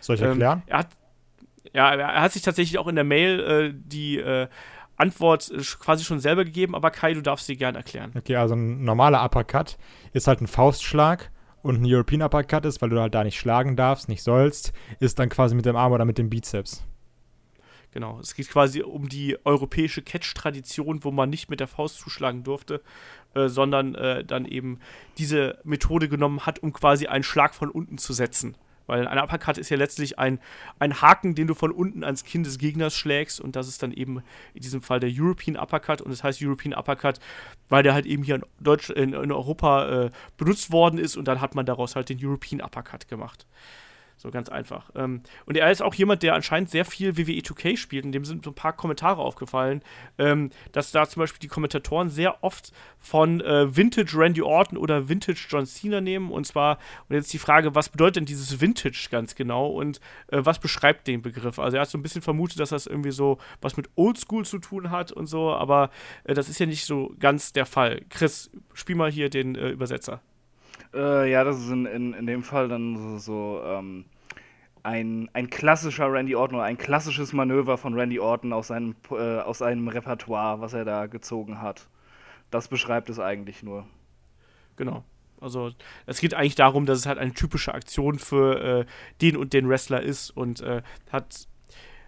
Soll 0.00 0.16
ich 0.16 0.22
erklären? 0.22 0.58
Ähm, 0.58 0.62
er 0.66 0.78
hat, 0.80 0.88
ja, 1.72 1.94
er 1.94 2.20
hat 2.20 2.32
sich 2.32 2.42
tatsächlich 2.42 2.76
auch 2.78 2.86
in 2.86 2.96
der 2.96 3.04
Mail 3.04 3.40
äh, 3.40 3.72
die 3.74 4.18
äh, 4.18 4.48
Antwort 4.98 5.50
äh, 5.50 5.62
quasi 5.80 6.04
schon 6.04 6.20
selber 6.20 6.44
gegeben, 6.44 6.74
aber 6.74 6.90
Kai, 6.90 7.14
du 7.14 7.22
darfst 7.22 7.46
sie 7.46 7.56
gerne 7.56 7.78
erklären. 7.78 8.12
Okay, 8.14 8.36
also 8.36 8.54
ein 8.54 8.84
normaler 8.84 9.24
Uppercut 9.24 9.78
ist 10.12 10.26
halt 10.26 10.42
ein 10.42 10.46
Faustschlag 10.46 11.30
und 11.62 11.80
ein 11.80 11.86
European 11.86 12.20
Uppercut 12.20 12.66
ist, 12.66 12.82
weil 12.82 12.90
du 12.90 13.00
halt 13.00 13.14
da 13.14 13.24
nicht 13.24 13.38
schlagen 13.38 13.74
darfst, 13.74 14.10
nicht 14.10 14.22
sollst, 14.22 14.74
ist 15.00 15.18
dann 15.18 15.30
quasi 15.30 15.54
mit 15.54 15.64
dem 15.64 15.76
Arm 15.76 15.92
oder 15.92 16.04
mit 16.04 16.18
dem 16.18 16.28
Bizeps. 16.28 16.84
Genau, 17.94 18.18
es 18.18 18.34
geht 18.34 18.50
quasi 18.50 18.82
um 18.82 19.08
die 19.08 19.38
europäische 19.44 20.02
Catch-Tradition, 20.02 21.04
wo 21.04 21.12
man 21.12 21.30
nicht 21.30 21.48
mit 21.48 21.60
der 21.60 21.68
Faust 21.68 22.00
zuschlagen 22.00 22.42
durfte, 22.42 22.82
äh, 23.34 23.48
sondern 23.48 23.94
äh, 23.94 24.24
dann 24.24 24.46
eben 24.46 24.80
diese 25.16 25.60
Methode 25.62 26.08
genommen 26.08 26.44
hat, 26.44 26.58
um 26.58 26.72
quasi 26.72 27.06
einen 27.06 27.22
Schlag 27.22 27.54
von 27.54 27.70
unten 27.70 27.96
zu 27.96 28.12
setzen. 28.12 28.56
Weil 28.88 29.06
ein 29.06 29.18
Uppercut 29.18 29.58
ist 29.58 29.70
ja 29.70 29.76
letztlich 29.76 30.18
ein, 30.18 30.40
ein 30.80 31.00
Haken, 31.00 31.36
den 31.36 31.46
du 31.46 31.54
von 31.54 31.70
unten 31.70 32.02
ans 32.02 32.24
Kinn 32.24 32.42
des 32.42 32.58
Gegners 32.58 32.96
schlägst 32.96 33.40
und 33.40 33.54
das 33.54 33.68
ist 33.68 33.80
dann 33.84 33.92
eben 33.92 34.24
in 34.54 34.62
diesem 34.62 34.82
Fall 34.82 34.98
der 34.98 35.10
European 35.12 35.56
Uppercut 35.56 36.00
und 36.02 36.10
das 36.10 36.24
heißt 36.24 36.42
European 36.42 36.74
Uppercut, 36.74 37.20
weil 37.68 37.84
der 37.84 37.94
halt 37.94 38.06
eben 38.06 38.24
hier 38.24 38.34
in, 38.34 38.42
Deutsch, 38.58 38.90
in, 38.90 39.12
in 39.12 39.30
Europa 39.30 40.06
äh, 40.06 40.10
benutzt 40.36 40.72
worden 40.72 40.98
ist 40.98 41.16
und 41.16 41.28
dann 41.28 41.40
hat 41.40 41.54
man 41.54 41.64
daraus 41.64 41.94
halt 41.94 42.08
den 42.08 42.18
European 42.20 42.60
Uppercut 42.60 43.06
gemacht. 43.06 43.46
So 44.16 44.30
ganz 44.30 44.48
einfach. 44.48 44.90
Ähm, 44.94 45.22
und 45.44 45.56
er 45.56 45.70
ist 45.70 45.82
auch 45.82 45.94
jemand, 45.94 46.22
der 46.22 46.34
anscheinend 46.34 46.70
sehr 46.70 46.84
viel 46.84 47.16
WWE 47.16 47.40
2K 47.40 47.76
spielt. 47.76 48.04
Und 48.04 48.12
dem 48.12 48.24
sind 48.24 48.44
so 48.44 48.50
ein 48.50 48.54
paar 48.54 48.72
Kommentare 48.72 49.20
aufgefallen, 49.20 49.82
ähm, 50.18 50.50
dass 50.72 50.92
da 50.92 51.06
zum 51.06 51.20
Beispiel 51.20 51.40
die 51.40 51.48
Kommentatoren 51.48 52.08
sehr 52.08 52.42
oft 52.42 52.72
von 52.98 53.40
äh, 53.40 53.76
Vintage 53.76 54.16
Randy 54.16 54.40
Orton 54.40 54.78
oder 54.78 55.08
Vintage 55.08 55.46
John 55.48 55.66
Cena 55.66 56.00
nehmen. 56.00 56.30
Und 56.30 56.46
zwar, 56.46 56.78
und 57.08 57.16
jetzt 57.16 57.32
die 57.32 57.38
Frage, 57.38 57.74
was 57.74 57.88
bedeutet 57.88 58.16
denn 58.16 58.24
dieses 58.24 58.60
Vintage 58.60 59.08
ganz 59.10 59.34
genau 59.34 59.66
und 59.68 60.00
äh, 60.28 60.40
was 60.42 60.58
beschreibt 60.58 61.06
den 61.06 61.20
Begriff? 61.20 61.58
Also 61.58 61.76
er 61.76 61.82
hat 61.82 61.90
so 61.90 61.98
ein 61.98 62.02
bisschen 62.02 62.22
vermutet, 62.22 62.60
dass 62.60 62.70
das 62.70 62.86
irgendwie 62.86 63.12
so 63.12 63.38
was 63.60 63.76
mit 63.76 63.90
Oldschool 63.96 64.44
zu 64.44 64.58
tun 64.58 64.90
hat 64.90 65.12
und 65.12 65.26
so, 65.26 65.52
aber 65.52 65.90
äh, 66.24 66.34
das 66.34 66.48
ist 66.48 66.58
ja 66.58 66.66
nicht 66.66 66.84
so 66.84 67.12
ganz 67.18 67.52
der 67.52 67.66
Fall. 67.66 68.02
Chris, 68.08 68.50
spiel 68.72 68.96
mal 68.96 69.10
hier 69.10 69.28
den 69.28 69.54
äh, 69.54 69.68
Übersetzer. 69.68 70.20
Äh, 70.94 71.30
ja, 71.30 71.44
das 71.44 71.58
ist 71.58 71.70
in, 71.70 71.86
in, 71.86 72.14
in 72.14 72.26
dem 72.26 72.42
Fall 72.42 72.68
dann 72.68 72.96
so, 72.96 73.18
so 73.18 73.62
ähm, 73.64 74.04
ein, 74.84 75.28
ein 75.32 75.50
klassischer 75.50 76.12
Randy 76.12 76.36
Orton 76.36 76.56
oder 76.56 76.64
ein 76.64 76.78
klassisches 76.78 77.32
Manöver 77.32 77.78
von 77.78 77.94
Randy 77.94 78.20
Orton 78.20 78.52
aus 78.52 78.68
seinem, 78.68 78.94
äh, 79.10 79.38
aus 79.40 79.62
einem 79.62 79.88
Repertoire, 79.88 80.60
was 80.60 80.74
er 80.74 80.84
da 80.84 81.06
gezogen 81.06 81.60
hat. 81.60 81.88
Das 82.50 82.68
beschreibt 82.68 83.10
es 83.10 83.18
eigentlich 83.18 83.62
nur. 83.62 83.86
Genau. 84.76 85.04
Also 85.40 85.72
es 86.06 86.20
geht 86.20 86.34
eigentlich 86.34 86.54
darum, 86.54 86.86
dass 86.86 86.98
es 86.98 87.06
halt 87.06 87.18
eine 87.18 87.34
typische 87.34 87.74
Aktion 87.74 88.18
für 88.18 88.80
äh, 88.80 88.86
den 89.20 89.36
und 89.36 89.52
den 89.52 89.68
Wrestler 89.68 90.00
ist 90.00 90.30
und 90.30 90.60
äh, 90.60 90.82
hat, 91.10 91.48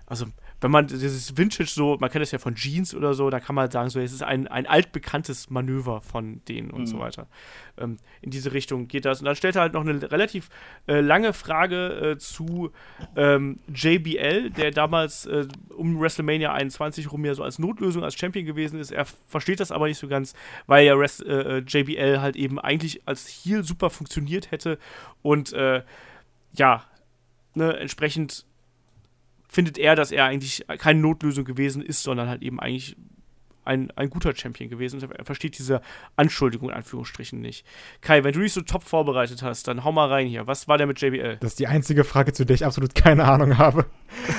also 0.06 0.26
wenn 0.60 0.70
man 0.70 0.86
dieses 0.86 1.36
Vintage 1.36 1.68
so, 1.70 1.96
man 2.00 2.10
kennt 2.10 2.22
das 2.22 2.30
ja 2.30 2.38
von 2.38 2.54
Jeans 2.54 2.94
oder 2.94 3.14
so, 3.14 3.28
da 3.28 3.40
kann 3.40 3.54
man 3.54 3.62
halt 3.62 3.72
sagen, 3.72 3.90
so, 3.90 4.00
es 4.00 4.12
ist 4.12 4.22
ein, 4.22 4.48
ein 4.48 4.66
altbekanntes 4.66 5.50
Manöver 5.50 6.00
von 6.00 6.42
denen 6.46 6.70
und 6.70 6.82
mhm. 6.82 6.86
so 6.86 6.98
weiter. 6.98 7.26
Ähm, 7.78 7.98
in 8.22 8.30
diese 8.30 8.52
Richtung 8.52 8.88
geht 8.88 9.04
das. 9.04 9.20
Und 9.20 9.26
dann 9.26 9.36
stellt 9.36 9.56
er 9.56 9.62
halt 9.62 9.74
noch 9.74 9.82
eine 9.82 10.10
relativ 10.10 10.48
äh, 10.86 11.00
lange 11.00 11.32
Frage 11.32 12.12
äh, 12.12 12.18
zu 12.18 12.70
ähm, 13.16 13.58
JBL, 13.72 14.50
der 14.50 14.70
damals 14.70 15.26
äh, 15.26 15.46
um 15.76 16.00
WrestleMania 16.00 16.52
21 16.52 17.12
rum 17.12 17.24
ja 17.24 17.34
so 17.34 17.42
als 17.42 17.58
Notlösung, 17.58 18.02
als 18.02 18.14
Champion 18.14 18.46
gewesen 18.46 18.80
ist. 18.80 18.92
Er 18.92 19.04
versteht 19.04 19.60
das 19.60 19.72
aber 19.72 19.88
nicht 19.88 19.98
so 19.98 20.08
ganz, 20.08 20.34
weil 20.66 20.86
ja 20.86 20.94
Rest, 20.94 21.24
äh, 21.24 21.58
äh, 21.58 21.64
JBL 21.66 22.20
halt 22.20 22.36
eben 22.36 22.58
eigentlich 22.58 23.06
als 23.06 23.28
Heel 23.28 23.62
super 23.62 23.90
funktioniert 23.90 24.50
hätte 24.50 24.78
und 25.22 25.52
äh, 25.52 25.82
ja, 26.54 26.84
ne, 27.54 27.76
entsprechend 27.76 28.46
findet 29.56 29.78
er, 29.78 29.96
dass 29.96 30.12
er 30.12 30.26
eigentlich 30.26 30.66
keine 30.76 31.00
Notlösung 31.00 31.46
gewesen 31.46 31.80
ist, 31.80 32.02
sondern 32.02 32.28
halt 32.28 32.42
eben 32.42 32.60
eigentlich 32.60 32.94
ein, 33.64 33.90
ein 33.92 34.10
guter 34.10 34.36
Champion 34.36 34.68
gewesen. 34.68 35.00
Er 35.02 35.24
versteht 35.24 35.58
diese 35.58 35.80
Anschuldigung 36.14 36.68
in 36.68 36.74
Anführungsstrichen 36.74 37.40
nicht. 37.40 37.66
Kai, 38.02 38.22
wenn 38.22 38.34
du 38.34 38.40
dich 38.40 38.52
so 38.52 38.60
top 38.60 38.84
vorbereitet 38.84 39.42
hast, 39.42 39.66
dann 39.66 39.82
hau 39.82 39.92
mal 39.92 40.08
rein 40.08 40.26
hier. 40.26 40.46
Was 40.46 40.68
war 40.68 40.76
der 40.76 40.86
mit 40.86 41.00
JBL? 41.00 41.38
Das 41.40 41.52
ist 41.52 41.58
die 41.58 41.68
einzige 41.68 42.04
Frage, 42.04 42.34
zu 42.34 42.44
der 42.44 42.54
ich 42.54 42.66
absolut 42.66 42.94
keine 42.94 43.24
Ahnung 43.24 43.56
habe. 43.56 43.86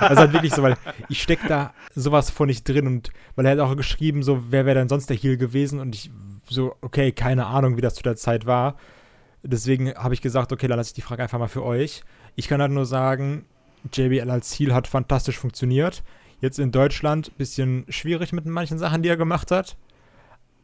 also 0.00 0.22
halt 0.22 0.32
wirklich 0.32 0.52
so, 0.52 0.64
weil 0.64 0.76
ich 1.08 1.22
stecke 1.22 1.46
da 1.46 1.72
sowas 1.94 2.30
von 2.30 2.48
nicht 2.48 2.68
drin 2.68 2.88
und 2.88 3.10
weil 3.36 3.46
er 3.46 3.52
hat 3.52 3.60
auch 3.60 3.76
geschrieben, 3.76 4.24
so, 4.24 4.50
wer 4.50 4.66
wäre 4.66 4.80
denn 4.80 4.88
sonst 4.88 5.08
der 5.08 5.16
Heal 5.16 5.36
gewesen 5.36 5.78
und 5.78 5.94
ich 5.94 6.10
so, 6.48 6.74
okay, 6.80 7.12
keine 7.12 7.46
Ahnung, 7.46 7.76
wie 7.76 7.82
das 7.82 7.94
zu 7.94 8.02
der 8.02 8.16
Zeit 8.16 8.46
war. 8.46 8.76
Deswegen 9.44 9.94
habe 9.94 10.12
ich 10.12 10.22
gesagt, 10.22 10.52
okay, 10.52 10.66
dann 10.66 10.76
lasse 10.76 10.88
ich 10.88 10.94
die 10.94 11.02
Frage 11.02 11.22
einfach 11.22 11.38
mal 11.38 11.46
für 11.46 11.62
euch. 11.62 12.02
Ich 12.34 12.48
kann 12.48 12.60
halt 12.60 12.72
nur 12.72 12.84
sagen, 12.84 13.46
JBL 13.92 14.30
als 14.30 14.50
Ziel 14.50 14.74
hat 14.74 14.86
fantastisch 14.86 15.38
funktioniert. 15.38 16.02
Jetzt 16.40 16.58
in 16.58 16.72
Deutschland 16.72 17.28
ein 17.28 17.36
bisschen 17.38 17.84
schwierig 17.88 18.32
mit 18.32 18.46
manchen 18.46 18.78
Sachen, 18.78 19.02
die 19.02 19.08
er 19.08 19.16
gemacht 19.16 19.50
hat. 19.50 19.76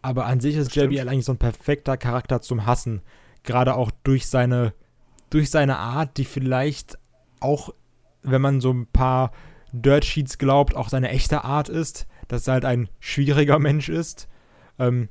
Aber 0.03 0.27
an 0.27 0.41
sich 0.41 0.57
ist 0.57 0.75
JBL 0.75 1.09
eigentlich 1.09 1.25
so 1.25 1.33
ein 1.33 1.39
perfekter 1.39 1.97
Charakter 1.97 2.43
zum 2.43 2.67
Hassen. 2.67 3.03
Gerade 3.45 3.75
auch 3.75 3.91
durch 4.03 4.27
seine, 4.27 4.75
durch 5.31 5.51
seine 5.51 5.79
Art, 5.79 6.17
die 6.17 6.25
vielleicht 6.25 6.99
auch, 7.41 7.71
wenn 8.23 8.43
man 8.43 8.61
so 8.61 8.73
ein 8.73 8.87
paar 8.87 9.33
Dirt 9.73 10.05
Sheets 10.05 10.39
glaubt, 10.39 10.77
auch 10.77 10.89
seine 10.89 11.09
echte 11.09 11.45
Art 11.45 11.69
ist, 11.69 12.07
dass 12.29 12.47
er 12.47 12.55
halt 12.55 12.65
ein 12.65 12.89
schwieriger 13.01 13.59
Mensch 13.59 13.89
ist. 13.89 14.29
Ähm, 14.79 15.09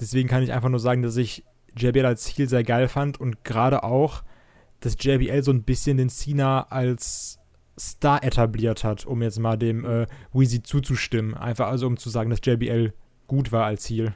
deswegen 0.00 0.28
kann 0.28 0.42
ich 0.42 0.52
einfach 0.52 0.68
nur 0.68 0.80
sagen, 0.80 1.02
dass 1.02 1.16
ich 1.16 1.44
JBL 1.76 2.06
als 2.06 2.24
Ziel 2.24 2.48
sehr 2.48 2.64
geil 2.64 2.88
fand 2.88 3.20
und 3.20 3.44
gerade 3.44 3.82
auch, 3.82 4.22
dass 4.80 4.96
JBL 5.00 5.42
so 5.42 5.52
ein 5.52 5.64
bisschen 5.64 5.96
den 5.96 6.08
Cena 6.08 6.62
als 6.70 7.37
Star 7.78 8.22
etabliert 8.22 8.84
hat, 8.84 9.06
um 9.06 9.22
jetzt 9.22 9.38
mal 9.38 9.56
dem 9.56 9.84
äh, 9.84 10.06
Weezy 10.32 10.62
zuzustimmen. 10.62 11.34
Einfach 11.34 11.68
also, 11.68 11.86
um 11.86 11.96
zu 11.96 12.10
sagen, 12.10 12.30
dass 12.30 12.40
JBL 12.44 12.92
gut 13.26 13.52
war 13.52 13.66
als 13.66 13.82
Ziel. 13.82 14.14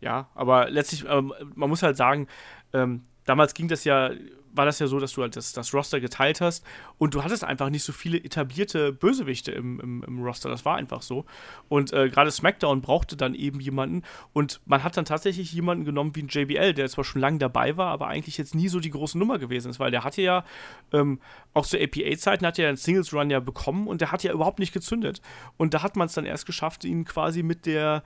Ja, 0.00 0.28
aber 0.34 0.70
letztlich, 0.70 1.04
ähm, 1.08 1.32
man 1.54 1.68
muss 1.68 1.82
halt 1.82 1.96
sagen, 1.96 2.28
ähm, 2.72 3.02
damals 3.24 3.54
ging 3.54 3.68
das 3.68 3.84
ja 3.84 4.10
war 4.56 4.64
das 4.64 4.78
ja 4.78 4.86
so, 4.86 4.98
dass 4.98 5.12
du 5.12 5.22
halt 5.22 5.36
das, 5.36 5.52
das 5.52 5.72
Roster 5.74 6.00
geteilt 6.00 6.40
hast 6.40 6.64
und 6.98 7.14
du 7.14 7.22
hattest 7.22 7.44
einfach 7.44 7.70
nicht 7.70 7.82
so 7.82 7.92
viele 7.92 8.18
etablierte 8.18 8.92
Bösewichte 8.92 9.52
im, 9.52 9.80
im, 9.80 10.04
im 10.06 10.22
Roster. 10.22 10.48
Das 10.48 10.64
war 10.64 10.76
einfach 10.76 11.02
so. 11.02 11.24
Und 11.68 11.92
äh, 11.92 12.08
gerade 12.08 12.30
SmackDown 12.30 12.80
brauchte 12.80 13.16
dann 13.16 13.34
eben 13.34 13.60
jemanden 13.60 14.02
und 14.32 14.60
man 14.66 14.82
hat 14.82 14.96
dann 14.96 15.04
tatsächlich 15.04 15.52
jemanden 15.52 15.84
genommen 15.84 16.14
wie 16.14 16.22
ein 16.22 16.28
JBL, 16.28 16.74
der 16.74 16.88
zwar 16.88 17.04
schon 17.04 17.20
lange 17.20 17.38
dabei 17.38 17.76
war, 17.76 17.88
aber 17.88 18.08
eigentlich 18.08 18.38
jetzt 18.38 18.54
nie 18.54 18.68
so 18.68 18.80
die 18.80 18.90
große 18.90 19.18
Nummer 19.18 19.38
gewesen 19.38 19.70
ist, 19.70 19.80
weil 19.80 19.90
der 19.90 20.04
hatte 20.04 20.22
ja 20.22 20.44
ähm, 20.92 21.20
auch 21.54 21.66
zu 21.66 21.78
APA-Zeiten 21.78 22.46
hat 22.46 22.58
er 22.58 22.68
einen 22.68 22.76
Singles 22.76 23.12
Run 23.12 23.30
ja 23.30 23.40
bekommen 23.40 23.86
und 23.86 24.00
der 24.00 24.12
hat 24.12 24.22
ja 24.22 24.32
überhaupt 24.32 24.58
nicht 24.58 24.72
gezündet. 24.72 25.20
Und 25.56 25.74
da 25.74 25.82
hat 25.82 25.96
man 25.96 26.06
es 26.06 26.14
dann 26.14 26.24
erst 26.24 26.46
geschafft, 26.46 26.84
ihn 26.84 27.04
quasi 27.04 27.42
mit 27.42 27.66
der 27.66 28.02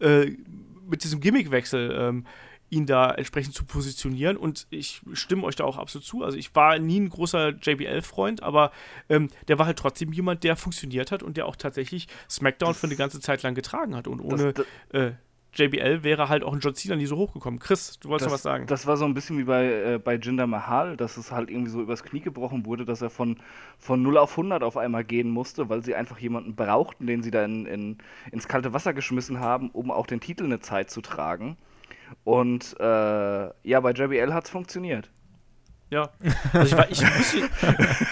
äh, 0.00 0.32
mit 0.88 1.04
diesem 1.04 1.20
Gimmickwechsel 1.20 1.96
ähm, 1.98 2.26
ihn 2.74 2.86
da 2.86 3.10
entsprechend 3.10 3.54
zu 3.54 3.64
positionieren. 3.64 4.36
Und 4.36 4.66
ich 4.70 5.02
stimme 5.12 5.44
euch 5.44 5.56
da 5.56 5.64
auch 5.64 5.78
absolut 5.78 6.04
zu. 6.04 6.22
Also 6.22 6.36
ich 6.36 6.54
war 6.54 6.78
nie 6.78 7.00
ein 7.00 7.08
großer 7.08 7.50
JBL-Freund, 7.60 8.42
aber 8.42 8.72
ähm, 9.08 9.28
der 9.48 9.58
war 9.58 9.66
halt 9.66 9.78
trotzdem 9.78 10.12
jemand, 10.12 10.44
der 10.44 10.56
funktioniert 10.56 11.12
hat 11.12 11.22
und 11.22 11.36
der 11.36 11.46
auch 11.46 11.56
tatsächlich 11.56 12.08
SmackDown 12.28 12.70
das, 12.70 12.78
für 12.80 12.86
eine 12.86 12.96
ganze 12.96 13.20
Zeit 13.20 13.42
lang 13.42 13.54
getragen 13.54 13.94
hat. 13.94 14.08
Und 14.08 14.20
ohne 14.20 14.52
das, 14.52 14.66
das, 14.90 15.00
äh, 15.00 15.12
JBL 15.56 16.02
wäre 16.02 16.28
halt 16.28 16.42
auch 16.42 16.52
ein 16.52 16.60
John 16.60 16.74
Cena 16.74 16.96
nie 16.96 17.06
so 17.06 17.16
hochgekommen. 17.16 17.60
Chris, 17.60 17.98
du 18.00 18.08
wolltest 18.08 18.28
noch 18.28 18.34
was 18.34 18.42
sagen. 18.42 18.66
Das 18.66 18.86
war 18.86 18.96
so 18.96 19.04
ein 19.04 19.14
bisschen 19.14 19.38
wie 19.38 19.44
bei, 19.44 19.64
äh, 19.66 20.00
bei 20.02 20.16
Jinder 20.16 20.46
Mahal, 20.46 20.96
dass 20.96 21.16
es 21.16 21.30
halt 21.30 21.50
irgendwie 21.50 21.70
so 21.70 21.80
übers 21.80 22.02
Knie 22.02 22.20
gebrochen 22.20 22.66
wurde, 22.66 22.84
dass 22.84 23.02
er 23.02 23.10
von, 23.10 23.36
von 23.78 24.02
0 24.02 24.18
auf 24.18 24.32
100 24.32 24.62
auf 24.62 24.76
einmal 24.76 25.04
gehen 25.04 25.30
musste, 25.30 25.68
weil 25.68 25.84
sie 25.84 25.94
einfach 25.94 26.18
jemanden 26.18 26.56
brauchten, 26.56 27.06
den 27.06 27.22
sie 27.22 27.30
da 27.30 27.44
in, 27.44 27.66
in, 27.66 27.98
ins 28.32 28.48
kalte 28.48 28.72
Wasser 28.72 28.92
geschmissen 28.94 29.38
haben, 29.38 29.70
um 29.70 29.90
auch 29.90 30.06
den 30.06 30.20
Titel 30.20 30.44
eine 30.44 30.60
Zeit 30.60 30.90
zu 30.90 31.00
tragen. 31.00 31.56
Und 32.24 32.76
äh, 32.78 32.84
ja, 32.84 33.80
bei 33.80 33.92
JBL 33.92 34.32
hat 34.32 34.44
es 34.44 34.50
funktioniert. 34.50 35.10
Ja. 35.90 36.10
Also 36.52 36.76
ich, 36.88 37.02
ich, 37.02 37.18
wüsste, 37.18 37.50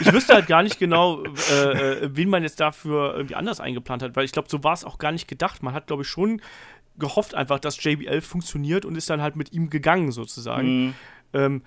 ich, 0.00 0.12
wüsste, 0.12 0.34
halt 0.34 0.46
gar 0.46 0.62
nicht 0.62 0.78
genau, 0.78 1.24
äh, 1.24 2.04
äh, 2.04 2.10
wen 2.12 2.28
man 2.28 2.42
jetzt 2.42 2.60
dafür 2.60 3.14
irgendwie 3.14 3.34
anders 3.34 3.60
eingeplant 3.60 4.02
hat, 4.02 4.14
weil 4.14 4.24
ich 4.24 4.32
glaube, 4.32 4.48
so 4.48 4.62
war 4.62 4.74
es 4.74 4.84
auch 4.84 4.98
gar 4.98 5.12
nicht 5.12 5.26
gedacht. 5.26 5.62
Man 5.62 5.74
hat, 5.74 5.86
glaube 5.86 6.02
ich, 6.02 6.08
schon 6.08 6.40
gehofft 6.98 7.34
einfach, 7.34 7.58
dass 7.58 7.82
JBL 7.82 8.20
funktioniert 8.20 8.84
und 8.84 8.96
ist 8.96 9.08
dann 9.10 9.22
halt 9.22 9.36
mit 9.36 9.52
ihm 9.52 9.70
gegangen 9.70 10.12
sozusagen. 10.12 10.86
Mhm. 10.86 10.94
Ähm, 11.32 11.62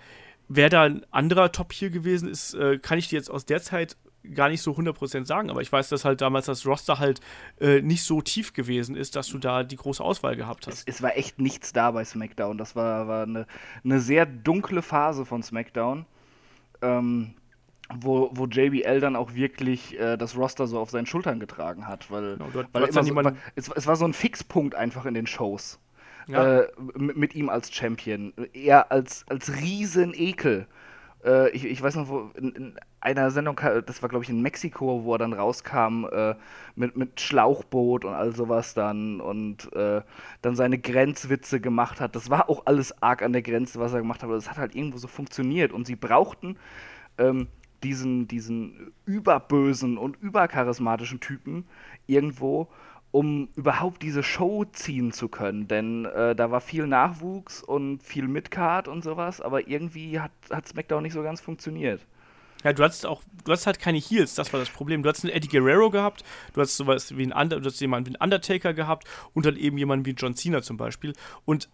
Wer 0.47 0.69
da 0.69 0.83
ein 0.83 1.05
anderer 1.11 1.51
Top 1.51 1.73
hier 1.73 1.89
gewesen 1.89 2.29
ist, 2.29 2.53
äh, 2.53 2.77
kann 2.77 2.99
ich 2.99 3.07
dir 3.07 3.15
jetzt 3.15 3.31
aus 3.31 3.45
der 3.45 3.61
Zeit 3.61 3.97
gar 4.33 4.49
nicht 4.49 4.61
so 4.61 4.71
100% 4.71 5.25
sagen, 5.25 5.49
aber 5.49 5.61
ich 5.61 5.71
weiß, 5.71 5.89
dass 5.89 6.05
halt 6.05 6.21
damals 6.21 6.45
das 6.45 6.65
Roster 6.65 6.99
halt 6.99 7.21
äh, 7.59 7.81
nicht 7.81 8.03
so 8.03 8.21
tief 8.21 8.53
gewesen 8.53 8.95
ist, 8.95 9.15
dass 9.15 9.27
du 9.27 9.37
da 9.37 9.63
die 9.63 9.75
große 9.75 10.03
Auswahl 10.03 10.35
gehabt 10.35 10.67
hast. 10.67 10.87
Es, 10.87 10.95
es 10.95 11.01
war 11.01 11.17
echt 11.17 11.39
nichts 11.39 11.73
da 11.73 11.91
bei 11.91 12.03
SmackDown. 12.03 12.57
Das 12.57 12.75
war, 12.75 13.07
war 13.07 13.23
eine, 13.23 13.47
eine 13.83 13.99
sehr 13.99 14.25
dunkle 14.25 14.81
Phase 14.81 15.25
von 15.25 15.43
SmackDown. 15.43 16.05
Ähm, 16.81 17.35
wo, 17.93 18.31
wo 18.33 18.45
JBL 18.47 18.99
dann 18.99 19.15
auch 19.15 19.33
wirklich 19.33 19.99
äh, 19.99 20.17
das 20.17 20.35
Roster 20.35 20.67
so 20.67 20.79
auf 20.79 20.89
seinen 20.89 21.05
Schultern 21.05 21.39
getragen 21.39 21.87
hat, 21.87 22.09
weil, 22.09 22.37
genau, 22.37 22.49
dort, 22.51 22.67
weil 22.73 22.91
so, 22.91 22.99
es, 23.55 23.69
es, 23.69 23.87
war 23.87 23.95
so 23.95 24.05
ein 24.05 24.13
Fixpunkt 24.13 24.73
einfach 24.75 25.05
in 25.05 25.13
den 25.13 25.27
Shows. 25.27 25.79
Ja. 26.27 26.61
Äh, 26.61 26.67
mit, 26.95 27.17
mit, 27.17 27.35
ihm 27.35 27.49
als 27.49 27.71
Champion. 27.71 28.33
Er 28.53 28.91
als, 28.91 29.25
als 29.29 29.55
Riesenekel. 29.55 30.67
Äh, 31.25 31.49
ich, 31.49 31.65
ich 31.65 31.81
weiß 31.81 31.95
noch, 31.95 32.07
wo 32.07 32.31
in, 32.35 32.51
in, 32.51 32.75
einer 33.01 33.31
Sendung, 33.31 33.59
das 33.85 34.01
war 34.01 34.09
glaube 34.09 34.23
ich 34.23 34.29
in 34.29 34.41
Mexiko, 34.41 35.03
wo 35.03 35.15
er 35.15 35.17
dann 35.17 35.33
rauskam 35.33 36.05
äh, 36.11 36.35
mit, 36.75 36.95
mit 36.95 37.19
Schlauchboot 37.19 38.05
und 38.05 38.13
all 38.13 38.33
sowas 38.35 38.73
dann 38.73 39.19
und 39.21 39.71
äh, 39.73 40.01
dann 40.41 40.55
seine 40.55 40.77
Grenzwitze 40.77 41.59
gemacht 41.59 41.99
hat. 41.99 42.15
Das 42.15 42.29
war 42.29 42.49
auch 42.49 42.65
alles 42.65 43.01
arg 43.01 43.21
an 43.21 43.33
der 43.33 43.41
Grenze, 43.41 43.79
was 43.79 43.93
er 43.93 43.99
gemacht 43.99 44.21
hat, 44.21 44.25
aber 44.25 44.35
das 44.35 44.49
hat 44.49 44.57
halt 44.57 44.75
irgendwo 44.75 44.97
so 44.97 45.07
funktioniert 45.07 45.71
und 45.71 45.85
sie 45.85 45.95
brauchten 45.95 46.57
ähm, 47.17 47.47
diesen, 47.83 48.27
diesen 48.27 48.93
überbösen 49.05 49.97
und 49.97 50.17
übercharismatischen 50.21 51.19
Typen 51.19 51.65
irgendwo, 52.07 52.69
um 53.15 53.47
überhaupt 53.55 54.01
diese 54.01 54.23
Show 54.23 54.65
ziehen 54.65 55.13
zu 55.13 55.29
können. 55.29 55.69
Denn 55.69 56.03
äh, 56.03 56.35
da 56.35 56.51
war 56.51 56.59
viel 56.59 56.85
Nachwuchs 56.85 57.63
und 57.63 58.03
viel 58.03 58.27
Midcard 58.27 58.89
und 58.89 59.05
sowas, 59.05 59.39
aber 59.39 59.69
irgendwie 59.69 60.19
hat, 60.19 60.33
hat 60.51 60.67
SmackDown 60.67 61.01
nicht 61.01 61.13
so 61.13 61.23
ganz 61.23 61.39
funktioniert. 61.39 62.01
Ja, 62.65 62.73
du 62.73 62.83
hattest 62.83 63.05
auch, 63.05 63.23
du 63.45 63.53
hattest 63.53 63.67
halt 63.67 63.79
keine 63.79 63.99
Heels, 63.99 64.35
das 64.35 64.51
war 64.51 64.59
das 64.59 64.69
Problem. 64.69 65.01
Du 65.01 65.07
hattest 65.07 65.23
einen 65.23 65.33
Eddie 65.33 65.47
Guerrero 65.47 65.91
gehabt, 65.91 66.25
du 66.51 66.59
hattest 66.59 66.75
sowas 66.75 67.15
wie 67.15 67.31
einen, 67.31 67.49
du 67.49 67.55
hattest 67.55 67.79
jemanden 67.79 68.07
wie 68.07 68.17
einen 68.17 68.21
Undertaker 68.21 68.73
gehabt 68.73 69.07
und 69.33 69.45
dann 69.45 69.55
eben 69.55 69.77
jemanden 69.77 70.05
wie 70.05 70.11
John 70.11 70.35
Cena 70.35 70.61
zum 70.61 70.75
Beispiel. 70.75 71.13
Und 71.45 71.69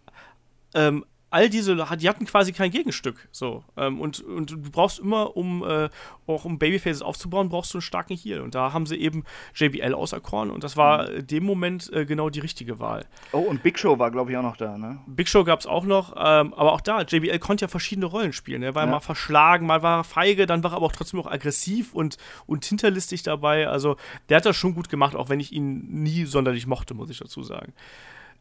ähm, 0.74 1.04
all 1.32 1.48
diese, 1.48 1.74
die 1.96 2.08
hatten 2.08 2.26
quasi 2.26 2.52
kein 2.52 2.70
Gegenstück. 2.70 3.28
So. 3.32 3.64
Ähm, 3.76 4.00
und, 4.00 4.20
und 4.20 4.50
du 4.50 4.70
brauchst 4.70 4.98
immer, 4.98 5.36
um 5.36 5.64
äh, 5.64 5.88
auch 6.26 6.44
um 6.44 6.58
Babyfaces 6.58 7.00
aufzubauen, 7.00 7.48
brauchst 7.48 7.72
du 7.72 7.78
einen 7.78 7.82
starken 7.82 8.16
Heal. 8.16 8.40
Und 8.40 8.54
da 8.54 8.72
haben 8.72 8.84
sie 8.84 8.96
eben 8.96 9.24
JBL 9.54 9.94
auserkoren 9.94 10.50
und 10.50 10.62
das 10.62 10.76
war 10.76 11.08
mhm. 11.08 11.16
in 11.16 11.26
dem 11.26 11.44
Moment 11.44 11.90
äh, 11.92 12.04
genau 12.04 12.28
die 12.28 12.40
richtige 12.40 12.78
Wahl. 12.80 13.06
Oh, 13.32 13.38
und 13.38 13.62
Big 13.62 13.78
Show 13.78 13.98
war, 13.98 14.10
glaube 14.10 14.30
ich, 14.30 14.36
auch 14.36 14.42
noch 14.42 14.56
da, 14.56 14.76
ne? 14.76 14.98
Big 15.06 15.28
Show 15.28 15.42
gab 15.44 15.60
es 15.60 15.66
auch 15.66 15.84
noch, 15.84 16.14
ähm, 16.16 16.52
aber 16.54 16.72
auch 16.72 16.82
da, 16.82 17.02
JBL 17.02 17.38
konnte 17.38 17.64
ja 17.64 17.68
verschiedene 17.68 18.06
Rollen 18.06 18.34
spielen. 18.34 18.62
Er 18.62 18.74
war 18.74 18.84
ja. 18.84 18.90
mal 18.90 19.00
verschlagen, 19.00 19.66
mal 19.66 19.82
war 19.82 20.00
er 20.00 20.04
feige, 20.04 20.46
dann 20.46 20.62
war 20.62 20.72
er 20.72 20.76
aber 20.76 20.86
auch 20.86 20.92
trotzdem 20.92 21.18
auch 21.18 21.26
aggressiv 21.26 21.94
und, 21.94 22.18
und 22.46 22.64
hinterlistig 22.64 23.22
dabei. 23.22 23.68
Also 23.68 23.96
der 24.28 24.36
hat 24.36 24.46
das 24.46 24.56
schon 24.56 24.74
gut 24.74 24.90
gemacht, 24.90 25.16
auch 25.16 25.30
wenn 25.30 25.40
ich 25.40 25.52
ihn 25.52 26.02
nie 26.02 26.26
sonderlich 26.26 26.66
mochte, 26.66 26.92
muss 26.92 27.08
ich 27.08 27.18
dazu 27.18 27.42
sagen. 27.42 27.72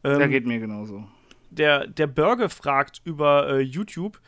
Ähm, 0.03 0.19
der 0.19 0.27
geht 0.27 0.45
mir 0.45 0.59
genauso 0.59 1.05
der, 1.51 1.87
der 1.87 2.07
Burger 2.07 2.49
fragt 2.49 3.01
über 3.03 3.49
äh, 3.49 3.59
YouTube. 3.59 4.19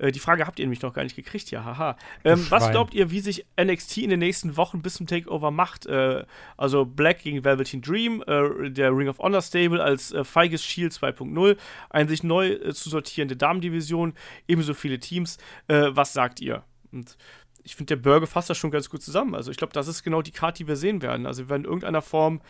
Äh, 0.00 0.12
die 0.12 0.18
Frage 0.18 0.46
habt 0.46 0.58
ihr 0.58 0.64
nämlich 0.64 0.82
noch 0.82 0.92
gar 0.92 1.02
nicht 1.02 1.16
gekriegt, 1.16 1.50
ja, 1.50 1.64
haha. 1.64 1.96
Ähm, 2.24 2.44
was 2.48 2.70
glaubt 2.70 2.94
ihr, 2.94 3.10
wie 3.10 3.20
sich 3.20 3.46
NXT 3.60 3.98
in 3.98 4.10
den 4.10 4.18
nächsten 4.18 4.56
Wochen 4.56 4.82
bis 4.82 4.94
zum 4.94 5.06
Takeover 5.06 5.50
macht? 5.50 5.86
Äh, 5.86 6.24
also 6.56 6.84
Black 6.84 7.22
gegen 7.22 7.44
Velveteen 7.44 7.82
Dream, 7.82 8.24
äh, 8.26 8.70
der 8.70 8.96
Ring 8.96 9.08
of 9.08 9.18
Honor 9.18 9.42
Stable 9.42 9.82
als 9.82 10.12
äh, 10.12 10.24
feiges 10.24 10.64
Shield 10.64 10.92
2.0, 10.92 11.56
eine 11.90 12.08
sich 12.08 12.22
neu 12.22 12.52
äh, 12.52 12.72
zu 12.74 12.88
sortierende 12.88 13.36
Damendivision, 13.36 14.14
ebenso 14.48 14.74
viele 14.74 14.98
Teams. 14.98 15.38
was 15.68 16.12
sagt 16.12 16.40
ihr? 16.40 16.64
Und 16.90 17.16
ich 17.62 17.76
finde, 17.76 17.96
der 17.96 18.02
Burger 18.02 18.26
fasst 18.26 18.50
das 18.50 18.58
schon 18.58 18.70
ganz 18.70 18.88
gut 18.88 19.02
zusammen. 19.02 19.34
Also 19.34 19.50
ich 19.50 19.56
glaube, 19.56 19.72
das 19.72 19.88
ist 19.88 20.02
genau 20.02 20.22
die 20.22 20.30
Karte, 20.30 20.58
die 20.58 20.68
wir 20.68 20.76
sehen 20.76 21.02
werden. 21.02 21.26
Also 21.26 21.44
wir 21.44 21.50
werden 21.50 21.62
in 21.62 21.68
irgendeiner 21.68 22.02
Form 22.02 22.40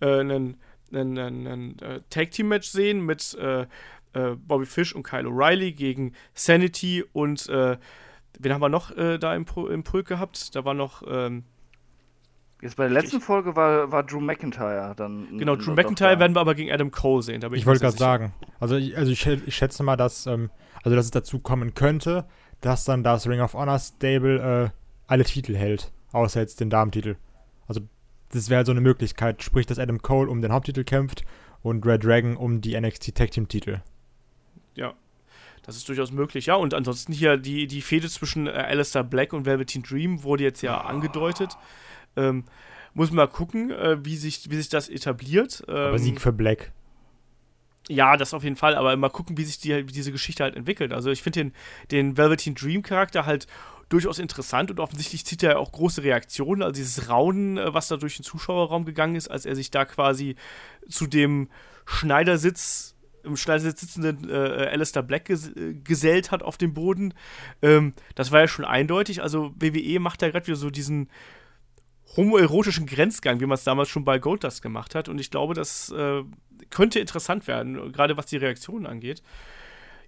einen 0.00 0.58
ein, 0.92 1.18
ein, 1.18 1.46
ein 1.46 1.78
äh, 1.80 2.00
Tag-Team-Match 2.10 2.68
sehen 2.68 3.04
mit 3.04 3.34
äh, 3.34 3.66
äh, 4.12 4.36
Bobby 4.36 4.66
Fish 4.66 4.94
und 4.94 5.02
Kyle 5.02 5.28
O'Reilly 5.28 5.72
gegen 5.72 6.12
Sanity 6.34 7.04
und 7.12 7.48
äh, 7.48 7.76
wen 8.38 8.52
haben 8.52 8.62
wir 8.62 8.68
noch 8.68 8.96
äh, 8.96 9.18
da 9.18 9.34
im, 9.34 9.44
im 9.70 9.84
Pulk 9.84 10.06
gehabt? 10.06 10.54
Da 10.54 10.64
war 10.64 10.74
noch. 10.74 11.02
Ähm, 11.06 11.44
Jetzt 12.60 12.76
bei 12.76 12.84
der 12.84 12.92
letzten 12.92 13.18
ich, 13.18 13.22
Folge 13.22 13.54
war, 13.54 13.92
war 13.92 14.02
Drew 14.02 14.20
McIntyre 14.20 14.92
dann. 14.96 15.38
Genau, 15.38 15.54
Drew 15.54 15.74
McIntyre 15.74 16.18
werden 16.18 16.34
wir 16.34 16.40
aber 16.40 16.56
gegen 16.56 16.72
Adam 16.72 16.90
Cole 16.90 17.22
sehen. 17.22 17.40
ich, 17.40 17.52
ich 17.52 17.66
wollte 17.66 17.82
gerade 17.82 17.96
sagen. 17.96 18.32
Also, 18.58 18.74
ich, 18.76 18.96
also 18.96 19.12
ich, 19.12 19.24
ich 19.26 19.54
schätze 19.54 19.84
mal, 19.84 19.96
dass, 19.96 20.26
ähm, 20.26 20.50
also 20.82 20.96
dass 20.96 21.04
es 21.04 21.12
dazu 21.12 21.38
kommen 21.38 21.74
könnte, 21.74 22.26
dass 22.60 22.84
dann 22.84 23.04
das 23.04 23.28
Ring 23.28 23.40
of 23.40 23.54
Honor 23.54 23.78
Stable 23.78 24.64
äh, 24.64 24.70
alle 25.06 25.22
Titel 25.22 25.54
hält, 25.54 25.92
außer 26.10 26.40
jetzt 26.40 26.58
den 26.58 26.68
Damentitel. 26.68 27.16
Das 28.30 28.50
wäre 28.50 28.64
so 28.64 28.72
eine 28.72 28.80
Möglichkeit, 28.80 29.42
sprich, 29.42 29.66
dass 29.66 29.78
Adam 29.78 30.02
Cole 30.02 30.30
um 30.30 30.42
den 30.42 30.52
Haupttitel 30.52 30.84
kämpft 30.84 31.24
und 31.62 31.86
Red 31.86 32.04
Dragon 32.04 32.36
um 32.36 32.60
die 32.60 32.78
NXT 32.78 33.14
Tag 33.14 33.30
Team 33.30 33.48
Titel. 33.48 33.80
Ja, 34.74 34.94
das 35.62 35.76
ist 35.76 35.88
durchaus 35.88 36.12
möglich, 36.12 36.46
ja. 36.46 36.54
Und 36.54 36.74
ansonsten 36.74 37.12
hier 37.12 37.36
die, 37.36 37.66
die 37.66 37.82
Fehde 37.82 38.08
zwischen 38.08 38.46
äh, 38.46 38.50
Alistair 38.50 39.04
Black 39.04 39.32
und 39.32 39.46
Velveteen 39.46 39.82
Dream 39.82 40.22
wurde 40.22 40.44
jetzt 40.44 40.62
ja 40.62 40.82
oh. 40.82 40.86
angedeutet. 40.88 41.56
Ähm, 42.16 42.44
muss 42.94 43.10
man 43.10 43.16
mal 43.16 43.26
gucken, 43.28 43.70
äh, 43.70 44.04
wie, 44.04 44.16
sich, 44.16 44.50
wie 44.50 44.56
sich 44.56 44.68
das 44.68 44.88
etabliert. 44.88 45.62
Ähm, 45.68 45.74
aber 45.74 45.98
Sieg 45.98 46.20
für 46.20 46.32
Black. 46.32 46.72
Ja, 47.88 48.16
das 48.16 48.34
auf 48.34 48.44
jeden 48.44 48.56
Fall, 48.56 48.74
aber 48.74 48.94
mal 48.96 49.08
gucken, 49.08 49.38
wie 49.38 49.44
sich 49.44 49.58
die, 49.58 49.88
wie 49.88 49.92
diese 49.92 50.12
Geschichte 50.12 50.42
halt 50.42 50.56
entwickelt. 50.56 50.92
Also 50.92 51.10
ich 51.10 51.22
finde 51.22 51.40
den, 51.40 51.52
den 51.90 52.16
Velveteen 52.16 52.54
Dream 52.54 52.82
Charakter 52.82 53.24
halt 53.24 53.46
durchaus 53.88 54.18
interessant 54.18 54.70
und 54.70 54.80
offensichtlich 54.80 55.24
zieht 55.24 55.42
er 55.42 55.58
auch 55.58 55.72
große 55.72 56.02
Reaktionen. 56.02 56.62
Also 56.62 56.74
dieses 56.74 57.08
Raunen, 57.08 57.58
äh, 57.58 57.72
was 57.74 57.88
da 57.88 57.96
durch 57.96 58.16
den 58.16 58.24
Zuschauerraum 58.24 58.84
gegangen 58.84 59.16
ist, 59.16 59.28
als 59.28 59.46
er 59.46 59.56
sich 59.56 59.70
da 59.70 59.84
quasi 59.84 60.36
zu 60.88 61.06
dem 61.06 61.48
Schneidersitz 61.86 62.94
im 63.24 63.36
Schneidersitz 63.36 63.80
sitzenden 63.80 64.30
äh, 64.30 64.68
Alistair 64.72 65.02
Black 65.02 65.26
ges 65.26 65.54
äh, 65.54 65.74
gesellt 65.74 66.30
hat 66.30 66.42
auf 66.42 66.56
dem 66.56 66.72
Boden. 66.72 67.14
Ähm, 67.62 67.92
das 68.14 68.32
war 68.32 68.40
ja 68.40 68.48
schon 68.48 68.64
eindeutig. 68.64 69.22
Also 69.22 69.52
WWE 69.58 70.00
macht 70.00 70.22
da 70.22 70.30
gerade 70.30 70.46
wieder 70.46 70.56
so 70.56 70.70
diesen 70.70 71.08
homoerotischen 72.16 72.86
Grenzgang, 72.86 73.40
wie 73.40 73.46
man 73.46 73.56
es 73.56 73.64
damals 73.64 73.88
schon 73.88 74.04
bei 74.04 74.18
Goldust 74.18 74.62
gemacht 74.62 74.94
hat. 74.94 75.08
Und 75.08 75.20
ich 75.20 75.30
glaube, 75.30 75.54
das 75.54 75.90
äh, 75.90 76.22
könnte 76.70 77.00
interessant 77.00 77.46
werden, 77.46 77.92
gerade 77.92 78.16
was 78.16 78.26
die 78.26 78.38
Reaktionen 78.38 78.86
angeht. 78.86 79.22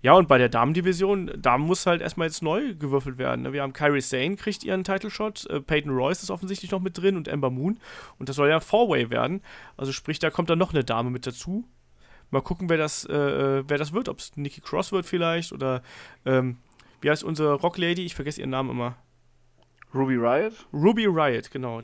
Ja, 0.03 0.15
und 0.15 0.29
bei 0.29 0.39
der 0.39 0.49
Damendivision, 0.49 1.31
da 1.37 1.59
muss 1.59 1.87
halt 1.87 2.01
erstmal 2.01 2.29
jetzt 2.29 2.43
neu 2.43 2.75
gewürfelt 2.75 3.19
werden. 3.19 3.43
Ne? 3.43 3.53
Wir 3.53 3.63
haben 3.63 3.75
Kyrie 3.75 4.01
Sane 4.01 4.37
kriegt 4.37 4.65
ihren 4.65 4.83
Title-Shot, 4.83 5.47
äh, 5.51 5.61
Peyton 5.61 5.93
Royce 5.93 6.23
ist 6.23 6.31
offensichtlich 6.31 6.71
noch 6.71 6.81
mit 6.81 6.97
drin 6.97 7.17
und 7.17 7.29
Ember 7.29 7.51
Moon. 7.51 7.79
Und 8.19 8.29
das 8.29 8.37
soll 8.37 8.49
ja 8.49 8.61
Four-Way 8.61 9.11
werden. 9.11 9.43
Also 9.77 9.93
sprich, 9.93 10.19
da 10.19 10.31
kommt 10.31 10.49
dann 10.49 10.59
noch 10.59 10.73
eine 10.73 10.85
Dame 10.85 11.11
mit 11.11 11.27
dazu. 11.27 11.65
Mal 12.31 12.41
gucken, 12.41 12.71
wer 12.71 12.79
das, 12.79 13.05
äh, 13.05 13.15
äh 13.15 13.65
wer 13.67 13.77
das 13.77 13.93
wird. 13.93 14.09
Ob 14.09 14.21
es 14.21 14.37
Nikki 14.37 14.63
Cross 14.63 14.93
wird 14.93 15.05
vielleicht 15.05 15.53
oder 15.53 15.83
ähm, 16.25 16.57
wie 17.03 17.11
heißt 17.11 17.25
unsere 17.25 17.55
Rock-Lady? 17.55 18.05
Ich 18.05 18.15
vergesse 18.15 18.41
ihren 18.41 18.51
Namen 18.51 18.71
immer. 18.71 18.97
Ruby 19.95 20.15
Riot? 20.15 20.55
Ruby 20.73 21.07
Riot, 21.07 21.51
genau. 21.51 21.83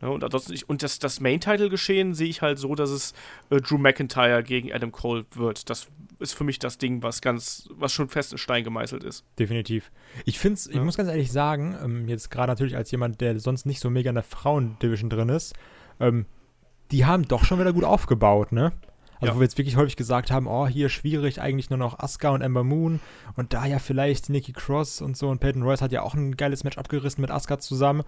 Ja, 0.00 0.08
und 0.08 0.24
ansonsten, 0.24 0.54
ich, 0.54 0.68
und 0.68 0.82
das, 0.82 0.98
das 0.98 1.20
Main-Title-Geschehen 1.20 2.14
sehe 2.14 2.28
ich 2.28 2.42
halt 2.42 2.58
so, 2.58 2.74
dass 2.74 2.90
es 2.90 3.12
äh, 3.50 3.60
Drew 3.60 3.78
McIntyre 3.78 4.42
gegen 4.42 4.72
Adam 4.72 4.92
Cole 4.92 5.26
wird. 5.34 5.68
Das 5.68 5.88
ist 6.24 6.34
für 6.34 6.44
mich 6.44 6.58
das 6.58 6.78
Ding, 6.78 7.02
was 7.02 7.20
ganz, 7.20 7.68
was 7.76 7.92
schon 7.92 8.08
fest 8.08 8.32
in 8.32 8.38
Stein 8.38 8.64
gemeißelt 8.64 9.04
ist. 9.04 9.24
Definitiv. 9.38 9.92
Ich 10.24 10.38
finde 10.38 10.60
ja. 10.64 10.72
ich 10.72 10.80
muss 10.80 10.96
ganz 10.96 11.08
ehrlich 11.08 11.30
sagen, 11.30 11.76
ähm, 11.82 12.08
jetzt 12.08 12.30
gerade 12.30 12.50
natürlich 12.50 12.76
als 12.76 12.90
jemand, 12.90 13.20
der 13.20 13.38
sonst 13.38 13.66
nicht 13.66 13.80
so 13.80 13.90
mega 13.90 14.08
in 14.08 14.16
der 14.16 14.24
Frauendivision 14.24 15.10
drin 15.10 15.28
ist, 15.28 15.54
ähm, 16.00 16.26
die 16.90 17.04
haben 17.04 17.28
doch 17.28 17.44
schon 17.44 17.60
wieder 17.60 17.72
gut 17.72 17.84
aufgebaut, 17.84 18.52
ne? 18.52 18.72
Also 19.20 19.26
ja. 19.26 19.34
wo 19.36 19.40
wir 19.40 19.44
jetzt 19.44 19.58
wirklich 19.58 19.76
häufig 19.76 19.96
gesagt 19.96 20.30
haben, 20.30 20.46
oh, 20.46 20.66
hier 20.66 20.88
schwierig, 20.88 21.40
eigentlich 21.40 21.70
nur 21.70 21.78
noch 21.78 21.98
Asuka 21.98 22.30
und 22.30 22.42
Ember 22.42 22.64
Moon 22.64 23.00
und 23.36 23.52
da 23.52 23.64
ja 23.64 23.78
vielleicht 23.78 24.28
Nikki 24.28 24.52
Cross 24.52 25.00
und 25.00 25.16
so 25.16 25.28
und 25.28 25.40
Peyton 25.40 25.62
Royce 25.62 25.82
hat 25.82 25.92
ja 25.92 26.02
auch 26.02 26.14
ein 26.14 26.36
geiles 26.36 26.64
Match 26.64 26.78
abgerissen 26.78 27.22
mit 27.22 27.30
Asuka 27.30 27.58
zusammen. 27.58 28.02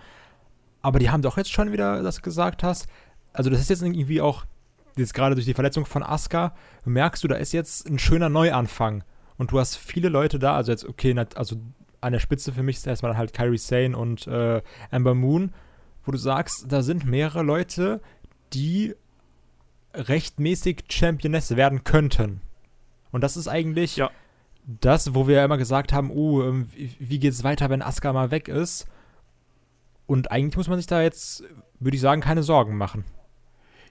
Aber 0.82 0.98
die 0.98 1.10
haben 1.10 1.22
doch 1.22 1.36
jetzt 1.36 1.52
schon 1.52 1.72
wieder, 1.72 2.02
dass 2.02 2.16
du 2.16 2.22
gesagt 2.22 2.62
hast, 2.62 2.86
also 3.32 3.50
das 3.50 3.60
ist 3.60 3.70
jetzt 3.70 3.82
irgendwie 3.82 4.20
auch, 4.20 4.44
jetzt 4.96 5.14
gerade 5.14 5.34
durch 5.34 5.46
die 5.46 5.54
Verletzung 5.54 5.84
von 5.86 6.02
Asuka, 6.02 6.54
merkst 6.84 7.22
du, 7.22 7.28
da 7.28 7.36
ist 7.36 7.52
jetzt 7.52 7.88
ein 7.88 7.98
schöner 7.98 8.28
Neuanfang. 8.28 9.04
Und 9.38 9.52
du 9.52 9.58
hast 9.58 9.76
viele 9.76 10.08
Leute 10.08 10.38
da, 10.38 10.56
also 10.56 10.72
jetzt, 10.72 10.86
okay, 10.86 11.14
also 11.34 11.56
an 12.00 12.12
der 12.12 12.20
Spitze 12.20 12.52
für 12.52 12.62
mich 12.62 12.76
ist 12.76 12.86
erstmal 12.86 13.16
halt 13.16 13.32
Kyrie 13.32 13.58
Sane 13.58 13.96
und 13.96 14.26
äh, 14.26 14.62
Amber 14.90 15.14
Moon, 15.14 15.52
wo 16.04 16.12
du 16.12 16.18
sagst, 16.18 16.66
da 16.68 16.82
sind 16.82 17.04
mehrere 17.04 17.42
Leute, 17.42 18.00
die 18.52 18.94
rechtmäßig 19.92 20.84
Championess 20.88 21.56
werden 21.56 21.84
könnten. 21.84 22.40
Und 23.10 23.22
das 23.22 23.36
ist 23.36 23.48
eigentlich 23.48 23.96
ja. 23.96 24.10
das, 24.64 25.14
wo 25.14 25.26
wir 25.26 25.36
ja 25.36 25.44
immer 25.44 25.58
gesagt 25.58 25.92
haben, 25.92 26.10
oh, 26.10 26.42
uh, 26.42 26.64
wie 26.74 27.18
geht 27.18 27.32
es 27.32 27.44
weiter, 27.44 27.70
wenn 27.70 27.82
Asuka 27.82 28.12
mal 28.12 28.30
weg 28.30 28.48
ist? 28.48 28.86
Und 30.06 30.30
eigentlich 30.30 30.56
muss 30.56 30.68
man 30.68 30.78
sich 30.78 30.86
da 30.86 31.02
jetzt, 31.02 31.42
würde 31.80 31.96
ich 31.96 32.00
sagen, 32.00 32.20
keine 32.20 32.42
Sorgen 32.42 32.76
machen. 32.76 33.04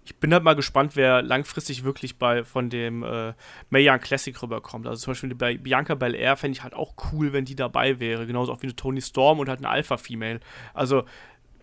Ich 0.05 0.15
bin 0.17 0.31
halt 0.33 0.43
mal 0.43 0.55
gespannt, 0.55 0.95
wer 0.95 1.21
langfristig 1.21 1.83
wirklich 1.83 2.17
bei 2.17 2.43
von 2.43 2.69
dem 2.69 3.03
äh, 3.03 3.33
Mayan 3.69 3.99
Classic 3.99 4.39
rüberkommt. 4.41 4.85
Also 4.87 5.01
zum 5.01 5.11
Beispiel 5.11 5.35
bei 5.35 5.57
Bianca 5.57 5.95
Belair 5.95 6.37
fände 6.37 6.55
ich 6.55 6.63
halt 6.63 6.73
auch 6.75 6.93
cool, 7.11 7.33
wenn 7.33 7.45
die 7.45 7.55
dabei 7.55 7.99
wäre. 7.99 8.27
Genauso 8.27 8.53
auch 8.53 8.61
wie 8.61 8.67
eine 8.67 8.75
Tony 8.75 9.01
Storm 9.01 9.39
und 9.39 9.49
halt 9.49 9.59
eine 9.59 9.69
Alpha-Female. 9.69 10.39
Also, 10.73 11.03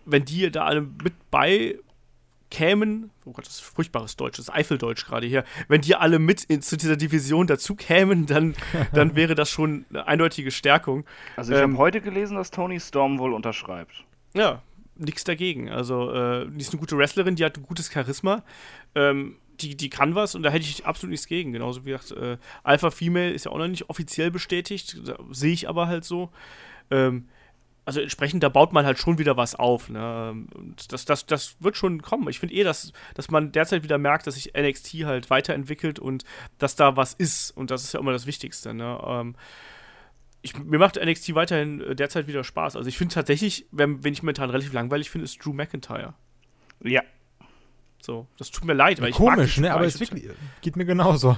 wenn 0.05 0.25
die 0.25 0.51
da 0.51 0.65
alle 0.65 0.81
mit 0.81 1.13
bei 1.31 1.79
kämen, 2.53 3.09
oh 3.25 3.31
Gott, 3.31 3.47
das 3.47 3.55
ist 3.55 3.61
furchtbares 3.61 4.15
Deutsch, 4.15 4.37
das 4.37 4.47
ist 4.47 4.53
Eifeldeutsch 4.53 5.05
gerade 5.05 5.25
hier, 5.25 5.43
wenn 5.67 5.81
die 5.81 5.95
alle 5.95 6.19
mit 6.19 6.43
in, 6.43 6.61
zu 6.61 6.77
dieser 6.77 6.95
Division 6.95 7.47
dazu 7.47 7.75
kämen, 7.75 8.27
dann, 8.27 8.55
dann 8.93 9.15
wäre 9.15 9.33
das 9.33 9.49
schon 9.49 9.85
eine 9.89 10.05
eindeutige 10.07 10.51
Stärkung. 10.51 11.03
Also 11.35 11.53
ich 11.53 11.59
ähm, 11.59 11.71
habe 11.71 11.77
heute 11.79 12.01
gelesen, 12.01 12.37
dass 12.37 12.51
Tony 12.51 12.79
Storm 12.79 13.17
wohl 13.17 13.33
unterschreibt. 13.33 14.03
Ja, 14.35 14.61
nichts 15.03 15.23
dagegen. 15.23 15.69
Also, 15.69 16.11
äh, 16.11 16.47
die 16.49 16.61
ist 16.61 16.71
eine 16.71 16.79
gute 16.79 16.97
Wrestlerin, 16.97 17.35
die 17.35 17.45
hat 17.45 17.57
ein 17.57 17.63
gutes 17.63 17.91
Charisma. 17.91 18.43
Ähm, 18.95 19.37
die, 19.59 19.75
die 19.77 19.89
kann 19.89 20.15
was 20.15 20.35
und 20.35 20.43
da 20.43 20.49
hätte 20.49 20.65
ich 20.65 20.85
absolut 20.85 21.11
nichts 21.11 21.27
gegen. 21.27 21.53
Genauso 21.53 21.85
wie 21.85 21.91
gesagt, 21.91 22.11
äh, 22.11 22.37
Alpha 22.63 22.91
Female 22.91 23.31
ist 23.31 23.45
ja 23.45 23.51
auch 23.51 23.57
noch 23.57 23.67
nicht 23.67 23.89
offiziell 23.89 24.31
bestätigt, 24.31 24.99
sehe 25.31 25.53
ich 25.53 25.69
aber 25.69 25.87
halt 25.87 26.05
so. 26.05 26.29
Ähm, 26.89 27.27
also 27.85 27.99
entsprechend, 27.99 28.43
da 28.43 28.49
baut 28.49 28.71
man 28.71 28.85
halt 28.85 28.97
schon 28.97 29.17
wieder 29.17 29.35
was 29.35 29.55
auf. 29.55 29.89
Ne? 29.89 30.45
Und 30.55 30.91
das, 30.93 31.05
das, 31.05 31.25
das 31.25 31.57
wird 31.59 31.75
schon 31.75 32.01
kommen. 32.01 32.29
Ich 32.29 32.39
finde 32.39 32.55
eh, 32.55 32.63
dass, 32.63 32.93
dass 33.13 33.29
man 33.29 33.51
derzeit 33.51 33.83
wieder 33.83 33.97
merkt, 33.97 34.25
dass 34.25 34.35
sich 34.35 34.53
NXT 34.55 35.03
halt 35.03 35.29
weiterentwickelt 35.29 35.99
und 35.99 36.23
dass 36.59 36.75
da 36.75 36.95
was 36.95 37.13
ist. 37.13 37.51
Und 37.51 37.71
das 37.71 37.83
ist 37.83 37.93
ja 37.93 37.99
immer 37.99 38.13
das 38.13 38.25
Wichtigste. 38.25 38.73
Ne? 38.73 38.99
Ähm, 39.05 39.35
ich, 40.43 40.57
mir 40.57 40.77
macht 40.77 41.03
NXT 41.03 41.33
weiterhin 41.35 41.81
äh, 41.81 41.95
derzeit 41.95 42.27
wieder 42.27 42.43
Spaß. 42.43 42.75
Also 42.75 42.87
ich 42.87 42.97
finde 42.97 43.15
tatsächlich, 43.15 43.65
wenn, 43.71 44.03
wenn 44.03 44.13
ich 44.13 44.21
momentan 44.21 44.49
relativ 44.49 44.73
langweilig 44.73 45.09
finde, 45.09 45.23
ist 45.23 45.43
Drew 45.43 45.53
McIntyre. 45.53 46.13
Ja. 46.83 47.01
So, 48.01 48.27
das 48.37 48.51
tut 48.51 48.65
mir 48.65 48.73
leid, 48.73 49.01
weil 49.01 49.11
ja, 49.11 49.15
Komisch, 49.15 49.57
ne? 49.57 49.73
Aber 49.73 49.85
es 49.85 49.97
geht 50.61 50.75
mir 50.75 50.85
genauso. 50.85 51.37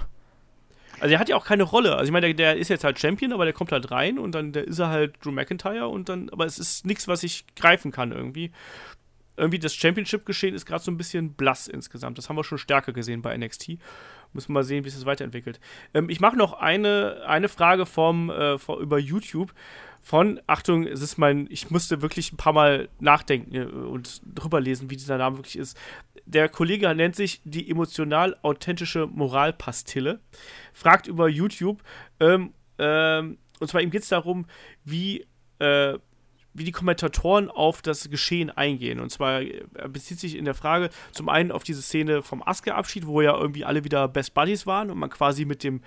Also 1.00 1.14
er 1.14 1.20
hat 1.20 1.30
ja 1.30 1.36
auch 1.36 1.46
keine 1.46 1.64
Rolle. 1.64 1.94
Also 1.94 2.06
ich 2.06 2.12
meine, 2.12 2.34
der, 2.34 2.56
der, 2.56 2.58
ist 2.60 2.70
jetzt 2.70 2.84
halt 2.84 3.00
Champion, 3.00 3.32
aber 3.34 3.46
der 3.46 3.54
kommt 3.54 3.72
halt 3.72 3.92
rein 3.92 4.18
und 4.18 4.34
dann 4.34 4.54
der 4.54 4.68
ist 4.68 4.80
er 4.80 4.90
halt 4.90 5.24
Drew 5.24 5.32
McIntyre 5.32 5.88
und 5.88 6.10
dann, 6.10 6.30
aber 6.32 6.46
es 6.46 6.58
ist 6.58 6.86
nichts, 6.86 7.08
was 7.08 7.22
ich 7.22 7.46
greifen 7.56 7.92
kann 7.92 8.12
irgendwie. 8.12 8.52
Irgendwie 9.38 9.60
das 9.60 9.76
Championship-Geschehen 9.76 10.56
ist 10.56 10.66
gerade 10.66 10.84
so 10.84 10.92
ein 10.92 10.98
bisschen 10.98 11.34
blass 11.34 11.68
insgesamt. 11.68 12.18
Das 12.18 12.30
haben 12.30 12.38
wir 12.38 12.44
schon 12.44 12.58
stärker 12.58 12.94
gesehen 12.94 13.22
bei 13.22 13.36
NXT. 13.38 13.78
Müssen 14.34 14.50
wir 14.50 14.54
mal 14.54 14.64
sehen, 14.64 14.84
wie 14.84 14.90
es 14.90 15.06
weiterentwickelt. 15.06 15.60
Ähm, 15.94 16.10
ich 16.10 16.20
mache 16.20 16.38
noch 16.38 16.54
eine, 16.54 17.24
eine 17.28 17.50
Frage 17.50 17.86
vom, 17.86 18.30
äh, 18.30 18.58
vom, 18.58 18.82
über 18.82 19.00
YouTube 19.00 19.54
von, 20.06 20.40
Achtung, 20.46 20.86
es 20.86 21.02
ist 21.02 21.18
mein, 21.18 21.48
ich 21.50 21.72
musste 21.72 22.04
wirklich 22.04 22.32
ein 22.32 22.38
paar 22.38 22.54
Mal 22.54 22.90
nachdenken 23.00 23.56
äh, 23.56 23.64
und 23.64 24.22
drüber 24.24 24.62
lesen, 24.62 24.92
wie 24.92 24.98
dieser 24.98 25.18
Name 25.18 25.38
wirklich 25.38 25.58
ist. 25.58 25.76
Der 26.28 26.48
Kollege 26.48 26.94
nennt 26.94 27.16
sich 27.16 27.42
die 27.44 27.72
emotional 27.72 28.38
authentische 28.44 29.08
Moralpastille, 29.08 30.20
fragt 30.74 31.08
über 31.08 31.28
YouTube, 31.28 31.82
ähm, 32.20 32.54
ähm, 32.78 33.40
und 33.60 33.68
zwar 33.68 33.82
ihm 33.82 33.90
geht 33.90 34.04
es 34.04 34.10
darum, 34.10 34.46
wie 34.84 35.26
äh, 35.58 35.98
wie 36.56 36.64
die 36.64 36.72
Kommentatoren 36.72 37.52
auf 37.52 37.82
das 37.82 38.10
Geschehen 38.10 38.50
eingehen. 38.50 39.00
Und 39.00 39.12
zwar 39.12 39.42
er 39.42 39.90
bezieht 39.90 40.20
sich 40.20 40.36
in 40.36 40.46
der 40.46 40.56
Frage 40.56 40.90
zum 41.12 41.30
einen 41.30 41.52
auf 41.52 41.64
diese 41.64 41.82
Szene 41.82 42.22
vom 42.24 42.42
Aske-Abschied, 42.42 43.06
wo 43.06 43.22
ja 43.22 43.38
irgendwie 43.38 43.66
alle 43.66 43.84
wieder 43.84 44.08
Best 44.08 44.34
Buddies 44.34 44.66
waren 44.66 44.90
und 44.90 44.98
man 44.98 45.10
quasi 45.10 45.46
mit 45.46 45.64
dem 45.64 45.82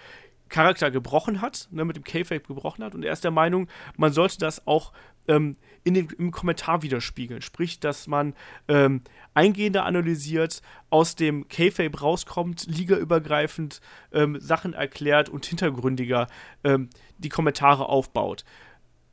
Charakter 0.48 0.90
gebrochen 0.90 1.40
hat, 1.40 1.68
ne, 1.70 1.84
mit 1.84 1.96
dem 1.96 2.04
K-Fape 2.04 2.40
gebrochen 2.46 2.84
hat. 2.84 2.94
Und 2.94 3.04
er 3.04 3.12
ist 3.12 3.24
der 3.24 3.30
Meinung, 3.30 3.68
man 3.96 4.12
sollte 4.12 4.38
das 4.38 4.66
auch 4.66 4.92
ähm, 5.26 5.56
in 5.84 5.94
den, 5.94 6.08
im 6.18 6.30
Kommentar 6.30 6.82
widerspiegeln. 6.82 7.42
Sprich, 7.42 7.80
dass 7.80 8.06
man 8.06 8.34
ähm, 8.66 9.02
eingehender 9.34 9.84
analysiert, 9.84 10.62
aus 10.90 11.14
dem 11.14 11.48
K-Fape 11.48 12.00
rauskommt, 12.00 12.66
ligaübergreifend 12.66 13.80
ähm, 14.12 14.38
Sachen 14.40 14.72
erklärt 14.72 15.28
und 15.28 15.46
hintergründiger 15.46 16.26
ähm, 16.64 16.88
die 17.18 17.28
Kommentare 17.28 17.88
aufbaut. 17.88 18.44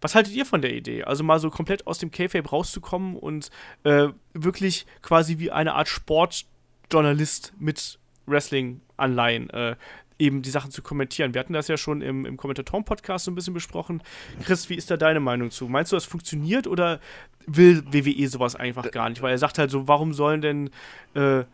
Was 0.05 0.13
haltet 0.13 0.35
ihr 0.35 0.45
von 0.45 0.61
der 0.61 0.71
Idee? 0.71 1.03
Also 1.03 1.23
mal 1.23 1.39
so 1.39 1.49
komplett 1.49 1.87
aus 1.87 1.97
dem 1.97 2.11
K-Fape 2.11 2.47
rauszukommen 2.47 3.17
und 3.17 3.49
äh, 3.85 4.09
wirklich 4.35 4.85
quasi 5.01 5.39
wie 5.39 5.49
eine 5.49 5.73
Art 5.73 5.87
Sportjournalist 5.87 7.53
mit 7.57 7.97
Wrestling-Anleihen 8.27 9.49
äh, 9.49 9.75
eben 10.19 10.43
die 10.43 10.51
Sachen 10.51 10.69
zu 10.69 10.83
kommentieren. 10.83 11.33
Wir 11.33 11.39
hatten 11.39 11.53
das 11.53 11.69
ja 11.69 11.77
schon 11.77 12.03
im, 12.03 12.27
im 12.27 12.37
Kommentatoren-Podcast 12.37 13.25
so 13.25 13.31
ein 13.31 13.35
bisschen 13.35 13.55
besprochen. 13.55 14.03
Chris, 14.43 14.69
wie 14.69 14.75
ist 14.75 14.91
da 14.91 14.95
deine 14.95 15.21
Meinung 15.21 15.49
zu? 15.49 15.67
Meinst 15.67 15.91
du, 15.91 15.95
das 15.95 16.05
funktioniert 16.05 16.67
oder 16.67 16.99
will 17.47 17.83
WWE 17.91 18.27
sowas 18.27 18.55
einfach 18.55 18.91
gar 18.91 19.09
nicht? 19.09 19.23
Weil 19.23 19.31
er 19.31 19.39
sagt 19.39 19.57
halt 19.57 19.71
so, 19.71 19.87
warum 19.87 20.13
sollen 20.13 20.41
denn 20.41 20.69
äh, 21.15 21.45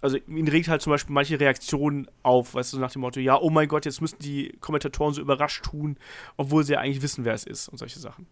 also 0.00 0.16
ihn 0.16 0.48
regt 0.48 0.68
halt 0.68 0.82
zum 0.82 0.90
Beispiel 0.92 1.12
manche 1.12 1.38
Reaktionen 1.38 2.08
auf, 2.22 2.54
weißt 2.54 2.72
du, 2.72 2.78
nach 2.78 2.92
dem 2.92 3.02
Motto, 3.02 3.20
ja, 3.20 3.38
oh 3.38 3.50
mein 3.50 3.68
Gott, 3.68 3.84
jetzt 3.84 4.00
müssen 4.00 4.18
die 4.20 4.56
Kommentatoren 4.60 5.14
so 5.14 5.20
überrascht 5.20 5.64
tun, 5.64 5.96
obwohl 6.36 6.64
sie 6.64 6.74
ja 6.74 6.80
eigentlich 6.80 7.02
wissen, 7.02 7.24
wer 7.24 7.34
es 7.34 7.44
ist 7.44 7.68
und 7.68 7.78
solche 7.78 7.98
Sachen. 7.98 8.26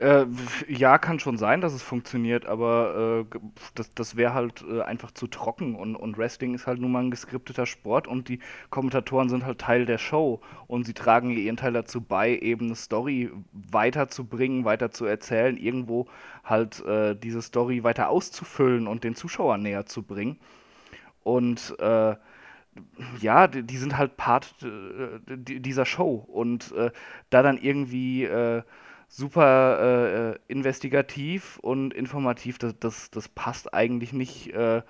Äh, 0.00 0.26
ja, 0.68 0.98
kann 0.98 1.18
schon 1.18 1.38
sein, 1.38 1.60
dass 1.60 1.72
es 1.72 1.82
funktioniert, 1.82 2.46
aber 2.46 3.26
äh, 3.32 3.38
das, 3.74 3.92
das 3.94 4.16
wäre 4.16 4.32
halt 4.32 4.64
äh, 4.68 4.82
einfach 4.82 5.10
zu 5.10 5.26
trocken 5.26 5.74
und, 5.74 5.96
und 5.96 6.18
Wrestling 6.18 6.54
ist 6.54 6.66
halt 6.68 6.80
nun 6.80 6.92
mal 6.92 7.02
ein 7.02 7.10
geskripteter 7.10 7.66
Sport 7.66 8.06
und 8.06 8.28
die 8.28 8.38
Kommentatoren 8.70 9.28
sind 9.28 9.44
halt 9.44 9.58
Teil 9.60 9.86
der 9.86 9.98
Show 9.98 10.40
und 10.68 10.84
sie 10.84 10.94
tragen 10.94 11.30
ihren 11.30 11.56
Teil 11.56 11.72
dazu 11.72 12.00
bei, 12.00 12.36
eben 12.38 12.66
eine 12.66 12.76
Story 12.76 13.30
weiterzubringen, 13.52 14.64
weiter 14.64 14.92
zu 14.92 15.04
erzählen, 15.04 15.56
irgendwo 15.56 16.06
halt 16.44 16.84
äh, 16.84 17.16
diese 17.16 17.42
Story 17.42 17.82
weiter 17.82 18.08
auszufüllen 18.08 18.86
und 18.86 19.02
den 19.02 19.16
Zuschauern 19.16 19.62
näher 19.62 19.86
zu 19.86 20.02
bringen. 20.04 20.38
Und 21.24 21.74
äh, 21.80 22.14
ja, 23.20 23.48
die, 23.48 23.64
die, 23.64 23.76
sind 23.76 23.98
halt 23.98 24.16
Part 24.16 24.54
äh, 24.62 25.18
dieser 25.36 25.84
Show 25.84 26.24
und 26.28 26.72
da 27.30 27.42
dann 27.42 27.58
irgendwie 27.58 28.28
super 29.08 29.78
äh, 29.80 30.30
äh, 30.30 30.38
investigativ 30.48 31.58
und 31.58 31.94
informativ. 31.94 32.58
Das, 32.58 32.78
das, 32.78 33.10
das 33.10 33.28
passt 33.28 33.74
eigentlich 33.74 34.12
nicht 34.12 34.52
äh, 34.54 34.82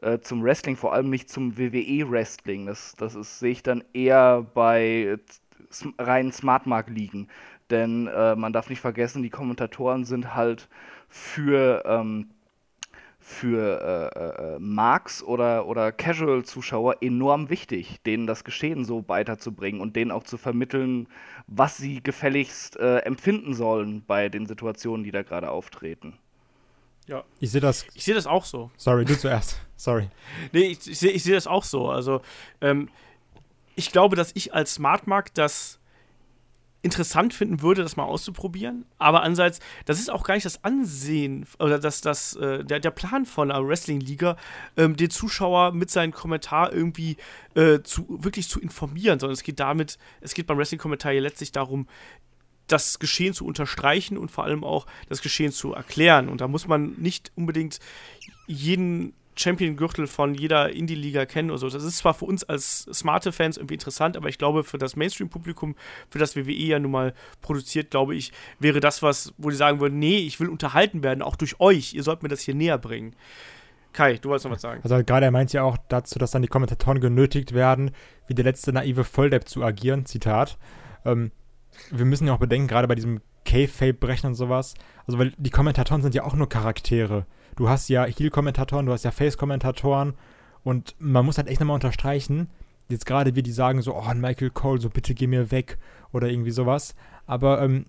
äh, 0.00 0.20
zum 0.20 0.42
Wrestling, 0.42 0.76
vor 0.76 0.92
allem 0.94 1.10
nicht 1.10 1.30
zum 1.30 1.58
WWE-Wrestling. 1.58 2.66
Das, 2.66 2.94
das 2.96 3.38
sehe 3.38 3.52
ich 3.52 3.62
dann 3.62 3.84
eher 3.92 4.46
bei 4.54 5.18
reinen 5.98 6.32
Smartmark 6.32 6.88
liegen. 6.88 7.28
Denn 7.70 8.06
äh, 8.06 8.34
man 8.34 8.52
darf 8.52 8.70
nicht 8.70 8.80
vergessen, 8.80 9.22
die 9.22 9.30
Kommentatoren 9.30 10.04
sind 10.04 10.34
halt 10.34 10.68
für 11.08 11.82
ähm, 11.86 12.30
für 13.28 14.10
äh, 14.16 14.54
äh, 14.54 14.58
Marks 14.58 15.22
oder, 15.22 15.66
oder 15.66 15.92
Casual-Zuschauer 15.92 17.02
enorm 17.02 17.50
wichtig, 17.50 18.00
denen 18.06 18.26
das 18.26 18.42
Geschehen 18.42 18.86
so 18.86 19.04
weiterzubringen 19.06 19.82
und 19.82 19.96
denen 19.96 20.10
auch 20.10 20.24
zu 20.24 20.38
vermitteln, 20.38 21.08
was 21.46 21.76
sie 21.76 22.02
gefälligst 22.02 22.76
äh, 22.78 23.00
empfinden 23.00 23.52
sollen 23.52 24.02
bei 24.06 24.30
den 24.30 24.46
Situationen, 24.46 25.04
die 25.04 25.10
da 25.10 25.22
gerade 25.22 25.50
auftreten. 25.50 26.14
Ja. 27.06 27.22
Ich 27.38 27.50
sehe 27.50 27.60
das. 27.60 27.86
Ich 27.92 28.04
sehe 28.04 28.14
das 28.14 28.26
auch 28.26 28.46
so. 28.46 28.70
Sorry, 28.78 29.04
du 29.04 29.16
zuerst. 29.16 29.60
Sorry. 29.76 30.08
nee, 30.52 30.62
ich, 30.62 30.88
ich 30.88 30.98
sehe 30.98 31.10
ich 31.10 31.22
seh 31.22 31.32
das 31.32 31.46
auch 31.46 31.64
so. 31.64 31.90
Also, 31.90 32.22
ähm, 32.62 32.88
ich 33.76 33.92
glaube, 33.92 34.16
dass 34.16 34.34
ich 34.34 34.54
als 34.54 34.74
Smartmark 34.74 35.34
das 35.34 35.77
interessant 36.82 37.34
finden 37.34 37.60
würde, 37.60 37.82
das 37.82 37.96
mal 37.96 38.04
auszuprobieren. 38.04 38.84
Aber 38.98 39.22
andererseits, 39.22 39.60
das 39.84 39.98
ist 39.98 40.10
auch 40.10 40.24
gar 40.24 40.34
nicht 40.34 40.46
das 40.46 40.62
Ansehen 40.64 41.46
oder 41.58 41.78
das, 41.78 42.00
das, 42.00 42.36
äh, 42.36 42.64
der, 42.64 42.78
der 42.80 42.90
Plan 42.90 43.26
von 43.26 43.50
einer 43.50 43.66
Wrestling-Liga, 43.66 44.36
ähm, 44.76 44.96
den 44.96 45.10
Zuschauer 45.10 45.72
mit 45.72 45.90
seinem 45.90 46.12
Kommentar 46.12 46.72
irgendwie 46.72 47.16
äh, 47.54 47.80
zu, 47.82 48.06
wirklich 48.22 48.48
zu 48.48 48.60
informieren, 48.60 49.18
sondern 49.18 49.34
es 49.34 49.42
geht 49.42 49.58
damit, 49.58 49.98
es 50.20 50.34
geht 50.34 50.46
beim 50.46 50.58
Wrestling-Kommentar 50.58 51.12
ja 51.12 51.20
letztlich 51.20 51.50
darum, 51.50 51.88
das 52.68 52.98
Geschehen 52.98 53.34
zu 53.34 53.46
unterstreichen 53.46 54.16
und 54.16 54.30
vor 54.30 54.44
allem 54.44 54.62
auch 54.62 54.86
das 55.08 55.22
Geschehen 55.22 55.52
zu 55.52 55.72
erklären. 55.72 56.28
Und 56.28 56.40
da 56.40 56.48
muss 56.48 56.68
man 56.68 56.92
nicht 56.98 57.32
unbedingt 57.34 57.80
jeden 58.46 59.14
Champion-Gürtel 59.38 60.06
von 60.06 60.34
jeder 60.34 60.70
Indie-Liga 60.70 61.26
kennen 61.26 61.50
oder 61.50 61.58
so. 61.58 61.68
Das 61.68 61.84
ist 61.84 61.98
zwar 61.98 62.14
für 62.14 62.24
uns 62.24 62.44
als 62.44 62.82
smarte 62.92 63.32
Fans 63.32 63.56
irgendwie 63.56 63.74
interessant, 63.74 64.16
aber 64.16 64.28
ich 64.28 64.38
glaube, 64.38 64.64
für 64.64 64.78
das 64.78 64.96
Mainstream-Publikum, 64.96 65.76
für 66.10 66.18
das 66.18 66.36
WWE 66.36 66.52
ja 66.52 66.78
nun 66.78 66.90
mal 66.90 67.14
produziert, 67.40 67.90
glaube 67.90 68.14
ich, 68.14 68.32
wäre 68.58 68.80
das 68.80 69.02
was, 69.02 69.32
wo 69.38 69.50
die 69.50 69.56
sagen 69.56 69.80
würden, 69.80 69.98
nee, 69.98 70.18
ich 70.18 70.40
will 70.40 70.48
unterhalten 70.48 71.02
werden, 71.02 71.22
auch 71.22 71.36
durch 71.36 71.60
euch. 71.60 71.94
Ihr 71.94 72.02
sollt 72.02 72.22
mir 72.22 72.28
das 72.28 72.40
hier 72.40 72.54
näher 72.54 72.78
bringen. 72.78 73.14
Kai, 73.92 74.18
du 74.18 74.28
wolltest 74.28 74.44
noch 74.44 74.52
was 74.52 74.62
sagen. 74.62 74.80
Also 74.82 75.02
gerade 75.02 75.26
er 75.26 75.32
meint 75.32 75.52
ja 75.52 75.62
auch 75.62 75.76
dazu, 75.88 76.18
dass 76.18 76.30
dann 76.30 76.42
die 76.42 76.48
Kommentatoren 76.48 77.00
genötigt 77.00 77.54
werden, 77.54 77.90
wie 78.26 78.34
der 78.34 78.44
letzte 78.44 78.72
naive 78.72 79.04
Volldepp 79.04 79.48
zu 79.48 79.64
agieren. 79.64 80.06
Zitat. 80.06 80.58
Ähm, 81.04 81.32
wir 81.90 82.04
müssen 82.04 82.26
ja 82.26 82.34
auch 82.34 82.38
bedenken, 82.38 82.68
gerade 82.68 82.88
bei 82.88 82.94
diesem 82.94 83.20
K-Fape-Brechen 83.44 84.28
und 84.28 84.34
sowas, 84.34 84.74
also 85.06 85.18
weil 85.18 85.32
die 85.38 85.50
Kommentatoren 85.50 86.02
sind 86.02 86.14
ja 86.14 86.24
auch 86.24 86.34
nur 86.34 86.48
Charaktere. 86.48 87.26
Du 87.58 87.68
hast 87.68 87.88
ja 87.88 88.04
Heel-Kommentatoren, 88.04 88.86
du 88.86 88.92
hast 88.92 89.04
ja 89.04 89.10
Face-Kommentatoren 89.10 90.14
und 90.62 90.94
man 91.00 91.26
muss 91.26 91.38
halt 91.38 91.48
echt 91.48 91.58
nochmal 91.58 91.74
unterstreichen, 91.74 92.48
jetzt 92.88 93.04
gerade 93.04 93.34
wie 93.34 93.42
die 93.42 93.50
sagen 93.50 93.82
so, 93.82 93.96
oh, 93.96 94.14
Michael 94.14 94.50
Cole, 94.50 94.80
so 94.80 94.88
bitte 94.88 95.12
geh 95.12 95.26
mir 95.26 95.50
weg 95.50 95.76
oder 96.12 96.28
irgendwie 96.28 96.52
sowas, 96.52 96.94
aber 97.26 97.60
ähm, 97.60 97.86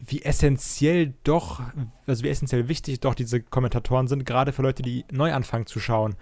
wie 0.00 0.20
essentiell 0.20 1.14
doch, 1.24 1.62
also 2.06 2.24
wie 2.24 2.28
essentiell 2.28 2.68
wichtig 2.68 3.00
doch 3.00 3.14
diese 3.14 3.40
Kommentatoren 3.40 4.06
sind, 4.06 4.26
gerade 4.26 4.52
für 4.52 4.60
Leute, 4.60 4.82
die 4.82 5.06
neu 5.10 5.32
anfangen 5.32 5.64
zu 5.64 5.80
schauen, 5.80 6.14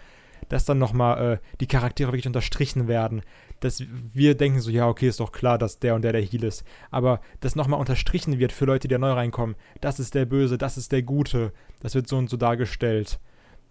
dass 0.49 0.65
dann 0.65 0.79
nochmal 0.79 1.35
äh, 1.35 1.39
die 1.61 1.67
Charaktere 1.67 2.11
wirklich 2.13 2.27
unterstrichen 2.27 2.89
werden, 2.89 3.23
dass 3.61 3.83
wir 4.13 4.37
denken 4.37 4.61
so, 4.61 4.71
ja, 4.71 4.89
okay, 4.89 5.09
ist 5.09 5.21
doch 5.21 5.33
klar, 5.33 5.59
dass 5.59 5.79
der 5.79 5.95
und 5.95 6.03
der 6.03 6.13
der 6.13 6.23
Heal 6.23 6.45
ist, 6.45 6.65
aber 6.91 7.21
dass 7.41 7.57
nochmal 7.57 7.81
unterstrichen 7.81 8.39
wird 8.39 8.53
für 8.53 8.65
Leute, 8.65 8.89
die 8.89 8.93
da 8.93 8.99
neu 8.99 9.13
reinkommen, 9.13 9.57
das 9.81 10.01
ist 10.01 10.15
der 10.15 10.27
Böse, 10.27 10.59
das 10.59 10.77
ist 10.77 10.93
der 10.93 11.03
Gute, 11.03 11.53
das 11.81 11.95
wird 11.95 12.09
so 12.09 12.17
und 12.17 12.29
so 12.29 12.37
dargestellt. 12.37 13.21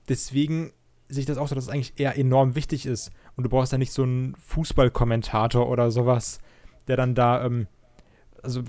Deswegen 0.09 0.73
sehe 1.09 1.21
ich 1.21 1.27
das 1.27 1.37
auch 1.37 1.47
so, 1.47 1.55
dass 1.55 1.65
es 1.65 1.69
eigentlich 1.69 1.93
eher 1.97 2.17
enorm 2.17 2.55
wichtig 2.55 2.85
ist 2.85 3.11
und 3.35 3.43
du 3.43 3.49
brauchst 3.49 3.71
ja 3.71 3.77
nicht 3.77 3.93
so 3.93 4.03
einen 4.03 4.35
Fußballkommentator 4.35 5.69
oder 5.69 5.91
sowas, 5.91 6.39
der 6.87 6.97
dann 6.97 7.15
da, 7.15 7.45
ähm, 7.45 7.67
also 8.41 8.63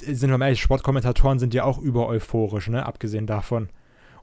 sind 0.00 0.30
wir 0.30 0.38
mal 0.38 0.46
ehrlich, 0.46 0.62
Sportkommentatoren 0.62 1.38
sind 1.38 1.54
ja 1.54 1.64
auch 1.64 1.78
über 1.78 2.06
euphorisch, 2.06 2.68
ne, 2.68 2.84
abgesehen 2.86 3.26
davon. 3.26 3.68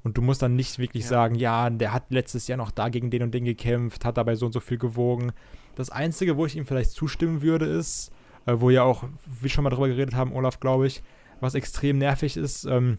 Und 0.03 0.17
du 0.17 0.21
musst 0.21 0.41
dann 0.41 0.55
nicht 0.55 0.79
wirklich 0.79 1.03
ja. 1.03 1.09
sagen, 1.09 1.35
ja, 1.35 1.69
der 1.69 1.93
hat 1.93 2.05
letztes 2.09 2.47
Jahr 2.47 2.57
noch 2.57 2.71
da 2.71 2.89
gegen 2.89 3.11
den 3.11 3.23
und 3.23 3.33
den 3.33 3.45
gekämpft, 3.45 4.03
hat 4.03 4.17
dabei 4.17 4.35
so 4.35 4.47
und 4.47 4.51
so 4.51 4.59
viel 4.59 4.77
gewogen. 4.77 5.31
Das 5.75 5.89
Einzige, 5.89 6.37
wo 6.37 6.45
ich 6.45 6.55
ihm 6.55 6.65
vielleicht 6.65 6.91
zustimmen 6.91 7.41
würde, 7.41 7.65
ist, 7.65 8.11
äh, 8.45 8.53
wo 8.57 8.69
ja 8.69 8.83
auch, 8.83 9.03
wie 9.41 9.49
schon 9.49 9.63
mal 9.63 9.69
drüber 9.69 9.87
geredet 9.87 10.15
haben, 10.15 10.33
Olaf, 10.33 10.59
glaube 10.59 10.87
ich, 10.87 11.03
was 11.39 11.55
extrem 11.55 11.97
nervig 11.97 12.37
ist, 12.37 12.65
ähm, 12.65 12.97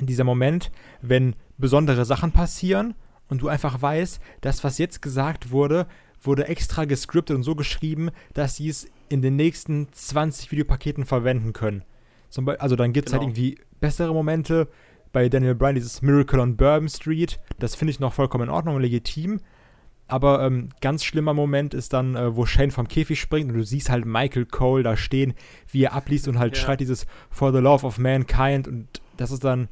dieser 0.00 0.24
Moment, 0.24 0.70
wenn 1.02 1.34
besondere 1.58 2.04
Sachen 2.04 2.32
passieren 2.32 2.94
und 3.28 3.42
du 3.42 3.48
einfach 3.48 3.80
weißt, 3.80 4.20
das, 4.40 4.64
was 4.64 4.78
jetzt 4.78 5.02
gesagt 5.02 5.50
wurde, 5.50 5.86
wurde 6.22 6.48
extra 6.48 6.84
gescriptet 6.84 7.36
und 7.36 7.42
so 7.42 7.54
geschrieben, 7.54 8.10
dass 8.34 8.56
sie 8.56 8.68
es 8.68 8.86
in 9.08 9.22
den 9.22 9.36
nächsten 9.36 9.92
20 9.92 10.52
Videopaketen 10.52 11.04
verwenden 11.04 11.52
können. 11.52 11.82
Beispiel, 12.34 12.56
also 12.56 12.76
dann 12.76 12.92
gibt 12.92 13.08
es 13.08 13.12
halt 13.12 13.22
genau. 13.22 13.34
halt 13.34 13.38
irgendwie 13.38 13.64
bessere 13.80 14.12
Momente. 14.12 14.68
Bei 15.12 15.28
Daniel 15.28 15.54
Bryan 15.54 15.74
dieses 15.74 16.02
Miracle 16.02 16.40
on 16.40 16.56
Bourbon 16.56 16.88
Street, 16.88 17.40
das 17.58 17.74
finde 17.74 17.90
ich 17.90 18.00
noch 18.00 18.12
vollkommen 18.12 18.44
in 18.44 18.50
Ordnung 18.50 18.76
und 18.76 18.82
legitim. 18.82 19.40
Aber 20.06 20.44
ähm, 20.44 20.70
ganz 20.80 21.04
schlimmer 21.04 21.34
Moment 21.34 21.72
ist 21.72 21.92
dann, 21.92 22.16
äh, 22.16 22.34
wo 22.34 22.44
Shane 22.44 22.72
vom 22.72 22.88
Käfig 22.88 23.20
springt 23.20 23.50
und 23.50 23.56
du 23.56 23.64
siehst 23.64 23.90
halt 23.90 24.04
Michael 24.04 24.44
Cole 24.44 24.82
da 24.82 24.96
stehen, 24.96 25.34
wie 25.70 25.84
er 25.84 25.92
abliest 25.92 26.26
und 26.26 26.38
halt 26.38 26.56
ja. 26.56 26.62
schreit 26.62 26.80
dieses 26.80 27.06
For 27.30 27.52
the 27.52 27.60
Love 27.60 27.86
of 27.86 27.98
Mankind 27.98 28.66
und 28.66 28.88
das 29.16 29.30
ist 29.30 29.44
dann 29.44 29.68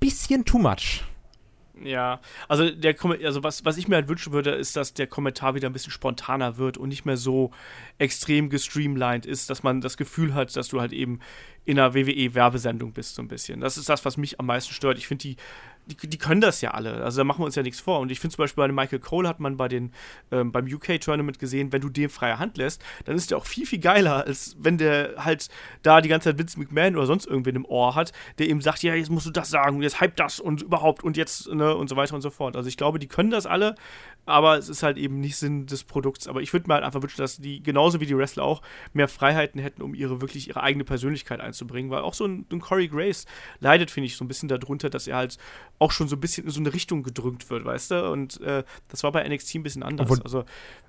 bisschen 0.00 0.44
too 0.44 0.58
much. 0.58 1.02
Ja, 1.82 2.20
also 2.48 2.70
der 2.70 2.94
also 3.24 3.42
was, 3.42 3.66
was 3.66 3.76
ich 3.76 3.86
mir 3.86 3.96
halt 3.96 4.08
wünschen 4.08 4.32
würde, 4.32 4.52
ist, 4.52 4.76
dass 4.76 4.94
der 4.94 5.06
Kommentar 5.06 5.54
wieder 5.54 5.68
ein 5.68 5.74
bisschen 5.74 5.92
spontaner 5.92 6.56
wird 6.56 6.78
und 6.78 6.88
nicht 6.88 7.04
mehr 7.04 7.18
so 7.18 7.50
extrem 7.98 8.48
gestreamlined 8.48 9.26
ist, 9.26 9.50
dass 9.50 9.62
man 9.62 9.82
das 9.82 9.98
Gefühl 9.98 10.32
hat, 10.32 10.56
dass 10.56 10.68
du 10.68 10.80
halt 10.80 10.94
eben 10.94 11.20
in 11.66 11.78
einer 11.78 11.94
WWE-Werbesendung 11.94 12.92
bist, 12.92 13.16
so 13.16 13.22
ein 13.22 13.28
bisschen. 13.28 13.60
Das 13.60 13.76
ist 13.76 13.88
das, 13.88 14.04
was 14.04 14.16
mich 14.16 14.40
am 14.40 14.46
meisten 14.46 14.72
stört. 14.72 14.96
Ich 14.96 15.06
finde 15.06 15.22
die 15.22 15.36
die, 15.86 16.08
die, 16.08 16.18
können 16.18 16.40
das 16.40 16.60
ja 16.60 16.72
alle. 16.72 17.04
Also 17.04 17.18
da 17.18 17.24
machen 17.24 17.40
wir 17.40 17.46
uns 17.46 17.54
ja 17.54 17.62
nichts 17.62 17.80
vor. 17.80 18.00
Und 18.00 18.10
ich 18.10 18.20
finde 18.20 18.34
zum 18.34 18.42
Beispiel 18.42 18.66
bei 18.66 18.72
Michael 18.72 18.98
Cole 18.98 19.28
hat 19.28 19.40
man 19.40 19.56
bei 19.56 19.68
den, 19.68 19.92
ähm, 20.32 20.52
beim 20.52 20.66
UK-Tournament 20.66 21.38
gesehen, 21.38 21.72
wenn 21.72 21.80
du 21.80 21.88
dem 21.88 22.10
freie 22.10 22.38
Hand 22.38 22.56
lässt, 22.58 22.82
dann 23.04 23.16
ist 23.16 23.30
der 23.30 23.38
auch 23.38 23.46
viel, 23.46 23.66
viel 23.66 23.78
geiler, 23.78 24.26
als 24.26 24.56
wenn 24.58 24.78
der 24.78 25.24
halt 25.24 25.48
da 25.82 26.00
die 26.00 26.08
ganze 26.08 26.30
Zeit 26.30 26.38
Vince 26.38 26.58
McMahon 26.58 26.96
oder 26.96 27.06
sonst 27.06 27.26
irgendwen 27.26 27.56
im 27.56 27.64
Ohr 27.64 27.94
hat, 27.94 28.12
der 28.38 28.48
ihm 28.48 28.60
sagt, 28.60 28.82
ja, 28.82 28.94
jetzt 28.94 29.10
musst 29.10 29.26
du 29.26 29.30
das 29.30 29.48
sagen, 29.48 29.80
jetzt 29.82 30.00
hype 30.00 30.16
das 30.16 30.40
und 30.40 30.62
überhaupt 30.62 31.04
und 31.04 31.16
jetzt, 31.16 31.52
ne, 31.52 31.74
und 31.74 31.88
so 31.88 31.96
weiter 31.96 32.14
und 32.14 32.22
so 32.22 32.30
fort. 32.30 32.56
Also 32.56 32.68
ich 32.68 32.76
glaube, 32.76 32.98
die 32.98 33.08
können 33.08 33.30
das 33.30 33.46
alle, 33.46 33.76
aber 34.26 34.58
es 34.58 34.68
ist 34.68 34.82
halt 34.82 34.98
eben 34.98 35.20
nicht 35.20 35.36
Sinn 35.36 35.66
des 35.66 35.84
Produkts. 35.84 36.26
Aber 36.26 36.42
ich 36.42 36.52
würde 36.52 36.68
mir 36.68 36.74
halt 36.74 36.84
einfach 36.84 37.00
wünschen, 37.00 37.18
dass 37.18 37.38
die, 37.38 37.62
genauso 37.62 38.00
wie 38.00 38.06
die 38.06 38.16
Wrestler 38.16 38.42
auch, 38.42 38.60
mehr 38.92 39.08
Freiheiten 39.08 39.60
hätten, 39.60 39.82
um 39.82 39.94
ihre 39.94 40.20
wirklich 40.20 40.48
ihre 40.48 40.62
eigene 40.62 40.84
Persönlichkeit 40.84 41.40
einzubringen. 41.40 41.90
Weil 41.90 42.02
auch 42.02 42.14
so 42.14 42.26
ein, 42.26 42.44
ein 42.50 42.60
Corey 42.60 42.88
Grace 42.88 43.26
leidet, 43.60 43.90
finde 43.90 44.06
ich, 44.06 44.16
so 44.16 44.24
ein 44.24 44.28
bisschen 44.28 44.48
darunter, 44.48 44.90
dass 44.90 45.06
er 45.06 45.16
halt 45.16 45.38
auch 45.78 45.92
schon 45.92 46.08
so 46.08 46.16
ein 46.16 46.20
bisschen 46.20 46.44
in 46.44 46.50
so 46.50 46.60
eine 46.60 46.74
Richtung 46.74 47.02
gedrückt 47.04 47.48
wird, 47.48 47.64
weißt 47.64 47.92
du? 47.92 48.10
Und 48.10 48.40
äh, 48.40 48.64
das 48.88 49.04
war 49.04 49.12
bei 49.12 49.26
NXT 49.26 49.54
ein 49.54 49.62
bisschen 49.62 49.82
anders. 49.82 50.10
Obwohl, 50.10 50.22
also, 50.22 50.44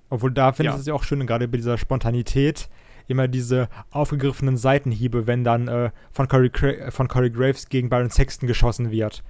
obwohl 0.10 0.32
da 0.32 0.52
finde 0.52 0.72
ja. 0.72 0.76
ich 0.76 0.82
es 0.82 0.88
ja 0.88 0.94
auch 0.94 1.03
schön, 1.03 1.26
gerade 1.26 1.48
bei 1.48 1.58
dieser 1.58 1.78
Spontanität, 1.78 2.70
immer 3.08 3.28
diese 3.28 3.70
aufgegriffenen 3.92 4.58
Seitenhiebe, 4.58 5.28
wenn 5.28 5.44
dann 5.44 5.68
äh, 5.68 5.92
von, 6.12 6.28
Corey, 6.28 6.52
von 6.90 7.08
Corey 7.08 7.30
Graves 7.30 7.70
gegen 7.70 7.90
Byron 7.90 8.10
Sexton 8.10 8.48
geschossen 8.48 8.92
wird. 8.92 9.24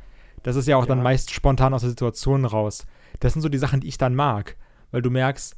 Das 0.43 0.56
ist 0.56 0.67
ja 0.67 0.77
auch 0.77 0.83
ja. 0.83 0.88
dann 0.88 1.03
meist 1.03 1.32
spontan 1.32 1.73
aus 1.73 1.82
der 1.82 1.90
Situation 1.90 2.45
raus. 2.45 2.85
Das 3.19 3.33
sind 3.33 3.41
so 3.41 3.49
die 3.49 3.57
Sachen, 3.57 3.81
die 3.81 3.87
ich 3.87 3.97
dann 3.97 4.15
mag, 4.15 4.57
weil 4.91 5.01
du 5.01 5.09
merkst, 5.09 5.55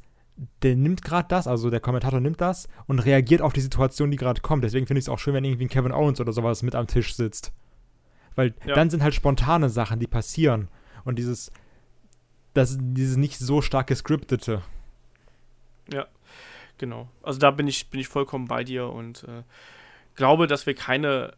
der 0.62 0.76
nimmt 0.76 1.02
gerade 1.02 1.28
das, 1.28 1.46
also 1.46 1.70
der 1.70 1.80
Kommentator 1.80 2.20
nimmt 2.20 2.40
das 2.40 2.68
und 2.86 3.00
reagiert 3.00 3.42
auf 3.42 3.52
die 3.52 3.60
Situation, 3.60 4.10
die 4.10 4.16
gerade 4.16 4.40
kommt. 4.40 4.64
Deswegen 4.64 4.86
finde 4.86 4.98
ich 4.98 5.04
es 5.04 5.08
auch 5.08 5.18
schön, 5.18 5.34
wenn 5.34 5.44
irgendwie 5.44 5.66
ein 5.66 5.68
Kevin 5.68 5.92
Owens 5.92 6.20
oder 6.20 6.32
sowas 6.32 6.62
mit 6.62 6.74
am 6.74 6.86
Tisch 6.86 7.14
sitzt. 7.14 7.52
Weil 8.36 8.54
ja. 8.64 8.74
dann 8.74 8.90
sind 8.90 9.02
halt 9.02 9.14
spontane 9.14 9.68
Sachen, 9.68 10.00
die 10.00 10.06
passieren. 10.06 10.68
Und 11.04 11.18
dieses, 11.18 11.52
das, 12.54 12.78
dieses 12.80 13.16
nicht 13.16 13.38
so 13.38 13.60
stark 13.60 13.88
gescriptete. 13.88 14.62
Ja, 15.92 16.06
genau. 16.78 17.08
Also 17.22 17.38
da 17.38 17.50
bin 17.50 17.68
ich, 17.68 17.90
bin 17.90 18.00
ich 18.00 18.08
vollkommen 18.08 18.46
bei 18.46 18.64
dir 18.64 18.88
und 18.88 19.24
äh, 19.24 19.42
glaube, 20.14 20.46
dass 20.46 20.66
wir 20.66 20.74
keine 20.74 21.34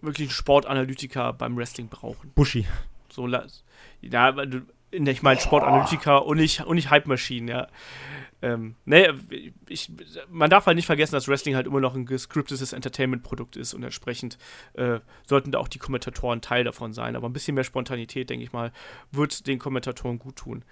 wirklichen 0.00 0.30
Sportanalytiker 0.30 1.32
beim 1.32 1.56
Wrestling 1.56 1.88
brauchen. 1.88 2.32
Bushi. 2.34 2.66
So, 3.10 3.28
ja, 3.28 4.32
ich 4.92 5.22
meine 5.22 5.40
Sportanalytiker 5.40 6.24
und 6.26 6.36
nicht, 6.36 6.64
und 6.64 6.76
nicht 6.76 6.90
Hype-Maschinen, 6.90 7.48
ja. 7.48 7.68
Ähm, 8.42 8.74
ne, 8.84 9.14
ich, 9.68 9.90
man 10.28 10.50
darf 10.50 10.66
halt 10.66 10.74
nicht 10.74 10.86
vergessen, 10.86 11.14
dass 11.14 11.28
Wrestling 11.28 11.54
halt 11.54 11.66
immer 11.66 11.80
noch 11.80 11.94
ein 11.94 12.06
gescriptetes 12.06 12.72
Entertainment-Produkt 12.72 13.56
ist 13.56 13.72
und 13.72 13.84
entsprechend 13.84 14.36
äh, 14.74 14.98
sollten 15.26 15.52
da 15.52 15.58
auch 15.58 15.68
die 15.68 15.78
Kommentatoren 15.78 16.40
Teil 16.40 16.64
davon 16.64 16.92
sein. 16.92 17.14
Aber 17.14 17.28
ein 17.28 17.32
bisschen 17.32 17.54
mehr 17.54 17.64
Spontanität, 17.64 18.30
denke 18.30 18.44
ich 18.44 18.52
mal, 18.52 18.72
wird 19.12 19.46
den 19.46 19.60
Kommentatoren 19.60 20.18
gut 20.18 20.36
tun. 20.36 20.64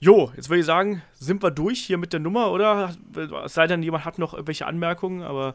Jo, 0.00 0.32
jetzt 0.34 0.48
würde 0.48 0.60
ich 0.60 0.66
sagen, 0.66 1.02
sind 1.12 1.42
wir 1.42 1.50
durch 1.50 1.78
hier 1.78 1.98
mit 1.98 2.12
der 2.12 2.20
Nummer, 2.20 2.50
oder? 2.50 2.96
Es 3.44 3.54
sei 3.54 3.66
denn, 3.66 3.82
jemand 3.82 4.04
hat 4.04 4.18
noch 4.18 4.32
irgendwelche 4.32 4.66
Anmerkungen, 4.66 5.22
aber 5.22 5.54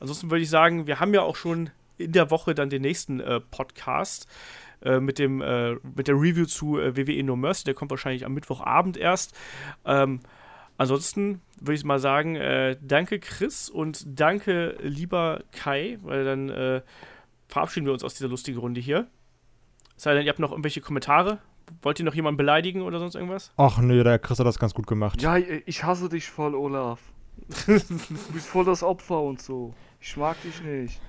ansonsten 0.00 0.30
würde 0.30 0.42
ich 0.42 0.50
sagen, 0.50 0.86
wir 0.86 0.98
haben 0.98 1.14
ja 1.14 1.22
auch 1.22 1.36
schon 1.36 1.70
in 1.96 2.12
der 2.12 2.30
Woche 2.30 2.54
dann 2.54 2.70
den 2.70 2.82
nächsten 2.82 3.20
äh, 3.20 3.40
Podcast. 3.40 4.26
Äh, 4.84 5.00
mit, 5.00 5.18
dem, 5.18 5.40
äh, 5.40 5.76
mit 5.96 6.08
der 6.08 6.14
Review 6.14 6.44
zu 6.44 6.78
äh, 6.78 6.94
WWE 6.96 7.22
No 7.22 7.36
Mercy. 7.36 7.64
Der 7.64 7.74
kommt 7.74 7.90
wahrscheinlich 7.90 8.26
am 8.26 8.34
Mittwochabend 8.34 8.98
erst. 8.98 9.34
Ähm, 9.86 10.20
ansonsten 10.76 11.40
würde 11.58 11.74
ich 11.74 11.84
mal 11.84 11.98
sagen, 11.98 12.36
äh, 12.36 12.76
danke 12.82 13.18
Chris 13.18 13.70
und 13.70 14.04
danke 14.06 14.76
lieber 14.82 15.42
Kai, 15.52 15.98
weil 16.02 16.24
dann 16.24 16.50
äh, 16.50 16.82
verabschieden 17.48 17.86
wir 17.86 17.94
uns 17.94 18.04
aus 18.04 18.14
dieser 18.14 18.28
lustigen 18.28 18.58
Runde 18.58 18.80
hier. 18.80 19.06
Sei 19.96 20.12
denn, 20.12 20.24
ihr 20.24 20.28
habt 20.28 20.38
noch 20.38 20.50
irgendwelche 20.50 20.82
Kommentare. 20.82 21.38
Wollt 21.80 21.98
ihr 21.98 22.04
noch 22.04 22.14
jemanden 22.14 22.36
beleidigen 22.36 22.82
oder 22.82 22.98
sonst 22.98 23.14
irgendwas? 23.14 23.52
Ach 23.56 23.78
nö, 23.78 24.04
der 24.04 24.18
Chris 24.18 24.38
hat 24.38 24.46
das 24.46 24.58
ganz 24.58 24.74
gut 24.74 24.86
gemacht. 24.86 25.22
Ja, 25.22 25.38
ich 25.38 25.82
hasse 25.82 26.10
dich 26.10 26.28
voll, 26.28 26.54
Olaf. 26.54 27.00
Du 27.66 28.32
bist 28.32 28.46
voll 28.46 28.64
das 28.64 28.82
Opfer 28.82 29.20
und 29.20 29.40
so. 29.42 29.74
Ich 30.00 30.16
mag 30.16 30.40
dich 30.42 30.62
nicht. 30.62 31.00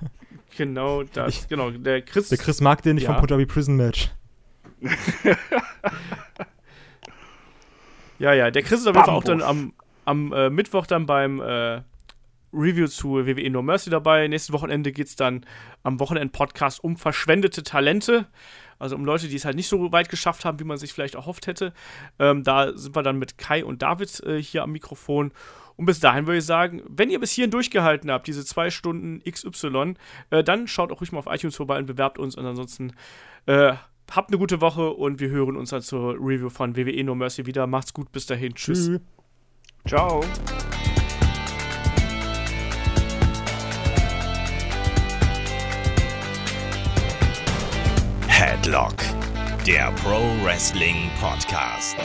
Genau, 0.57 1.03
das, 1.03 1.41
ich, 1.41 1.47
genau. 1.47 1.69
Der 1.71 2.01
Chris. 2.01 2.29
Der 2.29 2.37
Chris 2.37 2.61
mag 2.61 2.81
den 2.81 2.95
nicht 2.95 3.03
ja. 3.03 3.11
vom 3.13 3.21
Punjabi 3.21 3.45
Prison 3.45 3.75
Match. 3.75 4.09
ja, 8.19 8.33
ja, 8.33 8.51
der 8.51 8.63
Chris 8.63 8.81
ist 8.81 8.87
auf 8.87 8.95
jeden 8.95 9.05
Fall 9.05 9.15
auch 9.15 9.23
dann 9.23 9.41
am, 9.41 9.73
am 10.05 10.31
äh, 10.33 10.49
Mittwoch 10.49 10.85
dann 10.85 11.05
beim 11.05 11.41
äh, 11.41 11.81
Review 12.53 12.87
zu 12.87 13.25
WWE 13.25 13.49
No 13.49 13.61
Mercy 13.61 13.89
dabei. 13.89 14.27
Nächstes 14.27 14.53
Wochenende 14.53 14.91
geht 14.91 15.07
es 15.07 15.15
dann 15.15 15.45
am 15.83 15.99
Wochenend-Podcast 15.99 16.83
um 16.83 16.97
verschwendete 16.97 17.63
Talente. 17.63 18.27
Also 18.79 18.95
um 18.95 19.05
Leute, 19.05 19.27
die 19.27 19.35
es 19.35 19.45
halt 19.45 19.55
nicht 19.55 19.69
so 19.69 19.91
weit 19.91 20.09
geschafft 20.09 20.45
haben, 20.45 20.59
wie 20.59 20.65
man 20.65 20.77
sich 20.77 20.93
vielleicht 20.93 21.15
erhofft 21.15 21.47
hätte. 21.47 21.73
Ähm, 22.19 22.43
da 22.43 22.75
sind 22.77 22.95
wir 22.95 23.03
dann 23.03 23.17
mit 23.17 23.37
Kai 23.37 23.63
und 23.63 23.81
David 23.81 24.21
äh, 24.21 24.41
hier 24.41 24.63
am 24.63 24.71
Mikrofon. 24.71 25.31
Und 25.77 25.85
bis 25.85 25.99
dahin 25.99 26.25
würde 26.25 26.37
ich 26.37 26.45
sagen, 26.45 26.81
wenn 26.87 27.09
ihr 27.09 27.19
bis 27.19 27.31
hierhin 27.31 27.51
durchgehalten 27.51 28.09
habt, 28.09 28.27
diese 28.27 28.45
zwei 28.45 28.69
Stunden 28.69 29.21
XY, 29.29 29.95
äh, 30.29 30.43
dann 30.43 30.67
schaut 30.67 30.91
auch 30.91 31.01
ruhig 31.01 31.11
mal 31.11 31.19
auf 31.19 31.27
iTunes 31.27 31.55
vorbei 31.55 31.77
und 31.77 31.85
bewerbt 31.85 32.17
uns. 32.17 32.35
Und 32.35 32.45
ansonsten 32.45 32.93
äh, 33.45 33.73
habt 34.11 34.29
eine 34.29 34.37
gute 34.37 34.61
Woche 34.61 34.89
und 34.89 35.19
wir 35.19 35.29
hören 35.29 35.57
uns 35.57 35.71
dann 35.71 35.81
zur 35.81 36.13
Review 36.13 36.49
von 36.49 36.75
WWE 36.77 37.03
No 37.03 37.15
Mercy 37.15 37.45
wieder. 37.45 37.67
Macht's 37.67 37.93
gut, 37.93 38.11
bis 38.11 38.25
dahin. 38.25 38.53
Tschüss. 38.53 38.87
Tschüss. 38.87 39.01
Ciao. 39.87 40.21
Headlock, 48.27 48.95
der 49.65 49.91
Pro 50.03 50.21
Wrestling 50.43 51.09
Podcast. 51.21 51.95